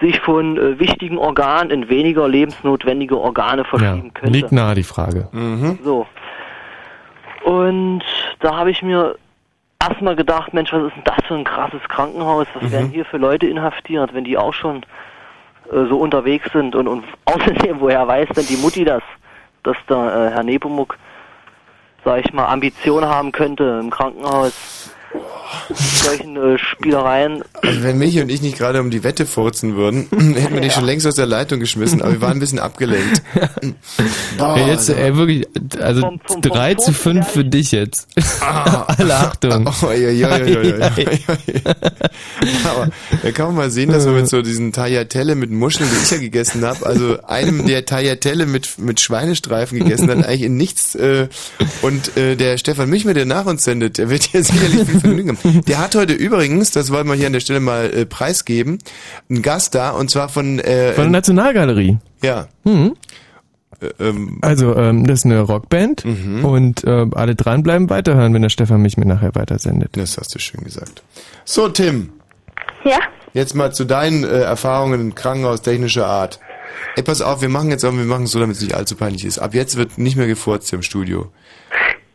sich 0.02 0.20
von 0.20 0.58
äh, 0.58 0.78
wichtigen 0.78 1.16
Organen 1.16 1.70
in 1.70 1.88
weniger 1.88 2.28
lebensnotwendige 2.28 3.18
Organe 3.18 3.62
ja. 3.62 3.68
verschieben 3.68 4.12
könnte. 4.12 4.32
Liegt 4.32 4.52
nahe 4.52 4.74
die 4.74 4.82
Frage. 4.82 5.28
Mhm. 5.32 5.78
So. 5.82 6.06
Und 7.44 8.02
da 8.40 8.56
habe 8.56 8.70
ich 8.70 8.82
mir 8.82 9.16
erstmal 9.80 10.16
gedacht, 10.16 10.52
Mensch, 10.52 10.72
was 10.72 10.84
ist 10.84 10.96
denn 10.96 11.04
das 11.04 11.24
für 11.26 11.34
ein 11.34 11.44
krasses 11.44 11.82
Krankenhaus? 11.88 12.46
Was 12.54 12.70
werden 12.70 12.90
hier 12.90 13.04
für 13.04 13.16
Leute 13.16 13.46
inhaftiert, 13.46 14.12
wenn 14.14 14.24
die 14.24 14.36
auch 14.36 14.52
schon 14.52 14.82
äh, 15.72 15.86
so 15.88 15.98
unterwegs 15.98 16.52
sind? 16.52 16.74
Und, 16.74 16.88
und 16.88 17.04
außerdem, 17.24 17.80
woher 17.80 18.06
weiß 18.06 18.28
denn 18.36 18.46
die 18.46 18.56
Mutti 18.56 18.84
das, 18.84 19.02
dass 19.62 19.76
da 19.86 20.26
äh, 20.26 20.30
Herr 20.30 20.42
Nepomuk, 20.42 20.98
sag 22.04 22.24
ich 22.24 22.32
mal, 22.32 22.46
Ambitionen 22.46 23.08
haben 23.08 23.32
könnte 23.32 23.80
im 23.80 23.90
Krankenhaus 23.90 24.81
solchen 25.74 26.36
äh, 26.36 26.58
Spielereien. 26.58 27.42
Also 27.62 27.82
wenn 27.82 27.98
Michi 27.98 28.20
und 28.20 28.30
ich 28.30 28.42
nicht 28.42 28.58
gerade 28.58 28.80
um 28.80 28.90
die 28.90 29.04
Wette 29.04 29.26
furzen 29.26 29.76
würden, 29.76 30.08
hätten 30.10 30.54
wir 30.54 30.60
dich 30.60 30.72
schon 30.72 30.84
längst 30.84 31.06
aus 31.06 31.14
der 31.14 31.26
Leitung 31.26 31.60
geschmissen, 31.60 32.02
aber 32.02 32.12
wir 32.12 32.20
waren 32.20 32.32
ein 32.32 32.40
bisschen 32.40 32.58
abgelenkt. 32.58 33.22
Boah, 34.38 34.56
ja, 34.58 34.66
jetzt, 34.68 34.88
ey, 34.90 35.16
wirklich, 35.16 35.46
also 35.80 36.00
Vom- 36.02 36.20
vom- 36.24 36.42
vom 36.42 36.52
3 36.52 36.74
zu 36.74 36.92
5 36.92 37.26
für 37.28 37.44
dich 37.44 37.72
jetzt. 37.72 38.08
Alle 38.40 39.14
Achtung. 39.16 39.70
Oh, 39.82 39.90
ja, 39.90 40.10
ja, 40.10 40.36
ja, 40.38 40.62
ja, 40.62 40.62
ja, 40.62 40.90
ja. 40.96 41.74
Aber 42.64 42.88
da 43.22 43.30
kann 43.32 43.46
man 43.46 43.54
mal 43.56 43.70
sehen, 43.70 43.90
dass 43.90 44.04
man 44.06 44.14
mit 44.16 44.28
so 44.28 44.42
diesen 44.42 44.72
Tagliatelle 44.72 45.34
mit 45.34 45.50
Muscheln, 45.50 45.88
die 45.90 46.02
ich 46.04 46.10
ja 46.10 46.18
gegessen 46.18 46.64
habe, 46.64 46.84
also 46.86 47.18
einem 47.26 47.66
der 47.66 47.84
Tagliatelle 47.84 48.46
mit, 48.46 48.78
mit 48.78 49.00
Schweinestreifen 49.00 49.78
gegessen 49.78 50.08
hat, 50.10 50.24
eigentlich 50.24 50.42
in 50.42 50.56
nichts. 50.56 50.94
Äh, 50.94 51.28
und 51.82 52.16
äh, 52.16 52.36
der 52.36 52.58
Stefan 52.58 52.90
Michmer, 52.90 53.14
der 53.14 53.24
nach 53.26 53.46
uns 53.46 53.64
sendet, 53.64 53.98
der 53.98 54.08
wird 54.10 54.22
hier 54.24 54.44
sicherlich 54.44 54.88
viel 54.88 55.01
Vergnügen 55.02 55.36
haben. 55.36 55.60
Der 55.66 55.78
hat 55.78 55.94
heute 55.94 56.14
übrigens, 56.14 56.70
das 56.70 56.90
wollen 56.90 57.06
wir 57.06 57.14
hier 57.14 57.26
an 57.26 57.34
der 57.34 57.40
Stelle 57.40 57.60
mal 57.60 57.92
äh, 57.92 58.06
preisgeben, 58.06 58.78
einen 59.28 59.42
Gast 59.42 59.74
da, 59.74 59.90
und 59.90 60.10
zwar 60.10 60.28
von... 60.28 60.58
Äh, 60.58 60.94
Von 60.94 61.04
der 61.04 61.10
Nationalgalerie. 61.12 61.98
Ja. 62.22 62.48
Mhm. 62.64 62.94
Ähm, 63.98 64.38
Also, 64.42 64.76
ähm, 64.76 65.06
das 65.06 65.20
ist 65.20 65.24
eine 65.26 65.40
Rockband 65.40 66.04
und 66.04 66.84
äh, 66.84 67.06
alle 67.14 67.34
dranbleiben, 67.34 67.90
weiterhören, 67.90 68.32
wenn 68.32 68.42
der 68.42 68.48
Stefan 68.48 68.80
mich 68.80 68.96
mir 68.96 69.06
nachher 69.06 69.34
weitersendet. 69.34 69.90
Das 69.96 70.16
hast 70.18 70.34
du 70.34 70.38
schön 70.38 70.62
gesagt. 70.62 71.02
So, 71.44 71.68
Tim. 71.68 72.10
Ja? 72.84 72.98
Jetzt 73.34 73.54
mal 73.54 73.72
zu 73.72 73.84
deinen 73.84 74.24
äh, 74.24 74.42
Erfahrungen 74.42 75.14
krankenhaustechnischer 75.14 76.06
Art. 76.06 76.38
Ey, 76.96 77.02
pass 77.02 77.22
auf, 77.22 77.42
wir 77.42 77.48
machen 77.48 77.70
jetzt 77.70 77.84
auch, 77.84 77.92
wir 77.92 78.04
machen 78.04 78.24
es 78.24 78.30
so, 78.32 78.38
damit 78.40 78.56
es 78.56 78.62
nicht 78.62 78.74
allzu 78.74 78.94
peinlich 78.96 79.24
ist. 79.24 79.38
Ab 79.38 79.54
jetzt 79.54 79.76
wird 79.76 79.98
nicht 79.98 80.16
mehr 80.16 80.26
gefurzt 80.26 80.72
im 80.72 80.82
Studio. 80.82 81.30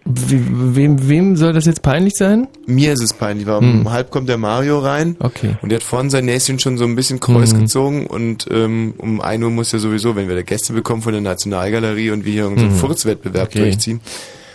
Wem, 0.10 1.10
wem 1.10 1.36
soll 1.36 1.52
das 1.54 1.66
jetzt 1.66 1.82
peinlich 1.82 2.16
sein? 2.16 2.48
Mir 2.66 2.94
ist 2.94 3.02
es 3.04 3.14
peinlich, 3.14 3.46
weil 3.46 3.60
Hm. 3.60 3.82
um 3.82 3.92
halb 3.92 4.10
kommt 4.10 4.30
der 4.30 4.38
Mario 4.38 4.80
rein 4.80 5.18
Okay. 5.20 5.58
und 5.62 5.70
der 5.70 5.78
hat 5.80 5.84
vorhin 5.84 6.10
sein 6.10 6.26
Näschen 6.26 6.60
schon 6.60 6.78
so 6.78 6.86
ein 6.86 6.96
bisschen 6.96 7.20
kreuz 7.20 7.54
Mhm. 7.54 7.60
gezogen 7.62 8.08
und 8.08 8.46
ähm, 8.50 8.94
um 8.98 9.20
1 9.22 9.44
Uhr 9.44 9.50
muss 9.52 9.72
ja 9.74 9.80
sowieso, 9.80 10.16
wenn 10.16 10.30
wir 10.30 10.36
da 10.36 10.44
Gäste 10.44 10.72
bekommen 10.74 11.02
von 11.02 11.12
der 11.12 11.22
Nationalgalerie 11.22 12.12
und 12.12 12.24
wir 12.24 12.32
hier 12.32 12.48
unseren 12.48 12.72
Mhm. 12.72 12.76
Furzwettbewerb 12.78 13.48
Okay. 13.50 13.60
durchziehen. 13.60 14.00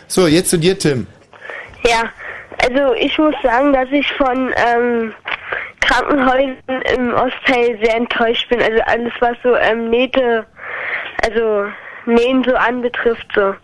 So, 0.08 0.26
jetzt 0.26 0.50
zu 0.50 0.58
dir, 0.58 0.78
Tim. 0.78 1.06
Ja, 1.84 2.04
also 2.64 2.94
ich 2.94 3.16
muss 3.18 3.34
sagen, 3.42 3.72
dass 3.72 3.88
ich 3.92 4.10
von 4.12 4.50
ähm, 4.56 5.12
Krankenhäusern 5.80 6.82
im 6.96 7.12
Ostteil 7.14 7.78
sehr 7.82 7.96
enttäuscht 7.96 8.48
bin. 8.48 8.60
Also 8.60 8.80
alles, 8.86 9.12
was 9.20 9.36
so 9.42 9.54
ähm, 9.56 9.90
Nähte, 9.90 10.46
also 11.24 11.64
Nähen 12.06 12.42
so 12.44 12.54
anbetrifft, 12.54 13.26
so. 13.34 13.54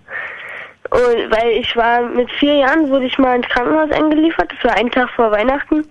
Und 0.91 1.31
weil 1.31 1.51
ich 1.61 1.77
war 1.77 2.03
mit 2.03 2.31
vier 2.33 2.55
Jahren, 2.55 2.89
wurde 2.89 3.07
ich 3.07 3.19
mal 3.19 3.37
ins 3.37 3.49
Krankenhaus 3.49 3.91
eingeliefert. 3.91 4.51
Das 4.53 4.71
war 4.71 4.77
ein 4.77 4.91
Tag 4.91 5.11
vor 5.11 5.31
Weihnachten. 5.31 5.85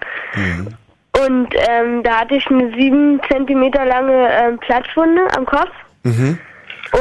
Und 1.25 1.49
ähm, 1.69 2.03
da 2.03 2.21
hatte 2.21 2.35
ich 2.35 2.47
eine 2.47 2.69
sieben 2.75 3.19
Zentimeter 3.29 3.85
lange 3.85 4.29
ähm, 4.31 4.59
Platzwunde 4.59 5.21
am 5.35 5.45
Kopf. 5.45 5.71
Mhm. 6.03 6.37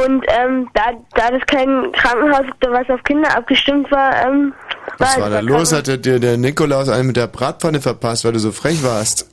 Und 0.03 0.25
ähm, 0.27 0.69
da, 0.73 0.91
da 1.15 1.31
das 1.31 1.45
kein 1.47 1.91
Krankenhaus, 1.93 2.45
was 2.67 2.89
auf 2.89 3.03
Kinder 3.03 3.35
abgestimmt 3.35 3.89
war, 3.89 4.27
ähm, 4.27 4.53
Was 4.97 5.15
war 5.15 5.23
war 5.23 5.29
da 5.29 5.39
los? 5.39 5.71
Hat 5.71 5.87
der, 5.87 5.97
der, 5.97 6.19
der 6.19 6.37
Nikolaus 6.37 6.89
einen 6.89 7.07
mit 7.07 7.17
der 7.17 7.27
Bratpfanne 7.27 7.79
verpasst, 7.79 8.25
weil 8.25 8.33
du 8.33 8.39
so 8.39 8.51
frech 8.51 8.83
warst? 8.83 9.29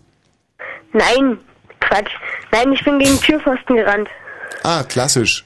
Nein, 0.92 1.38
Quatsch. 1.80 2.12
Nein, 2.52 2.72
ich 2.72 2.84
bin 2.84 2.98
gegen 2.98 3.20
Türpfosten 3.20 3.76
gerannt. 3.76 4.08
Ah, 4.62 4.84
klassisch. 4.84 5.44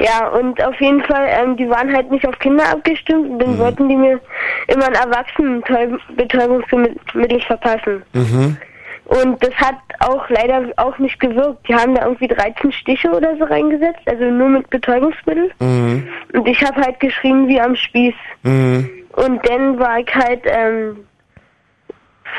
Ja, 0.00 0.26
und 0.28 0.60
auf 0.62 0.78
jeden 0.80 1.02
Fall, 1.04 1.26
ähm, 1.28 1.56
die 1.56 1.68
waren 1.70 1.94
halt 1.94 2.10
nicht 2.10 2.26
auf 2.26 2.36
Kinder 2.40 2.68
abgestimmt 2.68 3.30
und 3.30 3.36
Mhm. 3.36 3.38
dann 3.38 3.58
wollten 3.58 3.88
die 3.88 3.96
mir 3.96 4.20
immer 4.68 4.86
ein 4.86 4.94
Erwachsenenbetäubungsmittel 4.94 7.40
verpassen. 7.42 8.02
Mhm. 8.12 8.56
Und 9.06 9.42
das 9.44 9.54
hat 9.56 9.76
auch 10.00 10.28
leider 10.30 10.72
auch 10.76 10.96
nicht 10.98 11.20
gewirkt. 11.20 11.68
Die 11.68 11.74
haben 11.74 11.94
da 11.94 12.04
irgendwie 12.04 12.26
13 12.26 12.72
Stiche 12.72 13.10
oder 13.10 13.36
so 13.36 13.44
reingesetzt, 13.44 14.00
also 14.06 14.24
nur 14.24 14.48
mit 14.48 14.68
Betäubungsmittel. 14.70 15.50
Mhm. 15.60 16.08
Und 16.32 16.48
ich 16.48 16.60
habe 16.64 16.80
halt 16.80 16.98
geschrien 17.00 17.46
wie 17.46 17.60
am 17.60 17.76
Spieß. 17.76 18.14
Mhm. 18.42 18.88
Und 19.12 19.46
dann 19.48 19.78
war 19.78 19.98
ich 20.00 20.12
halt 20.14 20.40
ähm, 20.46 21.04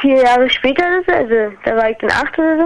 vier 0.01 0.23
Jahre 0.23 0.49
später, 0.49 0.83
oder 0.83 1.03
so, 1.05 1.11
also 1.13 1.35
da 1.63 1.77
war 1.77 1.89
ich 1.91 1.97
dann 1.99 2.11
acht 2.11 2.37
oder 2.37 2.57
so, 2.57 2.65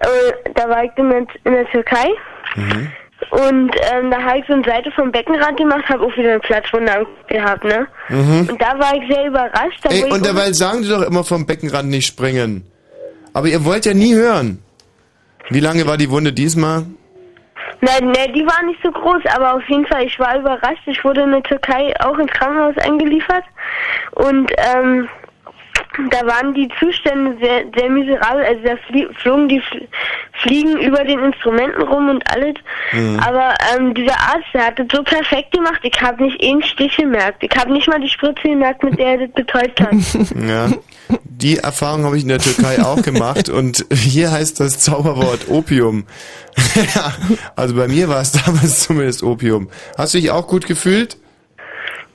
äh, 0.00 0.32
da 0.54 0.68
war 0.68 0.84
ich 0.84 0.90
dann 0.96 1.10
in, 1.10 1.26
in 1.44 1.52
der 1.52 1.66
Türkei. 1.66 2.08
Mhm. 2.56 2.90
Und 3.30 3.70
ähm, 3.92 4.10
da 4.10 4.22
habe 4.22 4.38
ich 4.38 4.46
so 4.46 4.54
eine 4.54 4.64
Seite 4.64 4.90
vom 4.92 5.10
Beckenrand 5.10 5.56
gemacht, 5.56 5.88
habe 5.88 6.04
auch 6.04 6.16
wieder 6.16 6.30
eine 6.30 6.40
Platzwunde 6.40 7.06
gehabt, 7.28 7.64
ne? 7.64 7.86
Mhm. 8.08 8.48
Und 8.50 8.62
da 8.62 8.78
war 8.78 8.94
ich 8.94 9.12
sehr 9.12 9.26
überrascht. 9.26 9.80
Da 9.82 9.90
Ey, 9.90 10.10
und 10.10 10.24
dabei 10.24 10.52
sagen 10.52 10.82
die 10.82 10.88
doch 10.88 11.02
immer 11.02 11.24
vom 11.24 11.44
Beckenrand 11.44 11.88
nicht 11.88 12.06
springen. 12.06 12.64
Aber 13.34 13.48
ihr 13.48 13.64
wollt 13.64 13.86
ja 13.86 13.94
nie 13.94 14.14
hören. 14.14 14.62
Wie 15.50 15.60
lange 15.60 15.86
war 15.86 15.96
die 15.96 16.10
Wunde 16.10 16.32
diesmal? 16.32 16.84
Nein, 17.80 18.06
ne, 18.06 18.32
die 18.34 18.44
war 18.44 18.62
nicht 18.64 18.80
so 18.82 18.90
groß, 18.90 19.22
aber 19.34 19.54
auf 19.54 19.68
jeden 19.68 19.86
Fall, 19.86 20.04
ich 20.04 20.18
war 20.18 20.38
überrascht. 20.38 20.82
Ich 20.86 21.04
wurde 21.04 21.22
in 21.22 21.30
der 21.30 21.42
Türkei 21.42 21.94
auch 22.00 22.18
ins 22.18 22.32
Krankenhaus 22.32 22.76
eingeliefert 22.78 23.44
und 24.12 24.50
ähm, 24.56 25.08
da 26.10 26.26
waren 26.26 26.54
die 26.54 26.68
Zustände 26.78 27.36
sehr, 27.40 27.64
sehr 27.76 27.90
miserabel. 27.90 28.44
Also 28.44 28.60
da 28.64 28.76
flogen 29.22 29.48
die 29.48 29.60
Fl 29.60 29.88
Fliegen 30.40 30.78
über 30.78 31.02
den 31.02 31.18
Instrumenten 31.18 31.82
rum 31.82 32.08
und 32.08 32.22
alles. 32.30 32.54
Mhm. 32.92 33.18
Aber 33.18 33.54
ähm, 33.74 33.92
dieser 33.92 34.14
Arzt, 34.14 34.46
der 34.54 34.66
hat 34.66 34.78
das 34.78 34.86
so 34.92 35.02
perfekt 35.02 35.50
gemacht. 35.50 35.80
Ich 35.82 36.00
habe 36.00 36.22
nicht 36.22 36.40
einen 36.40 36.62
Stich 36.62 36.96
gemerkt. 36.96 37.42
Ich 37.42 37.56
habe 37.56 37.72
nicht 37.72 37.88
mal 37.88 38.00
die 38.00 38.08
Spritze 38.08 38.42
gemerkt, 38.42 38.84
mit 38.84 38.96
der 39.00 39.18
er 39.18 39.26
das 39.26 39.32
betäubt 39.32 39.80
hat. 39.80 39.88
Ja. 40.48 40.68
Die 41.24 41.58
Erfahrung 41.58 42.04
habe 42.04 42.16
ich 42.16 42.22
in 42.22 42.28
der 42.28 42.38
Türkei 42.38 42.82
auch 42.82 43.02
gemacht 43.02 43.48
und 43.48 43.86
hier 43.92 44.30
heißt 44.30 44.60
das 44.60 44.78
Zauberwort 44.80 45.48
Opium. 45.48 46.04
ja, 46.94 47.12
also 47.56 47.74
bei 47.74 47.88
mir 47.88 48.08
war 48.08 48.20
es 48.20 48.32
damals 48.32 48.80
zumindest 48.86 49.22
Opium. 49.22 49.68
Hast 49.96 50.14
du 50.14 50.18
dich 50.18 50.30
auch 50.30 50.46
gut 50.46 50.66
gefühlt? 50.66 51.16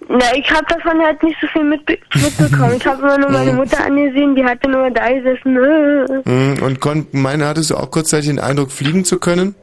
Na, 0.10 0.26
ich 0.36 0.50
habe 0.52 0.66
davon 0.68 1.00
halt 1.02 1.22
nicht 1.24 1.38
so 1.42 1.48
viel 1.48 1.64
mitbe 1.64 1.98
mitbekommen. 2.16 2.74
Ich 2.78 2.86
habe 2.86 3.02
immer 3.02 3.18
nur 3.18 3.30
meine 3.32 3.54
Mutter 3.54 3.84
angesehen, 3.86 4.36
die 4.36 4.44
hatte 4.44 4.70
nur 4.70 4.90
da 4.92 5.10
gesessen. 5.10 5.54
Mhm. 6.26 6.62
Und 6.64 6.80
kon 6.80 7.08
meine, 7.12 7.46
hattest 7.48 7.70
du 7.72 7.76
auch 7.78 7.90
kurzzeitig 7.90 8.28
den 8.30 8.40
Eindruck, 8.40 8.72
fliegen 8.72 9.06
zu 9.06 9.20
können? 9.20 9.56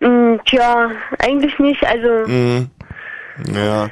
Mm, 0.00 0.36
Tja, 0.46 0.90
eigentlich 1.18 1.58
nicht. 1.58 1.84
Also, 1.86 2.30
Mhm. 2.30 2.70
Ja. 3.54 3.88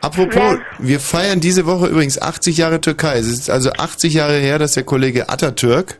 Apropos, 0.00 0.58
wir 0.78 0.98
feiern 0.98 1.40
diese 1.40 1.66
Woche 1.66 1.86
übrigens 1.88 2.20
80 2.20 2.56
Jahre 2.56 2.80
Türkei. 2.80 3.18
Es 3.18 3.26
ist 3.28 3.50
also 3.50 3.70
80 3.72 4.14
Jahre 4.14 4.38
her, 4.38 4.58
dass 4.58 4.72
der 4.72 4.82
Kollege 4.84 5.28
Atatürk, 5.28 5.98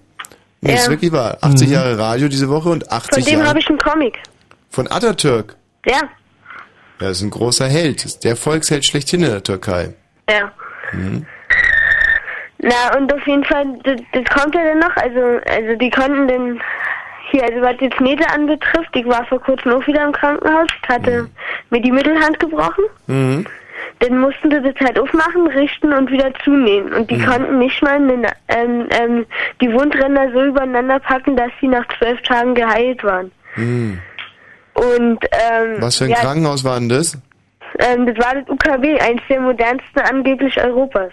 nee, 0.63 0.73
ist 0.75 0.87
Ja. 0.87 0.91
wirklich 0.91 1.13
wahr, 1.13 1.37
80 1.43 1.69
Mhm. 1.69 1.75
Jahre 1.75 1.99
Radio 1.99 2.29
diese 2.29 2.49
Woche 2.49 2.71
und 2.71 2.85
von 2.85 2.93
80 2.93 3.25
dem 3.27 3.35
Jahre 3.39 3.49
habe 3.51 3.59
ich 3.59 3.69
einen 3.69 3.79
Comic. 3.79 4.19
von 4.71 4.91
Atatürk. 4.91 5.55
Ja, 5.87 6.01
Ja, 7.01 7.11
ist 7.11 7.23
ein 7.23 7.31
großer 7.31 7.67
Held, 7.67 8.05
ist 8.05 8.25
der 8.25 8.37
Volksheld 8.37 8.85
schlechthin 8.85 9.23
in 9.23 9.31
der 9.31 9.43
Türkei. 9.43 9.95
ja. 10.29 10.53
Mhm. 10.93 11.25
Na, 12.63 12.97
und 12.99 13.11
auf 13.15 13.27
jeden 13.27 13.45
Fall, 13.45 13.65
das, 13.85 13.97
das 14.13 14.25
kommt 14.39 14.55
ja 14.55 14.63
dann 14.63 14.81
noch. 14.81 14.95
Also, 14.97 15.41
also 15.49 15.77
die 15.79 15.89
konnten 15.91 16.29
dann 16.29 16.61
hier, 17.31 17.43
also 17.45 17.63
was 17.63 17.77
jetzt 17.81 17.99
Nähte 18.01 18.29
anbetrifft, 18.29 18.91
ich 18.95 19.07
war 19.07 19.25
vor 19.27 19.41
kurzem 19.41 19.73
auch 19.73 19.87
wieder 19.87 20.05
im 20.05 20.13
Krankenhaus, 20.13 20.67
ich 20.83 20.89
hatte 20.89 21.29
mir 21.71 21.81
die 21.81 21.93
Mittelhand 21.93 22.39
gebrochen. 22.39 22.85
Mhm. 23.07 23.47
Dann 24.01 24.19
mussten 24.19 24.51
sie 24.51 24.61
das 24.61 24.75
halt 24.79 24.99
aufmachen, 24.99 25.47
richten 25.47 25.93
und 25.95 26.11
wieder 26.11 26.33
zunähen. 26.45 26.93
Und 26.93 27.11
die 27.11 27.17
Mhm. 27.17 27.27
konnten 27.27 27.59
nicht 27.61 27.83
mal 27.83 27.99
den, 27.99 28.27
ähm, 28.49 28.89
ähm, 28.91 29.27
die 29.63 29.73
Wundränder 29.73 30.31
so 30.33 30.43
übereinander 30.45 30.99
packen, 30.99 31.37
dass 31.37 31.51
sie 31.63 31.69
nach 31.69 31.87
zwölf 31.99 32.21
Tagen 32.23 32.55
geheilt 32.55 33.03
waren. 33.05 33.31
Mhm. 33.57 34.01
Und 34.75 35.19
ähm, 35.33 35.77
Was 35.81 35.97
für 35.97 36.05
ein 36.05 36.11
ja, 36.11 36.17
Krankenhaus 36.17 36.65
war 36.65 36.79
denn 36.79 36.89
das? 36.89 37.17
ähm, 37.79 38.07
das 38.07 38.17
war 38.19 38.35
das 38.35 38.49
UKW, 38.49 38.99
eins 39.01 39.21
der 39.29 39.41
modernsten 39.41 40.01
angeblich 40.01 40.57
Europas. 40.63 41.11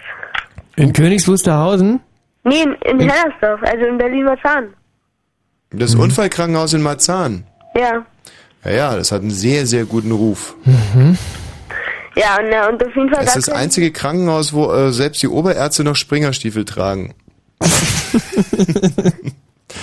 In 0.76 0.94
Königs 0.94 1.28
Wusterhausen? 1.28 2.00
Nee, 2.44 2.62
in, 2.64 2.74
in 2.86 3.00
Hellersdorf, 3.10 3.62
also 3.64 3.86
in 3.86 3.98
Berlin-Marzahn. 3.98 4.74
Das 5.72 5.96
Mhm. 5.96 6.02
Unfallkrankenhaus 6.02 6.74
in 6.74 6.82
Marzahn. 6.82 7.44
Ja. 7.76 8.06
Ja, 8.64 8.72
ja, 8.72 8.96
das 8.96 9.12
hat 9.12 9.22
einen 9.22 9.32
sehr, 9.32 9.66
sehr 9.66 9.86
guten 9.86 10.12
Ruf. 10.12 10.56
Ja, 12.16 12.38
und, 12.40 12.46
äh, 12.52 12.68
und 12.70 12.84
auf 12.86 12.96
jeden 12.96 13.10
Fall 13.14 13.24
Es 13.24 13.36
ist 13.36 13.48
das 13.48 13.56
einzige 13.56 13.92
Krankenhaus, 13.92 14.54
wo 14.54 14.72
äh, 14.72 14.92
selbst 14.92 15.22
die 15.22 15.28
Oberärzte 15.28 15.84
noch 15.84 15.96
Springerstiefel 15.96 16.64
tragen. 16.66 17.14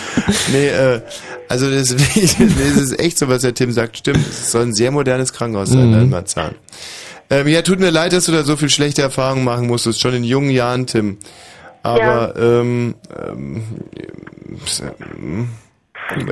nee, 0.53 0.69
äh, 0.69 1.01
also 1.49 1.71
das, 1.71 1.89
das 1.97 2.01
ist 2.01 2.99
echt 3.01 3.19
so, 3.19 3.29
was 3.29 3.43
der 3.43 3.55
Tim 3.55 3.73
sagt. 3.73 3.99
Stimmt, 3.99 4.19
es 4.27 4.51
soll 4.53 4.63
ein 4.63 4.75
sehr 4.75 4.91
modernes 4.91 5.33
Krankenhaus 5.33 5.71
sein 5.71 5.91
Mhm. 5.91 6.01
in 6.03 6.11
Marzahn. 6.11 6.55
Ähm, 7.31 7.49
ja, 7.49 7.63
tut 7.63 7.81
mir 7.81 7.91
leid, 7.91 8.13
dass 8.13 8.27
du 8.27 8.33
da 8.33 8.43
so 8.43 8.57
viel 8.57 8.69
schlechte 8.69 9.03
Erfahrungen 9.03 9.45
machen 9.45 9.67
musstest, 9.67 10.01
schon 10.01 10.15
in 10.15 10.25
jungen 10.25 10.51
Jahren, 10.51 10.87
Tim. 10.87 11.19
Aber, 11.83 12.35
ähm, 12.37 12.95
ähm, 13.29 13.63
ähm, 14.83 15.49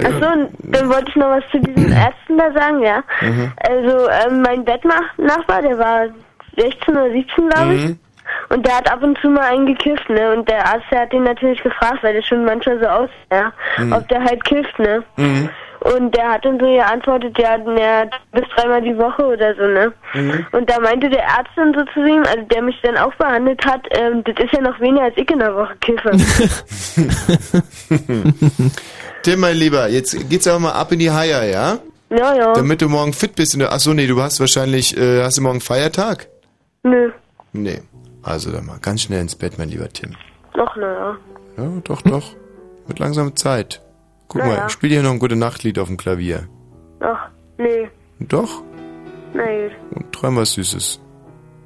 Achso, 0.05 0.49
dann 0.65 0.89
wollte 0.91 1.07
ich 1.09 1.17
noch 1.17 1.29
was 1.29 1.45
zu 1.51 1.59
diesen 1.61 1.93
Ärzten 1.93 2.37
da 2.39 2.53
sagen, 2.53 2.83
ja. 2.83 3.03
Mhm. 3.23 3.53
Also, 3.57 4.09
ähm, 4.09 4.43
mein 4.43 4.65
Bettnachbar, 4.65 5.63
der 5.63 5.79
war 5.79 6.07
16 6.57 6.95
oder 6.95 7.11
17, 7.11 7.49
glaube 7.49 7.75
ich. 7.75 7.85
Mhm. 7.85 7.99
Und 8.49 8.67
der 8.67 8.77
hat 8.77 8.91
ab 8.91 9.03
und 9.03 9.19
zu 9.21 9.29
mal 9.29 9.43
einen 9.53 9.67
gekifft, 9.67 10.09
ne? 10.11 10.33
Und 10.35 10.49
der 10.49 10.65
Arzt, 10.67 10.87
der 10.91 11.01
hat 11.03 11.13
ihn 11.13 11.25
natürlich 11.25 11.63
gefragt, 11.63 11.99
weil 12.03 12.15
der 12.15 12.23
schon 12.23 12.45
manchmal 12.45 12.79
so 12.81 12.87
aussah, 12.87 13.11
ja, 13.33 13.53
Mhm. 13.79 13.93
ob 13.93 14.09
der 14.09 14.23
halt 14.23 14.45
kifft, 14.45 14.79
ne? 14.79 15.03
Mhm. 15.17 15.49
Und 15.81 16.17
der 16.17 16.31
hat 16.35 16.45
dann 16.45 16.61
so 16.61 16.67
geantwortet, 16.67 17.37
ja, 17.41 17.59
ne, 17.59 18.09
bis 18.31 18.45
dreimal 18.55 18.81
die 18.83 18.97
Woche 18.97 19.25
oder 19.25 19.53
so, 19.57 19.63
ne? 19.63 19.93
Mhm. 20.15 20.47
Und 20.53 20.71
da 20.71 20.79
meinte 20.79 21.09
der 21.11 21.25
Arzt 21.27 21.51
dann 21.57 21.75
so 21.75 21.83
zu 21.93 22.07
ihm, 22.07 22.23
also 22.23 22.43
der 22.53 22.63
mich 22.63 22.81
dann 22.83 22.97
auch 22.97 23.13
behandelt 23.17 23.67
hat, 23.67 23.81
ähm, 23.91 24.23
das 24.23 24.37
ist 24.45 24.53
ja 24.53 24.61
noch 24.61 24.79
weniger 24.79 25.07
als 25.07 25.17
ich 25.17 25.29
in 25.29 25.41
der 25.41 25.57
Woche 25.57 25.75
kiffe. 25.81 26.13
Tim, 29.23 29.41
mein 29.41 29.57
Lieber, 29.57 29.89
jetzt 29.89 30.29
geht's 30.29 30.47
aber 30.47 30.61
mal 30.61 30.73
ab 30.73 30.93
in 30.93 30.99
die 30.99 31.11
Haie, 31.11 31.51
ja? 31.51 31.79
ja, 32.11 32.35
ja. 32.35 32.53
Damit 32.53 32.83
du 32.83 32.89
morgen 32.89 33.13
fit 33.13 33.35
bist. 33.35 33.57
Ach 33.61 33.79
so, 33.81 33.93
nee, 33.93 34.07
du 34.07 34.21
hast 34.23 34.41
wahrscheinlich, 34.41 34.97
äh, 34.97 35.23
hast 35.23 35.39
du 35.39 35.43
morgen 35.43 35.61
Feiertag? 35.61 36.29
Nö, 36.83 37.11
Nee. 37.55 37.83
Also 38.23 38.53
dann 38.53 38.67
mal 38.67 38.79
ganz 38.81 39.03
schnell 39.03 39.21
ins 39.21 39.35
Bett, 39.37 39.59
mein 39.59 39.69
lieber 39.69 39.89
Tim. 39.89 40.15
noch, 40.57 40.77
naja. 40.77 41.17
Ja, 41.57 41.69
doch, 41.85 42.03
doch. 42.03 42.35
Mit 42.89 42.99
langsamer 42.99 43.35
Zeit. 43.35 43.81
Guck 44.29 44.43
Na 44.43 44.47
mal, 44.49 44.71
spiel 44.71 44.91
dir 44.91 45.03
noch 45.03 45.11
ein 45.11 45.19
gute 45.19 45.37
Nachtlied 45.37 45.79
auf 45.79 45.89
dem 45.89 45.97
Klavier. 45.97 46.49
Ach, 47.01 47.29
nee, 47.59 47.89
Doch, 48.21 48.63
gut. 49.33 49.73
und 49.95 50.13
träum 50.13 50.37
was 50.37 50.53
Süßes. 50.53 51.01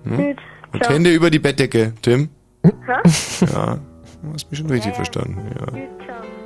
Hm? 0.04 0.16
Gut, 0.16 0.36
Und 0.72 0.82
ciao. 0.82 0.94
Hände 0.94 1.12
über 1.12 1.30
die 1.30 1.38
Bettdecke, 1.38 1.92
Tim. 2.02 2.30
Hä? 2.64 2.70
Ja, 3.52 3.78
du 4.22 4.32
hast 4.32 4.50
mich 4.50 4.58
schon 4.58 4.70
richtig 4.70 4.94
verstanden. 4.94 5.38
Ja. 5.60 5.66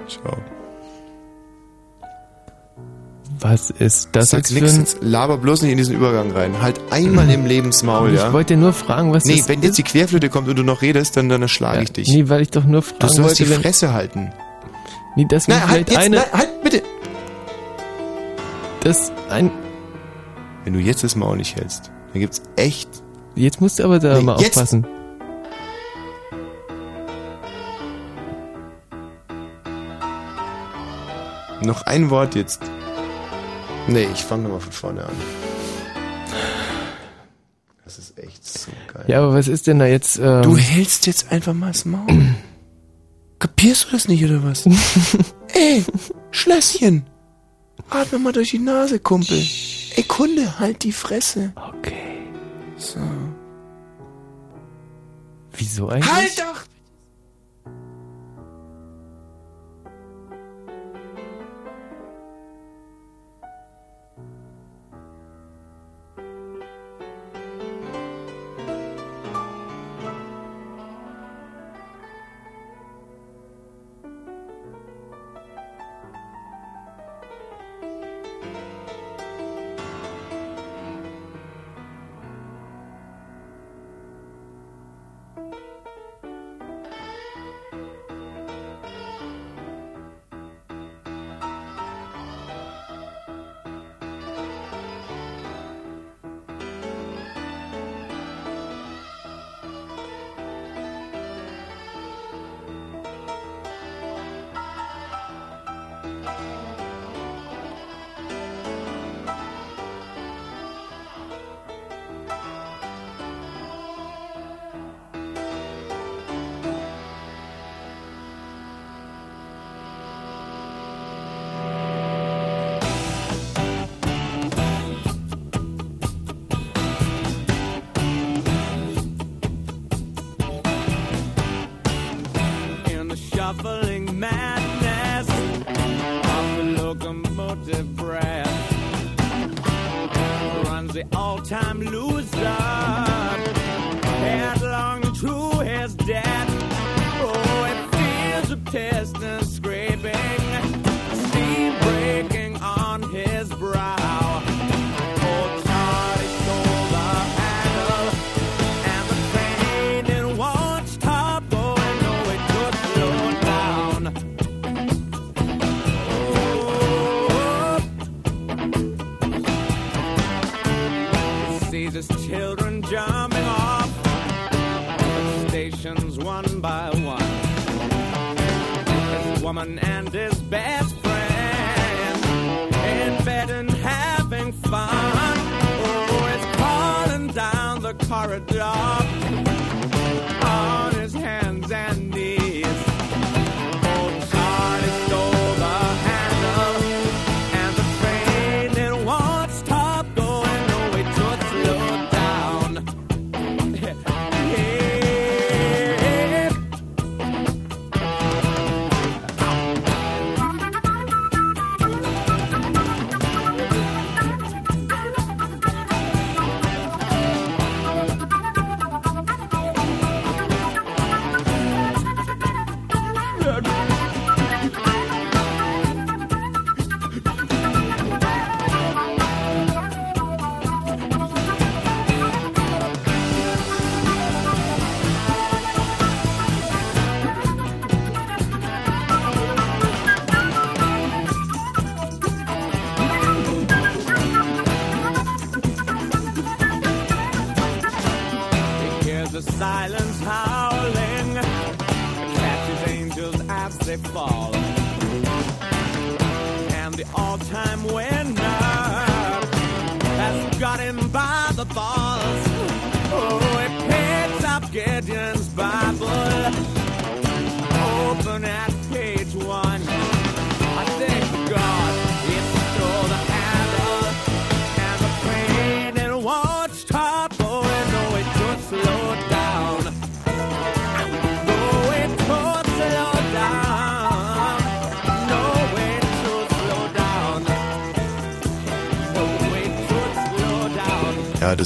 Ciao. 0.09 0.37
Was 3.43 3.71
ist 3.71 4.11
das 4.13 4.31
Sag 4.31 4.39
jetzt 4.39 4.53
nix, 4.53 4.71
für 4.73 4.75
ein... 4.77 4.81
jetzt 4.81 4.99
laber 5.03 5.39
bloß 5.39 5.63
nicht 5.63 5.73
in 5.73 5.79
diesen 5.79 5.97
Übergang 5.97 6.31
rein. 6.33 6.61
Halt 6.61 6.81
einmal 6.91 7.31
im 7.31 7.47
Lebensmaul, 7.47 8.13
ja? 8.15 8.27
Ich 8.27 8.33
wollte 8.35 8.57
nur 8.57 8.73
fragen, 8.75 9.13
was 9.13 9.25
Nee, 9.25 9.39
das 9.39 9.49
wenn 9.49 9.63
jetzt 9.63 9.79
die 9.79 9.83
Querflöte 9.83 10.29
kommt 10.29 10.49
und 10.49 10.57
du 10.57 10.63
noch 10.63 10.83
redest, 10.83 11.17
dann, 11.17 11.29
dann 11.29 11.49
schlage 11.49 11.83
ich 11.83 11.93
dich. 11.93 12.09
Nee, 12.09 12.29
weil 12.29 12.43
ich 12.43 12.51
doch 12.51 12.65
nur 12.65 12.83
fragen 12.83 12.99
du 13.01 13.09
sollst 13.09 13.39
die 13.39 13.49
wenn... 13.49 13.61
Fresse 13.63 13.93
halten. 13.95 14.31
Nee, 15.17 15.27
das 15.29 15.49
Nein, 15.49 15.69
halt 15.69 15.89
jetzt, 15.91 15.99
eine... 15.99 16.17
nein, 16.17 16.27
halt 16.33 16.63
bitte. 16.63 16.83
Das 18.83 19.11
ein... 19.31 19.51
Wenn 20.65 20.75
du 20.75 20.79
jetzt 20.81 21.03
das 21.03 21.17
Maul 21.17 21.39
nicht 21.39 21.57
hältst, 21.57 21.91
dann 22.13 22.21
gibt's 22.21 22.43
echt... 22.57 22.89
Jetzt 23.35 23.61
musst 23.61 23.79
du 23.79 23.85
aber 23.85 23.99
da 23.99 24.19
Nee, 24.19 24.23
mal 24.25 24.41
jetzt- 24.41 24.57
aufpassen. 24.59 24.87
Noch 31.63 31.83
ein 31.83 32.11
Wort 32.11 32.35
jetzt. 32.35 32.61
Nee, 33.91 34.07
ich 34.13 34.23
fange 34.23 34.45
nochmal 34.45 34.61
von 34.61 34.73
vorne 34.73 35.05
an. 35.05 35.13
Das 37.85 37.99
ist 37.99 38.17
echt 38.19 38.47
so 38.47 38.71
geil. 38.93 39.05
Ja, 39.09 39.19
aber 39.19 39.35
was 39.35 39.49
ist 39.49 39.67
denn 39.67 39.81
da 39.81 39.87
jetzt... 39.87 40.19
Ähm, 40.19 40.43
Du 40.43 40.57
hältst 40.57 41.07
jetzt 41.09 41.33
einfach 41.33 41.53
mal 41.55 41.73
das 41.73 41.85
Maul. 41.85 42.37
Kapierst 43.41 43.87
du 43.87 43.91
das 43.91 44.07
nicht, 44.07 44.25
oder 44.25 44.45
was? 44.45 44.65
Ey, 45.55 45.85
Schlösschen. 46.31 47.05
Atme 47.89 48.21
mal 48.21 48.33
durch 48.33 48.51
die 48.51 48.61
Nase, 48.61 49.01
Kumpel. 49.01 49.45
Ey, 49.97 50.05
Kunde, 50.05 50.61
halt 50.61 50.85
die 50.85 50.93
Fresse. 50.93 51.53
Okay. 51.57 52.29
So. 52.77 53.01
Wieso 55.57 55.89
eigentlich? 55.89 56.13
Halt 56.13 56.39
doch! 56.39 56.63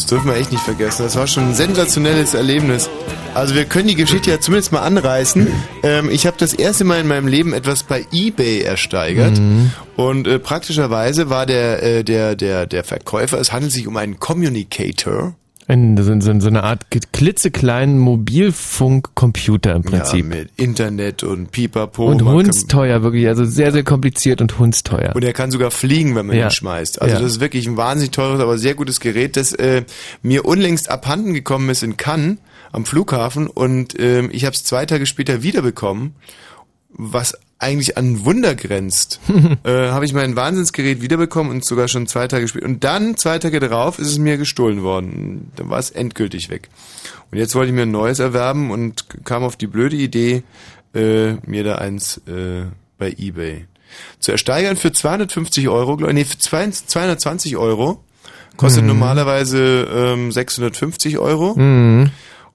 Das 0.05 0.11
dürfen 0.11 0.27
wir 0.29 0.37
echt 0.37 0.53
nicht 0.53 0.63
vergessen. 0.63 1.03
Das 1.05 1.17
war 1.17 1.27
schon 1.27 1.45
ein 1.45 1.55
sensationelles 1.55 2.35
Erlebnis. 2.35 2.91
Also 3.33 3.55
wir 3.55 3.65
können 3.65 3.89
die 3.89 3.95
Geschichte 3.95 4.31
ja 4.31 4.39
zumindest 4.39 4.71
mal 4.71 4.83
anreißen. 4.83 5.47
Ähm, 5.83 6.11
ich 6.11 6.27
habe 6.27 6.37
das 6.39 6.53
erste 6.53 6.85
Mal 6.85 7.01
in 7.01 7.09
meinem 7.09 7.27
Leben 7.27 7.55
etwas 7.55 7.85
bei 7.85 8.05
eBay 8.13 8.61
ersteigert 8.61 9.39
Mhm. 9.39 9.71
und 9.97 10.27
äh, 10.27 10.39
praktischerweise 10.39 11.31
war 11.31 11.47
der 11.47 11.83
äh, 11.83 12.05
der 12.05 12.37
der 12.37 12.67
der 12.67 12.85
Verkäufer. 12.85 13.41
Es 13.41 13.51
handelt 13.51 13.73
sich 13.73 13.87
um 13.87 13.97
einen 13.97 14.21
Communicator. 14.21 15.35
Ein, 15.69 15.97
so, 15.97 16.21
so, 16.21 16.39
so 16.39 16.49
eine 16.49 16.63
Art 16.65 16.91
klitzekleinen 17.15 17.97
Mobilfunkcomputer 18.01 19.77
im 19.77 19.83
Prinzip. 19.83 20.19
Ja, 20.31 20.37
mit 20.37 20.51
Internet 20.57 21.23
und 21.23 21.53
Pipapo. 21.53 22.07
und 22.07 22.25
hundsteuer, 22.25 23.03
wirklich, 23.05 23.29
also 23.29 23.45
sehr, 23.45 23.71
sehr 23.71 23.85
kompliziert 23.85 24.41
und 24.41 24.59
hundsteuer. 24.59 25.15
Und 25.15 25.23
er 25.25 25.33
kann 25.33 25.53
sogar 25.53 25.71
fliegen, 25.71 26.17
wenn 26.17 26.27
man 26.27 26.37
Ja. 26.37 26.47
ihn 26.49 26.51
schmeißt. 26.51 27.01
Also 27.01 27.15
Ja. 27.15 27.21
das 27.21 27.33
ist 27.35 27.41
wirklich 27.41 27.69
ein 27.69 27.77
wahnsinnig 27.77 28.11
teures, 28.11 28.41
aber 28.41 28.59
sehr 28.59 28.75
gutes 28.75 28.99
Gerät, 28.99 29.37
das 29.37 29.53
äh, 29.53 29.85
mir 30.23 30.45
unlängst 30.45 30.91
abhanden 30.91 31.35
gekommen 31.35 31.69
ist 31.71 31.85
in 31.85 31.97
Cannes 31.97 32.39
am 32.73 32.85
Flughafen 32.85 33.47
und 33.47 33.95
ähm, 34.01 34.29
ich 34.33 34.45
habe 34.45 34.57
es 34.57 34.65
zwei 34.65 34.85
Tage 34.85 35.07
später 35.07 35.45
wiederbekommen, 35.45 36.17
was 36.91 37.39
eigentlich 37.61 37.97
an 37.97 38.25
Wunder 38.25 38.57
grenzt. 38.57 39.21
äh, 39.65 39.71
habe 39.89 40.05
ich 40.05 40.13
mein 40.13 40.35
Wahnsinnsgerät 40.37 41.01
wiederbekommen 41.01 41.51
und 41.53 41.65
sogar 41.65 41.87
schon 41.89 42.07
zwei 42.09 42.27
Tage 42.29 42.47
später. 42.49 42.67
Und 42.67 42.83
dann, 42.85 43.17
zwei 43.17 43.39
Tage 43.39 43.59
darauf, 43.61 43.99
ist 44.01 44.09
es 44.09 44.19
mir 44.19 44.37
gestohlen 44.37 44.83
worden. 44.83 45.51
Dann 45.57 45.71
war 45.71 45.79
es 45.79 45.91
endgültig 45.91 46.51
weg. 46.51 46.69
Und 47.31 47.39
jetzt 47.39 47.55
wollte 47.55 47.71
ich 47.71 47.75
mir 47.75 47.83
ein 47.83 47.91
neues 47.91 48.19
erwerben 48.19 48.71
und 48.71 49.25
kam 49.25 49.43
auf 49.43 49.57
die 49.57 49.67
blöde 49.67 49.97
Idee, 49.97 50.43
äh, 50.95 51.35
mir 51.47 51.65
da 51.65 51.77
eins 51.77 52.19
äh, 52.29 52.65
bei 52.99 53.11
eBay 53.19 53.67
zu 54.19 54.33
ersteigern 54.33 54.77
für 54.77 54.93
250 54.93 55.69
Euro, 55.69 55.97
glaub, 55.97 56.13
nee, 56.13 56.25
für 56.25 56.39
200 56.39 56.75
220 56.89 57.57
Euro. 57.57 58.03
Kostet 58.57 58.83
Mhm. 58.83 58.89
normalerweise 58.89 59.89
ähm, 59.93 60.31
650 60.31 61.19
Euro. 61.19 61.55
Mhm. 61.57 62.11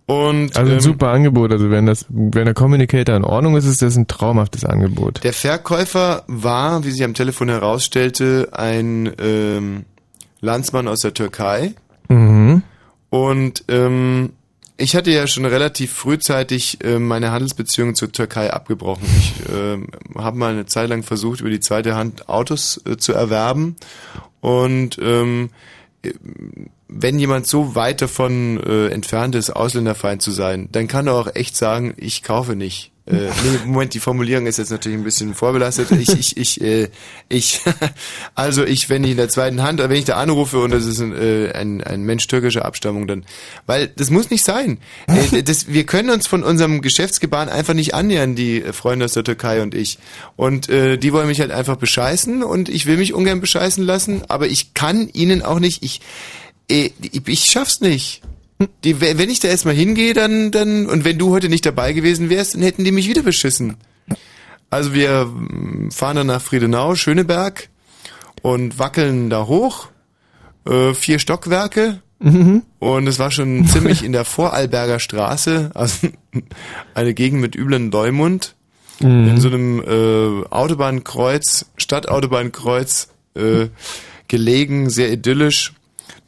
Und 0.05 0.57
Also 0.57 0.71
ein 0.71 0.77
ähm, 0.77 0.79
super 0.79 1.09
Angebot. 1.09 1.51
Also 1.51 1.69
wenn 1.69 1.85
das, 1.85 2.05
wenn 2.09 2.45
der 2.45 2.53
Communicator 2.53 3.15
in 3.15 3.23
Ordnung 3.23 3.57
ist, 3.57 3.65
ist 3.65 3.81
das 3.81 3.95
ein 3.95 4.07
traumhaftes 4.07 4.65
Angebot. 4.65 5.23
Der 5.23 5.33
Verkäufer 5.33 6.23
war, 6.27 6.83
wie 6.83 6.91
sich 6.91 7.03
am 7.03 7.13
Telefon 7.13 7.49
herausstellte, 7.49 8.49
ein 8.53 9.11
ähm, 9.21 9.85
Landsmann 10.39 10.87
aus 10.87 10.99
der 10.99 11.13
Türkei. 11.13 11.73
Mhm. 12.07 12.63
Und 13.09 13.65
ähm, 13.67 14.31
ich 14.79 14.95
hatte 14.95 15.11
ja 15.11 15.27
schon 15.27 15.45
relativ 15.45 15.93
frühzeitig 15.93 16.83
äh, 16.83 16.99
meine 16.99 17.31
Handelsbeziehungen 17.31 17.95
zur 17.95 18.11
Türkei 18.11 18.51
abgebrochen. 18.51 19.07
Ich 19.17 19.33
ähm, 19.53 19.87
habe 20.15 20.37
mal 20.37 20.53
eine 20.53 20.65
Zeit 20.65 20.89
lang 20.89 21.03
versucht, 21.03 21.41
über 21.41 21.49
die 21.49 21.59
zweite 21.59 21.95
Hand 21.95 22.29
Autos 22.29 22.81
äh, 22.85 22.97
zu 22.97 23.13
erwerben. 23.13 23.75
Und 24.39 24.97
ähm, 25.01 25.49
äh, 26.01 26.13
wenn 26.87 27.19
jemand 27.19 27.45
so 27.45 27.75
weit 27.75 28.01
davon 28.01 28.61
äh, 28.63 28.87
entfernt 28.87 29.35
ist, 29.35 29.51
Ausländerfeind 29.51 30.21
zu 30.21 30.31
sein, 30.31 30.69
dann 30.71 30.87
kann 30.87 31.07
er 31.07 31.13
auch 31.13 31.35
echt 31.35 31.55
sagen, 31.55 31.93
ich 31.97 32.23
kaufe 32.23 32.55
nicht. 32.55 32.91
Äh, 33.09 33.15
nee, 33.15 33.59
Moment, 33.65 33.95
die 33.95 33.99
Formulierung 33.99 34.45
ist 34.45 34.57
jetzt 34.57 34.69
natürlich 34.69 34.97
ein 34.97 35.03
bisschen 35.03 35.33
vorbelastet. 35.33 35.89
Ich, 35.91 36.09
ich, 36.09 36.37
ich, 36.37 36.61
äh, 36.61 36.89
ich, 37.27 37.61
also 38.35 38.63
ich, 38.63 38.89
wenn 38.89 39.03
ich 39.03 39.11
in 39.11 39.17
der 39.17 39.29
zweiten 39.29 39.63
Hand, 39.63 39.79
wenn 39.79 39.91
ich 39.91 40.05
da 40.05 40.17
anrufe 40.17 40.59
und 40.59 40.69
das 40.71 40.85
ist 40.85 40.99
ein, 40.99 41.15
äh, 41.15 41.51
ein, 41.53 41.83
ein 41.83 42.03
Mensch 42.03 42.27
türkischer 42.27 42.65
Abstammung, 42.65 43.07
dann, 43.07 43.25
weil 43.65 43.87
das 43.87 44.11
muss 44.11 44.29
nicht 44.29 44.45
sein. 44.45 44.77
Äh, 45.07 45.41
das, 45.41 45.67
wir 45.69 45.85
können 45.85 46.11
uns 46.11 46.27
von 46.27 46.43
unserem 46.43 46.81
Geschäftsgebaren 46.81 47.49
einfach 47.49 47.73
nicht 47.73 47.95
annähern, 47.95 48.35
die 48.35 48.61
Freunde 48.73 49.05
aus 49.05 49.13
der 49.13 49.23
Türkei 49.23 49.63
und 49.63 49.73
ich. 49.73 49.97
Und 50.35 50.69
äh, 50.69 50.97
die 50.97 51.11
wollen 51.11 51.27
mich 51.27 51.39
halt 51.39 51.51
einfach 51.51 51.77
bescheißen 51.77 52.43
und 52.43 52.69
ich 52.69 52.85
will 52.85 52.97
mich 52.97 53.15
ungern 53.15 53.41
bescheißen 53.41 53.83
lassen, 53.83 54.21
aber 54.27 54.47
ich 54.47 54.75
kann 54.75 55.09
ihnen 55.09 55.41
auch 55.41 55.59
nicht, 55.59 55.83
ich, 55.83 56.01
äh, 56.69 56.91
ich, 57.01 57.27
ich 57.27 57.45
schaff's 57.45 57.81
nicht. 57.81 58.21
Die, 58.83 58.99
wenn 58.99 59.29
ich 59.29 59.39
da 59.39 59.47
erstmal 59.47 59.73
hingehe, 59.73 60.13
dann, 60.13 60.51
dann, 60.51 60.87
und 60.87 61.05
wenn 61.05 61.17
du 61.17 61.31
heute 61.31 61.47
nicht 61.47 61.65
dabei 61.65 61.93
gewesen 61.93 62.29
wärst, 62.29 62.55
dann 62.55 62.61
hätten 62.61 62.83
die 62.83 62.91
mich 62.91 63.07
wieder 63.07 63.23
beschissen. 63.23 63.77
Also 64.69 64.93
wir 64.93 65.25
mm, 65.25 65.91
fahren 65.91 66.17
dann 66.17 66.27
nach 66.27 66.41
Friedenau, 66.41 66.95
Schöneberg 66.95 67.69
und 68.41 68.77
wackeln 68.77 69.29
da 69.29 69.47
hoch, 69.47 69.87
äh, 70.67 70.93
vier 70.93 71.19
Stockwerke. 71.19 72.01
Mhm. 72.19 72.63
Und 72.79 73.07
es 73.07 73.17
war 73.17 73.31
schon 73.31 73.65
ziemlich 73.65 74.03
in 74.03 74.11
der 74.11 74.25
Vorarlberger 74.25 74.99
Straße, 74.99 75.71
also 75.73 76.09
eine 76.93 77.13
Gegend 77.13 77.39
mit 77.39 77.55
üblen 77.55 77.91
Leumund. 77.91 78.55
Mhm. 78.99 79.29
In 79.29 79.39
so 79.39 79.47
einem 79.47 79.79
äh, 79.79 80.45
Autobahnkreuz, 80.49 81.67
Stadtautobahnkreuz, 81.77 83.07
äh, 83.35 83.67
gelegen, 84.27 84.89
sehr 84.89 85.11
idyllisch. 85.11 85.73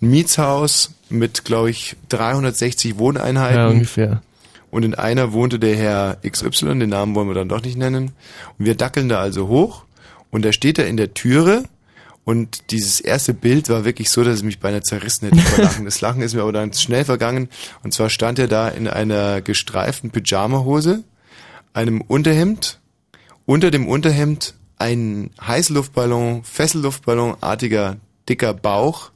Ein 0.02 0.12
Mietshaus 0.12 0.92
mit, 1.12 1.46
glaube 1.46 1.70
ich, 1.70 1.96
360 2.10 2.98
Wohneinheiten. 2.98 3.58
Ja, 3.58 3.68
ungefähr. 3.68 4.22
Und 4.70 4.84
in 4.84 4.96
einer 4.96 5.34
wohnte 5.34 5.60
der 5.60 5.76
Herr 5.76 6.18
XY, 6.28 6.80
den 6.80 6.90
Namen 6.90 7.14
wollen 7.14 7.28
wir 7.28 7.36
dann 7.36 7.50
doch 7.50 7.62
nicht 7.62 7.78
nennen. 7.78 8.12
Und 8.58 8.66
wir 8.66 8.76
dackeln 8.76 9.10
da 9.10 9.20
also 9.20 9.48
hoch 9.48 9.84
und 10.30 10.46
da 10.46 10.54
steht 10.54 10.80
er 10.80 10.88
in 10.88 10.98
der 10.98 11.14
Türe 11.14 11.66
und 12.24 12.72
dieses 12.72 13.02
erste 13.02 13.34
Bild 13.34 13.68
war 13.68 13.84
wirklich 13.84 14.10
so, 14.10 14.24
dass 14.24 14.36
es 14.36 14.44
mich 14.44 14.60
beinahe 14.60 14.82
zerrissen 14.82 15.28
hätte 15.28 15.42
vor 15.42 15.64
Lachen. 15.64 15.86
Das 15.86 16.00
Lachen 16.02 16.22
ist 16.22 16.34
mir 16.34 16.42
aber 16.42 16.54
dann 16.54 16.72
schnell 16.72 17.04
vergangen 17.04 17.50
und 17.84 17.94
zwar 17.94 18.10
stand 18.10 18.40
er 18.40 18.48
da 18.48 18.70
in 18.70 18.88
einer 18.88 19.42
gestreiften 19.42 20.12
Pyjamahose, 20.12 21.04
einem 21.74 22.00
Unterhemd, 22.02 22.80
unter 23.46 23.72
dem 23.72 23.88
Unterhemd 23.88 24.56
ein 24.78 25.32
Heißluftballon, 25.46 26.44
Fesselluftballonartiger 26.44 27.98
dicker 28.28 28.54
Bauch. 28.54 29.12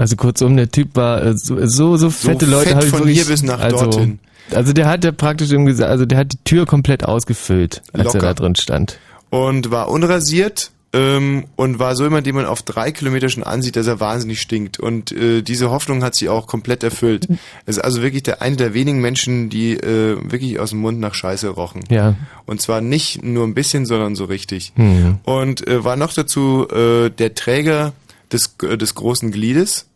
Also 0.00 0.16
kurzum, 0.16 0.56
der 0.56 0.70
Typ 0.70 0.96
war 0.96 1.22
äh, 1.22 1.34
so, 1.36 1.58
so, 1.66 2.08
fette 2.08 2.46
So 2.46 2.50
Leute 2.50 2.70
fett 2.70 2.84
von 2.84 3.00
wirklich, 3.00 3.18
hier 3.18 3.26
bis 3.26 3.42
nach 3.42 3.60
also, 3.60 3.84
dorthin. 3.84 4.18
Also 4.50 4.72
der 4.72 4.88
hat 4.88 5.04
ja 5.04 5.12
praktisch 5.12 5.50
irgendwie, 5.50 5.72
gesagt- 5.72 5.90
also 5.90 6.06
der 6.06 6.16
hat 6.16 6.32
die 6.32 6.38
Tür 6.42 6.64
komplett 6.64 7.04
ausgefüllt, 7.04 7.82
als 7.92 8.04
Locker. 8.04 8.18
er 8.18 8.22
da 8.22 8.32
drin 8.34 8.56
stand. 8.56 8.98
und 9.28 9.70
war 9.70 9.90
unrasiert 9.90 10.70
ähm, 10.94 11.44
und 11.56 11.78
war 11.78 11.94
so 11.96 12.04
jemand, 12.04 12.26
den 12.26 12.34
man 12.34 12.46
auf 12.46 12.62
drei 12.62 12.92
Kilometer 12.92 13.28
schon 13.28 13.42
ansieht, 13.42 13.76
dass 13.76 13.86
er 13.88 14.00
wahnsinnig 14.00 14.40
stinkt. 14.40 14.80
Und 14.80 15.12
äh, 15.12 15.42
diese 15.42 15.70
Hoffnung 15.70 16.02
hat 16.02 16.14
sich 16.14 16.30
auch 16.30 16.46
komplett 16.46 16.82
erfüllt. 16.82 17.28
Es 17.66 17.76
ist 17.76 17.84
also 17.84 18.00
wirklich 18.00 18.22
der 18.22 18.40
eine 18.40 18.56
der 18.56 18.72
wenigen 18.72 19.02
Menschen, 19.02 19.50
die 19.50 19.74
äh, 19.74 20.16
wirklich 20.22 20.58
aus 20.58 20.70
dem 20.70 20.78
Mund 20.78 20.98
nach 20.98 21.12
Scheiße 21.12 21.46
rochen. 21.50 21.82
Ja. 21.90 22.14
Und 22.46 22.62
zwar 22.62 22.80
nicht 22.80 23.22
nur 23.22 23.46
ein 23.46 23.52
bisschen, 23.52 23.84
sondern 23.84 24.14
so 24.14 24.24
richtig. 24.24 24.72
Hm. 24.76 25.18
Und 25.24 25.68
äh, 25.68 25.84
war 25.84 25.96
noch 25.96 26.14
dazu 26.14 26.66
äh, 26.70 27.10
der 27.10 27.34
Träger 27.34 27.92
des, 28.32 28.56
äh, 28.62 28.78
des 28.78 28.94
großen 28.94 29.30
Gliedes. 29.30 29.86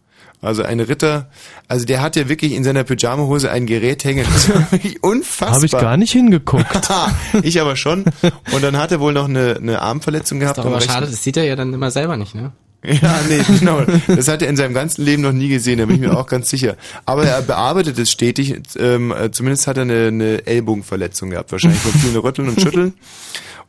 Also 0.44 0.62
ein 0.62 0.81
Ritter, 0.81 1.31
also 1.68 1.86
der 1.86 2.02
hat 2.02 2.16
ja 2.16 2.28
wirklich 2.28 2.52
in 2.52 2.64
seiner 2.64 2.84
Pyjamahose 2.84 3.50
ein 3.50 3.66
Gerät 3.66 4.05
hängen. 4.05 4.26
Das 4.32 4.48
war 4.48 4.73
wirklich 4.73 5.02
Unfassbar. 5.02 5.55
Habe 5.55 5.66
ich 5.66 5.73
gar 5.73 5.97
nicht 5.97 6.12
hingeguckt. 6.12 6.90
ich 7.42 7.60
aber 7.60 7.76
schon. 7.76 8.05
Und 8.52 8.62
dann 8.62 8.76
hat 8.76 8.92
er 8.92 9.00
wohl 9.00 9.12
noch 9.12 9.28
eine, 9.28 9.56
eine 9.56 9.81
Armverletzung 9.81 10.40
gehabt. 10.40 10.58
Ist 10.58 10.64
doch 10.64 10.70
aber 10.70 10.81
schade, 10.81 11.06
das 11.06 11.23
sieht 11.23 11.36
er 11.36 11.44
ja 11.44 11.56
dann 11.56 11.73
immer 11.73 11.90
selber 11.90 12.16
nicht, 12.16 12.34
ne? 12.34 12.52
Ja, 12.86 13.18
nee, 13.28 13.40
genau. 13.58 13.82
Das 14.06 14.28
hat 14.28 14.42
er 14.42 14.48
in 14.48 14.56
seinem 14.56 14.74
ganzen 14.74 15.02
Leben 15.05 15.23
noch 15.23 15.32
nie 15.32 15.48
gesehen, 15.48 15.78
da 15.78 15.86
bin 15.86 15.97
ich 15.97 16.02
mir 16.02 16.16
auch 16.16 16.26
ganz 16.26 16.50
sicher. 16.50 16.76
Aber 17.06 17.24
er 17.24 17.40
bearbeitet 17.40 17.98
es 17.98 18.10
stetig, 18.10 18.60
ähm, 18.78 19.10
äh, 19.10 19.31
zumindest 19.31 19.66
hat 19.66 19.78
er 19.78 19.82
eine, 19.82 20.08
eine 20.08 20.47
Ellbogenverletzung 20.47 21.31
gehabt, 21.31 21.50
wahrscheinlich 21.50 21.81
von 21.81 21.92
vielen 21.92 22.16
Rütteln 22.16 22.48
und 22.48 22.60
Schütteln. 22.60 22.94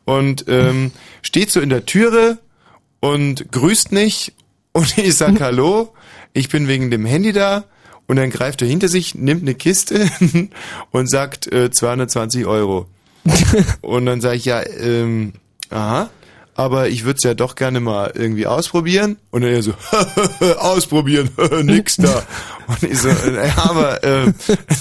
Und 0.04 0.44
ähm, 0.48 0.92
steht 1.22 1.50
so 1.50 1.60
in 1.60 1.70
der 1.70 1.86
Türe 1.86 2.38
und 3.00 3.50
grüßt 3.50 3.92
nicht 3.92 4.34
und 4.72 4.98
ich 4.98 5.16
sag 5.16 5.40
Hallo, 5.40 5.94
ich 6.36 6.50
bin 6.50 6.68
wegen 6.68 6.90
dem 6.90 7.06
Handy 7.06 7.32
da 7.32 7.64
und 8.06 8.16
dann 8.16 8.30
greift 8.30 8.60
er 8.60 8.68
hinter 8.68 8.88
sich, 8.88 9.14
nimmt 9.14 9.42
eine 9.42 9.54
Kiste 9.54 10.06
und 10.90 11.10
sagt 11.10 11.50
äh, 11.50 11.70
220 11.70 12.46
Euro. 12.46 12.86
Und 13.80 14.06
dann 14.06 14.20
sage 14.20 14.36
ich, 14.36 14.44
ja, 14.44 14.62
ähm, 14.64 15.32
aha, 15.70 16.10
aber 16.54 16.88
ich 16.88 17.04
würde 17.04 17.16
es 17.16 17.24
ja 17.24 17.34
doch 17.34 17.56
gerne 17.56 17.80
mal 17.80 18.12
irgendwie 18.14 18.46
ausprobieren. 18.46 19.16
Und 19.32 19.42
dann 19.42 19.50
er 19.50 19.64
so, 19.64 19.74
ausprobieren, 20.58 21.28
nix 21.62 21.96
da. 21.96 22.22
Und 22.68 22.84
ich 22.84 23.00
so, 23.00 23.08
äh, 23.08 23.30
naja, 23.32 23.54
aber 23.56 24.04
äh, 24.04 24.32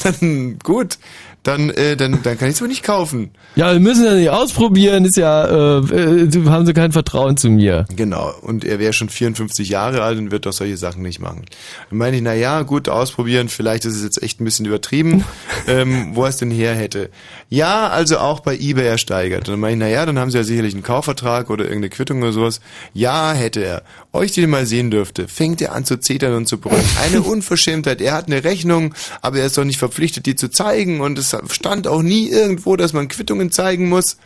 dann 0.03 0.59
gut, 0.59 0.99
dann, 1.45 1.69
äh, 1.69 1.95
dann, 1.95 2.23
dann 2.23 2.37
kann 2.39 2.49
ich 2.49 2.55
es 2.55 2.61
wohl 2.61 2.67
nicht 2.67 2.83
kaufen. 2.83 3.29
Ja, 3.55 3.71
wir 3.71 3.79
müssen 3.79 4.03
das 4.03 4.15
nicht 4.15 4.31
ausprobieren, 4.31 5.05
ist 5.05 5.15
ja, 5.15 5.45
äh, 5.45 5.77
äh, 5.77 6.45
haben 6.47 6.65
sie 6.65 6.73
kein 6.73 6.91
Vertrauen 6.91 7.37
zu 7.37 7.49
mir. 7.49 7.85
Genau, 7.95 8.33
und 8.41 8.65
er 8.65 8.79
wäre 8.79 8.93
schon 8.93 9.09
54 9.09 9.69
Jahre 9.69 10.01
alt 10.01 10.17
und 10.17 10.31
wird 10.31 10.47
doch 10.47 10.53
solche 10.53 10.75
Sachen 10.75 11.03
nicht 11.03 11.19
machen. 11.19 11.45
Dann 11.89 11.99
meine 11.99 12.17
ich, 12.17 12.23
na 12.23 12.33
ja, 12.33 12.63
gut, 12.63 12.89
ausprobieren, 12.89 13.47
vielleicht 13.47 13.85
ist 13.85 13.95
es 13.95 14.03
jetzt 14.03 14.23
echt 14.23 14.41
ein 14.41 14.45
bisschen 14.45 14.65
übertrieben, 14.65 15.23
ähm, 15.67 16.15
wo 16.15 16.23
er 16.23 16.29
es 16.29 16.37
denn 16.37 16.49
her 16.49 16.73
hätte. 16.73 17.11
Ja, 17.49 17.87
also 17.89 18.17
auch 18.17 18.39
bei 18.39 18.55
eBay 18.57 18.87
ersteigert. 18.87 19.47
Und 19.47 19.53
dann 19.53 19.59
meine 19.59 19.73
ich, 19.73 19.79
na 19.79 19.87
ja, 19.87 20.05
dann 20.05 20.17
haben 20.17 20.31
sie 20.31 20.37
ja 20.37 20.43
sicherlich 20.43 20.73
einen 20.73 20.81
Kaufvertrag 20.83 21.49
oder 21.51 21.63
irgendeine 21.65 21.89
Quittung 21.89 22.21
oder 22.23 22.31
sowas. 22.31 22.59
Ja, 22.93 23.33
hätte 23.33 23.63
er. 23.63 23.83
Euch, 24.13 24.31
die 24.31 24.41
den 24.41 24.49
mal 24.49 24.65
sehen 24.65 24.89
dürfte, 24.89 25.27
fängt 25.27 25.61
er 25.61 25.73
an 25.73 25.85
zu 25.85 25.97
zetern 25.99 26.33
und 26.33 26.47
zu 26.47 26.57
brüllen. 26.57 26.83
Eine 27.03 27.21
Unverschämtheit. 27.23 28.01
Er 28.01 28.13
hat 28.13 28.27
eine 28.27 28.43
Rechnung, 28.43 28.95
aber 29.21 29.37
er 29.39 29.45
ist 29.45 29.57
doch 29.57 29.63
nicht 29.63 29.77
verpflichtet, 29.77 30.25
die 30.25 30.35
zu 30.35 30.49
zeigen 30.49 31.01
und 31.01 31.19
es 31.19 31.35
stand 31.49 31.87
auch 31.87 32.01
nie 32.01 32.29
irgendwo, 32.29 32.75
dass 32.75 32.93
man 32.93 33.07
Quittungen 33.07 33.51
zeigen 33.51 33.89
muss, 33.89 34.17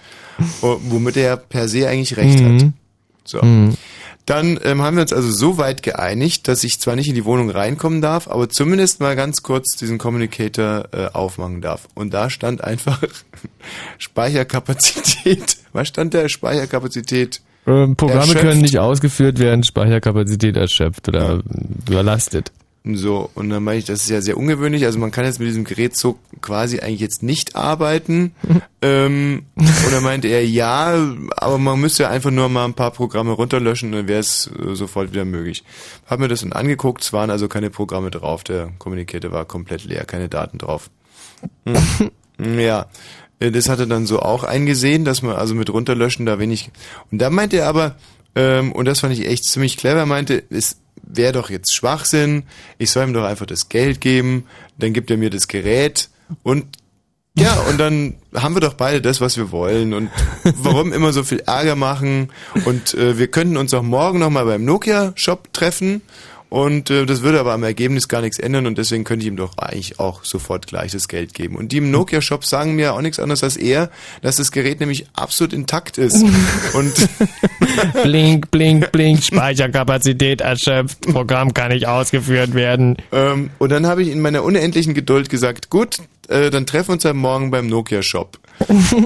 wo- 0.61 0.80
womit 0.83 1.17
er 1.17 1.35
per 1.35 1.67
se 1.67 1.88
eigentlich 1.89 2.15
recht 2.17 2.39
hat. 2.39 2.51
Mhm. 2.51 2.73
So. 3.25 3.41
Mhm. 3.43 3.75
Dann 4.30 4.59
ähm, 4.64 4.83
haben 4.83 4.95
wir 4.95 5.01
uns 5.01 5.11
also 5.11 5.32
so 5.32 5.58
weit 5.58 5.82
geeinigt, 5.82 6.48
dass 6.48 6.64
ich 6.64 6.80
zwar 6.80 6.95
nicht 6.95 7.09
in 7.09 7.16
die 7.16 7.25
Wohnung 7.25 7.49
reinkommen 7.49 7.99
darf, 7.99 8.27
aber 8.27 8.48
zumindest 8.48 8.99
mal 8.99 9.16
ganz 9.16 9.41
kurz 9.41 9.75
diesen 9.75 9.98
Communicator 9.98 10.88
äh, 10.91 11.08
aufmachen 11.14 11.61
darf. 11.61 11.88
Und 11.95 12.14
da 12.14 12.30
stand 12.30 12.64
einfach 12.64 13.01
Speicherkapazität. 13.98 15.58
Was 15.74 15.88
stand 15.88 16.14
da? 16.14 16.30
Speicherkapazität. 16.30 17.41
Ähm, 17.66 17.95
Programme 17.95 18.19
erschöpft. 18.19 18.41
können 18.41 18.61
nicht 18.61 18.77
ausgeführt 18.77 19.40
werden, 19.40 19.64
Speicherkapazität 19.64 20.58
erschöpft 20.58 21.08
oder 21.08 21.41
überlastet. 21.88 22.51
So, 22.95 23.29
und 23.35 23.49
dann 23.49 23.63
meine 23.63 23.79
ich, 23.79 23.85
das 23.85 24.03
ist 24.03 24.09
ja 24.09 24.21
sehr 24.21 24.37
ungewöhnlich. 24.37 24.85
Also 24.85 24.99
man 24.99 25.11
kann 25.11 25.25
jetzt 25.25 25.39
mit 25.39 25.47
diesem 25.47 25.63
Gerät 25.63 25.95
so 25.95 26.19
quasi 26.41 26.79
eigentlich 26.79 26.99
jetzt 26.99 27.23
nicht 27.23 27.55
arbeiten. 27.55 28.33
ähm, 28.81 29.45
und 29.55 29.91
dann 29.91 30.03
meinte 30.03 30.27
er, 30.27 30.45
ja, 30.45 30.95
aber 31.37 31.57
man 31.57 31.79
müsste 31.79 32.03
ja 32.03 32.09
einfach 32.09 32.31
nur 32.31 32.49
mal 32.49 32.65
ein 32.65 32.73
paar 32.73 32.91
Programme 32.91 33.31
runterlöschen, 33.31 33.91
dann 33.91 34.07
wäre 34.07 34.19
es 34.19 34.47
äh, 34.47 34.75
sofort 34.75 35.11
wieder 35.11 35.25
möglich. 35.25 35.63
Hab 36.05 36.19
mir 36.19 36.27
das 36.27 36.41
dann 36.41 36.53
angeguckt, 36.53 37.03
es 37.03 37.13
waren 37.13 37.29
also 37.29 37.47
keine 37.47 37.69
Programme 37.69 38.11
drauf, 38.11 38.43
der 38.43 38.71
Communicator 38.77 39.31
war 39.31 39.45
komplett 39.45 39.85
leer, 39.85 40.05
keine 40.05 40.29
Daten 40.29 40.57
drauf. 40.57 40.89
Hm. 41.65 42.59
ja, 42.59 42.87
äh, 43.39 43.51
das 43.51 43.69
hat 43.69 43.79
er 43.79 43.87
dann 43.87 44.05
so 44.05 44.19
auch 44.19 44.43
eingesehen, 44.43 45.05
dass 45.05 45.21
man 45.21 45.35
also 45.35 45.55
mit 45.55 45.69
runterlöschen 45.71 46.25
da 46.25 46.39
wenig... 46.39 46.71
Und 47.11 47.19
da 47.19 47.29
meinte 47.29 47.57
er 47.57 47.67
aber, 47.67 47.95
ähm, 48.35 48.71
und 48.71 48.85
das 48.85 48.99
fand 48.99 49.13
ich 49.13 49.25
echt 49.25 49.45
ziemlich 49.45 49.77
clever, 49.77 50.05
meinte, 50.05 50.43
es 50.49 50.77
wäre 51.09 51.33
doch 51.33 51.49
jetzt 51.49 51.75
Schwachsinn, 51.75 52.43
ich 52.77 52.91
soll 52.91 53.07
ihm 53.07 53.13
doch 53.13 53.25
einfach 53.25 53.45
das 53.45 53.67
Geld 53.67 53.99
geben, 53.99 54.45
dann 54.77 54.93
gibt 54.93 55.11
er 55.11 55.17
mir 55.17 55.29
das 55.29 55.47
Gerät 55.47 56.09
und 56.43 56.65
ja, 57.35 57.53
und 57.69 57.77
dann 57.77 58.15
haben 58.33 58.55
wir 58.55 58.59
doch 58.59 58.73
beide 58.73 59.01
das, 59.01 59.21
was 59.21 59.38
wir 59.38 59.51
wollen. 59.51 59.93
Und 59.93 60.09
warum 60.43 60.91
immer 60.91 61.13
so 61.13 61.23
viel 61.23 61.39
Ärger 61.39 61.75
machen? 61.75 62.31
Und 62.65 62.93
äh, 62.95 63.17
wir 63.17 63.27
könnten 63.27 63.55
uns 63.55 63.73
auch 63.73 63.83
morgen 63.83 64.19
nochmal 64.19 64.45
beim 64.45 64.65
Nokia-Shop 64.65 65.53
treffen. 65.53 66.01
Und 66.49 66.89
äh, 66.89 67.05
das 67.05 67.21
würde 67.21 67.39
aber 67.39 67.53
am 67.53 67.63
Ergebnis 67.63 68.07
gar 68.07 68.21
nichts 68.21 68.39
ändern 68.39 68.65
und 68.65 68.77
deswegen 68.77 69.03
könnte 69.03 69.23
ich 69.23 69.27
ihm 69.27 69.37
doch 69.37 69.57
eigentlich 69.57 69.99
auch 69.99 70.23
sofort 70.25 70.65
gleich 70.65 70.91
das 70.91 71.07
Geld 71.07 71.35
geben. 71.35 71.55
Und 71.55 71.71
die 71.71 71.77
im 71.77 71.91
Nokia-Shop 71.91 72.43
sagen 72.43 72.75
mir 72.75 72.93
auch 72.93 73.01
nichts 73.01 73.19
anderes 73.19 73.43
als 73.43 73.55
er, 73.55 73.91
dass 74.23 74.37
das 74.37 74.51
Gerät 74.51 74.79
nämlich 74.79 75.05
absolut 75.13 75.53
intakt 75.53 75.99
ist. 75.99 76.23
und 76.73 77.09
blink, 78.03 78.49
blink, 78.49 78.91
blink, 78.91 79.23
Speicherkapazität 79.23 80.41
erschöpft, 80.41 81.01
Programm 81.01 81.53
kann 81.53 81.71
nicht 81.71 81.87
ausgeführt 81.87 82.55
werden. 82.55 82.97
Ähm, 83.11 83.51
und 83.59 83.71
dann 83.71 83.85
habe 83.85 84.01
ich 84.01 84.09
in 84.09 84.19
meiner 84.19 84.43
unendlichen 84.43 84.95
Geduld 84.95 85.29
gesagt, 85.29 85.69
gut, 85.69 85.97
äh, 86.29 86.49
dann 86.49 86.65
treffen 86.65 86.89
wir 86.89 86.93
uns 86.93 87.05
am 87.05 87.17
Morgen 87.17 87.51
beim 87.51 87.67
Nokia-Shop. 87.67 88.39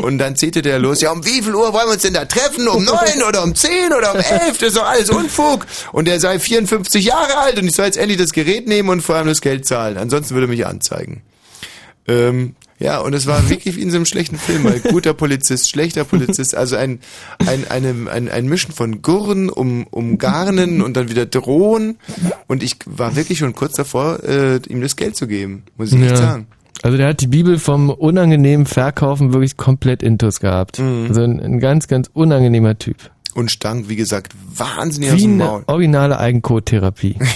Und 0.01 0.17
dann 0.17 0.35
zählte 0.35 0.61
der 0.61 0.79
los, 0.79 1.01
ja, 1.01 1.11
um 1.11 1.25
wie 1.25 1.41
viel 1.41 1.53
Uhr 1.53 1.73
wollen 1.73 1.87
wir 1.87 1.93
uns 1.93 2.01
denn 2.01 2.13
da 2.13 2.25
treffen? 2.25 2.67
Um 2.67 2.83
neun 2.83 3.23
oder 3.27 3.43
um 3.43 3.53
zehn 3.55 3.93
oder 3.95 4.13
um 4.13 4.19
elf? 4.19 4.57
Das 4.57 4.69
ist 4.69 4.77
doch 4.77 4.87
alles 4.87 5.09
Unfug. 5.09 5.65
Und 5.91 6.07
er 6.07 6.19
sei 6.19 6.39
54 6.39 7.05
Jahre 7.05 7.37
alt 7.37 7.57
und 7.59 7.67
ich 7.67 7.75
soll 7.75 7.85
jetzt 7.85 7.97
endlich 7.97 8.17
das 8.17 8.33
Gerät 8.33 8.67
nehmen 8.67 8.89
und 8.89 9.01
vor 9.01 9.15
allem 9.15 9.27
das 9.27 9.41
Geld 9.41 9.65
zahlen. 9.65 9.97
Ansonsten 9.97 10.33
würde 10.33 10.47
er 10.47 10.49
mich 10.49 10.65
anzeigen. 10.65 11.21
Ähm, 12.07 12.55
ja, 12.79 12.99
und 12.99 13.13
es 13.13 13.27
war 13.27 13.49
wirklich 13.49 13.77
wie 13.77 13.81
in 13.81 13.91
so 13.91 13.95
einem 13.95 14.05
schlechten 14.05 14.37
Film, 14.37 14.65
weil 14.65 14.79
guter 14.81 15.13
Polizist, 15.13 15.69
schlechter 15.69 16.03
Polizist, 16.03 16.53
also 16.55 16.75
ein, 16.75 16.99
ein, 17.45 17.65
eine, 17.69 18.11
ein, 18.11 18.27
ein 18.29 18.45
Mischen 18.45 18.73
von 18.73 19.01
Gurren, 19.01 19.49
um, 19.49 19.87
umgarnen 19.87 20.81
und 20.81 20.97
dann 20.97 21.09
wieder 21.09 21.25
drohen. 21.25 21.97
Und 22.47 22.61
ich 22.61 22.77
war 22.85 23.15
wirklich 23.15 23.37
schon 23.39 23.53
kurz 23.53 23.75
davor, 23.75 24.23
äh, 24.23 24.57
ihm 24.67 24.81
das 24.81 24.95
Geld 24.95 25.15
zu 25.15 25.27
geben, 25.27 25.63
muss 25.77 25.93
ich 25.93 25.97
nicht 25.99 26.17
sagen. 26.17 26.47
Also 26.83 26.97
der 26.97 27.07
hat 27.07 27.21
die 27.21 27.27
Bibel 27.27 27.57
vom 27.57 27.89
unangenehmen 27.89 28.65
Verkaufen 28.65 29.33
wirklich 29.33 29.57
komplett 29.57 30.03
intus 30.03 30.39
gehabt. 30.39 30.79
Mhm. 30.79 31.05
Also 31.07 31.21
ein, 31.23 31.39
ein 31.39 31.59
ganz, 31.59 31.87
ganz 31.87 32.09
unangenehmer 32.13 32.77
Typ. 32.77 32.97
Und 33.35 33.49
stank, 33.49 33.89
wie 33.89 33.95
gesagt, 33.95 34.33
wahnsinnig 34.55 35.09
aus 35.11 35.17
Wie 35.17 35.21
dem 35.23 35.33
eine 35.41 35.43
Maul. 35.45 35.63
originale 35.65 36.19
Eigenkottherapie. 36.19 37.17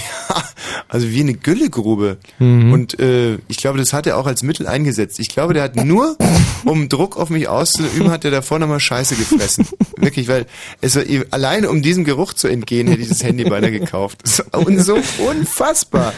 Also 0.90 1.10
wie 1.10 1.20
eine 1.20 1.34
Güllegrube. 1.34 2.16
Mhm. 2.38 2.72
Und 2.72 2.98
äh, 2.98 3.34
ich 3.48 3.58
glaube, 3.58 3.78
das 3.78 3.92
hat 3.92 4.06
er 4.06 4.16
auch 4.16 4.26
als 4.26 4.42
Mittel 4.42 4.66
eingesetzt. 4.66 5.20
Ich 5.20 5.28
glaube, 5.28 5.52
der 5.52 5.62
hat 5.62 5.76
nur, 5.76 6.16
um 6.64 6.88
Druck 6.88 7.16
auf 7.18 7.28
mich 7.28 7.46
auszuüben, 7.48 8.10
hat 8.10 8.24
er 8.24 8.30
davor 8.30 8.58
nochmal 8.58 8.80
Scheiße 8.80 9.14
gefressen. 9.16 9.66
Wirklich, 9.98 10.28
weil 10.28 10.46
es 10.80 10.96
war, 10.96 11.04
eh- 11.04 11.26
alleine 11.30 11.68
um 11.68 11.82
diesem 11.82 12.04
Geruch 12.04 12.32
zu 12.32 12.48
entgehen, 12.48 12.88
hätte 12.88 13.02
ich 13.02 13.08
das 13.08 13.22
Handy 13.22 13.44
beinahe 13.44 13.70
gekauft. 13.70 14.20
Das 14.24 14.42
war 14.50 14.66
Und 14.66 14.78
so 14.80 14.98
unfassbar. 15.28 16.12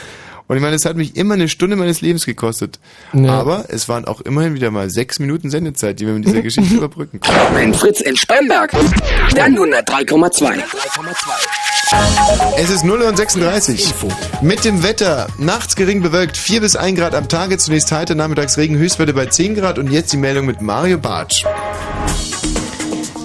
Und 0.50 0.56
ich 0.56 0.62
meine, 0.62 0.74
es 0.74 0.84
hat 0.84 0.96
mich 0.96 1.14
immer 1.14 1.34
eine 1.34 1.48
Stunde 1.48 1.76
meines 1.76 2.00
Lebens 2.00 2.26
gekostet. 2.26 2.80
Ja. 3.12 3.38
Aber 3.38 3.66
es 3.68 3.88
waren 3.88 4.04
auch 4.04 4.20
immerhin 4.20 4.54
wieder 4.54 4.72
mal 4.72 4.90
sechs 4.90 5.20
Minuten 5.20 5.48
Sendezeit, 5.48 6.00
die 6.00 6.08
wir 6.08 6.14
mit 6.14 6.26
dieser 6.26 6.42
Geschichte 6.42 6.74
überbrücken 6.78 7.20
können. 7.20 7.56
Ein 7.56 7.72
Fritz 7.72 8.00
in 8.00 8.16
Spremberg. 8.16 8.72
Dann 9.36 9.56
103,2. 9.56 10.58
Es 12.58 12.68
ist 12.68 12.82
0 12.82 13.00
und 13.02 13.16
36. 13.16 13.94
Mit 14.42 14.64
dem 14.64 14.82
Wetter. 14.82 15.28
Nachts 15.38 15.76
gering 15.76 16.02
bewölkt, 16.02 16.36
4 16.36 16.62
bis 16.62 16.74
1 16.74 16.98
Grad 16.98 17.14
am 17.14 17.28
Tage. 17.28 17.56
Zunächst 17.58 17.92
heiter, 17.92 18.16
nachmittags 18.16 18.58
Regen, 18.58 18.76
Höchstwerte 18.76 19.14
bei 19.14 19.26
10 19.26 19.54
Grad. 19.54 19.78
Und 19.78 19.92
jetzt 19.92 20.12
die 20.12 20.16
Meldung 20.16 20.46
mit 20.46 20.60
Mario 20.60 20.98
Bartsch. 20.98 21.44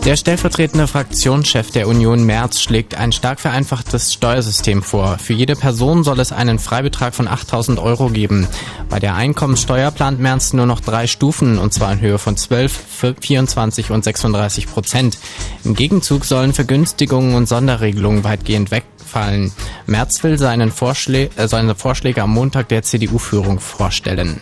Der 0.06 0.18
stellvertretende 0.18 0.86
Fraktionschef 0.86 1.72
der 1.72 1.88
Union 1.88 2.28
Merz 2.28 2.62
schlägt 2.62 2.94
ein 2.94 3.12
stark 3.12 3.40
vereinfachtes 3.40 4.14
Steuersystem 4.14 4.84
vor. 4.84 5.18
Für 5.18 5.34
jede 5.34 5.56
Person 5.56 6.04
soll 6.04 6.20
es 6.20 6.32
einen 6.32 6.60
Freibetrag 6.60 7.16
von 7.16 7.28
8000 7.28 7.80
Euro 7.80 8.10
geben. 8.10 8.48
Bei 8.88 9.00
der 9.00 9.16
Einkommensteuer 9.16 9.90
plant 9.90 10.20
Merz 10.20 10.54
nur 10.54 10.68
noch 10.68 10.80
drei 10.80 11.08
Stufen, 11.08 11.58
und 11.58 11.74
zwar 11.74 11.92
in 11.92 12.02
Höhe 12.02 12.20
von 12.20 12.38
12, 12.38 13.16
24 13.20 13.90
und 13.90 14.04
36 14.04 14.68
Prozent. 14.68 15.18
Im 15.64 15.74
Gegenzug 15.74 16.24
sollen 16.26 16.54
Vergünstigungen 16.54 17.34
und 17.34 17.48
Sonderregelungen 17.48 18.24
weitgehend 18.24 18.70
wegfallen. 18.70 19.54
Merz 19.88 20.24
will 20.24 20.38
seinen 20.38 20.72
Vorschlä 20.72 21.32
äh, 21.36 21.48
seine 21.48 21.74
Vorschläge 21.74 22.22
am 22.22 22.32
Montag 22.32 22.70
der 22.70 22.84
CDU-Führung 22.84 23.60
vorstellen. 23.60 24.40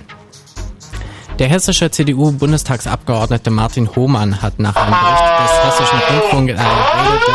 Der 1.39 1.49
hessische 1.49 1.89
CDU-Bundestagsabgeordnete 1.89 3.49
Martin 3.49 3.95
Hohmann 3.95 4.41
hat 4.41 4.59
nach 4.59 4.75
einem 4.75 4.91
Bericht 4.91 5.23
des 5.39 5.79
hessischen 5.79 5.99
Rundfunk 6.09 6.49
in 6.49 6.57
einer 6.57 6.69
Rede 6.69 7.33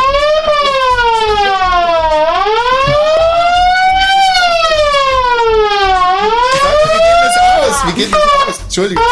aus? 7.69 7.87
Wie 7.87 7.93
geht 8.01 8.13
das 8.13 8.21
aus? 8.47 8.59
Entschuldigung. 8.63 9.03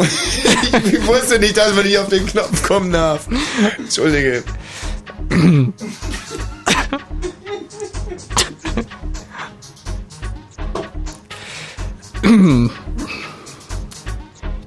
Ich, 0.00 0.92
ich 0.92 1.06
wusste 1.06 1.38
nicht, 1.38 1.56
dass 1.56 1.74
man 1.74 1.84
nicht 1.84 1.98
auf 1.98 2.08
den 2.08 2.26
Knopf 2.26 2.62
kommen 2.62 2.92
darf. 2.92 3.28
Entschuldige. 3.78 4.42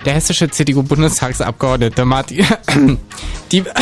Der 0.08 0.16
hessische 0.16 0.50
CDU-Bundestagsabgeordnete 0.50 2.06
Martin... 2.06 2.46
Die... 3.52 3.62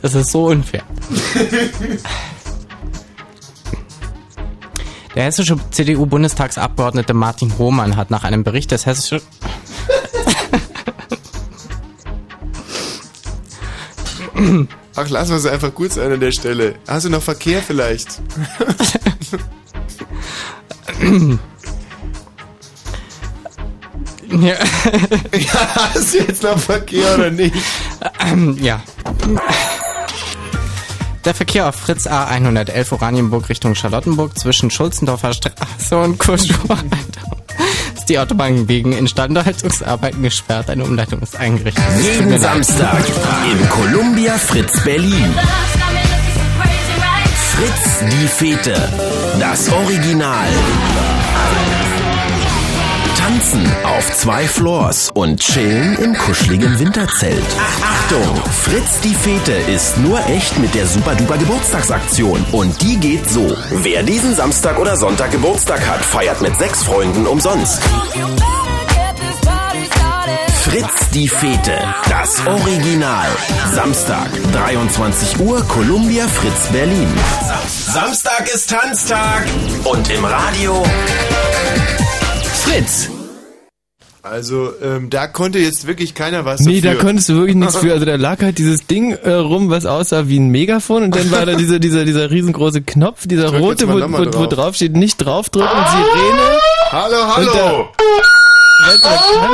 Das 0.00 0.14
ist 0.14 0.30
so 0.30 0.46
unfair. 0.46 0.84
Der 5.16 5.24
hessische 5.24 5.58
CDU-Bundestagsabgeordnete 5.72 7.14
Martin 7.14 7.58
Hohmann 7.58 7.96
hat 7.96 8.12
nach 8.12 8.22
einem 8.22 8.44
Bericht 8.44 8.70
des 8.70 8.86
hessischen... 8.86 9.22
Ach, 14.94 15.08
lassen 15.08 15.30
wir 15.30 15.38
es 15.38 15.46
einfach 15.46 15.74
gut 15.74 15.92
sein 15.92 16.12
an 16.12 16.20
der 16.20 16.32
Stelle. 16.32 16.74
Hast 16.86 17.06
du 17.06 17.10
noch 17.10 17.22
Verkehr 17.22 17.62
vielleicht? 17.62 18.20
Ja. 24.32 24.54
ja, 25.34 25.90
hast 25.94 26.14
du 26.14 26.18
jetzt 26.18 26.42
noch 26.42 26.58
Verkehr 26.58 27.14
oder 27.14 27.30
nicht? 27.30 27.54
Ja. 28.60 28.82
Der 31.24 31.34
Verkehr 31.34 31.68
auf 31.68 31.76
Fritz 31.76 32.06
A 32.06 32.24
111 32.24 32.92
Oranienburg 32.92 33.48
Richtung 33.48 33.74
Charlottenburg 33.74 34.38
zwischen 34.38 34.70
Schulzendorfer 34.70 35.34
Straße 35.34 35.98
und 35.98 36.18
Kurschur 36.18 36.78
ist 38.02 38.08
die 38.08 38.18
Autobahn 38.18 38.66
wegen 38.66 38.92
Instandhaltungsarbeiten 38.92 40.24
gesperrt. 40.24 40.68
Eine 40.68 40.82
Umleitung 40.82 41.20
ist 41.20 41.36
eingerichtet. 41.36 41.84
Jeden. 42.00 42.36
Samstag 42.36 43.04
im 43.52 43.68
Columbia 43.68 44.34
Fritz 44.38 44.82
Berlin. 44.82 45.32
Fritz 47.54 48.10
die 48.10 48.26
Fete. 48.26 48.74
Das 49.38 49.70
Original. 49.70 50.48
Tanzen 53.22 53.64
auf 53.84 54.16
zwei 54.16 54.48
Floors 54.48 55.10
und 55.14 55.38
chillen 55.38 55.96
im 55.98 56.12
kuscheligen 56.18 56.76
Winterzelt. 56.80 57.44
Achtung! 57.80 58.42
Fritz 58.64 59.00
die 59.04 59.14
Fete 59.14 59.52
ist 59.52 59.96
nur 59.98 60.18
echt 60.26 60.58
mit 60.58 60.74
der 60.74 60.88
Super 60.88 61.14
Duper 61.14 61.38
Geburtstagsaktion. 61.38 62.44
Und 62.50 62.82
die 62.82 62.96
geht 62.96 63.30
so. 63.30 63.56
Wer 63.70 64.02
diesen 64.02 64.34
Samstag 64.34 64.76
oder 64.76 64.96
Sonntag 64.96 65.30
Geburtstag 65.30 65.86
hat, 65.88 66.04
feiert 66.04 66.42
mit 66.42 66.58
sechs 66.58 66.82
Freunden 66.82 67.28
umsonst. 67.28 67.80
Fritz 70.64 71.10
die 71.14 71.28
Fete. 71.28 71.78
Das 72.08 72.44
Original. 72.44 73.28
Samstag, 73.72 74.30
23 74.52 75.38
Uhr, 75.38 75.64
Columbia 75.68 76.26
Fritz 76.26 76.66
Berlin. 76.72 77.08
Samstag 77.68 78.50
ist 78.52 78.68
Tanztag. 78.68 79.46
Und 79.84 80.10
im 80.10 80.24
Radio 80.24 80.82
Fritz. 82.72 83.10
Also, 84.22 84.72
ähm, 84.80 85.10
da 85.10 85.26
konnte 85.26 85.58
jetzt 85.58 85.86
wirklich 85.86 86.14
keiner 86.14 86.44
was 86.46 86.60
Nee, 86.60 86.80
da 86.80 86.90
dafür. 86.92 87.04
konntest 87.06 87.28
du 87.28 87.34
wirklich 87.34 87.56
nichts 87.56 87.76
für. 87.76 87.92
Also 87.92 88.06
da 88.06 88.14
lag 88.14 88.40
halt 88.40 88.56
dieses 88.56 88.86
Ding 88.86 89.12
äh, 89.12 89.30
rum, 89.32 89.68
was 89.68 89.84
aussah 89.84 90.26
wie 90.28 90.38
ein 90.38 90.48
Megafon 90.48 91.02
und 91.02 91.14
dann 91.14 91.30
war 91.32 91.44
da 91.44 91.54
dieser, 91.54 91.78
dieser, 91.80 92.04
dieser 92.06 92.30
riesengroße 92.30 92.80
Knopf, 92.82 93.26
dieser 93.26 93.48
Drück 93.50 93.60
rote, 93.60 93.86
mal 93.86 93.94
wo, 93.94 93.98
nochmal 93.98 94.20
wo, 94.22 94.26
wo 94.26 94.30
drauf. 94.30 94.48
drauf 94.48 94.74
steht, 94.76 94.96
nicht 94.96 95.18
draufdrücken, 95.18 95.68
Sirene. 95.68 96.58
Hallo, 96.92 97.22
Und 97.22 97.36
hallo! 97.36 97.88
da, 97.98 98.88
weißt 98.88 99.04
du, 99.04 99.08
da, 99.08 99.16
kann, 99.16 99.50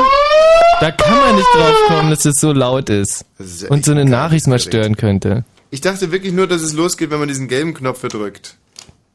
da 0.81 0.91
kann 0.93 1.19
man 1.19 1.35
nicht 1.37 1.49
drauf 1.55 1.75
kommen, 1.89 2.11
dass 2.11 2.23
das 2.23 2.35
so 2.39 2.53
laut 2.53 2.89
ist. 2.91 3.25
ist 3.39 3.63
ja 3.63 3.69
und 3.71 3.85
so 3.85 3.91
eine 3.93 4.05
Nachricht 4.05 4.47
mal 4.47 4.59
stören 4.61 4.97
könnte. 4.97 5.45
Ich 5.71 5.81
dachte 5.81 6.13
wirklich 6.13 6.33
nur, 6.35 6.47
dass 6.47 6.63
es 6.63 6.73
losgeht, 6.75 7.11
wenn 7.11 7.19
man 7.19 7.27
diesen 7.29 7.49
gelben 7.49 7.75
Knopf 7.75 7.99
verdrückt. 8.01 8.55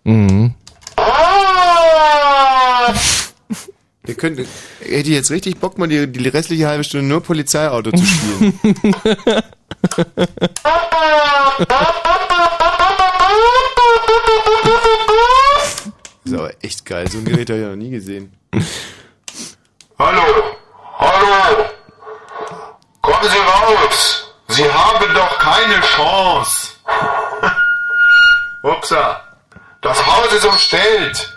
Mhm. 0.04 0.56
Ihr 4.06 4.16
könnt, 4.16 4.38
hätte 4.38 4.48
ich 4.82 5.08
jetzt 5.08 5.32
richtig 5.32 5.60
Bock, 5.60 5.78
mal 5.78 5.88
die, 5.88 6.12
die 6.12 6.28
restliche 6.28 6.68
halbe 6.68 6.84
Stunde 6.84 7.08
nur 7.08 7.24
Polizeiauto 7.24 7.92
zu 7.92 8.06
spielen. 8.06 8.60
Das 16.22 16.26
ist 16.26 16.34
aber 16.34 16.52
echt 16.62 16.86
geil. 16.86 17.10
So 17.10 17.20
ein 17.20 17.26
Gerät 17.26 17.50
habe 17.50 17.62
ich 17.62 17.66
noch 17.66 17.76
nie 17.78 17.92
gesehen. 17.92 18.34
Hallo, 19.98 20.22
hallo, 20.98 21.66
kommen 23.02 23.30
Sie 23.30 23.38
raus. 23.38 24.36
Sie 24.50 24.70
haben 24.70 25.14
doch 25.14 25.38
keine 25.40 25.80
Chance. 25.80 26.72
Upsa, 28.64 29.22
das 29.80 30.06
Haus 30.06 30.34
ist 30.34 30.46
umstellt. 30.46 31.34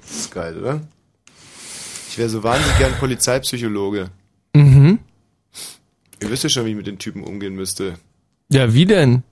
Das 0.00 0.10
ist 0.10 0.30
geil, 0.30 0.56
oder? 0.56 0.80
Ich 2.16 2.18
wäre 2.20 2.30
so 2.30 2.42
wahnsinnig 2.42 2.78
gern 2.78 2.94
Polizeipsychologe. 2.94 4.08
Mhm. 4.54 5.00
Ihr 6.22 6.30
wisst 6.30 6.44
ja 6.44 6.48
schon, 6.48 6.64
wie 6.64 6.70
ich 6.70 6.76
mit 6.76 6.86
den 6.86 6.98
Typen 6.98 7.22
umgehen 7.22 7.54
müsste. 7.54 7.98
Ja, 8.48 8.72
wie 8.72 8.86
denn? 8.86 9.22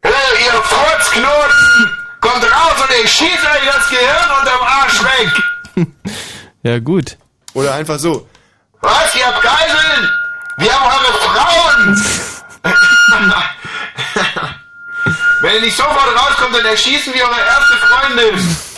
Hey, 0.00 0.12
ihr 0.46 0.62
Furzknoten, 0.62 1.90
kommt 2.22 2.42
raus 2.42 2.80
und 2.80 3.04
ich 3.04 3.12
schieße 3.12 3.26
euch 3.28 3.66
das 3.66 3.90
Gehirn 3.90 4.30
unterm 4.40 4.62
Arsch 4.62 5.04
weg. 5.04 5.86
Ja, 6.62 6.78
gut. 6.78 7.18
Oder 7.52 7.74
einfach 7.74 7.98
so. 7.98 8.26
Was, 8.80 9.14
ihr 9.14 9.26
habt 9.26 9.42
Geiseln? 9.42 10.08
Wir 10.56 10.72
haben 10.72 10.86
eure 10.86 11.12
Frauen. 11.20 12.02
Wenn 15.42 15.54
ihr 15.56 15.60
nicht 15.60 15.76
sofort 15.76 16.18
rauskommt, 16.18 16.56
dann 16.56 16.64
erschießen 16.64 17.12
wir 17.12 17.24
eure 17.24 17.40
erste 17.40 17.76
Freundin. 17.76 18.73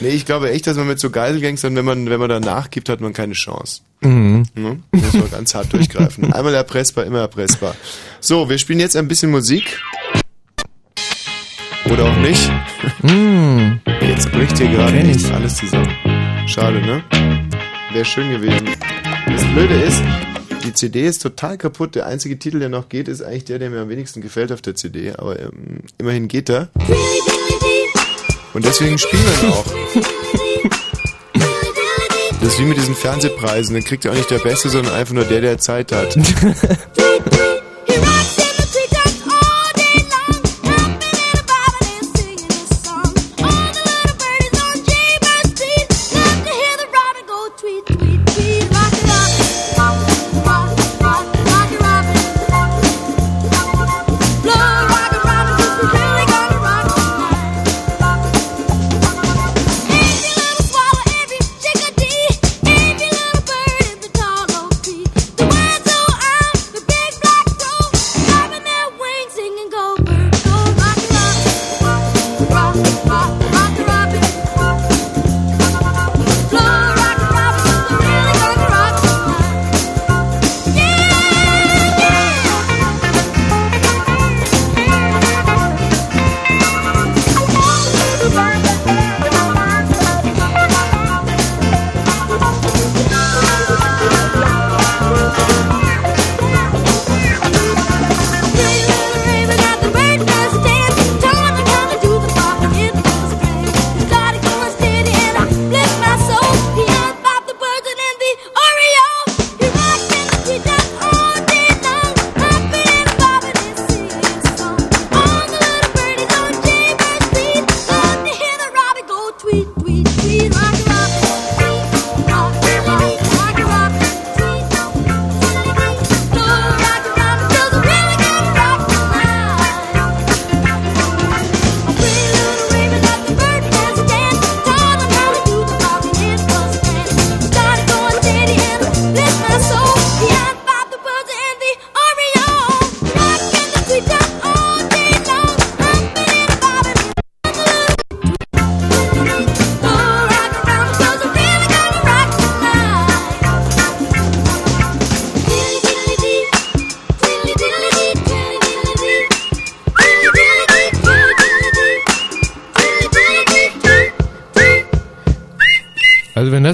Nee, 0.00 0.08
ich 0.08 0.24
glaube 0.24 0.50
echt, 0.50 0.66
dass 0.66 0.78
man 0.78 0.88
mit 0.88 0.98
so 0.98 1.10
Geiselgangstern, 1.10 1.76
wenn 1.76 1.84
man, 1.84 2.08
wenn 2.08 2.18
man 2.18 2.30
da 2.30 2.40
nachgibt, 2.40 2.88
hat 2.88 3.02
man 3.02 3.12
keine 3.12 3.34
Chance. 3.34 3.82
Mhm. 4.00 4.46
Ne? 4.54 4.80
Muss 4.92 5.12
man 5.12 5.30
ganz 5.30 5.54
hart 5.54 5.70
durchgreifen. 5.72 6.32
Einmal 6.32 6.54
erpressbar, 6.54 7.04
immer 7.04 7.20
erpressbar. 7.20 7.74
So, 8.18 8.48
wir 8.48 8.56
spielen 8.56 8.80
jetzt 8.80 8.96
ein 8.96 9.08
bisschen 9.08 9.30
Musik. 9.30 9.78
Oder 11.84 12.06
auch 12.06 12.16
nicht. 12.16 12.50
Mhm. 13.02 13.80
Jetzt 14.00 14.32
bricht 14.32 14.56
hier 14.56 14.68
gerade 14.68 14.98
echt 14.98 15.30
alles 15.32 15.56
zusammen. 15.56 15.90
Schade, 16.46 16.80
ne? 16.80 17.04
Wäre 17.92 18.04
schön 18.06 18.30
gewesen. 18.30 18.70
Das 19.26 19.44
Blöde 19.52 19.74
ist, 19.74 20.02
die 20.64 20.72
CD 20.72 21.06
ist 21.06 21.20
total 21.20 21.58
kaputt. 21.58 21.94
Der 21.94 22.06
einzige 22.06 22.38
Titel, 22.38 22.58
der 22.58 22.70
noch 22.70 22.88
geht, 22.88 23.08
ist 23.08 23.22
eigentlich 23.22 23.44
der, 23.44 23.58
der 23.58 23.68
mir 23.68 23.80
am 23.80 23.88
wenigsten 23.90 24.22
gefällt 24.22 24.50
auf 24.50 24.62
der 24.62 24.74
CD. 24.74 25.12
Aber 25.12 25.38
ähm, 25.38 25.80
immerhin 25.98 26.28
geht 26.28 26.48
er. 26.48 26.68
Und 28.52 28.64
deswegen 28.64 28.98
spielen 28.98 29.22
wir 29.24 29.48
ihn 29.48 29.52
auch. 29.52 29.64
Das 32.40 32.54
ist 32.54 32.58
wie 32.58 32.64
mit 32.64 32.78
diesen 32.78 32.94
Fernsehpreisen. 32.94 33.74
Dann 33.74 33.84
kriegt 33.84 34.04
ja 34.04 34.12
auch 34.12 34.14
nicht 34.14 34.30
der 34.30 34.38
Beste, 34.38 34.70
sondern 34.70 34.94
einfach 34.94 35.12
nur 35.12 35.24
der, 35.24 35.42
der 35.42 35.58
Zeit 35.58 35.92
hat. 35.92 36.16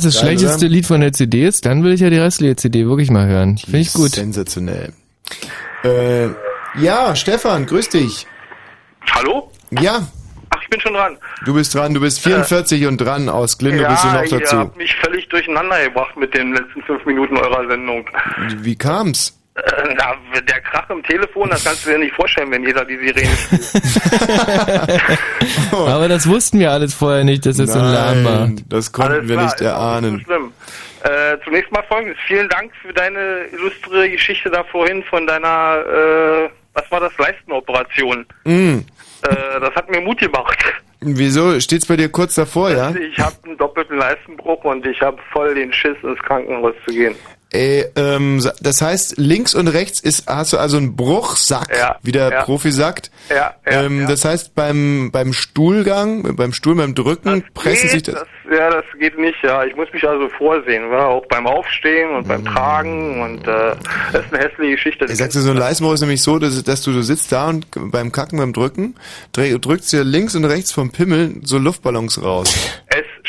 das 0.07 0.15
Geil, 0.15 0.25
schlechteste 0.25 0.67
oder? 0.67 0.75
Lied 0.75 0.87
von 0.87 1.01
der 1.01 1.13
CD 1.13 1.47
ist, 1.47 1.67
dann 1.67 1.83
will 1.83 1.93
ich 1.93 2.01
ja 2.01 2.11
die 2.11 2.19
restliche 2.19 2.57
CD 2.57 2.87
wirklich 2.87 3.11
mal 3.11 3.27
hören. 3.27 3.59
Finde 3.59 3.79
ich 3.79 3.93
gut. 3.93 4.13
Sensationell. 4.13 4.93
Äh, 5.85 6.29
ja, 6.81 7.15
Stefan, 7.17 7.67
grüß 7.67 7.89
dich. 7.91 8.27
Hallo? 9.13 9.51
Ja. 9.71 10.07
Ach, 10.51 10.63
ich 10.63 10.69
bin 10.71 10.81
schon 10.81 10.95
dran. 10.95 11.17
Du 11.45 11.55
bist 11.55 11.75
dran, 11.75 11.95
du 11.95 12.01
bist 12.01 12.21
44 12.21 12.87
und 12.87 12.99
dran. 12.99 13.29
Aus 13.29 13.59
Glinde 13.59 13.83
ja, 13.83 13.91
bist 13.91 14.05
du 14.05 14.09
noch 14.09 14.23
ihr 14.25 14.41
dazu. 14.41 14.59
habt 14.59 14.77
mich 14.77 14.95
völlig 14.97 15.29
durcheinander 15.29 15.85
gebracht 15.85 16.17
mit 16.17 16.35
den 16.35 16.53
letzten 16.53 16.83
fünf 16.83 17.05
Minuten 17.05 17.37
eurer 17.37 17.69
Sendung. 17.69 18.09
Wie 18.59 18.77
kam's? 18.77 19.39
Äh, 19.55 19.95
na, 19.97 20.15
der 20.41 20.61
Krach 20.61 20.91
im 20.91 20.96
Telefon, 21.07 21.51
das 21.51 21.65
kannst 21.65 21.87
du 21.87 21.91
dir 21.91 21.99
nicht 21.99 22.15
vorstellen, 22.15 22.51
wenn 22.51 22.65
jeder 22.65 22.85
die 22.85 22.97
Sirene 22.97 23.37
spielt. 23.37 23.73
Aber 25.73 26.09
das 26.09 26.29
wussten 26.29 26.59
wir 26.59 26.73
alles 26.73 26.95
vorher 26.95 27.25
nicht, 27.25 27.47
dass 27.47 27.57
das 27.57 27.73
so 27.73 27.79
ein 27.79 27.93
Lärm 27.93 28.25
war. 28.25 28.51
das 28.69 28.93
konnten 28.93 29.13
Alles 29.13 29.29
wir 29.29 29.37
klar, 29.37 29.47
nicht 29.47 29.61
erahnen. 29.61 30.15
Nicht 30.15 30.27
so 30.27 30.33
schlimm. 30.33 30.53
Äh, 31.03 31.37
zunächst 31.45 31.71
mal 31.71 31.85
folgendes. 31.89 32.19
Vielen 32.27 32.49
Dank 32.49 32.73
für 32.83 32.93
deine 32.93 33.45
illustre 33.53 34.11
Geschichte 34.11 34.51
da 34.51 34.65
vorhin 34.65 35.05
von 35.05 35.27
deiner, 35.27 35.79
äh, 35.87 36.51
was 36.75 36.91
war 36.91 37.01
das, 37.01 37.17
Leistenoperation. 37.19 38.27
Mm. 38.45 38.79
Äh, 38.79 39.61
das 39.61 39.75
hat 39.75 39.89
mir 39.91 40.01
Mut 40.01 40.19
gemacht. 40.19 40.59
Wieso? 41.01 41.61
Steht's 41.61 41.87
bei 41.87 41.97
dir 41.97 42.09
kurz 42.09 42.35
davor, 42.35 42.71
ja? 42.71 42.93
Ich 42.95 43.19
habe 43.21 43.37
einen 43.45 43.57
doppelten 43.57 43.99
Leistenbruch 43.99 44.65
und 44.65 44.85
ich 44.87 45.01
habe 45.01 45.19
voll 45.33 45.55
den 45.55 45.73
Schiss, 45.73 45.97
ins 46.03 46.19
Krankenhaus 46.21 46.75
zu 46.87 46.95
gehen. 46.95 47.15
Ey, 47.53 47.87
ähm, 47.95 48.43
das 48.61 48.83
heißt, 48.83 49.19
links 49.19 49.55
und 49.55 49.69
rechts 49.69 50.01
ist, 50.01 50.27
hast 50.27 50.53
du 50.53 50.59
also 50.59 50.79
einen 50.79 50.97
Bruchsack, 50.97 51.69
Ja, 51.77 51.97
wie 52.03 52.11
der 52.11 52.31
ja. 52.31 52.43
Profi 52.43 52.73
sagt. 52.73 53.13
Ja, 53.31 53.55
ja, 53.65 53.83
ähm, 53.85 54.01
ja. 54.01 54.07
Das 54.09 54.25
heißt, 54.25 54.57
beim, 54.57 55.11
beim 55.13 55.33
Stuhlgang, 55.33 56.35
beim 56.35 56.53
Stuhl, 56.53 56.75
beim 56.75 56.97
Drücken, 56.97 57.45
pressen 57.55 57.89
sich 57.89 58.03
Geht, 58.03 58.15
das. 58.17 58.27
das, 58.49 58.59
ja, 58.59 58.69
das 58.71 58.85
geht 58.99 59.17
nicht, 59.17 59.37
ja. 59.45 59.65
Ich 59.65 59.77
muss 59.77 59.87
mich 59.93 60.03
also 60.07 60.29
vorsehen, 60.31 60.91
wa? 60.91 61.07
auch 61.07 61.27
beim 61.27 61.47
Aufstehen 61.47 62.17
und 62.17 62.27
beim 62.27 62.45
Tragen 62.45 63.23
und 63.23 63.47
äh, 63.47 63.77
das 64.13 64.25
ist 64.25 64.35
eine 64.35 64.43
hässliche 64.43 64.73
Geschichte. 64.73 65.05
Ich 65.05 65.17
sagte, 65.17 65.41
so 65.41 65.51
ein 65.51 65.57
Leistenbruch 65.57 65.95
ist 65.95 66.01
nämlich 66.01 66.23
so, 66.23 66.41
dass, 66.41 66.61
dass 66.65 66.83
du 66.83 66.93
so 66.93 67.03
sitzt 67.03 67.31
da 67.31 67.49
und 67.49 67.67
beim 67.93 68.11
Kacken, 68.11 68.39
beim 68.39 68.53
Drücken, 68.53 68.97
drückst 69.33 69.93
dir 69.93 70.03
links 70.03 70.35
und 70.35 70.45
rechts 70.45 70.73
vom 70.73 70.91
Pimmel 70.91 71.37
so 71.45 71.59
Luftballons 71.59 72.21
raus. 72.21 72.53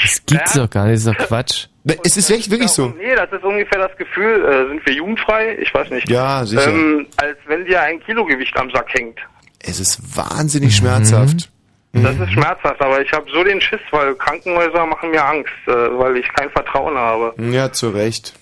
Das 0.01 0.25
gibt's 0.25 0.53
doch 0.53 0.69
gar 0.69 0.85
nicht, 0.85 1.05
das 1.05 1.13
ist 1.13 1.19
doch 1.19 1.27
Quatsch. 1.27 1.67
Es 2.03 2.17
ist 2.17 2.29
echt 2.29 2.51
wirklich 2.51 2.69
so. 2.69 2.93
Nee, 2.97 3.15
das 3.15 3.31
ist 3.31 3.43
ungefähr 3.43 3.87
das 3.87 3.97
Gefühl, 3.97 4.43
äh, 4.45 4.67
sind 4.67 4.85
wir 4.85 4.93
jugendfrei? 4.93 5.57
Ich 5.59 5.73
weiß 5.73 5.89
nicht. 5.89 6.09
Ja, 6.09 6.45
sicher. 6.45 6.69
Ähm, 6.69 7.07
als 7.17 7.37
wenn 7.47 7.65
dir 7.65 7.81
ein 7.81 7.99
Kilogewicht 8.01 8.57
am 8.57 8.69
Sack 8.71 8.93
hängt. 8.93 9.19
Es 9.59 9.79
ist 9.79 10.17
wahnsinnig 10.17 10.75
schmerzhaft. 10.75 11.49
Das 11.93 12.19
ist 12.19 12.31
schmerzhaft, 12.31 12.79
aber 12.81 13.01
ich 13.01 13.11
habe 13.11 13.25
so 13.31 13.43
den 13.43 13.59
Schiss, 13.59 13.79
weil 13.91 14.13
Krankenhäuser 14.15 14.85
machen 14.85 15.09
mir 15.11 15.25
Angst, 15.25 15.51
äh, 15.65 15.71
weil 15.71 16.17
ich 16.17 16.27
kein 16.33 16.49
Vertrauen 16.51 16.95
habe. 16.97 17.33
Ja, 17.41 17.71
zu 17.71 17.89
Recht. 17.89 18.33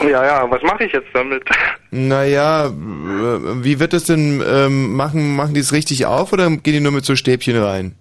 Ja, 0.00 0.24
ja, 0.24 0.50
was 0.50 0.62
mache 0.62 0.84
ich 0.84 0.92
jetzt 0.92 1.08
damit? 1.12 1.44
Naja, 1.92 2.70
wie 2.72 3.80
wird 3.80 3.92
das 3.92 4.04
denn 4.04 4.40
ähm, 4.46 4.94
machen? 4.94 5.34
Machen 5.34 5.54
die 5.54 5.60
es 5.60 5.72
richtig 5.72 6.06
auf 6.06 6.32
oder 6.32 6.48
gehen 6.48 6.60
die 6.62 6.80
nur 6.80 6.92
mit 6.92 7.04
so 7.04 7.16
Stäbchen 7.16 7.60
rein? 7.60 7.96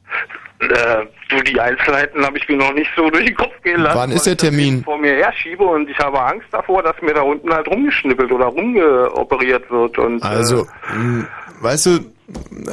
Äh, 0.59 1.07
du, 1.29 1.41
die 1.41 1.59
Einzelheiten 1.59 2.25
habe 2.25 2.37
ich 2.37 2.47
mir 2.49 2.57
noch 2.57 2.73
nicht 2.73 2.89
so 2.95 3.09
durch 3.09 3.25
den 3.25 3.35
Kopf 3.35 3.53
gehen 3.63 3.81
lassen. 3.81 3.97
Wann 3.97 4.11
ist 4.11 4.25
der 4.25 4.37
Termin? 4.37 4.83
vor 4.83 4.97
mir 4.97 5.13
her 5.13 5.31
schiebe 5.33 5.63
und 5.63 5.89
ich 5.89 5.97
habe 5.99 6.19
Angst 6.21 6.47
davor, 6.51 6.83
dass 6.83 6.95
mir 7.01 7.13
da 7.13 7.21
unten 7.21 7.51
halt 7.53 7.67
rumgeschnippelt 7.67 8.31
oder 8.31 8.45
rumgeoperiert 8.45 9.69
wird. 9.71 9.97
Und, 9.97 10.21
Also, 10.23 10.67
mh, 10.93 11.25
weißt 11.61 11.85
du, 11.87 11.99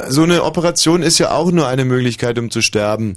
so 0.09 0.21
eine 0.23 0.43
Operation 0.43 1.01
ist 1.01 1.17
ja 1.17 1.31
auch 1.31 1.51
nur 1.51 1.67
eine 1.67 1.83
Möglichkeit, 1.83 2.37
um 2.37 2.51
zu 2.51 2.61
sterben. 2.61 3.15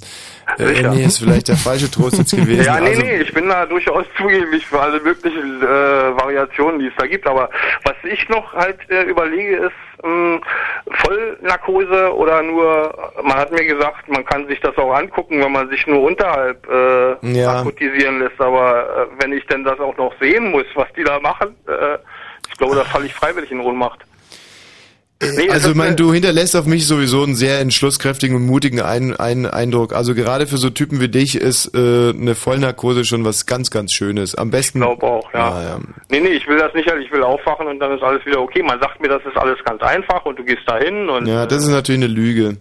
Äh, 0.58 0.88
nee, 0.88 1.04
ist 1.04 1.18
vielleicht 1.18 1.48
der 1.48 1.56
falsche 1.56 1.90
Trost 1.90 2.16
jetzt 2.18 2.30
gewesen. 2.36 2.64
Ja, 2.64 2.80
nee, 2.80 2.88
also, 2.88 3.02
nee, 3.02 3.16
ich 3.20 3.32
bin 3.34 3.48
da 3.48 3.66
durchaus 3.66 4.06
zugänglich 4.16 4.66
für 4.66 4.80
alle 4.80 5.00
möglichen 5.00 5.62
äh, 5.62 5.66
Variationen, 5.66 6.80
die 6.80 6.86
es 6.86 6.94
da 6.96 7.06
gibt. 7.06 7.26
Aber 7.26 7.50
was 7.84 7.94
ich 8.10 8.26
noch 8.30 8.54
halt 8.54 8.78
äh, 8.88 9.02
überlege, 9.02 9.56
ist 9.56 9.72
ähm, 10.04 10.40
Vollnarkose 11.04 12.14
oder 12.14 12.42
nur, 12.42 13.12
man 13.22 13.36
hat 13.36 13.50
mir 13.52 13.64
gesagt, 13.64 14.08
man 14.08 14.24
kann 14.24 14.46
sich 14.46 14.60
das 14.60 14.76
auch 14.78 14.92
angucken, 14.94 15.40
wenn 15.42 15.52
man 15.52 15.68
sich 15.68 15.86
nur 15.86 16.02
unterhalb 16.02 16.66
äh, 16.68 17.10
Ja. 17.32 17.54
narkotisieren 17.54 18.20
lässt. 18.20 18.40
Aber 18.40 19.08
äh, 19.10 19.22
wenn 19.22 19.32
ich 19.32 19.46
denn 19.46 19.64
das 19.64 19.78
auch 19.80 19.96
noch 19.96 20.12
sehen 20.20 20.50
muss, 20.50 20.66
was 20.74 20.88
die 20.96 21.04
da 21.04 21.18
machen, 21.20 21.54
äh, 21.66 21.98
ich 22.50 22.56
glaube, 22.58 22.76
da 22.76 22.84
falle 22.84 23.06
ich 23.06 23.14
freiwillig 23.14 23.50
in 23.52 23.60
Ohnmacht. 23.60 24.00
Nee, 25.22 25.50
also, 25.50 25.74
mein, 25.74 25.96
du 25.96 26.14
hinterlässt 26.14 26.56
auf 26.56 26.64
mich 26.64 26.86
sowieso 26.86 27.22
einen 27.22 27.34
sehr 27.34 27.60
entschlusskräftigen 27.60 28.34
und 28.36 28.46
mutigen 28.46 28.80
ein, 28.80 29.14
ein 29.14 29.44
Eindruck. 29.44 29.92
Also 29.92 30.14
gerade 30.14 30.46
für 30.46 30.56
so 30.56 30.70
Typen 30.70 31.00
wie 31.00 31.08
dich 31.08 31.36
ist 31.36 31.74
äh, 31.74 32.10
eine 32.10 32.34
Vollnarkose 32.34 33.04
schon 33.04 33.24
was 33.24 33.44
ganz, 33.44 33.70
ganz 33.70 33.92
Schönes. 33.92 34.34
Am 34.34 34.50
besten. 34.50 34.78
Ich 34.78 34.84
glaube 34.86 35.06
auch, 35.06 35.32
ja. 35.34 35.62
ja. 35.62 35.78
Nee, 36.10 36.20
nee, 36.20 36.30
ich 36.30 36.48
will 36.48 36.56
das 36.56 36.72
nicht, 36.72 36.90
ich 37.02 37.12
will 37.12 37.22
aufwachen 37.22 37.66
und 37.66 37.78
dann 37.80 37.92
ist 37.92 38.02
alles 38.02 38.24
wieder 38.24 38.40
okay. 38.40 38.62
Man 38.62 38.80
sagt 38.80 39.00
mir, 39.02 39.08
das 39.08 39.22
ist 39.26 39.36
alles 39.36 39.58
ganz 39.64 39.82
einfach 39.82 40.24
und 40.24 40.38
du 40.38 40.44
gehst 40.44 40.62
da 40.66 40.78
hin 40.78 41.10
und 41.10 41.26
Ja, 41.26 41.44
das 41.44 41.64
ist 41.64 41.70
natürlich 41.70 42.02
eine 42.02 42.12
Lüge. 42.12 42.56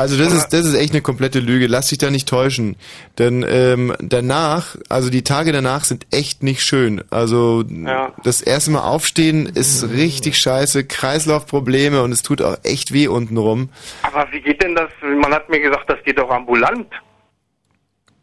Also 0.00 0.16
das 0.16 0.32
ist 0.32 0.48
das 0.54 0.64
ist 0.64 0.74
echt 0.74 0.92
eine 0.92 1.02
komplette 1.02 1.40
Lüge. 1.40 1.66
Lass 1.66 1.88
dich 1.88 1.98
da 1.98 2.10
nicht 2.10 2.26
täuschen, 2.26 2.76
denn 3.18 3.44
ähm, 3.46 3.94
danach, 4.00 4.76
also 4.88 5.10
die 5.10 5.22
Tage 5.24 5.52
danach 5.52 5.84
sind 5.84 6.06
echt 6.10 6.42
nicht 6.42 6.62
schön. 6.62 7.04
Also 7.10 7.64
Ja. 7.68 8.10
das 8.24 8.40
erste 8.40 8.70
Mal 8.70 8.80
aufstehen 8.80 9.44
ist 9.44 9.90
richtig 9.90 10.38
scheiße, 10.38 10.84
Kreislaufprobleme 10.84 12.02
und 12.02 12.12
es 12.12 12.22
tut 12.22 12.40
auch 12.40 12.56
echt 12.62 12.94
weh 12.94 13.08
untenrum. 13.08 13.68
Aber 14.02 14.26
wie 14.32 14.40
geht 14.40 14.62
denn 14.62 14.74
das? 14.74 14.88
Man 15.02 15.34
hat 15.34 15.50
mir 15.50 15.60
gesagt, 15.60 15.90
das 15.90 15.98
geht 16.02 16.18
doch 16.18 16.30
ambulant. 16.30 16.86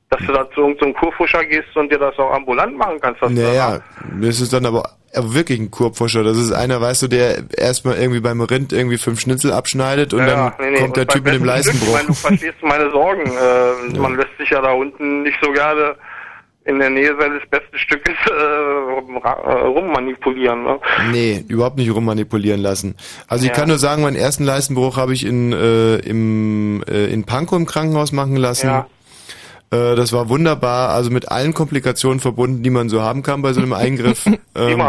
Dass 0.10 0.22
du 0.26 0.32
da 0.32 0.50
zu 0.52 0.62
irgendeinem 0.62 0.94
Kurfuscher 0.94 1.44
gehst 1.44 1.76
und 1.76 1.92
dir 1.92 2.00
das 2.00 2.18
auch 2.18 2.32
ambulant 2.32 2.78
machen 2.78 2.98
kannst. 3.02 3.22
Das 3.22 3.30
Naja, 3.32 3.82
das 4.22 4.40
ist 4.40 4.54
dann 4.54 4.66
aber 4.66 4.92
wirklich 5.14 5.60
ein 5.60 5.70
Kurpfuscher. 5.70 6.24
Das 6.24 6.38
ist 6.38 6.52
einer, 6.54 6.80
weißt 6.80 7.02
du, 7.02 7.08
der 7.08 7.44
erstmal 7.58 7.98
irgendwie 7.98 8.22
beim 8.22 8.40
Rind 8.40 8.72
irgendwie 8.72 8.98
fünf 8.98 9.20
Schnitzel 9.20 9.52
abschneidet 9.52 10.14
und 10.14 10.20
Ja, 10.20 10.26
dann 10.28 10.54
nee, 10.60 10.72
nee. 10.72 10.80
kommt 10.80 10.96
der 10.96 11.04
Und 11.04 11.12
Typ 11.12 11.24
beim 11.26 11.34
mit 11.34 11.42
dem 11.42 11.46
Leistenbruch. 11.46 11.88
Ich 11.88 11.94
meine, 11.94 12.08
du 12.08 12.14
verstehst 12.14 12.56
meine 12.62 12.92
Sorgen. 12.92 13.24
Äh, 13.94 13.98
Man 14.00 14.16
lässt 14.16 14.38
sich 14.40 14.50
ja 14.50 14.62
da 14.62 14.72
unten 14.72 15.24
nicht 15.24 15.38
so 15.42 15.52
gerne 15.52 15.96
in 16.66 16.80
der 16.80 16.90
Nähe 16.90 17.16
seines 17.20 17.42
besten 17.50 17.78
Stückes 17.78 18.16
äh, 18.30 18.32
äh, 18.34 19.52
rummanipulieren. 19.68 20.64
Ne? 20.64 20.80
Nee, 21.12 21.44
überhaupt 21.48 21.78
nicht 21.78 21.94
rummanipulieren 21.94 22.62
lassen. 22.62 22.96
Also 23.28 23.44
ich 23.46 23.50
Ja. 23.50 23.56
kann 23.56 23.70
nur 23.70 23.78
sagen, 23.78 24.02
meinen 24.04 24.16
ersten 24.18 24.44
Leistenbruch 24.44 24.98
habe 24.98 25.14
ich 25.14 25.26
in, 25.26 25.54
äh, 25.54 25.96
im, 25.98 26.84
äh, 26.88 27.08
in 27.08 27.24
Pankow 27.26 27.58
im 27.58 27.66
Krankenhaus 27.66 28.12
machen 28.12 28.36
lassen. 28.36 28.68
Ja. 28.68 28.88
Äh, 29.72 29.96
das 29.96 30.14
war 30.14 30.30
wunderbar, 30.30 30.90
also 30.90 31.10
mit 31.10 31.30
allen 31.30 31.54
Komplikationen 31.54 32.20
verbunden, 32.20 32.64
die 32.64 32.70
man 32.70 32.90
so 32.90 33.02
haben 33.02 33.24
kann 33.24 33.42
bei 33.42 33.54
so 33.54 33.62
einem 33.62 33.74
Eingriff. 33.74 34.26
Ähm, 34.56 34.82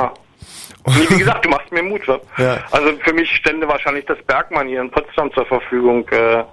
wie 1.10 1.18
gesagt, 1.18 1.44
du 1.44 1.50
machst 1.50 1.70
mir 1.70 1.82
Mut. 1.82 2.00
Ja. 2.38 2.64
Also 2.70 2.92
für 3.04 3.12
mich 3.12 3.30
stände 3.36 3.68
wahrscheinlich 3.68 4.06
das 4.06 4.16
Bergmann 4.26 4.66
hier 4.68 4.80
in 4.80 4.90
Potsdam 4.90 5.30
zur 5.34 5.44
Verfügung. 5.44 6.08
Äh, 6.08 6.44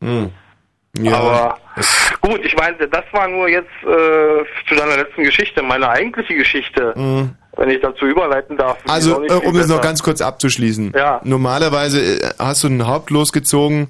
Hm. 0.00 0.30
Ja, 0.98 1.18
Aber 1.18 1.58
gut, 2.20 2.44
ich 2.44 2.56
meine, 2.56 2.76
das 2.88 3.04
war 3.12 3.28
nur 3.28 3.48
jetzt 3.48 3.68
äh, 3.82 4.44
zu 4.68 4.74
deiner 4.74 4.96
letzten 4.96 5.22
Geschichte. 5.22 5.62
Meine 5.62 5.88
eigentliche 5.88 6.34
Geschichte, 6.34 6.94
hm. 6.94 7.34
Wenn 7.58 7.68
ich 7.70 7.80
dazu 7.82 8.06
überleiten 8.06 8.56
darf. 8.56 8.78
Also, 8.88 9.22
äh, 9.24 9.32
um 9.46 9.56
es 9.56 9.66
noch 9.68 9.80
ganz 9.80 10.02
kurz 10.02 10.20
abzuschließen. 10.22 10.92
Ja. 10.96 11.20
Normalerweise 11.24 12.00
äh, 12.00 12.30
hast 12.38 12.64
du 12.64 12.68
ein 12.68 12.86
Haupt 12.86 13.10
losgezogen, 13.10 13.88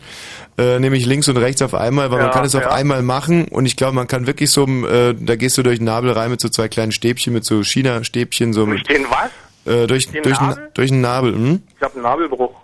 äh, 0.58 0.78
nämlich 0.80 1.06
links 1.06 1.28
und 1.28 1.36
rechts 1.36 1.62
auf 1.62 1.74
einmal, 1.74 2.10
weil 2.10 2.18
man 2.18 2.26
Ja, 2.28 2.32
kann 2.32 2.44
es 2.44 2.54
auf 2.56 2.62
ja. 2.62 2.70
einmal 2.72 3.02
machen 3.02 3.46
und 3.48 3.66
ich 3.66 3.76
glaube, 3.76 3.94
man 3.94 4.08
kann 4.08 4.26
wirklich 4.26 4.50
so, 4.50 4.66
äh, 4.66 5.14
da 5.18 5.36
gehst 5.36 5.56
du 5.58 5.62
durch 5.62 5.78
den 5.78 5.84
Nabel 5.84 6.10
rein 6.12 6.30
mit 6.30 6.40
so 6.40 6.48
zwei 6.48 6.68
kleinen 6.68 6.92
Stäbchen, 6.92 7.32
mit 7.32 7.44
so 7.44 7.62
China-Stäbchen, 7.62 8.52
so 8.52 8.64
Durch 8.66 8.82
den 8.84 9.04
was? 9.10 9.30
äh, 9.72 9.86
durch, 9.86 10.10
Den 10.10 10.22
durch, 10.22 10.40
Nabel? 10.40 10.70
durch 10.74 10.88
den 10.90 11.00
Nabel, 11.00 11.34
hm? 11.34 11.62
Ich 11.76 11.82
habe 11.82 11.94
einen 11.94 12.02
Nabelbruch. 12.02 12.54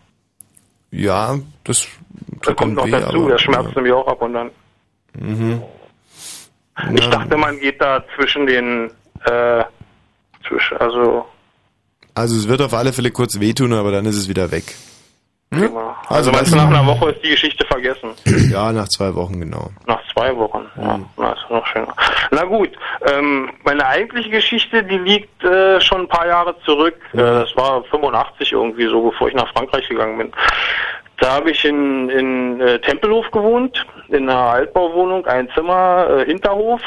Ja, 0.91 1.39
das 1.65 1.87
Da 2.43 2.55
kommt 2.55 2.75
noch 2.75 2.87
weh, 2.87 2.91
dazu, 2.93 3.21
aber- 3.23 3.31
der 3.31 3.39
schmerzt 3.39 3.77
nämlich 3.77 3.93
auch 3.93 4.07
ab 4.09 4.23
und 4.23 4.37
an. 4.37 4.51
Mhm. 5.19 5.63
Ich 6.95 7.05
Ja. 7.05 7.11
dachte, 7.11 7.37
man 7.37 7.59
geht 7.61 7.81
da 7.81 8.03
zwischen 8.17 8.47
den, 8.47 8.91
äh, 9.27 9.65
zwischen, 10.49 10.77
also, 10.79 11.25
Also 12.15 12.37
es 12.37 12.49
wird 12.49 12.63
auf 12.63 12.75
alle 12.75 12.93
Fälle 12.93 13.11
kurz 13.11 13.39
wehtun, 13.41 13.73
aber 13.73 13.91
dann 13.93 14.05
ist 14.07 14.17
es 14.17 14.29
wieder 14.29 14.51
weg. 14.51 14.65
prima. 15.51 15.97
Also 16.09 16.31
Also, 16.31 16.33
du, 16.33 16.39
was- 16.41 16.51
nach 16.55 16.67
einer 16.69 16.87
Woche 16.87 17.11
ist 17.11 17.23
die 17.25 17.31
Geschichte 17.31 17.65
vergessen? 17.67 18.11
Ja, 18.51 18.73
nach 18.73 18.89
zwei 18.89 19.15
Wochen 19.15 19.39
genau. 19.41 19.71
Nach 19.87 20.01
zwei 20.13 20.35
Wochen, 20.37 20.65
ja, 20.81 20.99
na, 21.17 21.33
ist 21.33 21.49
noch 21.51 21.65
schöner. 21.67 21.95
Na 22.33 22.45
gut, 22.45 22.71
ähm, 23.07 23.51
meine 23.65 23.87
eigentliche 23.87 24.31
Geschichte, 24.31 24.83
die 24.83 24.99
liegt 24.99 25.43
äh, 25.45 25.81
schon 25.81 26.03
ein 26.03 26.09
paar 26.09 26.27
Jahre 26.27 26.57
zurück. 26.65 26.97
Äh, 27.13 27.19
das 27.19 27.55
war 27.57 27.85
85 27.85 28.53
irgendwie 28.53 28.87
so, 28.87 29.11
bevor 29.11 29.29
ich 29.29 29.35
nach 29.35 29.53
Frankreich 29.53 29.89
gegangen 29.89 30.19
bin. 30.19 30.33
Da 31.19 31.35
habe 31.35 31.51
ich 31.53 31.65
in, 31.65 32.09
in 32.11 32.61
äh, 32.61 32.81
Tempelhof 32.81 33.31
gewohnt, 33.31 33.87
in 34.09 34.29
einer 34.29 34.37
Altbauwohnung, 34.51 35.25
ein 35.27 35.49
Zimmer, 35.55 36.09
äh, 36.11 36.25
Hinterhof, 36.27 36.81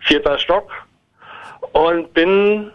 vierter 0.00 0.38
Stock 0.38 0.70
und 1.72 2.12
bin 2.12 2.70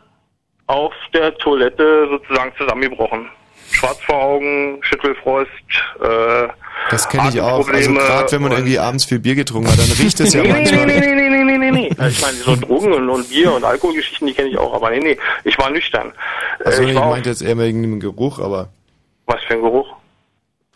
auf 0.69 0.93
der 1.13 1.35
Toilette 1.37 2.07
sozusagen 2.11 2.51
zusammengebrochen. 2.57 3.27
Schwarz 3.71 3.97
vor 4.05 4.15
Augen, 4.21 4.79
Schüttelfrost, 4.81 5.47
äh, 6.01 6.47
Das 6.89 7.07
kenne 7.09 7.29
ich 7.29 7.41
auch. 7.41 7.67
Also 7.67 7.93
gerade 7.93 8.31
wenn 8.31 8.41
man 8.41 8.51
irgendwie 8.51 8.79
abends 8.79 9.05
viel 9.05 9.19
Bier 9.19 9.35
getrunken 9.35 9.69
hat, 9.71 9.77
dann 9.79 9.91
riecht 9.91 10.19
es 10.19 10.33
ja 10.33 10.41
nee, 10.43 10.47
nee, 10.47 10.53
manchmal. 10.53 10.85
nee, 10.87 10.99
nee, 10.99 11.15
nee, 11.15 11.29
nee, 11.29 11.43
nee, 11.43 11.57
nee, 11.57 11.71
nee, 11.71 11.89
nee. 11.99 12.07
Ich 12.07 12.21
meine, 12.21 12.37
so 12.37 12.55
Drogen 12.55 12.93
und, 12.93 13.09
und 13.09 13.29
Bier 13.29 13.53
und 13.53 13.63
Alkoholgeschichten, 13.63 14.27
die 14.27 14.33
kenne 14.33 14.49
ich 14.49 14.57
auch, 14.57 14.73
aber 14.73 14.89
nee, 14.91 14.99
nee. 14.99 15.17
Ich 15.43 15.57
war 15.59 15.69
nüchtern. 15.69 16.11
Also 16.63 16.83
ich, 16.83 16.95
war 16.95 17.05
auch- 17.05 17.09
meinte 17.11 17.29
jetzt 17.29 17.41
eher 17.41 17.57
wegen 17.57 17.81
dem 17.81 17.99
Geruch, 17.99 18.39
aber. 18.39 18.69
Was 19.25 19.43
für 19.43 19.53
ein 19.55 19.61
Geruch? 19.61 19.87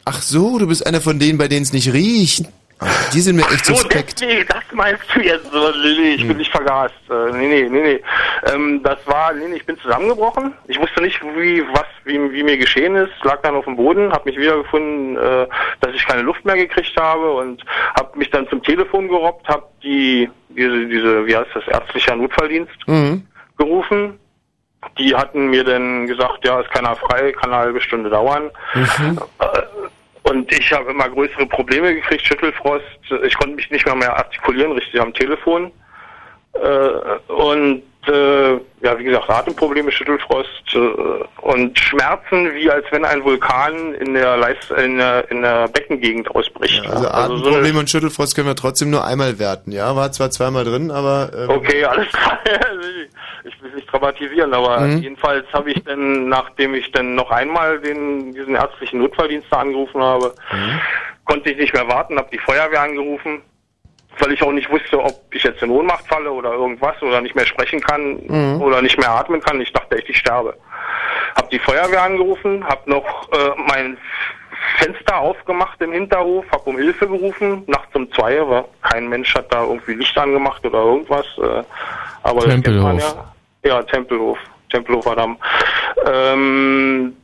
Ach 0.06 0.22
so, 0.22 0.58
du 0.60 0.68
bist 0.68 0.86
einer 0.86 1.02
von 1.02 1.18
denen, 1.20 1.38
bei 1.38 1.48
denen 1.48 1.64
es 1.64 1.74
nicht 1.74 1.94
riecht. 1.94 2.46
Ach, 2.86 3.10
die 3.12 3.22
sind 3.22 3.36
mir 3.38 3.44
echt 3.44 3.66
So, 3.66 3.74
suspekt. 3.76 4.22
deswegen, 4.22 4.46
das 4.48 4.64
meinst 4.74 5.04
du 5.14 5.22
jetzt 5.22 5.52
nee, 5.54 5.60
nee, 6.00 6.14
ich 6.16 6.28
bin 6.28 6.38
nicht 6.38 6.52
vergast. 6.52 6.94
Äh, 7.10 7.32
nee, 7.32 7.48
nee, 7.48 7.70
nee, 7.70 7.82
nee. 7.82 8.04
Ähm, 8.54 8.82
das 8.84 8.98
war, 9.06 9.34
nee, 9.34 9.48
nee, 9.48 9.56
ich 9.58 9.66
bin 9.66 9.78
zusammengebrochen. 9.80 10.54
Ich 10.68 10.80
wusste 10.80 11.02
nicht, 11.02 11.22
wie, 11.36 11.64
was, 11.74 11.86
wie, 12.06 12.20
wie 12.32 12.44
mir 12.44 12.58
geschehen 12.58 12.96
ist. 12.96 13.12
Lag 13.24 13.42
dann 13.44 13.56
auf 13.56 13.66
dem 13.66 13.76
Boden, 13.76 14.12
habe 14.12 14.30
mich 14.30 14.38
wiedergefunden, 14.40 15.18
äh, 15.18 15.48
dass 15.82 15.94
ich 15.94 16.06
keine 16.06 16.22
Luft 16.22 16.44
mehr 16.46 16.56
gekriegt 16.56 16.94
habe 17.00 17.32
und 17.34 17.64
habe 17.98 18.18
mich 18.18 18.30
dann 18.32 18.48
zum 18.50 18.62
Telefon 18.64 19.08
gerobbt, 19.08 19.48
habe 19.48 19.66
die, 19.84 20.30
diese, 20.50 20.86
diese, 20.88 21.26
wie 21.26 21.36
heißt 21.36 21.50
das, 21.54 21.68
ärztlicher 21.68 22.16
Notfalldienst 22.16 22.88
Mhm. 22.88 23.26
gerufen. 23.58 24.20
Die 24.98 25.16
hatten 25.16 25.48
mir 25.50 25.64
dann 25.64 26.08
gesagt, 26.08 26.46
ja, 26.46 26.60
ist 26.60 26.70
keiner 26.72 26.96
frei, 26.98 27.32
kann 27.32 27.52
eine 27.54 27.62
halbe 27.62 27.80
Stunde 27.80 28.10
dauern. 28.10 28.52
Mhm. 28.74 29.18
Und 30.24 30.52
ich 30.52 30.72
habe 30.72 30.92
immer 30.92 31.10
größere 31.10 31.46
Probleme 31.46 31.94
gekriegt, 31.96 32.26
Schüttelfrost. 32.26 32.86
Ich 33.24 33.38
konnte 33.38 33.56
mich 33.56 33.70
nicht 33.70 33.86
mehr 33.86 33.96
mehr 33.96 34.16
artikulieren, 34.16 34.72
richtig 34.72 35.00
am 35.02 35.14
Telefon. 35.14 35.72
Äh, 36.54 37.32
und 37.32 37.84
äh, 38.08 38.54
ja, 38.82 38.98
wie 39.00 39.04
gesagt, 39.06 39.30
Atemprobleme, 39.30 39.92
Schüttelfrost 39.92 40.50
äh, 40.76 40.78
und 41.42 41.78
Schmerzen, 41.80 42.54
wie 42.54 42.70
als 42.70 42.86
wenn 42.92 43.06
ein 43.06 43.24
Vulkan 43.24 43.94
in 43.96 44.14
der, 44.14 44.38
Leist 44.38 44.72
in 44.72 44.98
der, 44.98 45.30
in 45.32 45.42
der 45.42 45.68
Beckengegend 45.70 46.30
ausbricht. 46.36 46.82
Also 46.88 47.04
so 47.04 47.10
eine- 47.10 47.14
Atemprobleme 47.14 47.80
und 47.80 47.90
Schüttelfrost 47.90 48.36
können 48.36 48.48
wir 48.48 48.56
trotzdem 48.56 48.90
nur 48.90 49.06
einmal 49.06 49.40
werten, 49.40 49.72
ja? 49.72 49.96
War 49.96 50.12
zwar 50.12 50.32
zweimal 50.32 50.64
drin, 50.66 50.92
aber... 50.92 51.32
Ähm, 51.36 51.50
Okay, 51.50 51.84
alles 51.86 52.08
klar. 52.12 52.40
Ich 53.46 53.62
will 53.62 53.72
nicht 53.72 53.92
dramatisieren, 53.92 54.54
aber 54.54 54.80
Mhm. 54.80 55.00
jedenfalls 55.00 55.46
habe 55.52 55.72
ich 55.72 55.84
dann, 55.84 56.30
nachdem 56.30 56.74
ich 56.76 56.90
dann 56.94 57.14
noch 57.16 57.30
einmal 57.30 57.78
den, 57.80 58.34
diesen 58.34 58.56
ärztlichen 58.56 59.00
Notfalldienst 59.02 59.52
angerufen 59.52 60.02
habe, 60.02 60.34
Mhm. 60.54 60.80
konnte 61.26 61.52
ich 61.52 61.58
nicht 61.58 61.74
mehr 61.74 61.86
warten, 61.90 62.18
habe 62.18 62.30
die 62.32 62.38
Feuerwehr 62.40 62.82
angerufen, 62.82 63.42
weil 64.20 64.32
ich 64.34 64.42
auch 64.44 64.52
nicht 64.52 64.70
wusste, 64.70 65.00
ob 65.04 65.14
ich 65.32 65.44
jetzt 65.44 65.62
in 65.64 65.70
Ohnmacht 65.72 66.08
falle 66.08 66.32
oder 66.32 66.54
irgendwas 66.54 67.02
oder 67.02 67.22
nicht 67.22 67.36
mehr 67.36 67.46
sprechen 67.46 67.82
kann 67.82 68.20
Mhm. 68.28 68.62
oder 68.62 68.82
nicht 68.82 68.98
mehr 68.98 69.10
atmen 69.10 69.42
kann. 69.42 69.60
Ich 69.62 69.72
dachte 69.74 69.98
echt, 69.98 70.10
ich 70.10 70.18
sterbe. 70.18 70.56
Hab 71.36 71.50
die 71.50 71.60
Feuerwehr 71.60 72.04
angerufen, 72.04 72.64
hab 72.68 72.86
noch 72.88 73.30
äh, 73.32 73.52
mein 73.68 73.98
Fenster 74.78 75.18
aufgemacht 75.18 75.82
im 75.82 75.92
Hinterhof, 75.92 76.46
hab 76.52 76.66
um 76.68 76.78
Hilfe 76.78 77.08
gerufen, 77.08 77.64
nachts 77.68 77.94
um 77.96 78.12
zwei, 78.14 78.40
aber 78.40 78.66
kein 78.82 79.10
Mensch 79.10 79.34
hat 79.36 79.52
da 79.54 79.64
irgendwie 79.64 79.94
Licht 79.96 80.18
angemacht 80.18 80.64
oder 80.66 80.80
irgendwas. 80.80 81.26
Äh, 81.38 81.64
aber 82.24 82.42
Tempelhof. 82.42 83.00
ja. 83.00 83.34
Ja, 83.66 83.82
Tempelhof, 83.84 84.38
Tempelhofer 84.72 85.16
Damm. 85.16 85.38
Ähm, 86.06 87.16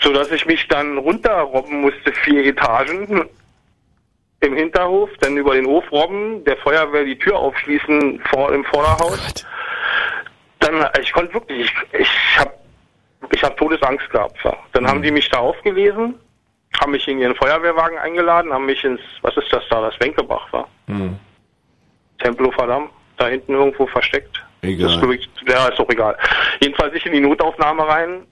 so 0.00 0.12
dass 0.12 0.30
ich 0.30 0.44
mich 0.46 0.66
dann 0.68 0.98
runterrobben 0.98 1.80
musste, 1.82 2.12
vier 2.12 2.44
Etagen 2.46 3.24
im 4.40 4.54
Hinterhof, 4.54 5.10
dann 5.20 5.36
über 5.36 5.54
den 5.54 5.66
Hof 5.66 5.90
robben, 5.90 6.44
der 6.44 6.56
Feuerwehr 6.58 7.04
die 7.04 7.18
Tür 7.18 7.36
aufschließen 7.36 8.20
vor 8.30 8.52
im 8.52 8.64
Vorderhaus. 8.64 9.46
Dann, 10.60 10.86
ich 11.00 11.12
konnte 11.12 11.34
wirklich, 11.34 11.72
ich, 11.92 12.00
ich 12.00 12.38
habe 12.38 12.52
ich 13.32 13.42
hab 13.42 13.56
Todesangst 13.56 14.08
gehabt. 14.10 14.38
Ja. 14.44 14.56
Dann 14.72 14.86
haben 14.86 15.02
die 15.02 15.10
mich 15.10 15.28
da 15.28 15.38
aufgelesen, 15.38 16.14
haben 16.80 16.92
mich 16.92 17.06
in 17.08 17.18
ihren 17.18 17.34
Feuerwehrwagen 17.34 17.98
eingeladen, 17.98 18.52
haben 18.52 18.66
mich 18.66 18.84
ins, 18.84 19.00
was 19.22 19.36
ist 19.36 19.52
das 19.52 19.64
da, 19.68 19.80
das 19.80 19.98
Wenkebach 20.00 20.52
war. 20.52 20.68
Hm. 20.86 21.18
Tempelhofer 22.18 22.66
Damm, 22.66 22.90
da 23.16 23.28
hinten 23.28 23.54
irgendwo 23.54 23.86
versteckt. 23.86 24.42
Egal. 24.62 24.88
Das 24.88 25.00
ja, 25.46 25.68
ist 25.68 25.78
doch 25.78 25.88
egal. 25.88 26.16
Jedenfalls 26.60 26.94
ich 26.94 27.06
in 27.06 27.12
die 27.12 27.20
Notaufnahme 27.20 27.86
rein 27.86 28.26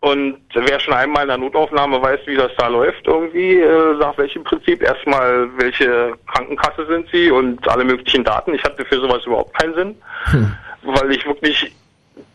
und 0.00 0.38
wer 0.54 0.78
schon 0.78 0.94
einmal 0.94 1.22
in 1.22 1.28
der 1.28 1.38
Notaufnahme 1.38 2.00
weiß, 2.00 2.20
wie 2.26 2.36
das 2.36 2.52
da 2.56 2.68
läuft 2.68 3.06
irgendwie, 3.06 3.58
äh, 3.58 3.94
nach 3.98 4.16
welchem 4.16 4.44
Prinzip. 4.44 4.80
Erstmal, 4.80 5.48
welche 5.56 6.12
Krankenkasse 6.32 6.86
sind 6.86 7.08
sie 7.12 7.30
und 7.32 7.68
alle 7.68 7.84
möglichen 7.84 8.22
Daten. 8.22 8.54
Ich 8.54 8.62
hatte 8.62 8.84
für 8.84 9.00
sowas 9.00 9.24
überhaupt 9.26 9.58
keinen 9.58 9.74
Sinn, 9.74 9.94
weil 10.82 11.10
ich 11.10 11.26
wirklich, 11.26 11.74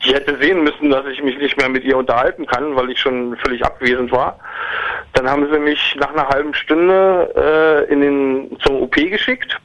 die 0.06 0.14
hätte 0.14 0.38
sehen 0.42 0.64
müssen, 0.64 0.90
dass 0.90 1.06
ich 1.06 1.24
mich 1.24 1.38
nicht 1.38 1.56
mehr 1.56 1.70
mit 1.70 1.86
ihr 1.86 1.96
unterhalten 1.96 2.46
kann, 2.46 2.76
weil 2.76 2.90
ich 2.90 3.00
schon 3.00 3.38
völlig 3.38 3.64
abwesend 3.64 4.12
war. 4.12 4.38
Dann 5.14 5.30
haben 5.30 5.48
sie 5.50 5.60
mich 5.60 5.96
nach 5.98 6.12
einer 6.12 6.28
halben 6.28 6.54
Stunde 6.54 7.88
äh, 7.88 7.94
in 7.94 8.02
den, 8.02 8.58
zum 8.62 8.82
OP 8.82 8.96
geschickt. 8.96 9.58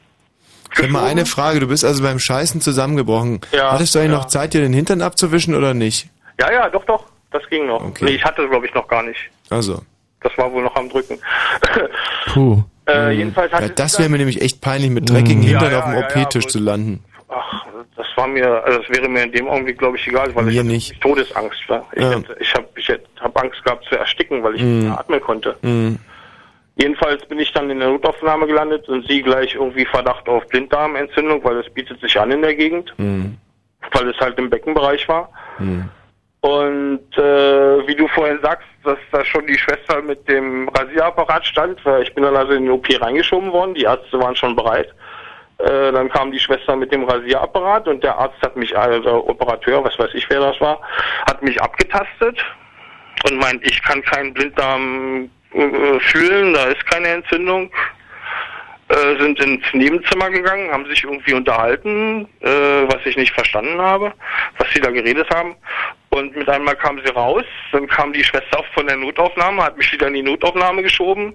Ich 0.72 0.84
hab 0.84 0.90
mal 0.90 1.04
eine 1.04 1.26
Frage, 1.26 1.58
du 1.58 1.66
bist 1.66 1.84
also 1.84 2.04
beim 2.04 2.20
Scheißen 2.20 2.60
zusammengebrochen. 2.60 3.40
Ja, 3.50 3.72
Hattest 3.72 3.96
du 3.96 3.98
eigentlich 3.98 4.12
ja. 4.12 4.18
noch 4.18 4.26
Zeit, 4.26 4.54
dir 4.54 4.60
den 4.60 4.74
Hintern 4.74 5.02
abzuwischen 5.02 5.56
oder 5.56 5.74
nicht? 5.74 6.08
Ja, 6.38 6.52
ja, 6.52 6.68
doch, 6.68 6.84
doch, 6.84 7.04
das 7.30 7.42
ging 7.48 7.66
noch. 7.66 7.84
Okay. 7.84 8.04
Nee, 8.06 8.10
ich 8.12 8.24
hatte, 8.24 8.48
glaube 8.48 8.66
ich, 8.66 8.74
noch 8.74 8.88
gar 8.88 9.02
nicht. 9.02 9.18
Also. 9.50 9.82
Das 10.20 10.36
war 10.36 10.50
wohl 10.52 10.62
noch 10.64 10.74
am 10.76 10.88
Drücken. 10.88 11.18
Puh. 12.32 12.62
Äh, 12.88 13.12
jedenfalls 13.12 13.52
hatte 13.52 13.66
ja, 13.66 13.72
das 13.74 13.98
wäre 13.98 14.08
mir 14.08 14.18
nämlich 14.18 14.40
echt 14.40 14.60
peinlich, 14.60 14.90
mit 14.90 15.08
dreckigen 15.08 15.42
Ja, 15.42 15.50
Hintern 15.60 15.72
ja, 15.72 15.78
auf 15.80 15.84
dem 16.12 16.22
OP-Tisch 16.22 16.46
zu 16.46 16.58
landen. 16.58 17.04
Ach, 17.28 17.66
das 17.96 18.06
war 18.16 18.26
mir, 18.26 18.64
also 18.64 18.78
das 18.80 18.88
wäre 18.88 19.08
mir 19.08 19.24
in 19.24 19.32
dem 19.32 19.46
Augenblick, 19.48 19.78
glaube 19.78 19.98
ich, 19.98 20.06
egal, 20.08 20.34
weil 20.34 20.48
ich 20.48 20.58
hatte 20.58 20.68
wirklich 20.68 20.98
Todesangst 21.00 21.68
war. 21.68 21.86
Ich, 21.92 22.02
Ja. 22.02 22.10
hätte, 22.12 22.36
ich 22.40 22.54
habe 22.54 22.66
ich 22.76 22.88
hab 23.20 23.38
Angst 23.42 23.62
gehabt 23.64 23.84
zu 23.84 23.96
ersticken, 23.96 24.42
weil 24.42 24.54
ich 24.56 24.62
Mhm. 24.62 24.74
nicht 24.78 24.88
mehr 24.88 24.98
atmen 24.98 25.20
konnte. 25.20 25.56
Mhm. 25.62 25.98
Jedenfalls 26.76 27.26
bin 27.26 27.38
ich 27.40 27.52
dann 27.52 27.68
in 27.70 27.80
der 27.80 27.88
Notaufnahme 27.88 28.46
gelandet 28.46 28.88
und 28.88 29.06
sie 29.06 29.20
gleich 29.22 29.54
irgendwie 29.54 29.84
Verdacht 29.84 30.28
auf 30.28 30.46
Blinddarmentzündung, 30.48 31.42
weil 31.44 31.58
es 31.58 31.68
bietet 31.74 32.00
sich 32.00 32.18
an 32.18 32.30
in 32.30 32.40
der 32.40 32.54
Gegend, 32.54 32.94
Mhm. 32.96 33.36
weil 33.92 34.08
es 34.08 34.16
halt 34.18 34.38
im 34.38 34.48
Beckenbereich 34.48 35.06
war. 35.08 35.28
Und 36.40 37.18
äh, 37.18 37.86
wie 37.88 37.96
du 37.96 38.06
vorhin 38.08 38.38
sagst, 38.42 38.68
dass 38.84 38.98
da 39.10 39.24
schon 39.24 39.46
die 39.46 39.58
Schwester 39.58 40.00
mit 40.02 40.28
dem 40.28 40.68
Rasierapparat 40.68 41.44
stand, 41.44 41.84
weil 41.84 42.02
ich 42.02 42.14
bin 42.14 42.22
dann 42.22 42.36
also 42.36 42.52
in 42.52 42.64
den 42.64 42.72
OP 42.72 42.86
reingeschoben 43.00 43.52
worden, 43.52 43.74
die 43.74 43.82
Ärzte 43.82 44.20
waren 44.20 44.36
schon 44.36 44.54
bereit. 44.54 44.94
Äh, 45.58 45.90
dann 45.90 46.08
kam 46.08 46.30
die 46.30 46.38
Schwester 46.38 46.76
mit 46.76 46.92
dem 46.92 47.02
Rasierapparat 47.02 47.88
und 47.88 48.04
der 48.04 48.16
Arzt 48.16 48.40
hat 48.42 48.56
mich, 48.56 48.76
also 48.76 49.28
Operateur, 49.28 49.82
was 49.82 49.98
weiß 49.98 50.10
ich 50.14 50.30
wer 50.30 50.38
das 50.38 50.60
war, 50.60 50.80
hat 51.26 51.42
mich 51.42 51.60
abgetastet 51.60 52.38
und 53.28 53.38
meint, 53.38 53.66
ich 53.66 53.82
kann 53.82 54.00
keinen 54.02 54.32
Blinddarm 54.32 55.28
äh, 55.52 55.98
fühlen, 55.98 56.54
da 56.54 56.66
ist 56.66 56.86
keine 56.86 57.08
Entzündung. 57.08 57.70
Äh, 58.88 59.20
sind 59.20 59.38
ins 59.40 59.64
Nebenzimmer 59.74 60.30
gegangen, 60.30 60.70
haben 60.72 60.86
sich 60.86 61.04
irgendwie 61.04 61.34
unterhalten, 61.34 62.26
äh, 62.40 62.48
was 62.48 63.04
ich 63.04 63.18
nicht 63.18 63.34
verstanden 63.34 63.78
habe, 63.78 64.14
was 64.56 64.70
sie 64.72 64.80
da 64.80 64.90
geredet 64.90 65.28
haben. 65.28 65.56
Und 66.10 66.34
mit 66.34 66.48
einmal 66.48 66.74
kam 66.74 67.00
sie 67.04 67.12
raus, 67.12 67.44
dann 67.72 67.86
kam 67.86 68.12
die 68.12 68.24
Schwester 68.24 68.64
von 68.74 68.86
der 68.86 68.96
Notaufnahme, 68.96 69.62
hat 69.62 69.76
mich 69.76 69.92
wieder 69.92 70.06
in 70.06 70.14
die 70.14 70.22
Notaufnahme 70.22 70.82
geschoben. 70.82 71.34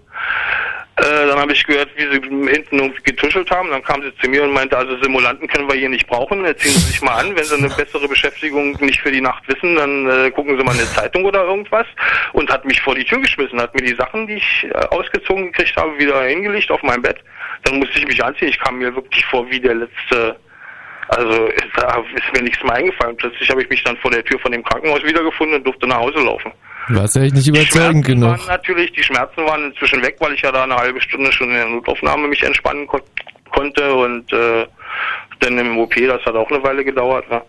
Äh, 0.95 1.27
dann 1.27 1.39
habe 1.39 1.53
ich 1.53 1.63
gehört, 1.63 1.89
wie 1.95 2.03
sie 2.03 2.51
hinten 2.51 2.79
irgendwie 2.79 3.01
getuschelt 3.03 3.49
haben. 3.49 3.69
Dann 3.71 3.83
kam 3.83 4.03
sie 4.03 4.15
zu 4.17 4.29
mir 4.29 4.43
und 4.43 4.51
meinte, 4.51 4.77
also 4.77 4.95
Simulanten 5.01 5.47
können 5.47 5.67
wir 5.67 5.75
hier 5.75 5.89
nicht 5.89 6.07
brauchen. 6.07 6.45
Ziehen 6.57 6.71
Sie 6.71 6.91
sich 6.91 7.01
mal 7.01 7.15
an. 7.15 7.35
Wenn 7.35 7.43
Sie 7.43 7.55
eine 7.55 7.69
bessere 7.69 8.07
Beschäftigung 8.07 8.77
nicht 8.79 9.01
für 9.01 9.11
die 9.11 9.21
Nacht 9.21 9.47
wissen, 9.47 9.75
dann 9.75 10.09
äh, 10.09 10.31
gucken 10.31 10.55
Sie 10.57 10.63
mal 10.63 10.73
eine 10.73 10.85
Zeitung 10.85 11.25
oder 11.25 11.45
irgendwas. 11.45 11.87
Und 12.33 12.51
hat 12.51 12.65
mich 12.65 12.81
vor 12.81 12.93
die 12.93 13.05
Tür 13.05 13.19
geschmissen, 13.19 13.59
hat 13.59 13.73
mir 13.73 13.81
die 13.81 13.95
Sachen, 13.95 14.27
die 14.27 14.35
ich 14.35 14.67
äh, 14.69 14.73
ausgezogen 14.87 15.51
gekriegt 15.51 15.75
habe, 15.77 15.97
wieder 15.97 16.23
hingelegt 16.25 16.69
auf 16.69 16.83
mein 16.83 17.01
Bett. 17.01 17.17
Dann 17.63 17.79
musste 17.79 17.97
ich 17.97 18.07
mich 18.07 18.23
anziehen. 18.23 18.49
Ich 18.49 18.59
kam 18.59 18.77
mir 18.77 18.93
wirklich 18.95 19.25
vor 19.25 19.49
wie 19.49 19.59
der 19.59 19.75
letzte 19.75 20.35
also 21.09 21.49
da 21.75 22.03
ist 22.15 22.33
mir 22.33 22.43
nichts 22.43 22.63
mehr 22.63 22.73
eingefallen. 22.73 23.15
Plötzlich 23.17 23.49
habe 23.49 23.61
ich 23.61 23.69
mich 23.69 23.83
dann 23.83 23.97
vor 23.97 24.11
der 24.11 24.23
Tür 24.23 24.39
von 24.39 24.51
dem 24.51 24.63
Krankenhaus 24.63 25.03
wiedergefunden 25.03 25.57
und 25.57 25.63
durfte 25.65 25.87
nach 25.87 25.99
Hause 25.99 26.19
laufen. 26.19 26.51
Warst 26.89 27.15
echt 27.15 27.35
nicht 27.35 27.47
überzeugend 27.47 28.05
genug. 28.05 28.31
Waren 28.31 28.47
natürlich, 28.47 28.91
die 28.91 29.03
Schmerzen 29.03 29.45
waren 29.45 29.71
inzwischen 29.71 30.01
weg, 30.03 30.17
weil 30.19 30.33
ich 30.33 30.41
ja 30.41 30.51
da 30.51 30.63
eine 30.63 30.75
halbe 30.75 30.99
Stunde 31.01 31.31
schon 31.31 31.49
in 31.49 31.55
der 31.55 31.67
Notaufnahme 31.67 32.27
mich 32.27 32.43
entspannen 32.43 32.87
ko 32.87 32.99
konnte 33.51 33.93
und 33.93 34.33
äh, 34.33 34.65
dann 35.39 35.59
im 35.59 35.77
OP, 35.77 35.93
das 35.95 36.25
hat 36.25 36.35
auch 36.35 36.49
eine 36.49 36.63
Weile 36.63 36.83
gedauert. 36.83 37.25
Ja. 37.29 37.43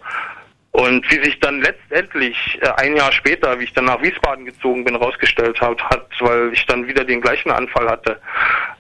Und 0.75 1.09
wie 1.09 1.23
sich 1.23 1.39
dann 1.39 1.61
letztendlich 1.61 2.59
äh, 2.61 2.69
ein 2.83 2.97
Jahr 2.97 3.13
später, 3.13 3.61
wie 3.61 3.65
ich 3.65 3.73
dann 3.75 3.85
nach 3.85 4.03
Wiesbaden 4.03 4.45
gezogen 4.45 4.83
bin, 4.85 4.97
rausgestellt 4.97 5.61
hat, 5.61 5.81
hat 5.85 6.09
weil 6.19 6.53
ich 6.53 6.67
dann 6.67 6.89
wieder 6.89 7.05
den 7.05 7.21
gleichen 7.21 7.53
Anfall 7.53 7.89
hatte. 7.89 8.21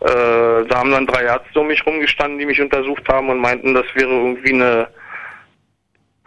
Äh, 0.00 0.66
da 0.68 0.78
haben 0.78 0.90
dann 0.90 1.06
drei 1.06 1.22
Ärzte 1.22 1.60
um 1.60 1.68
mich 1.68 1.86
rumgestanden, 1.86 2.40
die 2.40 2.46
mich 2.46 2.60
untersucht 2.60 3.08
haben 3.08 3.28
und 3.28 3.38
meinten, 3.38 3.74
das 3.74 3.86
wäre 3.94 4.10
irgendwie 4.10 4.54
eine 4.54 4.88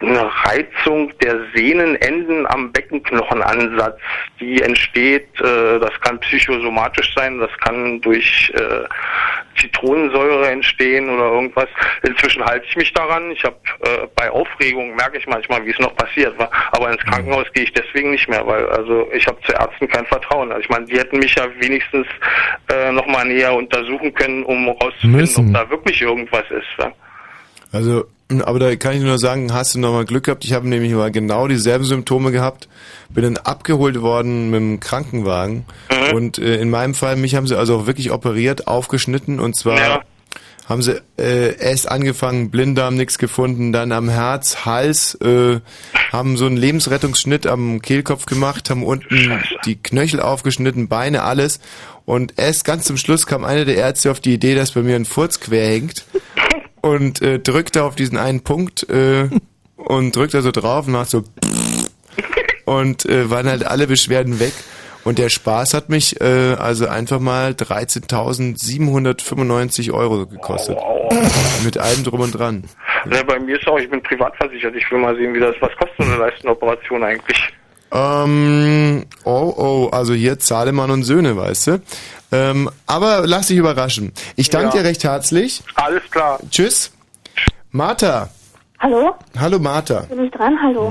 eine 0.00 0.30
Reizung 0.44 1.12
der 1.18 1.40
Sehnenenden 1.54 2.46
am 2.46 2.70
Beckenknochenansatz, 2.70 3.98
die 4.38 4.62
entsteht, 4.62 5.28
äh, 5.40 5.80
das 5.80 6.00
kann 6.02 6.20
psychosomatisch 6.20 7.12
sein, 7.16 7.40
das 7.40 7.50
kann 7.58 8.00
durch 8.00 8.52
äh, 8.54 8.84
Zitronensäure 9.58 10.48
entstehen 10.48 11.08
oder 11.08 11.32
irgendwas. 11.32 11.68
Inzwischen 12.02 12.44
halte 12.44 12.66
ich 12.68 12.76
mich 12.76 12.92
daran. 12.92 13.30
Ich 13.30 13.44
habe 13.44 13.56
äh, 13.82 14.06
bei 14.14 14.30
Aufregung 14.30 14.94
merke 14.94 15.18
ich 15.18 15.26
manchmal, 15.26 15.64
wie 15.64 15.70
es 15.70 15.78
noch 15.78 15.94
passiert 15.96 16.38
war. 16.38 16.50
Aber 16.72 16.90
ins 16.90 17.02
Krankenhaus 17.04 17.46
gehe 17.52 17.64
ich 17.64 17.72
deswegen 17.72 18.10
nicht 18.10 18.28
mehr, 18.28 18.46
weil 18.46 18.68
also 18.70 19.08
ich 19.12 19.26
habe 19.26 19.40
zu 19.42 19.52
Ärzten 19.52 19.88
kein 19.88 20.06
Vertrauen. 20.06 20.50
Also 20.50 20.62
ich 20.62 20.68
meine, 20.68 20.86
die 20.86 20.98
hätten 20.98 21.18
mich 21.18 21.34
ja 21.34 21.46
wenigstens 21.58 22.06
äh, 22.72 22.92
noch 22.92 23.06
mal 23.06 23.24
näher 23.24 23.54
untersuchen 23.54 24.12
können, 24.14 24.42
um 24.44 24.64
herauszufinden, 24.64 25.20
Müssen. 25.20 25.48
ob 25.48 25.54
da 25.54 25.70
wirklich 25.70 26.00
irgendwas 26.02 26.44
ist. 26.50 26.66
Ja? 26.78 26.92
Also, 27.72 28.04
aber 28.44 28.58
da 28.58 28.76
kann 28.76 28.94
ich 28.94 29.02
nur 29.02 29.18
sagen, 29.18 29.52
hast 29.52 29.74
du 29.74 29.78
nochmal 29.78 30.04
Glück 30.04 30.24
gehabt. 30.24 30.44
Ich 30.44 30.52
habe 30.52 30.68
nämlich 30.68 30.92
mal 30.92 31.10
genau 31.10 31.48
dieselben 31.48 31.84
Symptome 31.84 32.30
gehabt. 32.32 32.68
Bin 33.10 33.24
dann 33.24 33.36
abgeholt 33.38 34.00
worden 34.00 34.50
mit 34.50 34.60
dem 34.60 34.80
Krankenwagen. 34.80 35.64
Mhm. 35.90 36.16
Und 36.16 36.38
äh, 36.38 36.56
in 36.56 36.70
meinem 36.70 36.94
Fall, 36.94 37.16
mich 37.16 37.34
haben 37.34 37.46
sie 37.46 37.56
also 37.56 37.78
auch 37.78 37.86
wirklich 37.86 38.10
operiert, 38.10 38.66
aufgeschnitten. 38.66 39.40
Und 39.40 39.56
zwar 39.56 40.04
haben 40.68 40.82
sie 40.82 41.00
äh, 41.18 41.56
erst 41.58 41.90
angefangen, 41.90 42.50
Blinddarm, 42.50 42.96
nichts 42.96 43.16
gefunden, 43.16 43.72
dann 43.72 43.90
am 43.90 44.10
Herz, 44.10 44.66
Hals, 44.66 45.14
äh, 45.22 45.60
haben 46.12 46.36
so 46.36 46.44
einen 46.44 46.58
Lebensrettungsschnitt 46.58 47.46
am 47.46 47.80
Kehlkopf 47.80 48.26
gemacht, 48.26 48.68
haben 48.68 48.84
unten 48.84 49.40
die 49.64 49.76
Knöchel 49.76 50.20
aufgeschnitten, 50.20 50.88
Beine, 50.88 51.22
alles. 51.22 51.60
Und 52.04 52.34
erst 52.36 52.66
ganz 52.66 52.84
zum 52.84 52.98
Schluss 52.98 53.26
kam 53.26 53.44
einer 53.44 53.64
der 53.64 53.76
Ärzte 53.76 54.10
auf 54.10 54.20
die 54.20 54.34
Idee, 54.34 54.54
dass 54.54 54.72
bei 54.72 54.82
mir 54.82 54.96
ein 54.96 55.06
Furz 55.06 55.40
quer 55.40 55.66
hängt 55.66 56.04
und 56.80 57.22
äh, 57.22 57.38
drückte 57.38 57.84
auf 57.84 57.94
diesen 57.94 58.18
einen 58.18 58.42
Punkt 58.42 58.88
äh, 58.88 59.28
und 59.76 60.16
drückt 60.16 60.34
da 60.34 60.42
so 60.42 60.50
drauf 60.50 60.86
und 60.86 60.92
macht 60.92 61.08
so 61.10 61.22
und 62.64 63.06
äh, 63.06 63.30
waren 63.30 63.48
halt 63.48 63.64
alle 63.66 63.86
Beschwerden 63.86 64.40
weg. 64.40 64.52
Und 65.04 65.18
der 65.18 65.28
Spaß 65.30 65.74
hat 65.74 65.88
mich 65.88 66.20
äh, 66.20 66.56
also 66.58 66.86
einfach 66.86 67.20
mal 67.20 67.52
13.795 67.52 69.92
Euro 69.92 70.26
gekostet. 70.26 70.76
Mit 71.64 71.78
allem 71.78 72.04
drum 72.04 72.20
und 72.20 72.32
dran. 72.32 72.64
Ja, 73.10 73.22
bei 73.22 73.38
mir 73.38 73.58
ist 73.58 73.66
auch, 73.66 73.78
ich 73.78 73.88
bin 73.88 74.02
privat 74.02 74.36
versichert. 74.36 74.74
Ich 74.76 74.84
will 74.90 74.98
mal 74.98 75.16
sehen, 75.16 75.32
wie 75.32 75.40
das, 75.40 75.54
was 75.60 75.70
kostet 75.78 75.96
so 75.98 76.04
eine 76.04 76.16
Leistenoperation 76.16 77.02
eigentlich? 77.02 77.38
Ähm, 77.90 79.06
oh, 79.24 79.54
oh, 79.56 79.88
also 79.92 80.12
hier 80.12 80.38
Zahlemann 80.38 80.90
und 80.90 81.04
Söhne, 81.04 81.36
weißt 81.36 81.68
du. 81.68 81.80
Ähm, 82.30 82.68
aber 82.86 83.26
lass 83.26 83.48
dich 83.48 83.56
überraschen. 83.56 84.12
Ich 84.36 84.50
danke 84.50 84.76
Ja. 84.76 84.82
dir 84.82 84.88
recht 84.88 85.04
herzlich. 85.04 85.62
Alles 85.76 86.02
klar. 86.10 86.38
Tschüss. 86.50 86.92
Martha. 87.70 88.28
Hallo? 88.78 89.14
Hallo 89.38 89.58
Martha. 89.58 90.00
Bin 90.08 90.24
ich 90.24 90.30
dran? 90.32 90.56
Hallo. 90.62 90.88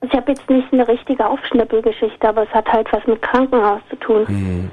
Also 0.00 0.12
ich 0.12 0.12
habe 0.14 0.32
jetzt 0.32 0.48
nicht 0.48 0.72
eine 0.72 0.86
richtige 0.86 1.26
Aufschnippelgeschichte, 1.26 2.28
aber 2.28 2.42
es 2.44 2.50
hat 2.50 2.66
halt 2.68 2.86
was 2.92 3.06
mit 3.06 3.20
Krankenhaus 3.22 3.80
zu 3.90 3.96
tun. 3.96 4.26
Hm. 4.28 4.70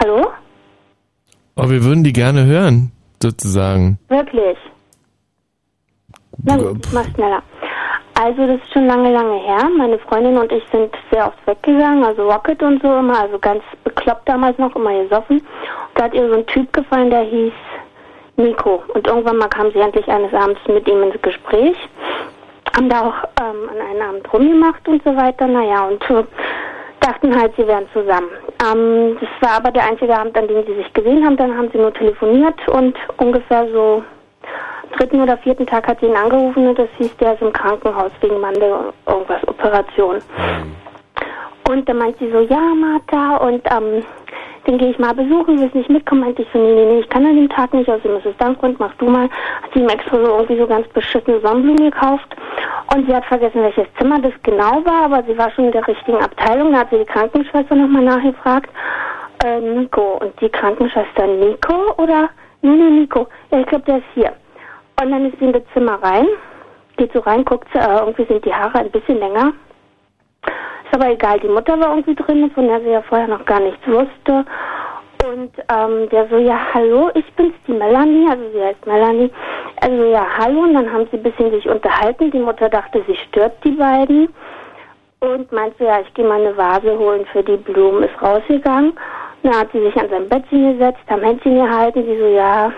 Hallo? 0.00 0.28
Oh, 1.56 1.68
wir 1.68 1.84
würden 1.84 2.02
die 2.02 2.12
gerne 2.12 2.44
hören, 2.46 2.90
sozusagen. 3.22 3.98
Wirklich? 4.08 4.56
Na 6.44 6.56
gut, 6.56 6.84
ich 6.86 6.92
mach 6.92 7.04
schneller. 7.14 7.42
Also 8.14 8.46
das 8.46 8.56
ist 8.56 8.72
schon 8.72 8.86
lange, 8.86 9.12
lange 9.12 9.38
her. 9.38 9.68
Meine 9.76 9.98
Freundin 9.98 10.36
und 10.38 10.52
ich 10.52 10.64
sind 10.70 10.94
sehr 11.10 11.26
oft 11.26 11.46
weggegangen, 11.46 12.04
also 12.04 12.30
Rocket 12.30 12.62
und 12.62 12.82
so 12.82 12.98
immer, 12.98 13.18
also 13.18 13.38
ganz 13.38 13.62
bekloppt 13.84 14.28
damals 14.28 14.58
noch, 14.58 14.76
immer 14.76 15.02
gesoffen. 15.02 15.38
Und 15.38 15.46
da 15.94 16.04
hat 16.04 16.14
ihr 16.14 16.28
so 16.28 16.34
ein 16.34 16.46
Typ 16.46 16.72
gefallen, 16.72 17.10
der 17.10 17.22
hieß 17.22 17.52
Nico. 18.36 18.82
Und 18.94 19.06
irgendwann 19.06 19.38
mal 19.38 19.48
kam 19.48 19.70
sie 19.72 19.80
endlich 19.80 20.06
eines 20.08 20.32
Abends 20.34 20.60
mit 20.66 20.86
ihm 20.88 21.02
ins 21.02 21.20
Gespräch. 21.22 21.76
Haben 22.76 22.88
da 22.88 23.00
auch 23.00 23.28
ähm, 23.40 23.70
an 23.70 23.80
einem 23.80 24.08
Abend 24.08 24.32
rumgemacht 24.32 24.86
und 24.88 25.02
so 25.04 25.16
weiter. 25.16 25.46
Naja, 25.46 25.86
und 25.88 26.02
äh, 26.10 26.24
dachten 27.00 27.38
halt, 27.38 27.52
sie 27.56 27.66
wären 27.66 27.86
zusammen. 27.92 28.30
Ähm, 28.64 29.18
das 29.20 29.28
war 29.40 29.56
aber 29.58 29.70
der 29.70 29.84
einzige 29.84 30.16
Abend, 30.16 30.36
an 30.36 30.48
dem 30.48 30.64
sie 30.66 30.74
sich 30.74 30.92
gesehen 30.92 31.24
haben. 31.24 31.36
Dann 31.36 31.56
haben 31.56 31.70
sie 31.72 31.78
nur 31.78 31.92
telefoniert 31.92 32.68
und 32.68 32.96
ungefähr 33.18 33.66
so 33.72 34.02
dritten 34.96 35.20
oder 35.20 35.36
vierten 35.38 35.66
Tag 35.66 35.86
hat 35.88 36.00
sie 36.00 36.06
ihn 36.06 36.16
angerufen 36.16 36.68
und 36.68 36.78
das 36.78 36.88
hieß, 36.98 37.16
der 37.16 37.34
ist 37.34 37.42
im 37.42 37.52
Krankenhaus 37.52 38.12
wegen 38.20 38.40
Mandel 38.40 38.92
irgendwas 39.06 39.46
Operation. 39.48 40.18
Und 41.68 41.88
dann 41.88 41.98
meint 41.98 42.18
sie 42.18 42.30
so, 42.30 42.40
ja 42.40 42.58
Martha 42.58 43.36
und 43.36 43.62
ähm, 43.70 44.04
den 44.66 44.78
gehe 44.78 44.90
ich 44.90 44.98
mal 44.98 45.14
besuchen, 45.14 45.58
willst 45.60 45.74
nicht 45.74 45.90
mitkommen? 45.90 46.20
Meinte 46.20 46.42
ich 46.42 46.48
so, 46.52 46.58
nee, 46.58 46.74
nee, 46.74 46.84
nee, 46.84 47.00
ich 47.00 47.08
kann 47.08 47.26
an 47.26 47.36
dem 47.36 47.48
Tag 47.48 47.74
nicht, 47.74 47.88
außerdem 47.88 48.18
ist 48.18 48.26
es 48.26 48.36
dein 48.38 48.56
Grund, 48.58 48.78
mach 48.78 48.94
du 48.94 49.06
mal. 49.06 49.24
Hat 49.24 49.70
sie 49.74 49.80
ihm 49.80 49.88
extra 49.88 50.16
so 50.16 50.24
irgendwie 50.24 50.58
so 50.58 50.66
ganz 50.66 50.86
beschissene 50.88 51.40
Sonnenblumen 51.40 51.90
gekauft 51.90 52.36
und 52.94 53.06
sie 53.06 53.14
hat 53.14 53.24
vergessen, 53.24 53.62
welches 53.62 53.86
Zimmer 53.98 54.20
das 54.20 54.32
genau 54.42 54.84
war, 54.84 55.04
aber 55.06 55.22
sie 55.24 55.36
war 55.36 55.50
schon 55.50 55.66
in 55.66 55.72
der 55.72 55.86
richtigen 55.86 56.18
Abteilung, 56.18 56.72
da 56.72 56.80
hat 56.80 56.90
sie 56.90 56.98
die 56.98 57.04
Krankenschwester 57.04 57.74
nochmal 57.74 58.04
nachgefragt. 58.04 58.70
Äh, 59.44 59.60
Nico. 59.60 60.18
Und 60.20 60.40
die 60.40 60.48
Krankenschwester 60.48 61.26
Nico 61.26 61.94
oder? 61.98 62.28
Nee, 62.60 62.70
nee, 62.70 62.90
Nico. 63.00 63.26
Ja, 63.50 63.60
ich 63.60 63.66
glaube, 63.66 63.84
der 63.84 63.98
ist 63.98 64.04
hier. 64.14 64.32
Und 65.00 65.10
dann 65.10 65.26
ist 65.26 65.38
sie 65.38 65.46
in 65.46 65.52
das 65.52 65.62
Zimmer 65.72 66.02
rein, 66.02 66.26
geht 66.96 67.12
so 67.12 67.20
rein, 67.20 67.44
guckt, 67.44 67.74
äh, 67.74 67.98
irgendwie 67.98 68.24
sind 68.26 68.44
die 68.44 68.54
Haare 68.54 68.78
ein 68.78 68.90
bisschen 68.90 69.18
länger. 69.18 69.52
Ist 70.44 70.94
aber 70.94 71.10
egal, 71.10 71.40
die 71.40 71.48
Mutter 71.48 71.78
war 71.80 71.90
irgendwie 71.90 72.14
drin, 72.14 72.50
von 72.54 72.68
der 72.68 72.80
sie 72.80 72.90
ja 72.90 73.02
vorher 73.02 73.28
noch 73.28 73.44
gar 73.44 73.60
nichts 73.60 73.86
wusste. 73.86 74.44
Und 75.24 75.52
ähm, 75.72 76.08
der 76.10 76.28
so, 76.28 76.36
ja, 76.36 76.58
hallo, 76.74 77.10
ich 77.14 77.24
bin's, 77.34 77.54
die 77.66 77.72
Melanie, 77.72 78.28
also 78.28 78.42
sie 78.52 78.62
heißt 78.62 78.84
Melanie. 78.86 79.30
Also 79.80 80.04
ja, 80.04 80.26
hallo, 80.38 80.62
und 80.62 80.74
dann 80.74 80.92
haben 80.92 81.06
sie 81.10 81.16
ein 81.16 81.22
bisschen 81.22 81.50
sich 81.52 81.68
unterhalten. 81.68 82.30
Die 82.30 82.38
Mutter 82.38 82.68
dachte, 82.68 83.02
sie 83.06 83.16
stört 83.16 83.52
die 83.64 83.70
beiden. 83.70 84.28
Und 85.20 85.52
meinte, 85.52 85.84
ja, 85.84 86.00
ich 86.00 86.12
gehe 86.14 86.26
mal 86.26 86.40
eine 86.40 86.56
Vase 86.56 86.98
holen 86.98 87.24
für 87.32 87.44
die 87.44 87.56
Blumen, 87.56 88.02
ist 88.02 88.20
rausgegangen. 88.20 88.94
Dann 89.44 89.56
hat 89.56 89.70
sie 89.72 89.80
sich 89.80 89.96
an 89.96 90.10
sein 90.10 90.28
Bettchen 90.28 90.76
gesetzt, 90.76 91.02
am 91.06 91.22
Händchen 91.22 91.54
gehalten. 91.54 92.04
Sie 92.04 92.18
so, 92.18 92.26
ja, 92.26 92.72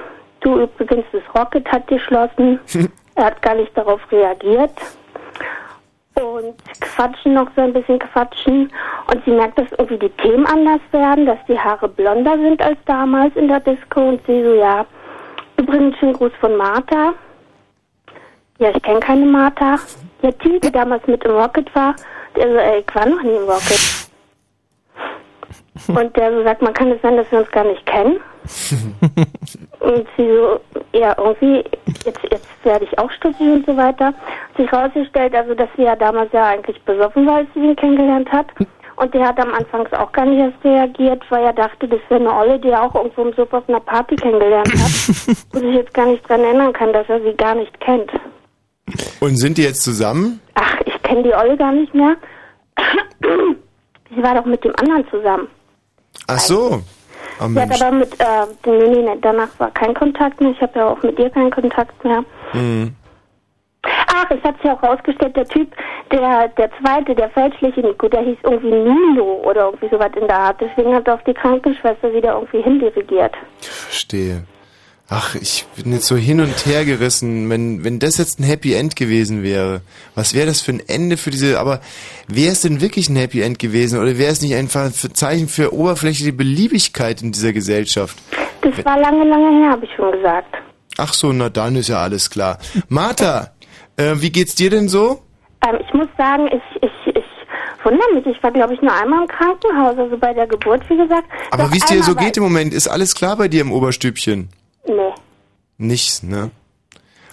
du 0.45 0.63
übrigens, 0.63 1.05
das 1.13 1.23
Rocket 1.35 1.67
hat 1.71 1.87
geschlossen. 1.87 2.61
er 3.15 3.25
hat 3.25 3.43
gar 3.43 3.55
nicht 3.55 3.77
darauf 3.77 4.01
reagiert. 4.11 4.73
Und 6.15 6.55
quatschen 6.81 7.35
noch 7.35 7.49
so 7.57 7.63
ein 7.63 7.73
bisschen 7.73 7.99
quatschen. 7.99 8.71
Und 9.13 9.25
sie 9.25 9.33
merkt, 9.33 9.59
dass 9.59 9.71
irgendwie 9.73 9.99
die 9.99 10.11
Themen 10.11 10.47
anders 10.47 10.81
werden, 10.93 11.27
dass 11.27 11.39
die 11.49 11.59
Haare 11.59 11.89
blonder 11.89 12.39
sind 12.39 12.63
als 12.63 12.79
damals 12.87 13.35
in 13.35 13.49
der 13.49 13.61
Disco. 13.61 14.01
Und 14.11 14.25
sie 14.27 14.45
so, 14.45 14.55
ja, 14.55 14.87
übrigens 15.57 15.97
schönen 15.99 16.13
Gruß 16.13 16.33
von 16.41 16.57
Martha. 16.57 17.15
Ja, 18.59 18.71
ich 18.71 18.83
kenne 18.83 19.01
keine 19.01 19.27
Martha. 19.27 19.77
Ja, 20.23 20.31
die, 20.31 20.61
die 20.61 20.71
damals 20.71 21.05
mit 21.09 21.25
im 21.25 21.33
Rocket 21.33 21.75
war, 21.75 21.97
der 22.37 22.49
so, 22.49 22.57
ey, 22.57 22.85
ich 22.87 22.95
war 22.95 23.07
noch 23.07 23.23
nie 23.23 23.35
im 23.35 23.49
Rocket. 23.49 24.09
Und 25.89 26.17
der 26.17 26.33
so 26.33 26.45
sagt, 26.45 26.63
man 26.63 26.73
kann 26.73 26.93
es 26.93 27.03
sein, 27.03 27.17
dass 27.17 27.31
wir 27.33 27.41
uns 27.41 27.51
gar 27.51 27.65
nicht 27.65 27.85
kennen. 27.87 28.21
Und 29.81 30.07
sie 30.17 30.27
so, 30.27 30.61
ja, 30.93 31.15
irgendwie, 31.19 31.65
jetzt, 32.05 32.21
jetzt 32.31 32.47
werde 32.63 32.85
ich 32.85 32.99
auch 32.99 33.11
studieren 33.11 33.55
und 33.55 33.67
so 33.67 33.77
weiter. 33.77 34.13
Sich 34.57 34.71
rausgestellt, 34.73 35.35
also, 35.35 35.55
dass 35.55 35.69
sie 35.77 35.83
ja 35.83 35.97
damals 35.97 36.33
ja 36.33 36.49
eigentlich 36.49 36.81
besoffen 36.83 37.27
war, 37.27 37.37
als 37.37 37.49
sie 37.55 37.61
ihn 37.61 37.77
kennengelernt 37.77 38.31
hat. 38.31 38.47
Und 38.97 39.13
der 39.13 39.27
hat 39.27 39.41
am 39.41 39.53
Anfang 39.53 39.87
auch 39.95 40.13
gar 40.13 40.25
nicht 40.25 40.39
erst 40.39 40.65
reagiert, 40.65 41.23
weil 41.31 41.45
er 41.45 41.53
dachte, 41.53 41.89
das 41.89 42.01
wäre 42.09 42.21
eine 42.21 42.33
Olle, 42.33 42.61
die 42.61 42.69
er 42.69 42.83
auch 42.83 42.95
irgendwo 42.95 43.23
im 43.23 43.33
Suff 43.35 43.53
auf 43.53 43.69
einer 43.69 43.81
Party 43.81 44.15
kennengelernt 44.17 44.73
hat. 44.73 45.37
und 45.53 45.61
sich 45.61 45.75
jetzt 45.75 45.95
gar 45.95 46.07
nicht 46.07 46.29
dran 46.29 46.41
erinnern 46.41 46.73
kann, 46.73 46.93
dass 46.93 47.09
er 47.09 47.21
sie 47.23 47.35
gar 47.35 47.55
nicht 47.55 47.79
kennt. 47.81 48.11
Und 49.21 49.37
sind 49.37 49.59
die 49.59 49.63
jetzt 49.63 49.83
zusammen? 49.83 50.41
Ach, 50.55 50.77
ich 50.85 51.03
kenne 51.03 51.25
die 51.25 51.35
Olle 51.35 51.57
gar 51.57 51.73
nicht 51.73 51.93
mehr. 51.95 52.17
sie 54.15 54.23
war 54.23 54.35
doch 54.35 54.45
mit 54.45 54.63
dem 54.65 54.75
anderen 54.77 55.09
zusammen. 55.11 55.49
Ach 56.29 56.39
so. 56.39 56.83
Oh, 57.41 57.49
Mensch. 57.49 57.81
aber 57.81 57.97
mit, 57.97 58.21
äh, 58.21 58.47
nee, 58.67 58.89
nee, 58.89 59.03
nee, 59.03 59.19
danach 59.21 59.49
war 59.59 59.71
kein 59.71 59.95
Kontakt 59.95 60.41
mehr. 60.41 60.53
Ich 60.53 60.61
habe 60.61 60.79
ja 60.79 60.87
auch 60.87 61.03
mit 61.03 61.19
ihr 61.19 61.31
keinen 61.31 61.51
Kontakt 61.51 62.05
mehr. 62.05 62.25
Hm. 62.53 62.95
Ach, 63.83 64.31
es 64.31 64.43
hat 64.43 64.57
sich 64.63 64.71
auch 64.71 64.83
rausgestellt, 64.83 65.37
der 65.37 65.47
Typ, 65.47 65.75
der, 66.11 66.49
der 66.49 66.71
zweite, 66.81 67.15
der 67.15 67.29
fälschliche 67.31 67.81
Nico, 67.81 68.09
der 68.09 68.23
hieß 68.23 68.39
irgendwie 68.45 68.71
Nilo 68.71 69.43
oder 69.45 69.67
irgendwie 69.67 69.89
sowas 69.89 70.11
in 70.19 70.27
der 70.27 70.39
Art. 70.39 70.61
Deswegen 70.61 70.95
hat 70.95 71.09
auch 71.09 71.21
die 71.23 71.35
Krankenschwester 71.35 72.13
wieder 72.13 72.35
irgendwie 72.35 72.63
hindirigiert. 72.63 73.35
Verstehe. 73.61 74.45
Ach, 75.11 75.35
ich 75.35 75.67
bin 75.77 75.93
jetzt 75.93 76.07
so 76.07 76.17
hin 76.17 76.41
und 76.41 76.65
her 76.65 76.85
gerissen. 76.87 77.51
Wenn, 77.51 77.85
wenn 77.85 77.99
das 77.99 78.17
jetzt 78.17 78.41
ein 78.41 78.45
Happy 78.45 78.73
End 78.73 78.97
gewesen 78.97 79.43
wäre, 79.43 79.83
was 80.15 80.35
wäre 80.35 80.47
das 80.47 80.63
für 80.63 80.73
ein 80.73 80.83
Ende 80.87 81.19
für 81.19 81.31
diese, 81.31 81.61
aber 81.61 81.81
wäre 82.27 82.53
es 82.53 82.63
denn 82.63 82.81
wirklich 82.81 83.11
ein 83.11 83.17
Happy 83.17 83.43
End 83.43 83.59
gewesen 83.59 84.01
oder 84.01 84.17
wäre 84.17 84.33
es 84.33 84.41
nicht 84.41 84.55
einfach 84.55 84.87
ein 84.87 84.93
Zeichen 84.93 85.49
für 85.49 85.75
oberflächliche 85.75 86.33
Beliebigkeit 86.33 87.21
in 87.21 87.33
dieser 87.33 87.53
Gesellschaft? 87.53 88.17
Das 88.63 88.83
war 88.85 88.99
lange, 88.99 89.25
lange 89.25 89.61
her, 89.61 89.73
habe 89.73 89.85
ich 89.85 89.91
schon 89.95 90.11
gesagt. 90.11 90.57
Ach 90.97 91.13
so, 91.13 91.33
na 91.33 91.51
dann 91.51 91.77
ist 91.77 91.89
ja 91.89 91.99
alles 91.99 92.31
klar. 92.31 92.59
Martha, 92.89 93.51
äh, 93.97 94.15
wie 94.17 94.31
geht's 94.31 94.55
dir 94.55 94.71
denn 94.71 94.89
so? 94.89 95.23
Ähm, 95.67 95.79
ich 95.87 95.93
muss 95.93 96.09
sagen, 96.17 96.47
ich, 96.47 96.83
ich, 96.83 97.15
ich 97.15 97.85
wundere 97.85 98.15
mich. 98.15 98.27
Ich 98.27 98.43
war, 98.43 98.53
glaube 98.53 98.73
ich, 98.73 98.81
nur 98.81 98.93
einmal 98.93 99.23
im 99.23 99.29
Krankenhaus, 99.29 99.99
also 99.99 100.17
bei 100.17 100.33
der 100.33 100.47
Geburt, 100.47 100.83
wie 100.89 100.97
gesagt. 100.97 101.29
Aber 101.51 101.71
wie 101.73 101.79
es 101.79 101.85
dir 101.85 102.03
so 102.03 102.15
geht 102.15 102.39
im 102.39 102.43
Moment, 102.43 102.73
ist 102.73 102.89
alles 102.89 103.15
klar 103.15 103.37
bei 103.37 103.49
dir 103.49 103.61
im 103.61 103.71
Oberstübchen? 103.71 104.49
Ich- 104.85 104.91
Nee. 104.93 105.13
Nichts, 105.79 106.23
ne? 106.23 106.51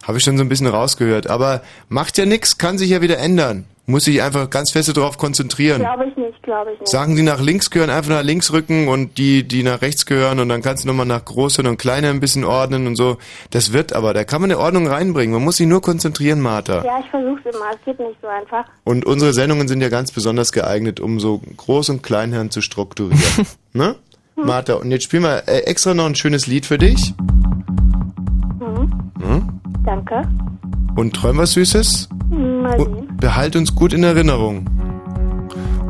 Habe 0.04 0.18
ich 0.18 0.24
schon 0.24 0.38
so 0.38 0.44
ein 0.44 0.50
bisschen 0.50 0.68
rausgehört. 0.68 1.28
Aber 1.28 1.62
macht 1.90 2.18
ja 2.18 2.26
nichts, 2.26 2.58
kann 2.58 2.78
sich 2.78 2.90
ja 2.90 3.02
wieder 3.02 3.20
ändern. 3.20 3.66
Muss 3.86 4.06
sich 4.06 4.22
einfach 4.22 4.50
ganz 4.50 4.72
fest 4.72 4.96
darauf 4.96 5.18
konzentrieren. 5.18 5.82
Glaube 5.82 6.06
ich 6.08 6.16
nicht, 6.16 6.42
glaube 6.44 6.72
ich 6.74 6.80
nicht. 6.80 6.90
Sagen 6.90 7.16
die 7.16 7.24
nach 7.24 7.42
links 7.42 7.70
gehören, 7.72 7.90
einfach 7.90 8.10
nach 8.12 8.24
links 8.24 8.52
rücken 8.54 8.88
und 8.88 9.18
die, 9.18 9.44
die 9.48 9.64
nach 9.64 9.82
rechts 9.82 10.06
gehören 10.06 10.40
und 10.40 10.50
dann 10.50 10.62
kannst 10.62 10.84
du 10.84 10.88
nochmal 10.88 11.06
nach 11.06 11.26
große 11.26 11.62
und 11.64 11.78
kleine 11.78 12.10
ein 12.10 12.20
bisschen 12.20 12.44
ordnen 12.46 12.88
und 12.88 12.96
so. 12.96 13.18
Das 13.50 13.74
wird 13.74 13.94
aber, 13.94 14.14
da 14.14 14.24
kann 14.24 14.40
man 14.42 14.50
eine 14.52 14.60
Ordnung 14.60 14.88
reinbringen. 14.88 15.34
Man 15.34 15.44
muss 15.44 15.58
sich 15.58 15.68
nur 15.68 15.82
konzentrieren, 15.82 16.40
Martha. 16.42 16.84
Ja, 16.86 17.00
ich 17.04 17.10
versuche 17.10 17.40
es 17.50 17.56
immer. 17.56 17.66
Es 17.74 17.86
geht 17.86 18.00
nicht 18.00 18.18
so 18.22 18.28
einfach. 18.28 18.66
Und 18.86 19.06
unsere 19.06 19.34
Sendungen 19.34 19.68
sind 19.68 19.82
ja 19.82 19.90
ganz 19.90 20.12
besonders 20.12 20.52
geeignet, 20.52 21.00
um 21.00 21.20
so 21.20 21.42
Groß- 21.58 21.90
und 21.92 22.02
Kleinherren 22.04 22.50
zu 22.50 22.62
strukturieren. 22.62 23.20
ne? 23.74 23.96
Martha, 24.36 24.76
und 24.76 24.90
jetzt 24.92 25.04
spielen 25.04 25.24
wir 25.24 25.44
äh, 25.48 25.62
extra 25.66 25.94
noch 25.94 26.06
ein 26.06 26.16
schönes 26.16 26.48
Lied 26.48 26.66
für 26.66 26.78
dich. 26.78 27.14
Danke. 30.12 30.28
Und 30.96 31.14
träum 31.16 31.38
was 31.38 31.54
Süßes. 31.54 32.10
Mal 32.30 32.78
sehen. 32.78 32.88
Und 32.88 33.18
behalt 33.18 33.56
uns 33.56 33.74
gut 33.74 33.94
in 33.94 34.04
Erinnerung. 34.04 34.66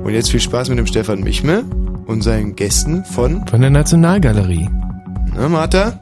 Und 0.04 0.14
jetzt 0.14 0.32
viel 0.32 0.40
Spaß 0.40 0.70
mit 0.70 0.78
dem 0.78 0.86
Stefan 0.86 1.22
Michme 1.22 1.64
und 2.06 2.22
seinen 2.24 2.56
Gästen 2.56 3.04
von... 3.04 3.46
Von 3.48 3.62
der 3.62 3.70
Nationalgalerie. 3.70 4.70
Na, 5.36 5.50
Martha? 5.50 6.00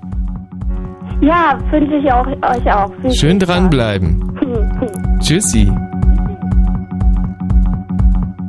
Ja, 1.21 1.57
wünsche 1.69 1.95
ich 1.95 2.11
auch, 2.11 2.25
euch 2.27 2.73
auch. 2.73 2.91
Viel 3.01 3.13
Schön 3.13 3.41
Spaß. 3.41 3.49
dranbleiben. 3.49 4.37
Tschüssi. 5.19 5.69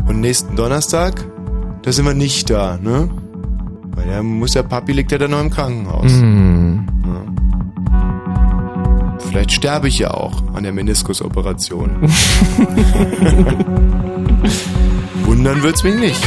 Und 0.09 0.21
nächsten 0.21 0.55
Donnerstag, 0.57 1.25
da 1.83 1.93
sind 1.93 2.07
wir 2.07 2.15
nicht 2.15 2.51
da, 2.51 2.79
ne? 2.81 3.09
Weil 3.97 4.07
der 4.07 4.23
muss 4.23 4.53
der 4.53 4.63
Papi 4.63 4.93
liegt 4.93 5.11
ja 5.13 5.19
dann 5.19 5.33
noch 5.33 5.41
im 5.41 5.51
Krankenhaus. 5.51 6.13
Hm. 6.13 6.60
Vielleicht 9.31 9.53
sterbe 9.53 9.87
ich 9.87 10.01
ja 10.01 10.11
auch 10.11 10.43
an 10.55 10.65
der 10.65 10.73
Meniskusoperation. 10.73 12.03
Wundern 15.25 15.63
wird's 15.63 15.85
mich 15.85 15.95
nicht. 15.95 16.21